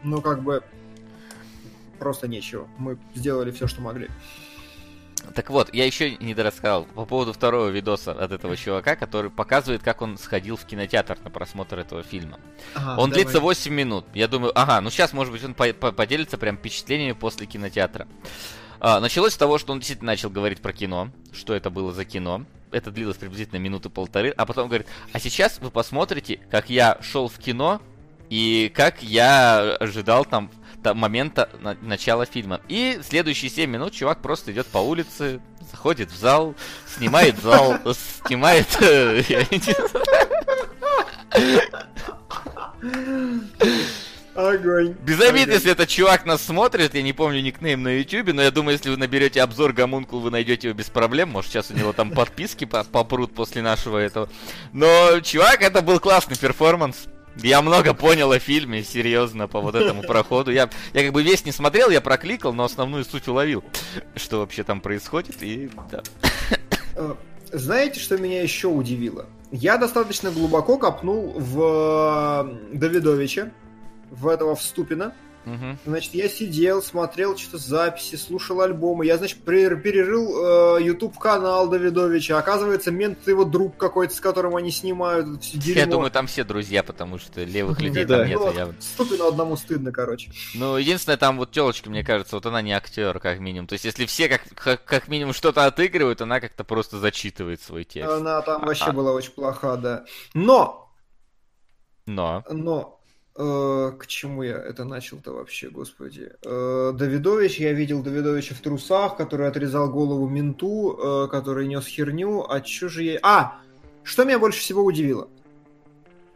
Ну, 0.04 0.22
как 0.22 0.40
бы, 0.44 0.62
просто 1.98 2.28
нечего. 2.28 2.68
Мы 2.78 2.96
сделали 3.16 3.50
все, 3.50 3.66
что 3.66 3.80
могли. 3.80 4.08
Так 5.34 5.50
вот, 5.50 5.72
я 5.74 5.84
еще 5.84 6.16
не 6.16 6.34
дорассказал 6.34 6.84
по 6.84 7.04
поводу 7.04 7.32
второго 7.32 7.68
видоса 7.68 8.12
от 8.12 8.32
этого 8.32 8.56
чувака, 8.56 8.96
который 8.96 9.30
показывает, 9.30 9.82
как 9.82 10.02
он 10.02 10.18
сходил 10.18 10.56
в 10.56 10.64
кинотеатр 10.64 11.18
на 11.24 11.30
просмотр 11.30 11.78
этого 11.78 12.02
фильма. 12.02 12.38
Ага, 12.74 13.00
он 13.00 13.10
давай. 13.10 13.24
длится 13.24 13.40
8 13.40 13.72
минут. 13.72 14.06
Я 14.14 14.28
думаю, 14.28 14.52
ага, 14.58 14.80
ну 14.80 14.90
сейчас, 14.90 15.12
может 15.12 15.32
быть, 15.32 15.44
он 15.44 15.54
по 15.54 15.72
по 15.72 15.92
поделится 15.92 16.38
прям 16.38 16.56
впечатлениями 16.56 17.12
после 17.12 17.46
кинотеатра. 17.46 18.06
А, 18.80 19.00
началось 19.00 19.32
с 19.32 19.36
того, 19.36 19.58
что 19.58 19.72
он 19.72 19.78
действительно 19.78 20.12
начал 20.12 20.30
говорить 20.30 20.60
про 20.60 20.72
кино, 20.72 21.10
что 21.32 21.54
это 21.54 21.70
было 21.70 21.92
за 21.92 22.04
кино. 22.04 22.44
Это 22.72 22.90
длилось 22.90 23.16
приблизительно 23.16 23.58
минуты 23.58 23.88
полторы, 23.88 24.30
а 24.30 24.44
потом 24.44 24.68
говорит, 24.68 24.86
а 25.12 25.20
сейчас 25.20 25.58
вы 25.60 25.70
посмотрите, 25.70 26.40
как 26.50 26.68
я 26.68 26.98
шел 27.00 27.28
в 27.28 27.38
кино 27.38 27.80
и 28.28 28.70
как 28.74 29.02
я 29.02 29.76
ожидал 29.76 30.24
там 30.24 30.50
момента 30.84 31.48
на, 31.60 31.76
начала 31.80 32.26
фильма. 32.26 32.60
И 32.68 33.00
следующие 33.02 33.50
7 33.50 33.70
минут 33.70 33.92
чувак 33.92 34.22
просто 34.22 34.52
идет 34.52 34.66
по 34.66 34.78
улице, 34.78 35.40
заходит 35.70 36.10
в 36.10 36.16
зал, 36.16 36.54
снимает 36.86 37.38
зал, 37.40 37.78
снимает... 38.26 38.66
Э, 38.82 39.22
Огонь. 44.36 44.94
Без 45.02 45.18
обид, 45.20 45.48
если 45.48 45.72
этот 45.72 45.88
чувак 45.88 46.26
нас 46.26 46.42
смотрит, 46.42 46.94
я 46.94 47.02
не 47.02 47.14
помню 47.14 47.40
никнейм 47.40 47.82
на 47.82 47.98
ютубе, 47.98 48.34
но 48.34 48.42
я 48.42 48.50
думаю, 48.50 48.72
если 48.74 48.90
вы 48.90 48.98
наберете 48.98 49.42
обзор 49.42 49.72
Гамункул, 49.72 50.20
вы 50.20 50.30
найдете 50.30 50.68
его 50.68 50.76
без 50.76 50.90
проблем. 50.90 51.30
Может, 51.30 51.52
сейчас 51.52 51.70
у 51.70 51.74
него 51.74 51.94
там 51.94 52.10
подписки 52.10 52.66
попрут 52.66 53.34
после 53.34 53.62
нашего 53.62 53.96
этого. 53.96 54.28
Но, 54.74 55.20
чувак, 55.20 55.62
это 55.62 55.80
был 55.80 56.00
классный 56.00 56.36
перформанс. 56.36 57.06
Я 57.42 57.62
много 57.62 57.94
понял 57.94 58.32
о 58.32 58.38
фильме, 58.38 58.82
серьезно, 58.82 59.48
по 59.48 59.60
вот 59.60 59.74
этому 59.74 60.02
проходу. 60.06 60.50
Я, 60.50 60.70
я 60.94 61.02
как 61.02 61.12
бы 61.12 61.22
весь 61.22 61.44
не 61.44 61.52
смотрел, 61.52 61.90
я 61.90 62.00
прокликал, 62.00 62.52
но 62.52 62.64
основную 62.64 63.04
суть 63.04 63.28
уловил, 63.28 63.62
что 64.14 64.40
вообще 64.40 64.62
там 64.64 64.80
происходит, 64.80 65.42
и 65.42 65.70
да. 65.90 66.02
Э, 66.94 67.14
знаете, 67.52 68.00
что 68.00 68.16
меня 68.16 68.42
еще 68.42 68.68
удивило? 68.68 69.26
Я 69.52 69.76
достаточно 69.76 70.30
глубоко 70.30 70.78
копнул 70.78 71.34
в 71.36 72.48
э, 72.72 72.76
Давидовича, 72.76 73.52
в 74.10 74.28
этого 74.28 74.56
в 74.56 74.62
Ступина. 74.62 75.14
Угу. 75.46 75.78
Значит, 75.86 76.14
я 76.14 76.28
сидел, 76.28 76.82
смотрел 76.82 77.36
что-то 77.38 77.58
записи, 77.58 78.16
слушал 78.16 78.60
альбомы. 78.60 79.06
Я, 79.06 79.16
значит, 79.16 79.38
перерыл 79.38 80.76
э, 80.78 80.82
YouTube 80.82 81.16
канал 81.18 81.68
Давидовича. 81.68 82.36
Оказывается, 82.36 82.90
мент 82.90 83.26
его 83.28 83.44
друг 83.44 83.76
какой-то, 83.76 84.12
с 84.12 84.20
которым 84.20 84.56
они 84.56 84.72
снимают. 84.72 85.44
Все 85.44 85.72
я 85.72 85.86
думаю, 85.86 86.10
там 86.10 86.26
все 86.26 86.42
друзья, 86.42 86.82
потому 86.82 87.18
что 87.18 87.44
левых 87.44 87.80
людей 87.80 88.04
там 88.04 88.26
нет. 88.26 88.40
Ну, 88.40 88.74
Ступину 88.80 89.28
одному 89.28 89.56
стыдно, 89.56 89.92
короче. 89.92 90.32
Ну, 90.54 90.76
единственное, 90.78 91.16
там 91.16 91.38
вот 91.38 91.52
телочка, 91.52 91.90
мне 91.90 92.02
кажется, 92.02 92.34
вот 92.34 92.44
она 92.46 92.60
не 92.60 92.72
актер, 92.72 93.20
как 93.20 93.38
минимум. 93.38 93.68
То 93.68 93.74
есть, 93.74 93.84
если 93.84 94.04
все 94.06 94.28
как, 94.28 94.42
как, 94.54 94.84
как 94.84 95.06
минимум 95.06 95.32
что-то 95.32 95.66
отыгрывают, 95.66 96.20
она 96.20 96.40
как-то 96.40 96.64
просто 96.64 96.98
зачитывает 96.98 97.62
свой 97.62 97.84
текст. 97.84 98.10
Она 98.10 98.42
там 98.42 98.64
а, 98.64 98.66
вообще 98.66 98.86
а. 98.86 98.92
была 98.92 99.12
очень 99.12 99.30
плоха, 99.30 99.76
да. 99.76 100.04
Но! 100.34 100.92
Но. 102.06 102.44
Но 102.50 102.95
к 103.36 104.06
чему 104.06 104.42
я 104.42 104.56
это 104.56 104.84
начал-то 104.84 105.32
вообще, 105.32 105.68
господи? 105.68 106.32
Э, 106.42 106.92
Давидович, 106.94 107.58
я 107.58 107.72
видел 107.72 108.02
Давидовича 108.02 108.54
в 108.54 108.60
трусах, 108.60 109.16
который 109.16 109.46
отрезал 109.46 109.90
голову 109.90 110.26
менту, 110.28 110.98
э, 110.98 111.28
который 111.30 111.66
нес 111.66 111.86
херню. 111.86 112.46
А 112.48 112.62
я... 112.64 113.18
А! 113.22 113.58
Что 114.02 114.24
меня 114.24 114.38
больше 114.38 114.60
всего 114.60 114.82
удивило? 114.82 115.28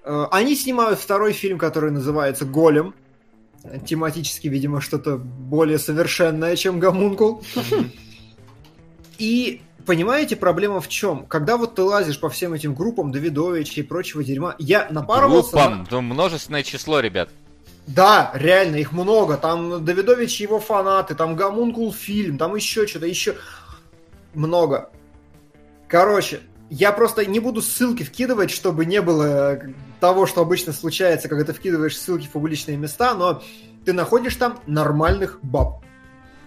Они 0.02 0.56
снимают 0.56 0.98
второй 0.98 1.32
фильм, 1.32 1.58
который 1.58 1.90
называется 1.90 2.44
«Голем». 2.44 2.94
Тематически, 3.86 4.48
видимо, 4.48 4.80
что-то 4.80 5.18
более 5.18 5.78
совершенное, 5.78 6.56
чем 6.56 6.80
«Гомункул». 6.80 7.44
И 9.18 9.60
понимаете, 9.86 10.36
проблема 10.36 10.80
в 10.80 10.88
чем? 10.88 11.26
Когда 11.26 11.56
вот 11.56 11.74
ты 11.74 11.82
лазишь 11.82 12.20
по 12.20 12.28
всем 12.28 12.52
этим 12.52 12.74
группам 12.74 13.12
Давидовича 13.12 13.80
и 13.80 13.84
прочего 13.84 14.24
дерьма, 14.24 14.54
я 14.58 14.88
напарывался... 14.90 15.52
Группам, 15.52 15.86
на... 15.90 16.00
множественное 16.00 16.62
число, 16.62 17.00
ребят. 17.00 17.30
Да, 17.86 18.30
реально, 18.34 18.76
их 18.76 18.92
много. 18.92 19.36
Там 19.36 19.84
Давидович 19.84 20.40
и 20.40 20.44
его 20.44 20.60
фанаты, 20.60 21.14
там 21.14 21.36
Гамункул 21.36 21.92
фильм, 21.92 22.38
там 22.38 22.54
еще 22.54 22.86
что-то, 22.86 23.06
еще 23.06 23.36
много. 24.34 24.90
Короче, 25.88 26.40
я 26.70 26.92
просто 26.92 27.26
не 27.26 27.40
буду 27.40 27.62
ссылки 27.62 28.04
вкидывать, 28.04 28.50
чтобы 28.50 28.86
не 28.86 29.02
было 29.02 29.60
того, 29.98 30.26
что 30.26 30.40
обычно 30.40 30.72
случается, 30.72 31.28
когда 31.28 31.44
ты 31.44 31.52
вкидываешь 31.52 31.98
ссылки 31.98 32.26
в 32.26 32.30
публичные 32.30 32.76
места, 32.76 33.14
но 33.14 33.42
ты 33.84 33.92
находишь 33.92 34.36
там 34.36 34.60
нормальных 34.66 35.40
баб 35.42 35.82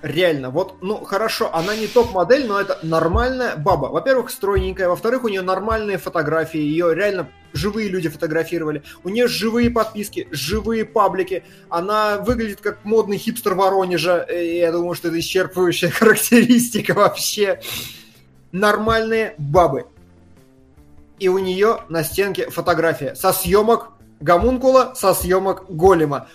реально, 0.03 0.49
вот, 0.49 0.75
ну, 0.81 1.03
хорошо, 1.03 1.49
она 1.55 1.75
не 1.75 1.87
топ-модель, 1.87 2.45
но 2.45 2.59
это 2.59 2.77
нормальная 2.83 3.55
баба. 3.55 3.85
Во-первых, 3.85 4.29
стройненькая, 4.29 4.89
во-вторых, 4.89 5.23
у 5.23 5.29
нее 5.29 5.41
нормальные 5.41 5.97
фотографии, 5.97 6.59
ее 6.59 6.93
реально 6.93 7.29
живые 7.53 7.87
люди 7.87 8.09
фотографировали. 8.09 8.83
У 9.03 9.09
нее 9.09 9.27
живые 9.27 9.71
подписки, 9.71 10.27
живые 10.31 10.83
паблики. 10.83 11.45
Она 11.69 12.17
выглядит 12.17 12.59
как 12.59 12.83
модный 12.83 13.17
хипстер 13.17 13.55
Воронежа, 13.55 14.19
и 14.23 14.57
я 14.57 14.71
думаю, 14.73 14.93
что 14.93 15.07
это 15.07 15.17
исчерпывающая 15.19 15.89
характеристика 15.91 16.93
вообще. 16.93 17.61
Нормальные 18.51 19.35
бабы. 19.37 19.85
И 21.17 21.29
у 21.29 21.39
нее 21.39 21.79
на 21.87 22.03
стенке 22.03 22.49
фотография 22.49 23.15
со 23.15 23.31
съемок 23.31 23.91
гомункула, 24.19 24.93
со 24.95 25.13
съемок 25.13 25.65
голема. 25.69 26.27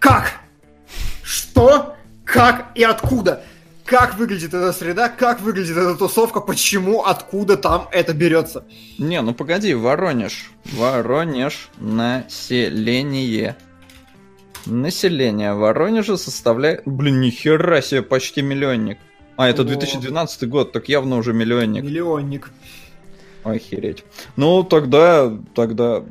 Как? 0.00 0.32
Что? 1.22 1.94
Как 2.24 2.72
и 2.74 2.82
откуда. 2.82 3.42
Как 3.84 4.16
выглядит 4.16 4.54
эта 4.54 4.72
среда, 4.72 5.08
как 5.08 5.40
выглядит 5.40 5.76
эта 5.76 5.94
тусовка, 5.96 6.40
почему, 6.40 7.02
откуда 7.02 7.56
там 7.56 7.88
это 7.90 8.14
берется. 8.14 8.64
Не, 8.98 9.20
ну 9.22 9.34
погоди, 9.34 9.74
Воронеж. 9.74 10.52
Воронеж, 10.72 11.68
население. 11.78 13.56
Население 14.66 15.54
Воронежа 15.54 16.16
составляет... 16.16 16.82
Блин, 16.86 17.20
нихера 17.20 17.82
себе, 17.82 18.02
почти 18.02 18.40
миллионник. 18.42 18.98
А, 19.36 19.48
это 19.48 19.64
2012 19.64 20.48
год, 20.48 20.72
так 20.72 20.88
явно 20.88 21.16
уже 21.16 21.32
миллионник. 21.32 21.82
Миллионник. 21.82 22.50
Охереть. 23.42 24.04
Ну, 24.36 24.62
тогда, 24.62 25.32
тогда 25.54 26.04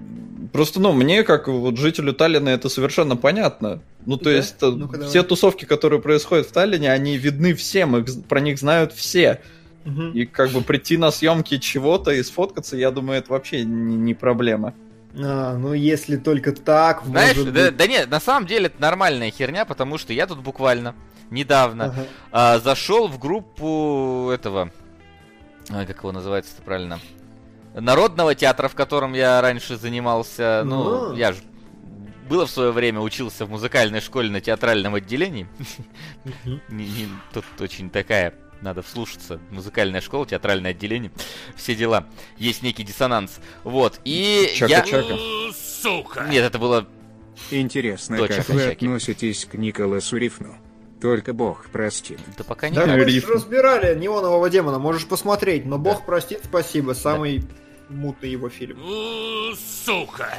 Просто, 0.51 0.79
ну, 0.79 0.93
мне, 0.93 1.23
как 1.23 1.47
вот 1.47 1.77
жителю 1.77 2.13
Таллина, 2.13 2.49
это 2.49 2.69
совершенно 2.69 3.15
понятно. 3.15 3.81
Ну, 4.05 4.17
то 4.17 4.25
да? 4.25 4.31
есть, 4.31 4.55
ну 4.61 4.87
все 4.87 5.19
давай. 5.19 5.23
тусовки, 5.23 5.65
которые 5.65 6.01
происходят 6.01 6.47
в 6.47 6.51
Таллине, 6.51 6.91
они 6.91 7.17
видны 7.17 7.53
всем, 7.53 7.97
их, 7.97 8.23
про 8.25 8.39
них 8.39 8.57
знают 8.57 8.93
все. 8.93 9.41
Угу. 9.85 10.01
И 10.13 10.25
как 10.25 10.51
бы 10.51 10.61
прийти 10.61 10.97
на 10.97 11.11
съемки 11.11 11.57
чего-то 11.57 12.11
и 12.11 12.21
сфоткаться, 12.23 12.77
я 12.77 12.91
думаю, 12.91 13.19
это 13.19 13.31
вообще 13.31 13.63
не, 13.63 13.95
не 13.95 14.13
проблема. 14.13 14.73
А, 15.15 15.57
ну 15.57 15.73
если 15.73 16.17
только 16.17 16.51
так. 16.53 17.03
Знаешь, 17.05 17.35
может 17.35 17.53
да, 17.53 17.65
быть... 17.65 17.77
да 17.77 17.87
нет, 17.87 18.09
на 18.09 18.19
самом 18.19 18.47
деле 18.47 18.67
это 18.67 18.81
нормальная 18.81 19.31
херня, 19.31 19.65
потому 19.65 19.97
что 19.97 20.13
я 20.13 20.27
тут 20.27 20.39
буквально 20.39 20.95
недавно 21.29 21.85
ага. 21.85 22.05
а, 22.31 22.59
зашел 22.59 23.07
в 23.07 23.17
группу 23.19 24.29
этого, 24.33 24.71
а, 25.69 25.85
как 25.85 25.97
его 25.97 26.11
называется-то 26.11 26.61
правильно, 26.61 26.99
Народного 27.73 28.35
театра, 28.35 28.67
в 28.67 28.75
котором 28.75 29.13
я 29.13 29.41
раньше 29.41 29.77
занимался. 29.77 30.63
Ну, 30.65 31.09
ну 31.09 31.15
я 31.15 31.33
же 31.33 31.39
было 32.27 32.45
в 32.45 32.51
свое 32.51 32.71
время 32.71 33.01
учился 33.01 33.45
в 33.45 33.49
музыкальной 33.49 33.99
школе 33.99 34.29
на 34.29 34.39
театральном 34.41 34.95
отделении. 34.95 35.47
Тут 37.33 37.45
очень 37.59 37.89
такая 37.89 38.33
надо 38.61 38.81
вслушаться. 38.81 39.39
Музыкальная 39.49 40.01
школа, 40.01 40.25
театральное 40.25 40.71
отделение, 40.71 41.11
все 41.55 41.75
дела. 41.75 42.07
Есть 42.37 42.61
некий 42.63 42.83
диссонанс. 42.83 43.39
Вот, 43.63 43.99
и 44.05 44.49
я... 44.55 44.85
Сука! 45.53 46.27
Нет, 46.29 46.43
это 46.45 46.59
было... 46.59 46.87
Интересно, 47.49 48.27
как 48.27 48.47
вы 48.49 48.65
относитесь 48.65 49.45
к 49.45 49.55
Николасу 49.55 50.17
Рифну? 50.17 50.55
Только 51.01 51.33
Бог 51.33 51.65
простит. 51.71 52.19
Да 52.37 52.43
пока 52.43 52.69
не 52.69 52.75
Да, 52.75 52.85
мы 52.85 53.03
разбирали 53.03 53.97
неонового 53.97 54.49
демона, 54.49 54.77
можешь 54.77 55.07
посмотреть, 55.07 55.65
но 55.65 55.79
Бог 55.79 56.05
простит, 56.05 56.41
спасибо, 56.43 56.93
самый 56.93 57.43
мутный 57.89 58.29
его 58.29 58.49
фильм. 58.49 58.77
Сука! 59.83 60.29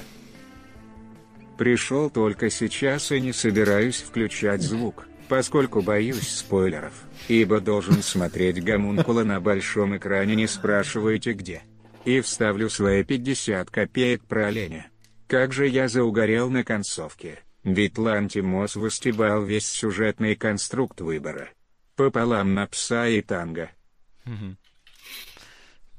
Пришел 1.58 2.10
только 2.10 2.48
сейчас 2.48 3.10
и 3.12 3.20
не 3.20 3.32
собираюсь 3.32 4.00
включать 4.00 4.62
звук, 4.62 5.06
поскольку 5.28 5.82
боюсь 5.82 6.28
спойлеров, 6.28 6.94
ибо 7.28 7.60
должен 7.60 8.02
смотреть 8.02 8.62
гомункула 8.62 9.24
на 9.24 9.40
большом 9.40 9.96
экране 9.96 10.36
не 10.36 10.46
спрашивайте 10.46 11.32
где. 11.32 11.62
И 12.04 12.20
вставлю 12.20 12.68
свои 12.68 13.04
50 13.04 13.70
копеек 13.70 14.24
про 14.24 14.46
оленя. 14.46 14.86
Как 15.28 15.52
же 15.52 15.66
я 15.66 15.88
заугорел 15.88 16.50
на 16.50 16.64
концовке. 16.64 17.40
Ведь 17.64 17.96
Лантимос 17.96 18.74
выстебал 18.76 19.42
весь 19.42 19.68
сюжетный 19.68 20.34
конструкт 20.34 21.00
выбора. 21.00 21.50
Пополам 21.94 22.54
на 22.54 22.66
пса 22.66 23.06
и 23.06 23.20
танго. 23.20 23.70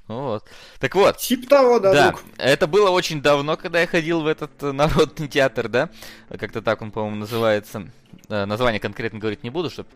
Вот. 0.08 0.44
Так 0.80 0.96
вот. 0.96 1.18
Тип 1.18 1.48
того, 1.48 1.80
да, 1.80 1.94
да. 1.94 2.16
Это 2.38 2.68
было 2.68 2.90
очень 2.90 3.22
давно, 3.22 3.56
когда 3.56 3.80
я 3.80 3.88
ходил 3.88 4.22
в 4.22 4.28
этот 4.28 4.52
э, 4.62 4.72
народный 4.74 5.30
театр, 5.30 5.70
да? 5.70 5.90
Как-то 6.28 6.62
так 6.62 6.82
он, 6.82 6.92
по-моему, 6.92 7.16
называется. 7.16 7.90
Э, 8.28 8.44
название 8.44 8.82
конкретно 8.82 9.20
говорить 9.20 9.44
не 9.44 9.50
буду, 9.50 9.70
чтобы 9.70 9.90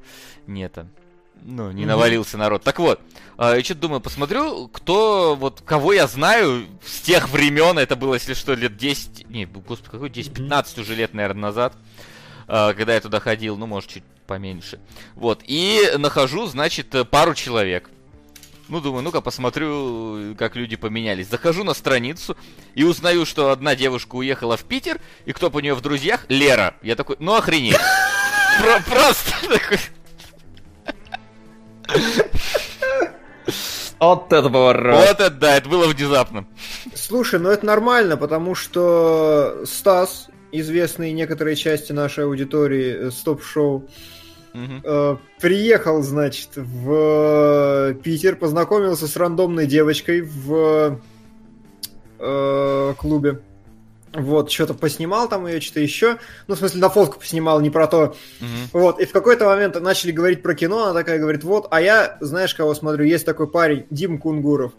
не 0.47 0.63
это 0.63 0.87
ну, 1.43 1.71
не 1.71 1.85
навалился 1.85 2.37
народ. 2.37 2.63
Так 2.63 2.79
вот, 2.79 2.99
а, 3.37 3.55
я 3.55 3.63
что-то 3.63 3.81
думаю, 3.81 4.01
посмотрю, 4.01 4.67
кто, 4.67 5.35
вот, 5.35 5.61
кого 5.61 5.93
я 5.93 6.07
знаю 6.07 6.65
с 6.85 7.01
тех 7.01 7.29
времен, 7.29 7.77
это 7.77 7.95
было, 7.95 8.15
если 8.15 8.33
что, 8.33 8.53
лет 8.53 8.77
10, 8.77 9.29
не, 9.29 9.45
господи, 9.45 9.89
какой 9.89 10.09
10-15 10.09 10.81
уже 10.81 10.95
лет, 10.95 11.13
наверное, 11.13 11.41
назад, 11.41 11.73
а, 12.47 12.73
когда 12.73 12.95
я 12.95 13.01
туда 13.01 13.19
ходил, 13.19 13.57
ну, 13.57 13.67
может, 13.67 13.89
чуть 13.89 14.03
поменьше. 14.25 14.79
Вот, 15.15 15.41
и 15.45 15.93
нахожу, 15.97 16.47
значит, 16.47 16.93
пару 17.09 17.33
человек. 17.33 17.89
Ну, 18.69 18.81
думаю, 18.81 19.01
ну-ка 19.03 19.21
посмотрю, 19.21 20.35
как 20.37 20.57
люди 20.57 20.75
поменялись. 20.75 21.29
Захожу 21.29 21.63
на 21.63 21.73
страницу 21.73 22.35
и 22.75 22.83
узнаю, 22.83 23.25
что 23.25 23.51
одна 23.51 23.75
девушка 23.75 24.15
уехала 24.15 24.57
в 24.57 24.65
Питер, 24.65 24.99
и 25.25 25.31
кто 25.31 25.49
по 25.49 25.59
нее 25.59 25.73
в 25.73 25.81
друзьях? 25.81 26.25
Лера. 26.27 26.75
Я 26.81 26.95
такой, 26.95 27.15
ну 27.19 27.33
охренеть. 27.35 27.77
Просто 28.85 29.31
такой... 29.47 29.79
Вот 33.99 34.31
это 34.31 34.49
поворот. 34.49 34.95
Вот 34.95 35.19
это 35.19 35.29
да, 35.31 35.57
это 35.57 35.69
было 35.69 35.87
внезапно. 35.87 36.45
Слушай, 36.93 37.39
ну 37.39 37.49
это 37.49 37.65
нормально, 37.65 38.15
потому 38.15 38.53
что 38.53 39.63
Стас, 39.65 40.27
известный 40.51 41.11
некоторой 41.13 41.55
части 41.55 41.93
нашей 41.93 42.25
аудитории 42.25 43.09
стоп-шоу, 43.09 43.87
э, 44.53 45.17
приехал, 45.41 46.03
значит, 46.03 46.49
в 46.55 47.95
Питер, 48.03 48.35
познакомился 48.35 49.07
с 49.07 49.15
рандомной 49.15 49.65
девочкой 49.65 50.21
в 50.21 50.99
э, 52.19 52.93
клубе. 52.97 53.41
Вот, 54.13 54.51
что-то 54.51 54.73
поснимал 54.73 55.27
там 55.27 55.47
ее, 55.47 55.61
что-то 55.61 55.81
еще. 55.81 56.17
Ну, 56.47 56.55
в 56.55 56.57
смысле, 56.57 56.81
на 56.81 56.89
фотку 56.89 57.19
поснимал, 57.19 57.59
не 57.59 57.69
про 57.69 57.87
то. 57.87 58.15
Uh-huh. 58.39 58.45
Вот, 58.73 58.99
и 58.99 59.05
в 59.05 59.11
какой-то 59.11 59.45
момент 59.45 59.79
начали 59.79 60.11
говорить 60.11 60.41
про 60.41 60.55
кино, 60.55 60.85
она 60.85 60.93
такая 60.93 61.19
говорит, 61.19 61.43
вот, 61.43 61.67
а 61.71 61.81
я, 61.81 62.17
знаешь, 62.21 62.55
кого 62.55 62.73
смотрю, 62.73 63.05
есть 63.05 63.25
такой 63.25 63.47
парень, 63.47 63.85
Дим 63.89 64.17
Кунгуров. 64.17 64.71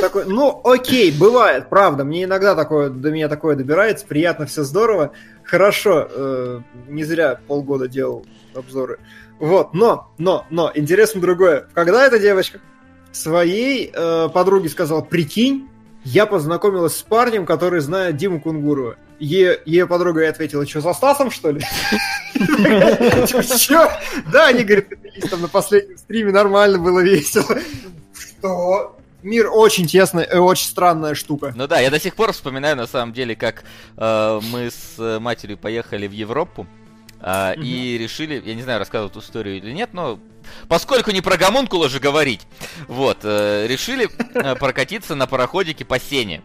Такой, 0.00 0.24
ну, 0.24 0.60
окей, 0.64 1.12
бывает, 1.12 1.68
правда, 1.68 2.04
мне 2.04 2.24
иногда 2.24 2.54
такое, 2.54 2.90
до 2.90 3.10
меня 3.10 3.28
такое 3.28 3.56
добирается, 3.56 4.06
приятно, 4.06 4.46
все 4.46 4.64
здорово, 4.64 5.12
хорошо, 5.44 6.08
э, 6.10 6.60
не 6.88 7.04
зря 7.04 7.40
полгода 7.46 7.88
делал 7.88 8.26
обзоры. 8.54 8.98
Вот, 9.38 9.72
но, 9.72 10.12
но, 10.18 10.46
но, 10.50 10.70
интересно 10.74 11.20
другое. 11.20 11.68
Когда 11.72 12.06
эта 12.06 12.18
девочка 12.18 12.60
своей 13.12 13.90
э, 13.92 14.28
подруге 14.32 14.68
сказала, 14.68 15.00
прикинь, 15.00 15.68
я 16.04 16.26
познакомилась 16.26 16.96
с 16.96 17.02
парнем, 17.02 17.46
который 17.46 17.80
знает 17.80 18.16
Диму 18.16 18.40
Кунгурова. 18.40 18.96
Е, 19.18 19.60
ее 19.66 19.86
подруга 19.86 20.20
ей 20.20 20.30
ответила, 20.30 20.66
что, 20.66 20.80
за 20.80 20.94
Стасом, 20.94 21.30
что 21.30 21.50
ли? 21.50 21.60
Че? 23.58 23.90
Да, 24.32 24.46
они, 24.46 24.64
говорят, 24.64 24.86
там 25.30 25.42
на 25.42 25.48
последнем 25.48 25.98
стриме 25.98 26.32
нормально 26.32 26.78
было 26.78 27.00
весело. 27.00 27.58
Что? 28.18 28.96
Мир 29.22 29.50
очень 29.52 29.86
тесный, 29.86 30.24
э, 30.24 30.38
очень 30.38 30.66
странная 30.66 31.14
штука. 31.14 31.52
Ну 31.54 31.66
да, 31.66 31.80
я 31.80 31.90
до 31.90 32.00
сих 32.00 32.14
пор 32.14 32.32
вспоминаю, 32.32 32.76
на 32.76 32.86
самом 32.86 33.12
деле, 33.12 33.36
как 33.36 33.64
э, 33.98 34.40
мы 34.50 34.70
с 34.70 35.18
матерью 35.20 35.58
поехали 35.58 36.06
в 36.06 36.12
Европу, 36.12 36.66
Uh, 37.20 37.54
mm 37.54 37.62
И 37.62 37.98
решили, 37.98 38.42
я 38.44 38.54
не 38.54 38.62
знаю, 38.62 38.78
рассказывал 38.78 39.10
эту 39.10 39.20
историю 39.20 39.58
или 39.58 39.72
нет, 39.72 39.90
но 39.92 40.18
поскольку 40.68 41.10
не 41.10 41.20
про 41.20 41.36
гомункула 41.36 41.88
же 41.88 42.00
говорить, 42.00 42.42
вот, 42.88 43.18
э, 43.22 43.66
решили 43.66 44.08
э, 44.34 44.54
прокатиться 44.56 45.14
на 45.14 45.26
пароходике 45.26 45.84
по 45.84 45.98
Сене. 45.98 46.42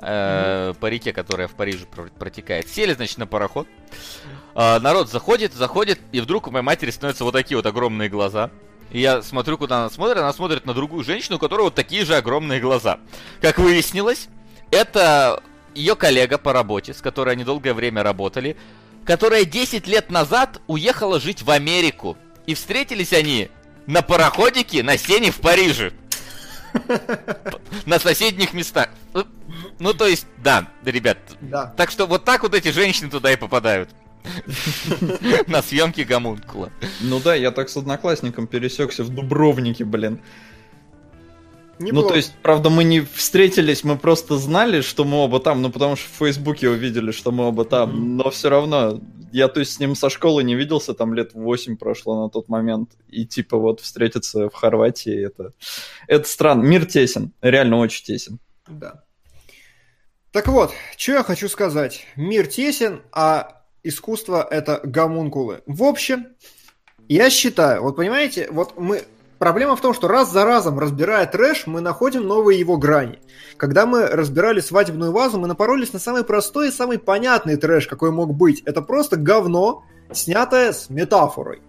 Э, 0.00 0.74
по 0.78 0.86
реке, 0.86 1.12
которая 1.12 1.48
в 1.48 1.52
Париже 1.52 1.84
протекает. 1.86 2.68
Сели, 2.68 2.94
значит, 2.94 3.18
на 3.18 3.26
пароход. 3.26 3.66
Э, 4.54 4.78
народ 4.78 5.10
заходит, 5.10 5.54
заходит, 5.54 5.98
и 6.12 6.20
вдруг 6.20 6.46
у 6.46 6.50
моей 6.52 6.64
матери 6.64 6.90
становятся 6.90 7.24
вот 7.24 7.32
такие 7.32 7.56
вот 7.56 7.66
огромные 7.66 8.08
глаза. 8.08 8.50
И 8.92 9.00
я 9.00 9.22
смотрю, 9.22 9.58
куда 9.58 9.78
она 9.80 9.90
смотрит, 9.90 10.18
она 10.18 10.32
смотрит 10.32 10.66
на 10.66 10.72
другую 10.72 11.04
женщину, 11.04 11.36
у 11.36 11.38
которой 11.40 11.62
вот 11.62 11.74
такие 11.74 12.04
же 12.04 12.16
огромные 12.16 12.60
глаза. 12.60 13.00
Как 13.40 13.58
выяснилось, 13.58 14.28
это 14.70 15.42
ее 15.74 15.96
коллега 15.96 16.38
по 16.38 16.52
работе, 16.52 16.94
с 16.94 17.00
которой 17.00 17.30
они 17.30 17.44
долгое 17.44 17.74
время 17.74 18.02
работали, 18.02 18.56
которая 19.04 19.44
10 19.44 19.86
лет 19.86 20.10
назад 20.10 20.60
уехала 20.66 21.18
жить 21.18 21.42
в 21.42 21.50
Америку. 21.50 22.16
И 22.48 22.54
встретились 22.54 23.12
они 23.12 23.50
на 23.86 24.00
пароходике 24.00 24.82
на 24.82 24.96
сене 24.96 25.30
в 25.30 25.36
Париже. 25.36 25.92
На 27.84 27.98
соседних 27.98 28.54
местах. 28.54 28.88
Ну, 29.78 29.92
то 29.92 30.06
есть, 30.06 30.26
да, 30.38 30.66
ребят. 30.82 31.18
Да. 31.42 31.66
Так 31.76 31.90
что 31.90 32.06
вот 32.06 32.24
так 32.24 32.42
вот 32.42 32.54
эти 32.54 32.68
женщины 32.68 33.10
туда 33.10 33.30
и 33.32 33.36
попадают. 33.36 33.90
На 35.46 35.60
съемки 35.60 36.00
гомункула. 36.00 36.72
Ну 37.02 37.20
да, 37.20 37.34
я 37.34 37.50
так 37.50 37.68
с 37.68 37.76
одноклассником 37.76 38.46
пересекся 38.46 39.04
в 39.04 39.10
Дубровнике, 39.10 39.84
блин. 39.84 40.18
Неплохо. 41.78 42.02
Ну, 42.02 42.08
то 42.08 42.16
есть, 42.16 42.34
правда, 42.42 42.70
мы 42.70 42.84
не 42.84 43.00
встретились, 43.00 43.84
мы 43.84 43.96
просто 43.96 44.36
знали, 44.36 44.80
что 44.80 45.04
мы 45.04 45.18
оба 45.18 45.38
там, 45.40 45.62
ну, 45.62 45.70
потому 45.70 45.96
что 45.96 46.08
в 46.08 46.18
Фейсбуке 46.18 46.68
увидели, 46.68 47.12
что 47.12 47.30
мы 47.30 47.46
оба 47.46 47.64
там, 47.64 47.90
mm-hmm. 47.90 48.16
но 48.16 48.30
все 48.30 48.48
равно, 48.48 49.00
я, 49.32 49.48
то 49.48 49.60
есть, 49.60 49.74
с 49.74 49.80
ним 49.80 49.94
со 49.94 50.10
школы 50.10 50.42
не 50.42 50.56
виделся, 50.56 50.94
там 50.94 51.14
лет 51.14 51.34
8 51.34 51.76
прошло 51.76 52.22
на 52.22 52.30
тот 52.30 52.48
момент, 52.48 52.90
и, 53.08 53.24
типа, 53.24 53.56
вот, 53.58 53.80
встретиться 53.80 54.48
в 54.48 54.54
Хорватии, 54.54 55.26
это, 55.26 55.52
это 56.08 56.28
странно. 56.28 56.62
Мир 56.62 56.84
тесен, 56.84 57.32
реально 57.42 57.78
очень 57.78 58.04
тесен. 58.04 58.38
Да. 58.66 59.04
Так 60.32 60.48
вот, 60.48 60.72
что 60.96 61.12
я 61.12 61.22
хочу 61.22 61.48
сказать. 61.48 62.06
Мир 62.16 62.46
тесен, 62.46 63.02
а 63.12 63.62
искусство— 63.82 64.46
это 64.50 64.80
гомункулы. 64.84 65.62
В 65.66 65.84
общем, 65.84 66.26
я 67.08 67.30
считаю, 67.30 67.82
вот 67.82 67.96
понимаете, 67.96 68.48
вот 68.50 68.78
мы 68.78 69.04
Проблема 69.38 69.76
в 69.76 69.80
том, 69.80 69.94
что 69.94 70.08
раз 70.08 70.32
за 70.32 70.44
разом, 70.44 70.78
разбирая 70.78 71.24
трэш, 71.26 71.66
мы 71.66 71.80
находим 71.80 72.26
новые 72.26 72.58
его 72.58 72.76
грани. 72.76 73.20
Когда 73.56 73.86
мы 73.86 74.06
разбирали 74.06 74.60
свадебную 74.60 75.12
вазу, 75.12 75.38
мы 75.38 75.46
напоролись 75.46 75.92
на 75.92 76.00
самый 76.00 76.24
простой 76.24 76.68
и 76.68 76.72
самый 76.72 76.98
понятный 76.98 77.56
трэш, 77.56 77.86
какой 77.86 78.10
мог 78.10 78.34
быть. 78.34 78.62
Это 78.62 78.82
просто 78.82 79.16
говно, 79.16 79.84
снятое 80.12 80.72
с 80.72 80.90
метафорой. 80.90 81.62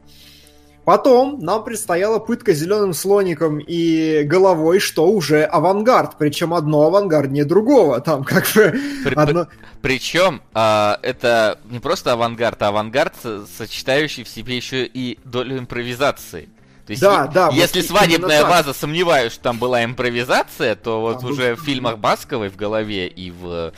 Потом 0.84 1.38
нам 1.40 1.64
предстояла 1.64 2.18
пытка 2.18 2.54
зеленым 2.54 2.96
слоником 2.96 3.60
и 3.60 4.24
головой, 4.24 4.80
что 4.80 5.08
уже 5.08 5.44
авангард. 5.44 6.18
Причем 6.18 6.56
одно 6.56 6.88
авангарднее 6.88 7.46
другого. 7.46 8.02
Там 8.02 8.24
как 8.24 8.46
бы 8.56 8.74
При, 9.04 9.14
одно... 9.14 9.48
Причем 9.84 10.42
а, 10.56 10.98
это 11.04 11.60
не 11.66 11.80
просто 11.80 12.14
авангард, 12.14 12.64
а 12.64 12.70
авангард, 12.70 13.14
сочетающий 13.56 14.24
в 14.24 14.30
себе 14.30 14.56
еще 14.56 14.86
и 14.88 15.20
долю 15.24 15.60
импровизации. 15.60 16.50
То 16.90 16.94
есть, 16.94 17.04
да, 17.04 17.28
да, 17.28 17.50
если 17.54 17.82
вот 17.82 17.88
свадебная 17.88 18.44
ваза, 18.46 18.74
сомневаюсь, 18.74 19.34
что 19.34 19.44
там 19.44 19.60
была 19.60 19.86
импровизация, 19.86 20.76
то 20.76 21.02
вот 21.02 21.24
а, 21.24 21.28
уже 21.28 21.56
в 21.56 21.62
фильмах 21.62 22.00
Басковой 22.00 22.50
в 22.50 22.56
голове 22.56 23.08
и 23.08 23.30
в 23.30 23.72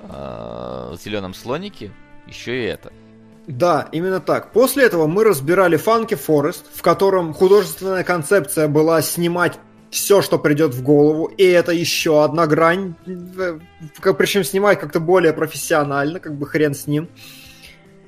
э, 0.00 0.96
Зеленом 1.02 1.32
слонике 1.32 1.92
еще 2.26 2.62
и 2.62 2.66
это. 2.66 2.92
Да, 3.46 3.88
именно 3.90 4.20
так. 4.20 4.52
После 4.52 4.84
этого 4.84 5.06
мы 5.06 5.24
разбирали 5.24 5.82
Funky 5.82 6.08
Forest, 6.08 6.64
в 6.74 6.82
котором 6.82 7.32
художественная 7.32 8.04
концепция 8.04 8.68
была 8.68 9.00
снимать 9.00 9.58
все, 9.88 10.20
что 10.20 10.38
придет 10.38 10.74
в 10.74 10.82
голову, 10.82 11.32
и 11.34 11.44
это 11.44 11.72
еще 11.72 12.22
одна 12.22 12.46
грань, 12.46 12.96
причем 14.02 14.44
снимать 14.44 14.78
как-то 14.78 15.00
более 15.00 15.32
профессионально, 15.32 16.20
как 16.20 16.36
бы 16.36 16.46
хрен 16.46 16.74
с 16.74 16.86
ним. 16.86 17.08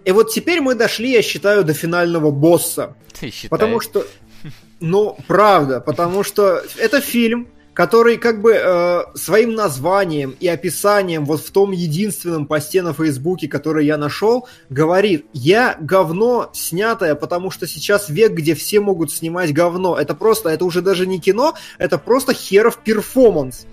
И 0.05 0.13
вот 0.13 0.33
теперь 0.33 0.61
мы 0.61 0.75
дошли, 0.75 1.13
я 1.13 1.23
считаю, 1.23 1.65
до 1.65 1.73
финального 1.73 2.31
босса. 2.31 2.95
Ты 3.19 3.31
считаешь? 3.31 3.51
Потому 3.51 3.81
что 3.81 4.07
ну, 4.85 5.17
правда, 5.27 5.81
потому 5.81 6.23
что 6.23 6.63
это 6.79 7.01
фильм, 7.01 7.49
который 7.73 8.19
как 8.19 8.41
бы 8.41 8.53
э, 8.53 9.03
своим 9.15 9.55
названием 9.55 10.37
и 10.39 10.47
описанием 10.47 11.25
вот 11.25 11.41
в 11.41 11.51
том 11.51 11.73
единственном 11.73 12.47
посте 12.47 12.83
на 12.83 12.93
Фейсбуке, 12.93 13.49
который 13.49 13.87
я 13.87 13.97
нашел, 13.97 14.47
говорит, 14.71 15.27
я 15.33 15.77
говно 15.81 16.51
снятое, 16.53 17.15
потому 17.17 17.51
что 17.51 17.67
сейчас 17.67 18.09
век, 18.09 18.33
где 18.33 18.55
все 18.55 18.81
могут 18.81 19.11
снимать 19.11 19.53
говно. 19.53 19.99
Это 19.99 20.15
просто, 20.15 20.51
это 20.51 20.65
уже 20.65 20.83
даже 20.83 21.07
не 21.07 21.19
кино, 21.19 21.55
это 21.79 21.99
просто 21.99 22.33
херов 22.33 22.79
перформанс 22.79 23.67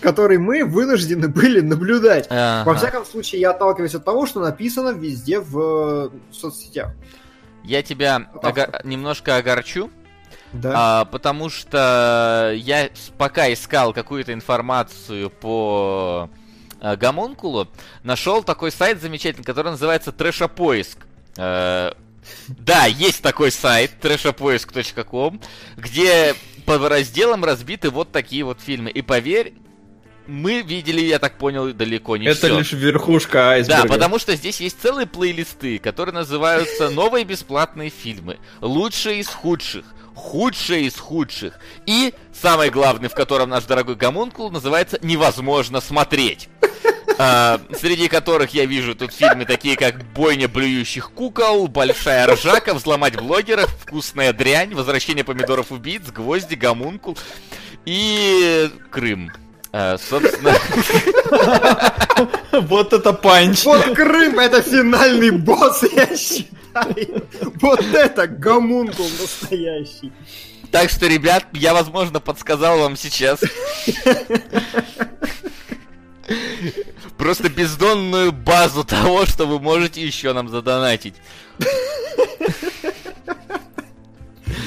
который 0.00 0.38
мы 0.38 0.64
вынуждены 0.64 1.28
были 1.28 1.60
наблюдать. 1.60 2.26
Ага. 2.30 2.70
Во 2.70 2.74
всяком 2.74 3.04
случае, 3.04 3.42
я 3.42 3.50
отталкиваюсь 3.50 3.94
от 3.94 4.02
того, 4.02 4.24
что 4.24 4.40
написано 4.40 4.90
везде 4.90 5.40
в 5.40 6.10
э, 6.10 6.10
соцсетях. 6.32 6.92
Я 7.64 7.82
тебя 7.82 8.30
ого- 8.42 8.80
немножко 8.82 9.36
огорчу. 9.36 9.90
Да. 10.52 10.72
А, 10.74 11.04
потому 11.04 11.48
что 11.48 12.52
я 12.56 12.90
пока 13.18 13.52
искал 13.52 13.92
какую-то 13.92 14.32
информацию 14.32 15.30
по 15.30 16.28
а, 16.80 16.96
Гомункулу, 16.96 17.68
нашел 18.02 18.42
такой 18.42 18.72
сайт 18.72 19.00
замечательный, 19.00 19.44
который 19.44 19.70
называется 19.70 20.12
Трэшопоиск. 20.12 20.98
А, 21.38 21.96
да, 22.48 22.86
есть 22.86 23.22
такой 23.22 23.50
сайт, 23.50 23.92
trashopоиск.com, 24.00 25.40
где 25.76 26.34
по 26.66 26.78
разделам 26.78 27.44
разбиты 27.44 27.90
вот 27.90 28.12
такие 28.12 28.44
вот 28.44 28.60
фильмы. 28.60 28.90
И 28.90 29.02
поверь, 29.02 29.54
мы 30.26 30.62
видели, 30.62 31.00
я 31.00 31.18
так 31.18 31.38
понял, 31.38 31.72
далеко 31.72 32.16
не 32.16 32.26
Это 32.26 32.46
все. 32.46 32.58
лишь 32.58 32.72
верхушка 32.72 33.50
айсберга. 33.50 33.82
Да, 33.82 33.88
потому 33.88 34.18
что 34.18 34.36
здесь 34.36 34.60
есть 34.60 34.80
целые 34.80 35.06
плейлисты, 35.06 35.78
которые 35.78 36.14
называются 36.14 36.90
«Новые 36.90 37.24
бесплатные 37.24 37.90
фильмы», 37.90 38.38
«Лучшие 38.60 39.20
из 39.20 39.28
худших», 39.28 39.84
худшее 40.14 40.86
из 40.86 40.96
худших. 40.96 41.58
И 41.86 42.14
самый 42.32 42.70
главный, 42.70 43.08
в 43.08 43.14
котором 43.14 43.50
наш 43.50 43.64
дорогой 43.64 43.96
гомункул, 43.96 44.50
называется 44.50 44.98
«Невозможно 45.02 45.80
смотреть». 45.80 46.48
А, 47.22 47.60
среди 47.78 48.08
которых 48.08 48.54
я 48.54 48.64
вижу 48.64 48.94
тут 48.94 49.12
фильмы 49.12 49.44
такие, 49.44 49.76
как 49.76 50.02
«Бойня 50.14 50.48
блюющих 50.48 51.10
кукол», 51.12 51.68
«Большая 51.68 52.26
ржака», 52.26 52.72
«Взломать 52.72 53.16
блогеров», 53.16 53.68
«Вкусная 53.82 54.32
дрянь», 54.32 54.74
«Возвращение 54.74 55.22
помидоров 55.22 55.70
убийц», 55.70 56.04
«Гвозди», 56.10 56.54
«Гомункул» 56.54 57.18
и 57.84 58.70
«Крым». 58.90 59.30
А, 59.72 59.96
собственно... 59.98 60.54
Вот 62.60 62.92
это 62.92 63.12
панч. 63.12 63.64
Вот 63.64 63.94
Крым, 63.94 64.38
это 64.38 64.60
финальный 64.62 65.30
босс, 65.30 65.82
я 65.96 66.16
считаю. 66.16 67.24
Вот 67.60 67.80
это 67.94 68.26
гомункул 68.26 69.06
настоящий. 69.20 70.12
Так 70.70 70.90
что, 70.90 71.06
ребят, 71.06 71.46
я, 71.52 71.72
возможно, 71.72 72.20
подсказал 72.20 72.78
вам 72.78 72.96
сейчас. 72.96 73.40
Просто 77.16 77.48
бездонную 77.48 78.32
базу 78.32 78.84
того, 78.84 79.26
что 79.26 79.46
вы 79.46 79.58
можете 79.58 80.00
еще 80.00 80.32
нам 80.32 80.48
задонатить. 80.48 81.14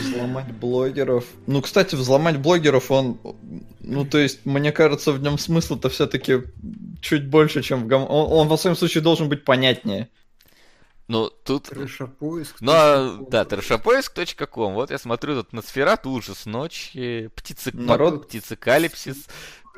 Взломать 0.03 0.51
блогеров. 0.51 1.25
Ну, 1.47 1.61
кстати, 1.61 1.95
взломать 1.95 2.37
блогеров, 2.37 2.91
он... 2.91 3.19
Ну, 3.79 4.05
то 4.05 4.17
есть, 4.17 4.45
мне 4.45 4.71
кажется, 4.71 5.11
в 5.11 5.21
нем 5.21 5.37
смысл-то 5.37 5.89
все-таки 5.89 6.43
чуть 7.01 7.27
больше, 7.27 7.61
чем 7.61 7.83
в 7.83 7.87
гам... 7.87 8.03
Он, 8.03 8.31
он, 8.31 8.47
во 8.47 8.57
всяком 8.57 8.75
случае, 8.75 9.03
должен 9.03 9.29
быть 9.29 9.43
понятнее. 9.43 10.09
Ну, 11.07 11.29
тут... 11.29 11.65
Трэшопоиск. 11.65 12.61
Ну, 12.61 12.71
а, 12.73 13.17
да, 13.29 13.45
трэшопоиск.ком. 13.45 14.73
Вот 14.73 14.91
я 14.91 14.97
смотрю 14.97 15.35
тут 15.35 15.53
на 15.53 15.57
Носферат, 15.57 16.05
ужас 16.05 16.45
ночи, 16.45 17.29
птицы... 17.35 17.71
Народ... 17.73 18.27
птицекалипсис, 18.27 19.27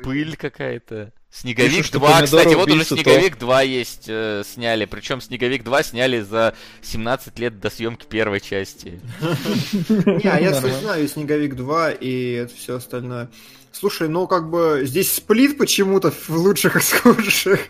пыль 0.02 0.36
какая-то. 0.36 1.12
Снеговик 1.30 1.78
Пишут, 1.78 1.92
2, 1.92 2.22
кстати, 2.22 2.54
вот 2.54 2.70
уже 2.70 2.84
Снеговик 2.84 3.36
то... 3.36 3.46
2 3.46 3.62
есть, 3.62 4.04
э, 4.08 4.42
сняли. 4.46 4.86
Причем 4.86 5.20
Снеговик 5.20 5.64
2 5.64 5.82
сняли 5.82 6.20
за 6.20 6.54
17 6.82 7.38
лет 7.38 7.60
до 7.60 7.68
съемки 7.68 8.06
первой 8.06 8.40
части. 8.40 9.00
Не, 9.88 10.28
а 10.28 10.40
я 10.40 10.54
знаю 10.54 11.06
Снеговик 11.08 11.54
2 11.54 11.90
и 11.92 12.32
это 12.32 12.54
все 12.54 12.76
остальное. 12.76 13.28
Слушай, 13.72 14.08
ну 14.08 14.26
как 14.26 14.48
бы 14.48 14.82
здесь 14.84 15.12
сплит 15.12 15.58
почему-то 15.58 16.10
в 16.10 16.30
лучших 16.30 16.76
из 16.76 16.92
худших. 16.92 17.68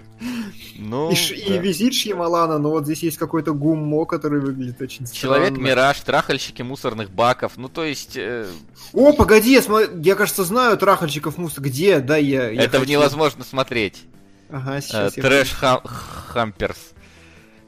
Ну, 0.78 1.10
и, 1.10 1.14
да. 1.14 1.54
и 1.54 1.58
визит 1.58 1.94
Шьямалана, 1.94 2.58
но 2.58 2.70
вот 2.70 2.84
здесь 2.84 3.02
есть 3.02 3.18
какой-то 3.18 3.54
гуммо, 3.54 4.04
который 4.04 4.40
выглядит 4.40 4.80
очень 4.80 5.06
Человек-мираж, 5.06 6.00
трахальщики 6.00 6.62
мусорных 6.62 7.10
баков, 7.10 7.52
ну 7.56 7.68
то 7.68 7.84
есть... 7.84 8.16
Э... 8.16 8.46
О, 8.92 9.12
погоди, 9.12 9.52
я, 9.52 9.62
см... 9.62 10.00
я, 10.02 10.14
кажется, 10.14 10.44
знаю 10.44 10.76
трахальщиков 10.76 11.38
мусор. 11.38 11.64
Где? 11.64 12.00
Да, 12.00 12.16
я... 12.16 12.50
я 12.50 12.62
Это 12.62 12.78
хочу... 12.78 12.90
невозможно 12.90 13.44
смотреть. 13.44 14.04
Ага, 14.50 14.80
сейчас 14.80 15.16
э, 15.16 15.22
Трэш 15.22 15.52
хам... 15.52 15.80
Хамперс. 15.84 16.78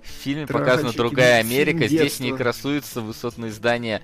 В 0.03 0.23
фильме 0.23 0.47
показана 0.47 0.93
другая 0.93 1.41
Америка, 1.41 1.87
здесь 1.87 2.21
не 2.21 2.33
красуются 2.37 3.01
высотные 3.01 3.53
здания 3.53 4.03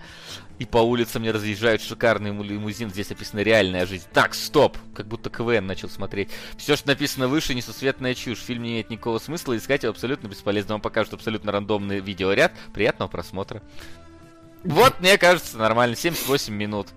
и 0.59 0.65
по 0.65 0.79
улицам 0.79 1.23
не 1.23 1.31
разъезжают 1.31 1.83
шикарный 1.83 2.31
лимузин, 2.31 2.91
здесь 2.91 3.11
написано 3.11 3.41
реальная 3.41 3.87
жизнь. 3.87 4.07
Так, 4.13 4.35
стоп! 4.35 4.79
Как 4.95 5.07
будто 5.07 5.31
КВН 5.31 5.67
начал 5.67 5.89
смотреть. 5.89 6.31
Все, 6.57 6.77
что 6.77 6.89
написано 6.89 7.29
выше, 7.29 7.55
несусветная 7.55 8.15
чушь. 8.15 8.39
Фильм 8.39 8.63
не 8.63 8.71
имеет 8.71 8.91
никакого 8.91 9.19
смысла, 9.19 9.57
искать 9.57 9.83
его 9.83 9.91
абсолютно 9.91 10.29
бесполезно. 10.29 10.75
Вам 10.75 10.81
покажут 10.81 11.15
абсолютно 11.15 11.51
рандомный 11.51 12.01
видеоряд. 12.01 12.53
Приятного 12.73 13.09
просмотра. 13.09 13.63
Вот, 14.63 15.01
мне 15.01 15.19
кажется, 15.19 15.59
нормально. 15.59 15.97
78 15.97 16.55
минут. 16.55 16.89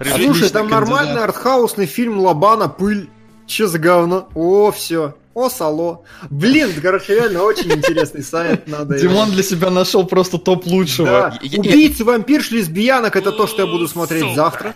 Слушай, 0.00 0.50
там 0.50 0.68
нормальный 0.68 1.22
артхаусный 1.22 1.86
фильм 1.86 2.18
Лобана 2.18 2.68
«Пыль». 2.68 3.08
Че 3.46 3.66
за 3.66 3.78
говно? 3.78 4.28
О, 4.34 4.72
все. 4.72 5.14
О, 5.34 5.48
сало. 5.48 6.04
Блин, 6.30 6.70
короче, 6.80 7.16
реально 7.16 7.42
очень 7.42 7.70
интересный 7.72 8.22
сайт. 8.22 8.68
Надо 8.68 8.98
Димон 8.98 9.30
для 9.30 9.42
себя 9.42 9.70
нашел 9.70 10.06
просто 10.06 10.38
топ 10.38 10.64
лучшего. 10.66 11.06
Да. 11.08 11.38
Убийцы, 11.58 12.04
вампирш, 12.04 12.52
лесбиянок 12.52 13.16
это 13.16 13.32
то, 13.32 13.46
что 13.46 13.62
я 13.62 13.66
буду 13.66 13.88
смотреть 13.88 14.34
завтра. 14.36 14.74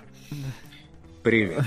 Привет. 1.23 1.63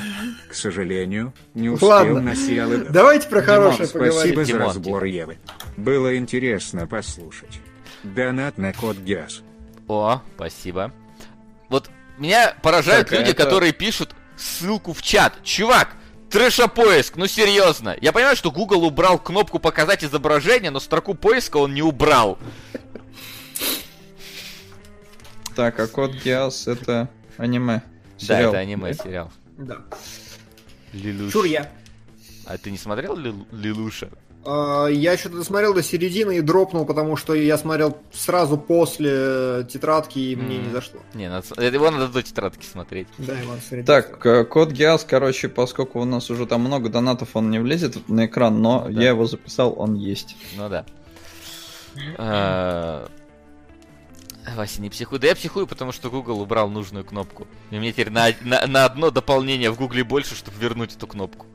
К 0.50 0.54
сожалению, 0.54 1.34
не 1.54 1.70
успел 1.70 1.90
Ладно. 1.90 2.22
на 2.22 2.36
сериалы. 2.36 2.88
Давайте 2.90 3.28
про 3.28 3.42
хорошее 3.42 3.88
Димон, 3.88 3.94
поговорим. 3.94 4.20
Спасибо 4.20 4.46
Димон, 4.46 4.60
за 4.60 4.66
разбор 4.66 5.04
Евы. 5.06 5.38
Было 5.78 6.18
интересно 6.18 6.88
послушать. 6.88 7.60
Донат 8.04 8.58
на 8.58 8.74
код 8.74 8.98
ГИАС. 8.98 9.42
О, 9.88 10.22
спасибо. 10.36 10.92
Вот 11.70 11.90
меня 12.18 12.56
поражают 12.62 13.10
так, 13.10 13.20
люди, 13.20 13.32
это... 13.32 13.44
которые 13.44 13.72
пишут 13.72 14.16
ссылку 14.36 14.94
в 14.94 15.02
чат. 15.02 15.42
Чувак, 15.44 15.90
Трэшопоиск, 16.32 17.18
ну 17.18 17.28
серьезно. 17.28 17.96
Я 18.00 18.14
понимаю, 18.14 18.38
что 18.38 18.52
Google 18.52 18.86
убрал 18.86 19.20
кнопку 19.20 19.60
показать 19.60 20.04
изображение, 20.04 20.72
но 20.72 20.80
строку 20.80 21.14
поиска 21.14 21.58
он 21.58 21.74
не 21.74 21.82
убрал. 21.82 22.38
Так, 25.56 25.78
а 25.80 25.88
код 25.88 26.14
Гиас 26.14 26.68
это 26.68 27.10
аниме. 27.38 27.82
Да, 28.28 28.40
это 28.40 28.58
аниме 28.60 28.94
сериал. 28.94 29.32
Да. 29.58 29.82
Лилуш. 30.94 31.34
Чур 31.34 31.46
я. 31.46 31.70
А 32.46 32.58
ты 32.58 32.72
не 32.72 32.78
смотрел 32.78 33.16
Лилуша? 33.16 34.10
А, 34.44 34.88
я 34.88 35.18
что-то 35.18 35.38
досмотрел 35.38 35.74
до 35.74 35.84
середины 35.84 36.38
и 36.38 36.42
дропнул, 36.42 36.86
потому 36.86 37.16
что 37.16 37.34
я 37.34 37.58
смотрел 37.58 37.98
сразу 38.12 38.58
после 38.58 39.68
тетрадки, 39.72 40.18
и 40.18 40.36
мне 40.36 40.58
не 40.58 40.72
зашло. 40.72 41.00
Не, 41.14 41.30
надо, 41.30 41.46
его 41.64 41.92
надо 41.92 42.08
до 42.08 42.24
тетрадки 42.24 42.66
смотреть. 42.66 43.08
Да, 43.20 43.34
его 43.34 43.52
надо 43.52 43.62
смотреть. 43.62 43.86
Так, 43.86 44.26
э, 44.26 44.44
код 44.46 44.72
Гиас, 44.72 45.06
короче, 45.08 45.48
поскольку 45.48 46.02
у 46.02 46.06
нас 46.06 46.30
уже 46.32 46.48
там 46.48 46.62
много 46.62 46.90
донатов, 46.90 47.36
он 47.36 47.52
не 47.52 47.60
влезет 47.60 48.10
на 48.10 48.26
экран, 48.26 48.62
но 48.62 48.88
да. 48.90 49.02
я 49.02 49.10
его 49.10 49.26
записал, 49.26 49.76
он 49.78 49.96
есть. 49.96 50.36
Ну 50.58 50.70
да. 50.70 50.86
А, 52.18 53.08
Вася, 54.56 54.82
не 54.82 54.90
психуй. 54.90 55.20
Да 55.20 55.28
я 55.28 55.36
психую, 55.36 55.68
потому 55.68 55.92
что 55.92 56.10
Google 56.10 56.42
убрал 56.42 56.70
нужную 56.70 57.06
кнопку. 57.06 57.48
И 57.70 57.76
мне 57.76 57.92
теперь 57.92 58.10
на, 58.10 58.30
на, 58.42 58.66
на 58.66 58.86
одно 58.86 59.12
дополнение 59.12 59.70
в 59.70 59.78
Google 59.78 60.04
больше, 60.04 60.36
чтобы 60.36 60.58
вернуть 60.58 60.96
эту 60.96 61.06
кнопку. 61.06 61.46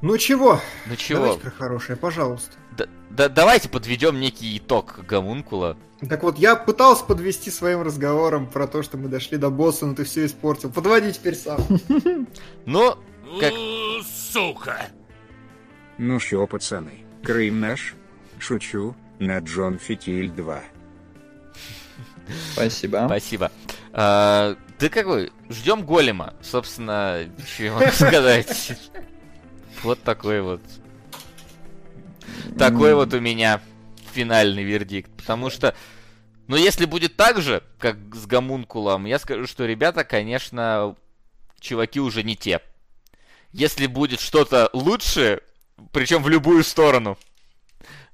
Ну 0.00 0.16
чего? 0.16 0.60
Ну 0.86 0.96
чего? 0.96 1.20
Давайте 1.20 1.40
про 1.40 1.50
хорошее, 1.50 1.98
пожалуйста. 1.98 2.56
Да, 2.76 2.86
да, 3.10 3.28
давайте 3.28 3.68
подведем 3.68 4.20
некий 4.20 4.56
итог 4.58 5.00
гомункула. 5.06 5.76
Так 6.08 6.22
вот, 6.22 6.38
я 6.38 6.54
пытался 6.54 7.04
подвести 7.04 7.50
своим 7.50 7.82
разговором 7.82 8.46
про 8.46 8.68
то, 8.68 8.84
что 8.84 8.96
мы 8.96 9.08
дошли 9.08 9.36
до 9.36 9.50
босса, 9.50 9.86
но 9.86 9.94
ты 9.94 10.04
все 10.04 10.26
испортил. 10.26 10.70
Подводи 10.70 11.12
теперь 11.12 11.34
сам. 11.34 11.60
Ну, 12.66 12.96
как... 13.40 13.52
Сука! 14.04 14.86
Ну 15.98 16.20
что, 16.20 16.46
пацаны, 16.46 17.04
Крым 17.24 17.58
наш? 17.60 17.94
Шучу, 18.38 18.94
на 19.18 19.38
Джон 19.40 19.78
Фитиль 19.78 20.30
2. 20.30 20.62
Спасибо. 22.52 23.04
Спасибо. 23.06 23.50
А, 23.92 24.54
да 24.78 24.88
какой? 24.88 25.32
Ждем 25.48 25.84
голема. 25.84 26.34
Собственно, 26.40 27.28
что 27.44 27.64
я 27.64 27.72
могу 27.72 27.90
сказать? 27.90 28.78
Вот 29.82 30.02
такой 30.02 30.42
вот. 30.42 30.60
Такой 32.58 32.94
вот 32.94 33.14
у 33.14 33.20
меня 33.20 33.60
финальный 34.12 34.64
вердикт. 34.64 35.10
Потому 35.12 35.50
что, 35.50 35.74
ну, 36.46 36.56
если 36.56 36.84
будет 36.84 37.16
так 37.16 37.40
же, 37.40 37.62
как 37.78 37.96
с 38.14 38.26
Гомункулом, 38.26 39.06
я 39.06 39.18
скажу, 39.18 39.46
что 39.46 39.64
ребята, 39.64 40.04
конечно, 40.04 40.96
чуваки 41.60 42.00
уже 42.00 42.22
не 42.22 42.36
те. 42.36 42.60
Если 43.52 43.86
будет 43.86 44.20
что-то 44.20 44.68
лучше, 44.72 45.40
причем 45.92 46.22
в 46.22 46.28
любую 46.28 46.64
сторону, 46.64 47.16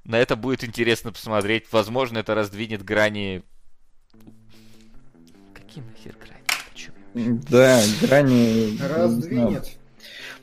на 0.03 0.17
это 0.17 0.35
будет 0.35 0.63
интересно 0.63 1.11
посмотреть. 1.11 1.65
Возможно, 1.71 2.19
это 2.19 2.35
раздвинет 2.35 2.83
грани... 2.83 3.41
Какие 5.53 5.83
нахер 5.83 6.15
грани? 6.17 7.39
Да, 7.49 7.81
грани... 8.01 8.77
Раздвинет 8.79 9.77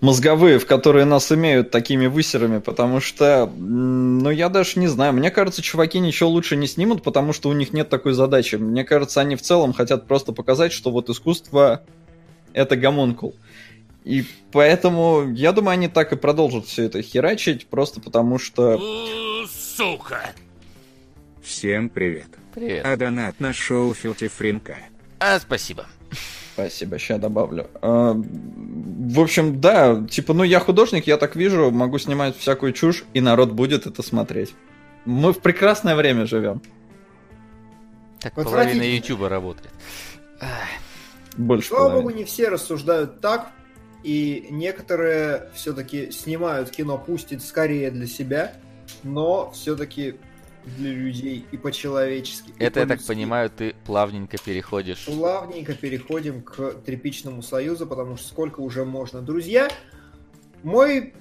мозговые, 0.02 0.58
в 0.58 0.66
которые 0.66 1.04
нас 1.04 1.30
имеют 1.32 1.70
такими 1.70 2.06
высерами, 2.06 2.58
потому 2.58 3.00
что, 3.00 3.46
ну, 3.46 4.28
я 4.30 4.48
даже 4.48 4.78
не 4.80 4.88
знаю. 4.88 5.14
Мне 5.14 5.30
кажется, 5.30 5.62
чуваки 5.62 6.00
ничего 6.00 6.28
лучше 6.28 6.56
не 6.56 6.66
снимут, 6.66 7.02
потому 7.04 7.32
что 7.32 7.48
у 7.48 7.52
них 7.52 7.72
нет 7.72 7.88
такой 7.88 8.12
задачи. 8.12 8.56
Мне 8.56 8.84
кажется, 8.84 9.20
они 9.20 9.36
в 9.36 9.42
целом 9.42 9.72
хотят 9.72 10.08
просто 10.08 10.32
показать, 10.32 10.72
что 10.72 10.90
вот 10.90 11.08
искусство— 11.08 11.82
это 12.52 12.76
гомункул. 12.76 13.34
И 14.04 14.24
поэтому, 14.50 15.32
я 15.32 15.52
думаю, 15.52 15.74
они 15.74 15.86
так 15.88 16.12
и 16.12 16.16
продолжат 16.16 16.66
все 16.66 16.82
это 16.82 17.00
херачить, 17.00 17.68
просто 17.68 18.00
потому 18.00 18.38
что... 18.38 19.46
Сука! 19.48 20.32
Всем 21.44 21.88
привет. 21.88 22.26
Привет. 22.52 22.84
А 22.84 22.96
донат 22.96 23.38
на 23.38 23.52
шоу 23.52 23.94
Филти 23.94 24.26
Фринка. 24.26 24.76
А, 25.20 25.38
спасибо. 25.38 25.86
Спасибо, 26.54 26.98
сейчас 26.98 27.18
добавлю. 27.18 27.66
А, 27.80 28.14
в 28.14 29.20
общем, 29.20 29.60
да, 29.60 30.04
типа, 30.08 30.34
ну 30.34 30.42
я 30.42 30.60
художник, 30.60 31.06
я 31.06 31.16
так 31.16 31.34
вижу, 31.34 31.70
могу 31.70 31.98
снимать 31.98 32.36
всякую 32.36 32.72
чушь, 32.72 33.04
и 33.14 33.20
народ 33.20 33.52
будет 33.52 33.86
это 33.86 34.02
смотреть. 34.02 34.54
Мы 35.04 35.32
в 35.32 35.40
прекрасное 35.40 35.96
время 35.96 36.26
живем. 36.26 36.60
Так 38.20 38.36
вот 38.36 38.44
половина 38.44 38.82
Ютуба 38.82 39.28
работает. 39.28 39.72
Больше 41.36 41.68
Слава 41.68 41.84
половины. 41.84 42.02
богу, 42.02 42.16
не 42.16 42.24
все 42.24 42.48
рассуждают 42.48 43.20
так, 43.20 43.50
и 44.02 44.46
некоторые 44.50 45.48
все-таки 45.54 46.10
снимают 46.10 46.70
кино, 46.70 47.02
пусть 47.04 47.32
и 47.32 47.38
скорее 47.38 47.90
для 47.90 48.06
себя, 48.06 48.52
но 49.02 49.50
все-таки 49.52 50.16
для 50.64 50.90
людей 50.90 51.44
и 51.50 51.56
по-человечески. 51.56 52.52
Это, 52.58 52.80
я 52.80 52.86
так 52.86 53.02
понимаю, 53.02 53.50
ты 53.50 53.74
плавненько 53.84 54.38
переходишь. 54.38 55.06
Плавненько 55.06 55.74
переходим 55.74 56.42
к 56.42 56.74
тряпичному 56.84 57.42
союзу, 57.42 57.86
потому 57.86 58.16
что 58.16 58.28
сколько 58.28 58.60
уже 58.60 58.84
можно. 58.84 59.22
Друзья, 59.22 59.68
мой 60.62 61.14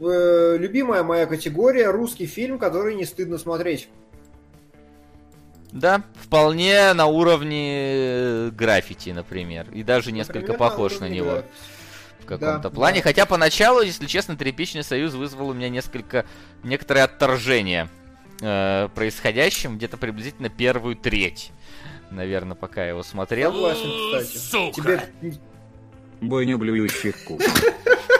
э, 0.00 0.56
любимая 0.58 1.02
моя 1.02 1.26
категория 1.26 1.90
русский 1.90 2.26
фильм, 2.26 2.58
который 2.58 2.94
не 2.94 3.04
стыдно 3.04 3.38
смотреть. 3.38 3.88
Да, 5.72 6.02
вполне 6.14 6.92
на 6.94 7.06
уровне 7.06 7.72
э, 7.72 8.50
граффити, 8.50 9.10
например. 9.10 9.66
И 9.72 9.82
даже 9.82 10.12
несколько 10.12 10.38
например, 10.38 10.58
похож 10.58 11.00
на, 11.00 11.08
на 11.08 11.12
него. 11.12 11.42
В 12.20 12.26
каком-то 12.26 12.58
да, 12.58 12.70
плане. 12.70 12.98
Да. 12.98 13.04
Хотя 13.04 13.26
поначалу, 13.26 13.82
если 13.82 14.06
честно, 14.06 14.36
Тряпичный 14.36 14.82
Союз 14.82 15.14
вызвал 15.14 15.50
у 15.50 15.54
меня 15.54 15.68
несколько... 15.68 16.26
Некоторое 16.64 17.04
отторжение 17.04 17.88
э, 18.40 18.88
происходящим. 18.94 19.76
Где-то 19.76 19.96
приблизительно 19.96 20.48
первую 20.48 20.96
треть. 20.96 21.52
Наверное, 22.10 22.54
пока 22.54 22.82
я 22.82 22.90
его 22.90 23.02
смотрел. 23.02 23.52
Согласен, 23.52 24.22
кстати. 24.22 24.38
Сука! 24.38 24.82
Тебе... 25.20 25.34
Бойня 26.20 26.56
блюющих 26.56 27.24
куш. 27.24 27.42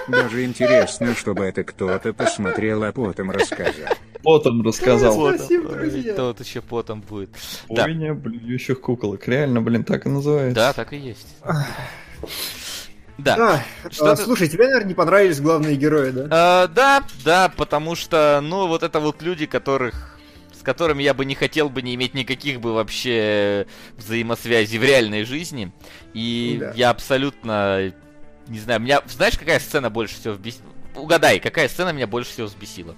Даже 0.09 0.45
интересно, 0.45 1.15
чтобы 1.15 1.45
это 1.45 1.65
кто-то 1.65 2.13
посмотрел, 2.13 2.85
а 2.85 2.93
потом 2.93 3.31
рассказал. 3.31 3.89
Потом 4.23 4.63
рассказал. 4.63 5.35
Спасибо, 5.35 5.71
друзья. 5.71 6.15
Тот 6.15 6.41
еще 6.41 6.61
потом 6.61 7.01
будет. 7.01 7.31
Бойня 7.69 8.15
да. 8.15 8.21
блюющих 8.21 8.81
куколок. 8.81 9.27
Реально, 9.27 9.63
блин, 9.63 9.85
так 9.85 10.07
и 10.07 10.09
называется. 10.09 10.55
Да, 10.55 10.73
так 10.73 10.93
и 10.93 10.97
есть. 10.97 11.37
Да. 13.19 13.65
А, 13.85 13.91
что 13.91 14.13
а, 14.13 14.17
слушай, 14.17 14.49
тебе, 14.49 14.65
наверное, 14.65 14.89
не 14.89 14.95
понравились 14.95 15.41
главные 15.41 15.77
герои, 15.77 16.11
да? 16.11 16.29
А, 16.31 16.67
да, 16.69 17.03
да, 17.25 17.49
потому 17.49 17.95
что, 17.95 18.41
ну, 18.43 18.67
вот 18.67 18.83
это 18.83 19.01
вот 19.01 19.23
люди, 19.23 19.47
которых 19.47 20.19
с 20.53 20.63
которыми 20.63 21.03
я 21.03 21.15
бы 21.15 21.25
не 21.25 21.35
хотел 21.35 21.69
бы 21.69 21.81
не 21.83 21.95
иметь 21.95 22.15
никаких 22.15 22.61
бы 22.61 22.73
вообще 22.73 23.67
взаимосвязей 23.97 24.79
в 24.79 24.85
реальной 24.85 25.25
жизни. 25.25 25.73
И 26.13 26.59
да. 26.61 26.73
я 26.75 26.91
абсолютно 26.91 27.93
не 28.49 28.59
знаю, 28.59 28.81
меня. 28.81 29.03
Знаешь, 29.07 29.39
какая 29.39 29.59
сцена 29.59 29.91
больше 29.91 30.15
всего 30.15 30.35
взбесила? 30.35 30.69
Угадай, 30.95 31.41
какая 31.41 31.69
сцена 31.69 31.91
меня 31.91 32.07
больше 32.07 32.31
всего 32.31 32.47
взбесила? 32.47 32.95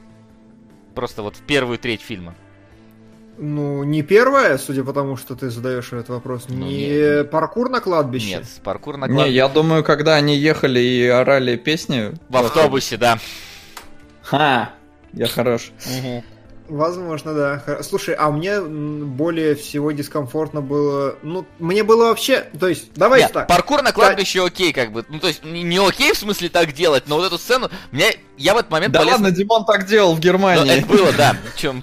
Просто 0.95 1.23
вот 1.23 1.36
в 1.36 1.43
первую 1.43 1.78
треть 1.78 2.03
фильма. 2.03 2.35
Ну, 3.40 3.85
не 3.85 4.02
первая, 4.02 4.59
судя 4.59 4.82
по 4.82 4.93
тому, 4.93 5.16
что 5.16 5.36
ты 5.36 5.48
задаешь 5.48 5.93
этот 5.93 6.09
вопрос, 6.09 6.47
ну, 6.48 6.56
не 6.56 6.89
нет. 6.89 7.31
паркур 7.31 7.70
на 7.70 7.81
кладбище. 7.81 8.39
Нет, 8.39 8.44
паркур 8.65 8.97
на 8.97 9.06
кладбище. 9.06 9.28
Не, 9.28 9.35
я 9.35 9.48
думаю, 9.48 9.85
когда 9.85 10.16
они 10.16 10.36
ехали 10.36 10.81
и 10.81 11.06
орали 11.06 11.56
песни. 11.56 12.15
В 12.28 12.36
автобусе, 12.36 12.97
да. 12.97 13.19
Ха, 14.23 14.70
я 15.12 15.28
хорош. 15.28 15.70
Угу. 15.86 16.24
Возможно, 16.69 17.32
да. 17.32 17.82
Слушай, 17.82 18.15
а 18.15 18.31
мне 18.31 18.60
более 18.60 19.55
всего 19.55 19.90
дискомфортно 19.93 20.60
было... 20.60 21.16
Ну, 21.23 21.47
мне 21.59 21.82
было 21.82 22.09
вообще... 22.09 22.47
То 22.59 22.69
есть, 22.69 22.93
давай 22.94 23.20
Нет, 23.20 23.32
так. 23.32 23.47
паркур 23.47 23.82
на 23.82 23.93
кладбище 23.93 24.44
окей, 24.44 24.73
как 24.73 24.93
бы. 24.93 25.05
Ну, 25.09 25.19
то 25.19 25.28
есть, 25.28 25.44
не 25.44 25.78
окей 25.78 26.12
в 26.12 26.19
смысле 26.19 26.51
так 26.51 26.73
делать, 26.73 27.05
но 27.06 27.16
вот 27.16 27.27
эту 27.27 27.39
сцену... 27.39 27.70
Мне... 27.90 28.16
Я 28.36 28.55
в 28.55 28.59
этот 28.59 28.70
момент 28.70 28.93
Да 28.93 29.01
полез... 29.01 29.15
ладно, 29.15 29.31
Димон 29.31 29.65
так 29.65 29.86
делал 29.86 30.15
в 30.15 30.20
Германии. 30.20 30.65
Ну, 30.65 30.73
это 30.73 30.86
было, 30.86 31.12
да. 31.12 31.36
Чем... 31.56 31.82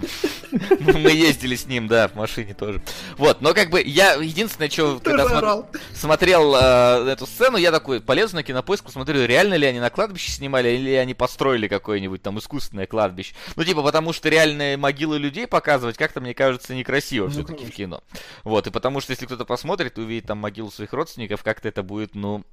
Мы 0.80 1.12
ездили 1.12 1.56
с 1.56 1.66
ним, 1.66 1.88
да, 1.88 2.08
в 2.08 2.16
машине 2.16 2.54
тоже. 2.54 2.82
Вот, 3.18 3.42
но 3.42 3.54
как 3.54 3.70
бы 3.70 3.82
я 3.82 4.14
единственное, 4.14 4.70
что 4.70 5.00
когда 5.04 5.28
смо... 5.28 5.68
смотрел 5.94 6.56
э, 6.56 7.10
эту 7.12 7.26
сцену, 7.26 7.58
я 7.58 7.72
такой 7.72 8.02
полезу 8.02 8.36
на 8.36 8.44
кинопоиск, 8.44 8.84
посмотрю, 8.86 9.26
реально 9.26 9.56
ли 9.56 9.68
они 9.68 9.80
на 9.80 9.90
кладбище 9.90 10.32
снимали, 10.32 10.70
или 10.70 10.92
они 10.92 11.14
построили 11.14 11.68
какое-нибудь 11.68 12.22
там 12.22 12.40
искусственное 12.40 12.88
кладбище. 12.88 13.36
Ну, 13.56 13.64
типа, 13.64 13.84
потому 13.84 14.14
что 14.14 14.30
реальные 14.30 14.78
могилы 14.78 15.18
людей 15.18 15.48
показывать 15.48 15.98
как-то, 15.98 16.22
мне 16.22 16.34
кажется, 16.34 16.74
некрасиво 16.74 17.26
ну, 17.26 17.32
все-таки 17.32 17.66
в 17.66 17.72
кино. 17.72 18.04
Вот, 18.44 18.68
и 18.68 18.72
потому 18.72 19.02
что 19.02 19.12
если 19.12 19.26
кто-то 19.26 19.46
посмотрит 19.46 19.98
и 19.98 20.02
увидит 20.02 20.28
там 20.28 20.38
могилу 20.38 20.72
своих 20.72 20.94
родственников, 20.94 21.44
как-то 21.44 21.68
это 21.68 21.84
будет, 21.84 22.16
ну, 22.16 22.44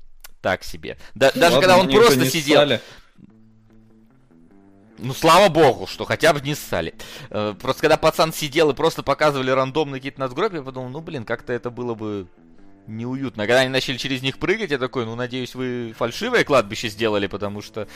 так 0.41 0.65
себе. 0.65 0.99
Да, 1.15 1.31
даже 1.35 1.61
когда 1.61 1.79
он 1.79 1.89
просто 1.89 2.27
сидел. 2.27 2.61
Ссали. 2.61 2.81
Ну, 5.03 5.15
слава 5.15 5.49
богу, 5.49 5.87
что 5.87 6.05
хотя 6.05 6.33
бы 6.33 6.41
не 6.41 6.55
ссали. 6.55 6.95
Э, 7.31 7.55
просто 7.61 7.83
когда 7.83 7.97
пацан 7.97 8.33
сидел 8.33 8.71
и 8.71 8.75
просто 8.75 9.03
показывали 9.03 9.51
рандомные 9.51 10.01
какие-то 10.01 10.21
надгробия, 10.21 10.59
я 10.59 10.65
подумал, 10.65 10.91
ну, 10.91 11.01
блин, 11.01 11.25
как-то 11.25 11.53
это 11.53 11.71
было 11.71 11.95
бы 11.95 12.29
неуютно. 12.87 13.47
Когда 13.47 13.61
они 13.61 13.71
начали 13.71 13.97
через 13.97 14.23
них 14.23 14.39
прыгать, 14.39 14.71
я 14.71 14.79
такой, 14.79 15.05
ну, 15.05 15.15
надеюсь, 15.17 15.55
вы 15.55 15.95
фальшивое 15.97 16.45
кладбище 16.45 16.89
сделали, 16.89 17.27
потому 17.27 17.63
что... 17.63 17.89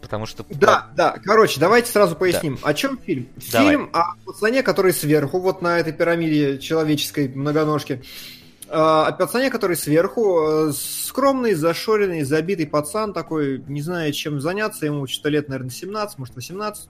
Потому 0.00 0.26
что... 0.26 0.44
Да, 0.50 0.90
да, 0.96 1.16
короче, 1.22 1.60
давайте 1.60 1.92
сразу 1.92 2.16
поясним, 2.16 2.58
да. 2.60 2.68
о 2.68 2.74
чем 2.74 2.98
фильм. 2.98 3.28
Давай. 3.52 3.68
Фильм 3.68 3.90
о 3.92 4.16
пацане, 4.24 4.64
который 4.64 4.92
сверху, 4.92 5.38
вот 5.38 5.62
на 5.62 5.78
этой 5.78 5.92
пирамиде 5.92 6.58
человеческой 6.58 7.28
многоножки, 7.28 8.02
а, 8.74 9.12
пацане, 9.12 9.50
который 9.50 9.76
сверху, 9.76 10.40
э, 10.48 10.72
скромный, 10.72 11.52
зашоренный, 11.52 12.22
забитый 12.22 12.66
пацан 12.66 13.12
такой, 13.12 13.62
не 13.68 13.82
знаю, 13.82 14.12
чем 14.12 14.40
заняться, 14.40 14.86
ему 14.86 15.06
что-то 15.06 15.28
лет, 15.28 15.48
наверное, 15.48 15.70
17, 15.70 16.18
может, 16.18 16.34
18. 16.34 16.88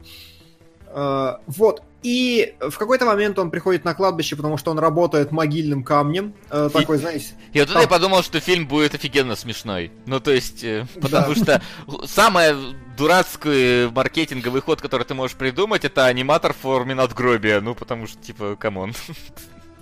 А, 0.95 1.41
вот. 1.47 1.83
И 2.03 2.55
в 2.61 2.79
какой-то 2.79 3.05
момент 3.05 3.39
он 3.39 3.51
приходит 3.51 3.85
на 3.85 3.95
кладбище, 3.95 4.37
потому 4.37 4.57
что 4.59 4.71
он 4.71 4.79
работает 4.79 5.33
могильным 5.33 5.83
камнем. 5.83 6.35
Э, 6.51 6.69
такой, 6.73 6.99
знаете... 6.99 7.35
И 7.53 7.61
вот 7.61 7.71
я 7.71 7.89
подумал, 7.89 8.23
что 8.23 8.39
фильм 8.41 8.67
будет 8.67 8.95
офигенно 8.95 9.35
смешной. 9.35 9.91
Ну, 10.07 10.21
то 10.21 10.31
есть, 10.31 10.63
э, 10.63 10.87
потому 11.01 11.35
что 11.35 11.63
самый 12.07 12.55
дурацкий 12.97 13.89
маркетинговый 13.91 14.61
ход, 14.61 14.81
который 14.81 15.05
ты 15.05 15.15
можешь 15.15 15.37
придумать, 15.37 15.85
это 15.85 16.07
аниматор 16.07 16.53
в 16.53 16.59
форме 16.59 16.95
надгробия. 16.95 17.61
Ну, 17.61 17.75
потому 17.75 18.07
что, 18.07 18.23
типа, 18.23 18.57
come 18.57 18.79
on. 18.79 18.95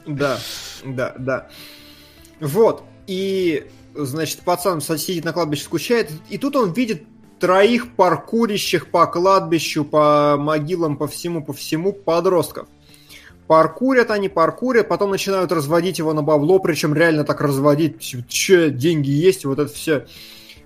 Да, 0.07 0.39
да, 0.83 1.15
да. 1.19 1.51
Вот. 2.41 2.83
И, 3.07 3.67
значит, 3.95 4.41
пацан 4.41 4.81
сидит 4.81 5.25
на 5.25 5.33
кладбище, 5.33 5.65
скучает. 5.65 6.11
И 6.29 6.39
тут 6.39 6.57
он 6.57 6.73
видит 6.73 7.05
троих 7.39 7.95
паркурящих 7.95 8.91
по 8.91 9.07
кладбищу, 9.07 9.85
по 9.85 10.37
могилам, 10.39 10.97
по 10.97 11.09
всему, 11.09 11.43
по 11.43 11.53
всему 11.53 11.93
подростков. 11.93 12.69
Паркурят 13.47 14.13
они, 14.13 14.29
паркурят, 14.29 14.87
потом 14.87 15.11
начинают 15.11 15.51
разводить 15.51 15.99
его 15.99 16.13
на 16.13 16.23
бабло, 16.23 16.61
причем 16.61 16.95
реально 16.95 17.25
так 17.25 17.41
разводить, 17.41 18.01
че, 18.29 18.71
деньги 18.71 19.11
есть, 19.11 19.45
вот 19.45 19.59
это 19.59 19.73
все. 19.73 20.07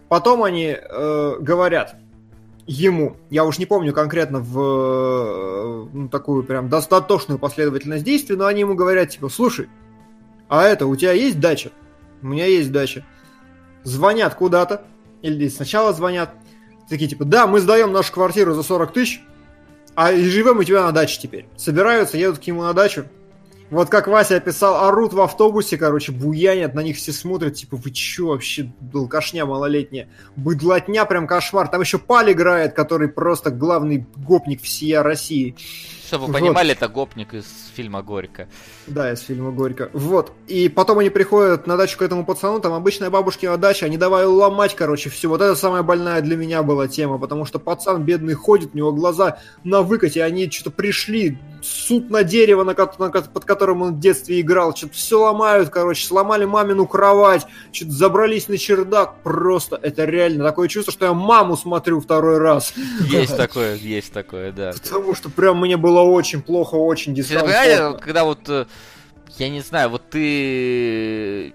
Потом 0.09 0.42
они 0.42 0.76
э, 0.78 1.36
говорят 1.40 1.96
ему, 2.66 3.16
я 3.30 3.44
уж 3.44 3.59
не 3.59 3.66
помню 3.66 3.92
конкретно 3.92 4.40
в 4.40 4.59
э, 4.60 5.88
ну, 5.92 6.09
такую 6.09 6.44
прям 6.44 6.68
достаточную 6.68 7.38
последовательность 7.38 8.05
действий, 8.05 8.36
но 8.36 8.46
они 8.46 8.60
ему 8.60 8.74
говорят, 8.74 9.10
типа, 9.10 9.28
слушай, 9.28 9.68
а 10.48 10.64
это, 10.64 10.86
у 10.86 10.96
тебя 10.96 11.12
есть 11.12 11.40
дача? 11.40 11.70
У 12.22 12.26
меня 12.26 12.46
есть 12.46 12.72
дача. 12.72 13.04
Звонят 13.82 14.34
куда-то, 14.34 14.84
или 15.22 15.48
сначала 15.48 15.92
звонят, 15.92 16.34
такие 16.88 17.08
типа, 17.08 17.24
да, 17.24 17.46
мы 17.46 17.60
сдаем 17.60 17.92
нашу 17.92 18.12
квартиру 18.12 18.54
за 18.54 18.62
40 18.62 18.92
тысяч, 18.92 19.22
а 19.94 20.12
и 20.12 20.24
живем 20.24 20.58
у 20.58 20.64
тебя 20.64 20.82
на 20.84 20.92
даче 20.92 21.20
теперь. 21.20 21.46
Собираются, 21.56 22.16
едут 22.16 22.38
к 22.38 22.46
нему 22.46 22.62
на 22.62 22.72
дачу, 22.72 23.06
вот 23.70 23.88
как 23.88 24.08
Вася 24.08 24.36
описал, 24.36 24.86
орут 24.86 25.14
в 25.14 25.20
автобусе, 25.20 25.78
короче, 25.78 26.12
буянят, 26.12 26.74
на 26.74 26.80
них 26.80 26.96
все 26.96 27.12
смотрят, 27.12 27.54
типа, 27.54 27.76
вы 27.76 27.90
чё 27.90 28.28
вообще, 28.28 28.72
долкашня 28.80 29.46
малолетняя, 29.46 30.08
быдлотня, 30.36 31.04
прям 31.06 31.26
кошмар. 31.26 31.68
Там 31.68 31.80
еще 31.80 31.98
Паль 31.98 32.32
играет, 32.32 32.74
который 32.74 33.08
просто 33.08 33.50
главный 33.50 34.06
гопник 34.16 34.62
всей 34.62 34.98
России. 34.98 35.56
Чтобы 36.15 36.27
вы 36.27 36.32
вот. 36.32 36.41
понимали, 36.41 36.73
это 36.73 36.86
гопник 36.86 37.35
из 37.35 37.45
фильма 37.74 38.01
«Горько». 38.01 38.47
Да, 38.86 39.12
из 39.12 39.20
фильма 39.20 39.51
«Горько». 39.51 39.91
Вот. 39.93 40.31
И 40.47 40.69
потом 40.69 41.01
они 41.01 41.11
приходят 41.11 41.66
на 41.66 41.77
дачу 41.77 41.99
к 41.99 42.03
этому 42.03 42.24
пацану, 42.24 42.61
там 42.61 42.73
обычная 42.73 43.11
бабушкина 43.11 43.57
дача, 43.57 43.86
они 43.86 43.97
давай 43.97 44.24
ломать, 44.24 44.77
короче, 44.77 45.11
все. 45.11 45.28
Вот 45.28 45.41
это 45.41 45.57
самая 45.57 45.82
больная 45.82 46.20
для 46.20 46.36
меня 46.36 46.62
была 46.62 46.86
тема, 46.86 47.19
потому 47.19 47.47
что 47.47 47.59
пацан 47.59 48.05
бедный 48.05 48.35
ходит, 48.35 48.70
у 48.74 48.77
него 48.77 48.93
глаза 48.93 49.39
на 49.65 49.82
выкате, 49.82 50.23
они 50.23 50.49
что-то 50.49 50.70
пришли, 50.70 51.36
суд 51.65 52.11
на 52.11 52.23
дерево, 52.23 52.62
на, 52.62 52.74
на, 52.74 53.11
под 53.11 53.45
которым 53.45 53.82
он 53.82 53.95
в 53.95 54.01
детстве 54.01 54.41
играл, 54.41 54.77
что-то 54.77 54.95
все 54.95 55.20
ломают, 55.20 55.70
короче, 55.70 56.07
сломали 56.07 56.45
мамину 56.45 56.86
кровать, 56.86 57.47
что-то 57.73 57.93
забрались 57.93 58.49
на 58.49 58.59
чердак, 58.59 59.23
просто 59.23 59.78
это 59.82 60.05
реально 60.05 60.45
такое 60.45 60.69
чувство, 60.69 60.93
что 60.93 61.07
я 61.07 61.12
маму 61.12 61.57
смотрю 61.57 62.01
второй 62.01 62.39
раз. 62.39 62.74
Есть 63.09 63.36
такое, 63.36 63.74
есть 63.77 64.12
такое, 64.12 64.53
да. 64.53 64.73
Потому 64.73 65.15
что 65.15 65.31
прям 65.31 65.61
мне 65.61 65.77
было 65.77 66.01
очень 66.05 66.43
плохо, 66.43 66.74
очень 66.76 67.14
дискомфортно. 67.14 67.98
Когда 68.01 68.24
вот, 68.24 68.48
э, 68.48 68.66
я 69.39 69.48
не 69.48 69.60
знаю, 69.60 69.90
вот 69.90 70.10
ты 70.10 71.55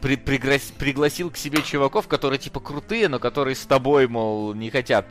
при, 0.00 0.16
приглас, 0.16 0.72
пригласил 0.78 1.30
к 1.30 1.36
себе 1.36 1.62
чуваков, 1.62 2.08
которые 2.08 2.38
типа 2.38 2.60
крутые, 2.60 3.08
но 3.08 3.18
которые 3.18 3.54
с 3.54 3.64
тобой, 3.66 4.08
мол, 4.08 4.54
не 4.54 4.70
хотят 4.70 5.06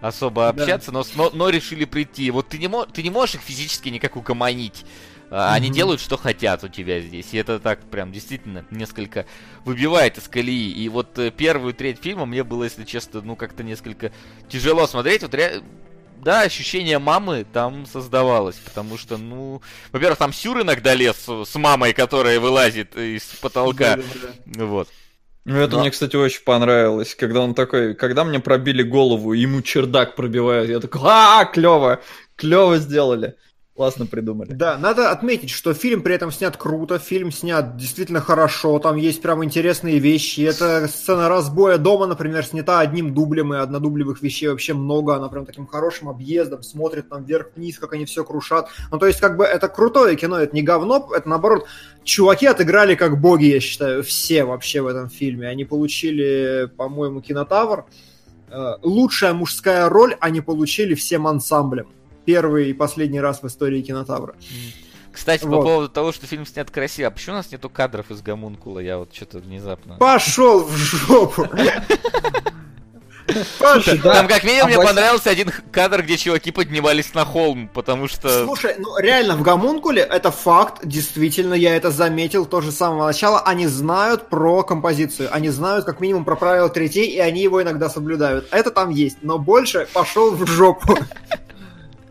особо 0.00 0.48
общаться, 0.48 0.92
да. 0.92 0.98
но, 0.98 1.04
но, 1.14 1.30
но 1.32 1.48
решили 1.50 1.84
прийти. 1.84 2.30
Вот 2.30 2.48
ты 2.48 2.58
не, 2.58 2.68
мо- 2.68 2.86
ты 2.86 3.02
не 3.02 3.10
можешь 3.10 3.36
их 3.36 3.40
физически 3.42 3.88
никак 3.88 4.16
угомонить. 4.16 4.84
Mm-hmm. 5.30 5.52
Они 5.52 5.70
делают, 5.70 6.00
что 6.00 6.16
хотят 6.16 6.64
у 6.64 6.68
тебя 6.68 7.00
здесь. 7.00 7.32
И 7.32 7.36
это 7.36 7.60
так 7.60 7.80
прям 7.84 8.10
действительно 8.10 8.64
несколько 8.70 9.26
выбивает 9.64 10.18
из 10.18 10.26
колеи. 10.26 10.72
И 10.72 10.88
вот 10.88 11.18
э, 11.18 11.30
первую 11.30 11.72
треть 11.72 12.00
фильма 12.00 12.26
мне 12.26 12.42
было, 12.42 12.64
если 12.64 12.84
честно, 12.84 13.20
ну 13.20 13.36
как-то 13.36 13.62
несколько 13.62 14.10
тяжело 14.48 14.86
смотреть. 14.88 15.22
Вот 15.22 15.34
ре... 15.34 15.62
Да, 16.22 16.42
ощущение 16.42 16.98
мамы 16.98 17.46
там 17.50 17.86
создавалось, 17.86 18.56
потому 18.56 18.98
что, 18.98 19.16
ну, 19.16 19.62
во-первых, 19.92 20.18
там 20.18 20.32
Сюр 20.32 20.62
иногда 20.62 20.94
лез 20.94 21.26
с 21.28 21.54
мамой, 21.54 21.92
которая 21.92 22.38
вылазит 22.40 22.96
из 22.96 23.24
потолка. 23.40 23.96
Да, 23.96 24.02
да, 24.02 24.28
да. 24.44 24.64
Вот. 24.66 24.88
Ну, 25.44 25.56
это 25.56 25.76
Но... 25.76 25.80
мне, 25.80 25.90
кстати, 25.90 26.16
очень 26.16 26.42
понравилось, 26.44 27.14
когда 27.14 27.40
он 27.40 27.54
такой, 27.54 27.94
когда 27.94 28.24
мне 28.24 28.40
пробили 28.40 28.82
голову, 28.82 29.32
ему 29.32 29.62
чердак 29.62 30.14
пробивают, 30.14 30.68
я 30.68 30.80
такой, 30.80 31.00
а, 31.04 31.44
клево, 31.46 32.00
клево 32.36 32.76
сделали. 32.78 33.36
Классно 33.80 34.04
придумали. 34.04 34.52
Да, 34.52 34.76
надо 34.76 35.10
отметить, 35.10 35.48
что 35.48 35.72
фильм 35.72 36.02
при 36.02 36.14
этом 36.14 36.30
снят 36.30 36.54
круто, 36.54 36.98
фильм 36.98 37.32
снят 37.32 37.78
действительно 37.78 38.20
хорошо, 38.20 38.78
там 38.78 38.96
есть 38.96 39.22
прям 39.22 39.42
интересные 39.42 39.98
вещи. 39.98 40.42
Это 40.42 40.86
сцена 40.86 41.30
разбоя 41.30 41.78
дома, 41.78 42.04
например, 42.04 42.44
снята 42.44 42.80
одним 42.80 43.14
дублем, 43.14 43.54
и 43.54 43.56
однодублевых 43.56 44.20
вещей 44.20 44.48
вообще 44.48 44.74
много, 44.74 45.14
она 45.14 45.30
прям 45.30 45.46
таким 45.46 45.66
хорошим 45.66 46.10
объездом 46.10 46.62
смотрит 46.62 47.08
там 47.08 47.24
вверх-вниз, 47.24 47.78
как 47.78 47.94
они 47.94 48.04
все 48.04 48.22
крушат. 48.22 48.68
Ну, 48.92 48.98
то 48.98 49.06
есть, 49.06 49.18
как 49.18 49.38
бы, 49.38 49.44
это 49.44 49.66
крутое 49.68 50.14
кино, 50.14 50.38
это 50.38 50.54
не 50.54 50.62
говно, 50.62 51.08
это 51.16 51.26
наоборот, 51.26 51.66
чуваки 52.04 52.44
отыграли 52.44 52.96
как 52.96 53.18
боги, 53.18 53.46
я 53.46 53.60
считаю, 53.60 54.02
все 54.02 54.44
вообще 54.44 54.82
в 54.82 54.88
этом 54.88 55.08
фильме. 55.08 55.48
Они 55.48 55.64
получили, 55.64 56.70
по-моему, 56.76 57.22
кинотавр. 57.22 57.86
Э, 58.50 58.74
лучшая 58.82 59.32
мужская 59.32 59.88
роль 59.88 60.18
они 60.20 60.42
получили 60.42 60.92
всем 60.92 61.26
ансамблем 61.26 61.88
первый 62.30 62.70
и 62.70 62.72
последний 62.72 63.20
раз 63.20 63.42
в 63.42 63.46
истории 63.48 63.82
кинотавра. 63.82 64.36
Кстати, 65.12 65.44
вот. 65.44 65.56
по 65.56 65.62
поводу 65.62 65.88
того, 65.88 66.12
что 66.12 66.26
фильм 66.26 66.46
снят 66.46 66.70
красиво, 66.70 67.08
а 67.08 67.10
почему 67.10 67.34
у 67.34 67.38
нас 67.38 67.50
нету 67.50 67.68
кадров 67.68 68.08
из 68.12 68.22
Гомункула? 68.22 68.78
Я 68.78 68.98
вот 68.98 69.12
что-то 69.12 69.38
внезапно... 69.38 69.96
Пошел 69.96 70.62
в 70.62 70.76
жопу! 70.76 71.48
Слушай, 73.58 73.98
там 73.98 74.28
как 74.28 74.44
минимум 74.44 74.68
мне 74.68 74.76
понравился 74.76 75.30
один 75.30 75.50
кадр, 75.72 76.02
где 76.02 76.16
чуваки 76.16 76.52
поднимались 76.52 77.14
на 77.14 77.24
холм, 77.24 77.68
потому 77.68 78.08
что... 78.08 78.44
Слушай, 78.44 78.76
ну 78.78 78.96
реально, 78.98 79.36
в 79.36 79.42
Гомункуле 79.42 80.02
это 80.02 80.30
факт, 80.30 80.80
действительно, 80.84 81.54
я 81.54 81.76
это 81.76 81.90
заметил 81.90 82.46
тоже 82.46 82.70
с 82.72 82.76
самого 82.76 83.06
начала. 83.06 83.40
Они 83.40 83.66
знают 83.66 84.28
про 84.28 84.62
композицию, 84.62 85.28
они 85.32 85.48
знают 85.48 85.84
как 85.84 86.00
минимум 86.00 86.24
про 86.24 86.36
правила 86.36 86.68
третей, 86.68 87.06
и 87.06 87.18
они 87.18 87.42
его 87.42 87.62
иногда 87.62 87.88
соблюдают. 87.88 88.46
Это 88.50 88.70
там 88.70 88.90
есть, 88.90 89.18
но 89.22 89.38
больше 89.38 89.88
пошел 89.92 90.32
в 90.32 90.46
жопу. 90.46 90.96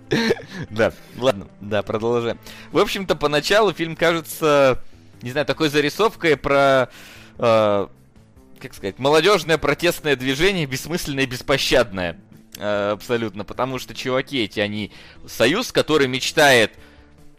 Да, 0.70 0.94
ладно, 1.18 1.48
да, 1.62 1.82
продолжаем. 1.82 2.38
В 2.72 2.78
общем-то, 2.78 3.16
поначалу 3.16 3.74
фильм 3.74 3.96
кажется, 3.96 4.84
не 5.22 5.32
знаю, 5.32 5.46
такой 5.46 5.70
зарисовкой 5.70 6.38
про, 6.38 6.90
э, 7.38 7.88
как 8.60 8.74
сказать, 8.74 9.00
молодежное 9.00 9.58
протестное 9.58 10.16
движение, 10.16 10.66
бессмысленное 10.66 11.24
и 11.24 11.28
беспощадное. 11.28 12.20
Э, 12.58 12.92
абсолютно, 12.92 13.46
потому 13.46 13.80
что 13.80 13.94
чуваки 13.94 14.44
эти, 14.44 14.60
они 14.60 14.92
союз, 15.28 15.72
который 15.72 16.08
мечтает 16.08 16.74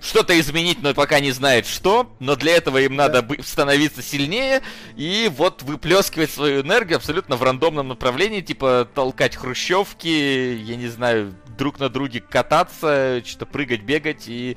что-то 0.01 0.38
изменить, 0.40 0.82
но 0.82 0.94
пока 0.94 1.20
не 1.20 1.30
знает 1.30 1.66
что, 1.66 2.10
но 2.20 2.36
для 2.36 2.56
этого 2.56 2.78
им 2.78 2.97
надо 2.97 3.26
становиться 3.44 4.02
сильнее 4.02 4.62
и 4.97 5.30
вот 5.36 5.62
выплескивать 5.62 6.30
свою 6.30 6.62
энергию 6.62 6.97
абсолютно 6.97 7.36
в 7.36 7.42
рандомном 7.42 7.88
направлении, 7.88 8.40
типа 8.40 8.88
толкать 8.94 9.36
хрущевки, 9.36 10.55
я 10.55 10.76
не 10.76 10.88
знаю, 10.88 11.34
друг 11.60 11.78
на 11.78 11.90
друге 11.90 12.20
кататься, 12.20 13.22
что-то 13.24 13.44
прыгать, 13.44 13.82
бегать 13.82 14.24
и, 14.28 14.56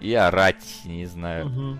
и 0.00 0.14
орать, 0.14 0.64
не 0.84 1.04
знаю. 1.04 1.46
Угу. 1.46 1.78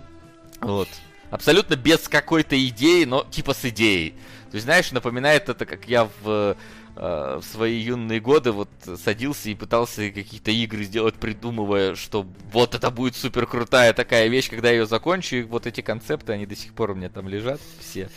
Вот. 0.60 0.88
Абсолютно 1.30 1.76
без 1.76 2.08
какой-то 2.08 2.54
идеи, 2.68 3.04
но 3.04 3.26
типа 3.30 3.54
с 3.54 3.64
идеей. 3.64 4.10
То 4.50 4.54
есть, 4.54 4.64
знаешь, 4.64 4.92
напоминает 4.92 5.48
это, 5.48 5.64
как 5.64 5.88
я 5.88 6.08
в 6.22 6.56
э, 6.96 7.40
в 7.40 7.42
свои 7.42 7.78
юные 7.78 8.20
годы 8.20 8.52
вот 8.52 8.68
садился 9.02 9.48
и 9.48 9.54
пытался 9.54 10.10
какие-то 10.10 10.50
игры 10.50 10.84
сделать, 10.84 11.14
придумывая, 11.14 11.94
что 11.94 12.26
вот 12.52 12.74
это 12.74 12.90
будет 12.90 13.16
супер 13.16 13.46
крутая 13.46 13.94
такая 13.94 14.28
вещь, 14.28 14.50
когда 14.50 14.68
я 14.68 14.78
ее 14.78 14.86
закончу, 14.86 15.36
и 15.36 15.42
вот 15.42 15.66
эти 15.66 15.80
концепты, 15.80 16.32
они 16.34 16.44
до 16.44 16.56
сих 16.56 16.74
пор 16.74 16.90
у 16.90 16.94
меня 16.94 17.08
там 17.08 17.28
лежат 17.28 17.60
все. 17.80 18.10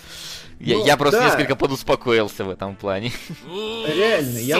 Я, 0.59 0.77
ну, 0.77 0.85
я 0.85 0.97
просто 0.97 1.19
да. 1.19 1.25
несколько 1.25 1.55
подуспокоился 1.55 2.43
в 2.43 2.49
этом 2.49 2.75
плане. 2.75 3.11
Реально, 3.45 4.37
я... 4.39 4.57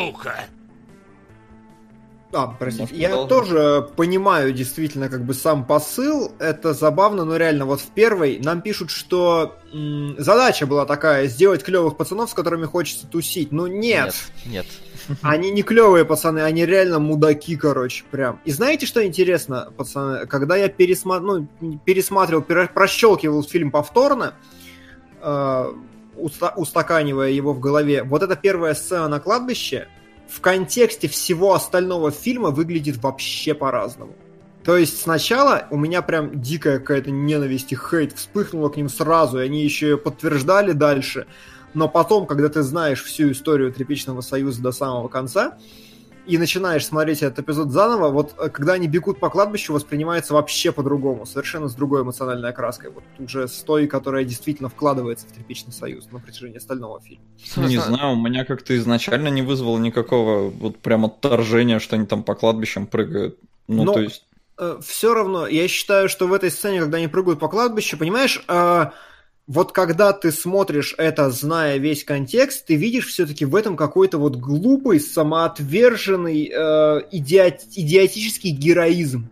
А, 2.34 2.48
простите. 2.48 2.96
Я 2.96 3.10
продолжим? 3.10 3.30
тоже 3.30 3.90
понимаю 3.96 4.54
действительно 4.54 5.10
как 5.10 5.26
бы 5.26 5.34
сам 5.34 5.66
посыл. 5.66 6.32
Это 6.40 6.74
забавно, 6.74 7.26
но 7.26 7.36
реально 7.36 7.66
вот 7.66 7.82
в 7.82 7.88
первой 7.88 8.40
нам 8.44 8.62
пишут, 8.62 8.90
что 8.90 9.58
м- 9.74 10.16
задача 10.18 10.66
была 10.66 10.86
такая 10.86 11.28
сделать 11.28 11.64
клевых 11.64 11.98
пацанов, 11.98 12.30
с 12.30 12.34
которыми 12.34 12.66
хочется 12.66 13.06
тусить. 13.08 13.52
Ну 13.52 13.68
нет. 13.68 14.14
Нет, 14.46 14.66
нет. 15.08 15.18
Они 15.24 15.52
не 15.52 15.64
клевые 15.64 16.06
пацаны, 16.06 16.40
они 16.42 16.64
реально 16.66 17.00
мудаки, 17.00 17.56
короче, 17.58 18.04
прям. 18.12 18.40
И 18.46 18.52
знаете, 18.52 18.86
что 18.86 19.06
интересно, 19.06 19.74
пацаны? 19.76 20.28
Когда 20.28 20.56
я 20.56 20.70
пересма... 20.70 21.20
ну, 21.20 21.48
пересматривал, 21.86 22.44
прощелкивал 22.44 23.44
фильм 23.44 23.72
повторно, 23.72 24.36
э- 25.22 25.74
устаканивая 26.56 27.30
его 27.30 27.52
в 27.54 27.60
голове, 27.60 28.04
вот 28.04 28.22
эта 28.22 28.36
первая 28.36 28.76
сцена 28.76 29.08
на 29.08 29.20
кладбище, 29.20 29.88
в 30.32 30.40
контексте 30.40 31.08
всего 31.08 31.54
остального 31.54 32.10
фильма 32.10 32.52
выглядит 32.52 32.98
вообще 32.98 33.54
по-разному. 33.54 34.16
То 34.64 34.78
есть 34.78 35.02
сначала 35.02 35.68
у 35.72 35.78
меня 35.78 36.02
прям 36.02 36.40
дикая 36.40 36.80
какая-то 36.80 37.12
ненависть 37.12 37.74
и 37.74 37.76
хейт 37.76 38.14
вспыхнула 38.14 38.70
к 38.70 38.78
ним 38.78 38.90
сразу, 38.90 39.40
и 39.40 39.46
они 39.46 39.64
еще 39.64 39.90
ее 39.90 39.98
подтверждали 39.98 40.72
дальше. 40.72 41.28
Но 41.74 41.90
потом, 41.90 42.26
когда 42.26 42.48
ты 42.48 42.62
знаешь 42.62 43.04
всю 43.04 43.32
историю 43.32 43.74
Тряпичного 43.74 44.22
Союза 44.22 44.62
до 44.62 44.72
самого 44.72 45.08
конца, 45.08 45.58
и 46.28 46.38
начинаешь 46.38 46.86
смотреть 46.86 47.24
этот 47.24 47.40
эпизод 47.40 47.72
заново, 47.72 48.10
вот 48.10 48.36
э, 48.38 48.50
когда 48.50 48.74
они 48.74 48.88
бегут 48.88 49.20
по 49.20 49.30
кладбищу, 49.30 49.74
воспринимается 49.74 50.34
вообще 50.34 50.72
по-другому, 50.72 51.26
совершенно 51.26 51.68
с 51.68 51.74
другой 51.74 52.04
эмоциональной 52.04 52.50
окраской. 52.50 52.92
Вот 52.92 53.04
уже 53.20 53.48
с 53.48 53.62
той, 53.64 53.88
которая 53.88 54.24
действительно 54.24 54.70
вкладывается 54.70 55.28
в 55.28 55.32
Тряпичный 55.32 55.74
Союз 55.74 56.12
на 56.12 56.20
протяжении 56.20 56.58
остального 56.58 57.02
фильма. 57.02 57.24
Не 57.58 57.78
знаю, 57.78 58.14
у 58.14 58.22
меня 58.22 58.46
как-то 58.46 58.78
изначально 58.78 59.30
не 59.30 59.42
вызвало 59.42 59.80
никакого 59.80 60.50
вот 60.50 60.78
прям 60.78 61.06
отторжения, 61.06 61.80
что 61.80 61.96
они 61.96 62.06
там 62.06 62.24
по 62.24 62.36
кладбищам 62.36 62.86
прыгают. 62.88 63.38
Ну, 63.68 63.84
Но, 63.84 63.94
то 63.94 64.02
есть... 64.02 64.26
Э, 64.58 64.80
все 64.86 65.14
равно, 65.14 65.48
я 65.48 65.68
считаю, 65.68 66.08
что 66.08 66.28
в 66.28 66.34
этой 66.34 66.52
сцене, 66.52 66.82
когда 66.82 66.98
они 66.98 67.08
прыгают 67.08 67.40
по 67.40 67.48
кладбищу, 67.48 67.98
понимаешь, 67.98 68.44
э, 68.48 68.86
вот 69.52 69.74
когда 69.74 70.14
ты 70.14 70.32
смотришь 70.32 70.96
это, 70.98 71.30
зная 71.30 71.76
весь 71.76 72.06
контекст, 72.06 72.68
ты 72.68 72.76
видишь 72.76 73.08
все-таки 73.08 73.44
в 73.44 73.54
этом 73.54 73.76
какой-то 73.76 74.18
вот 74.18 74.38
глупый, 74.38 75.02
самоотверженный, 75.02 76.50
э, 76.50 77.02
идиот, 77.12 77.60
идиотический 77.76 78.52
героизм. 78.52 79.28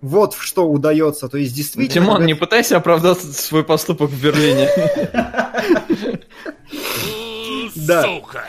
Вот 0.00 0.34
что 0.38 0.70
удается. 0.70 1.28
То 1.28 1.38
есть 1.38 1.56
действительно... 1.56 2.06
Тимон, 2.06 2.24
не 2.24 2.34
пытайся 2.34 2.76
оправдать 2.76 3.18
свой 3.18 3.64
поступок 3.64 4.10
в 4.10 4.22
Берлине. 4.22 4.68
Да. 7.74 8.02
Сука! 8.02 8.44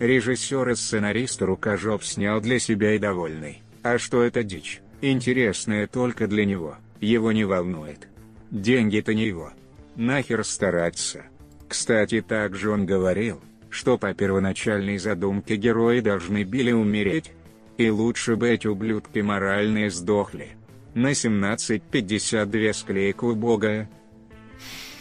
Режиссер 0.00 0.70
и 0.70 0.74
сценарист 0.74 1.40
Рукожоп 1.42 2.02
снял 2.02 2.40
для 2.40 2.58
себя 2.58 2.94
и 2.94 2.98
довольный. 2.98 3.62
А 3.84 3.98
что 3.98 4.24
это 4.24 4.42
дичь? 4.42 4.80
Интересная 5.02 5.86
только 5.86 6.26
для 6.26 6.44
него. 6.44 6.74
Его 7.00 7.30
не 7.30 7.44
волнует. 7.44 8.08
Деньги-то 8.50 9.14
не 9.14 9.26
его. 9.26 9.52
Нахер 9.96 10.44
стараться. 10.44 11.24
Кстати, 11.68 12.20
также 12.20 12.70
он 12.70 12.86
говорил, 12.86 13.40
что 13.70 13.98
по 13.98 14.14
первоначальной 14.14 14.98
задумке 14.98 15.56
герои 15.56 16.00
должны 16.00 16.44
были 16.44 16.72
умереть. 16.72 17.32
И 17.76 17.90
лучше 17.90 18.36
бы 18.36 18.48
эти 18.48 18.66
ублюдки 18.66 19.18
моральные 19.18 19.90
сдохли. 19.90 20.56
На 20.94 21.12
17.52 21.12 22.72
склейка 22.72 23.24
убогая. 23.24 23.90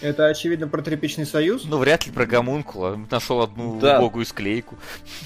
Это, 0.02 0.28
очевидно, 0.28 0.68
про 0.68 0.82
тряпичный 0.82 1.26
союз? 1.26 1.64
Ну, 1.66 1.78
вряд 1.78 2.06
ли 2.06 2.12
про 2.12 2.26
гомункула. 2.26 3.00
Нашел 3.10 3.42
одну 3.42 3.80
да. 3.80 4.00
убогую 4.00 4.26
склейку. 4.26 4.78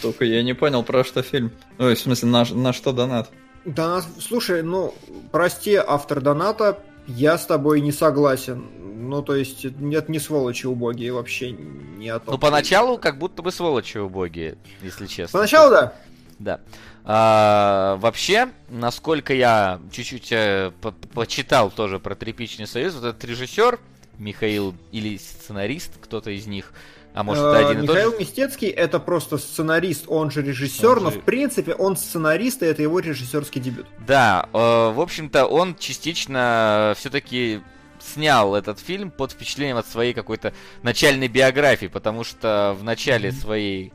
Только 0.01 0.25
я 0.25 0.43
не 0.43 0.53
понял, 0.53 0.83
про 0.83 1.03
что 1.03 1.23
фильм. 1.23 1.51
Ой, 1.79 1.95
в 1.95 1.99
смысле, 1.99 2.29
на, 2.29 2.45
на 2.45 2.71
что 2.71 2.91
донат? 2.91 3.31
Донат... 3.65 4.05
Слушай, 4.19 4.61
ну, 4.61 4.93
прости, 5.31 5.75
автор 5.75 6.21
доната, 6.21 6.79
я 7.09 7.37
с 7.37 7.45
тобой 7.45 7.81
не 7.81 7.91
согласен. 7.91 8.65
Ну, 9.09 9.21
то 9.23 9.35
есть, 9.35 9.63
нет, 9.79 10.09
не 10.09 10.19
сволочи 10.19 10.67
убогие 10.67 11.11
вообще 11.11 11.51
не 11.51 12.09
о 12.09 12.19
том. 12.19 12.33
Ну, 12.33 12.37
поначалу 12.37 12.97
как 12.97 13.17
будто 13.17 13.41
бы 13.41 13.51
сволочи 13.51 13.97
убогие, 13.97 14.57
если 14.81 15.07
честно. 15.07 15.39
Поначалу, 15.39 15.71
да. 15.71 15.93
Да. 16.37 16.61
А, 17.03 17.97
вообще, 17.97 18.49
насколько 18.69 19.33
я 19.33 19.79
чуть-чуть 19.91 20.31
э, 20.31 20.71
по 20.81 20.91
почитал 20.91 21.71
тоже 21.71 21.99
про 21.99 22.15
Тряпичный 22.15 22.67
союз, 22.67 22.93
вот 22.93 23.03
этот 23.03 23.23
режиссер, 23.25 23.79
Михаил 24.19 24.75
или 24.91 25.17
сценарист, 25.17 25.93
кто-то 25.99 26.29
из 26.29 26.45
них, 26.45 26.71
а 27.13 27.23
может, 27.23 27.43
это 27.43 27.69
один 27.69 27.83
и 27.83 27.87
Михаил 27.87 28.11
тот 28.11 28.19
же? 28.19 28.25
Мистецкий 28.25 28.67
это 28.69 28.99
просто 28.99 29.37
сценарист, 29.37 30.05
он 30.07 30.31
же 30.31 30.41
режиссер, 30.41 30.97
он 30.97 31.03
но 31.03 31.11
же... 31.11 31.19
в 31.19 31.23
принципе 31.23 31.73
он 31.73 31.97
сценарист, 31.97 32.63
и 32.63 32.65
это 32.65 32.81
его 32.81 32.99
режиссерский 32.99 33.61
дебют. 33.61 33.87
Да, 34.05 34.47
э, 34.53 34.57
в 34.57 35.01
общем-то, 35.01 35.45
он 35.45 35.75
частично 35.75 36.93
все-таки 36.97 37.61
снял 37.99 38.55
этот 38.55 38.79
фильм 38.79 39.11
под 39.11 39.31
впечатлением 39.31 39.77
от 39.77 39.87
своей 39.87 40.13
какой-то 40.13 40.53
начальной 40.83 41.27
биографии, 41.27 41.87
потому 41.87 42.23
что 42.23 42.75
в 42.79 42.83
начале 42.83 43.31
своей 43.31 43.91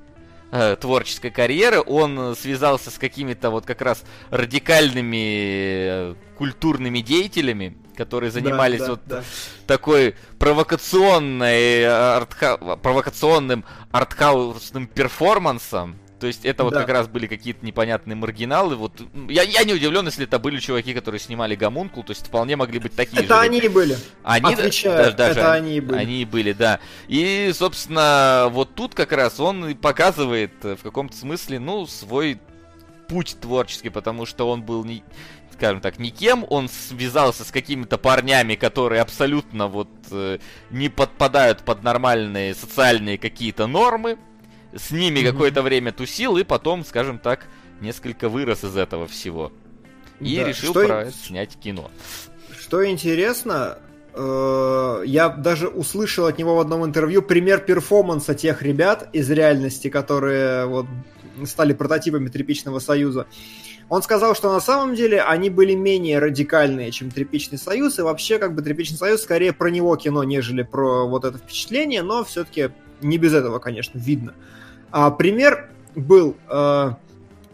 э, 0.51 0.77
творческой 0.77 1.31
карьеры 1.31 1.81
он 1.81 2.35
связался 2.37 2.91
с 2.91 2.99
какими-то 2.99 3.51
вот 3.51 3.65
как 3.65 3.81
раз 3.81 4.05
радикальными 4.31 6.13
э, 6.13 6.15
культурными 6.37 6.99
деятелями, 6.99 7.77
которые 7.97 8.31
занимались 8.31 8.81
да, 8.81 8.87
да, 8.87 8.91
вот 8.93 9.01
да. 9.07 9.23
такой 9.67 10.15
провокационной 10.39 11.85
артха... 11.87 12.57
провокационным 12.57 13.65
артхаусным 13.93 14.87
перформансом. 14.87 15.99
То 16.21 16.29
есть 16.29 16.47
это 16.47 16.65
вот 16.65 16.73
как 16.73 16.89
раз 16.89 17.07
были 17.07 17.27
какие-то 17.27 17.67
непонятные 17.67 18.17
маргиналы. 18.17 18.77
Вот 18.77 18.93
я, 19.29 19.43
я 19.43 19.63
не 19.65 19.75
удивлен, 19.75 20.07
если 20.07 20.25
это 20.25 20.39
были 20.39 20.59
чуваки, 20.59 20.95
которые 20.95 21.21
снимали 21.21 21.55
Гамункул, 21.55 22.03
то 22.03 22.13
есть 22.13 22.29
вполне 22.29 22.57
могли 22.57 22.79
быть 22.79 22.95
такие 22.95 23.19
это 23.19 23.27
же. 23.29 23.35
Это 23.35 23.41
они 23.43 23.59
и 23.59 23.69
были. 23.69 23.99
Они, 24.23 24.55
Отвечаю, 24.55 24.97
даже, 24.97 25.17
даже 25.17 25.41
это 25.41 25.53
они 25.53 25.77
и 25.77 25.81
были. 25.81 25.99
Они 25.99 26.23
и 26.23 26.25
были, 26.25 26.53
да. 26.53 26.81
И, 27.09 27.53
собственно, 27.53 28.49
вот 28.51 28.75
тут 28.75 28.95
как 28.95 29.13
раз 29.13 29.39
он 29.39 29.75
показывает 29.75 30.55
в 30.63 30.79
каком-то 30.83 31.15
смысле, 31.15 31.59
ну, 31.59 31.87
свой 31.87 32.41
путь 33.07 33.37
творческий, 33.41 33.91
потому 33.91 34.25
что 34.25 34.49
он 34.49 34.63
был 34.63 34.83
не, 34.85 35.05
скажем 35.55 35.81
так, 35.81 35.99
никем, 35.99 36.45
он 36.51 36.69
связался 36.69 37.45
с 37.45 37.51
какими-то 37.51 37.97
парнями, 37.97 38.55
которые 38.55 39.01
абсолютно 39.01 39.69
вот 39.69 39.89
э, 40.11 40.39
не 40.71 40.89
подпадают 40.89 41.61
под 41.61 41.83
нормальные 41.83 42.55
социальные 42.55 43.19
какие-то 43.19 43.67
нормы, 43.67 44.19
с 44.75 44.91
ними 44.91 45.21
mm-hmm. 45.21 45.31
какое-то 45.31 45.63
время 45.63 45.93
тусил 45.93 46.37
и 46.37 46.45
потом, 46.45 46.85
скажем 46.85 47.19
так, 47.19 47.47
несколько 47.81 48.29
вырос 48.29 48.65
из 48.65 48.77
этого 48.77 49.07
всего. 49.07 49.53
И 50.21 50.37
да. 50.37 50.45
решил 50.45 50.73
что 50.73 50.87
про 50.87 51.11
снять 51.11 51.57
кино. 51.57 51.91
Что 52.59 52.89
интересно, 52.89 53.79
э, 54.13 55.03
я 55.07 55.29
даже 55.29 55.69
услышал 55.69 56.27
от 56.27 56.39
него 56.39 56.57
в 56.57 56.61
одном 56.61 56.85
интервью 56.85 57.23
пример 57.23 57.61
перформанса 57.61 58.35
тех 58.35 58.63
ребят 58.63 59.09
из 59.13 59.31
реальности, 59.31 59.89
которые 59.89 60.67
вот 60.67 60.87
стали 61.45 61.73
прототипами 61.73 62.29
Тряпичного 62.29 62.79
Союза. 62.79 63.27
Он 63.95 64.03
сказал, 64.03 64.35
что 64.35 64.53
на 64.53 64.59
самом 64.59 64.97
деле 64.97 65.23
они 65.23 65.51
были 65.51 65.75
менее 65.75 66.19
радикальные, 66.19 66.91
чем 66.91 67.13
Тряпичный 67.13 67.59
Союз, 67.59 68.01
и 68.01 68.03
вообще 68.03 68.41
как 68.41 68.53
бы 68.53 68.61
Тряпичный 68.61 68.99
Союз 68.99 69.23
скорее 69.23 69.53
про 69.53 69.69
него 69.69 69.95
кино, 69.95 70.25
нежели 70.25 70.65
про 70.65 71.07
вот 71.07 71.25
это 71.25 71.39
впечатление, 71.39 72.03
но 72.03 72.25
все-таки 72.25 72.71
не 73.03 73.19
без 73.19 73.35
этого, 73.35 73.61
конечно, 73.61 73.97
видно. 73.97 74.35
А, 74.91 75.13
пример 75.13 75.71
был, 75.95 76.37
э, 76.51 76.91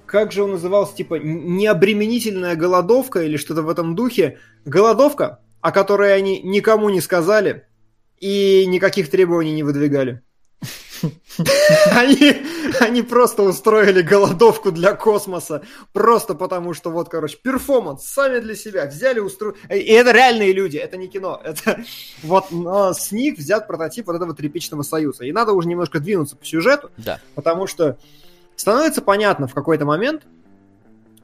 как 0.06 0.32
же 0.32 0.42
он 0.42 0.52
назывался, 0.52 0.96
типа 0.96 1.16
необременительная 1.16 2.56
голодовка 2.56 3.20
или 3.20 3.36
что-то 3.36 3.60
в 3.60 3.68
этом 3.68 3.94
духе. 3.94 4.38
Голодовка, 4.64 5.40
о 5.60 5.72
которой 5.72 6.16
они 6.16 6.40
никому 6.40 6.88
не 6.88 7.02
сказали 7.02 7.66
и 8.18 8.64
никаких 8.64 9.10
требований 9.10 9.52
не 9.52 9.62
выдвигали. 9.62 10.22
Они, 11.92 12.42
они 12.80 13.02
просто 13.02 13.42
устроили 13.42 14.02
голодовку 14.02 14.70
для 14.70 14.94
космоса. 14.94 15.62
Просто 15.92 16.34
потому, 16.34 16.74
что 16.74 16.90
вот, 16.90 17.08
короче, 17.08 17.38
перформанс 17.42 18.04
сами 18.04 18.40
для 18.40 18.54
себя 18.54 18.86
взяли, 18.86 19.20
устроили. 19.20 19.56
И 19.70 19.92
это 19.92 20.12
реальные 20.12 20.52
люди, 20.52 20.76
это 20.76 20.96
не 20.96 21.08
кино. 21.08 21.40
Это 21.44 21.82
вот 22.22 22.50
но 22.50 22.92
с 22.92 23.12
них 23.12 23.38
взят 23.38 23.66
прототип 23.66 24.06
вот 24.06 24.16
этого 24.16 24.34
тряпичного 24.34 24.82
союза. 24.82 25.24
И 25.24 25.32
надо 25.32 25.52
уже 25.52 25.68
немножко 25.68 26.00
двинуться 26.00 26.36
по 26.36 26.44
сюжету, 26.44 26.90
да. 26.96 27.20
потому 27.34 27.66
что 27.66 27.98
становится 28.56 29.02
понятно 29.02 29.46
в 29.46 29.54
какой-то 29.54 29.84
момент, 29.84 30.22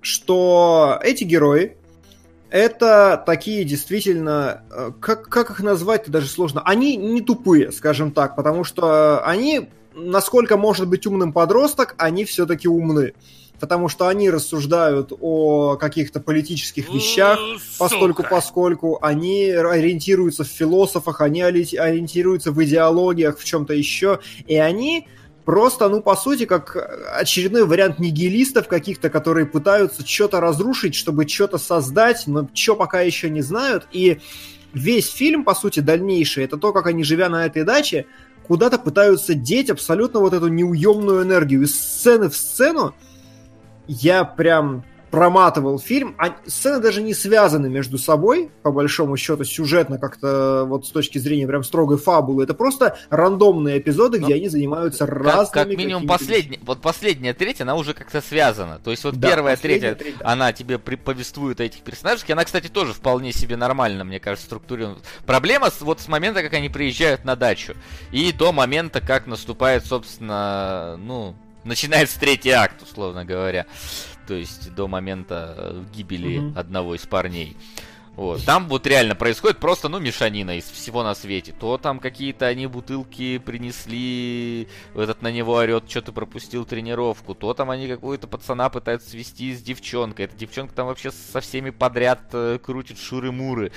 что 0.00 0.98
эти 1.02 1.24
герои, 1.24 1.76
это 2.50 3.22
такие 3.26 3.64
действительно, 3.64 4.62
э, 4.70 4.92
как, 5.00 5.28
как 5.28 5.50
их 5.50 5.60
назвать-то 5.60 6.10
даже 6.10 6.28
сложно, 6.28 6.62
они 6.64 6.96
не 6.96 7.20
тупые, 7.20 7.72
скажем 7.72 8.12
так, 8.12 8.36
потому 8.36 8.64
что 8.64 9.24
они, 9.24 9.68
насколько 9.94 10.56
может 10.56 10.88
быть 10.88 11.06
умным 11.06 11.32
подросток, 11.32 11.94
они 11.98 12.24
все-таки 12.24 12.68
умны. 12.68 13.14
Потому 13.58 13.88
что 13.88 14.06
они 14.08 14.28
рассуждают 14.28 15.14
о 15.18 15.76
каких-то 15.76 16.20
политических 16.20 16.92
вещах, 16.92 17.38
постольку 17.78 18.22
поскольку 18.22 18.98
они 19.00 19.48
ориентируются 19.48 20.44
в 20.44 20.48
философах, 20.48 21.22
они 21.22 21.40
ориентируются 21.40 22.52
в 22.52 22.62
идеологиях, 22.62 23.38
в 23.38 23.44
чем-то 23.44 23.72
еще, 23.72 24.20
и 24.46 24.56
они 24.56 25.08
Просто, 25.46 25.88
ну, 25.88 26.02
по 26.02 26.16
сути, 26.16 26.44
как 26.44 26.76
очередной 27.14 27.64
вариант 27.64 28.00
нигилистов 28.00 28.66
каких-то, 28.66 29.10
которые 29.10 29.46
пытаются 29.46 30.04
что-то 30.04 30.40
разрушить, 30.40 30.96
чтобы 30.96 31.28
что-то 31.28 31.56
создать, 31.56 32.24
но 32.26 32.50
что 32.52 32.74
пока 32.74 33.02
еще 33.02 33.30
не 33.30 33.42
знают. 33.42 33.86
И 33.92 34.18
весь 34.74 35.08
фильм, 35.08 35.44
по 35.44 35.54
сути, 35.54 35.78
дальнейший, 35.78 36.42
это 36.42 36.56
то, 36.56 36.72
как 36.72 36.88
они, 36.88 37.04
живя 37.04 37.28
на 37.28 37.46
этой 37.46 37.62
даче, 37.62 38.06
куда-то 38.42 38.76
пытаются 38.80 39.34
деть 39.34 39.70
абсолютно 39.70 40.18
вот 40.18 40.32
эту 40.32 40.48
неуемную 40.48 41.22
энергию. 41.22 41.62
Из 41.62 41.76
сцены 41.76 42.28
в 42.28 42.36
сцену 42.36 42.92
я 43.86 44.24
прям 44.24 44.84
проматывал 45.10 45.78
фильм, 45.78 46.14
а 46.18 46.36
сцены 46.46 46.80
даже 46.80 47.02
не 47.02 47.14
связаны 47.14 47.68
между 47.68 47.98
собой, 47.98 48.50
по 48.62 48.72
большому 48.72 49.16
счету, 49.16 49.44
сюжетно 49.44 49.98
как-то 49.98 50.64
вот 50.66 50.86
с 50.86 50.90
точки 50.90 51.18
зрения 51.18 51.46
прям 51.46 51.62
строгой 51.62 51.98
фабулы. 51.98 52.44
Это 52.44 52.54
просто 52.54 52.98
рандомные 53.10 53.78
эпизоды, 53.78 54.18
где 54.18 54.28
Но 54.28 54.34
они 54.34 54.48
занимаются 54.48 55.06
как, 55.06 55.16
разными... 55.16 55.70
Как 55.70 55.78
минимум 55.78 56.06
последняя, 56.06 56.58
вот 56.62 56.80
последняя 56.80 57.34
треть, 57.34 57.60
она 57.60 57.76
уже 57.76 57.94
как-то 57.94 58.20
связана. 58.20 58.80
То 58.82 58.90
есть 58.90 59.04
вот 59.04 59.16
да, 59.16 59.28
первая 59.28 59.56
третья, 59.56 59.94
треть, 59.94 60.18
да. 60.18 60.32
она 60.32 60.52
тебе 60.52 60.78
повествует 60.78 61.60
о 61.60 61.64
этих 61.64 61.82
персонажах, 61.82 62.28
и 62.28 62.32
она, 62.32 62.44
кстати, 62.44 62.68
тоже 62.68 62.92
вполне 62.92 63.32
себе 63.32 63.56
нормально, 63.56 64.04
мне 64.04 64.20
кажется, 64.20 64.46
структурирована. 64.46 64.98
Проблема 65.24 65.70
с, 65.70 65.80
вот 65.80 66.00
с 66.00 66.08
момента, 66.08 66.42
как 66.42 66.52
они 66.54 66.68
приезжают 66.68 67.24
на 67.24 67.36
дачу, 67.36 67.74
и 68.10 68.32
до 68.32 68.52
момента, 68.52 69.00
как 69.00 69.26
наступает, 69.26 69.86
собственно, 69.86 70.96
ну, 70.98 71.34
начинается 71.64 72.18
третий 72.18 72.50
акт, 72.50 72.82
условно 72.82 73.24
говоря 73.24 73.66
то 74.26 74.34
есть 74.34 74.74
до 74.74 74.88
момента 74.88 75.54
э, 75.56 75.84
гибели 75.94 76.40
mm-hmm. 76.40 76.58
одного 76.58 76.94
из 76.94 77.06
парней. 77.06 77.56
Вот. 78.16 78.42
Там 78.46 78.66
вот 78.68 78.86
реально 78.86 79.14
происходит 79.14 79.58
просто, 79.58 79.90
ну, 79.90 79.98
мешанина 79.98 80.56
из 80.56 80.64
всего 80.64 81.02
на 81.02 81.14
свете. 81.14 81.52
То 81.52 81.76
там 81.76 82.00
какие-то 82.00 82.46
они 82.46 82.66
бутылки 82.66 83.36
принесли, 83.36 84.68
этот 84.94 85.20
на 85.20 85.30
него 85.30 85.52
орет, 85.52 85.84
что 85.90 86.00
ты 86.00 86.12
пропустил 86.12 86.64
тренировку. 86.64 87.34
То 87.34 87.52
там 87.52 87.70
они 87.70 87.86
какую-то 87.86 88.26
пацана 88.26 88.70
пытаются 88.70 89.10
свести 89.10 89.54
с 89.54 89.60
девчонкой. 89.60 90.24
Эта 90.24 90.36
девчонка 90.36 90.74
там 90.74 90.86
вообще 90.86 91.10
со 91.12 91.40
всеми 91.40 91.68
подряд 91.68 92.20
э, 92.32 92.58
крутит 92.64 92.98
шуры-муры. 92.98 93.70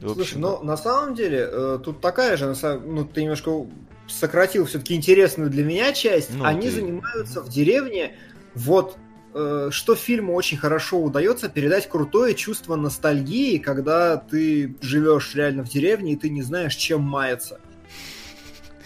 Слушай, 0.00 0.38
ну, 0.38 0.62
на 0.62 0.78
самом 0.78 1.14
деле, 1.14 1.46
э, 1.46 1.78
тут 1.84 2.00
такая 2.00 2.38
же, 2.38 2.56
ну, 2.84 3.04
ты 3.04 3.22
немножко 3.22 3.66
сократил 4.08 4.64
все-таки 4.64 4.96
интересную 4.96 5.50
для 5.50 5.64
меня 5.64 5.92
часть. 5.92 6.30
Ну, 6.34 6.44
они 6.44 6.68
ты... 6.68 6.76
занимаются 6.76 7.42
в 7.42 7.50
деревне 7.50 8.16
вот 8.54 8.96
что 9.32 9.94
фильму 9.94 10.34
очень 10.34 10.58
хорошо 10.58 11.00
удается 11.00 11.48
передать 11.48 11.88
крутое 11.88 12.34
чувство 12.34 12.76
ностальгии, 12.76 13.58
когда 13.58 14.16
ты 14.16 14.74
живешь 14.80 15.34
реально 15.34 15.64
в 15.64 15.68
деревне 15.68 16.12
и 16.12 16.16
ты 16.16 16.28
не 16.28 16.42
знаешь, 16.42 16.76
чем 16.76 17.02
маяться. 17.02 17.58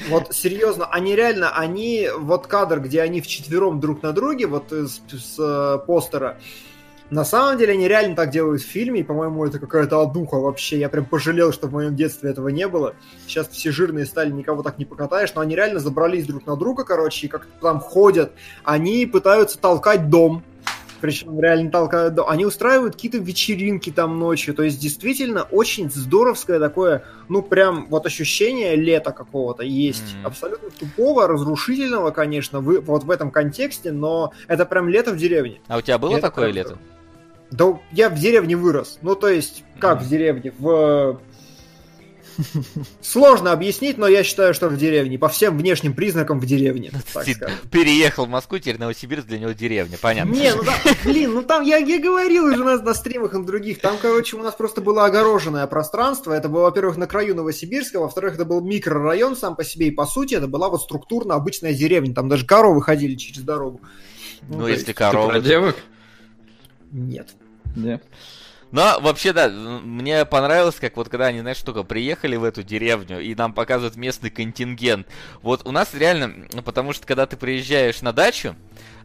Вот 0.08 0.34
серьезно, 0.34 0.86
они 0.86 1.16
реально, 1.16 1.50
они, 1.50 2.08
вот 2.16 2.46
кадр, 2.46 2.80
где 2.80 3.00
они 3.02 3.20
вчетвером 3.20 3.80
друг 3.80 4.02
на 4.02 4.12
друге, 4.12 4.46
вот 4.46 4.70
с, 4.70 5.00
с 5.10 5.36
э, 5.38 5.78
постера, 5.86 6.38
на 7.10 7.24
самом 7.24 7.58
деле 7.58 7.74
они 7.74 7.88
реально 7.88 8.16
так 8.16 8.30
делают 8.30 8.62
в 8.62 8.66
фильме, 8.66 9.00
и, 9.00 9.04
по-моему, 9.04 9.44
это 9.44 9.58
какая-то 9.58 10.00
одуха 10.00 10.36
вообще. 10.36 10.78
Я 10.78 10.88
прям 10.88 11.04
пожалел, 11.04 11.52
что 11.52 11.68
в 11.68 11.72
моем 11.72 11.94
детстве 11.94 12.30
этого 12.30 12.48
не 12.48 12.66
было. 12.66 12.94
Сейчас 13.26 13.48
все 13.48 13.70
жирные 13.70 14.06
стали, 14.06 14.30
никого 14.30 14.62
так 14.62 14.78
не 14.78 14.84
покатаешь, 14.84 15.32
но 15.34 15.40
они 15.40 15.54
реально 15.54 15.78
забрались 15.78 16.26
друг 16.26 16.46
на 16.46 16.56
друга, 16.56 16.84
короче, 16.84 17.26
и 17.26 17.30
как 17.30 17.46
там 17.60 17.80
ходят. 17.80 18.32
Они 18.64 19.06
пытаются 19.06 19.58
толкать 19.58 20.10
дом, 20.10 20.42
причем 21.00 21.38
реально 21.40 21.70
толкают 21.70 22.14
дом. 22.14 22.28
Они 22.28 22.44
устраивают 22.44 22.94
какие-то 22.94 23.18
вечеринки 23.18 23.90
там 23.90 24.18
ночью. 24.18 24.54
То 24.54 24.62
есть 24.62 24.80
действительно 24.80 25.42
очень 25.42 25.90
здоровское 25.90 26.58
такое, 26.58 27.04
ну 27.28 27.42
прям 27.42 27.86
вот 27.88 28.06
ощущение 28.06 28.74
лета 28.74 29.12
какого-то 29.12 29.62
есть. 29.62 30.02
Mm-hmm. 30.02 30.26
Абсолютно 30.26 30.70
тупого, 30.70 31.28
разрушительного, 31.28 32.10
конечно, 32.10 32.60
вы, 32.60 32.80
вот 32.80 33.04
в 33.04 33.10
этом 33.10 33.30
контексте, 33.30 33.92
но 33.92 34.32
это 34.48 34.66
прям 34.66 34.88
лето 34.88 35.12
в 35.12 35.16
деревне. 35.16 35.60
А 35.68 35.78
у 35.78 35.80
тебя 35.80 35.98
было 35.98 36.20
такое 36.20 36.50
лето? 36.50 36.78
Да 37.50 37.78
я 37.92 38.10
в 38.10 38.18
деревне 38.18 38.56
вырос. 38.56 38.98
Ну, 39.02 39.14
то 39.14 39.28
есть, 39.28 39.64
как 39.78 40.02
в 40.02 40.08
деревне? 40.08 40.52
В... 40.58 41.20
Сложно 43.00 43.52
объяснить, 43.52 43.96
но 43.96 44.06
я 44.08 44.22
считаю, 44.22 44.52
что 44.52 44.68
в 44.68 44.76
деревне. 44.76 45.18
По 45.18 45.28
всем 45.28 45.56
внешним 45.56 45.94
признакам 45.94 46.38
в 46.40 46.46
деревне. 46.46 46.90
Переехал 47.70 48.26
в 48.26 48.28
Москву, 48.28 48.58
теперь 48.58 48.78
Новосибирск 48.78 49.26
для 49.26 49.38
него 49.38 49.52
деревня, 49.52 49.96
понятно. 50.00 50.32
Не, 50.32 50.54
ну 50.54 50.62
да, 50.62 50.74
блин, 51.04 51.32
ну 51.32 51.42
там 51.42 51.62
я, 51.62 51.78
я 51.78 51.98
говорил 51.98 52.44
уже 52.44 52.62
на, 52.62 52.76
на 52.76 52.94
стримах 52.94 53.34
и 53.34 53.38
на 53.38 53.46
других. 53.46 53.80
Там, 53.80 53.96
короче, 54.00 54.36
у 54.36 54.42
нас 54.42 54.54
просто 54.54 54.80
было 54.80 55.06
огороженное 55.06 55.66
пространство. 55.66 56.32
Это 56.32 56.48
было, 56.48 56.62
во-первых, 56.62 56.96
на 56.96 57.06
краю 57.06 57.34
Новосибирска, 57.34 58.00
во-вторых, 58.00 58.34
это 58.34 58.44
был 58.44 58.60
микрорайон 58.60 59.36
сам 59.36 59.56
по 59.56 59.64
себе. 59.64 59.88
И 59.88 59.90
по 59.90 60.04
сути, 60.06 60.34
это 60.34 60.46
была 60.46 60.68
вот 60.68 60.82
структурно 60.82 61.34
обычная 61.34 61.72
деревня. 61.72 62.14
Там 62.14 62.28
даже 62.28 62.44
коровы 62.44 62.82
ходили 62.82 63.14
через 63.14 63.42
дорогу. 63.42 63.80
Ну, 64.42 64.58
ну 64.58 64.68
если 64.68 64.92
коровы... 64.92 65.32
Ты 65.32 65.40
про 65.40 65.48
девок? 65.48 65.76
Нет. 66.92 67.34
Нет. 67.74 68.02
Но 68.72 68.98
вообще, 69.00 69.32
да, 69.32 69.48
мне 69.48 70.24
понравилось, 70.24 70.74
как 70.74 70.96
вот 70.96 71.08
когда 71.08 71.26
они, 71.26 71.40
знаешь, 71.40 71.60
только 71.62 71.84
приехали 71.84 72.36
в 72.36 72.44
эту 72.44 72.62
деревню, 72.62 73.20
и 73.20 73.34
нам 73.34 73.52
показывают 73.52 73.96
местный 73.96 74.30
контингент. 74.30 75.06
Вот 75.40 75.66
у 75.66 75.70
нас 75.70 75.94
реально, 75.94 76.48
потому 76.64 76.92
что 76.92 77.06
когда 77.06 77.26
ты 77.26 77.36
приезжаешь 77.36 78.02
на 78.02 78.12
дачу, 78.12 78.56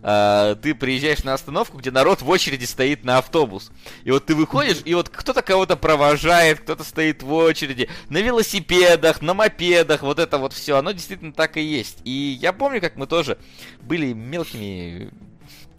э, 0.02 0.56
ты 0.62 0.74
приезжаешь 0.74 1.24
на 1.24 1.36
остановку, 1.36 1.78
где 1.78 1.92
народ 1.92 2.24
в 2.24 2.30
очереди 2.30 2.66
стоит 2.66 3.04
на 3.04 3.20
автобус. 3.20 3.72
И 4.04 4.10
вот 4.10 4.26
ты 4.26 4.34
выходишь, 4.34 4.82
и 4.84 4.96
вот 4.96 5.10
кто-то 5.10 5.44
кого-то 5.44 5.78
провожает, 5.78 6.62
кто-то 6.62 6.84
стоит 6.84 7.22
в 7.22 7.32
очереди, 7.32 7.88
на 8.10 8.18
велосипедах, 8.18 9.22
на 9.22 9.36
мопедах, 9.36 10.02
вот 10.02 10.18
это 10.18 10.40
вот 10.40 10.54
все, 10.54 10.78
оно 10.78 10.92
действительно 10.92 11.34
так 11.34 11.58
и 11.58 11.62
есть. 11.62 12.00
И 12.04 12.38
я 12.42 12.52
помню, 12.52 12.82
как 12.82 12.96
мы 12.96 13.06
тоже 13.06 13.38
были 13.82 14.14
мелкими 14.14 15.12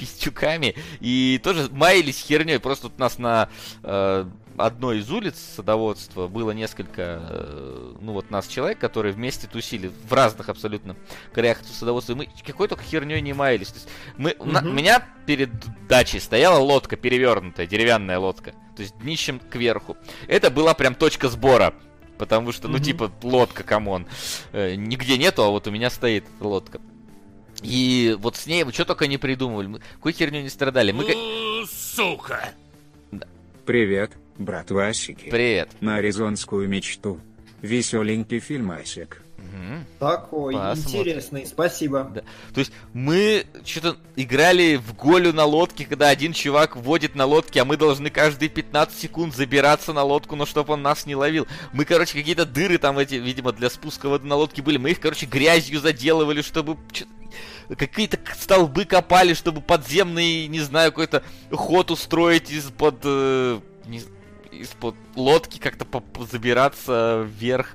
пистюками 0.03 0.75
и 0.99 1.41
тоже 1.45 1.69
маялись 1.71 2.19
херней. 2.19 2.59
Просто 2.59 2.89
у 2.89 3.01
нас 3.01 3.19
на 3.19 3.49
э, 3.85 4.25
одной 4.57 4.99
из 4.99 5.09
улиц 5.09 5.37
садоводства 5.57 6.27
было 6.27 6.51
несколько, 6.51 7.21
э, 7.23 7.95
ну 8.01 8.13
вот 8.13 8.29
нас 8.29 8.49
человек, 8.49 8.81
которые 8.81 9.13
вместе 9.13 9.47
тусили 9.47 9.93
в 10.09 10.13
разных 10.13 10.49
абсолютно 10.49 10.97
краях 11.33 11.59
садоводства. 11.65 12.15
И 12.15 12.17
мы 12.17 12.29
какой 12.45 12.67
только 12.67 12.83
херней 12.83 13.21
не 13.21 13.33
маялись. 13.33 13.69
То 13.69 13.75
есть 13.75 13.89
мы, 14.17 14.35
угу. 14.37 14.51
на, 14.51 14.61
у 14.61 14.73
меня 14.73 15.07
перед 15.25 15.51
дачей 15.87 16.19
стояла 16.19 16.59
лодка 16.59 16.97
перевернутая, 16.97 17.69
деревянная 17.69 18.19
лодка. 18.19 18.55
То 18.75 18.83
есть 18.83 18.99
днищем 18.99 19.39
кверху. 19.39 19.97
Это 20.27 20.51
была 20.51 20.75
прям 20.75 20.97
точка 20.97 21.29
сбора. 21.29 21.75
Потому 22.19 22.53
что, 22.53 22.69
ну, 22.69 22.79
mm 22.79 22.83
типа, 22.83 23.13
лодка, 23.23 23.63
come 23.65 23.89
on. 23.89 24.07
Э, 24.53 24.75
нигде 24.75 25.17
нету, 25.19 25.43
а 25.45 25.51
вот 25.51 25.67
у 25.67 25.71
меня 25.71 25.91
стоит 25.91 26.25
лодка. 26.41 26.81
И 27.63 28.17
вот 28.19 28.37
с 28.37 28.47
ней 28.47 28.65
мы 28.65 28.73
что 28.73 28.85
только 28.85 29.07
не 29.07 29.19
придумывали. 29.19 29.67
Мы 29.67 29.81
какой 29.95 30.13
херню 30.13 30.43
не 30.43 30.49
страдали. 30.49 30.93
Мы... 30.93 31.67
Сука! 31.71 32.53
Привет, 33.65 34.13
брат 34.39 34.71
Васики. 34.71 35.31
Привет. 35.31 35.69
На 35.81 35.97
аризонскую 35.97 36.69
мечту. 36.69 37.21
Веселенький 37.61 38.41
фильмасик. 38.41 39.23
Угу. 39.39 39.85
Такой 39.99 40.55
Посмотрим. 40.55 41.01
интересный, 41.01 41.47
спасибо. 41.47 42.11
Да. 42.13 42.23
То 42.53 42.61
есть 42.61 42.73
мы 42.93 43.47
что-то 43.65 43.97
играли 44.17 44.77
в 44.77 44.95
голю 44.97 45.33
на 45.33 45.45
лодке, 45.45 45.85
когда 45.85 46.09
один 46.09 46.33
чувак 46.33 46.77
вводит 46.77 47.15
на 47.15 47.27
лодке, 47.27 47.61
а 47.61 47.65
мы 47.65 47.77
должны 47.77 48.11
каждые 48.11 48.49
15 48.49 48.99
секунд 48.99 49.35
забираться 49.35 49.93
на 49.93 50.03
лодку, 50.03 50.37
но 50.37 50.47
чтобы 50.47 50.75
он 50.75 50.83
нас 50.83 51.07
не 51.07 51.15
ловил. 51.15 51.47
Мы, 51.73 51.85
короче, 51.85 52.19
какие-то 52.19 52.47
дыры 52.47 52.79
там 52.79 52.99
эти, 52.99 53.17
видимо, 53.17 53.53
для 53.53 53.71
спуска 53.71 54.09
воды 54.09 54.27
на 54.27 54.37
лодке 54.37 54.63
были. 54.63 54.79
Мы 54.79 54.91
их, 54.91 55.01
короче, 55.01 55.27
грязью 55.27 55.81
заделывали, 55.81 56.43
чтобы 56.43 56.77
какие-то 57.69 58.19
столбы 58.39 58.85
копали, 58.85 59.35
чтобы 59.35 59.61
подземный, 59.61 60.47
не 60.49 60.61
знаю, 60.61 60.93
какой-то 60.93 61.23
ход 61.51 61.91
устроить 61.91 62.51
из-под... 62.51 62.97
Э, 63.05 63.61
из-под 64.53 64.95
лодки 65.17 65.59
как-то 65.59 65.87
забираться 66.31 67.27
вверх. 67.27 67.75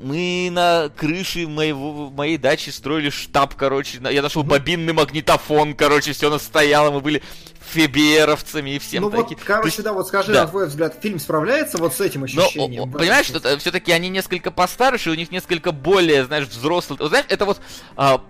Мы 0.00 0.48
на 0.52 0.90
крыше 0.96 1.48
моего, 1.48 2.10
моей 2.10 2.38
дачи 2.38 2.70
строили 2.70 3.10
штаб, 3.10 3.54
короче. 3.56 3.98
Я 4.00 4.22
нашел 4.22 4.44
бобинный 4.44 4.92
магнитофон, 4.92 5.74
короче, 5.74 6.12
все 6.12 6.30
настояло. 6.30 6.92
Мы 6.92 7.00
были 7.00 7.22
феберовцами 7.68 8.70
и 8.70 8.78
всем 8.78 9.02
ну 9.02 9.10
таким. 9.10 9.36
Вот, 9.36 9.44
короче, 9.44 9.68
есть, 9.68 9.82
да, 9.82 9.92
вот 9.92 10.06
скажи, 10.06 10.32
да. 10.32 10.44
на 10.44 10.48
твой 10.48 10.68
взгляд, 10.68 10.96
фильм 11.02 11.18
справляется 11.18 11.78
вот 11.78 11.94
с 11.94 12.00
этим 12.00 12.24
ощущением? 12.24 12.90
Но, 12.90 12.98
понимаешь, 12.98 13.26
что 13.26 13.58
все-таки 13.58 13.92
они 13.92 14.08
несколько 14.08 14.50
постарше, 14.50 15.10
у 15.10 15.14
них 15.14 15.30
несколько 15.30 15.72
более, 15.72 16.24
знаешь, 16.24 16.46
взрослые. 16.46 16.98
Вот, 17.00 17.08
знаешь, 17.08 17.26
это 17.28 17.44
вот 17.44 17.60
а, 17.96 18.24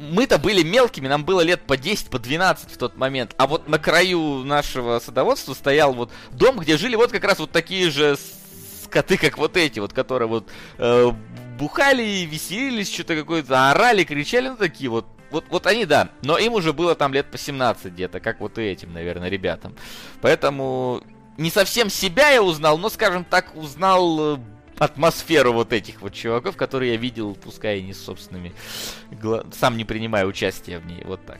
мы-то 0.00 0.38
были 0.38 0.62
мелкими, 0.62 1.08
нам 1.08 1.24
было 1.24 1.42
лет 1.42 1.62
по 1.62 1.76
10, 1.76 2.08
по 2.08 2.18
12 2.18 2.70
в 2.70 2.76
тот 2.78 2.96
момент. 2.96 3.34
А 3.36 3.46
вот 3.46 3.68
на 3.68 3.78
краю 3.78 4.44
нашего 4.44 4.98
садоводства 4.98 5.54
стоял 5.54 5.92
вот 5.92 6.10
дом, 6.30 6.58
где 6.58 6.76
жили 6.76 6.96
вот 6.96 7.12
как 7.12 7.24
раз 7.24 7.38
вот 7.38 7.50
такие 7.50 7.90
же 7.90 8.16
скоты, 8.84 9.18
как 9.18 9.38
вот 9.38 9.56
эти, 9.56 9.78
вот, 9.78 9.92
которые 9.92 10.28
вот 10.28 10.48
э, 10.78 11.10
бухали, 11.58 12.26
веселились, 12.30 12.92
что-то 12.92 13.14
какое-то, 13.14 13.70
орали, 13.70 14.04
кричали, 14.04 14.48
ну 14.48 14.56
такие 14.56 14.90
вот. 14.90 15.06
Вот, 15.30 15.44
вот 15.48 15.68
они, 15.68 15.84
да, 15.84 16.08
но 16.22 16.38
им 16.38 16.54
уже 16.54 16.72
было 16.72 16.96
там 16.96 17.14
лет 17.14 17.30
по 17.30 17.38
17 17.38 17.92
где-то, 17.92 18.18
как 18.18 18.40
вот 18.40 18.58
и 18.58 18.62
этим, 18.62 18.92
наверное, 18.92 19.28
ребятам. 19.28 19.76
Поэтому 20.20 21.04
не 21.36 21.52
совсем 21.52 21.88
себя 21.88 22.30
я 22.30 22.42
узнал, 22.42 22.78
но, 22.78 22.88
скажем 22.90 23.22
так, 23.24 23.54
узнал 23.54 24.34
э, 24.34 24.38
атмосферу 24.80 25.52
вот 25.52 25.72
этих 25.72 26.00
вот 26.00 26.14
чуваков, 26.14 26.56
которые 26.56 26.92
я 26.92 26.96
видел, 26.96 27.34
пускай 27.34 27.78
и 27.78 27.82
не 27.82 27.92
с 27.92 28.02
собственными, 28.02 28.52
сам 29.52 29.76
не 29.76 29.84
принимая 29.84 30.26
участия 30.26 30.78
в 30.78 30.86
ней, 30.86 31.04
вот 31.04 31.24
так. 31.24 31.38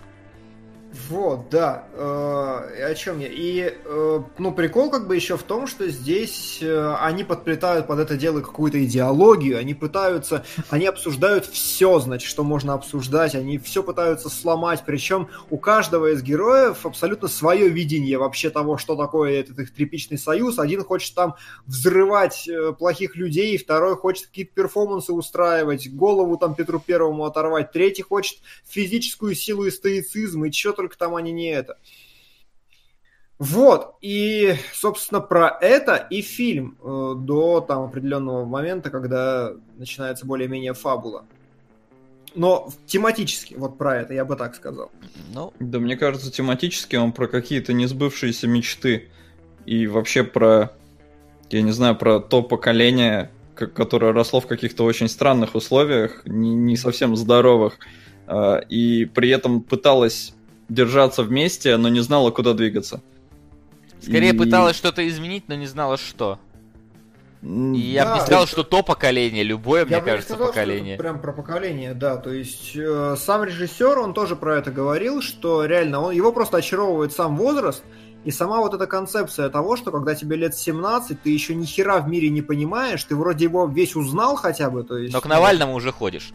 Вот, 1.10 1.50
да. 1.50 1.88
Э, 1.92 2.84
о 2.84 2.94
чем 2.94 3.18
я? 3.18 3.26
И, 3.28 3.74
э, 3.84 4.22
ну, 4.38 4.52
прикол 4.52 4.90
как 4.90 5.08
бы 5.08 5.16
еще 5.16 5.36
в 5.36 5.42
том, 5.42 5.66
что 5.66 5.88
здесь 5.88 6.60
э, 6.62 6.94
они 7.00 7.24
подплетают 7.24 7.88
под 7.88 7.98
это 7.98 8.16
дело 8.16 8.40
какую-то 8.40 8.84
идеологию, 8.84 9.58
они 9.58 9.74
пытаются, 9.74 10.44
они 10.68 10.86
обсуждают 10.86 11.46
все, 11.46 11.98
значит, 11.98 12.30
что 12.30 12.44
можно 12.44 12.74
обсуждать, 12.74 13.34
они 13.34 13.58
все 13.58 13.82
пытаются 13.82 14.30
сломать, 14.30 14.84
причем 14.86 15.28
у 15.50 15.58
каждого 15.58 16.12
из 16.12 16.22
героев 16.22 16.86
абсолютно 16.86 17.26
свое 17.26 17.68
видение 17.68 18.16
вообще 18.16 18.48
того, 18.48 18.78
что 18.78 18.94
такое 18.94 19.40
этот 19.40 19.58
их 19.58 19.74
тряпичный 19.74 20.16
союз. 20.16 20.60
Один 20.60 20.84
хочет 20.84 21.16
там 21.16 21.34
взрывать 21.66 22.46
э, 22.46 22.72
плохих 22.72 23.16
людей, 23.16 23.58
второй 23.58 23.96
хочет 23.96 24.28
какие-то 24.28 24.54
перформансы 24.54 25.12
устраивать, 25.12 25.92
голову 25.92 26.36
там 26.36 26.54
Петру 26.54 26.78
Первому 26.78 27.24
оторвать, 27.24 27.72
третий 27.72 28.02
хочет 28.02 28.38
физическую 28.64 29.34
силу 29.34 29.64
и 29.64 29.72
стоицизм, 29.72 30.44
и 30.44 30.52
что 30.52 30.70
только 30.72 30.99
там 31.00 31.16
они 31.16 31.32
не 31.32 31.48
это. 31.48 31.78
Вот, 33.40 33.94
и, 34.02 34.54
собственно, 34.74 35.22
про 35.22 35.48
это 35.62 35.96
и 35.96 36.20
фильм 36.20 36.76
э, 36.82 37.14
до 37.16 37.62
там 37.62 37.84
определенного 37.84 38.44
момента, 38.44 38.90
когда 38.90 39.52
начинается 39.78 40.26
более-менее 40.26 40.74
фабула. 40.74 41.24
Но 42.34 42.68
тематически, 42.86 43.54
вот 43.54 43.78
про 43.78 43.96
это, 43.96 44.12
я 44.12 44.26
бы 44.26 44.36
так 44.36 44.54
сказал. 44.54 44.90
Ну, 45.32 45.54
да, 45.58 45.78
мне 45.78 45.96
кажется, 45.96 46.30
тематически 46.30 46.96
он 46.96 47.12
про 47.12 47.28
какие-то 47.28 47.72
несбывшиеся 47.72 48.46
мечты. 48.46 49.08
И 49.64 49.86
вообще 49.86 50.22
про, 50.22 50.72
я 51.48 51.62
не 51.62 51.72
знаю, 51.72 51.96
про 51.96 52.20
то 52.20 52.42
поколение, 52.42 53.30
которое 53.54 54.12
росло 54.12 54.40
в 54.40 54.46
каких-то 54.46 54.84
очень 54.84 55.08
странных 55.08 55.54
условиях, 55.54 56.26
не, 56.26 56.54
не 56.54 56.76
совсем 56.76 57.16
здоровых, 57.16 57.78
э, 58.26 58.60
и 58.68 59.06
при 59.06 59.30
этом 59.30 59.62
пыталось 59.62 60.34
держаться 60.70 61.22
вместе, 61.22 61.76
но 61.76 61.88
не 61.88 62.00
знала, 62.00 62.30
куда 62.30 62.54
двигаться. 62.54 63.02
Скорее 64.00 64.32
и... 64.32 64.36
пыталась 64.36 64.76
что-то 64.76 65.06
изменить, 65.06 65.44
но 65.48 65.54
не 65.54 65.66
знала, 65.66 65.98
что. 65.98 66.38
И 67.42 67.46
да, 67.46 68.02
я 68.02 68.06
бы 68.06 68.14
не 68.16 68.20
сказал, 68.20 68.42
это... 68.44 68.52
что 68.52 68.64
то 68.64 68.82
поколение, 68.82 69.42
любое, 69.42 69.86
я 69.86 69.86
мне 69.86 70.00
кажется, 70.00 70.34
сказал, 70.34 70.48
поколение. 70.48 70.98
прям 70.98 71.20
про 71.20 71.32
поколение, 71.32 71.94
да. 71.94 72.16
То 72.16 72.30
есть 72.30 72.72
э, 72.76 73.16
сам 73.18 73.44
режиссер, 73.44 73.98
он 73.98 74.12
тоже 74.12 74.36
про 74.36 74.58
это 74.58 74.70
говорил, 74.70 75.22
что 75.22 75.64
реально 75.64 76.00
он, 76.00 76.14
его 76.14 76.32
просто 76.32 76.58
очаровывает 76.58 77.12
сам 77.12 77.36
возраст 77.36 77.82
и 78.24 78.30
сама 78.30 78.58
вот 78.58 78.74
эта 78.74 78.86
концепция 78.86 79.48
того, 79.48 79.76
что 79.76 79.90
когда 79.90 80.14
тебе 80.14 80.36
лет 80.36 80.54
17, 80.54 81.22
ты 81.22 81.30
еще 81.30 81.54
ни 81.54 81.64
хера 81.64 82.00
в 82.00 82.08
мире 82.08 82.28
не 82.28 82.42
понимаешь, 82.42 83.02
ты 83.04 83.16
вроде 83.16 83.46
его 83.46 83.66
весь 83.66 83.96
узнал 83.96 84.36
хотя 84.36 84.68
бы, 84.68 84.84
то 84.84 84.98
есть... 84.98 85.14
Но 85.14 85.22
к 85.22 85.26
Навальному 85.26 85.74
уже 85.74 85.92
ходишь. 85.92 86.32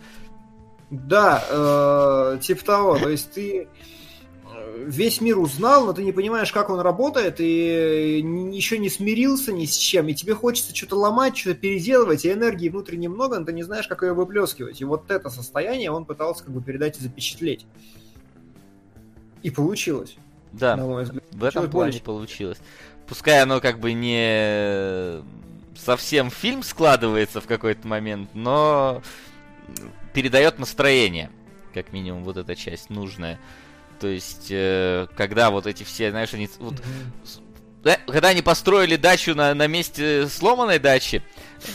Да, 0.89 1.43
э, 1.49 2.39
типа 2.41 2.65
того, 2.65 2.97
то 2.97 3.09
есть 3.09 3.31
ты 3.31 3.67
весь 4.75 5.21
мир 5.21 5.39
узнал, 5.39 5.85
но 5.85 5.93
ты 5.93 6.03
не 6.03 6.11
понимаешь, 6.11 6.51
как 6.51 6.69
он 6.69 6.79
работает, 6.79 7.39
и 7.39 8.19
еще 8.53 8.77
не 8.77 8.89
смирился 8.89 9.51
ни 9.51 9.65
с 9.65 9.75
чем, 9.75 10.07
и 10.07 10.13
тебе 10.13 10.35
хочется 10.35 10.75
что-то 10.75 10.97
ломать, 10.97 11.37
что-то 11.37 11.55
переделывать, 11.55 12.25
и 12.25 12.31
энергии 12.31 12.69
внутренне 12.69 13.09
много, 13.09 13.39
но 13.39 13.45
ты 13.45 13.53
не 13.53 13.63
знаешь, 13.63 13.87
как 13.87 14.03
ее 14.03 14.13
выплескивать. 14.13 14.81
И 14.81 14.85
вот 14.85 15.09
это 15.09 15.29
состояние 15.29 15.91
он 15.91 16.05
пытался 16.05 16.43
как 16.43 16.53
бы 16.53 16.61
передать 16.61 16.97
и 16.97 17.01
запечатлеть. 17.01 17.65
И 19.43 19.49
получилось. 19.49 20.17
Да, 20.51 20.75
на 20.75 20.85
мой 20.85 21.03
взгляд. 21.03 21.23
в 21.31 21.43
этом 21.43 21.69
плане 21.69 21.91
более... 21.91 22.01
получилось. 22.01 22.57
Пускай 23.07 23.41
оно 23.41 23.59
как 23.59 23.79
бы 23.79 23.93
не 23.93 25.21
совсем 25.77 26.31
фильм 26.31 26.63
складывается 26.63 27.41
в 27.41 27.47
какой-то 27.47 27.87
момент, 27.87 28.29
но 28.33 29.01
передает 30.13 30.59
настроение, 30.59 31.29
как 31.73 31.91
минимум 31.91 32.23
вот 32.23 32.37
эта 32.37 32.55
часть 32.55 32.89
нужная. 32.89 33.39
То 33.99 34.07
есть, 34.07 34.47
э, 34.49 35.07
когда 35.15 35.51
вот 35.51 35.67
эти 35.67 35.83
все, 35.83 36.11
знаешь, 36.11 36.33
они... 36.33 36.49
Вот, 36.59 36.75
mm-hmm. 36.75 37.99
Когда 38.07 38.29
они 38.29 38.41
построили 38.41 38.95
дачу 38.95 39.35
на, 39.35 39.53
на 39.53 39.67
месте 39.67 40.27
сломанной 40.27 40.79
дачи, 40.79 41.21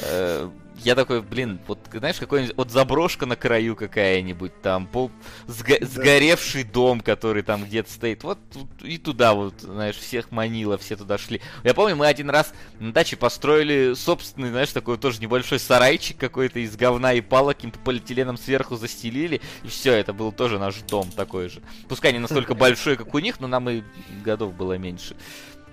э, 0.02 0.50
я 0.84 0.94
такой, 0.94 1.22
блин, 1.22 1.60
вот 1.66 1.78
знаешь, 1.92 2.16
какой-нибудь 2.16 2.56
вот 2.56 2.70
заброшка 2.70 3.26
на 3.26 3.36
краю 3.36 3.76
какая-нибудь, 3.76 4.60
там 4.62 4.86
пол, 4.86 5.10
сго, 5.48 5.76
да. 5.80 5.86
сгоревший 5.86 6.64
дом, 6.64 7.00
который 7.00 7.42
там 7.42 7.64
где-то 7.64 7.90
стоит, 7.90 8.24
вот 8.24 8.38
и 8.82 8.98
туда 8.98 9.34
вот, 9.34 9.60
знаешь, 9.60 9.96
всех 9.96 10.30
манило, 10.30 10.78
все 10.78 10.96
туда 10.96 11.18
шли. 11.18 11.40
Я 11.64 11.74
помню, 11.74 11.96
мы 11.96 12.06
один 12.06 12.30
раз 12.30 12.52
на 12.78 12.92
даче 12.92 13.16
построили 13.16 13.94
собственный, 13.94 14.50
знаешь, 14.50 14.70
такой 14.70 14.98
тоже 14.98 15.20
небольшой 15.20 15.58
сарайчик 15.58 16.16
какой-то 16.16 16.60
из 16.60 16.76
говна 16.76 17.12
и 17.12 17.20
палок, 17.20 17.56
каким-то 17.56 17.78
полиэтиленом 17.78 18.36
сверху 18.36 18.76
застелили, 18.76 19.40
и 19.62 19.68
все, 19.68 19.92
это 19.92 20.12
был 20.12 20.32
тоже 20.32 20.58
наш 20.58 20.76
дом 20.76 21.10
такой 21.10 21.48
же. 21.48 21.60
Пускай 21.88 22.12
не 22.12 22.18
настолько 22.18 22.54
большой, 22.60 22.96
как 22.96 23.14
у 23.14 23.18
них, 23.18 23.40
но 23.40 23.46
нам 23.46 23.68
и 23.68 23.82
годов 24.24 24.54
было 24.54 24.78
меньше. 24.78 25.16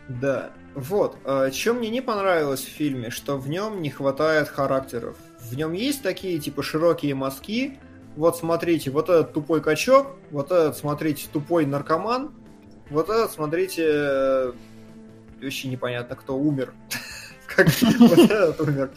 Да. 0.07 0.51
Вот. 0.77 1.17
А, 1.25 1.49
Чем 1.49 1.77
мне 1.77 1.89
не 1.89 2.01
понравилось 2.01 2.63
в 2.63 2.69
фильме, 2.69 3.09
что 3.09 3.37
в 3.37 3.49
нем 3.49 3.81
не 3.81 3.89
хватает 3.89 4.47
характеров. 4.47 5.17
В 5.39 5.55
нем 5.57 5.73
есть 5.73 6.03
такие, 6.03 6.37
типа, 6.37 6.61
широкие 6.61 7.15
мазки. 7.15 7.79
Вот 8.15 8.37
смотрите, 8.37 8.91
вот 8.91 9.09
этот 9.09 9.33
тупой 9.33 9.61
качок, 9.61 10.17
вот 10.29 10.51
этот, 10.51 10.77
смотрите, 10.77 11.27
тупой 11.33 11.65
наркоман, 11.65 12.31
вот 12.91 13.09
этот, 13.09 13.31
смотрите, 13.31 13.83
э, 13.87 14.51
вообще 15.41 15.67
непонятно, 15.67 16.15
кто 16.15 16.37
умер. 16.37 16.73
Как 17.47 17.67
вот 17.99 18.19
этот 18.19 18.61
умер. 18.61 18.91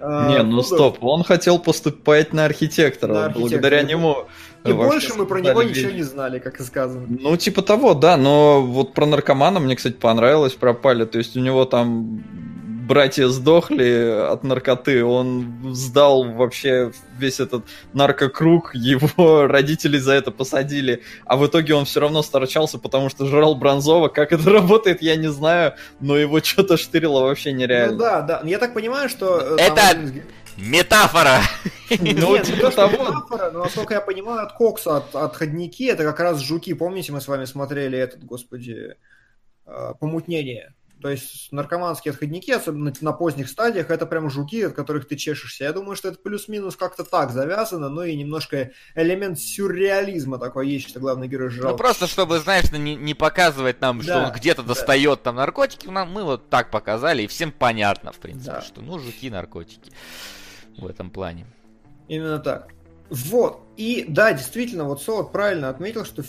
А, 0.00 0.28
не, 0.28 0.42
ну 0.44 0.62
стоп, 0.62 1.02
он 1.02 1.24
хотел 1.24 1.58
поступать 1.58 2.32
на 2.32 2.44
архитектора, 2.44 3.28
благодаря 3.28 3.82
нему 3.82 4.28
и 4.64 4.72
больше 4.72 5.14
мы 5.14 5.26
про 5.26 5.40
него 5.40 5.62
ничего 5.62 5.90
не 5.90 6.02
знали, 6.02 6.38
как 6.38 6.60
и 6.60 6.62
сказано. 6.62 7.06
Ну, 7.08 7.36
типа 7.36 7.62
того, 7.62 7.94
да, 7.94 8.16
но 8.16 8.62
вот 8.62 8.94
про 8.94 9.06
наркомана 9.06 9.60
мне, 9.60 9.76
кстати, 9.76 9.94
понравилось, 9.94 10.54
пропали. 10.54 11.04
То 11.04 11.18
есть 11.18 11.36
у 11.36 11.40
него 11.40 11.64
там 11.64 12.22
братья 12.90 13.28
сдохли 13.28 14.26
от 14.32 14.42
наркоты, 14.42 15.04
он 15.04 15.74
сдал 15.74 16.24
вообще 16.24 16.90
весь 17.16 17.38
этот 17.38 17.64
наркокруг, 17.92 18.74
его 18.74 19.46
родители 19.46 19.96
за 19.96 20.14
это 20.14 20.32
посадили, 20.32 21.02
а 21.24 21.36
в 21.36 21.46
итоге 21.46 21.74
он 21.74 21.84
все 21.84 22.00
равно 22.00 22.22
сторчался, 22.22 22.78
потому 22.78 23.08
что 23.08 23.26
жрал 23.26 23.54
Бронзова. 23.54 24.08
Как 24.08 24.32
это 24.32 24.50
работает, 24.50 25.02
я 25.02 25.14
не 25.14 25.28
знаю, 25.28 25.74
но 26.00 26.16
его 26.16 26.40
что-то 26.40 26.76
штырило 26.76 27.20
вообще 27.20 27.52
нереально. 27.52 27.92
Ну 27.92 27.98
да, 27.98 28.20
да. 28.22 28.42
Я 28.44 28.58
так 28.58 28.74
понимаю, 28.74 29.08
что... 29.08 29.38
Э, 29.38 29.56
это... 29.56 29.96
Метафора! 30.60 31.40
Ну, 31.98 32.38
типа 32.38 32.70
того. 32.70 32.92
Метафора, 32.92 33.50
но 33.50 33.64
насколько 33.64 33.94
я 33.94 34.00
понимаю, 34.00 34.42
от 34.42 34.52
кокса, 34.52 34.98
от, 34.98 35.14
отходники, 35.16 35.84
это 35.84 36.04
как 36.04 36.20
раз 36.20 36.38
жуки. 36.38 36.72
Помните, 36.74 37.12
мы 37.12 37.20
с 37.20 37.26
вами 37.26 37.46
смотрели 37.46 37.98
этот, 37.98 38.22
господи, 38.24 38.96
э, 39.66 39.92
помутнение? 39.98 40.74
То 41.02 41.08
есть 41.08 41.50
наркоманские 41.50 42.12
отходники, 42.12 42.50
особенно 42.50 42.92
на 43.00 43.12
поздних 43.12 43.48
стадиях, 43.48 43.90
это 43.90 44.04
прям 44.04 44.28
жуки, 44.28 44.62
от 44.62 44.74
которых 44.74 45.08
ты 45.08 45.16
чешешься. 45.16 45.64
Я 45.64 45.72
думаю, 45.72 45.96
что 45.96 46.08
это 46.08 46.18
плюс-минус 46.18 46.76
как-то 46.76 47.04
так 47.04 47.30
завязано, 47.30 47.88
но 47.88 48.04
и 48.04 48.14
немножко 48.14 48.72
элемент 48.94 49.40
сюрреализма 49.40 50.38
такой 50.38 50.68
есть, 50.68 50.90
что 50.90 51.00
главный 51.00 51.26
герой 51.26 51.48
жрал. 51.48 51.72
Ну 51.72 51.78
просто, 51.78 52.06
чтобы, 52.06 52.38
знаешь, 52.38 52.70
не, 52.70 52.96
не 52.96 53.14
показывать 53.14 53.80
нам, 53.80 53.98
да, 53.98 54.04
что 54.04 54.18
он 54.18 54.32
где-то 54.32 54.62
да. 54.62 54.68
достает 54.68 55.22
там 55.22 55.36
наркотики, 55.36 55.86
нам, 55.86 56.12
мы 56.12 56.22
вот 56.22 56.50
так 56.50 56.70
показали, 56.70 57.22
и 57.22 57.26
всем 57.26 57.50
понятно, 57.50 58.12
в 58.12 58.18
принципе, 58.18 58.52
да. 58.52 58.60
что 58.60 58.82
ну 58.82 58.98
жуки, 58.98 59.30
наркотики 59.30 59.90
в 60.78 60.86
этом 60.86 61.10
плане. 61.10 61.46
Именно 62.08 62.38
так. 62.38 62.72
Вот. 63.10 63.60
И 63.76 64.04
да, 64.08 64.32
действительно, 64.32 64.84
вот 64.84 65.02
Солод 65.02 65.32
правильно 65.32 65.68
отметил, 65.68 66.04
что 66.04 66.22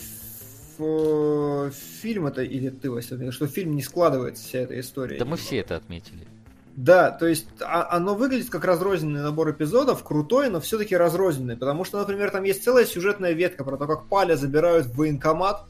фильм 2.00 2.26
это, 2.26 2.42
или 2.42 2.70
ты, 2.70 2.90
Вася, 2.90 3.30
что 3.30 3.46
фильм 3.46 3.76
не 3.76 3.82
складывается 3.82 4.44
вся 4.44 4.60
эта 4.60 4.78
история. 4.80 5.18
Да 5.18 5.24
мы 5.24 5.36
все 5.36 5.58
это 5.58 5.76
отметили. 5.76 6.26
Да, 6.74 7.10
то 7.10 7.26
есть 7.26 7.46
а, 7.60 7.88
оно 7.90 8.14
выглядит 8.14 8.48
как 8.48 8.64
разрозненный 8.64 9.20
набор 9.20 9.50
эпизодов, 9.50 10.02
крутой, 10.02 10.48
но 10.48 10.58
все-таки 10.60 10.96
разрозненный, 10.96 11.56
потому 11.56 11.84
что, 11.84 11.98
например, 11.98 12.30
там 12.30 12.44
есть 12.44 12.64
целая 12.64 12.86
сюжетная 12.86 13.32
ветка 13.32 13.62
про 13.62 13.76
то, 13.76 13.86
как 13.86 14.06
Паля 14.06 14.36
забирают 14.36 14.86
в 14.86 14.96
военкомат, 14.96 15.66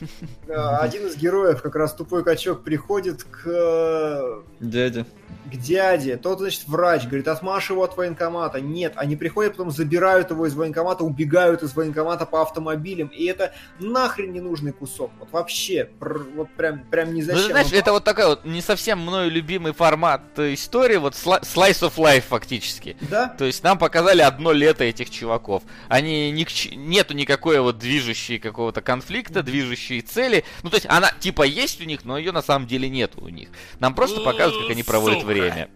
один 0.48 1.06
из 1.06 1.16
героев, 1.16 1.62
как 1.62 1.76
раз 1.76 1.94
тупой 1.94 2.24
качок, 2.24 2.62
приходит 2.62 3.24
к... 3.24 3.46
Э, 3.46 4.42
дяде. 4.60 5.06
К 5.50 5.56
дяде. 5.56 6.16
Тот, 6.16 6.40
значит, 6.40 6.64
врач, 6.66 7.04
говорит, 7.06 7.28
отмашь 7.28 7.70
его 7.70 7.82
от 7.82 7.96
военкомата. 7.96 8.60
Нет, 8.60 8.94
они 8.96 9.16
приходят, 9.16 9.52
потом 9.52 9.70
забирают 9.70 10.30
его 10.30 10.46
из 10.46 10.54
военкомата, 10.54 11.04
убегают 11.04 11.62
из 11.62 11.74
военкомата 11.74 12.26
по 12.26 12.42
автомобилям. 12.42 13.08
И 13.08 13.24
это 13.24 13.54
нахрен 13.78 14.32
ненужный 14.32 14.72
кусок. 14.72 15.10
Вот 15.18 15.32
вообще, 15.32 15.88
вот 16.00 16.50
прям, 16.56 16.80
прям 16.84 17.14
не 17.14 17.22
зачем. 17.22 17.42
Ну, 17.42 17.48
знаешь, 17.48 17.72
это 17.72 17.92
вот 17.92 18.04
такой 18.04 18.26
вот 18.26 18.44
не 18.44 18.60
совсем 18.60 19.00
мною 19.00 19.30
любимый 19.30 19.72
формат 19.72 20.38
истории, 20.38 20.96
вот 20.96 21.14
slice 21.14 21.82
of 21.82 21.96
life 21.96 22.24
фактически. 22.28 22.96
Да. 23.10 23.28
То 23.28 23.44
есть 23.44 23.62
нам 23.62 23.78
показали 23.78 24.20
одно 24.20 24.52
лето 24.52 24.84
этих 24.84 25.10
чуваков. 25.10 25.62
Они 25.88 26.30
ни, 26.30 26.74
нету 26.74 27.14
никакой 27.14 27.60
вот 27.60 27.78
движущей 27.78 28.38
какого-то 28.38 28.82
конфликта, 28.82 29.42
движущей 29.42 29.87
цели. 30.00 30.44
Ну, 30.62 30.70
то 30.70 30.76
есть 30.76 30.86
она 30.88 31.12
типа 31.20 31.42
есть 31.42 31.80
у 31.80 31.84
них, 31.84 32.04
но 32.04 32.18
ее 32.18 32.32
на 32.32 32.42
самом 32.42 32.66
деле 32.66 32.88
нет 32.88 33.12
у 33.16 33.28
них. 33.28 33.48
Нам 33.80 33.94
просто 33.94 34.20
показывают, 34.20 34.66
как 34.66 34.72
они 34.72 34.82
проводят 34.82 35.20
Сука. 35.20 35.28
время. 35.28 35.68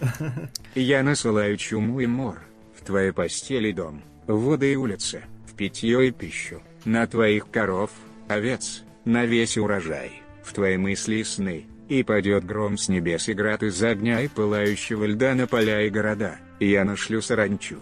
Я 0.74 1.02
насылаю 1.02 1.56
чуму 1.56 2.00
и 2.00 2.06
мор 2.06 2.40
в 2.80 2.84
твоей 2.84 3.12
постели 3.12 3.72
дом, 3.72 4.02
в 4.26 4.40
воды 4.40 4.72
и 4.72 4.76
улицы, 4.76 5.24
в 5.46 5.54
питье 5.54 6.08
и 6.08 6.10
пищу, 6.10 6.62
на 6.84 7.06
твоих 7.06 7.50
коров, 7.50 7.90
овец, 8.28 8.82
на 9.04 9.26
весь 9.26 9.58
урожай, 9.58 10.22
в 10.42 10.52
твои 10.52 10.76
мысли 10.76 11.16
и 11.16 11.24
сны, 11.24 11.66
и 11.88 12.02
падет 12.02 12.46
гром 12.46 12.78
с 12.78 12.88
небес 12.88 13.28
и 13.28 13.34
град 13.34 13.62
из 13.62 13.82
огня 13.82 14.20
и 14.20 14.28
пылающего 14.28 15.04
льда 15.04 15.34
на 15.34 15.46
поля 15.46 15.82
и 15.82 15.90
города, 15.90 16.38
и 16.58 16.70
я 16.70 16.84
нашлю 16.84 17.20
саранчу, 17.20 17.80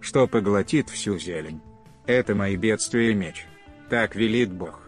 что 0.00 0.26
поглотит 0.26 0.88
всю 0.88 1.18
зелень. 1.18 1.60
Это 2.06 2.34
мои 2.34 2.56
бедствия 2.56 3.10
и 3.10 3.14
меч. 3.14 3.44
Так 3.90 4.14
велит 4.14 4.50
Бог. 4.50 4.87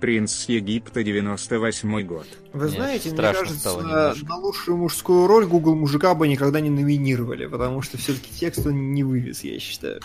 Принц 0.00 0.46
Египта, 0.48 1.04
98 1.04 2.02
год. 2.06 2.26
Вы 2.54 2.66
Нет, 2.66 2.74
знаете, 2.74 3.10
мне 3.10 3.18
кажется, 3.18 3.76
на 3.80 4.36
лучшую 4.36 4.78
мужскую 4.78 5.26
роль 5.26 5.46
Google 5.46 5.74
мужика 5.74 6.14
бы 6.14 6.26
никогда 6.26 6.60
не 6.60 6.70
номинировали, 6.70 7.46
потому 7.46 7.82
что 7.82 7.98
все-таки 7.98 8.32
текст 8.34 8.66
он 8.66 8.94
не 8.94 9.04
вывез, 9.04 9.44
я 9.44 9.58
считаю. 9.60 10.00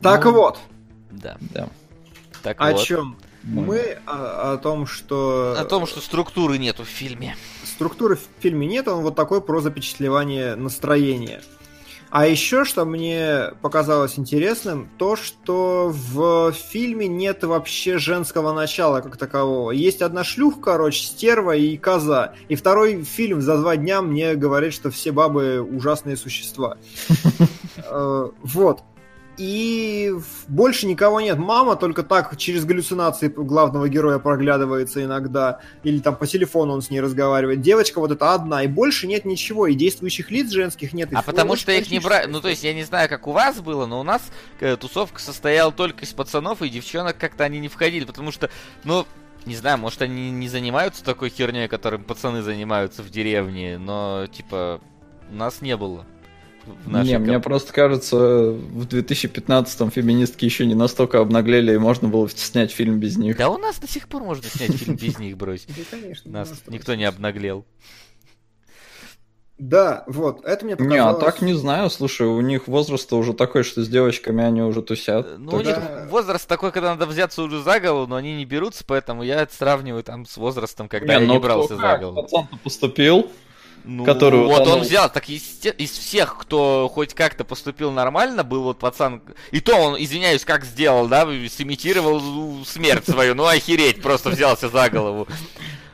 Так 0.00 0.24
ну, 0.24 0.32
вот. 0.32 0.58
Да, 1.10 1.36
да. 1.40 1.68
Так 2.42 2.60
о 2.60 2.72
вот. 2.72 2.84
чем? 2.84 3.16
Мы 3.42 3.98
о, 4.06 4.52
о 4.52 4.56
том, 4.58 4.86
что... 4.86 5.56
О 5.58 5.64
том, 5.64 5.86
что 5.86 6.00
структуры 6.00 6.58
нету 6.58 6.84
в 6.84 6.88
фильме. 6.88 7.36
Структуры 7.64 8.16
в 8.16 8.22
фильме 8.40 8.66
нет, 8.66 8.88
он 8.88 9.02
вот 9.02 9.14
такой 9.14 9.40
про 9.40 9.60
запечатлевание 9.60 10.56
настроения. 10.56 11.42
А 12.10 12.26
еще, 12.26 12.64
что 12.64 12.84
мне 12.84 13.50
показалось 13.62 14.18
интересным, 14.18 14.88
то, 14.96 15.16
что 15.16 15.92
в 15.92 16.52
фильме 16.52 17.08
нет 17.08 17.44
вообще 17.44 17.98
женского 17.98 18.52
начала 18.52 19.00
как 19.00 19.16
такового. 19.16 19.70
Есть 19.72 20.02
одна 20.02 20.24
шлюха, 20.24 20.60
короче, 20.60 21.06
стерва 21.06 21.56
и 21.56 21.76
коза. 21.76 22.34
И 22.48 22.54
второй 22.54 23.02
фильм 23.02 23.40
за 23.40 23.58
два 23.58 23.76
дня 23.76 24.02
мне 24.02 24.34
говорит, 24.34 24.72
что 24.72 24.90
все 24.90 25.12
бабы 25.12 25.60
ужасные 25.60 26.16
существа. 26.16 26.76
Э, 27.88 28.30
вот. 28.42 28.82
И 29.38 30.14
больше 30.48 30.86
никого 30.86 31.20
нет. 31.20 31.38
Мама 31.38 31.76
только 31.76 32.02
так 32.02 32.36
через 32.36 32.64
галлюцинации 32.64 33.28
главного 33.28 33.88
героя 33.88 34.18
проглядывается 34.18 35.04
иногда. 35.04 35.60
Или 35.82 35.98
там 35.98 36.16
по 36.16 36.26
телефону 36.26 36.72
он 36.72 36.82
с 36.82 36.90
ней 36.90 37.00
разговаривает. 37.00 37.60
Девочка 37.60 37.98
вот 38.00 38.10
эта 38.10 38.32
одна. 38.32 38.62
И 38.62 38.66
больше 38.66 39.06
нет 39.06 39.24
ничего. 39.24 39.66
И 39.66 39.74
действующих 39.74 40.30
лиц 40.30 40.50
женских 40.50 40.92
нет. 40.94 41.10
А 41.12 41.22
потому 41.22 41.56
что 41.56 41.72
их 41.72 41.90
не 41.90 41.98
брали... 41.98 42.26
Ну, 42.26 42.40
то 42.40 42.48
есть, 42.48 42.64
я 42.64 42.72
не 42.72 42.84
знаю, 42.84 43.08
как 43.08 43.26
у 43.26 43.32
вас 43.32 43.60
было, 43.60 43.86
но 43.86 44.00
у 44.00 44.02
нас 44.02 44.22
э, 44.60 44.76
тусовка 44.76 45.20
состояла 45.20 45.70
только 45.70 46.04
из 46.04 46.12
пацанов, 46.12 46.62
и 46.62 46.68
девчонок 46.70 47.18
как-то 47.18 47.44
они 47.44 47.58
не 47.58 47.68
входили. 47.68 48.04
Потому 48.04 48.32
что, 48.32 48.48
ну, 48.84 49.06
не 49.44 49.54
знаю, 49.54 49.78
может, 49.78 50.00
они 50.00 50.30
не 50.30 50.48
занимаются 50.48 51.04
такой 51.04 51.28
херней, 51.28 51.68
которым 51.68 52.04
пацаны 52.04 52.42
занимаются 52.42 53.02
в 53.02 53.10
деревне, 53.10 53.78
но, 53.78 54.26
типа, 54.26 54.80
нас 55.30 55.60
не 55.60 55.76
было 55.76 56.06
в 56.84 56.88
нашей 56.88 57.12
Не, 57.12 57.18
мне 57.18 57.40
просто 57.40 57.72
кажется, 57.72 58.16
в 58.16 58.86
2015-м 58.86 59.90
феминистки 59.90 60.44
еще 60.44 60.66
не 60.66 60.74
настолько 60.74 61.20
обнаглели, 61.20 61.74
и 61.74 61.78
можно 61.78 62.08
было 62.08 62.28
снять 62.28 62.72
фильм 62.72 62.98
без 62.98 63.16
них. 63.16 63.36
Да 63.36 63.50
у 63.50 63.58
нас 63.58 63.78
до 63.78 63.88
сих 63.88 64.08
пор 64.08 64.22
можно 64.22 64.48
снять 64.48 64.72
фильм 64.72 64.96
без 64.96 65.18
них, 65.18 65.36
брось. 65.36 65.66
Нас 66.24 66.52
никто 66.68 66.94
не 66.94 67.04
обнаглел. 67.04 67.64
Да, 69.58 70.04
вот, 70.06 70.44
это 70.44 70.66
мне 70.66 70.76
показалось... 70.76 71.00
Не, 71.00 71.10
а 71.10 71.14
так 71.14 71.40
не 71.40 71.54
знаю, 71.54 71.88
слушай, 71.88 72.26
у 72.26 72.40
них 72.42 72.68
возраст 72.68 73.10
уже 73.14 73.32
такой, 73.32 73.62
что 73.62 73.82
с 73.82 73.88
девочками 73.88 74.44
они 74.44 74.60
уже 74.60 74.82
тусят. 74.82 75.38
Ну, 75.38 75.50
так... 75.50 75.60
у 75.60 75.64
них 75.64 76.10
возраст 76.10 76.46
такой, 76.46 76.72
когда 76.72 76.90
надо 76.90 77.06
взяться 77.06 77.42
уже 77.42 77.62
за 77.62 77.80
голову, 77.80 78.06
но 78.06 78.16
они 78.16 78.36
не 78.36 78.44
берутся, 78.44 78.84
поэтому 78.86 79.22
я 79.22 79.40
это 79.40 79.54
сравниваю 79.54 80.02
там 80.02 80.26
с 80.26 80.36
возрастом, 80.36 80.90
когда 80.90 81.18
не, 81.18 81.24
я 81.24 81.32
не 81.32 81.38
брался 81.38 81.76
за 81.76 81.96
голову. 81.96 82.22
Пацан-то 82.22 82.58
поступил, 82.58 83.30
ну, 83.86 84.04
которую 84.04 84.48
вот 84.48 84.66
он 84.66 84.80
взял, 84.80 85.10
так 85.10 85.28
из, 85.28 85.64
из 85.78 85.90
всех, 85.90 86.36
кто 86.38 86.90
хоть 86.92 87.14
как-то 87.14 87.44
поступил 87.44 87.92
нормально, 87.92 88.42
был 88.44 88.62
вот 88.62 88.78
пацан, 88.78 89.22
и 89.52 89.60
то 89.60 89.76
он, 89.76 89.96
извиняюсь, 90.02 90.44
как 90.44 90.64
сделал, 90.64 91.06
да, 91.06 91.26
сымитировал 91.48 92.64
смерть 92.64 93.08
свою, 93.08 93.34
ну 93.34 93.46
охереть, 93.46 94.02
просто 94.02 94.30
взялся 94.30 94.68
за 94.68 94.90
голову. 94.90 95.28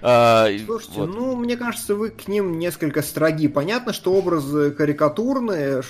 А, 0.01 0.49
Слушайте, 0.65 1.01
вот. 1.01 1.15
ну, 1.15 1.37
мне 1.37 1.57
кажется, 1.57 1.95
вы 1.95 2.11
к 2.11 2.27
ним 2.27 2.59
несколько 2.59 3.03
строги. 3.03 3.47
Понятно, 3.47 3.93
что 3.93 4.13
образы 4.13 4.73
карикатурные, 4.73 5.83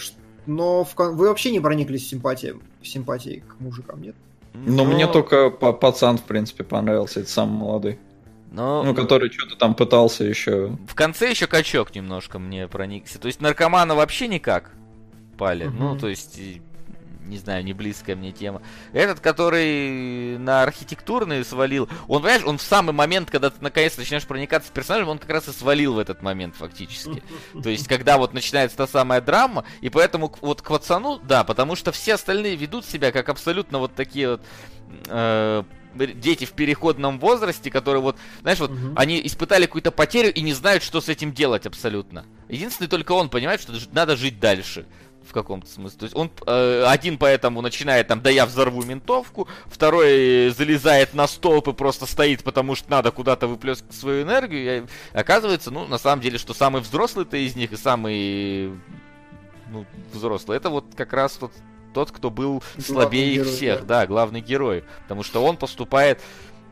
но 0.45 0.85
в, 0.85 0.95
вы 0.97 1.29
вообще 1.29 1.51
не 1.51 1.61
прониклись 1.61 2.09
симпатией, 2.09 2.57
симпатией 2.83 3.41
к 3.41 3.59
мужикам, 3.59 4.03
нет? 4.03 4.15
Но, 4.53 4.85
но... 4.85 4.93
мне 4.93 5.07
только 5.07 5.49
пацан, 5.49 6.19
в 6.19 6.25
принципе, 6.25 6.63
понравился, 6.63 7.21
это 7.21 7.31
самый 7.31 7.59
молодой. 7.59 7.99
Но... 8.53 8.83
Ну, 8.83 8.95
который 8.95 9.31
что-то 9.31 9.57
там 9.57 9.75
пытался 9.75 10.25
еще. 10.25 10.77
В 10.87 10.95
конце 10.95 11.31
еще 11.31 11.47
качок 11.47 11.95
немножко 11.95 12.39
мне 12.39 12.69
проникся. 12.69 13.19
То 13.19 13.27
есть 13.27 13.41
наркомана 13.41 13.95
вообще 13.95 14.29
никак 14.29 14.73
пали. 15.39 15.67
Угу. 15.67 15.77
Ну, 15.77 15.99
то 15.99 16.09
есть 16.09 16.39
не 17.27 17.39
знаю, 17.39 17.65
не 17.65 17.73
близкая 17.73 18.15
мне 18.15 18.33
тема. 18.33 18.63
Этот, 18.93 19.21
который 19.21 20.37
на 20.39 20.63
архитектурный 20.63 21.45
свалил, 21.45 21.89
он, 22.09 22.21
понимаешь, 22.21 22.45
он 22.45 22.59
в 22.59 22.63
самый 22.63 22.93
момент, 22.93 23.31
когда 23.31 23.51
ты 23.51 23.57
наконец 23.61 23.97
начинаешь 23.97 24.27
проникаться 24.27 24.69
с 24.69 24.73
персонажем, 24.73 25.09
он 25.09 25.19
как 25.19 25.31
раз 25.31 25.49
и 25.49 25.53
свалил 25.53 25.95
в 25.95 25.99
этот 25.99 26.23
момент 26.23 26.57
фактически. 26.57 27.23
То 27.63 27.71
есть, 27.71 27.89
когда 27.89 28.19
вот 28.19 28.35
начинается 28.35 28.77
та 28.77 28.87
самая 28.87 29.21
драма, 29.21 29.65
и 29.81 29.89
поэтому 29.89 30.35
вот 30.41 30.63
к 30.63 30.69
пацану, 30.69 31.19
да, 31.19 31.45
потому 31.45 31.77
что 31.77 31.93
все 31.93 32.15
остальные 32.15 32.57
ведут 32.57 32.85
себя 32.85 33.13
как 33.13 33.29
абсолютно 33.29 33.79
вот 33.79 33.95
такие 33.95 34.33
вот 34.33 34.43
э, 35.07 35.63
дети 35.95 36.45
в 36.45 36.53
переходном 36.53 37.19
возрасте, 37.19 37.71
которые 37.71 38.03
вот, 38.03 38.17
знаешь, 38.43 38.59
вот 38.59 38.71
угу. 38.71 38.93
они 38.97 39.21
испытали 39.25 39.67
какую-то 39.67 39.91
потерю 39.91 40.33
и 40.33 40.41
не 40.41 40.53
знают, 40.53 40.83
что 40.83 41.01
с 41.01 41.09
этим 41.09 41.33
делать 41.33 41.67
абсолютно. 41.67 42.25
Единственный 42.49 42.89
только 42.89 43.13
он 43.13 43.29
понимает, 43.29 43.61
что 43.61 43.73
надо 43.93 44.17
жить 44.17 44.41
дальше 44.41 44.87
в 45.29 45.33
каком-то 45.33 45.69
смысле. 45.69 45.99
То 45.99 46.05
есть 46.05 46.17
он 46.17 46.31
э, 46.47 46.85
один 46.87 47.17
поэтому 47.17 47.61
начинает 47.61 48.09
там, 48.09 48.21
да 48.21 48.31
я 48.31 48.47
взорву 48.47 48.83
ментовку, 48.83 49.49
второй 49.67 50.51
залезает 50.51 51.15
на 51.15 51.27
столб 51.27 51.69
и 51.69 51.73
просто 51.73 52.07
стоит, 52.07 52.43
потому 52.43 52.75
что 52.75 52.91
надо 52.91 53.11
куда-то 53.11 53.47
выплескивать 53.47 53.95
свою 53.95 54.23
энергию. 54.23 54.85
И 54.85 55.17
оказывается, 55.17 55.71
ну, 55.71 55.87
на 55.87 55.99
самом 55.99 56.23
деле, 56.23 56.39
что 56.39 56.55
самый 56.55 56.83
взрослый-то 56.83 57.37
из 57.37 57.57
них 57.57 57.73
и 57.73 57.77
самый 57.77 58.73
ну, 59.71 59.87
взрослый, 60.13 60.57
это 60.57 60.71
вот 60.71 60.87
как 60.97 61.13
раз 61.13 61.39
вот 61.41 61.53
тот, 61.93 62.11
кто 62.11 62.31
был 62.31 62.63
главный 62.77 62.83
слабее 62.85 63.35
герой, 63.35 63.53
всех, 63.53 63.81
да. 63.81 64.01
да, 64.01 64.07
главный 64.07 64.41
герой. 64.41 64.85
Потому 65.03 65.23
что 65.23 65.45
он 65.45 65.57
поступает, 65.57 66.21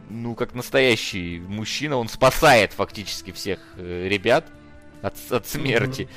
ну, 0.09 0.35
как 0.35 0.55
настоящий 0.55 1.41
мужчина, 1.41 1.97
он 1.97 2.09
спасает 2.09 2.73
фактически 2.73 3.33
всех 3.33 3.61
э, 3.77 4.09
ребят 4.09 4.47
от, 5.03 5.15
от 5.31 5.47
смерти. 5.47 6.09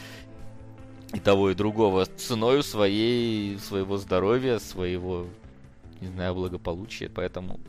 И 1.13 1.19
того, 1.19 1.51
и 1.51 1.53
другого 1.53 2.07
ценою 2.07 2.63
своей, 2.63 3.59
своего 3.59 3.97
здоровья, 3.97 4.57
своего, 4.57 5.27
не 6.01 6.07
знаю, 6.07 6.33
благополучия. 6.33 7.07
Поэтому 7.07 7.59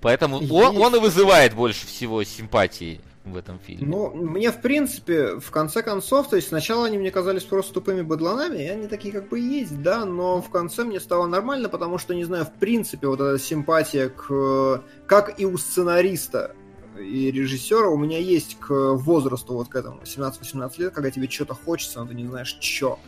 Поэтому 0.00 0.38
он, 0.38 0.76
он 0.76 0.94
и 0.94 0.98
вызывает 1.00 1.54
больше 1.54 1.86
всего 1.86 2.22
симпатии 2.22 3.00
в 3.32 3.36
этом 3.36 3.58
фильме. 3.58 3.86
Ну, 3.86 4.10
мне, 4.14 4.50
в 4.50 4.60
принципе, 4.60 5.38
в 5.38 5.50
конце 5.50 5.82
концов, 5.82 6.28
то 6.28 6.36
есть 6.36 6.48
сначала 6.48 6.86
они 6.86 6.98
мне 6.98 7.10
казались 7.10 7.44
просто 7.44 7.74
тупыми 7.74 8.02
быдланами, 8.02 8.62
и 8.62 8.68
они 8.68 8.86
такие 8.86 9.12
как 9.12 9.28
бы 9.28 9.38
есть, 9.38 9.82
да, 9.82 10.04
но 10.04 10.40
в 10.40 10.50
конце 10.50 10.84
мне 10.84 11.00
стало 11.00 11.26
нормально, 11.26 11.68
потому 11.68 11.98
что, 11.98 12.14
не 12.14 12.24
знаю, 12.24 12.44
в 12.44 12.52
принципе, 12.52 13.06
вот 13.06 13.20
эта 13.20 13.38
симпатия 13.38 14.08
к... 14.08 14.82
как 15.06 15.38
и 15.40 15.46
у 15.46 15.56
сценариста 15.56 16.54
и 16.98 17.30
режиссера, 17.30 17.88
у 17.88 17.96
меня 17.96 18.18
есть 18.18 18.58
к 18.58 18.72
возрасту 18.94 19.54
вот 19.54 19.68
к 19.68 19.76
этому, 19.76 20.00
17-18 20.02 20.72
лет, 20.78 20.92
когда 20.92 21.10
тебе 21.10 21.28
что-то 21.28 21.54
хочется, 21.54 22.00
но 22.00 22.06
ты 22.06 22.14
не 22.14 22.26
знаешь, 22.26 22.56
что. 22.60 22.98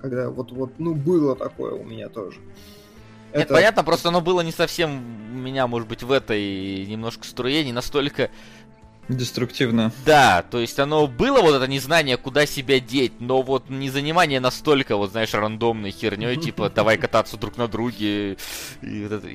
Когда 0.00 0.30
вот, 0.30 0.52
вот, 0.52 0.72
ну, 0.78 0.94
было 0.94 1.34
такое 1.34 1.72
у 1.72 1.84
меня 1.84 2.08
тоже. 2.08 2.38
Нет, 3.32 3.42
это... 3.42 3.54
понятно, 3.54 3.84
просто 3.84 4.08
оно 4.08 4.20
было 4.20 4.40
не 4.40 4.52
совсем 4.52 5.02
у 5.34 5.38
меня, 5.38 5.66
может 5.66 5.88
быть, 5.88 6.02
в 6.02 6.12
этой 6.12 6.86
немножко 6.86 7.24
струе, 7.24 7.64
не 7.64 7.72
настолько 7.72 8.30
Деструктивно. 9.08 9.90
Да, 10.04 10.44
то 10.50 10.60
есть 10.60 10.78
оно 10.78 11.06
было 11.06 11.40
вот 11.40 11.54
это 11.54 11.66
незнание, 11.66 12.18
куда 12.18 12.44
себя 12.44 12.78
деть, 12.78 13.20
но 13.20 13.40
вот 13.42 13.70
не 13.70 13.88
занимание 13.88 14.38
настолько, 14.38 14.96
вот 14.96 15.12
знаешь, 15.12 15.32
рандомной 15.32 15.90
херней, 15.90 16.36
типа 16.40 16.70
давай 16.70 16.98
кататься 16.98 17.36
друг 17.36 17.56
на 17.56 17.68
друге. 17.68 18.36
И 18.82 19.02
вот 19.02 19.12
это... 19.12 19.28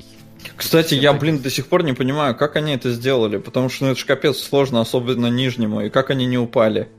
Кстати, 0.56 0.94
я, 0.94 1.14
блин, 1.14 1.40
до 1.40 1.50
сих 1.50 1.68
пор 1.68 1.84
не 1.84 1.94
понимаю, 1.94 2.36
как 2.36 2.56
они 2.56 2.74
это 2.74 2.92
сделали, 2.92 3.38
потому 3.38 3.70
что 3.70 3.86
ну, 3.86 3.92
это 3.92 4.00
же 4.00 4.06
капец 4.06 4.38
сложно, 4.38 4.82
особенно 4.82 5.28
нижнему, 5.28 5.82
и 5.82 5.90
как 5.90 6.10
они 6.10 6.26
не 6.26 6.38
упали. 6.38 6.90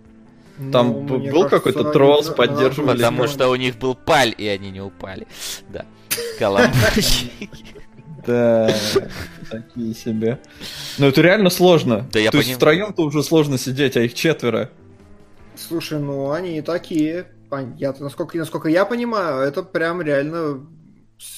Там 0.73 1.07
ну, 1.07 1.19
был 1.19 1.49
какой-то 1.49 1.93
трос, 1.93 2.31
поддерживали. 2.31 2.97
Потому 2.97 3.27
что 3.27 3.49
у 3.49 3.57
них 3.57 3.77
был 3.77 3.95
паль, 3.95 4.35
и 4.37 4.47
они 4.47 4.71
не 4.71 4.81
упали. 4.81 5.27
Да. 5.69 5.85
Коломбочки. 6.39 7.51
Да, 8.27 8.75
такие 9.51 9.95
себе. 9.95 10.41
Но 10.99 11.07
это 11.07 11.21
реально 11.21 11.51
сложно. 11.51 12.09
Да, 12.13 12.19
я 12.19 12.31
То 12.31 12.39
поним... 12.39 12.47
есть 12.47 12.57
втроем-то 12.57 13.03
уже 13.03 13.23
сложно 13.23 13.59
сидеть, 13.59 13.97
а 13.97 14.03
их 14.03 14.15
четверо. 14.15 14.71
Слушай, 15.57 16.01
ну 16.01 16.31
они 16.31 16.61
такие. 16.63 17.27
Я, 17.77 17.95
насколько, 17.99 18.37
насколько 18.37 18.69
я 18.69 18.85
понимаю, 18.85 19.43
это 19.43 19.63
прям 19.63 20.03
реально 20.03 20.67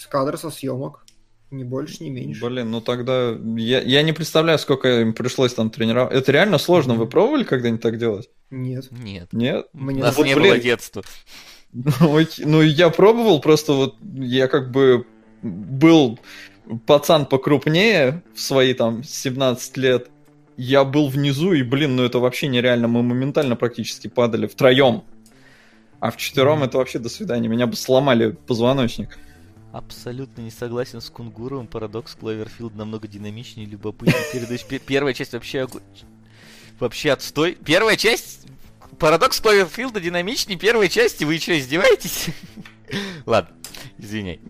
кадр 0.09 0.39
со 0.39 0.51
съемок. 0.51 1.05
Ни 1.51 1.63
больше, 1.63 2.03
ни 2.03 2.11
меньше. 2.11 2.45
Блин, 2.45 2.71
ну 2.71 2.81
тогда 2.81 3.31
я, 3.57 3.81
я 3.81 4.03
не 4.03 4.13
представляю, 4.13 4.59
сколько 4.59 5.01
им 5.01 5.13
пришлось 5.13 5.55
там 5.55 5.71
тренировать. 5.71 6.13
Это 6.13 6.33
реально 6.33 6.59
сложно. 6.59 6.95
Вы 6.95 7.07
пробовали 7.07 7.45
когда-нибудь 7.45 7.83
так 7.83 7.99
делать? 7.99 8.29
Нет. 8.51 8.89
Нет. 8.91 9.29
Нет? 9.33 9.67
Мне 9.73 10.01
У 10.01 10.05
нас 10.05 10.17
вот, 10.17 10.27
не 10.27 10.35
блин, 10.35 10.55
было 10.55 10.59
детства. 10.59 11.03
Ну, 11.73 12.21
ну, 12.39 12.63
я 12.63 12.89
пробовал, 12.89 13.39
просто 13.41 13.75
вот 13.75 13.97
я 14.01 14.49
как 14.49 14.71
бы 14.71 15.05
был 15.43 16.19
пацан 16.87 17.27
покрупнее 17.27 18.23
в 18.35 18.41
свои 18.41 18.75
там 18.75 19.03
17 19.05 19.77
лет, 19.77 20.11
я 20.57 20.85
был 20.85 21.09
внизу, 21.09 21.53
и, 21.53 21.63
блин, 21.63 21.97
ну 21.97 22.05
это 22.05 22.19
вообще 22.19 22.49
нереально. 22.49 22.89
Мы 22.89 23.03
моментально 23.03 23.57
практически 23.57 24.09
падали 24.09 24.47
втроем. 24.47 25.05
А 26.01 26.11
в 26.11 26.17
четвером 26.17 26.63
mm-hmm. 26.63 26.67
это 26.67 26.79
вообще 26.79 26.99
до 26.99 27.09
свидания. 27.09 27.49
Меня 27.49 27.67
бы 27.67 27.77
сломали 27.77 28.37
позвоночник. 28.47 29.19
Абсолютно 29.73 30.43
не 30.43 30.51
согласен 30.51 31.01
с 31.01 31.11
Кунгуровым. 31.11 31.67
Парадокс 31.67 32.15
Кловерфилд 32.15 32.75
намного 32.75 33.09
динамичнее 33.09 33.67
и 33.67 33.71
любопытнее. 33.71 34.81
Первая 34.87 35.13
часть 35.15 35.33
вообще 35.33 35.67
вообще 36.79 37.13
отстой. 37.13 37.59
Первая 37.65 37.97
часть 37.97 38.47
Парадокс 38.99 39.41
Кловерфилда 39.41 40.01
динамичнее 40.01 40.59
первой 40.59 40.89
части. 40.89 41.25
Вы 41.25 41.39
что, 41.39 41.59
издеваетесь? 41.59 42.29
Ладно, 43.27 43.55
извиняй. 43.99 44.41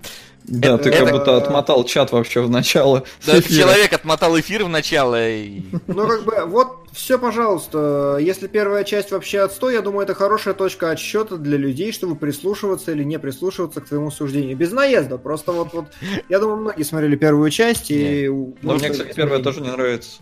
Да, 0.49 0.75
это, 0.75 0.85
ты 0.85 0.91
как 0.93 1.03
это... 1.03 1.13
будто 1.13 1.37
отмотал 1.37 1.85
чат 1.85 2.13
вообще 2.13 2.41
в 2.41 2.49
начало. 2.49 3.03
Да, 3.27 3.41
эфира. 3.41 3.63
человек 3.63 3.93
отмотал 3.93 4.39
эфир 4.39 4.65
в 4.65 4.69
начало. 4.69 5.29
И... 5.29 5.63
Ну, 5.89 6.07
как 6.07 6.25
бы, 6.25 6.45
вот, 6.47 6.87
все, 6.93 7.19
пожалуйста. 7.19 8.19
Если 8.21 8.47
первая 8.47 8.85
часть 8.85 9.11
вообще 9.11 9.41
отстой, 9.41 9.75
я 9.75 9.81
думаю, 9.81 10.05
это 10.05 10.15
хорошая 10.15 10.55
точка 10.55 10.91
отсчета 10.91 11.37
для 11.37 11.57
людей, 11.57 11.91
чтобы 11.91 12.15
прислушиваться 12.15 12.93
или 12.93 13.03
не 13.03 13.19
прислушиваться 13.19 13.81
к 13.81 13.89
твоему 13.89 14.13
суждению. 14.13 14.57
Без 14.57 14.71
наезда. 14.71 15.19
Просто 15.19 15.51
вот, 15.51 15.73
вот 15.73 15.87
я 16.29 16.39
думаю, 16.39 16.59
многие 16.59 16.85
смотрели 16.85 17.17
первую 17.17 17.51
часть, 17.51 17.91
и... 17.91 18.29
Ну, 18.29 18.55
мне, 18.63 18.91
кстати, 18.91 19.15
первая 19.15 19.43
тоже 19.43 19.61
не 19.61 19.71
нравится. 19.71 20.21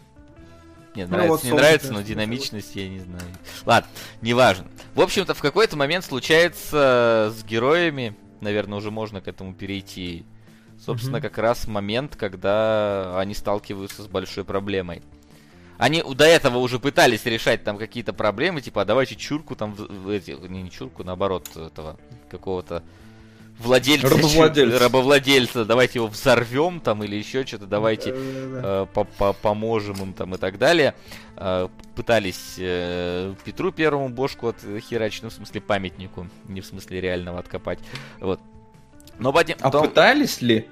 Нет, 0.95 1.09
ну, 1.11 1.17
нравится, 1.17 1.33
вот 1.33 1.45
не 1.45 1.53
нравится, 1.53 1.93
но 1.93 2.03
динамичность 2.03 2.77
я 2.77 2.89
не 2.89 3.01
знаю. 3.01 3.25
Ладно, 3.67 3.89
неважно. 4.23 4.67
В 4.95 5.01
общем-то, 5.01 5.35
в 5.35 5.43
какой-то 5.43 5.77
момент 5.77 6.05
случается 6.05 7.35
с 7.37 7.45
героями 7.45 8.15
наверное, 8.40 8.78
уже 8.78 8.90
можно 8.90 9.20
к 9.20 9.28
этому 9.28 9.55
перейти. 9.55 10.24
Собственно, 10.78 11.19
mm-hmm. 11.19 11.23
как 11.23 11.39
раз 11.39 11.69
момент, 11.69 12.16
когда 12.16 13.19
они 13.19 13.35
сталкиваются 13.35 14.02
с 14.02 14.06
большой 14.06 14.44
проблемой. 14.44 15.02
Они 15.77 16.02
до 16.02 16.24
этого 16.24 16.59
уже 16.59 16.78
пытались 16.78 17.24
решать 17.27 17.65
там 17.65 17.78
какие-то 17.78 18.12
проблемы, 18.12 18.61
типа, 18.61 18.82
а 18.82 18.85
давайте 18.85 19.16
чурку 19.16 19.56
там, 19.56 19.74
эти, 20.09 20.32
не, 20.48 20.62
не 20.62 20.70
чурку, 20.70 21.02
наоборот, 21.02 21.48
этого 21.56 21.98
какого-то 22.31 22.82
владельца, 23.59 24.09
рабовладельца. 24.09 24.78
рабовладельца, 24.78 25.64
давайте 25.64 25.98
его 25.98 26.09
взорвем 26.09 26.81
там 26.81 27.05
или 27.05 27.16
еще 27.16 27.47
что-то, 27.47 27.66
давайте 27.66 28.12
э, 28.14 28.86
поможем 29.43 29.97
им 30.02 30.12
там 30.12 30.35
и 30.35 30.39
так 30.39 30.59
далее. 30.59 30.94
Э, 31.36 31.68
пытались 31.94 32.56
э, 32.59 33.35
Петру 33.44 33.72
Первому 33.72 34.09
бошку 34.09 34.48
отхерачить, 34.48 35.22
ну, 35.22 35.31
в 35.31 35.32
смысле 35.32 35.60
памятнику, 35.60 36.28
не 36.48 36.60
в 36.60 36.66
смысле 36.66 37.01
реального 37.01 37.39
откопать. 37.39 37.78
Вот. 38.20 38.40
Но 39.18 39.32
потом... 39.32 39.56
А 39.60 39.70
пытались 39.70 40.40
ли? 40.40 40.68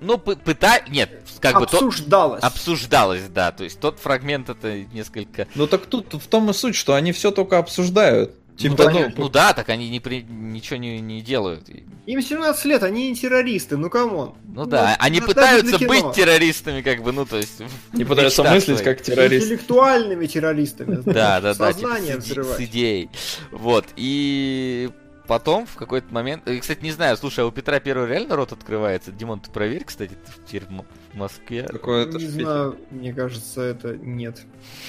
Ну, 0.00 0.16
пыта... 0.18 0.80
Нет, 0.88 1.10
как 1.40 1.56
обсуждалось. 1.56 2.36
бы... 2.36 2.40
То... 2.40 2.46
Обсуждалось, 2.46 3.28
да. 3.28 3.50
То 3.50 3.64
есть 3.64 3.80
тот 3.80 3.98
фрагмент 3.98 4.48
это 4.48 4.84
несколько... 4.92 5.48
Ну 5.54 5.66
так 5.66 5.86
тут 5.86 6.14
в 6.14 6.26
том 6.28 6.50
и 6.50 6.52
суть, 6.52 6.76
что 6.76 6.94
они 6.94 7.12
все 7.12 7.30
только 7.30 7.58
обсуждают. 7.58 8.34
Типа, 8.58 8.90
ну, 8.90 8.98
ну, 8.98 9.12
ну 9.16 9.28
да, 9.28 9.52
так 9.52 9.68
они 9.68 9.88
не 9.88 10.00
при... 10.00 10.22
ничего 10.22 10.78
не, 10.78 11.00
не 11.00 11.22
делают. 11.22 11.68
Им 12.06 12.20
17 12.20 12.64
лет, 12.64 12.82
они 12.82 13.10
не 13.10 13.14
террористы, 13.14 13.76
ну 13.76 13.88
come 13.88 14.14
on. 14.14 14.34
Ну, 14.48 14.64
ну 14.64 14.66
да, 14.66 14.96
они 14.98 15.20
пытаются 15.20 15.78
быть 15.78 16.12
террористами, 16.12 16.82
как 16.82 17.04
бы, 17.04 17.12
ну 17.12 17.24
то 17.24 17.36
есть... 17.36 17.62
Не 17.92 18.04
пытаются 18.04 18.42
мыслить 18.42 18.82
как 18.82 19.00
террористы. 19.00 19.54
Интеллектуальными 19.54 20.26
террористами. 20.26 20.96
Да, 21.04 21.40
да, 21.40 21.54
да, 21.54 21.72
типа, 21.72 21.98
с 22.20 22.60
идеей. 22.60 23.10
Вот, 23.52 23.86
и 23.94 24.90
потом 25.28 25.66
в 25.66 25.76
какой-то 25.76 26.12
момент... 26.12 26.48
И, 26.48 26.58
кстати, 26.58 26.82
не 26.82 26.90
знаю, 26.90 27.16
слушай, 27.16 27.40
а 27.40 27.46
у 27.46 27.52
Петра 27.52 27.78
Первого 27.78 28.06
реально 28.06 28.34
рот 28.34 28.52
открывается? 28.52 29.12
Димон, 29.12 29.38
ты 29.38 29.50
проверь, 29.50 29.84
кстати, 29.84 30.14
ты 30.14 30.32
теперь 30.44 30.64
в 30.64 31.16
Москве. 31.16 31.64
Какое 31.64 32.06
это 32.06 32.18
Не 32.18 32.26
знаю, 32.26 32.78
мне 32.90 33.12
кажется, 33.12 33.60
это 33.60 33.96
нет. 33.96 34.42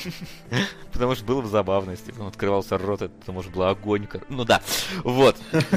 Потому 0.94 1.14
что 1.14 1.26
было 1.26 1.42
бы 1.42 1.48
забавно, 1.48 1.92
если 1.92 2.12
бы 2.12 2.22
он 2.22 2.28
открывался 2.30 2.78
рот, 2.78 3.04
это, 3.04 3.32
может, 3.32 3.52
было 3.52 3.70
огонь. 3.70 4.08
Ну 4.30 4.46
да, 4.46 4.62
вот. 5.04 5.36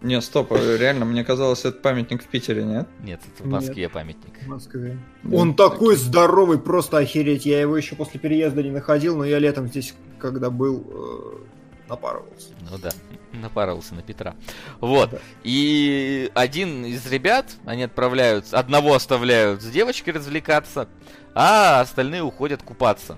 Не, 0.00 0.20
стоп, 0.20 0.52
реально, 0.52 1.04
мне 1.06 1.24
казалось, 1.24 1.64
это 1.64 1.80
памятник 1.80 2.22
в 2.22 2.26
Питере, 2.28 2.62
нет? 2.64 2.86
Нет, 3.02 3.20
это 3.34 3.42
в 3.42 3.50
Москве 3.50 3.82
нет, 3.82 3.92
памятник. 3.92 4.32
В 4.44 4.46
Москве. 4.46 4.96
Он 5.32 5.54
такой 5.54 5.96
здоровый, 5.96 6.58
просто 6.58 6.98
охереть. 6.98 7.46
Я 7.46 7.60
его 7.60 7.76
еще 7.76 7.96
после 7.96 8.20
переезда 8.20 8.62
не 8.62 8.70
находил, 8.70 9.16
но 9.16 9.24
я 9.24 9.40
летом 9.40 9.66
здесь, 9.66 9.94
когда 10.20 10.50
был, 10.50 10.86
э, 10.88 11.57
напарывался. 11.88 12.48
Ну 12.70 12.78
да, 12.78 12.90
напарывался 13.32 13.94
на 13.94 14.02
Петра. 14.02 14.34
Вот. 14.80 15.10
Да. 15.10 15.18
И 15.42 16.30
один 16.34 16.84
из 16.84 17.06
ребят, 17.06 17.46
они 17.64 17.84
отправляются, 17.84 18.58
одного 18.58 18.94
оставляют 18.94 19.62
с 19.62 19.70
девочкой 19.70 20.14
развлекаться, 20.14 20.88
а 21.34 21.80
остальные 21.80 22.22
уходят 22.22 22.62
купаться. 22.62 23.16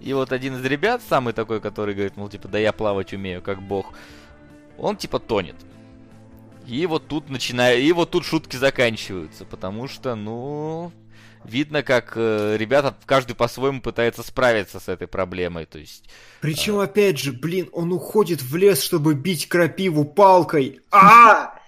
И 0.00 0.12
вот 0.12 0.32
один 0.32 0.56
из 0.56 0.64
ребят, 0.64 1.02
самый 1.06 1.34
такой, 1.34 1.60
который 1.60 1.94
говорит, 1.94 2.16
мол, 2.16 2.28
типа, 2.28 2.48
да 2.48 2.58
я 2.58 2.72
плавать 2.72 3.12
умею, 3.12 3.42
как 3.42 3.62
бог, 3.62 3.92
он 4.78 4.96
типа 4.96 5.18
тонет. 5.18 5.56
И 6.66 6.86
вот 6.86 7.06
тут 7.06 7.28
начинаю, 7.28 7.80
и 7.80 7.92
вот 7.92 8.10
тут 8.10 8.24
шутки 8.24 8.56
заканчиваются, 8.56 9.44
потому 9.44 9.88
что, 9.88 10.14
ну, 10.14 10.92
видно, 11.44 11.82
как 11.82 12.12
э, 12.16 12.56
ребята 12.58 12.94
каждый 13.06 13.34
по-своему 13.34 13.80
пытается 13.80 14.22
справиться 14.22 14.80
с 14.80 14.88
этой 14.88 15.06
проблемой, 15.06 15.66
то 15.66 15.78
есть. 15.78 16.08
Причем, 16.40 16.80
э... 16.80 16.84
опять 16.84 17.18
же, 17.18 17.32
блин, 17.32 17.68
он 17.72 17.92
уходит 17.92 18.42
в 18.42 18.56
лес, 18.56 18.82
чтобы 18.82 19.14
бить 19.14 19.48
крапиву 19.48 20.04
палкой. 20.04 20.80
А! 20.90 21.59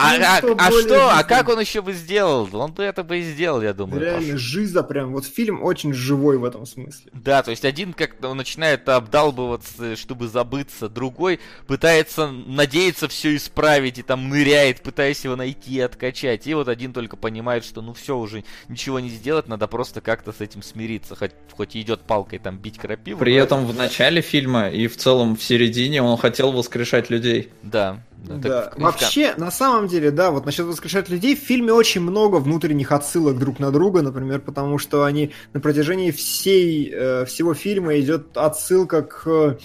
А, 0.00 0.16
ну, 0.16 0.24
а, 0.24 0.38
что, 0.38 0.56
а 0.58 0.70
что? 0.70 1.18
А 1.18 1.24
как 1.24 1.48
он 1.48 1.58
еще 1.58 1.82
бы 1.82 1.92
сделал? 1.92 2.48
Он 2.52 2.72
бы 2.72 2.84
это 2.84 3.02
бы 3.02 3.18
и 3.18 3.22
сделал, 3.22 3.60
я 3.60 3.74
думаю. 3.74 4.00
Реально, 4.00 4.32
Паша. 4.32 4.38
жиза 4.38 4.82
прям. 4.84 5.12
Вот 5.12 5.26
фильм 5.26 5.60
очень 5.62 5.92
живой 5.92 6.38
в 6.38 6.44
этом 6.44 6.66
смысле. 6.66 7.10
Да, 7.12 7.42
то 7.42 7.50
есть 7.50 7.64
один 7.64 7.92
как-то 7.92 8.32
начинает 8.34 8.88
обдалбываться, 8.88 9.96
чтобы 9.96 10.28
забыться, 10.28 10.88
другой 10.88 11.40
пытается 11.66 12.28
надеяться 12.30 13.08
все 13.08 13.34
исправить 13.34 13.98
и 13.98 14.02
там 14.02 14.28
ныряет, 14.28 14.82
пытаясь 14.82 15.24
его 15.24 15.34
найти 15.34 15.74
и 15.74 15.80
откачать. 15.80 16.46
И 16.46 16.54
вот 16.54 16.68
один 16.68 16.92
только 16.92 17.16
понимает, 17.16 17.64
что 17.64 17.82
ну 17.82 17.92
все 17.92 18.16
уже 18.16 18.44
ничего 18.68 19.00
не 19.00 19.08
сделать, 19.08 19.48
надо 19.48 19.66
просто 19.66 20.00
как-то 20.00 20.32
с 20.32 20.40
этим 20.40 20.62
смириться, 20.62 21.16
хоть, 21.16 21.32
хоть 21.50 21.74
и 21.74 21.80
идет 21.80 22.02
палкой 22.02 22.38
там 22.38 22.56
бить 22.58 22.78
крапиву. 22.78 23.18
При 23.18 23.34
этом 23.34 23.66
в 23.66 23.74
начале 23.74 24.20
фильма 24.20 24.68
и 24.68 24.86
в 24.86 24.96
целом 24.96 25.34
в 25.34 25.42
середине 25.42 26.02
он 26.02 26.16
хотел 26.16 26.52
воскрешать 26.52 27.10
людей. 27.10 27.50
Да, 27.64 28.04
да, 28.24 28.36
да. 28.36 28.72
Вообще, 28.76 29.34
на 29.36 29.50
самом 29.50 29.86
деле, 29.86 30.10
да, 30.10 30.30
вот 30.30 30.44
насчет 30.44 30.66
воскрешать 30.66 31.08
людей, 31.08 31.36
в 31.36 31.40
фильме 31.40 31.72
очень 31.72 32.00
много 32.00 32.36
внутренних 32.36 32.92
отсылок 32.92 33.38
друг 33.38 33.58
на 33.58 33.70
друга, 33.70 34.02
например, 34.02 34.40
потому 34.40 34.78
что 34.78 35.04
они 35.04 35.32
на 35.52 35.60
протяжении 35.60 36.10
всей, 36.10 36.90
э, 36.92 37.24
всего 37.24 37.54
фильма 37.54 37.98
идет 37.98 38.36
отсылка 38.36 39.02
к 39.02 39.58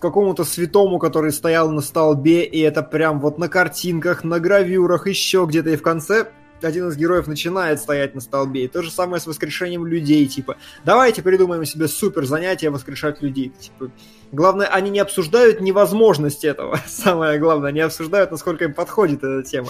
какому-то 0.00 0.44
святому, 0.44 0.98
который 0.98 1.32
стоял 1.32 1.70
на 1.70 1.80
столбе, 1.80 2.44
и 2.44 2.58
это 2.58 2.82
прям 2.82 3.20
вот 3.20 3.38
на 3.38 3.48
картинках, 3.48 4.24
на 4.24 4.40
гравюрах, 4.40 5.06
еще 5.06 5.46
где-то, 5.48 5.70
и 5.70 5.76
в 5.76 5.82
конце 5.82 6.32
один 6.64 6.88
из 6.88 6.96
героев 6.96 7.26
начинает 7.26 7.80
стоять 7.80 8.14
на 8.14 8.20
столбе. 8.20 8.64
И 8.64 8.68
то 8.68 8.82
же 8.82 8.90
самое 8.90 9.20
с 9.20 9.26
воскрешением 9.26 9.86
людей, 9.86 10.26
типа, 10.26 10.56
давайте 10.84 11.22
придумаем 11.22 11.64
себе 11.64 11.88
супер 11.88 12.24
занятие 12.24 12.70
воскрешать 12.70 13.22
людей. 13.22 13.52
Типа, 13.58 13.90
главное, 14.32 14.66
они 14.66 14.90
не 14.90 15.00
обсуждают 15.00 15.60
невозможность 15.60 16.44
этого. 16.44 16.80
Самое 16.86 17.38
главное, 17.38 17.70
они 17.70 17.80
обсуждают, 17.80 18.30
насколько 18.30 18.64
им 18.64 18.74
подходит 18.74 19.22
эта 19.24 19.42
тема. 19.42 19.68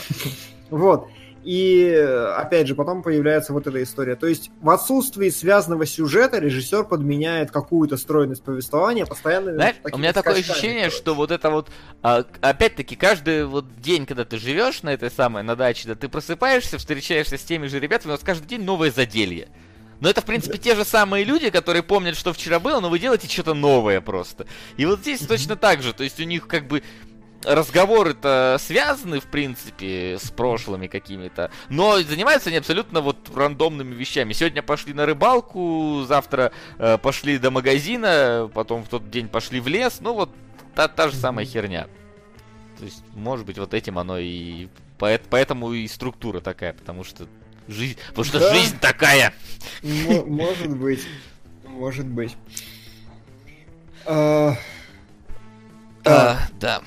Вот. 0.70 1.08
И, 1.44 1.92
опять 2.36 2.68
же, 2.68 2.74
потом 2.74 3.02
появляется 3.02 3.52
вот 3.52 3.66
эта 3.66 3.82
история. 3.82 4.16
То 4.16 4.26
есть 4.26 4.50
в 4.60 4.70
отсутствии 4.70 5.28
связанного 5.28 5.86
сюжета 5.86 6.38
режиссер 6.38 6.84
подменяет 6.84 7.50
какую-то 7.50 7.96
стройность 7.96 8.42
повествования 8.44 9.06
постоянно. 9.06 9.54
Знаешь, 9.54 9.76
у 9.92 9.98
меня 9.98 10.12
такое 10.12 10.34
ощущение, 10.34 10.84
короче. 10.84 10.96
что 10.96 11.14
вот 11.14 11.30
это 11.30 11.50
вот, 11.50 11.68
а, 12.02 12.24
опять-таки, 12.40 12.94
каждый 12.96 13.44
вот 13.44 13.66
день, 13.80 14.06
когда 14.06 14.24
ты 14.24 14.38
живешь 14.38 14.82
на 14.82 14.90
этой 14.90 15.10
самой, 15.10 15.42
на 15.42 15.56
даче, 15.56 15.88
да, 15.88 15.94
ты 15.94 16.08
просыпаешься, 16.08 16.78
встречаешься 16.78 17.36
с 17.36 17.42
теми 17.42 17.66
же 17.66 17.80
ребятами, 17.80 18.12
у 18.12 18.14
нас 18.14 18.22
каждый 18.22 18.46
день 18.46 18.62
новое 18.62 18.90
заделье. 18.90 19.48
Но 20.02 20.08
это, 20.08 20.20
в 20.20 20.24
принципе, 20.24 20.58
те 20.58 20.74
же 20.74 20.84
самые 20.84 21.22
люди, 21.22 21.48
которые 21.50 21.84
помнят, 21.84 22.16
что 22.16 22.32
вчера 22.32 22.58
было, 22.58 22.80
но 22.80 22.90
вы 22.90 22.98
делаете 22.98 23.28
что-то 23.28 23.54
новое 23.54 24.00
просто. 24.00 24.46
И 24.76 24.84
вот 24.84 24.98
здесь 24.98 25.20
точно 25.20 25.54
так 25.54 25.80
же. 25.80 25.92
То 25.92 26.02
есть 26.02 26.18
у 26.18 26.24
них 26.24 26.48
как 26.48 26.66
бы 26.66 26.82
разговоры-то 27.44 28.56
связаны, 28.60 29.20
в 29.20 29.26
принципе, 29.26 30.18
с 30.18 30.30
прошлыми 30.30 30.86
какими-то, 30.86 31.50
но 31.68 31.98
занимаются 32.00 32.48
они 32.48 32.58
абсолютно 32.58 33.00
вот 33.00 33.16
рандомными 33.34 33.94
вещами. 33.94 34.32
Сегодня 34.32 34.62
пошли 34.62 34.92
на 34.92 35.06
рыбалку, 35.06 36.04
завтра 36.06 36.52
э, 36.78 36.98
пошли 36.98 37.38
до 37.38 37.50
магазина, 37.50 38.50
потом 38.52 38.84
в 38.84 38.88
тот 38.88 39.10
день 39.10 39.28
пошли 39.28 39.60
в 39.60 39.68
лес, 39.68 39.98
ну 40.00 40.14
вот 40.14 40.30
та, 40.74 40.88
та 40.88 41.08
же 41.08 41.16
самая 41.16 41.46
херня. 41.46 41.88
То 42.78 42.84
есть, 42.84 43.04
может 43.14 43.46
быть, 43.46 43.58
вот 43.58 43.74
этим 43.74 43.98
оно 43.98 44.18
и... 44.18 44.68
Поэтому 44.98 45.72
и 45.72 45.88
структура 45.88 46.40
такая, 46.40 46.72
потому 46.72 47.02
что 47.02 47.26
жизнь... 47.66 47.98
Потому 48.08 48.24
что 48.24 48.38
да. 48.38 48.54
жизнь 48.54 48.78
такая! 48.80 49.34
может 49.82 50.76
быть. 50.76 51.06
Может 51.64 52.06
быть. 52.06 52.36
А, 54.04 54.56
а, 56.04 56.38
да. 56.58 56.82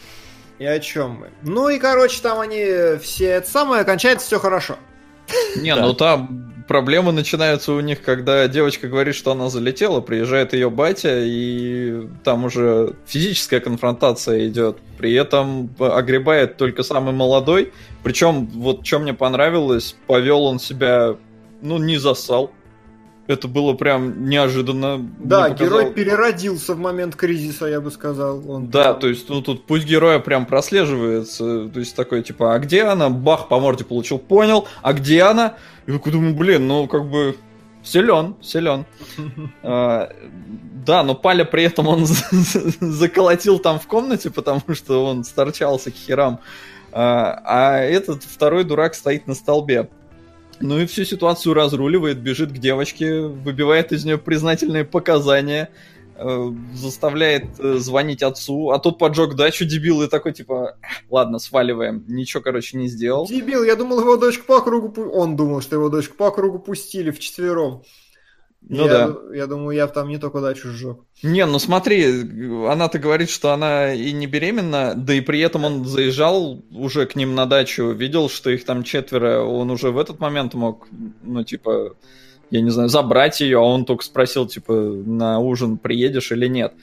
И 0.60 0.65
о 0.65 0.80
чем 0.80 1.11
мы? 1.11 1.30
Ну 1.44 1.69
и, 1.69 1.80
короче, 1.80 2.22
там 2.22 2.40
они 2.40 2.98
все 3.02 3.26
это 3.26 3.49
самое, 3.49 3.84
кончается 3.84 4.26
все 4.26 4.40
хорошо. 4.40 4.77
Не, 5.57 5.76
ну 5.76 5.94
там 5.94 6.53
проблемы 6.68 7.11
начинаются 7.11 7.73
у 7.73 7.80
них, 7.80 8.02
когда 8.02 8.48
девочка 8.48 8.88
говорит, 8.88 9.15
что 9.15 9.32
она 9.32 9.49
залетела, 9.49 10.02
приезжает 10.02 10.53
ее 10.53 10.69
батя, 10.69 11.19
и 11.23 12.07
там 12.23 12.45
уже 12.45 12.95
физическая 13.06 13.60
конфронтация 13.60 14.48
идет. 14.48 14.77
При 14.98 15.14
этом 15.14 15.73
огребает 15.80 16.57
только 16.57 16.84
самый 16.84 17.14
молодой. 17.14 17.73
Причем, 18.03 18.48
вот 18.48 18.86
что 18.86 18.99
мне 18.99 19.14
понравилось, 19.14 19.95
повел 20.07 20.44
он 20.45 20.60
себя, 20.60 21.15
ну, 21.61 21.77
не 21.77 21.98
засал. 21.98 22.52
Это 23.27 23.47
было 23.47 23.73
прям 23.73 24.30
неожиданно. 24.30 25.03
Да, 25.19 25.49
герой 25.49 25.91
переродился 25.91 26.76
в 26.76 26.80
момент 26.80 27.15
кризиса, 27.15 27.65
я 27.65 27.81
бы 27.81 27.89
сказал. 27.89 28.43
Он 28.49 28.69
да, 28.69 28.93
то 28.93 29.07
есть, 29.07 29.27
ну 29.30 29.41
тут 29.41 29.65
пусть 29.65 29.85
героя 29.85 30.19
прям 30.19 30.45
прослеживается. 30.45 31.69
То 31.69 31.80
есть 31.80 31.95
такой, 31.95 32.22
типа, 32.22 32.53
а 32.53 32.60
где 32.60 32.84
она? 32.84 33.10
Бах, 33.10 33.47
по 33.47 33.60
морде 33.60 33.84
получил, 33.84 34.19
понял. 34.19 34.68
А 34.84 34.93
где 34.93 35.23
она? 35.23 35.56
И 35.88 35.91
такой 35.91 36.11
думаю, 36.11 36.35
блин, 36.35 36.68
ну 36.68 36.88
как 36.88 37.10
бы 37.10 37.35
силен, 37.84 38.35
силен. 38.41 38.85
а, 39.64 40.11
да, 40.85 41.03
но 41.03 41.15
Паля 41.15 41.45
при 41.45 41.64
этом 41.64 41.88
он 41.88 42.06
заколотил 42.80 43.57
там 43.57 43.80
в 43.80 43.88
комнате, 43.88 44.30
потому 44.30 44.61
что 44.73 45.03
он 45.03 45.23
сторчался 45.23 45.89
к 45.89 45.95
херам. 45.95 46.39
А, 46.91 47.41
а 47.43 47.77
этот 47.80 48.23
второй 48.23 48.64
дурак 48.65 48.93
стоит 48.93 49.26
на 49.27 49.34
столбе. 49.34 49.89
Ну 50.60 50.80
и 50.80 50.86
всю 50.86 51.03
ситуацию 51.03 51.53
разруливает, 51.53 52.19
бежит 52.19 52.52
к 52.52 52.57
девочке, 52.57 53.22
выбивает 53.22 53.91
из 53.91 54.06
нее 54.06 54.18
признательные 54.18 54.86
показания, 54.86 55.69
э, 56.15 56.52
заставляет 56.73 57.60
э, 57.60 57.76
звонить 57.76 58.23
отцу, 58.23 58.72
а 58.72 58.80
тот 58.80 58.98
поджег 58.98 59.36
дачу, 59.36 59.65
дебил, 59.65 60.02
и 60.02 60.07
такой, 60.07 60.34
типа, 60.34 60.77
ладно, 61.10 61.40
сваливаем. 61.40 62.06
Ничего, 62.07 62.41
короче, 62.41 62.77
не 62.77 62.88
сделал. 62.88 63.27
Дебил, 63.27 63.64
я 63.64 63.76
думал, 63.76 63.99
его 63.99 64.15
дочку 64.15 64.45
по 64.45 64.61
кругу... 64.61 65.10
Он 65.11 65.36
думал, 65.36 65.61
что 65.61 65.76
его 65.76 65.90
дочку 65.90 66.15
по 66.15 66.32
кругу 66.32 66.60
пустили 66.60 67.11
в 67.11 67.19
четвером. 67.19 67.84
Ну 68.67 68.85
я, 68.85 69.07
да. 69.07 69.17
Я 69.33 69.47
думаю, 69.47 69.75
я 69.75 69.87
там 69.87 70.07
не 70.09 70.17
только 70.17 70.41
дачу 70.41 70.69
сжег. 70.69 70.97
Не, 71.21 71.45
ну 71.45 71.59
смотри, 71.59 72.05
она-то 72.67 72.97
говорит, 72.97 73.29
что 73.29 73.51
она 73.51 73.93
и 73.93 74.11
не 74.11 74.25
беременна, 74.25 74.93
да 74.95 75.13
и 75.13 75.21
при 75.21 75.39
этом 75.39 75.65
он 75.65 75.85
заезжал 75.85 76.63
уже 76.71 77.05
к 77.05 77.15
ним 77.15 77.35
на 77.35 77.45
дачу, 77.45 77.91
видел, 77.91 78.27
что 78.29 78.49
их 78.49 78.65
там 78.65 78.83
четверо, 78.83 79.43
он 79.43 79.69
уже 79.69 79.91
в 79.91 79.99
этот 79.99 80.19
момент 80.19 80.55
мог, 80.55 80.87
ну 81.21 81.43
типа, 81.43 81.95
я 82.49 82.61
не 82.61 82.71
знаю, 82.71 82.89
забрать 82.89 83.39
ее, 83.41 83.59
а 83.59 83.61
он 83.61 83.85
только 83.85 84.03
спросил, 84.03 84.47
типа, 84.47 84.73
на 84.73 85.39
ужин 85.39 85.77
приедешь 85.77 86.31
или 86.31 86.47
нет. 86.47 86.73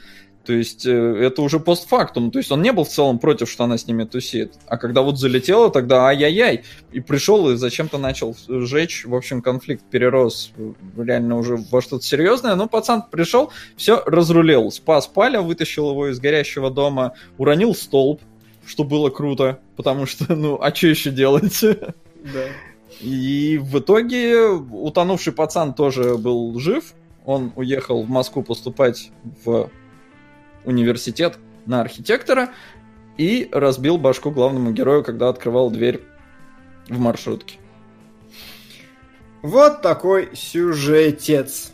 То 0.44 0.52
есть 0.52 0.86
э, 0.86 0.90
это 0.90 1.42
уже 1.42 1.60
постфактум. 1.60 2.30
То 2.30 2.38
есть 2.38 2.50
он 2.50 2.62
не 2.62 2.72
был 2.72 2.84
в 2.84 2.88
целом 2.88 3.18
против, 3.18 3.48
что 3.48 3.64
она 3.64 3.78
с 3.78 3.86
ними 3.86 4.04
тусит. 4.04 4.54
А 4.66 4.76
когда 4.76 5.02
вот 5.02 5.18
залетела, 5.18 5.70
тогда 5.70 6.06
ай-яй-яй. 6.06 6.64
И 6.90 7.00
пришел 7.00 7.48
и 7.50 7.56
зачем-то 7.56 7.98
начал 7.98 8.36
жечь. 8.48 9.04
В 9.04 9.14
общем, 9.14 9.40
конфликт 9.40 9.84
перерос 9.84 10.52
реально 10.96 11.38
уже 11.38 11.56
во 11.70 11.80
что-то 11.80 12.04
серьезное. 12.04 12.56
Но 12.56 12.68
пацан 12.68 13.04
пришел, 13.08 13.52
все 13.76 14.02
разрулил. 14.04 14.72
Спас 14.72 15.06
Паля, 15.06 15.42
вытащил 15.42 15.90
его 15.90 16.08
из 16.08 16.18
горящего 16.18 16.70
дома, 16.70 17.14
уронил 17.38 17.74
столб, 17.74 18.20
что 18.66 18.82
было 18.82 19.10
круто. 19.10 19.60
Потому 19.76 20.06
что, 20.06 20.34
ну, 20.34 20.58
а 20.60 20.74
что 20.74 20.88
еще 20.88 21.10
делать? 21.10 21.60
Да. 21.62 22.44
И 23.00 23.58
в 23.62 23.78
итоге 23.78 24.48
утонувший 24.48 25.32
пацан 25.32 25.74
тоже 25.74 26.16
был 26.16 26.58
жив. 26.58 26.94
Он 27.24 27.52
уехал 27.54 28.02
в 28.02 28.08
Москву 28.08 28.42
поступать 28.42 29.10
в 29.44 29.70
университет 30.64 31.38
на 31.66 31.80
архитектора 31.80 32.50
и 33.16 33.48
разбил 33.52 33.98
башку 33.98 34.30
главному 34.30 34.72
герою, 34.72 35.04
когда 35.04 35.28
открывал 35.28 35.70
дверь 35.70 36.02
в 36.88 36.98
маршрутке. 36.98 37.58
Вот 39.42 39.82
такой 39.82 40.30
сюжетец. 40.34 41.72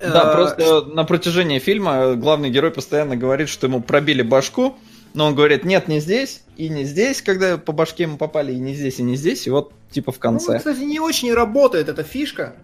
Да, 0.00 0.32
а... 0.32 0.34
просто 0.34 0.84
на 0.84 1.04
протяжении 1.04 1.58
фильма 1.58 2.14
главный 2.14 2.50
герой 2.50 2.70
постоянно 2.70 3.16
говорит, 3.16 3.48
что 3.48 3.66
ему 3.66 3.82
пробили 3.82 4.22
башку, 4.22 4.76
но 5.12 5.26
он 5.26 5.34
говорит, 5.34 5.64
нет, 5.64 5.88
не 5.88 6.00
здесь 6.00 6.42
и 6.56 6.68
не 6.68 6.84
здесь, 6.84 7.20
когда 7.20 7.58
по 7.58 7.72
башке 7.72 8.04
ему 8.04 8.16
попали, 8.16 8.52
и 8.52 8.58
не 8.58 8.74
здесь, 8.74 9.00
и 9.00 9.02
не 9.02 9.16
здесь, 9.16 9.46
и 9.46 9.50
вот 9.50 9.72
типа 9.90 10.12
в 10.12 10.18
конце. 10.18 10.52
Ну, 10.52 10.58
кстати, 10.58 10.80
не 10.80 11.00
очень 11.00 11.32
работает 11.32 11.88
эта 11.88 12.04
фишка. 12.04 12.54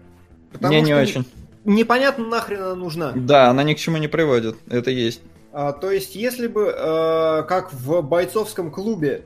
Потому 0.51 0.73
не, 0.73 0.81
не 0.81 0.93
очень 0.93 1.25
непонятно 1.65 2.25
нахрен 2.25 2.61
она 2.61 2.75
нужна. 2.75 3.11
Да, 3.15 3.49
она 3.49 3.63
ни 3.63 3.73
к 3.73 3.77
чему 3.77 3.97
не 3.97 4.07
приводит, 4.07 4.55
это 4.69 4.91
есть. 4.91 5.21
А, 5.51 5.71
то 5.73 5.91
есть, 5.91 6.15
если 6.15 6.47
бы, 6.47 6.73
э, 6.75 7.43
как 7.47 7.73
в 7.73 8.01
бойцовском 8.01 8.71
клубе, 8.71 9.25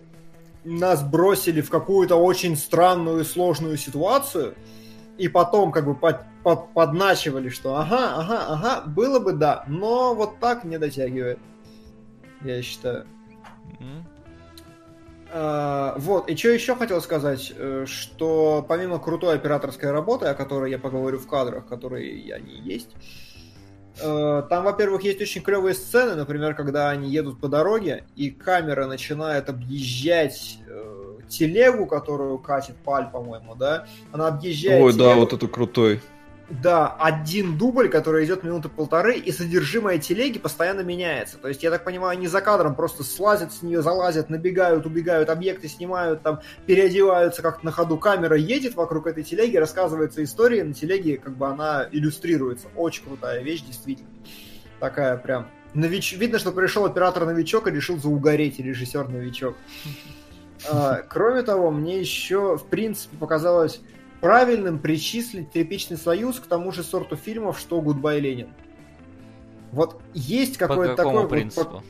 нас 0.63 1.01
бросили 1.03 1.61
в 1.61 1.69
какую-то 1.69 2.15
очень 2.15 2.55
странную 2.55 3.21
и 3.21 3.23
сложную 3.23 3.77
ситуацию, 3.77 4.55
и 5.17 5.27
потом 5.27 5.71
как 5.71 5.85
бы 5.85 5.95
под, 5.95 6.21
под, 6.43 6.73
подначивали, 6.73 7.49
что 7.49 7.75
ага, 7.77 8.15
ага, 8.15 8.45
ага, 8.47 8.81
было 8.87 9.19
бы 9.19 9.33
да, 9.33 9.63
но 9.67 10.13
вот 10.13 10.39
так 10.39 10.63
не 10.63 10.77
дотягивает, 10.77 11.39
я 12.41 12.61
считаю. 12.61 13.05
А, 15.31 15.95
вот, 15.97 16.29
и 16.29 16.35
что 16.35 16.49
еще 16.49 16.75
хотел 16.75 17.01
сказать, 17.01 17.53
э, 17.55 17.85
что 17.87 18.65
помимо 18.67 18.99
крутой 18.99 19.35
операторской 19.35 19.91
работы, 19.91 20.25
о 20.25 20.33
которой 20.33 20.71
я 20.71 20.79
поговорю 20.79 21.19
в 21.19 21.27
кадрах, 21.27 21.67
которые 21.67 22.33
они 22.33 22.55
есть, 22.55 22.89
э, 24.01 24.43
там, 24.49 24.63
во-первых, 24.63 25.03
есть 25.03 25.21
очень 25.21 25.43
клевые 25.43 25.75
сцены, 25.75 26.15
например, 26.15 26.55
когда 26.55 26.89
они 26.89 27.11
едут 27.11 27.39
по 27.39 27.47
дороге, 27.47 28.05
и 28.15 28.31
камера 28.31 28.87
начинает 28.87 29.49
объезжать 29.49 30.57
э, 30.67 31.19
телегу, 31.27 31.85
которую 31.85 32.39
катит 32.39 32.75
Паль, 32.77 33.11
по-моему, 33.11 33.53
да? 33.53 33.85
Она 34.11 34.29
объезжает 34.29 34.81
Ой, 34.81 34.93
телегу. 34.93 35.09
да, 35.09 35.15
вот 35.15 35.33
это 35.33 35.47
крутой. 35.47 36.01
Да, 36.49 36.95
один 36.99 37.57
дубль, 37.57 37.89
который 37.89 38.25
идет 38.25 38.43
минуты 38.43 38.69
полторы, 38.69 39.17
и 39.17 39.31
содержимое 39.31 39.99
телеги 39.99 40.39
постоянно 40.39 40.81
меняется. 40.81 41.37
То 41.37 41.47
есть, 41.47 41.61
я 41.61 41.69
так 41.69 41.83
понимаю, 41.83 42.17
они 42.17 42.27
за 42.27 42.41
кадром 42.41 42.73
просто 42.75 43.03
слазят 43.03 43.53
с 43.53 43.61
нее, 43.61 43.83
залазят, 43.83 44.31
набегают, 44.31 44.87
убегают, 44.87 45.29
объекты 45.29 45.67
снимают, 45.67 46.23
там, 46.23 46.39
переодеваются 46.65 47.43
как 47.43 47.63
на 47.63 47.71
ходу. 47.71 47.97
Камера 47.97 48.35
едет 48.35 48.73
вокруг 48.73 49.05
этой 49.05 49.23
телеги, 49.23 49.57
рассказывается 49.57 50.23
история, 50.23 50.63
на 50.63 50.73
телеге 50.73 51.17
как 51.17 51.37
бы 51.37 51.45
она 51.47 51.87
иллюстрируется. 51.91 52.67
Очень 52.75 53.03
крутая 53.03 53.43
вещь, 53.43 53.61
действительно. 53.61 54.09
Такая 54.79 55.17
прям... 55.17 55.47
Нович... 55.75 56.13
Видно, 56.13 56.39
что 56.39 56.51
пришел 56.51 56.83
оператор-новичок 56.85 57.67
и 57.67 57.71
решил 57.71 57.97
заугарать, 57.99 58.59
режиссер-новичок. 58.59 59.55
А, 60.67 61.03
кроме 61.07 61.43
того, 61.43 61.69
мне 61.69 61.99
еще, 61.99 62.57
в 62.57 62.65
принципе, 62.65 63.17
показалось 63.17 63.81
правильным 64.21 64.79
причислить 64.79 65.51
«Тряпичный 65.51 65.97
союз» 65.97 66.39
к 66.39 66.45
тому 66.47 66.71
же 66.71 66.83
сорту 66.83 67.15
фильмов, 67.15 67.59
что 67.59 67.81
«Гудбай, 67.81 68.19
Ленин». 68.19 68.49
Вот 69.71 70.01
есть 70.13 70.57
какой-то 70.57 70.95
такой... 70.95 71.27
принципу? 71.27 71.75
Вот, 71.75 71.83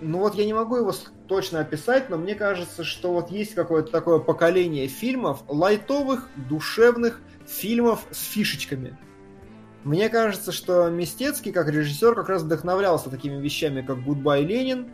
ну 0.00 0.18
вот 0.18 0.34
я 0.34 0.44
не 0.44 0.52
могу 0.52 0.76
его 0.76 0.92
точно 1.28 1.60
описать, 1.60 2.10
но 2.10 2.16
мне 2.16 2.34
кажется, 2.34 2.84
что 2.84 3.12
вот 3.12 3.30
есть 3.30 3.54
какое-то 3.54 3.90
такое 3.90 4.18
поколение 4.18 4.86
фильмов, 4.88 5.42
лайтовых, 5.48 6.28
душевных 6.36 7.20
фильмов 7.46 8.06
с 8.10 8.22
фишечками. 8.22 8.98
Мне 9.84 10.10
кажется, 10.10 10.52
что 10.52 10.90
Мистецкий, 10.90 11.52
как 11.52 11.68
режиссер, 11.68 12.14
как 12.14 12.28
раз 12.28 12.42
вдохновлялся 12.42 13.08
такими 13.08 13.40
вещами, 13.40 13.80
как 13.80 14.02
«Гудбай, 14.04 14.42
Ленин», 14.42 14.92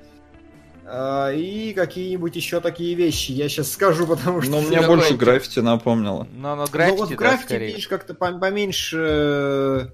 и 0.89 1.73
какие-нибудь 1.75 2.37
еще 2.37 2.61
такие 2.61 2.95
вещи. 2.95 3.33
Я 3.33 3.49
сейчас 3.49 3.73
скажу, 3.73 4.07
потому 4.07 4.41
что... 4.41 4.53
Но 4.53 4.61
мне 4.61 4.87
больше 4.87 5.17
граффити 5.17 5.59
напомнило. 5.59 6.29
Но, 6.33 6.55
но 6.55 6.67
граффити, 6.67 6.97
но 6.97 7.01
вот 7.01 7.11
да, 7.11 7.17
граффити, 7.17 7.47
скорее. 7.47 7.67
видишь, 7.69 7.89
как-то 7.89 8.15
поменьше... 8.15 9.93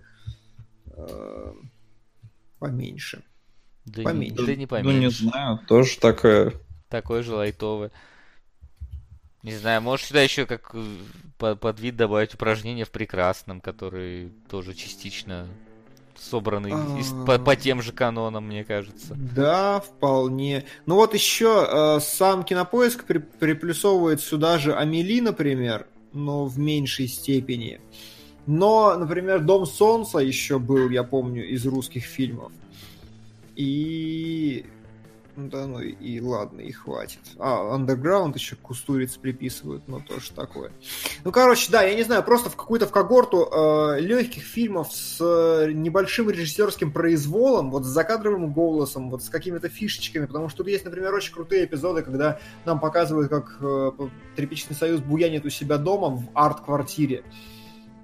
Э, 0.87 1.53
поменьше. 2.59 3.23
Да 3.87 4.03
поменьше. 4.03 4.41
Не, 4.41 4.47
да 4.47 4.55
не 4.55 4.67
поменьше. 4.67 4.93
Ну, 4.93 4.99
не 4.99 5.11
знаю, 5.11 5.61
тоже 5.67 5.99
такое... 5.99 6.53
Такой 6.89 7.23
же 7.23 7.35
лайтовый. 7.35 7.91
Не 9.43 9.57
знаю, 9.57 9.81
может 9.81 10.07
сюда 10.07 10.23
еще 10.23 10.45
как 10.45 10.71
э, 10.75 10.85
под, 11.39 11.59
под 11.59 11.81
вид 11.81 11.97
добавить 11.97 12.35
упражнения 12.35 12.85
в 12.85 12.91
прекрасном, 12.91 13.61
который 13.63 14.31
тоже 14.51 14.75
частично 14.75 15.49
собранный 16.23 16.73
из, 17.01 17.13
по, 17.27 17.39
по 17.39 17.57
тем 17.57 17.83
же 17.83 17.93
канонам, 17.93 18.47
мне 18.47 18.65
кажется. 18.65 19.17
Да, 19.17 19.81
вполне. 19.81 20.65
Ну 20.87 20.95
вот 20.95 21.15
еще 21.15 21.67
э, 21.69 22.01
сам 22.01 22.45
Кинопоиск 22.45 23.05
при, 23.05 23.19
приплюсовывает 23.19 24.21
сюда 24.21 24.59
же 24.59 24.75
Амели, 24.75 25.21
например, 25.21 25.87
но 26.13 26.47
в 26.47 26.59
меньшей 26.59 27.09
степени. 27.09 27.81
Но, 28.47 28.97
например, 28.97 29.41
Дом 29.41 29.67
Солнца 29.67 30.19
еще 30.19 30.59
был, 30.59 30.91
я 30.91 31.05
помню, 31.05 31.47
из 31.47 31.65
русских 31.67 32.05
фильмов. 32.05 32.53
И 33.55 34.65
ну 35.35 35.49
да, 35.49 35.67
ну 35.67 35.81
и 35.81 36.21
ладно, 36.21 36.61
и 36.61 36.73
хватит. 36.73 37.21
А, 37.39 37.77
Underground 37.77 38.35
еще 38.35 38.55
кустуриц 38.57 39.17
приписывают, 39.17 39.89
но 39.89 40.01
тоже 40.01 40.31
такое. 40.33 40.73
Ну, 41.25 41.33
короче, 41.33 41.73
да, 41.73 41.83
я 41.83 41.95
не 41.95 42.03
знаю, 42.03 42.23
просто 42.23 42.51
в 42.51 42.57
какую-то 42.57 42.87
в 42.87 42.91
когорту 42.91 43.49
э, 43.51 44.01
легких 44.01 44.43
фильмов 44.43 44.93
с 44.93 45.19
э, 45.21 45.73
небольшим 45.73 46.29
режиссерским 46.29 46.93
произволом, 46.93 47.71
вот 47.71 47.85
с 47.85 47.89
закадровым 47.89 48.53
голосом, 48.53 49.11
вот 49.11 49.23
с 49.23 49.31
какими-то 49.31 49.71
фишечками, 49.71 50.27
потому 50.27 50.51
что 50.51 50.59
тут 50.59 50.69
есть, 50.69 50.85
например, 50.85 51.15
очень 51.15 51.33
крутые 51.33 51.65
эпизоды, 51.65 52.03
когда 52.03 52.39
нам 52.67 52.79
показывают, 52.79 53.31
как 53.31 53.57
э, 53.61 53.91
Тряпичный 54.37 54.77
союз 54.77 55.01
буянит 55.01 55.47
у 55.47 55.51
себя 55.51 55.79
дома 55.79 56.09
в 56.11 56.29
арт-квартире 56.35 57.25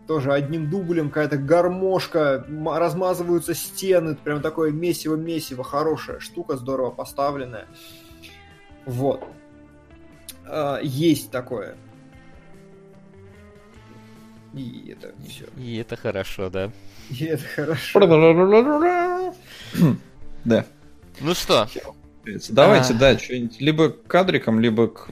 тоже 0.08 0.32
одним 0.32 0.70
дублем 0.70 1.10
какая-то 1.10 1.36
гармошка, 1.36 2.44
размазываются 2.64 3.54
стены, 3.54 4.16
прям 4.16 4.40
такое 4.40 4.72
месиво-месиво, 4.72 5.62
хорошая 5.62 6.18
штука, 6.18 6.56
здорово 6.56 6.90
поставленная. 6.90 7.66
Вот. 8.86 9.22
А, 10.46 10.80
есть 10.82 11.30
такое. 11.30 11.76
И 14.54 14.96
это 14.96 15.12
все. 15.28 15.44
И 15.58 15.76
это 15.76 15.94
хорошо, 15.96 16.48
да. 16.48 16.72
И 17.10 17.26
это 17.26 17.44
хорошо. 17.44 18.00
Да. 20.44 20.64
Ну 21.20 21.34
что? 21.34 21.68
Давайте, 22.48 22.94
а. 22.94 22.96
да, 22.96 23.18
что-нибудь 23.18 23.60
либо 23.60 23.90
к 23.90 24.06
кадрикам, 24.06 24.58
либо 24.58 24.88
к 24.88 25.10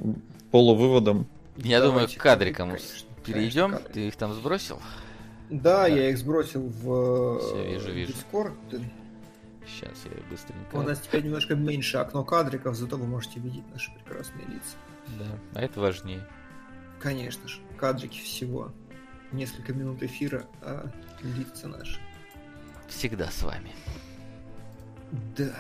полувыводам. 0.51 1.27
Я 1.57 1.83
думаю, 1.83 2.09
к 2.09 2.17
кадрикам 2.17 2.77
перейдем. 3.27 3.73
Конечно, 3.73 3.89
Ты 3.93 4.09
их 4.09 4.17
там 4.17 4.33
сбросил? 4.33 4.81
Да, 5.51 5.83
да, 5.83 5.87
я 5.87 6.11
их 6.11 6.19
сбросил 6.19 6.63
в 6.63 7.39
Все, 7.41 7.73
вижу, 7.73 7.93
вижу. 7.93 8.13
Discord. 8.13 8.55
Сейчас 9.67 9.99
я 10.05 10.11
быстренько. 10.31 10.77
У 10.77 10.83
нас 10.83 11.01
теперь 11.01 11.25
немножко 11.25 11.55
меньше 11.55 11.99
окно 11.99 12.25
кадриков, 12.25 12.77
зато 12.77 12.97
вы 12.97 13.07
можете 13.07 13.41
видеть 13.41 13.65
наши 13.73 13.93
прекрасные 13.93 14.47
лица. 14.47 14.77
Да, 15.19 15.39
а 15.55 15.63
это 15.63 15.81
важнее. 15.81 16.27
Конечно 17.01 17.47
же, 17.49 17.61
кадрики 17.79 18.21
всего. 18.21 18.73
Несколько 19.33 19.73
минут 19.73 20.03
эфира, 20.03 20.45
а 20.63 20.89
лица 21.23 21.69
наши. 21.69 22.01
Всегда 22.89 23.31
с 23.31 23.43
вами. 23.43 23.73
Да. 25.37 25.53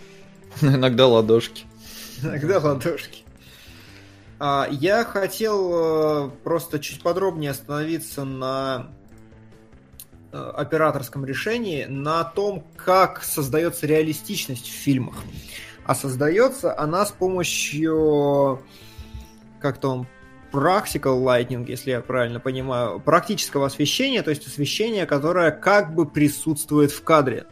Иногда 0.60 1.06
ладошки. 1.06 1.66
Иногда 2.22 2.58
ладошки. 2.58 3.24
А, 4.42 4.66
я 4.70 5.04
хотел 5.04 6.28
э, 6.28 6.30
просто 6.42 6.78
чуть 6.78 7.02
подробнее 7.02 7.50
остановиться 7.50 8.24
на 8.24 8.90
э, 10.32 10.38
операторском 10.38 11.26
решении, 11.26 11.84
на 11.84 12.24
том, 12.24 12.64
как 12.74 13.22
создается 13.22 13.86
реалистичность 13.86 14.66
в 14.66 14.72
фильмах. 14.72 15.16
А 15.84 15.94
создается 15.94 16.76
она 16.78 17.04
с 17.04 17.10
помощью, 17.10 18.62
как 19.60 19.78
там, 19.78 20.06
practical 20.52 21.22
lighting, 21.22 21.66
если 21.68 21.90
я 21.90 22.00
правильно 22.00 22.40
понимаю, 22.40 22.98
практического 22.98 23.66
освещения, 23.66 24.22
то 24.22 24.30
есть 24.30 24.46
освещения, 24.46 25.04
которое 25.04 25.50
как 25.50 25.94
бы 25.94 26.06
присутствует 26.06 26.92
в 26.92 27.04
кадре. 27.04 27.44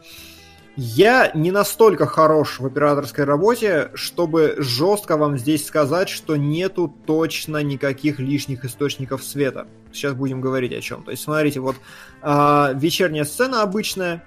Я 0.80 1.32
не 1.34 1.50
настолько 1.50 2.06
хорош 2.06 2.60
в 2.60 2.66
операторской 2.66 3.24
работе, 3.24 3.90
чтобы 3.94 4.54
жестко 4.58 5.16
вам 5.16 5.36
здесь 5.36 5.66
сказать, 5.66 6.08
что 6.08 6.36
нету 6.36 6.94
точно 7.04 7.64
никаких 7.64 8.20
лишних 8.20 8.64
источников 8.64 9.24
света. 9.24 9.66
Сейчас 9.92 10.14
будем 10.14 10.40
говорить 10.40 10.72
о 10.72 10.80
чем. 10.80 11.02
То 11.02 11.10
есть, 11.10 11.24
смотрите, 11.24 11.58
вот 11.58 11.74
э, 12.22 12.74
вечерняя 12.76 13.24
сцена 13.24 13.62
обычная 13.62 14.22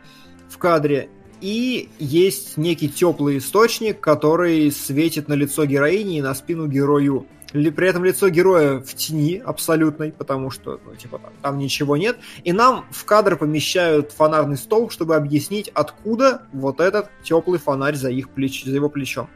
в 0.49 0.57
кадре, 0.57 1.07
и 1.39 1.87
есть 1.99 2.57
некий 2.57 2.89
теплый 2.89 3.37
источник, 3.37 4.01
который 4.01 4.69
светит 4.73 5.29
на 5.29 5.35
лицо 5.35 5.63
героини 5.63 6.17
и 6.17 6.21
на 6.21 6.35
спину 6.35 6.67
герою. 6.67 7.27
При 7.51 7.87
этом 7.87 8.05
лицо 8.05 8.29
героя 8.29 8.79
в 8.79 8.93
тени 8.93 9.37
абсолютной, 9.37 10.11
потому 10.11 10.51
что, 10.51 10.79
ну, 10.85 10.95
типа, 10.95 11.19
там, 11.19 11.33
там 11.41 11.57
ничего 11.57 11.97
нет. 11.97 12.17
И 12.43 12.53
нам 12.53 12.85
в 12.91 13.03
кадр 13.05 13.35
помещают 13.35 14.11
фонарный 14.11 14.57
столб, 14.57 14.91
чтобы 14.91 15.15
объяснить, 15.15 15.69
откуда 15.73 16.43
вот 16.53 16.79
этот 16.79 17.09
теплый 17.23 17.59
фонарь 17.59 17.95
за, 17.95 18.09
их 18.09 18.29
плеч... 18.29 18.63
за 18.63 18.75
его 18.75 18.89
плечом. 18.89 19.29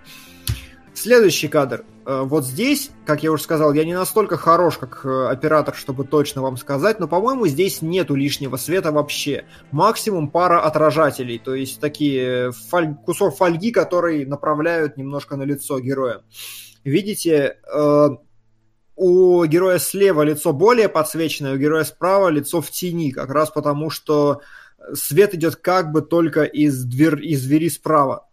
Следующий 0.93 1.49
кадр. 1.49 1.83
Э, 2.05 2.21
вот 2.23 2.45
здесь, 2.45 2.89
как 3.05 3.21
я 3.21 3.33
уже 3.33 3.43
сказал, 3.43 3.73
я 3.73 3.83
не 3.83 3.93
настолько 3.93 4.37
хорош, 4.37 4.77
как 4.77 5.01
э, 5.03 5.27
оператор, 5.27 5.75
чтобы 5.75 6.05
точно 6.05 6.41
вам 6.41 6.55
сказать, 6.55 7.01
но, 7.01 7.09
по-моему, 7.09 7.47
здесь 7.47 7.81
нету 7.81 8.15
лишнего 8.15 8.55
света 8.55 8.93
вообще. 8.93 9.43
Максимум 9.71 10.29
пара 10.29 10.61
отражателей, 10.61 11.37
то 11.37 11.53
есть 11.53 11.81
такие 11.81 12.53
фаль... 12.69 12.95
кусок 13.05 13.35
фольги, 13.35 13.71
которые 13.71 14.25
направляют 14.25 14.95
немножко 14.95 15.35
на 15.35 15.43
лицо 15.43 15.79
героя 15.81 16.21
видите, 16.85 17.57
э, 17.72 18.09
у 18.95 19.45
героя 19.45 19.80
слева 19.80 20.22
лицо 20.22 20.53
более 20.53 20.88
подсвеченное, 20.88 21.53
у 21.53 21.57
героя 21.57 21.83
справа 21.83 22.30
лицо 22.30 22.61
в 22.61 22.72
тени, 22.72 23.11
как 23.11 23.30
раз 23.30 23.51
потому 23.51 23.89
что 23.89 24.41
свет 24.93 25.33
идет 25.33 25.57
как 25.57 25.91
бы 25.91 26.01
только 26.01 26.43
из, 26.43 26.83
двер, 26.83 27.19
из 27.19 27.43
двери 27.43 27.69
справа. 27.69 28.27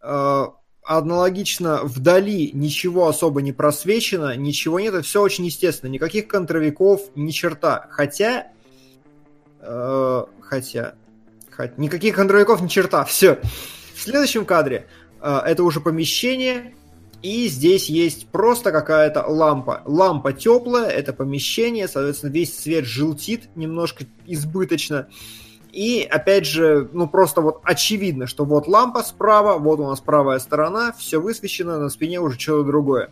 Э, 0.00 0.46
аналогично 0.84 1.80
вдали 1.82 2.50
ничего 2.52 3.08
особо 3.08 3.42
не 3.42 3.52
просвечено, 3.52 4.36
ничего 4.36 4.80
нет, 4.80 5.04
все 5.04 5.20
очень 5.20 5.44
естественно, 5.44 5.90
никаких 5.90 6.28
контровиков, 6.28 7.02
ни 7.14 7.30
черта. 7.30 7.88
Хотя, 7.90 8.48
э, 9.60 10.24
хотя, 10.40 10.94
хотя, 11.50 11.74
никаких 11.76 12.14
контровиков, 12.14 12.60
ни 12.62 12.68
черта, 12.68 13.04
все. 13.04 13.40
В 13.94 14.00
следующем 14.00 14.44
кадре 14.44 14.86
э, 15.20 15.40
это 15.44 15.62
уже 15.64 15.80
помещение, 15.80 16.74
и 17.22 17.48
здесь 17.48 17.88
есть 17.88 18.28
просто 18.28 18.70
какая-то 18.70 19.24
лампа. 19.26 19.82
Лампа 19.84 20.32
теплая, 20.32 20.88
это 20.88 21.12
помещение, 21.12 21.88
соответственно, 21.88 22.30
весь 22.30 22.58
свет 22.58 22.84
желтит 22.84 23.48
немножко 23.56 24.04
избыточно. 24.26 25.08
И, 25.72 26.06
опять 26.08 26.46
же, 26.46 26.88
ну 26.92 27.08
просто 27.08 27.40
вот 27.40 27.60
очевидно, 27.64 28.26
что 28.26 28.44
вот 28.44 28.68
лампа 28.68 29.02
справа, 29.02 29.58
вот 29.58 29.80
у 29.80 29.86
нас 29.86 30.00
правая 30.00 30.38
сторона, 30.38 30.92
все 30.96 31.20
высвечено, 31.20 31.78
на 31.78 31.88
спине 31.88 32.20
уже 32.20 32.38
что-то 32.38 32.64
другое 32.64 33.10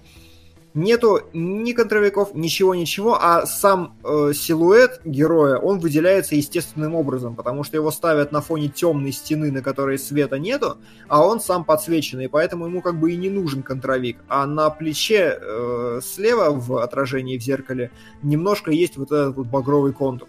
нету 0.76 1.22
ни 1.32 1.72
контровиков, 1.72 2.34
ничего-ничего, 2.34 3.18
а 3.20 3.46
сам 3.46 3.96
э, 4.04 4.32
силуэт 4.34 5.00
героя, 5.04 5.56
он 5.56 5.78
выделяется 5.78 6.36
естественным 6.36 6.94
образом, 6.94 7.34
потому 7.34 7.64
что 7.64 7.76
его 7.76 7.90
ставят 7.90 8.30
на 8.30 8.40
фоне 8.42 8.68
темной 8.68 9.12
стены, 9.12 9.50
на 9.50 9.62
которой 9.62 9.98
света 9.98 10.38
нету, 10.38 10.76
а 11.08 11.26
он 11.26 11.40
сам 11.40 11.64
подсвеченный, 11.64 12.28
поэтому 12.28 12.66
ему 12.66 12.82
как 12.82 13.00
бы 13.00 13.12
и 13.12 13.16
не 13.16 13.30
нужен 13.30 13.62
контровик. 13.62 14.18
А 14.28 14.46
на 14.46 14.68
плече 14.70 15.38
э, 15.40 16.00
слева 16.04 16.50
в 16.50 16.76
отражении 16.82 17.38
в 17.38 17.42
зеркале 17.42 17.90
немножко 18.22 18.70
есть 18.70 18.96
вот 18.98 19.10
этот 19.10 19.36
вот 19.36 19.46
багровый 19.46 19.92
контур. 19.92 20.28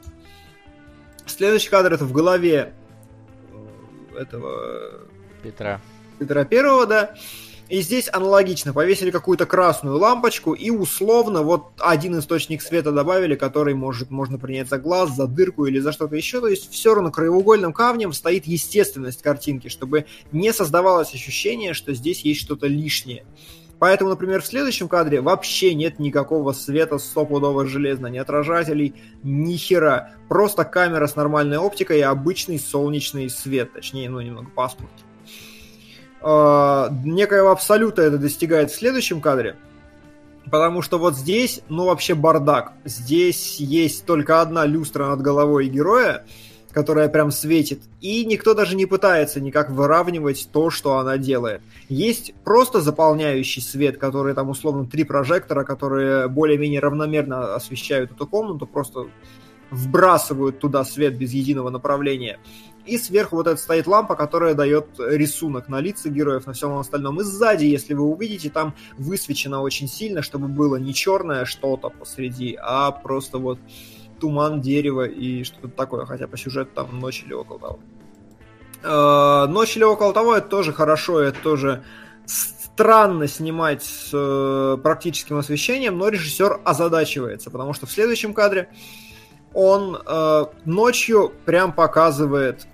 Следующий 1.26 1.69
кадр 1.69 1.93
это 1.93 2.06
в 2.06 2.14
голове 2.14 2.74
э, 4.16 4.22
этого... 4.22 5.08
Петра. 5.43 5.82
Петра 6.19 6.45
Первого, 6.45 6.85
да. 6.85 7.16
И 7.70 7.82
здесь 7.82 8.10
аналогично, 8.12 8.72
повесили 8.72 9.12
какую-то 9.12 9.46
красную 9.46 9.98
лампочку 9.98 10.54
и 10.54 10.70
условно 10.70 11.42
вот 11.42 11.74
один 11.80 12.18
источник 12.18 12.62
света 12.62 12.94
добавили, 12.94 13.36
который 13.36 13.74
может, 13.74 14.10
можно 14.10 14.40
принять 14.40 14.70
за 14.70 14.78
глаз, 14.78 15.14
за 15.14 15.28
дырку 15.28 15.66
или 15.66 15.80
за 15.80 15.92
что-то 15.92 16.16
еще. 16.16 16.40
То 16.40 16.48
есть 16.48 16.72
все 16.72 16.96
равно 16.96 17.12
краеугольным 17.12 17.74
камнем 17.74 18.14
стоит 18.14 18.48
естественность 18.48 19.22
картинки, 19.22 19.68
чтобы 19.68 20.06
не 20.32 20.54
создавалось 20.54 21.14
ощущение, 21.14 21.74
что 21.74 21.94
здесь 21.94 22.22
есть 22.22 22.40
что-то 22.40 22.68
лишнее. 22.68 23.26
Поэтому, 23.80 24.12
например, 24.12 24.42
в 24.42 24.48
следующем 24.48 24.88
кадре 24.88 25.20
вообще 25.20 25.76
нет 25.76 26.00
никакого 26.00 26.54
света 26.54 26.98
стопудово 26.98 27.68
железно, 27.68 28.08
ни 28.08 28.18
отражателей, 28.18 28.96
ни 29.24 29.56
хера. 29.58 30.14
Просто 30.30 30.64
камера 30.64 31.06
с 31.06 31.16
нормальной 31.18 31.58
оптикой 31.58 32.00
и 32.00 32.02
обычный 32.02 32.60
солнечный 32.60 33.30
свет, 33.30 33.74
точнее, 33.74 34.10
ну, 34.10 34.22
немного 34.22 34.50
паспорт 34.50 34.90
э, 36.22 36.88
некоего 37.04 37.52
абсолюта 37.52 38.02
это 38.02 38.18
достигает 38.18 38.72
в 38.72 38.76
следующем 38.76 39.22
кадре. 39.22 39.56
Потому 40.50 40.82
что 40.82 40.98
вот 40.98 41.16
здесь, 41.16 41.62
ну 41.68 41.86
вообще 41.86 42.16
бардак. 42.16 42.74
Здесь 42.86 43.60
есть 43.60 44.06
только 44.06 44.42
одна 44.42 44.66
люстра 44.66 45.08
над 45.08 45.22
головой 45.22 45.68
героя, 45.68 46.26
которая 46.72 47.10
прям 47.10 47.32
светит. 47.32 47.82
И 48.02 48.24
никто 48.24 48.54
даже 48.54 48.76
не 48.76 48.86
пытается 48.86 49.42
никак 49.42 49.70
выравнивать 49.70 50.48
то, 50.52 50.70
что 50.70 51.00
она 51.00 51.18
делает. 51.18 51.62
Есть 51.90 52.34
просто 52.44 52.82
заполняющий 52.82 53.62
свет, 53.62 53.98
который 53.98 54.34
там 54.34 54.50
условно 54.50 54.86
три 54.86 55.04
прожектора, 55.04 55.64
которые 55.64 56.30
более-менее 56.30 56.80
равномерно 56.80 57.56
освещают 57.56 58.12
эту 58.12 58.26
комнату, 58.26 58.66
просто 58.68 59.08
вбрасывают 59.70 60.60
туда 60.60 60.86
свет 60.86 61.18
без 61.18 61.34
единого 61.34 61.70
направления. 61.70 62.40
И 62.88 62.98
сверху 62.98 63.35
вот 63.35 63.48
эта 63.48 63.57
стоит 63.57 63.88
лампа, 63.88 64.16
которая 64.16 64.53
дает 64.53 64.88
рисунок 64.98 65.67
на 65.67 65.80
лица 65.80 66.09
героев, 66.09 66.45
на 66.45 66.53
всем 66.53 66.77
остальном. 66.77 67.19
И 67.19 67.24
сзади, 67.24 67.66
если 67.66 67.93
вы 67.93 68.03
увидите, 68.03 68.49
там 68.49 68.75
высвечено 68.98 69.61
очень 69.61 69.88
сильно, 69.88 70.22
чтобы 70.22 70.48
было 70.48 70.77
не 70.77 70.93
черное 70.93 71.45
что-то 71.45 71.90
посреди, 71.90 72.57
а 72.61 72.91
просто 72.91 73.38
вот 73.38 73.59
туман, 74.19 74.61
дерево 74.61 75.06
и 75.06 75.43
что-то 75.43 75.69
такое. 75.69 76.06
Хотя 76.06 76.27
по 76.27 76.38
сюжету 76.38 76.72
там 76.74 76.99
ночь 76.99 77.24
или 77.25 77.33
около 77.33 77.59
того. 77.59 77.80
Э, 78.83 79.48
ночь 79.48 79.75
или 79.75 79.83
около 79.83 80.14
того, 80.14 80.35
это 80.35 80.48
тоже 80.48 80.74
хорошо, 80.74 81.19
это 81.19 81.40
тоже 81.41 81.83
странно 82.25 83.27
снимать 83.27 83.83
с 83.83 84.11
э, 84.14 84.77
практическим 84.82 85.38
освещением, 85.38 85.98
но 85.98 86.09
режиссер 86.09 86.61
озадачивается, 86.64 87.49
потому 87.49 87.74
что 87.74 87.88
в 87.88 87.91
следующем 87.91 88.33
кадре 88.33 88.69
он 89.53 89.98
э, 90.06 90.45
ночью 90.66 91.33
прям 91.45 91.74
показывает 91.74 92.67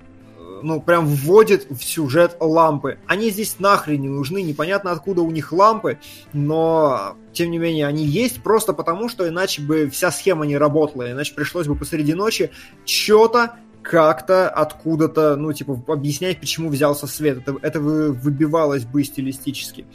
ну, 0.64 0.82
прям 0.82 1.06
вводит 1.06 1.70
в 1.70 1.84
сюжет 1.84 2.38
лампы. 2.40 2.98
Они 3.06 3.30
здесь 3.30 3.60
нахрен 3.60 4.02
не 4.02 4.10
нужны, 4.10 4.42
непонятно 4.42 4.92
откуда 4.92 5.22
у 5.22 5.32
них 5.32 5.52
лампы, 5.52 6.00
но, 6.34 7.16
тем 7.34 7.52
не 7.52 7.58
менее, 7.58 7.88
они 7.88 8.06
есть 8.06 8.42
просто 8.42 8.74
потому, 8.74 9.10
что 9.10 9.28
иначе 9.28 9.62
бы 9.62 9.90
вся 9.90 10.12
схема 10.12 10.46
не 10.46 10.58
работала, 10.58 11.12
иначе 11.12 11.34
пришлось 11.36 11.68
бы 11.68 11.76
посреди 11.76 12.14
ночи 12.14 12.52
что-то 12.86 13.56
как-то 13.84 14.50
откуда-то, 14.50 15.36
ну, 15.36 15.52
типа, 15.54 15.84
объяснять, 15.88 16.40
почему 16.40 16.70
взялся 16.70 17.06
свет. 17.06 17.40
Это, 17.40 17.58
это 17.62 17.80
выбивалось 17.82 18.86
бы 18.86 19.04
стилистически 19.04 19.86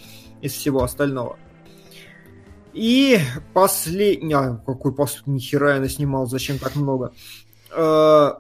из 0.43 0.53
всего 0.53 0.83
остального. 0.83 1.39
И 2.75 3.19
последний... 3.55 4.35
А, 4.35 4.63
какой 4.65 4.95
последний? 4.95 5.35
Нихера 5.35 5.75
я 5.75 5.81
наснимал, 5.81 6.27
зачем 6.27 6.59
так 6.59 6.77
много? 6.77 7.13
Э, 7.75 8.35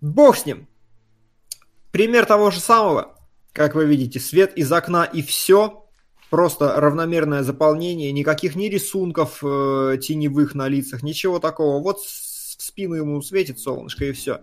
бог 0.00 0.36
с 0.36 0.46
ним. 0.46 0.68
Пример 1.94 2.26
того 2.26 2.50
же 2.50 2.58
самого, 2.58 3.14
как 3.52 3.76
вы 3.76 3.84
видите, 3.84 4.18
свет 4.18 4.58
из 4.58 4.72
окна 4.72 5.04
и 5.04 5.22
все, 5.22 5.86
просто 6.28 6.74
равномерное 6.80 7.44
заполнение, 7.44 8.10
никаких 8.10 8.56
ни 8.56 8.66
рисунков 8.66 9.38
э, 9.44 9.96
теневых 10.02 10.56
на 10.56 10.66
лицах, 10.66 11.04
ничего 11.04 11.38
такого. 11.38 11.80
Вот 11.80 12.00
в 12.00 12.60
спину 12.60 12.96
ему 12.96 13.22
светит 13.22 13.60
солнышко 13.60 14.06
и 14.06 14.10
все. 14.10 14.40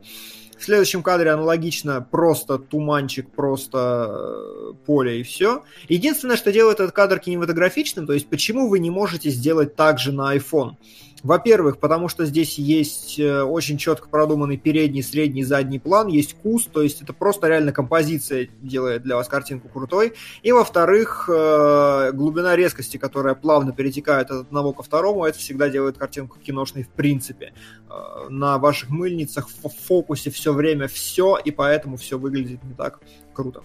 В 0.57 0.63
следующем 0.63 1.03
кадре 1.03 1.31
аналогично 1.31 1.99
просто 1.99 2.57
туманчик, 2.57 3.29
просто 3.29 4.07
э, 4.09 4.73
поле 4.85 5.19
и 5.19 5.23
все. 5.23 5.65
Единственное, 5.89 6.37
что 6.37 6.53
делает 6.53 6.79
этот 6.79 6.95
кадр 6.95 7.19
кинематографичным, 7.19 8.07
то 8.07 8.13
есть 8.13 8.29
почему 8.29 8.69
вы 8.69 8.79
не 8.79 8.91
можете 8.91 9.29
сделать 9.29 9.75
так 9.75 9.99
же 9.99 10.13
на 10.13 10.37
iPhone? 10.37 10.77
Во-первых, 11.23 11.77
потому 11.77 12.07
что 12.07 12.25
здесь 12.25 12.57
есть 12.57 13.19
э, 13.19 13.43
очень 13.43 13.77
четко 13.77 14.09
продуманный 14.09 14.57
передний, 14.57 15.03
средний, 15.03 15.43
задний 15.43 15.77
план, 15.77 16.07
есть 16.07 16.35
куст, 16.41 16.71
то 16.71 16.81
есть 16.81 17.01
это 17.03 17.13
просто 17.13 17.47
реально 17.47 17.71
композиция 17.71 18.49
делает 18.61 19.03
для 19.03 19.15
вас 19.15 19.27
картинку 19.27 19.69
крутой. 19.69 20.13
И 20.41 20.51
во-вторых, 20.51 21.29
э, 21.31 22.11
глубина 22.13 22.55
резкости, 22.55 22.97
которая 22.97 23.35
плавно 23.35 23.71
перетекает 23.71 24.31
от 24.31 24.47
одного 24.47 24.73
ко 24.73 24.81
второму, 24.81 25.23
это 25.25 25.37
всегда 25.37 25.69
делает 25.69 25.99
картинку 25.99 26.39
киношной 26.39 26.83
в 26.83 26.89
принципе. 26.89 27.53
Э, 27.87 28.27
на 28.29 28.57
ваших 28.57 28.89
мыльницах 28.89 29.47
в 29.47 29.69
фокусе 29.69 30.31
все 30.31 30.53
время 30.53 30.87
все, 30.87 31.37
и 31.37 31.51
поэтому 31.51 31.97
все 31.97 32.17
выглядит 32.17 32.63
не 32.63 32.73
так 32.73 32.99
круто. 33.33 33.61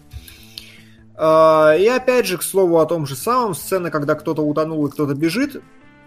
И 1.18 1.88
опять 1.88 2.26
же, 2.26 2.36
к 2.36 2.42
слову 2.42 2.78
о 2.78 2.84
том 2.84 3.06
же 3.06 3.16
самом, 3.16 3.54
сцена, 3.54 3.90
когда 3.90 4.14
кто-то 4.16 4.42
утонул 4.42 4.86
и 4.86 4.90
кто-то 4.90 5.14
бежит, 5.14 5.62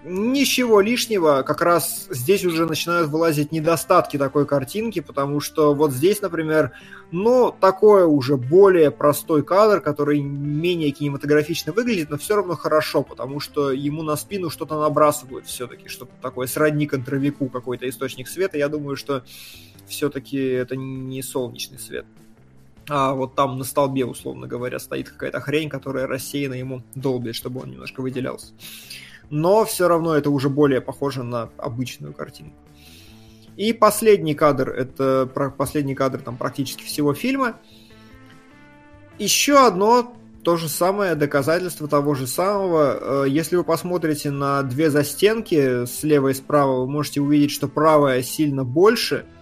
Ничего 0.06 0.80
лишнего, 0.80 1.42
как 1.42 1.62
раз 1.62 2.08
здесь 2.10 2.46
уже 2.46 2.66
начинают 2.66 3.10
вылазить 3.10 3.52
недостатки 3.52 4.16
такой 4.16 4.46
картинки, 4.46 5.02
потому 5.02 5.42
что 5.42 5.76
вот 5.76 5.92
здесь, 5.92 6.22
например, 6.22 6.72
ну, 7.12 7.54
такой 7.60 8.06
уже 8.06 8.38
более 8.38 8.92
простой 8.92 9.44
кадр, 9.44 9.82
который 9.82 10.22
менее 10.22 10.92
кинематографично 10.92 11.74
выглядит, 11.74 12.10
но 12.10 12.18
все 12.18 12.38
равно 12.38 12.56
хорошо, 12.56 13.04
потому 13.04 13.42
что 13.42 13.72
ему 13.72 14.02
на 14.02 14.16
спину 14.16 14.50
что-то 14.50 14.80
набрасывают 14.80 15.48
все-таки, 15.48 15.90
что-то 15.90 16.14
такое 16.22 16.48
сродни 16.48 16.88
контровику, 16.88 17.50
какой-то 17.50 17.88
источник 17.90 18.30
света. 18.30 18.58
Я 18.58 18.70
думаю, 18.70 18.96
что 18.96 19.26
все-таки 19.86 20.38
это 20.38 20.78
не 20.78 21.22
солнечный 21.22 21.78
свет. 21.78 22.06
А 22.88 23.14
вот 23.14 23.36
там 23.36 23.58
на 23.58 23.66
столбе, 23.66 24.06
условно 24.06 24.48
говоря, 24.48 24.80
стоит 24.80 25.10
какая-то 25.10 25.42
хрень, 25.42 25.68
которая 25.68 26.08
рассеяна 26.08 26.54
ему 26.54 26.84
долбит, 26.96 27.36
чтобы 27.36 27.62
он 27.62 27.72
немножко 27.72 28.00
выделялся 28.00 28.54
но 29.30 29.66
все 29.66 29.88
равно 29.88 30.16
это 30.16 30.30
уже 30.30 30.50
более 30.50 30.82
похоже 30.82 31.24
на 31.24 31.50
обычную 31.58 32.14
картинку. 32.14 32.56
И 33.58 33.74
последний 33.74 34.36
кадр, 34.36 34.70
это 34.70 35.30
последний 35.58 35.96
кадр 35.96 36.20
там 36.22 36.38
практически 36.38 36.84
всего 36.84 37.14
фильма. 37.14 37.58
Еще 39.18 39.66
одно 39.66 40.16
то 40.44 40.56
же 40.56 40.70
самое 40.70 41.16
доказательство 41.16 41.88
того 41.88 42.16
же 42.16 42.26
самого. 42.26 43.26
Э, 43.26 43.30
если 43.30 43.58
вы 43.58 43.66
посмотрите 43.66 44.32
на 44.32 44.64
две 44.64 44.90
застенки 44.90 45.86
слева 45.86 46.30
и 46.30 46.34
справа, 46.34 46.80
вы 46.80 46.88
можете 46.88 47.20
увидеть, 47.20 47.52
что 47.52 47.68
правая 47.68 48.22
сильно 48.24 48.64
больше– 48.64 49.26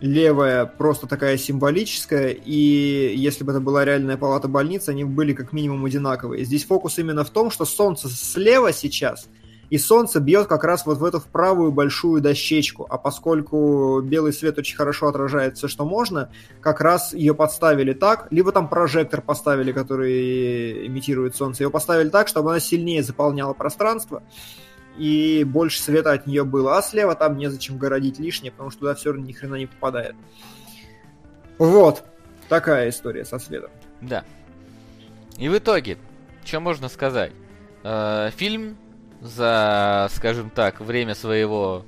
левая 0.00 0.66
просто 0.66 1.06
такая 1.06 1.36
символическая, 1.36 2.30
и 2.30 3.14
если 3.16 3.44
бы 3.44 3.52
это 3.52 3.60
была 3.60 3.84
реальная 3.84 4.16
палата 4.16 4.48
больницы, 4.48 4.90
они 4.90 5.04
были 5.04 5.32
как 5.34 5.52
минимум 5.52 5.84
одинаковые. 5.84 6.44
Здесь 6.44 6.64
фокус 6.64 6.98
именно 6.98 7.24
в 7.24 7.30
том, 7.30 7.50
что 7.50 7.64
солнце 7.64 8.08
слева 8.08 8.72
сейчас, 8.72 9.28
и 9.70 9.78
солнце 9.78 10.18
бьет 10.18 10.48
как 10.48 10.64
раз 10.64 10.84
вот 10.84 10.98
в 10.98 11.04
эту 11.04 11.20
правую 11.20 11.70
большую 11.70 12.20
дощечку, 12.20 12.86
а 12.90 12.98
поскольку 12.98 14.00
белый 14.00 14.32
свет 14.32 14.58
очень 14.58 14.76
хорошо 14.76 15.06
отражает 15.06 15.56
все, 15.56 15.68
что 15.68 15.84
можно, 15.84 16.30
как 16.60 16.80
раз 16.80 17.14
ее 17.14 17.34
подставили 17.34 17.92
так, 17.92 18.26
либо 18.30 18.50
там 18.50 18.68
прожектор 18.68 19.22
поставили, 19.22 19.70
который 19.70 20.86
имитирует 20.88 21.36
солнце, 21.36 21.62
ее 21.62 21.70
поставили 21.70 22.08
так, 22.08 22.26
чтобы 22.26 22.50
она 22.50 22.58
сильнее 22.58 23.04
заполняла 23.04 23.52
пространство, 23.52 24.22
и 25.00 25.44
больше 25.44 25.80
света 25.80 26.12
от 26.12 26.26
нее 26.26 26.44
было. 26.44 26.76
А 26.76 26.82
слева 26.82 27.14
там 27.14 27.38
незачем 27.38 27.78
городить 27.78 28.18
лишнее, 28.18 28.52
потому 28.52 28.70
что 28.70 28.80
туда 28.80 28.94
все 28.94 29.12
равно 29.12 29.26
ни 29.26 29.32
хрена 29.32 29.54
не 29.54 29.66
попадает. 29.66 30.14
Вот. 31.56 32.04
Такая 32.50 32.90
история 32.90 33.24
со 33.24 33.38
светом. 33.38 33.70
Да. 34.02 34.24
И 35.38 35.48
в 35.48 35.56
итоге, 35.56 35.96
что 36.44 36.60
можно 36.60 36.90
сказать? 36.90 37.32
Э, 37.82 38.30
фильм 38.36 38.76
за, 39.22 40.08
скажем 40.12 40.50
так, 40.50 40.80
время 40.80 41.14
своего, 41.14 41.86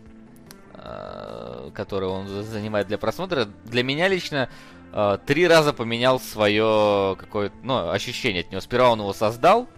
э, 0.73 1.71
которое 1.75 2.07
он 2.07 2.29
занимает 2.29 2.87
для 2.87 2.97
просмотра, 2.97 3.47
для 3.67 3.83
меня 3.83 4.09
лично 4.09 4.49
э, 4.91 5.19
три 5.27 5.47
раза 5.47 5.75
поменял 5.75 6.19
свое 6.19 7.15
какое-то, 7.19 7.55
ну, 7.63 7.91
ощущение 7.91 8.41
от 8.41 8.51
него. 8.51 8.63
Сперва 8.63 8.91
он 8.91 9.01
его 9.01 9.13
создал, 9.13 9.69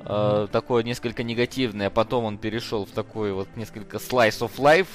mm-hmm. 0.00 0.48
такое 0.48 0.82
несколько 0.82 1.22
негативное, 1.22 1.90
потом 1.90 2.24
он 2.24 2.38
перешел 2.38 2.84
в 2.84 2.90
такой 2.90 3.32
вот 3.32 3.48
несколько 3.56 3.98
slice 3.98 4.40
of 4.40 4.52
life 4.58 4.88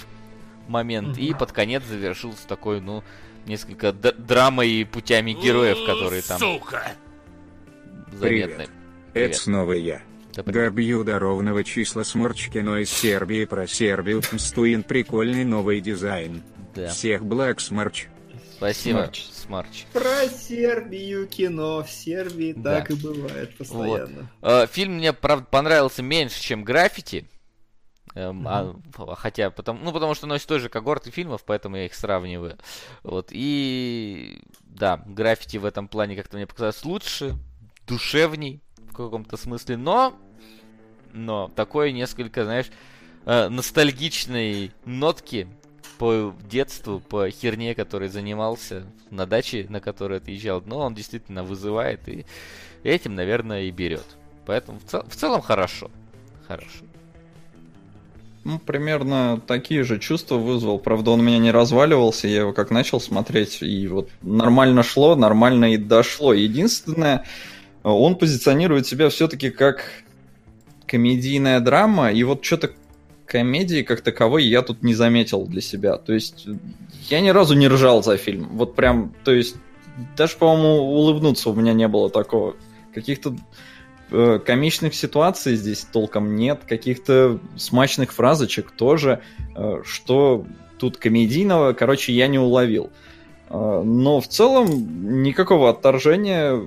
момент, 0.67 1.17
mm-hmm. 1.17 1.23
и 1.23 1.33
под 1.33 1.51
конец 1.51 1.83
завершился 1.83 2.47
такой, 2.47 2.81
ну, 2.81 3.03
несколько 3.45 3.91
драмой 3.91 4.69
и 4.69 4.83
путями 4.83 5.31
героев, 5.33 5.77
которые 5.85 6.21
там... 6.21 6.39
Сука! 6.39 6.93
Заметны. 8.11 8.19
Привет. 8.19 8.69
Привет. 9.13 9.30
Это 9.31 9.38
снова 9.38 9.73
я. 9.73 10.01
Добью 10.35 11.03
до 11.03 11.19
ровного 11.19 11.63
числа 11.63 12.03
Сморчкино 12.03 12.77
из 12.77 12.89
Сербии 12.89 13.45
про 13.45 13.67
Сербию 13.67 14.21
Мстуин 14.31 14.83
прикольный 14.83 15.43
новый 15.43 15.81
дизайн. 15.81 16.41
Да. 16.73 16.88
Всех 16.88 17.25
благ, 17.25 17.59
Сморч. 17.59 18.07
Спасибо, 18.61 18.98
Смарч. 18.98 19.25
Смарч. 19.31 19.85
Про 19.91 20.27
Сербию 20.30 21.27
кино. 21.27 21.83
В 21.83 21.90
Сербии 21.90 22.53
да. 22.56 22.75
так 22.77 22.91
и 22.91 22.93
бывает 22.93 23.57
постоянно. 23.57 24.30
Вот. 24.40 24.51
Э, 24.51 24.67
фильм 24.67 24.98
мне, 24.98 25.14
правда, 25.14 25.48
понравился 25.49 26.03
меньше, 26.03 26.40
чем 26.40 26.64
«Граффити». 26.64 27.27
Эм, 28.14 28.48
mm-hmm. 28.48 28.80
а, 28.98 29.15
хотя, 29.15 29.49
потому, 29.49 29.80
ну, 29.83 29.91
потому 29.91 30.14
что 30.14 30.27
носит 30.27 30.48
той 30.48 30.59
же 30.59 30.69
когорты 30.69 31.09
фильмов, 31.09 31.43
поэтому 31.43 31.77
я 31.77 31.85
их 31.88 31.95
сравниваю. 31.95 32.59
Вот, 33.01 33.30
и 33.31 34.40
да, 34.61 35.01
граффити 35.07 35.57
в 35.57 35.65
этом 35.65 35.88
плане 35.88 36.15
как-то 36.15 36.38
мне 36.38 36.45
показалось 36.45 36.85
лучше, 36.85 37.38
душевней 37.88 38.61
в 38.77 38.93
каком-то 38.93 39.38
смысле, 39.38 39.77
но, 39.77 40.14
но 41.14 41.51
такое 41.56 41.91
несколько, 41.93 42.43
знаешь, 42.43 42.69
э, 43.25 43.49
ностальгичной 43.49 44.72
нотки 44.85 45.48
по 46.01 46.33
детству, 46.49 46.99
по 46.99 47.30
херне, 47.30 47.75
которой 47.75 48.09
занимался, 48.09 48.81
на 49.11 49.27
даче, 49.27 49.67
на 49.69 49.80
которой 49.80 50.17
отъезжал, 50.17 50.63
но 50.65 50.80
он 50.80 50.95
действительно 50.95 51.43
вызывает, 51.43 52.09
и 52.09 52.25
этим, 52.81 53.13
наверное, 53.13 53.65
и 53.65 53.71
берет. 53.71 54.17
Поэтому 54.47 54.80
в, 54.80 54.89
цел- 54.89 55.05
в 55.07 55.15
целом 55.15 55.43
хорошо. 55.43 55.91
Хорошо. 56.47 56.85
Ну, 58.43 58.57
примерно 58.57 59.39
такие 59.45 59.83
же 59.83 59.99
чувства 59.99 60.38
вызвал. 60.38 60.80
Правда, 60.80 61.11
он 61.11 61.19
у 61.19 61.23
меня 61.23 61.38
не 61.38 61.51
разваливался, 61.51 62.27
я 62.27 62.39
его 62.39 62.53
как 62.53 62.71
начал 62.71 62.99
смотреть, 62.99 63.61
и 63.61 63.88
вот 63.88 64.09
нормально 64.23 64.81
шло, 64.81 65.15
нормально 65.15 65.75
и 65.75 65.77
дошло. 65.77 66.33
Единственное, 66.33 67.25
он 67.83 68.15
позиционирует 68.15 68.88
себя 68.88 69.09
все-таки 69.09 69.51
как 69.51 69.85
комедийная 70.88 71.59
драма, 71.59 72.11
и 72.11 72.23
вот 72.23 72.43
что-то 72.43 72.71
комедии 73.31 73.81
как 73.83 74.01
таковой 74.01 74.43
я 74.43 74.61
тут 74.61 74.83
не 74.83 74.93
заметил 74.93 75.45
для 75.45 75.61
себя. 75.61 75.97
То 75.97 76.13
есть 76.13 76.47
я 77.09 77.21
ни 77.21 77.29
разу 77.29 77.55
не 77.55 77.67
ржал 77.67 78.03
за 78.03 78.17
фильм. 78.17 78.49
Вот 78.53 78.75
прям, 78.75 79.13
то 79.23 79.31
есть 79.31 79.55
даже, 80.17 80.37
по-моему, 80.37 80.83
улыбнуться 80.83 81.49
у 81.49 81.53
меня 81.53 81.73
не 81.73 81.87
было 81.87 82.09
такого. 82.09 82.55
Каких-то 82.93 83.35
Э, 84.11 84.39
комичных 84.45 84.93
ситуаций 84.93 85.55
здесь 85.55 85.87
толком 85.89 86.35
нет, 86.35 86.63
каких-то 86.67 87.39
смачных 87.55 88.11
фразочек 88.11 88.71
тоже, 88.71 89.21
э, 89.55 89.81
что 89.85 90.45
тут 90.77 90.97
комедийного, 90.97 91.71
короче, 91.71 92.11
я 92.11 92.27
не 92.27 92.37
уловил. 92.37 92.89
Э, 93.49 93.81
но 93.85 94.19
в 94.19 94.27
целом 94.27 95.23
никакого 95.23 95.69
отторжения. 95.69 96.61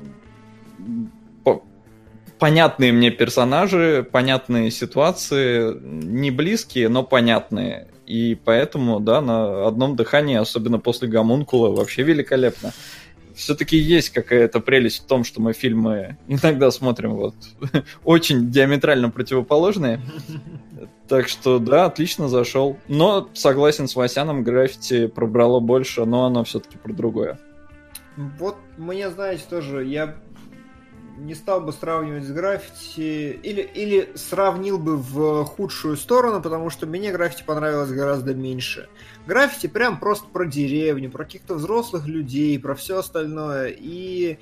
Понятные 2.38 2.92
мне 2.92 3.10
персонажи, 3.10 4.06
понятные 4.10 4.70
ситуации, 4.70 5.72
не 5.80 6.30
близкие, 6.30 6.88
но 6.88 7.02
понятные. 7.02 7.88
И 8.06 8.34
поэтому, 8.34 9.00
да, 9.00 9.20
на 9.20 9.66
одном 9.66 9.96
дыхании, 9.96 10.36
особенно 10.36 10.78
после 10.78 11.08
гомункула, 11.08 11.70
вообще 11.70 12.02
великолепно 12.02 12.72
все-таки 13.34 13.76
есть 13.76 14.10
какая-то 14.10 14.60
прелесть 14.60 15.04
в 15.04 15.06
том, 15.06 15.24
что 15.24 15.40
мы 15.40 15.52
фильмы 15.52 16.16
иногда 16.28 16.70
смотрим 16.70 17.14
вот 17.14 17.34
очень 18.04 18.50
диаметрально 18.50 19.10
противоположные. 19.10 20.00
Так 21.08 21.28
что 21.28 21.58
да, 21.58 21.84
отлично 21.86 22.28
зашел. 22.28 22.78
Но 22.88 23.28
согласен 23.34 23.88
с 23.88 23.96
Васяном, 23.96 24.42
граффити 24.42 25.06
пробрало 25.06 25.60
больше, 25.60 26.04
но 26.04 26.24
оно 26.24 26.44
все-таки 26.44 26.78
про 26.78 26.92
другое. 26.92 27.38
Вот 28.16 28.56
мне, 28.78 29.10
знаете, 29.10 29.42
тоже, 29.50 29.84
я 29.84 30.14
не 31.16 31.34
стал 31.34 31.60
бы 31.60 31.72
сравнивать 31.72 32.24
с 32.24 32.30
граффити, 32.30 33.38
или, 33.42 33.60
или 33.60 34.12
сравнил 34.16 34.78
бы 34.78 34.96
в 34.96 35.44
худшую 35.44 35.96
сторону, 35.96 36.42
потому 36.42 36.70
что 36.70 36.86
мне 36.86 37.12
граффити 37.12 37.44
понравилось 37.44 37.90
гораздо 37.90 38.34
меньше. 38.34 38.88
Граффити 39.26 39.68
прям 39.68 39.98
просто 39.98 40.26
про 40.28 40.44
деревню, 40.44 41.10
про 41.10 41.24
каких-то 41.24 41.54
взрослых 41.54 42.06
людей, 42.06 42.58
про 42.58 42.74
все 42.74 42.98
остальное. 42.98 43.68
И 43.68 44.38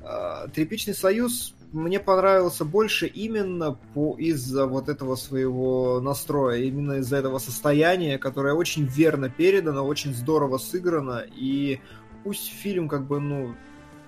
э, 0.00 0.46
Тряпичный 0.54 0.94
союз 0.94 1.54
мне 1.72 2.00
понравился 2.00 2.64
больше 2.64 3.06
именно 3.06 3.76
по, 3.94 4.16
из-за 4.18 4.66
вот 4.66 4.88
этого 4.88 5.14
своего 5.16 6.00
настроя, 6.00 6.58
именно 6.58 6.94
из-за 6.94 7.16
этого 7.16 7.38
состояния, 7.38 8.18
которое 8.18 8.54
очень 8.54 8.86
верно 8.86 9.28
передано, 9.28 9.86
очень 9.86 10.14
здорово 10.14 10.58
сыграно, 10.58 11.24
и 11.34 11.80
пусть 12.24 12.48
фильм 12.48 12.88
как 12.88 13.06
бы, 13.06 13.20
ну, 13.20 13.54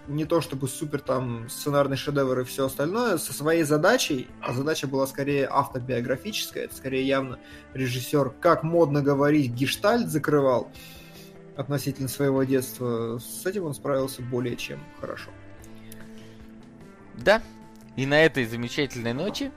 не 0.08 0.24
то 0.24 0.40
чтобы 0.40 0.68
супер 0.68 1.00
там 1.00 1.48
сценарный 1.48 1.96
шедевр 1.96 2.40
и 2.40 2.44
все 2.44 2.66
остальное, 2.66 3.18
со 3.18 3.32
своей 3.32 3.62
задачей, 3.62 4.28
а 4.40 4.52
задача 4.52 4.86
была 4.86 5.06
скорее 5.06 5.46
автобиографическая, 5.50 6.64
это 6.64 6.74
скорее 6.74 7.06
явно 7.06 7.38
режиссер, 7.74 8.30
как 8.40 8.62
модно 8.62 9.02
говорить, 9.02 9.52
гештальт 9.52 10.08
закрывал 10.08 10.70
относительно 11.56 12.08
своего 12.08 12.44
детства, 12.44 13.18
с 13.18 13.44
этим 13.44 13.64
он 13.64 13.74
справился 13.74 14.22
более 14.22 14.56
чем 14.56 14.80
хорошо. 15.00 15.30
Да, 17.14 17.42
и 17.96 18.06
на 18.06 18.22
этой 18.22 18.46
замечательной 18.46 19.12
ночи 19.12 19.52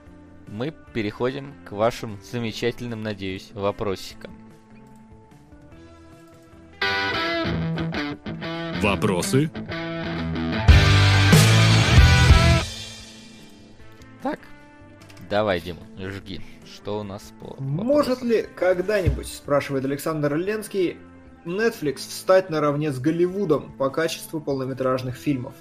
мы 0.48 0.74
переходим 0.94 1.54
к 1.64 1.72
вашим 1.72 2.20
замечательным, 2.24 3.04
надеюсь, 3.04 3.52
вопросикам. 3.54 4.36
Вопросы? 8.82 9.52
Так, 14.24 14.40
давай, 15.30 15.60
Дима, 15.60 15.82
жги. 15.98 16.42
Что 16.66 17.00
у 17.00 17.04
нас 17.04 17.34
по... 17.40 17.56
Может 17.62 18.22
ли 18.22 18.48
когда-нибудь, 18.56 19.28
спрашивает 19.28 19.84
Александр 19.86 20.36
Ленский, 20.36 20.98
Netflix 21.46 21.98
встать 21.98 22.50
наравне 22.50 22.92
с 22.92 23.00
Голливудом 23.00 23.72
по 23.78 23.90
качеству 23.90 24.40
полнометражных 24.40 25.16
фильмов? 25.16 25.54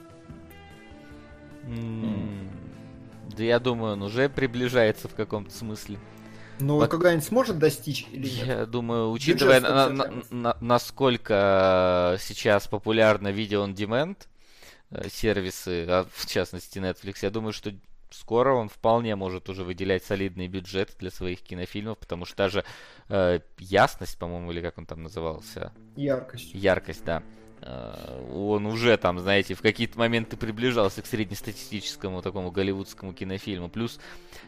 Да 3.37 3.45
я 3.45 3.59
думаю, 3.59 3.95
он 3.95 4.03
уже 4.03 4.29
приближается 4.29 5.09
в 5.09 5.15
каком-то 5.15 5.53
смысле. 5.55 5.99
Ну, 6.59 6.79
По... 6.79 6.87
когда-нибудь 6.87 7.25
сможет 7.25 7.59
достичь 7.59 8.07
или 8.13 8.29
нет? 8.29 8.47
Я 8.47 8.67
думаю, 8.67 9.11
учитывая, 9.11 9.61
на, 9.61 9.89
на, 9.89 10.13
на, 10.31 10.57
насколько 10.61 12.19
сейчас 12.21 12.67
популярно 12.67 13.29
видео 13.29 13.67
on 13.67 13.75
demand 13.75 14.17
э, 14.91 15.09
сервисы, 15.09 15.87
а 15.89 16.07
в 16.13 16.27
частности 16.27 16.79
Netflix, 16.79 17.19
я 17.23 17.31
думаю, 17.31 17.55
что 17.55 17.73
скоро 18.11 18.55
он 18.55 18.69
вполне 18.69 19.17
может 19.17 19.49
уже 19.49 19.65
выделять 19.65 20.05
солидный 20.05 20.49
бюджет 20.49 20.95
для 20.99 21.11
своих 21.11 21.41
кинофильмов, 21.43 21.99
потому 21.99 22.25
что 22.25 22.37
даже 22.37 22.65
э, 23.09 23.41
ясность, 23.59 24.19
по-моему, 24.19 24.53
или 24.53 24.61
как 24.61 24.79
он 24.79 24.87
там 24.87 25.03
назывался? 25.03 25.73
Яркость. 25.97 26.55
Яркость, 26.55 27.05
да. 27.05 27.23
Э, 27.63 28.31
он 28.33 28.67
уже 28.67 28.97
там, 28.97 29.19
знаете, 29.19 29.55
в 29.55 29.63
какие-то 29.63 29.99
моменты 29.99 30.37
приближался 30.37 31.03
к 31.03 31.07
среднестатистическому 31.07 32.23
такому 32.23 32.51
голливудскому 32.51 33.13
кинофильму. 33.13 33.69
Плюс, 33.69 34.01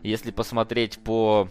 если 0.03 0.31
посмотреть 0.31 0.99
по 0.99 1.49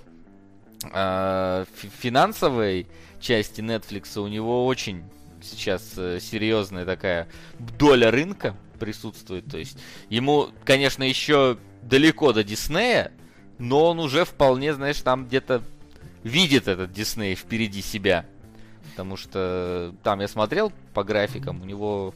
э, 0.92 1.66
финансовой 2.00 2.88
части 3.20 3.62
Netflix, 3.62 4.20
у 4.20 4.28
него 4.28 4.66
очень 4.66 5.04
сейчас 5.42 5.94
э, 5.98 6.20
серьезная 6.20 6.86
такая 6.86 7.28
доля 7.60 8.12
рынка 8.12 8.56
присутствует. 8.80 9.46
То 9.46 9.58
есть 9.58 9.78
ему, 10.10 10.50
конечно, 10.64 11.04
еще 11.04 11.58
далеко 11.82 12.34
до 12.34 12.44
Диснея, 12.44 13.12
но 13.58 13.90
он 13.90 14.00
уже 14.00 14.26
вполне, 14.26 14.74
знаешь, 14.74 15.02
там 15.02 15.26
где-то 15.26 15.62
видит 16.24 16.68
этот 16.68 16.92
Дисней 16.92 17.36
впереди 17.36 17.82
себя. 17.82 18.26
Потому 18.92 19.18
что 19.18 19.94
там 20.04 20.20
я 20.20 20.28
смотрел 20.28 20.72
по 20.94 21.04
графикам, 21.04 21.62
у 21.62 21.66
него 21.66 22.14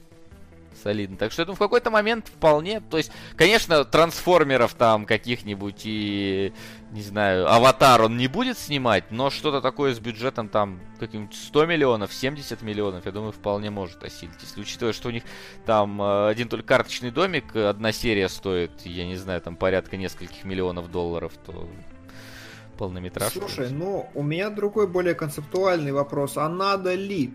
солидно. 0.82 1.18
Так 1.18 1.32
что 1.32 1.42
это 1.42 1.54
в 1.54 1.60
какой-то 1.60 1.90
момент 1.90 2.28
вполне... 2.28 2.82
То 2.82 2.98
есть, 2.98 3.12
конечно, 3.36 3.84
трансформеров 3.86 4.74
там 4.74 5.06
каких-нибудь 5.06 5.82
и, 5.84 6.54
не 6.92 7.02
знаю, 7.02 7.52
аватар 7.52 8.02
он 8.04 8.18
не 8.18 8.28
будет 8.28 8.58
снимать, 8.58 9.12
но 9.12 9.30
что-то 9.30 9.62
такое 9.62 9.94
с 9.94 10.00
бюджетом 10.00 10.50
там 10.50 10.80
каким-нибудь 11.00 11.36
100 11.36 11.66
миллионов, 11.66 12.14
70 12.14 12.62
миллионов, 12.62 13.06
я 13.06 13.12
думаю, 13.12 13.32
вполне 13.32 13.70
может 13.70 14.04
осилить. 14.04 14.36
Если 14.42 14.62
учитывая, 14.62 14.94
что 14.94 15.10
у 15.10 15.12
них 15.12 15.24
там 15.66 16.02
э, 16.02 16.30
один 16.30 16.48
только 16.48 16.68
карточный 16.68 17.12
домик, 17.12 17.56
одна 17.56 17.92
серия 17.92 18.30
стоит, 18.30 18.72
я 18.86 19.06
не 19.06 19.16
знаю, 19.16 19.42
там 19.42 19.56
порядка 19.56 19.98
нескольких 19.98 20.44
миллионов 20.44 20.92
долларов, 20.92 21.34
то 21.46 21.68
полнометраж. 22.76 23.34
Слушай, 23.34 23.70
ну, 23.72 24.10
у 24.14 24.24
меня 24.24 24.50
другой 24.50 24.88
более 24.88 25.16
концептуальный 25.16 25.92
вопрос. 25.92 26.38
А 26.38 26.48
надо 26.50 26.94
ли? 26.94 27.34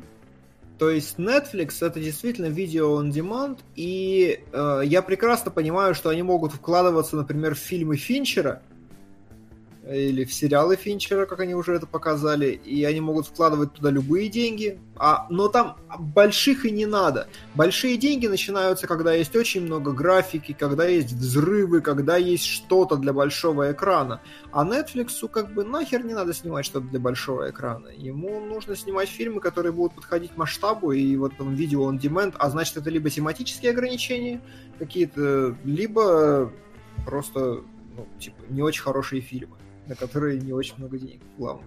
То 0.81 0.89
есть 0.89 1.19
Netflix 1.19 1.87
это 1.87 2.01
действительно 2.01 2.47
видео 2.47 3.03
on 3.03 3.11
demand, 3.11 3.59
и 3.77 4.41
э, 4.51 4.81
я 4.87 5.03
прекрасно 5.03 5.51
понимаю, 5.51 5.95
что 5.95 6.09
они 6.09 6.23
могут 6.23 6.53
вкладываться, 6.53 7.17
например, 7.17 7.55
в 7.55 7.59
фильмы 7.59 7.97
Финчера, 7.97 8.63
или 9.91 10.25
в 10.25 10.33
сериалы 10.33 10.77
Финчера, 10.77 11.27
как 11.27 11.41
они 11.41 11.55
уже 11.55 11.75
это 11.75 11.87
показали, 11.87 12.49
и 12.49 12.85
они 12.85 13.01
могут 13.01 13.27
вкладывать 13.27 13.73
туда 13.73 13.91
любые 13.91 14.29
деньги, 14.29 14.79
а, 14.97 15.27
но 15.31 15.49
там 15.49 15.77
больших 15.99 16.65
и 16.65 16.71
не 16.71 16.87
надо. 16.87 17.29
Большие 17.55 17.97
деньги 17.97 18.27
начинаются, 18.27 18.87
когда 18.87 19.13
есть 19.13 19.35
очень 19.35 19.63
много 19.63 19.93
графики, 19.93 20.57
когда 20.57 20.87
есть 20.87 21.13
взрывы, 21.13 21.81
когда 21.81 22.17
есть 22.17 22.45
что-то 22.45 22.97
для 22.97 23.13
большого 23.13 23.73
экрана. 23.73 24.21
А 24.53 24.65
Netflix 24.65 25.29
как 25.29 25.53
бы 25.53 25.65
нахер 25.65 26.05
не 26.05 26.15
надо 26.15 26.35
снимать 26.35 26.67
что-то 26.67 26.87
для 26.87 27.01
большого 27.01 27.51
экрана. 27.51 27.89
Ему 27.89 28.41
нужно 28.41 28.77
снимать 28.77 29.09
фильмы, 29.09 29.41
которые 29.41 29.73
будут 29.73 29.95
подходить 29.95 30.37
масштабу, 30.37 30.93
и 30.93 31.17
вот 31.17 31.37
там 31.37 31.55
видео 31.55 31.91
on 31.91 31.99
demand, 31.99 32.35
а 32.39 32.51
значит 32.51 32.77
это 32.77 32.91
либо 32.91 33.11
тематические 33.11 33.73
ограничения 33.73 34.41
какие-то, 34.79 35.57
либо 35.65 36.53
просто 37.05 37.63
ну, 37.97 38.07
типа, 38.19 38.37
не 38.49 38.63
очень 38.63 38.83
хорошие 38.83 39.21
фильмы 39.21 39.57
на 39.87 39.95
которые 39.95 40.41
не 40.41 40.53
очень 40.53 40.75
много 40.79 40.99
денег 40.99 41.21
вкладывать. 41.35 41.67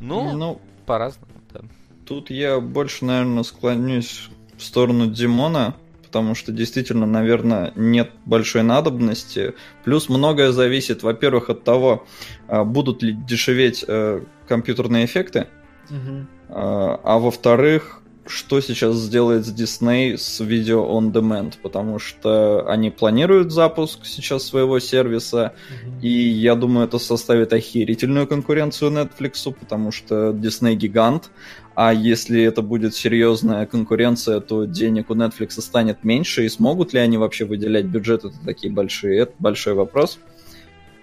Ну, 0.00 0.32
ну 0.32 0.60
по-разному, 0.84 1.32
да. 1.52 1.60
Тут 2.06 2.30
я 2.30 2.60
больше, 2.60 3.04
наверное, 3.04 3.42
склонюсь 3.42 4.28
в 4.56 4.62
сторону 4.62 5.06
Димона, 5.06 5.74
потому 6.02 6.34
что 6.34 6.52
действительно, 6.52 7.06
наверное, 7.06 7.72
нет 7.74 8.10
большой 8.24 8.62
надобности. 8.62 9.54
Плюс 9.84 10.08
многое 10.08 10.52
зависит, 10.52 11.02
во-первых, 11.02 11.50
от 11.50 11.64
того, 11.64 12.06
а, 12.46 12.64
будут 12.64 13.02
ли 13.02 13.12
дешеветь 13.12 13.84
э, 13.86 14.22
компьютерные 14.46 15.04
эффекты, 15.04 15.48
угу. 15.90 16.26
а 16.48 17.18
во-вторых, 17.18 18.02
что 18.26 18.60
сейчас 18.60 18.96
сделает 18.96 19.44
Disney 19.46 20.16
с 20.16 20.40
видео 20.40 20.84
on 20.84 21.12
demand, 21.12 21.54
потому 21.62 21.98
что 21.98 22.68
они 22.68 22.90
планируют 22.90 23.52
запуск 23.52 24.04
сейчас 24.04 24.44
своего 24.44 24.78
сервиса, 24.78 25.52
mm-hmm. 25.54 26.02
и 26.02 26.08
я 26.08 26.54
думаю, 26.54 26.86
это 26.86 26.98
составит 26.98 27.52
охерительную 27.52 28.26
конкуренцию 28.26 28.90
Netflix, 28.90 29.52
потому 29.52 29.92
что 29.92 30.30
Disney 30.30 30.74
гигант, 30.74 31.30
а 31.74 31.92
если 31.92 32.42
это 32.42 32.62
будет 32.62 32.94
серьезная 32.94 33.66
конкуренция, 33.66 34.40
то 34.40 34.64
денег 34.64 35.10
у 35.10 35.14
Netflix 35.14 35.60
станет 35.60 36.04
меньше, 36.04 36.44
и 36.44 36.48
смогут 36.48 36.92
ли 36.92 37.00
они 37.00 37.18
вообще 37.18 37.44
выделять 37.44 37.86
бюджеты 37.86 38.30
такие 38.44 38.72
большие, 38.72 39.20
это 39.20 39.32
большой 39.38 39.74
вопрос 39.74 40.18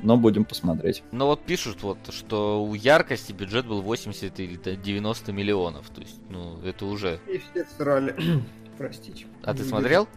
но 0.04 0.18
будем 0.18 0.46
посмотреть. 0.46 1.04
Ну 1.12 1.26
вот 1.26 1.44
пишут 1.44 1.82
вот, 1.82 1.98
что 2.10 2.64
у 2.64 2.74
яркости 2.74 3.32
бюджет 3.32 3.66
был 3.66 3.82
80 3.82 4.40
или 4.40 4.58
90 4.76 5.32
миллионов, 5.32 5.90
то 5.90 6.02
есть, 6.02 6.20
ну, 6.30 6.60
это 6.64 6.86
уже... 6.86 7.20
И 7.28 7.40
все 7.40 7.66
срали, 7.78 8.16
простите. 8.78 9.26
А 9.44 9.54
ты 9.54 9.64
смотрел? 9.64 10.08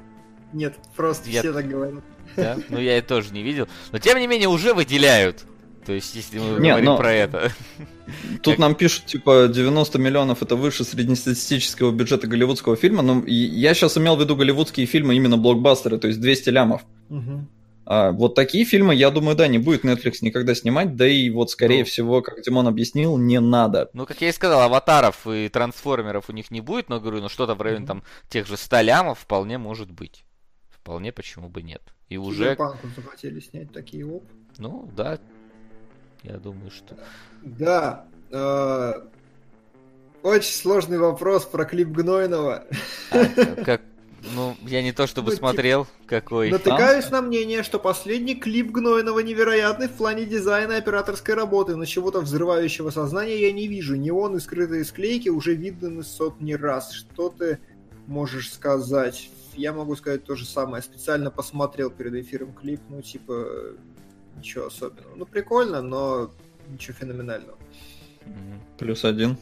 Нет, 0.52 0.76
просто 0.94 1.30
я... 1.30 1.40
все 1.40 1.52
так 1.52 1.68
говорят. 1.68 2.04
Да? 2.36 2.56
Ну 2.68 2.78
я 2.78 2.98
это 2.98 3.08
тоже 3.08 3.32
не 3.32 3.42
видел. 3.42 3.68
Но 3.92 3.98
тем 3.98 4.18
не 4.18 4.26
менее 4.26 4.48
уже 4.48 4.74
выделяют. 4.74 5.44
То 5.86 5.92
есть, 5.92 6.16
если 6.16 6.40
мы 6.40 6.58
Нет, 6.58 6.70
говорим 6.70 6.84
но... 6.84 6.96
про 6.96 7.12
это. 7.12 7.52
Тут 8.42 8.54
как... 8.54 8.58
нам 8.58 8.74
пишут, 8.74 9.06
типа, 9.06 9.48
90 9.48 9.98
миллионов 10.00 10.42
это 10.42 10.56
выше 10.56 10.82
среднестатистического 10.82 11.92
бюджета 11.92 12.26
голливудского 12.26 12.74
фильма. 12.74 13.02
Но 13.02 13.22
я 13.26 13.72
сейчас 13.72 13.96
имел 13.96 14.16
в 14.16 14.20
виду 14.20 14.34
голливудские 14.34 14.86
фильмы, 14.86 15.14
именно 15.14 15.36
блокбастеры, 15.36 15.98
то 15.98 16.08
есть 16.08 16.20
200 16.20 16.50
лямов. 16.50 16.82
Угу. 17.08 17.46
А, 17.86 18.10
вот 18.10 18.34
такие 18.34 18.64
фильмы, 18.64 18.96
я 18.96 19.10
думаю, 19.10 19.36
да, 19.36 19.46
не 19.46 19.58
будет 19.58 19.84
Netflix 19.84 20.16
никогда 20.20 20.56
снимать, 20.56 20.96
да 20.96 21.06
и 21.06 21.30
вот, 21.30 21.52
скорее 21.52 21.80
ну, 21.80 21.84
всего, 21.84 22.20
как 22.20 22.42
Димон 22.42 22.66
объяснил, 22.66 23.16
не 23.16 23.38
надо. 23.38 23.90
Ну, 23.92 24.06
как 24.06 24.20
я 24.20 24.28
и 24.28 24.32
сказал, 24.32 24.60
аватаров 24.62 25.24
и 25.28 25.48
трансформеров 25.48 26.28
у 26.28 26.32
них 26.32 26.50
не 26.50 26.60
будет, 26.60 26.88
но, 26.88 27.00
говорю, 27.00 27.20
ну 27.22 27.28
что-то 27.28 27.54
в 27.54 27.62
районе 27.62 27.84
mm-hmm. 27.84 27.88
там 27.88 28.02
тех 28.28 28.48
же 28.48 28.56
100 28.56 28.80
лямов 28.80 29.20
вполне 29.20 29.56
может 29.56 29.92
быть. 29.92 30.24
Вполне, 30.68 31.12
почему 31.12 31.48
бы 31.48 31.62
нет. 31.62 31.82
И 32.08 32.16
уже... 32.16 32.56
захотели 32.96 33.38
снять 33.38 33.72
такие 33.72 34.04
оп. 34.04 34.24
Ну, 34.58 34.90
да, 34.96 35.18
я 36.24 36.38
думаю, 36.38 36.72
что... 36.72 36.96
Да, 37.42 38.06
э, 38.32 38.92
очень 40.24 40.54
сложный 40.54 40.98
вопрос 40.98 41.44
про 41.44 41.64
клип 41.64 41.88
Гнойного. 41.88 42.64
А, 43.12 43.24
как, 43.64 43.82
ну, 44.34 44.56
я 44.62 44.82
не 44.82 44.92
то 44.92 45.06
чтобы 45.06 45.30
ну, 45.30 45.36
смотрел, 45.36 45.84
типа, 45.84 45.96
какой. 46.06 46.50
Натыкаюсь 46.50 47.10
на 47.10 47.22
мнение, 47.22 47.62
что 47.62 47.78
последний 47.78 48.34
клип 48.34 48.70
Гнойного 48.70 49.20
невероятный 49.20 49.88
в 49.88 49.92
плане 49.92 50.24
дизайна 50.24 50.72
и 50.72 50.76
операторской 50.76 51.34
работы, 51.34 51.76
но 51.76 51.84
чего-то 51.84 52.20
взрывающего 52.20 52.90
сознания 52.90 53.40
я 53.40 53.52
не 53.52 53.68
вижу. 53.68 53.96
Неоны, 53.96 54.40
скрытые 54.40 54.84
склейки, 54.84 55.28
уже 55.28 55.54
видны 55.54 56.02
сотни 56.02 56.54
раз. 56.54 56.92
Что 56.92 57.28
ты 57.28 57.58
можешь 58.06 58.52
сказать? 58.52 59.30
Я 59.54 59.72
могу 59.72 59.96
сказать 59.96 60.24
то 60.24 60.34
же 60.34 60.44
самое. 60.44 60.82
Специально 60.82 61.30
посмотрел 61.30 61.90
перед 61.90 62.14
эфиром 62.14 62.52
клип, 62.52 62.80
ну, 62.88 63.02
типа, 63.02 63.46
ничего 64.36 64.66
особенного. 64.66 65.14
Ну, 65.16 65.26
прикольно, 65.26 65.82
но 65.82 66.30
ничего 66.68 66.94
феноменального. 66.94 67.58
Плюс 68.78 69.04
один. 69.04 69.36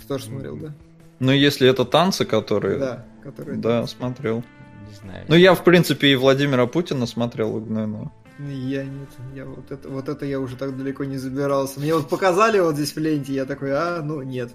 Ты 0.00 0.08
тоже 0.08 0.24
смотрел, 0.24 0.56
да? 0.56 0.74
Ну, 1.20 1.30
если 1.30 1.68
это 1.68 1.84
танцы, 1.84 2.24
которые... 2.24 2.78
Да 2.78 3.06
который... 3.22 3.56
Да, 3.56 3.86
смотрел. 3.86 4.44
Не 4.88 4.94
знаю. 4.94 5.24
Ну, 5.28 5.34
я, 5.34 5.54
в 5.54 5.64
принципе, 5.64 6.08
и 6.08 6.16
Владимира 6.16 6.66
Путина 6.66 7.06
смотрел, 7.06 7.60
наверное. 7.60 8.10
Я 8.38 8.84
нет, 8.84 9.08
я 9.34 9.44
вот 9.44 9.70
это, 9.70 9.88
вот 9.88 10.08
это 10.08 10.24
я 10.26 10.40
уже 10.40 10.56
так 10.56 10.76
далеко 10.76 11.04
не 11.04 11.18
забирался. 11.18 11.80
Мне 11.80 11.94
вот 11.94 12.08
показали 12.08 12.58
вот 12.58 12.74
здесь 12.74 12.94
в 12.94 12.98
ленте, 12.98 13.34
я 13.34 13.44
такой, 13.44 13.72
а, 13.72 14.02
ну 14.02 14.22
нет. 14.22 14.52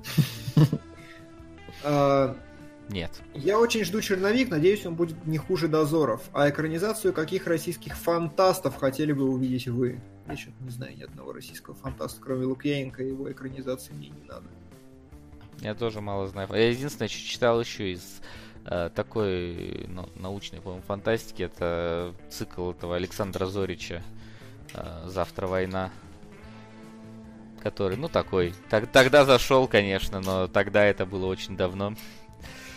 А, 1.84 2.36
нет. 2.90 3.22
Я 3.34 3.60
очень 3.60 3.86
жду 3.86 4.02
черновик, 4.02 4.50
надеюсь, 4.50 4.86
он 4.86 4.96
будет 4.96 5.26
не 5.26 5.38
хуже 5.38 5.68
дозоров. 5.68 6.22
А 6.34 6.50
экранизацию 6.50 7.14
каких 7.14 7.48
российских 7.48 7.96
фантастов 7.96 8.76
хотели 8.76 9.14
бы 9.14 9.26
увидеть 9.26 9.68
вы? 9.68 10.02
Я 10.28 10.36
что-то 10.36 10.64
не 10.64 10.70
знаю 10.70 10.98
ни 10.98 11.04
одного 11.04 11.34
российского 11.34 11.76
фантаста, 11.76 12.20
кроме 12.20 12.46
Лукьяненко, 12.46 13.04
его 13.04 13.32
экранизации 13.32 13.94
мне 13.94 14.10
не 14.10 14.24
надо. 14.28 14.48
Я 15.60 15.76
тоже 15.76 16.02
мало 16.02 16.28
знаю. 16.28 16.50
Я 16.52 16.70
единственное, 16.70 17.08
что 17.08 17.20
читал 17.20 17.62
еще 17.62 17.94
из 17.94 18.22
такой 18.96 19.86
ну, 19.88 20.10
научной, 20.16 20.60
по-моему, 20.60 20.84
фантастики. 20.86 21.44
Это 21.44 22.14
цикл 22.30 22.72
этого 22.72 22.96
Александра 22.96 23.46
Зорича 23.46 24.04
э, 24.74 25.08
«Завтра 25.08 25.48
война», 25.48 25.92
который, 27.64 27.98
ну, 27.98 28.10
такой. 28.10 28.54
Так, 28.70 28.88
тогда 28.92 29.26
зашел, 29.26 29.68
конечно, 29.68 30.20
но 30.20 30.48
тогда 30.48 30.84
это 30.84 31.06
было 31.06 31.28
очень 31.28 31.56
давно. 31.56 31.96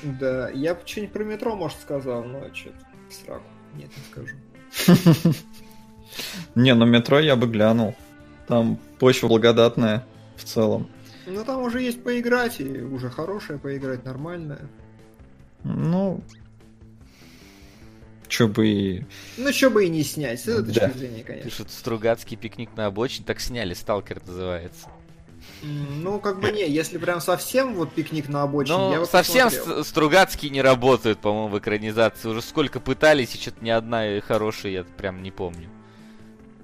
Да, 0.02 0.48
я 0.50 0.74
бы 0.74 0.80
что-нибудь 0.86 1.12
про 1.12 1.24
метро, 1.24 1.56
может, 1.56 1.80
сказал, 1.80 2.24
но 2.24 2.54
что-то 2.54 2.78
сраку. 3.10 3.44
Нет, 3.74 3.90
не 3.96 4.04
скажу. 4.10 5.34
Не, 6.54 6.74
ну 6.74 6.86
метро 6.86 7.18
я 7.18 7.36
бы 7.36 7.46
глянул. 7.46 7.94
Там 8.46 8.78
почва 8.98 9.28
благодатная 9.28 10.04
в 10.36 10.44
целом. 10.44 10.88
Ну 11.26 11.44
там 11.44 11.62
уже 11.62 11.82
есть 11.82 12.02
поиграть, 12.02 12.60
и 12.60 12.82
уже 12.82 13.10
хорошая 13.10 13.58
поиграть, 13.58 14.04
нормальная. 14.04 14.68
Ну, 15.64 16.22
что 18.30 18.46
бы 18.46 18.68
и... 18.68 19.04
Ну, 19.36 19.52
что 19.52 19.70
бы 19.70 19.84
и 19.84 19.88
не 19.88 20.04
снять, 20.04 20.40
с 20.40 20.48
этой 20.48 20.72
да. 20.72 20.86
точки 20.86 20.98
зрения, 20.98 21.24
конечно. 21.24 21.50
Пишут, 21.50 21.70
Стругацкий 21.70 22.36
пикник 22.36 22.76
на 22.76 22.86
обочине, 22.86 23.26
так 23.26 23.40
сняли, 23.40 23.74
Сталкер 23.74 24.22
называется. 24.24 24.88
Ну, 25.62 26.20
как 26.20 26.40
бы 26.40 26.52
не, 26.52 26.68
если 26.68 26.96
прям 26.98 27.20
совсем 27.20 27.74
вот 27.74 27.92
пикник 27.92 28.28
на 28.28 28.42
обочине, 28.42 28.78
ну, 28.78 28.92
я 28.92 29.00
вот 29.00 29.10
совсем 29.10 29.50
Стругацкий 29.84 30.48
не 30.48 30.62
работают, 30.62 31.18
по-моему, 31.18 31.48
в 31.48 31.58
экранизации. 31.58 32.28
Уже 32.28 32.40
сколько 32.40 32.78
пытались, 32.78 33.34
и 33.34 33.38
что-то 33.38 33.64
ни 33.64 33.70
одна 33.70 34.20
хорошая, 34.20 34.72
я 34.72 34.84
прям 34.84 35.22
не 35.22 35.30
помню. 35.30 35.68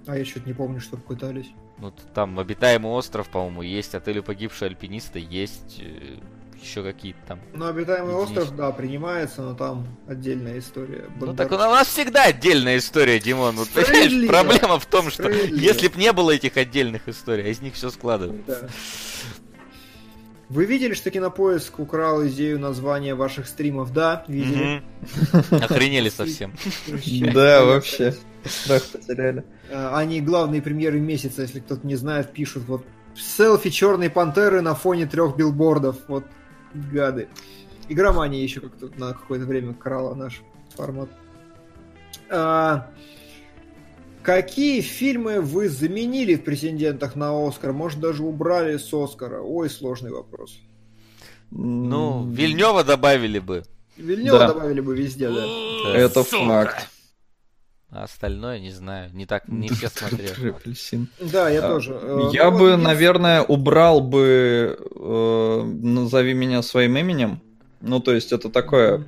А 0.07 0.17
я 0.17 0.25
что-то 0.25 0.47
не 0.47 0.55
помню, 0.55 0.81
что 0.81 0.97
пытались. 0.97 1.49
Ну, 1.79 1.93
там 2.15 2.39
обитаемый 2.39 2.93
остров, 2.93 3.29
по-моему, 3.29 3.63
есть, 3.63 3.95
отель 3.95 4.23
погибшие 4.23 4.69
альпинисты 4.69 5.19
есть, 5.19 5.81
э, 5.81 6.19
еще 6.63 6.83
какие-то 6.83 7.19
там. 7.27 7.41
Ну, 7.55 7.67
обитаемый 7.67 8.15
остров, 8.15 8.55
да, 8.57 8.71
принимается, 8.73 9.43
но 9.43 9.55
там 9.55 9.87
отдельная 10.07 10.59
история. 10.59 11.07
Ну 11.21 11.35
так 11.35 11.51
у 11.53 11.57
нас 11.57 11.89
всегда 11.89 12.25
отдельная 12.25 12.79
история, 12.79 13.19
Димон. 13.19 13.57
Вот, 13.57 13.69
понимаешь, 13.69 14.29
проблема 14.29 14.79
в 14.79 14.87
том, 14.87 15.11
что 15.11 15.29
если 15.29 15.89
бы 15.89 15.99
не 15.99 16.13
было 16.13 16.33
этих 16.33 16.57
отдельных 16.57 17.09
историй, 17.09 17.45
а 17.45 17.49
из 17.49 17.61
них 17.61 17.75
все 17.75 17.91
складывается. 17.91 18.63
Да. 18.63 18.69
Вы 20.49 20.65
видели, 20.65 20.95
что 20.95 21.11
Кинопоиск 21.11 21.81
украл 21.81 22.25
идею 22.29 22.61
названия 22.61 23.17
ваших 23.17 23.49
стримов? 23.49 23.93
Да, 23.93 24.25
видели. 24.29 24.83
Охренели 25.51 26.09
совсем. 26.09 26.55
Да, 27.35 27.65
вообще. 27.65 28.15
Страх 28.45 28.85
потеряли. 28.85 29.45
А, 29.73 29.99
они 29.99 30.21
главные 30.21 30.63
премьеры 30.63 31.01
месяца, 31.01 31.43
если 31.43 31.59
кто-то 31.59 31.85
не 31.85 31.97
знает, 31.97 32.33
пишут 32.33 32.65
вот 32.69 32.87
селфи 33.17 33.71
черной 33.71 34.09
пантеры 34.09 34.61
на 34.61 34.77
фоне 34.77 35.07
трех 35.07 35.37
билбордов. 35.37 35.97
Вот 36.07 36.25
гады. 36.93 37.29
Игромания 37.89 38.43
еще 38.43 38.61
как-то 38.61 38.91
на 38.97 39.13
какое-то 39.13 39.47
время 39.47 39.75
крала 39.75 40.15
наш 40.15 40.43
формат. 40.75 41.09
А, 42.29 42.91
какие 44.23 44.81
фильмы 44.81 45.41
вы 45.41 45.69
заменили 45.69 46.35
в 46.35 46.45
претендентах 46.45 47.15
на 47.17 47.47
Оскар? 47.47 47.73
Может, 47.73 48.01
даже 48.01 48.25
убрали 48.25 48.77
с 48.77 48.93
Оскара? 48.93 49.41
Ой, 49.41 49.71
сложный 49.71 50.11
вопрос. 50.11 50.59
Ну, 51.51 52.29
Вильнева 52.29 52.83
добавили 52.83 53.39
бы. 53.39 53.65
Вильнева 53.97 54.39
да. 54.39 54.49
добавили 54.49 54.81
бы 54.81 54.97
везде, 54.97 55.29
да. 55.29 55.45
Это 55.95 56.25
факт. 56.25 56.89
А 57.91 58.03
остальное 58.03 58.59
не 58.59 58.73
знаю, 58.73 59.11
не 59.15 59.27
так, 59.27 59.49
не 59.49 59.69
все. 59.69 59.89
Апельсин. 60.51 61.09
Да, 61.21 61.49
я 61.49 61.65
а, 61.65 61.69
тоже. 61.69 61.99
Э, 62.01 62.29
я 62.33 62.51
ну, 62.51 62.59
бы, 62.59 62.77
наверное, 62.77 63.43
убрал 63.43 64.01
бы 64.01 64.77
э, 64.79 65.63
«Назови 65.63 66.35
меня 66.35 66.63
своим 66.63 66.97
именем». 66.97 67.41
Ну, 67.81 68.01
то 68.01 68.13
есть 68.13 68.33
это 68.33 68.51
такое... 68.51 69.05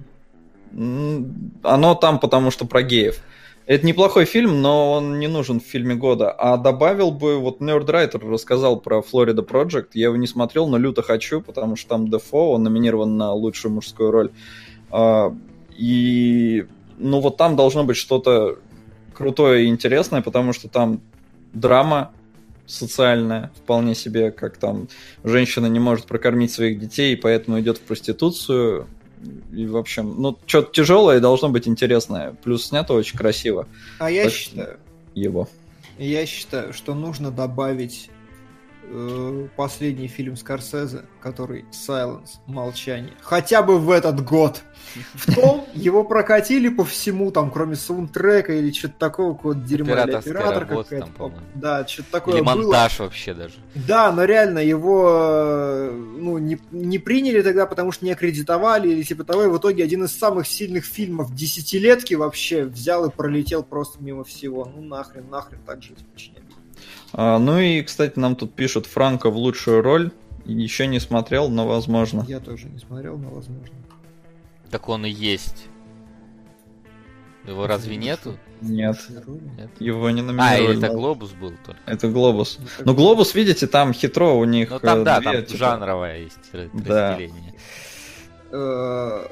Оно 0.73 1.94
там, 1.94 2.20
потому 2.20 2.50
что 2.50 2.66
про 2.66 2.82
геев. 2.82 3.20
Это 3.66 3.84
неплохой 3.84 4.24
фильм, 4.24 4.62
но 4.62 4.92
он 4.92 5.18
не 5.18 5.26
нужен 5.28 5.60
в 5.60 5.65
фильме 5.65 5.94
года. 5.94 6.31
А 6.31 6.57
добавил 6.57 7.10
бы, 7.10 7.36
вот 7.39 7.60
Нердрайтер 7.60 8.26
рассказал 8.26 8.81
про 8.81 9.02
Флорида 9.02 9.42
Project, 9.42 9.89
я 9.92 10.07
его 10.07 10.16
не 10.16 10.26
смотрел, 10.26 10.68
но 10.68 10.78
люто 10.78 11.02
хочу, 11.02 11.42
потому 11.42 11.76
что 11.76 11.90
там 11.90 12.08
Дефо, 12.08 12.52
он 12.52 12.62
номинирован 12.62 13.16
на 13.16 13.32
лучшую 13.32 13.74
мужскую 13.74 14.10
роль. 14.10 14.31
А, 14.90 15.34
и 15.76 16.66
ну 16.97 17.20
вот 17.20 17.36
там 17.36 17.57
должно 17.57 17.84
быть 17.84 17.97
что-то 17.97 18.58
крутое 19.18 19.64
и 19.64 19.68
интересное, 19.68 20.22
потому 20.22 20.52
что 20.52 20.68
там 20.68 21.00
драма 21.52 22.12
социальная, 22.66 23.50
вполне 23.56 23.94
себе, 23.94 24.30
как 24.30 24.58
там 24.58 24.88
женщина 25.24 25.66
не 25.66 25.80
может 25.80 26.06
прокормить 26.06 26.52
своих 26.52 26.78
детей, 26.78 27.14
и 27.14 27.16
поэтому 27.16 27.58
идет 27.60 27.78
в 27.78 27.80
проституцию. 27.80 28.86
И, 29.52 29.66
в 29.66 29.76
общем, 29.76 30.14
ну, 30.18 30.38
что-то 30.47 30.72
тяжелое 30.72 31.16
и 31.16 31.20
должно 31.20 31.48
быть 31.48 31.66
интересное. 31.66 32.36
Плюс 32.44 32.66
снято 32.66 32.94
очень 32.94 33.18
красиво. 33.18 33.66
А 33.98 34.10
я 34.10 34.24
так 34.24 34.32
считаю... 34.32 34.78
Его. 35.14 35.48
Я 35.98 36.24
считаю, 36.26 36.72
что 36.72 36.94
нужно 36.94 37.32
добавить 37.32 38.10
э, 38.91 39.49
последний 39.57 40.08
фильм 40.08 40.36
Скорсезе, 40.36 41.05
который 41.20 41.65
Silence, 41.73 42.39
Молчание. 42.47 43.12
Хотя 43.20 43.62
бы 43.62 43.78
в 43.78 43.91
этот 43.91 44.25
год. 44.25 44.62
В 45.15 45.34
том 45.34 45.67
его 45.75 46.05
прокатили 46.05 46.68
по 46.68 46.84
всему, 46.84 47.31
там, 47.31 47.50
кроме 47.50 47.76
саундтрека 47.76 48.55
или 48.55 48.73
что-то 48.73 48.94
такого, 48.99 49.34
какого-то 49.34 49.60
дерьма. 49.60 50.02
Или 50.02 50.12
оператор 50.12 50.67
какая-то. 50.67 51.33
Да, 51.55 51.86
что-то 51.86 52.10
такое 52.10 52.36
Или 52.36 52.42
монтаж 52.42 52.99
было. 52.99 53.07
вообще 53.07 53.34
даже. 53.34 53.55
Да, 53.75 54.10
но 54.12 54.25
реально 54.25 54.60
его 54.60 55.08
э, 55.10 55.91
ну, 55.92 56.39
не, 56.39 56.58
не 56.70 56.99
приняли 56.99 57.42
тогда, 57.42 57.67
потому 57.67 57.92
что 57.92 58.05
не 58.05 58.12
аккредитовали 58.12 58.89
или 58.89 59.02
типа 59.02 59.25
того. 59.25 59.44
И 59.44 59.49
в 59.49 59.58
итоге 59.58 59.84
один 59.84 60.05
из 60.05 60.17
самых 60.17 60.47
сильных 60.47 60.84
фильмов 60.84 61.34
десятилетки 61.34 62.15
вообще 62.15 62.65
взял 62.65 63.05
и 63.07 63.10
пролетел 63.10 63.62
просто 63.62 64.02
мимо 64.02 64.25
всего. 64.25 64.65
Ну 64.65 64.83
нахрен, 64.83 65.28
нахрен 65.28 65.60
так 65.67 65.83
жить 65.83 65.99
а, 66.00 66.48
ну 67.12 67.59
и, 67.59 67.83
кстати, 67.83 68.19
нам 68.19 68.37
тут 68.37 68.55
пишут 68.55 68.87
Франко 68.87 69.31
в 69.31 69.37
лучшую 69.37 69.83
роль. 69.83 70.11
Еще 70.45 70.87
не 70.87 70.99
смотрел, 70.99 71.49
но 71.51 71.67
возможно. 71.67 72.25
Я 72.27 72.41
тоже 72.41 72.69
не 72.69 72.78
смотрел, 72.78 73.19
но 73.19 73.28
возможно. 73.28 73.77
Так 74.70 74.89
он 74.89 75.05
и 75.05 75.11
есть. 75.11 75.67
Его 77.47 77.65
это 77.65 77.75
разве 77.75 77.97
нету? 77.97 78.37
Нет. 78.61 78.99
Нет. 79.57 79.70
Его 79.78 80.11
не 80.11 80.23
номинировали. 80.23 80.67
А, 80.67 80.73
или 80.73 80.78
это 80.78 80.93
Глобус 80.93 81.31
был 81.33 81.53
только. 81.65 81.81
Это 81.87 82.09
Глобус. 82.09 82.59
Это... 82.77 82.87
Ну, 82.87 82.95
Глобус, 82.95 83.35
видите, 83.35 83.67
там 83.67 83.93
хитро 83.93 84.35
у 84.35 84.45
них. 84.45 84.70
Ну, 84.70 84.81
там, 84.81 85.05
да, 85.05 85.20
две, 85.20 85.33
там 85.33 85.45
типа... 85.45 85.59
жанровое 85.59 86.19
есть 86.19 86.39
разделение. 86.53 87.55
Да. 88.51 89.28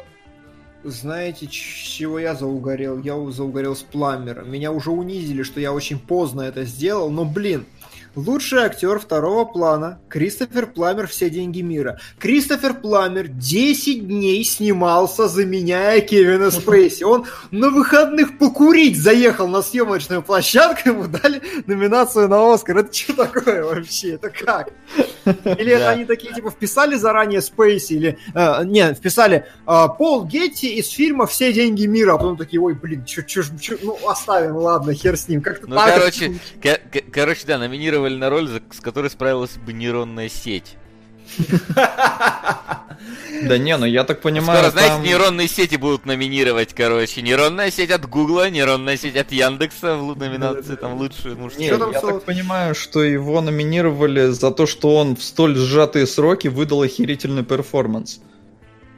Знаете, 0.87 1.49
чего 1.49 2.21
я 2.21 2.37
заугорел? 2.37 3.01
Я 3.01 3.15
заугорел 3.33 3.75
с 3.75 3.83
Пламером. 3.83 4.51
Меня 4.51 4.71
уже 4.71 4.91
унизили, 4.91 5.43
что 5.43 5.59
я 5.59 5.73
очень 5.73 5.99
поздно 5.99 6.43
это 6.43 6.65
сделал, 6.65 7.11
но, 7.11 7.25
блин, 7.25 7.67
Лучший 8.15 8.61
актер 8.61 8.99
второго 8.99 9.45
плана 9.45 10.01
Кристофер 10.09 10.69
Пламер 10.69 11.07
«Все 11.07 11.29
деньги 11.29 11.61
мира». 11.61 12.01
Кристофер 12.19 12.73
Пламер 12.73 13.29
10 13.29 14.09
дней 14.09 14.43
снимался, 14.43 15.29
заменяя 15.29 16.01
Кевина 16.01 16.51
Спейси. 16.51 17.05
Он 17.05 17.27
на 17.51 17.69
выходных 17.69 18.39
покурить 18.39 18.97
заехал 18.97 19.49
на 19.49 19.61
съемочную 19.61 20.23
площадку, 20.23 20.89
ему 20.89 21.09
дали 21.09 21.43
номинацию 21.67 22.27
на 22.29 22.55
Оскар. 22.55 22.79
Это 22.79 22.95
что 22.95 23.13
такое 23.27 23.63
вообще? 23.63 24.15
Это 24.15 24.31
как? 24.31 24.73
Или 25.59 25.73
это 25.73 25.91
они 25.91 26.05
такие, 26.05 26.33
типа, 26.33 26.51
вписали 26.51 26.97
заранее 26.97 27.43
Спейси, 27.43 27.93
или... 27.95 28.19
Э, 28.35 28.65
не, 28.65 28.95
вписали 28.95 29.47
э, 29.67 29.87
Пол 29.99 30.25
Гетти 30.25 30.75
из 30.77 30.89
фильма 30.89 31.27
«Все 31.27 31.53
деньги 31.53 31.87
мира», 31.87 32.15
а 32.15 32.19
потом 32.19 32.37
такие, 32.37 32.61
ой, 32.61 32.75
блин, 32.75 33.05
чё, 33.05 33.23
чё, 33.23 33.43
чё, 33.61 33.77
ну, 33.83 33.99
оставим, 34.09 34.57
ладно, 34.57 34.95
хер 34.95 35.17
с 35.17 35.29
ним. 35.29 35.43
Как-то 35.43 35.69
ну, 35.69 35.77
так. 35.77 35.95
короче, 35.95 36.39
короче, 37.13 37.47
да, 37.47 37.59
номинировали 37.59 37.97
номинировали 37.97 38.17
на 38.17 38.31
роль, 38.31 38.49
с 38.71 38.81
которой 38.81 39.11
справилась 39.11 39.57
бы 39.57 39.73
нейронная 39.73 40.29
сеть. 40.29 40.77
Да 43.43 43.59
не, 43.59 43.77
ну 43.77 43.87
я 43.87 44.05
так 44.05 44.21
понимаю, 44.21 44.59
Скоро, 44.59 44.71
знаете, 44.71 45.09
нейронные 45.09 45.49
сети 45.49 45.77
будут 45.77 46.07
номинировать, 46.07 46.75
короче. 46.75 47.23
Нейронная 47.23 47.71
сеть 47.71 47.91
от 47.91 48.09
Гугла, 48.09 48.51
нейронная 48.51 48.97
сеть 48.97 49.17
от 49.17 49.33
Яндекса 49.33 49.97
в 49.97 50.17
номинации 50.17 50.77
там 50.77 50.97
лучшую 50.99 51.37
мужскую. 51.37 51.67
Я 51.67 52.01
так 52.01 52.23
понимаю, 52.25 52.75
что 52.75 53.03
его 53.03 53.41
номинировали 53.41 54.29
за 54.29 54.51
то, 54.51 54.67
что 54.67 54.97
он 54.97 55.17
в 55.17 55.23
столь 55.23 55.57
сжатые 55.57 56.07
сроки 56.07 56.49
выдал 56.49 56.83
охерительный 56.83 57.45
перформанс. 57.45 58.21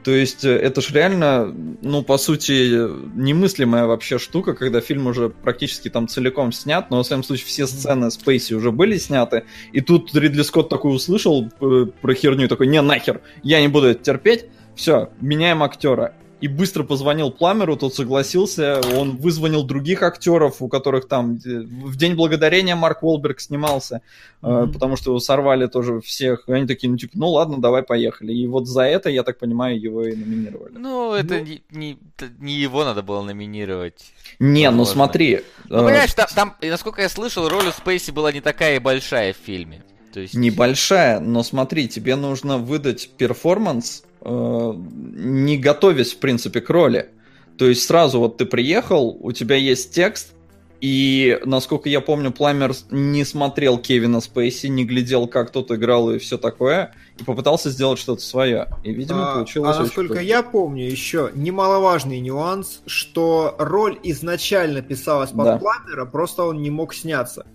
То 0.03 0.11
есть 0.11 0.45
э, 0.45 0.55
это 0.55 0.81
ж 0.81 0.91
реально, 0.91 1.53
ну, 1.81 2.03
по 2.03 2.17
сути, 2.17 2.87
немыслимая 3.15 3.85
вообще 3.85 4.17
штука, 4.17 4.53
когда 4.53 4.81
фильм 4.81 5.07
уже 5.07 5.29
практически 5.29 5.89
там 5.89 6.07
целиком 6.07 6.51
снят, 6.51 6.89
но, 6.89 7.01
в 7.01 7.05
своем 7.05 7.23
случае, 7.23 7.47
все 7.47 7.67
сцены 7.67 8.09
Спейси 8.11 8.53
уже 8.53 8.71
были 8.71 8.97
сняты, 8.97 9.43
и 9.73 9.81
тут 9.81 10.13
Ридли 10.15 10.41
Скотт 10.41 10.69
такой 10.69 10.95
услышал 10.95 11.49
э, 11.59 11.87
про 12.01 12.13
херню 12.13 12.45
и 12.45 12.47
такой, 12.47 12.67
не, 12.67 12.81
нахер, 12.81 13.21
я 13.43 13.61
не 13.61 13.67
буду 13.67 13.87
это 13.87 14.03
терпеть, 14.03 14.45
все, 14.75 15.09
меняем 15.19 15.63
актера 15.63 16.13
и 16.41 16.47
быстро 16.47 16.83
позвонил 16.83 17.31
Пламеру, 17.31 17.75
тот 17.75 17.93
согласился, 17.93 18.81
он 18.95 19.17
вызвонил 19.17 19.63
других 19.63 20.03
актеров, 20.03 20.61
у 20.61 20.69
которых 20.69 21.07
там 21.07 21.35
э, 21.45 21.59
в 21.59 21.97
День 21.97 22.15
Благодарения 22.15 22.75
Марк 22.75 23.03
Уолберг 23.03 23.41
снимался, 23.41 24.01
mm-hmm. 24.41 24.71
потому 24.71 24.95
что 24.95 25.11
его 25.11 25.19
сорвали 25.19 25.67
тоже 25.67 25.99
всех, 25.99 26.47
и 26.47 26.53
они 26.53 26.65
такие, 26.65 26.89
ну 26.89 26.97
типа, 26.97 27.13
ну 27.15 27.29
ладно, 27.29 27.59
давай 27.59 27.83
поехали. 27.83 28.31
И 28.33 28.47
вот 28.47 28.67
за 28.67 28.83
это, 28.83 29.09
я 29.09 29.23
так 29.23 29.37
понимаю, 29.37 29.79
его 29.79 30.05
и 30.05 30.15
номинировали. 30.15 30.77
Ну, 30.77 31.13
это 31.13 31.35
ну... 31.35 31.43
Не, 31.43 31.61
не, 31.71 31.97
не 32.39 32.53
его 32.53 32.85
надо 32.85 33.03
было 33.03 33.21
номинировать. 33.21 34.13
Не, 34.39 34.67
возможно. 34.67 34.77
ну 34.77 34.85
смотри. 34.85 35.41
Ну, 35.67 35.83
понимаешь, 35.83 36.13
там, 36.13 36.27
там, 36.33 36.55
насколько 36.61 37.01
я 37.01 37.09
слышал, 37.09 37.49
роль 37.49 37.67
у 37.67 37.71
Спейси 37.71 38.11
была 38.11 38.31
не 38.31 38.41
такая 38.41 38.77
и 38.77 38.79
большая 38.79 39.33
в 39.33 39.37
фильме. 39.37 39.83
То 40.13 40.21
есть... 40.21 40.33
Небольшая, 40.33 41.19
но 41.19 41.43
смотри, 41.43 41.87
тебе 41.87 42.15
нужно 42.15 42.57
выдать 42.57 43.09
перформанс, 43.17 44.03
э, 44.03 44.08
не 44.23 45.57
готовясь, 45.57 46.13
в 46.13 46.17
принципе, 46.17 46.61
к 46.61 46.69
роли. 46.69 47.09
То 47.57 47.67
есть 47.67 47.83
сразу 47.83 48.19
вот 48.19 48.37
ты 48.37 48.45
приехал, 48.45 49.17
у 49.19 49.31
тебя 49.31 49.55
есть 49.55 49.93
текст, 49.93 50.33
и, 50.81 51.37
насколько 51.43 51.89
я 51.89 51.99
помню, 51.99 52.31
Пламер 52.31 52.73
не 52.89 53.25
смотрел 53.25 53.77
Кевина 53.77 54.21
Спейси, 54.21 54.67
не 54.67 54.85
глядел, 54.85 55.27
как 55.27 55.51
тот 55.51 55.71
играл 55.71 56.09
и 56.11 56.19
все 56.19 56.37
такое, 56.37 56.93
и 57.17 57.23
попытался 57.23 57.69
сделать 57.69 57.99
что-то 57.99 58.21
свое. 58.21 58.67
И, 58.83 58.93
видимо, 58.93 59.31
а, 59.31 59.35
получилось 59.35 59.75
А 59.75 59.81
насколько 59.81 60.21
я 60.21 60.41
помню, 60.41 60.85
еще 60.85 61.31
немаловажный 61.35 62.21
нюанс, 62.21 62.81
что 62.85 63.55
роль 63.59 63.99
изначально 64.03 64.81
писалась 64.81 65.31
под 65.31 65.45
да. 65.45 65.57
Пламера, 65.57 66.05
просто 66.05 66.43
он 66.43 66.61
не 66.61 66.69
мог 66.69 66.93
сняться. 66.93 67.45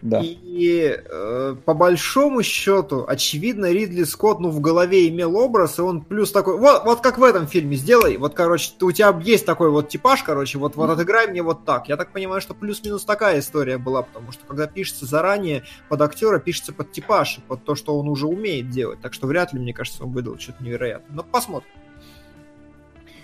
Да. 0.00 0.22
И 0.22 0.96
э, 0.96 1.56
по 1.64 1.74
большому 1.74 2.42
счету, 2.42 3.04
очевидно, 3.06 3.72
Ридли 3.72 4.04
Скотт, 4.04 4.38
ну, 4.38 4.50
в 4.50 4.60
голове 4.60 5.08
имел 5.08 5.36
образ, 5.36 5.78
и 5.78 5.82
он 5.82 6.02
плюс 6.02 6.30
такой, 6.30 6.58
вот, 6.58 6.84
вот 6.84 7.00
как 7.00 7.18
в 7.18 7.24
этом 7.24 7.48
фильме, 7.48 7.76
сделай, 7.76 8.16
вот, 8.16 8.34
короче, 8.34 8.72
у 8.80 8.92
тебя 8.92 9.18
есть 9.24 9.44
такой 9.44 9.70
вот 9.70 9.88
типаж, 9.88 10.22
короче, 10.22 10.58
вот, 10.58 10.76
вот 10.76 10.90
отыграй 10.90 11.26
мне 11.26 11.42
вот 11.42 11.64
так. 11.64 11.88
Я 11.88 11.96
так 11.96 12.12
понимаю, 12.12 12.40
что 12.40 12.54
плюс-минус 12.54 13.04
такая 13.04 13.40
история 13.40 13.76
была, 13.76 14.02
потому 14.02 14.30
что 14.30 14.44
когда 14.46 14.68
пишется 14.68 15.04
заранее 15.04 15.64
под 15.88 16.00
актера, 16.02 16.38
пишется 16.38 16.72
под 16.72 16.92
типаж, 16.92 17.40
под 17.48 17.64
то, 17.64 17.74
что 17.74 17.98
он 17.98 18.08
уже 18.08 18.26
умеет 18.26 18.70
делать. 18.70 19.00
Так 19.00 19.14
что 19.14 19.26
вряд 19.26 19.52
ли, 19.52 19.58
мне 19.58 19.74
кажется, 19.74 20.04
он 20.04 20.12
выдал 20.12 20.38
что-то 20.38 20.62
невероятное. 20.62 21.16
Но 21.16 21.22
посмотрим. 21.24 21.70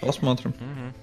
Посмотрим. 0.01 0.51
Угу. 0.51 0.94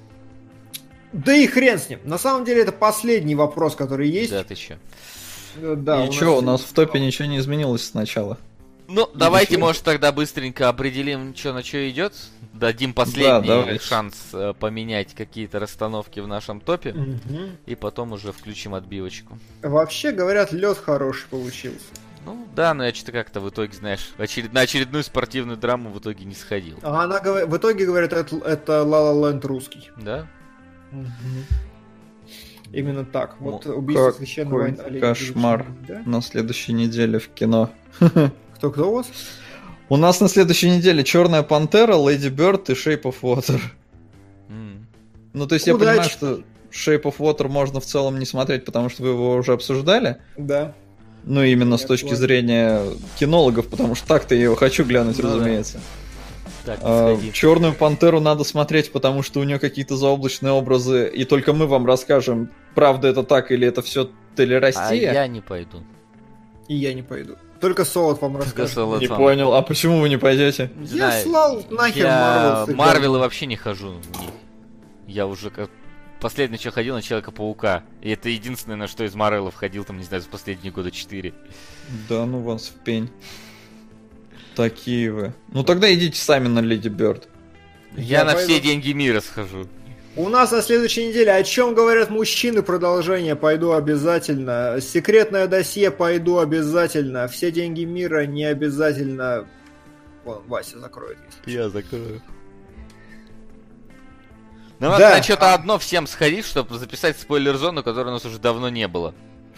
Да 1.13 1.33
и 1.33 1.47
хрен 1.47 1.79
с 1.79 1.89
ним. 1.89 1.99
На 2.03 2.17
самом 2.17 2.45
деле 2.45 2.61
это 2.61 2.71
последний 2.71 3.35
вопрос, 3.35 3.75
который 3.75 4.09
есть. 4.09 4.31
Да, 4.31 4.43
ты 4.43 4.55
че? 4.55 4.77
Э, 5.57 5.75
да, 5.77 6.05
и 6.05 6.11
что, 6.11 6.37
у 6.37 6.41
нас 6.41 6.61
в 6.61 6.73
топе 6.73 6.99
ничего 6.99 7.27
не 7.27 7.37
изменилось 7.37 7.85
сначала. 7.85 8.37
Ну, 8.87 9.05
и 9.05 9.17
давайте, 9.17 9.53
еще... 9.53 9.61
может, 9.61 9.83
тогда 9.83 10.11
быстренько 10.11 10.67
определим, 10.67 11.33
что 11.35 11.53
на 11.53 11.63
что 11.63 11.89
идет. 11.89 12.13
Дадим 12.53 12.93
последний 12.93 13.47
да, 13.47 13.79
шанс 13.79 14.15
э, 14.33 14.53
поменять 14.59 15.15
какие-то 15.15 15.59
расстановки 15.59 16.19
в 16.19 16.27
нашем 16.27 16.59
топе. 16.59 16.91
Угу. 16.91 17.39
И 17.65 17.75
потом 17.75 18.11
уже 18.11 18.33
включим 18.33 18.75
отбивочку. 18.75 19.39
Вообще, 19.61 20.11
говорят, 20.11 20.51
лед 20.51 20.77
хороший 20.77 21.27
получился. 21.29 21.79
Ну 22.25 22.45
да, 22.55 22.73
но 22.73 22.85
я 22.85 22.93
что-то 22.93 23.13
как-то 23.13 23.39
в 23.39 23.49
итоге, 23.49 23.73
знаешь, 23.73 24.11
очеред... 24.17 24.53
на 24.53 24.61
очередную 24.61 25.03
спортивную 25.03 25.57
драму 25.57 25.89
в 25.89 25.99
итоге 25.99 26.25
не 26.25 26.35
сходил. 26.35 26.77
А 26.83 27.03
она 27.03 27.19
в 27.19 27.57
итоге 27.57 27.85
говорит, 27.85 28.13
это, 28.13 28.35
это 28.45 28.73
La 28.83 29.13
La 29.13 29.33
Land 29.33 29.47
русский. 29.47 29.89
Да? 29.97 30.27
Угу. 30.91 31.07
Именно 32.73 33.05
так. 33.05 33.35
Вот 33.39 33.65
ну, 33.65 33.75
убийство 33.75 34.07
как, 34.07 34.15
священного 34.17 34.65
оленя. 34.65 34.99
Кошмар. 34.99 35.65
Да? 35.87 36.01
На 36.05 36.21
следующей 36.21 36.73
неделе 36.73 37.19
в 37.19 37.27
кино. 37.29 37.69
Кто-кто 38.55 38.89
у 38.89 38.95
вас? 38.95 39.07
У 39.89 39.97
нас 39.97 40.21
на 40.21 40.29
следующей 40.29 40.69
неделе 40.69 41.03
Черная 41.03 41.43
Пантера, 41.43 41.95
Леди 41.97 42.29
Бёрд 42.29 42.69
и 42.69 42.73
Shape 42.73 43.01
of 43.01 43.15
Water. 43.21 43.59
Mm. 44.47 44.85
Ну, 45.33 45.47
то 45.47 45.55
есть 45.55 45.67
Удачи. 45.67 45.83
я 45.83 45.91
понимаю, 45.91 46.09
что 46.09 46.41
Shape 46.71 47.03
of 47.03 47.17
Water 47.17 47.49
можно 47.49 47.81
в 47.81 47.85
целом 47.85 48.17
не 48.17 48.25
смотреть, 48.25 48.63
потому 48.63 48.89
что 48.89 49.03
вы 49.03 49.09
его 49.09 49.35
уже 49.35 49.51
обсуждали. 49.51 50.17
Да. 50.37 50.73
Ну, 51.25 51.43
именно 51.43 51.73
я 51.73 51.77
с 51.77 51.83
точки 51.83 52.05
понял. 52.05 52.17
зрения 52.17 52.83
кинологов, 53.19 53.67
потому 53.67 53.95
что 53.95 54.07
так-то 54.07 54.33
я 54.33 54.43
его 54.43 54.55
хочу 54.55 54.85
глянуть, 54.85 55.17
ну, 55.21 55.25
разумеется. 55.25 55.77
Да. 55.77 55.81
Так, 56.63 56.79
а, 56.83 57.17
Черную 57.33 57.73
пантеру 57.73 58.19
надо 58.19 58.43
смотреть, 58.43 58.91
потому 58.91 59.23
что 59.23 59.39
у 59.39 59.43
нее 59.43 59.59
какие-то 59.59 59.97
заоблачные 59.97 60.53
образы, 60.53 61.09
и 61.09 61.25
только 61.25 61.53
мы 61.53 61.67
вам 61.67 61.85
расскажем, 61.85 62.49
правда 62.75 63.07
это 63.07 63.23
так 63.23 63.51
или 63.51 63.67
это 63.67 63.81
все 63.81 64.09
телерастия. 64.35 65.11
А 65.11 65.13
я 65.13 65.27
не 65.27 65.41
пойду. 65.41 65.83
И 66.67 66.75
я 66.75 66.93
не 66.93 67.01
пойду. 67.01 67.35
Только 67.59 67.85
Солод 67.85 68.21
вам 68.21 68.37
расскажет. 68.37 68.75
Не 69.01 69.07
вам. 69.07 69.17
понял, 69.17 69.53
а 69.53 69.61
почему 69.61 69.99
вы 69.99 70.09
не 70.09 70.17
пойдете? 70.17 70.71
Не 70.75 70.85
я 70.85 71.09
знаю, 71.09 71.23
слал 71.23 71.63
нахер 71.69 72.05
я... 72.05 72.65
Марвел. 72.65 72.75
Марвелы 72.75 73.19
вообще 73.19 73.45
не 73.45 73.55
хожу 73.55 73.89
в 73.89 74.19
них. 74.19 74.31
Я 75.07 75.27
уже 75.27 75.49
как 75.51 75.69
последний, 76.19 76.57
что 76.57 76.71
ходил 76.71 76.95
на 76.95 77.01
Человека-паука. 77.01 77.83
И 78.01 78.09
это 78.09 78.29
единственное, 78.29 78.77
на 78.77 78.87
что 78.87 79.03
из 79.03 79.13
Марвелов 79.13 79.55
ходил, 79.55 79.83
там, 79.83 79.97
не 79.97 80.03
знаю, 80.03 80.23
за 80.23 80.29
последние 80.29 80.71
года 80.71 80.89
четыре. 80.89 81.33
Да 82.09 82.25
ну 82.25 82.41
вас 82.41 82.67
в 82.67 82.83
пень. 82.83 83.11
Такие 84.55 85.11
вы. 85.11 85.33
Ну 85.49 85.63
тогда 85.63 85.93
идите 85.93 86.17
сами 86.17 86.47
на 86.47 86.59
Леди 86.59 86.89
Бёрд. 86.89 87.27
Я, 87.95 88.19
Я 88.19 88.25
на 88.25 88.33
пойду... 88.33 88.49
все 88.49 88.61
деньги 88.61 88.91
мира 88.91 89.19
схожу. 89.19 89.67
У 90.17 90.27
нас 90.27 90.51
на 90.51 90.61
следующей 90.61 91.07
неделе 91.07 91.31
о 91.31 91.41
чем 91.43 91.73
говорят 91.73 92.09
мужчины 92.09 92.61
продолжение 92.63 93.37
пойду 93.37 93.71
обязательно. 93.71 94.79
Секретное 94.81 95.47
досье 95.47 95.89
пойду 95.89 96.39
обязательно. 96.39 97.29
Все 97.29 97.49
деньги 97.51 97.85
мира 97.85 98.25
не 98.25 98.43
обязательно. 98.43 99.47
Вон, 100.25 100.43
Вася 100.47 100.79
закроет. 100.79 101.17
Если 101.45 101.59
Я 101.59 101.69
закрою. 101.69 102.21
Ну, 104.79 104.89
да. 104.89 104.99
надо 105.11 105.23
что-то 105.23 105.53
одно 105.53 105.77
всем 105.77 106.07
сходить, 106.07 106.45
чтобы 106.45 106.77
записать 106.77 107.17
спойлер-зону, 107.17 107.83
которой 107.83 108.09
у 108.09 108.13
нас 108.13 108.25
уже 108.25 108.39
давно 108.39 108.67
не 108.67 108.87
было. 108.87 109.13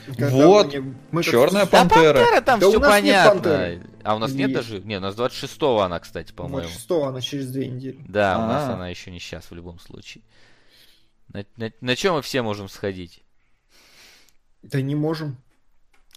Когда 0.06 0.30
вот, 0.30 0.74
мы, 0.76 0.96
мы 1.12 1.24
Черная 1.24 1.66
пантера. 1.66 2.14
Да, 2.14 2.20
пантера 2.20 2.42
там 2.42 2.60
да 2.60 2.70
все 2.70 2.80
понятно. 2.80 3.80
А 4.04 4.16
у 4.16 4.20
нас 4.20 4.32
нет, 4.32 4.50
нет 4.50 4.58
даже? 4.58 4.82
Нет, 4.82 5.00
у 5.00 5.04
нас 5.04 5.16
26-го 5.16 5.80
она, 5.80 6.00
кстати, 6.00 6.34
по-моему. 6.34 6.68
26-го 6.70 7.06
она 7.06 7.22
через 7.22 7.50
две 7.52 7.68
недели. 7.68 7.98
Да, 8.08 8.36
А-а-а. 8.36 8.44
у 8.44 8.48
нас 8.48 8.70
она 8.70 8.90
еще 8.90 9.12
не 9.12 9.20
сейчас 9.20 9.50
в 9.50 9.56
любом 9.56 9.80
случае. 9.80 10.24
На, 11.30 11.46
на, 11.58 11.72
на 11.82 11.96
чем 11.96 12.16
мы 12.16 12.22
все 12.22 12.42
можем 12.42 12.70
сходить? 12.70 13.24
Да 14.62 14.82
не 14.82 14.96
можем. 14.96 15.38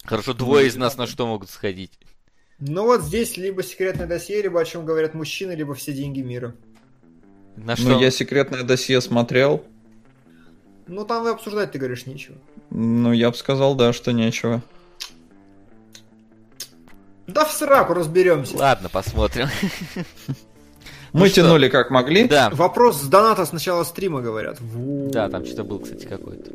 Хорошо, 0.04 0.34
двое 0.34 0.68
из 0.68 0.76
нас 0.76 0.96
на 0.96 1.06
что 1.06 1.26
могут 1.26 1.50
сходить? 1.50 1.98
Ну 2.58 2.84
вот 2.84 3.02
здесь 3.02 3.36
либо 3.36 3.62
секретное 3.62 4.06
досье, 4.06 4.40
либо 4.40 4.60
о 4.60 4.64
чем 4.64 4.86
говорят 4.86 5.14
мужчины, 5.14 5.52
либо 5.52 5.74
все 5.74 5.92
деньги 5.92 6.20
мира. 6.20 6.54
На 7.56 7.72
ну, 7.72 7.76
что? 7.76 7.88
Ну, 7.90 8.00
я 8.00 8.10
секретное 8.10 8.62
досье 8.62 9.00
смотрел. 9.00 9.64
Ну, 10.86 11.04
там 11.04 11.24
вы 11.24 11.30
обсуждать, 11.30 11.72
ты 11.72 11.78
говоришь, 11.78 12.06
нечего. 12.06 12.36
Ну, 12.70 13.12
я 13.12 13.30
бы 13.30 13.36
сказал, 13.36 13.74
да, 13.74 13.92
что 13.92 14.12
нечего. 14.12 14.62
Да 17.26 17.44
в 17.44 17.50
сраку 17.50 17.94
разберемся. 17.94 18.56
Ладно, 18.56 18.88
посмотрим. 18.88 19.48
Мы 21.16 21.28
ну 21.28 21.28
тянули 21.28 21.68
как 21.70 21.90
могли. 21.90 22.28
Да. 22.28 22.50
Вопрос 22.50 23.00
с 23.00 23.06
доната 23.06 23.46
с 23.46 23.52
начала 23.52 23.84
стрима, 23.84 24.20
говорят. 24.20 24.58
Да, 24.60 25.30
там 25.30 25.46
что-то 25.46 25.64
был, 25.64 25.78
кстати, 25.78 26.04
какой-то. 26.04 26.50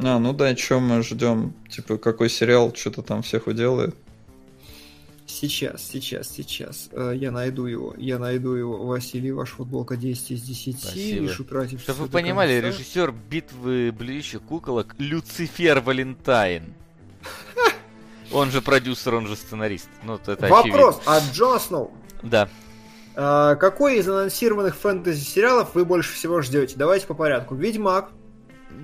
А, 0.00 0.20
ну 0.20 0.32
да, 0.32 0.56
что 0.56 0.78
мы 0.78 1.02
ждем? 1.02 1.52
Типа, 1.68 1.98
какой 1.98 2.30
сериал 2.30 2.72
что-то 2.76 3.02
там 3.02 3.22
всех 3.22 3.48
уделает? 3.48 3.96
Сейчас, 5.26 5.82
сейчас, 5.82 6.28
сейчас. 6.28 6.88
Э, 6.92 7.12
я 7.14 7.32
найду 7.32 7.66
его. 7.66 7.92
Я 7.98 8.20
найду 8.20 8.52
его. 8.52 8.86
Василий, 8.86 9.32
ваш 9.32 9.50
футболка 9.50 9.96
10 9.96 10.30
из 10.30 10.42
10. 10.42 10.80
Спасибо. 10.80 11.26
Решу 11.26 11.44
тратить 11.44 11.80
Чтобы 11.80 12.02
вы 12.02 12.08
понимали, 12.08 12.60
конца. 12.60 12.78
режиссер 12.78 13.12
битвы 13.28 13.92
блюющих 13.92 14.42
куколок 14.42 14.94
Люцифер 14.98 15.80
Валентайн. 15.80 16.72
Он 18.32 18.50
же 18.52 18.62
продюсер, 18.62 19.14
он 19.14 19.26
же 19.26 19.36
сценарист. 19.36 19.88
Ну, 20.04 20.14
это 20.14 20.46
Вопрос 20.48 21.00
от 21.06 21.24
Джона 21.32 21.58
Сноу. 21.58 21.90
Да. 22.22 22.48
А, 23.20 23.56
какой 23.56 23.98
из 23.98 24.08
анонсированных 24.08 24.76
фэнтези-сериалов 24.76 25.74
вы 25.74 25.84
больше 25.84 26.14
всего 26.14 26.40
ждете? 26.40 26.76
Давайте 26.76 27.06
по 27.06 27.14
порядку. 27.14 27.56
Ведьмак. 27.56 28.10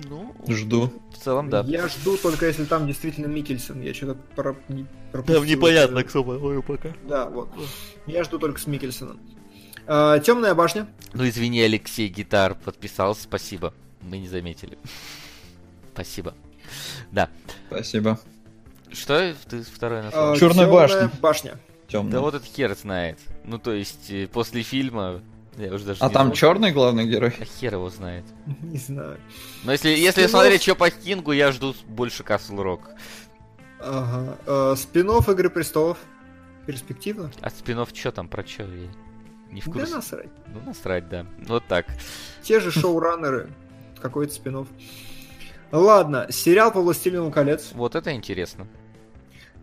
Ну, 0.09 0.35
жду 0.49 0.91
целом, 1.25 1.49
да. 1.49 1.63
Я 1.67 1.87
жду 1.87 2.17
только 2.17 2.45
если 2.45 2.65
там 2.65 2.85
действительно 2.85 3.25
Микельсон. 3.25 3.81
Я 3.81 3.93
что-то 3.93 4.15
про... 4.35 4.55
не 4.69 4.85
пропустил. 5.11 5.41
Там 5.41 5.49
непонятно, 5.49 6.03
кто 6.03 6.23
по 6.23 6.61
пока. 6.61 6.89
Да, 7.07 7.25
вот. 7.25 7.49
Я 8.05 8.23
жду 8.23 8.37
только 8.37 8.59
с 8.59 8.67
Микельсоном. 8.67 9.19
А, 9.87 10.19
Темная 10.19 10.53
башня. 10.53 10.87
Ну 11.13 11.27
извини, 11.27 11.61
Алексей 11.61 12.07
Гитар 12.07 12.55
подписался, 12.55 13.23
спасибо. 13.23 13.73
Мы 14.01 14.19
не 14.19 14.27
заметили. 14.27 14.77
Спасибо. 15.93 16.35
Да. 17.11 17.29
Спасибо. 17.67 18.19
Что 18.91 19.33
ты 19.49 19.63
второй 19.63 20.03
назвал? 20.03 20.33
А, 20.33 20.37
Черная 20.37 20.69
башня. 20.69 21.11
башня. 21.21 21.57
Темная. 21.87 22.11
Да 22.13 22.21
вот 22.21 22.33
этот 22.35 22.47
хер 22.47 22.75
знает. 22.75 23.19
Ну 23.43 23.59
то 23.59 23.71
есть 23.71 24.09
э, 24.09 24.27
после 24.27 24.63
фильма 24.63 25.21
я 25.57 25.73
уже 25.73 25.85
даже 25.85 25.99
а 26.01 26.09
там 26.09 26.27
знал. 26.27 26.35
черный 26.35 26.71
главный 26.71 27.07
герой? 27.07 27.33
А 27.39 27.45
хер 27.45 27.75
его 27.75 27.89
знает. 27.89 28.25
Не 28.61 28.77
знаю. 28.77 29.19
Но 29.63 29.71
если, 29.71 29.89
если 29.89 30.27
смотреть 30.27 30.63
что 30.63 30.75
по 30.75 30.89
Кингу, 30.89 31.31
я 31.31 31.51
жду 31.51 31.75
больше 31.87 32.23
Castle 32.23 32.63
Rock. 32.63 32.81
Ага. 33.79 34.37
Э, 34.45 34.75
спинов 34.77 35.29
Игры 35.29 35.49
Престолов. 35.49 35.97
Перспективно. 36.65 37.31
А 37.41 37.49
спинов 37.49 37.89
что 37.93 38.11
там, 38.11 38.27
про 38.27 38.45
что? 38.45 38.63
Я 38.63 38.89
не 39.51 39.61
в 39.61 39.65
курсе. 39.65 39.91
Да 39.91 39.95
насрать. 39.97 40.29
Ну 40.47 40.59
насрать, 40.65 41.07
да. 41.09 41.25
Вот 41.47 41.63
так. 41.67 41.85
Те 42.41 42.59
же 42.59 42.71
шоураннеры. 42.71 43.49
Какой-то 44.01 44.33
спинов. 44.33 44.67
Ладно, 45.71 46.27
сериал 46.29 46.71
по 46.71 46.81
Властелину 46.81 47.31
колец. 47.31 47.71
Вот 47.73 47.95
это 47.95 48.13
интересно. 48.13 48.67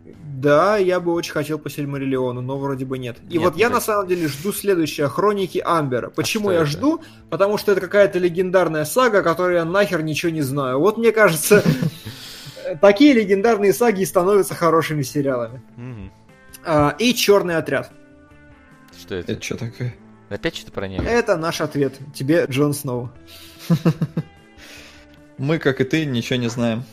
Да, 0.05 0.77
я 0.77 0.99
бы 0.99 1.13
очень 1.13 1.31
хотел 1.31 1.57
по 1.57 1.69
Сильмариллиону, 1.69 2.41
но 2.41 2.57
вроде 2.57 2.83
бы 2.83 2.97
нет. 2.97 3.17
И 3.29 3.37
нет, 3.37 3.43
вот 3.43 3.55
я 3.55 3.69
на 3.69 3.79
самом 3.79 4.07
деле 4.07 4.27
жду 4.27 4.51
следующее 4.51 5.07
Хроники 5.07 5.61
Амбера. 5.63 6.09
Почему 6.09 6.49
а 6.49 6.53
я 6.53 6.59
это? 6.61 6.67
жду? 6.67 7.01
Потому 7.29 7.57
что 7.57 7.71
это 7.71 7.79
какая-то 7.79 8.19
легендарная 8.19 8.83
сага, 8.83 9.23
которой 9.23 9.55
я 9.55 9.65
нахер 9.65 10.03
ничего 10.03 10.31
не 10.31 10.41
знаю. 10.41 10.79
Вот 10.79 10.97
мне 10.97 11.13
кажется, 11.13 11.63
такие 12.81 13.13
легендарные 13.13 13.73
саги 13.73 14.03
становятся 14.03 14.53
хорошими 14.55 15.03
сериалами. 15.03 15.61
А, 16.65 16.95
и 16.99 17.13
Черный 17.13 17.55
отряд. 17.55 17.91
Что 18.99 19.15
это? 19.15 19.31
Это 19.33 19.41
что 19.41 19.57
такое? 19.57 19.95
Опять 20.29 20.55
что-то 20.55 20.71
про 20.71 20.87
него? 20.87 21.03
Это 21.03 21.37
наш 21.37 21.61
ответ. 21.61 21.93
Тебе, 22.13 22.45
Джон 22.49 22.73
Сноу. 22.73 23.11
Мы, 25.37 25.59
как 25.59 25.79
и 25.81 25.83
ты, 25.83 26.05
ничего 26.05 26.37
не 26.37 26.49
знаем. 26.49 26.83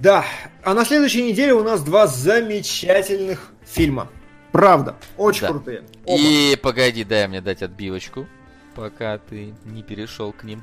Да, 0.00 0.24
а 0.62 0.74
на 0.74 0.84
следующей 0.84 1.22
неделе 1.22 1.52
у 1.52 1.62
нас 1.62 1.82
два 1.82 2.06
замечательных 2.06 3.52
фильма. 3.64 4.08
Правда, 4.50 4.96
очень 5.16 5.42
да. 5.42 5.48
крутые. 5.48 5.84
Оба. 6.04 6.20
И 6.20 6.56
погоди, 6.56 7.04
дай 7.04 7.26
мне 7.28 7.40
дать 7.40 7.62
отбивочку, 7.62 8.26
пока 8.74 9.18
ты 9.18 9.54
не 9.64 9.82
перешел 9.82 10.32
к 10.32 10.44
ним. 10.44 10.62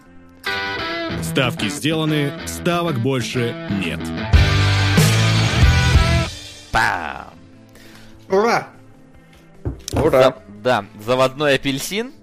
Ставки 1.21 1.69
сделаны, 1.69 2.33
ставок 2.45 2.99
больше 2.99 3.67
нет. 3.83 3.99
Пам! 6.71 7.33
Ура! 8.29 8.67
Ура! 9.91 10.23
За, 10.23 10.35
да, 10.63 10.85
заводной 11.03 11.55
апельсин, 11.55 12.13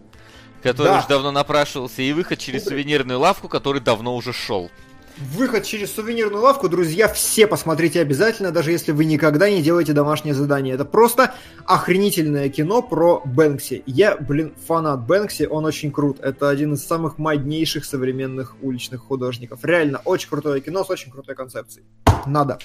который 0.63 0.89
да. 0.89 0.99
уже 0.99 1.09
давно 1.09 1.31
напрашивался, 1.31 2.03
и 2.03 2.13
выход 2.13 2.39
через 2.39 2.65
сувенирную 2.65 3.19
лавку, 3.19 3.49
который 3.49 3.81
давно 3.81 4.15
уже 4.17 4.33
шел. 4.33 4.71
Выход 5.19 5.65
через 5.65 5.95
сувенирную 5.95 6.43
лавку, 6.43 6.69
друзья, 6.69 7.09
все 7.09 7.47
посмотрите 7.47 8.03
обязательно, 8.03 8.51
даже 8.51 8.71
если 8.71 8.93
вы 8.93 9.07
никогда 9.07 9.49
не 9.49 9.63
делаете 9.63 9.95
домашнее 9.95 10.35
задание. 10.35 10.75
Это 10.75 10.85
просто 10.85 11.35
охренительное 11.65 12.51
кино 12.51 12.83
про 12.83 13.23
Бэнкси. 13.25 13.83
Я, 13.87 14.19
блин, 14.19 14.55
фанат 14.67 15.07
Бэнкси, 15.07 15.47
он 15.47 15.65
очень 15.65 15.91
крут. 15.91 16.21
Это 16.21 16.51
один 16.51 16.75
из 16.75 16.85
самых 16.87 17.17
моднейших 17.17 17.87
современных 17.87 18.57
уличных 18.61 19.01
художников. 19.01 19.65
Реально, 19.65 20.03
очень 20.05 20.29
крутое 20.29 20.61
кино 20.61 20.85
с 20.85 20.91
очень 20.91 21.11
крутой 21.11 21.35
концепцией. 21.35 21.87
Надо. 22.27 22.59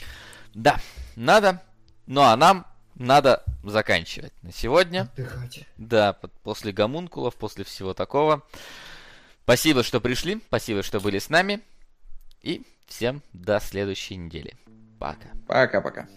Да, 0.53 0.75
надо. 1.15 1.61
Ну 2.05 2.19
а 2.19 2.35
нам 2.35 2.65
надо 2.95 3.45
заканчивать 3.63 4.33
на 4.41 4.51
сегодня. 4.51 5.09
Отдыхать. 5.13 5.65
Да, 5.77 6.17
после 6.43 6.73
гомункулов, 6.73 7.35
после 7.35 7.63
всего 7.63 7.93
такого. 7.93 8.43
Спасибо, 9.43 9.83
что 9.83 10.01
пришли, 10.01 10.41
спасибо, 10.47 10.83
что 10.83 10.99
были 10.99 11.19
с 11.19 11.29
нами. 11.29 11.61
И 12.43 12.63
всем 12.87 13.21
до 13.33 13.59
следующей 13.59 14.17
недели. 14.17 14.55
Пока. 14.99 15.29
Пока-пока. 15.47 16.07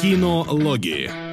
Кинологии. 0.00 1.25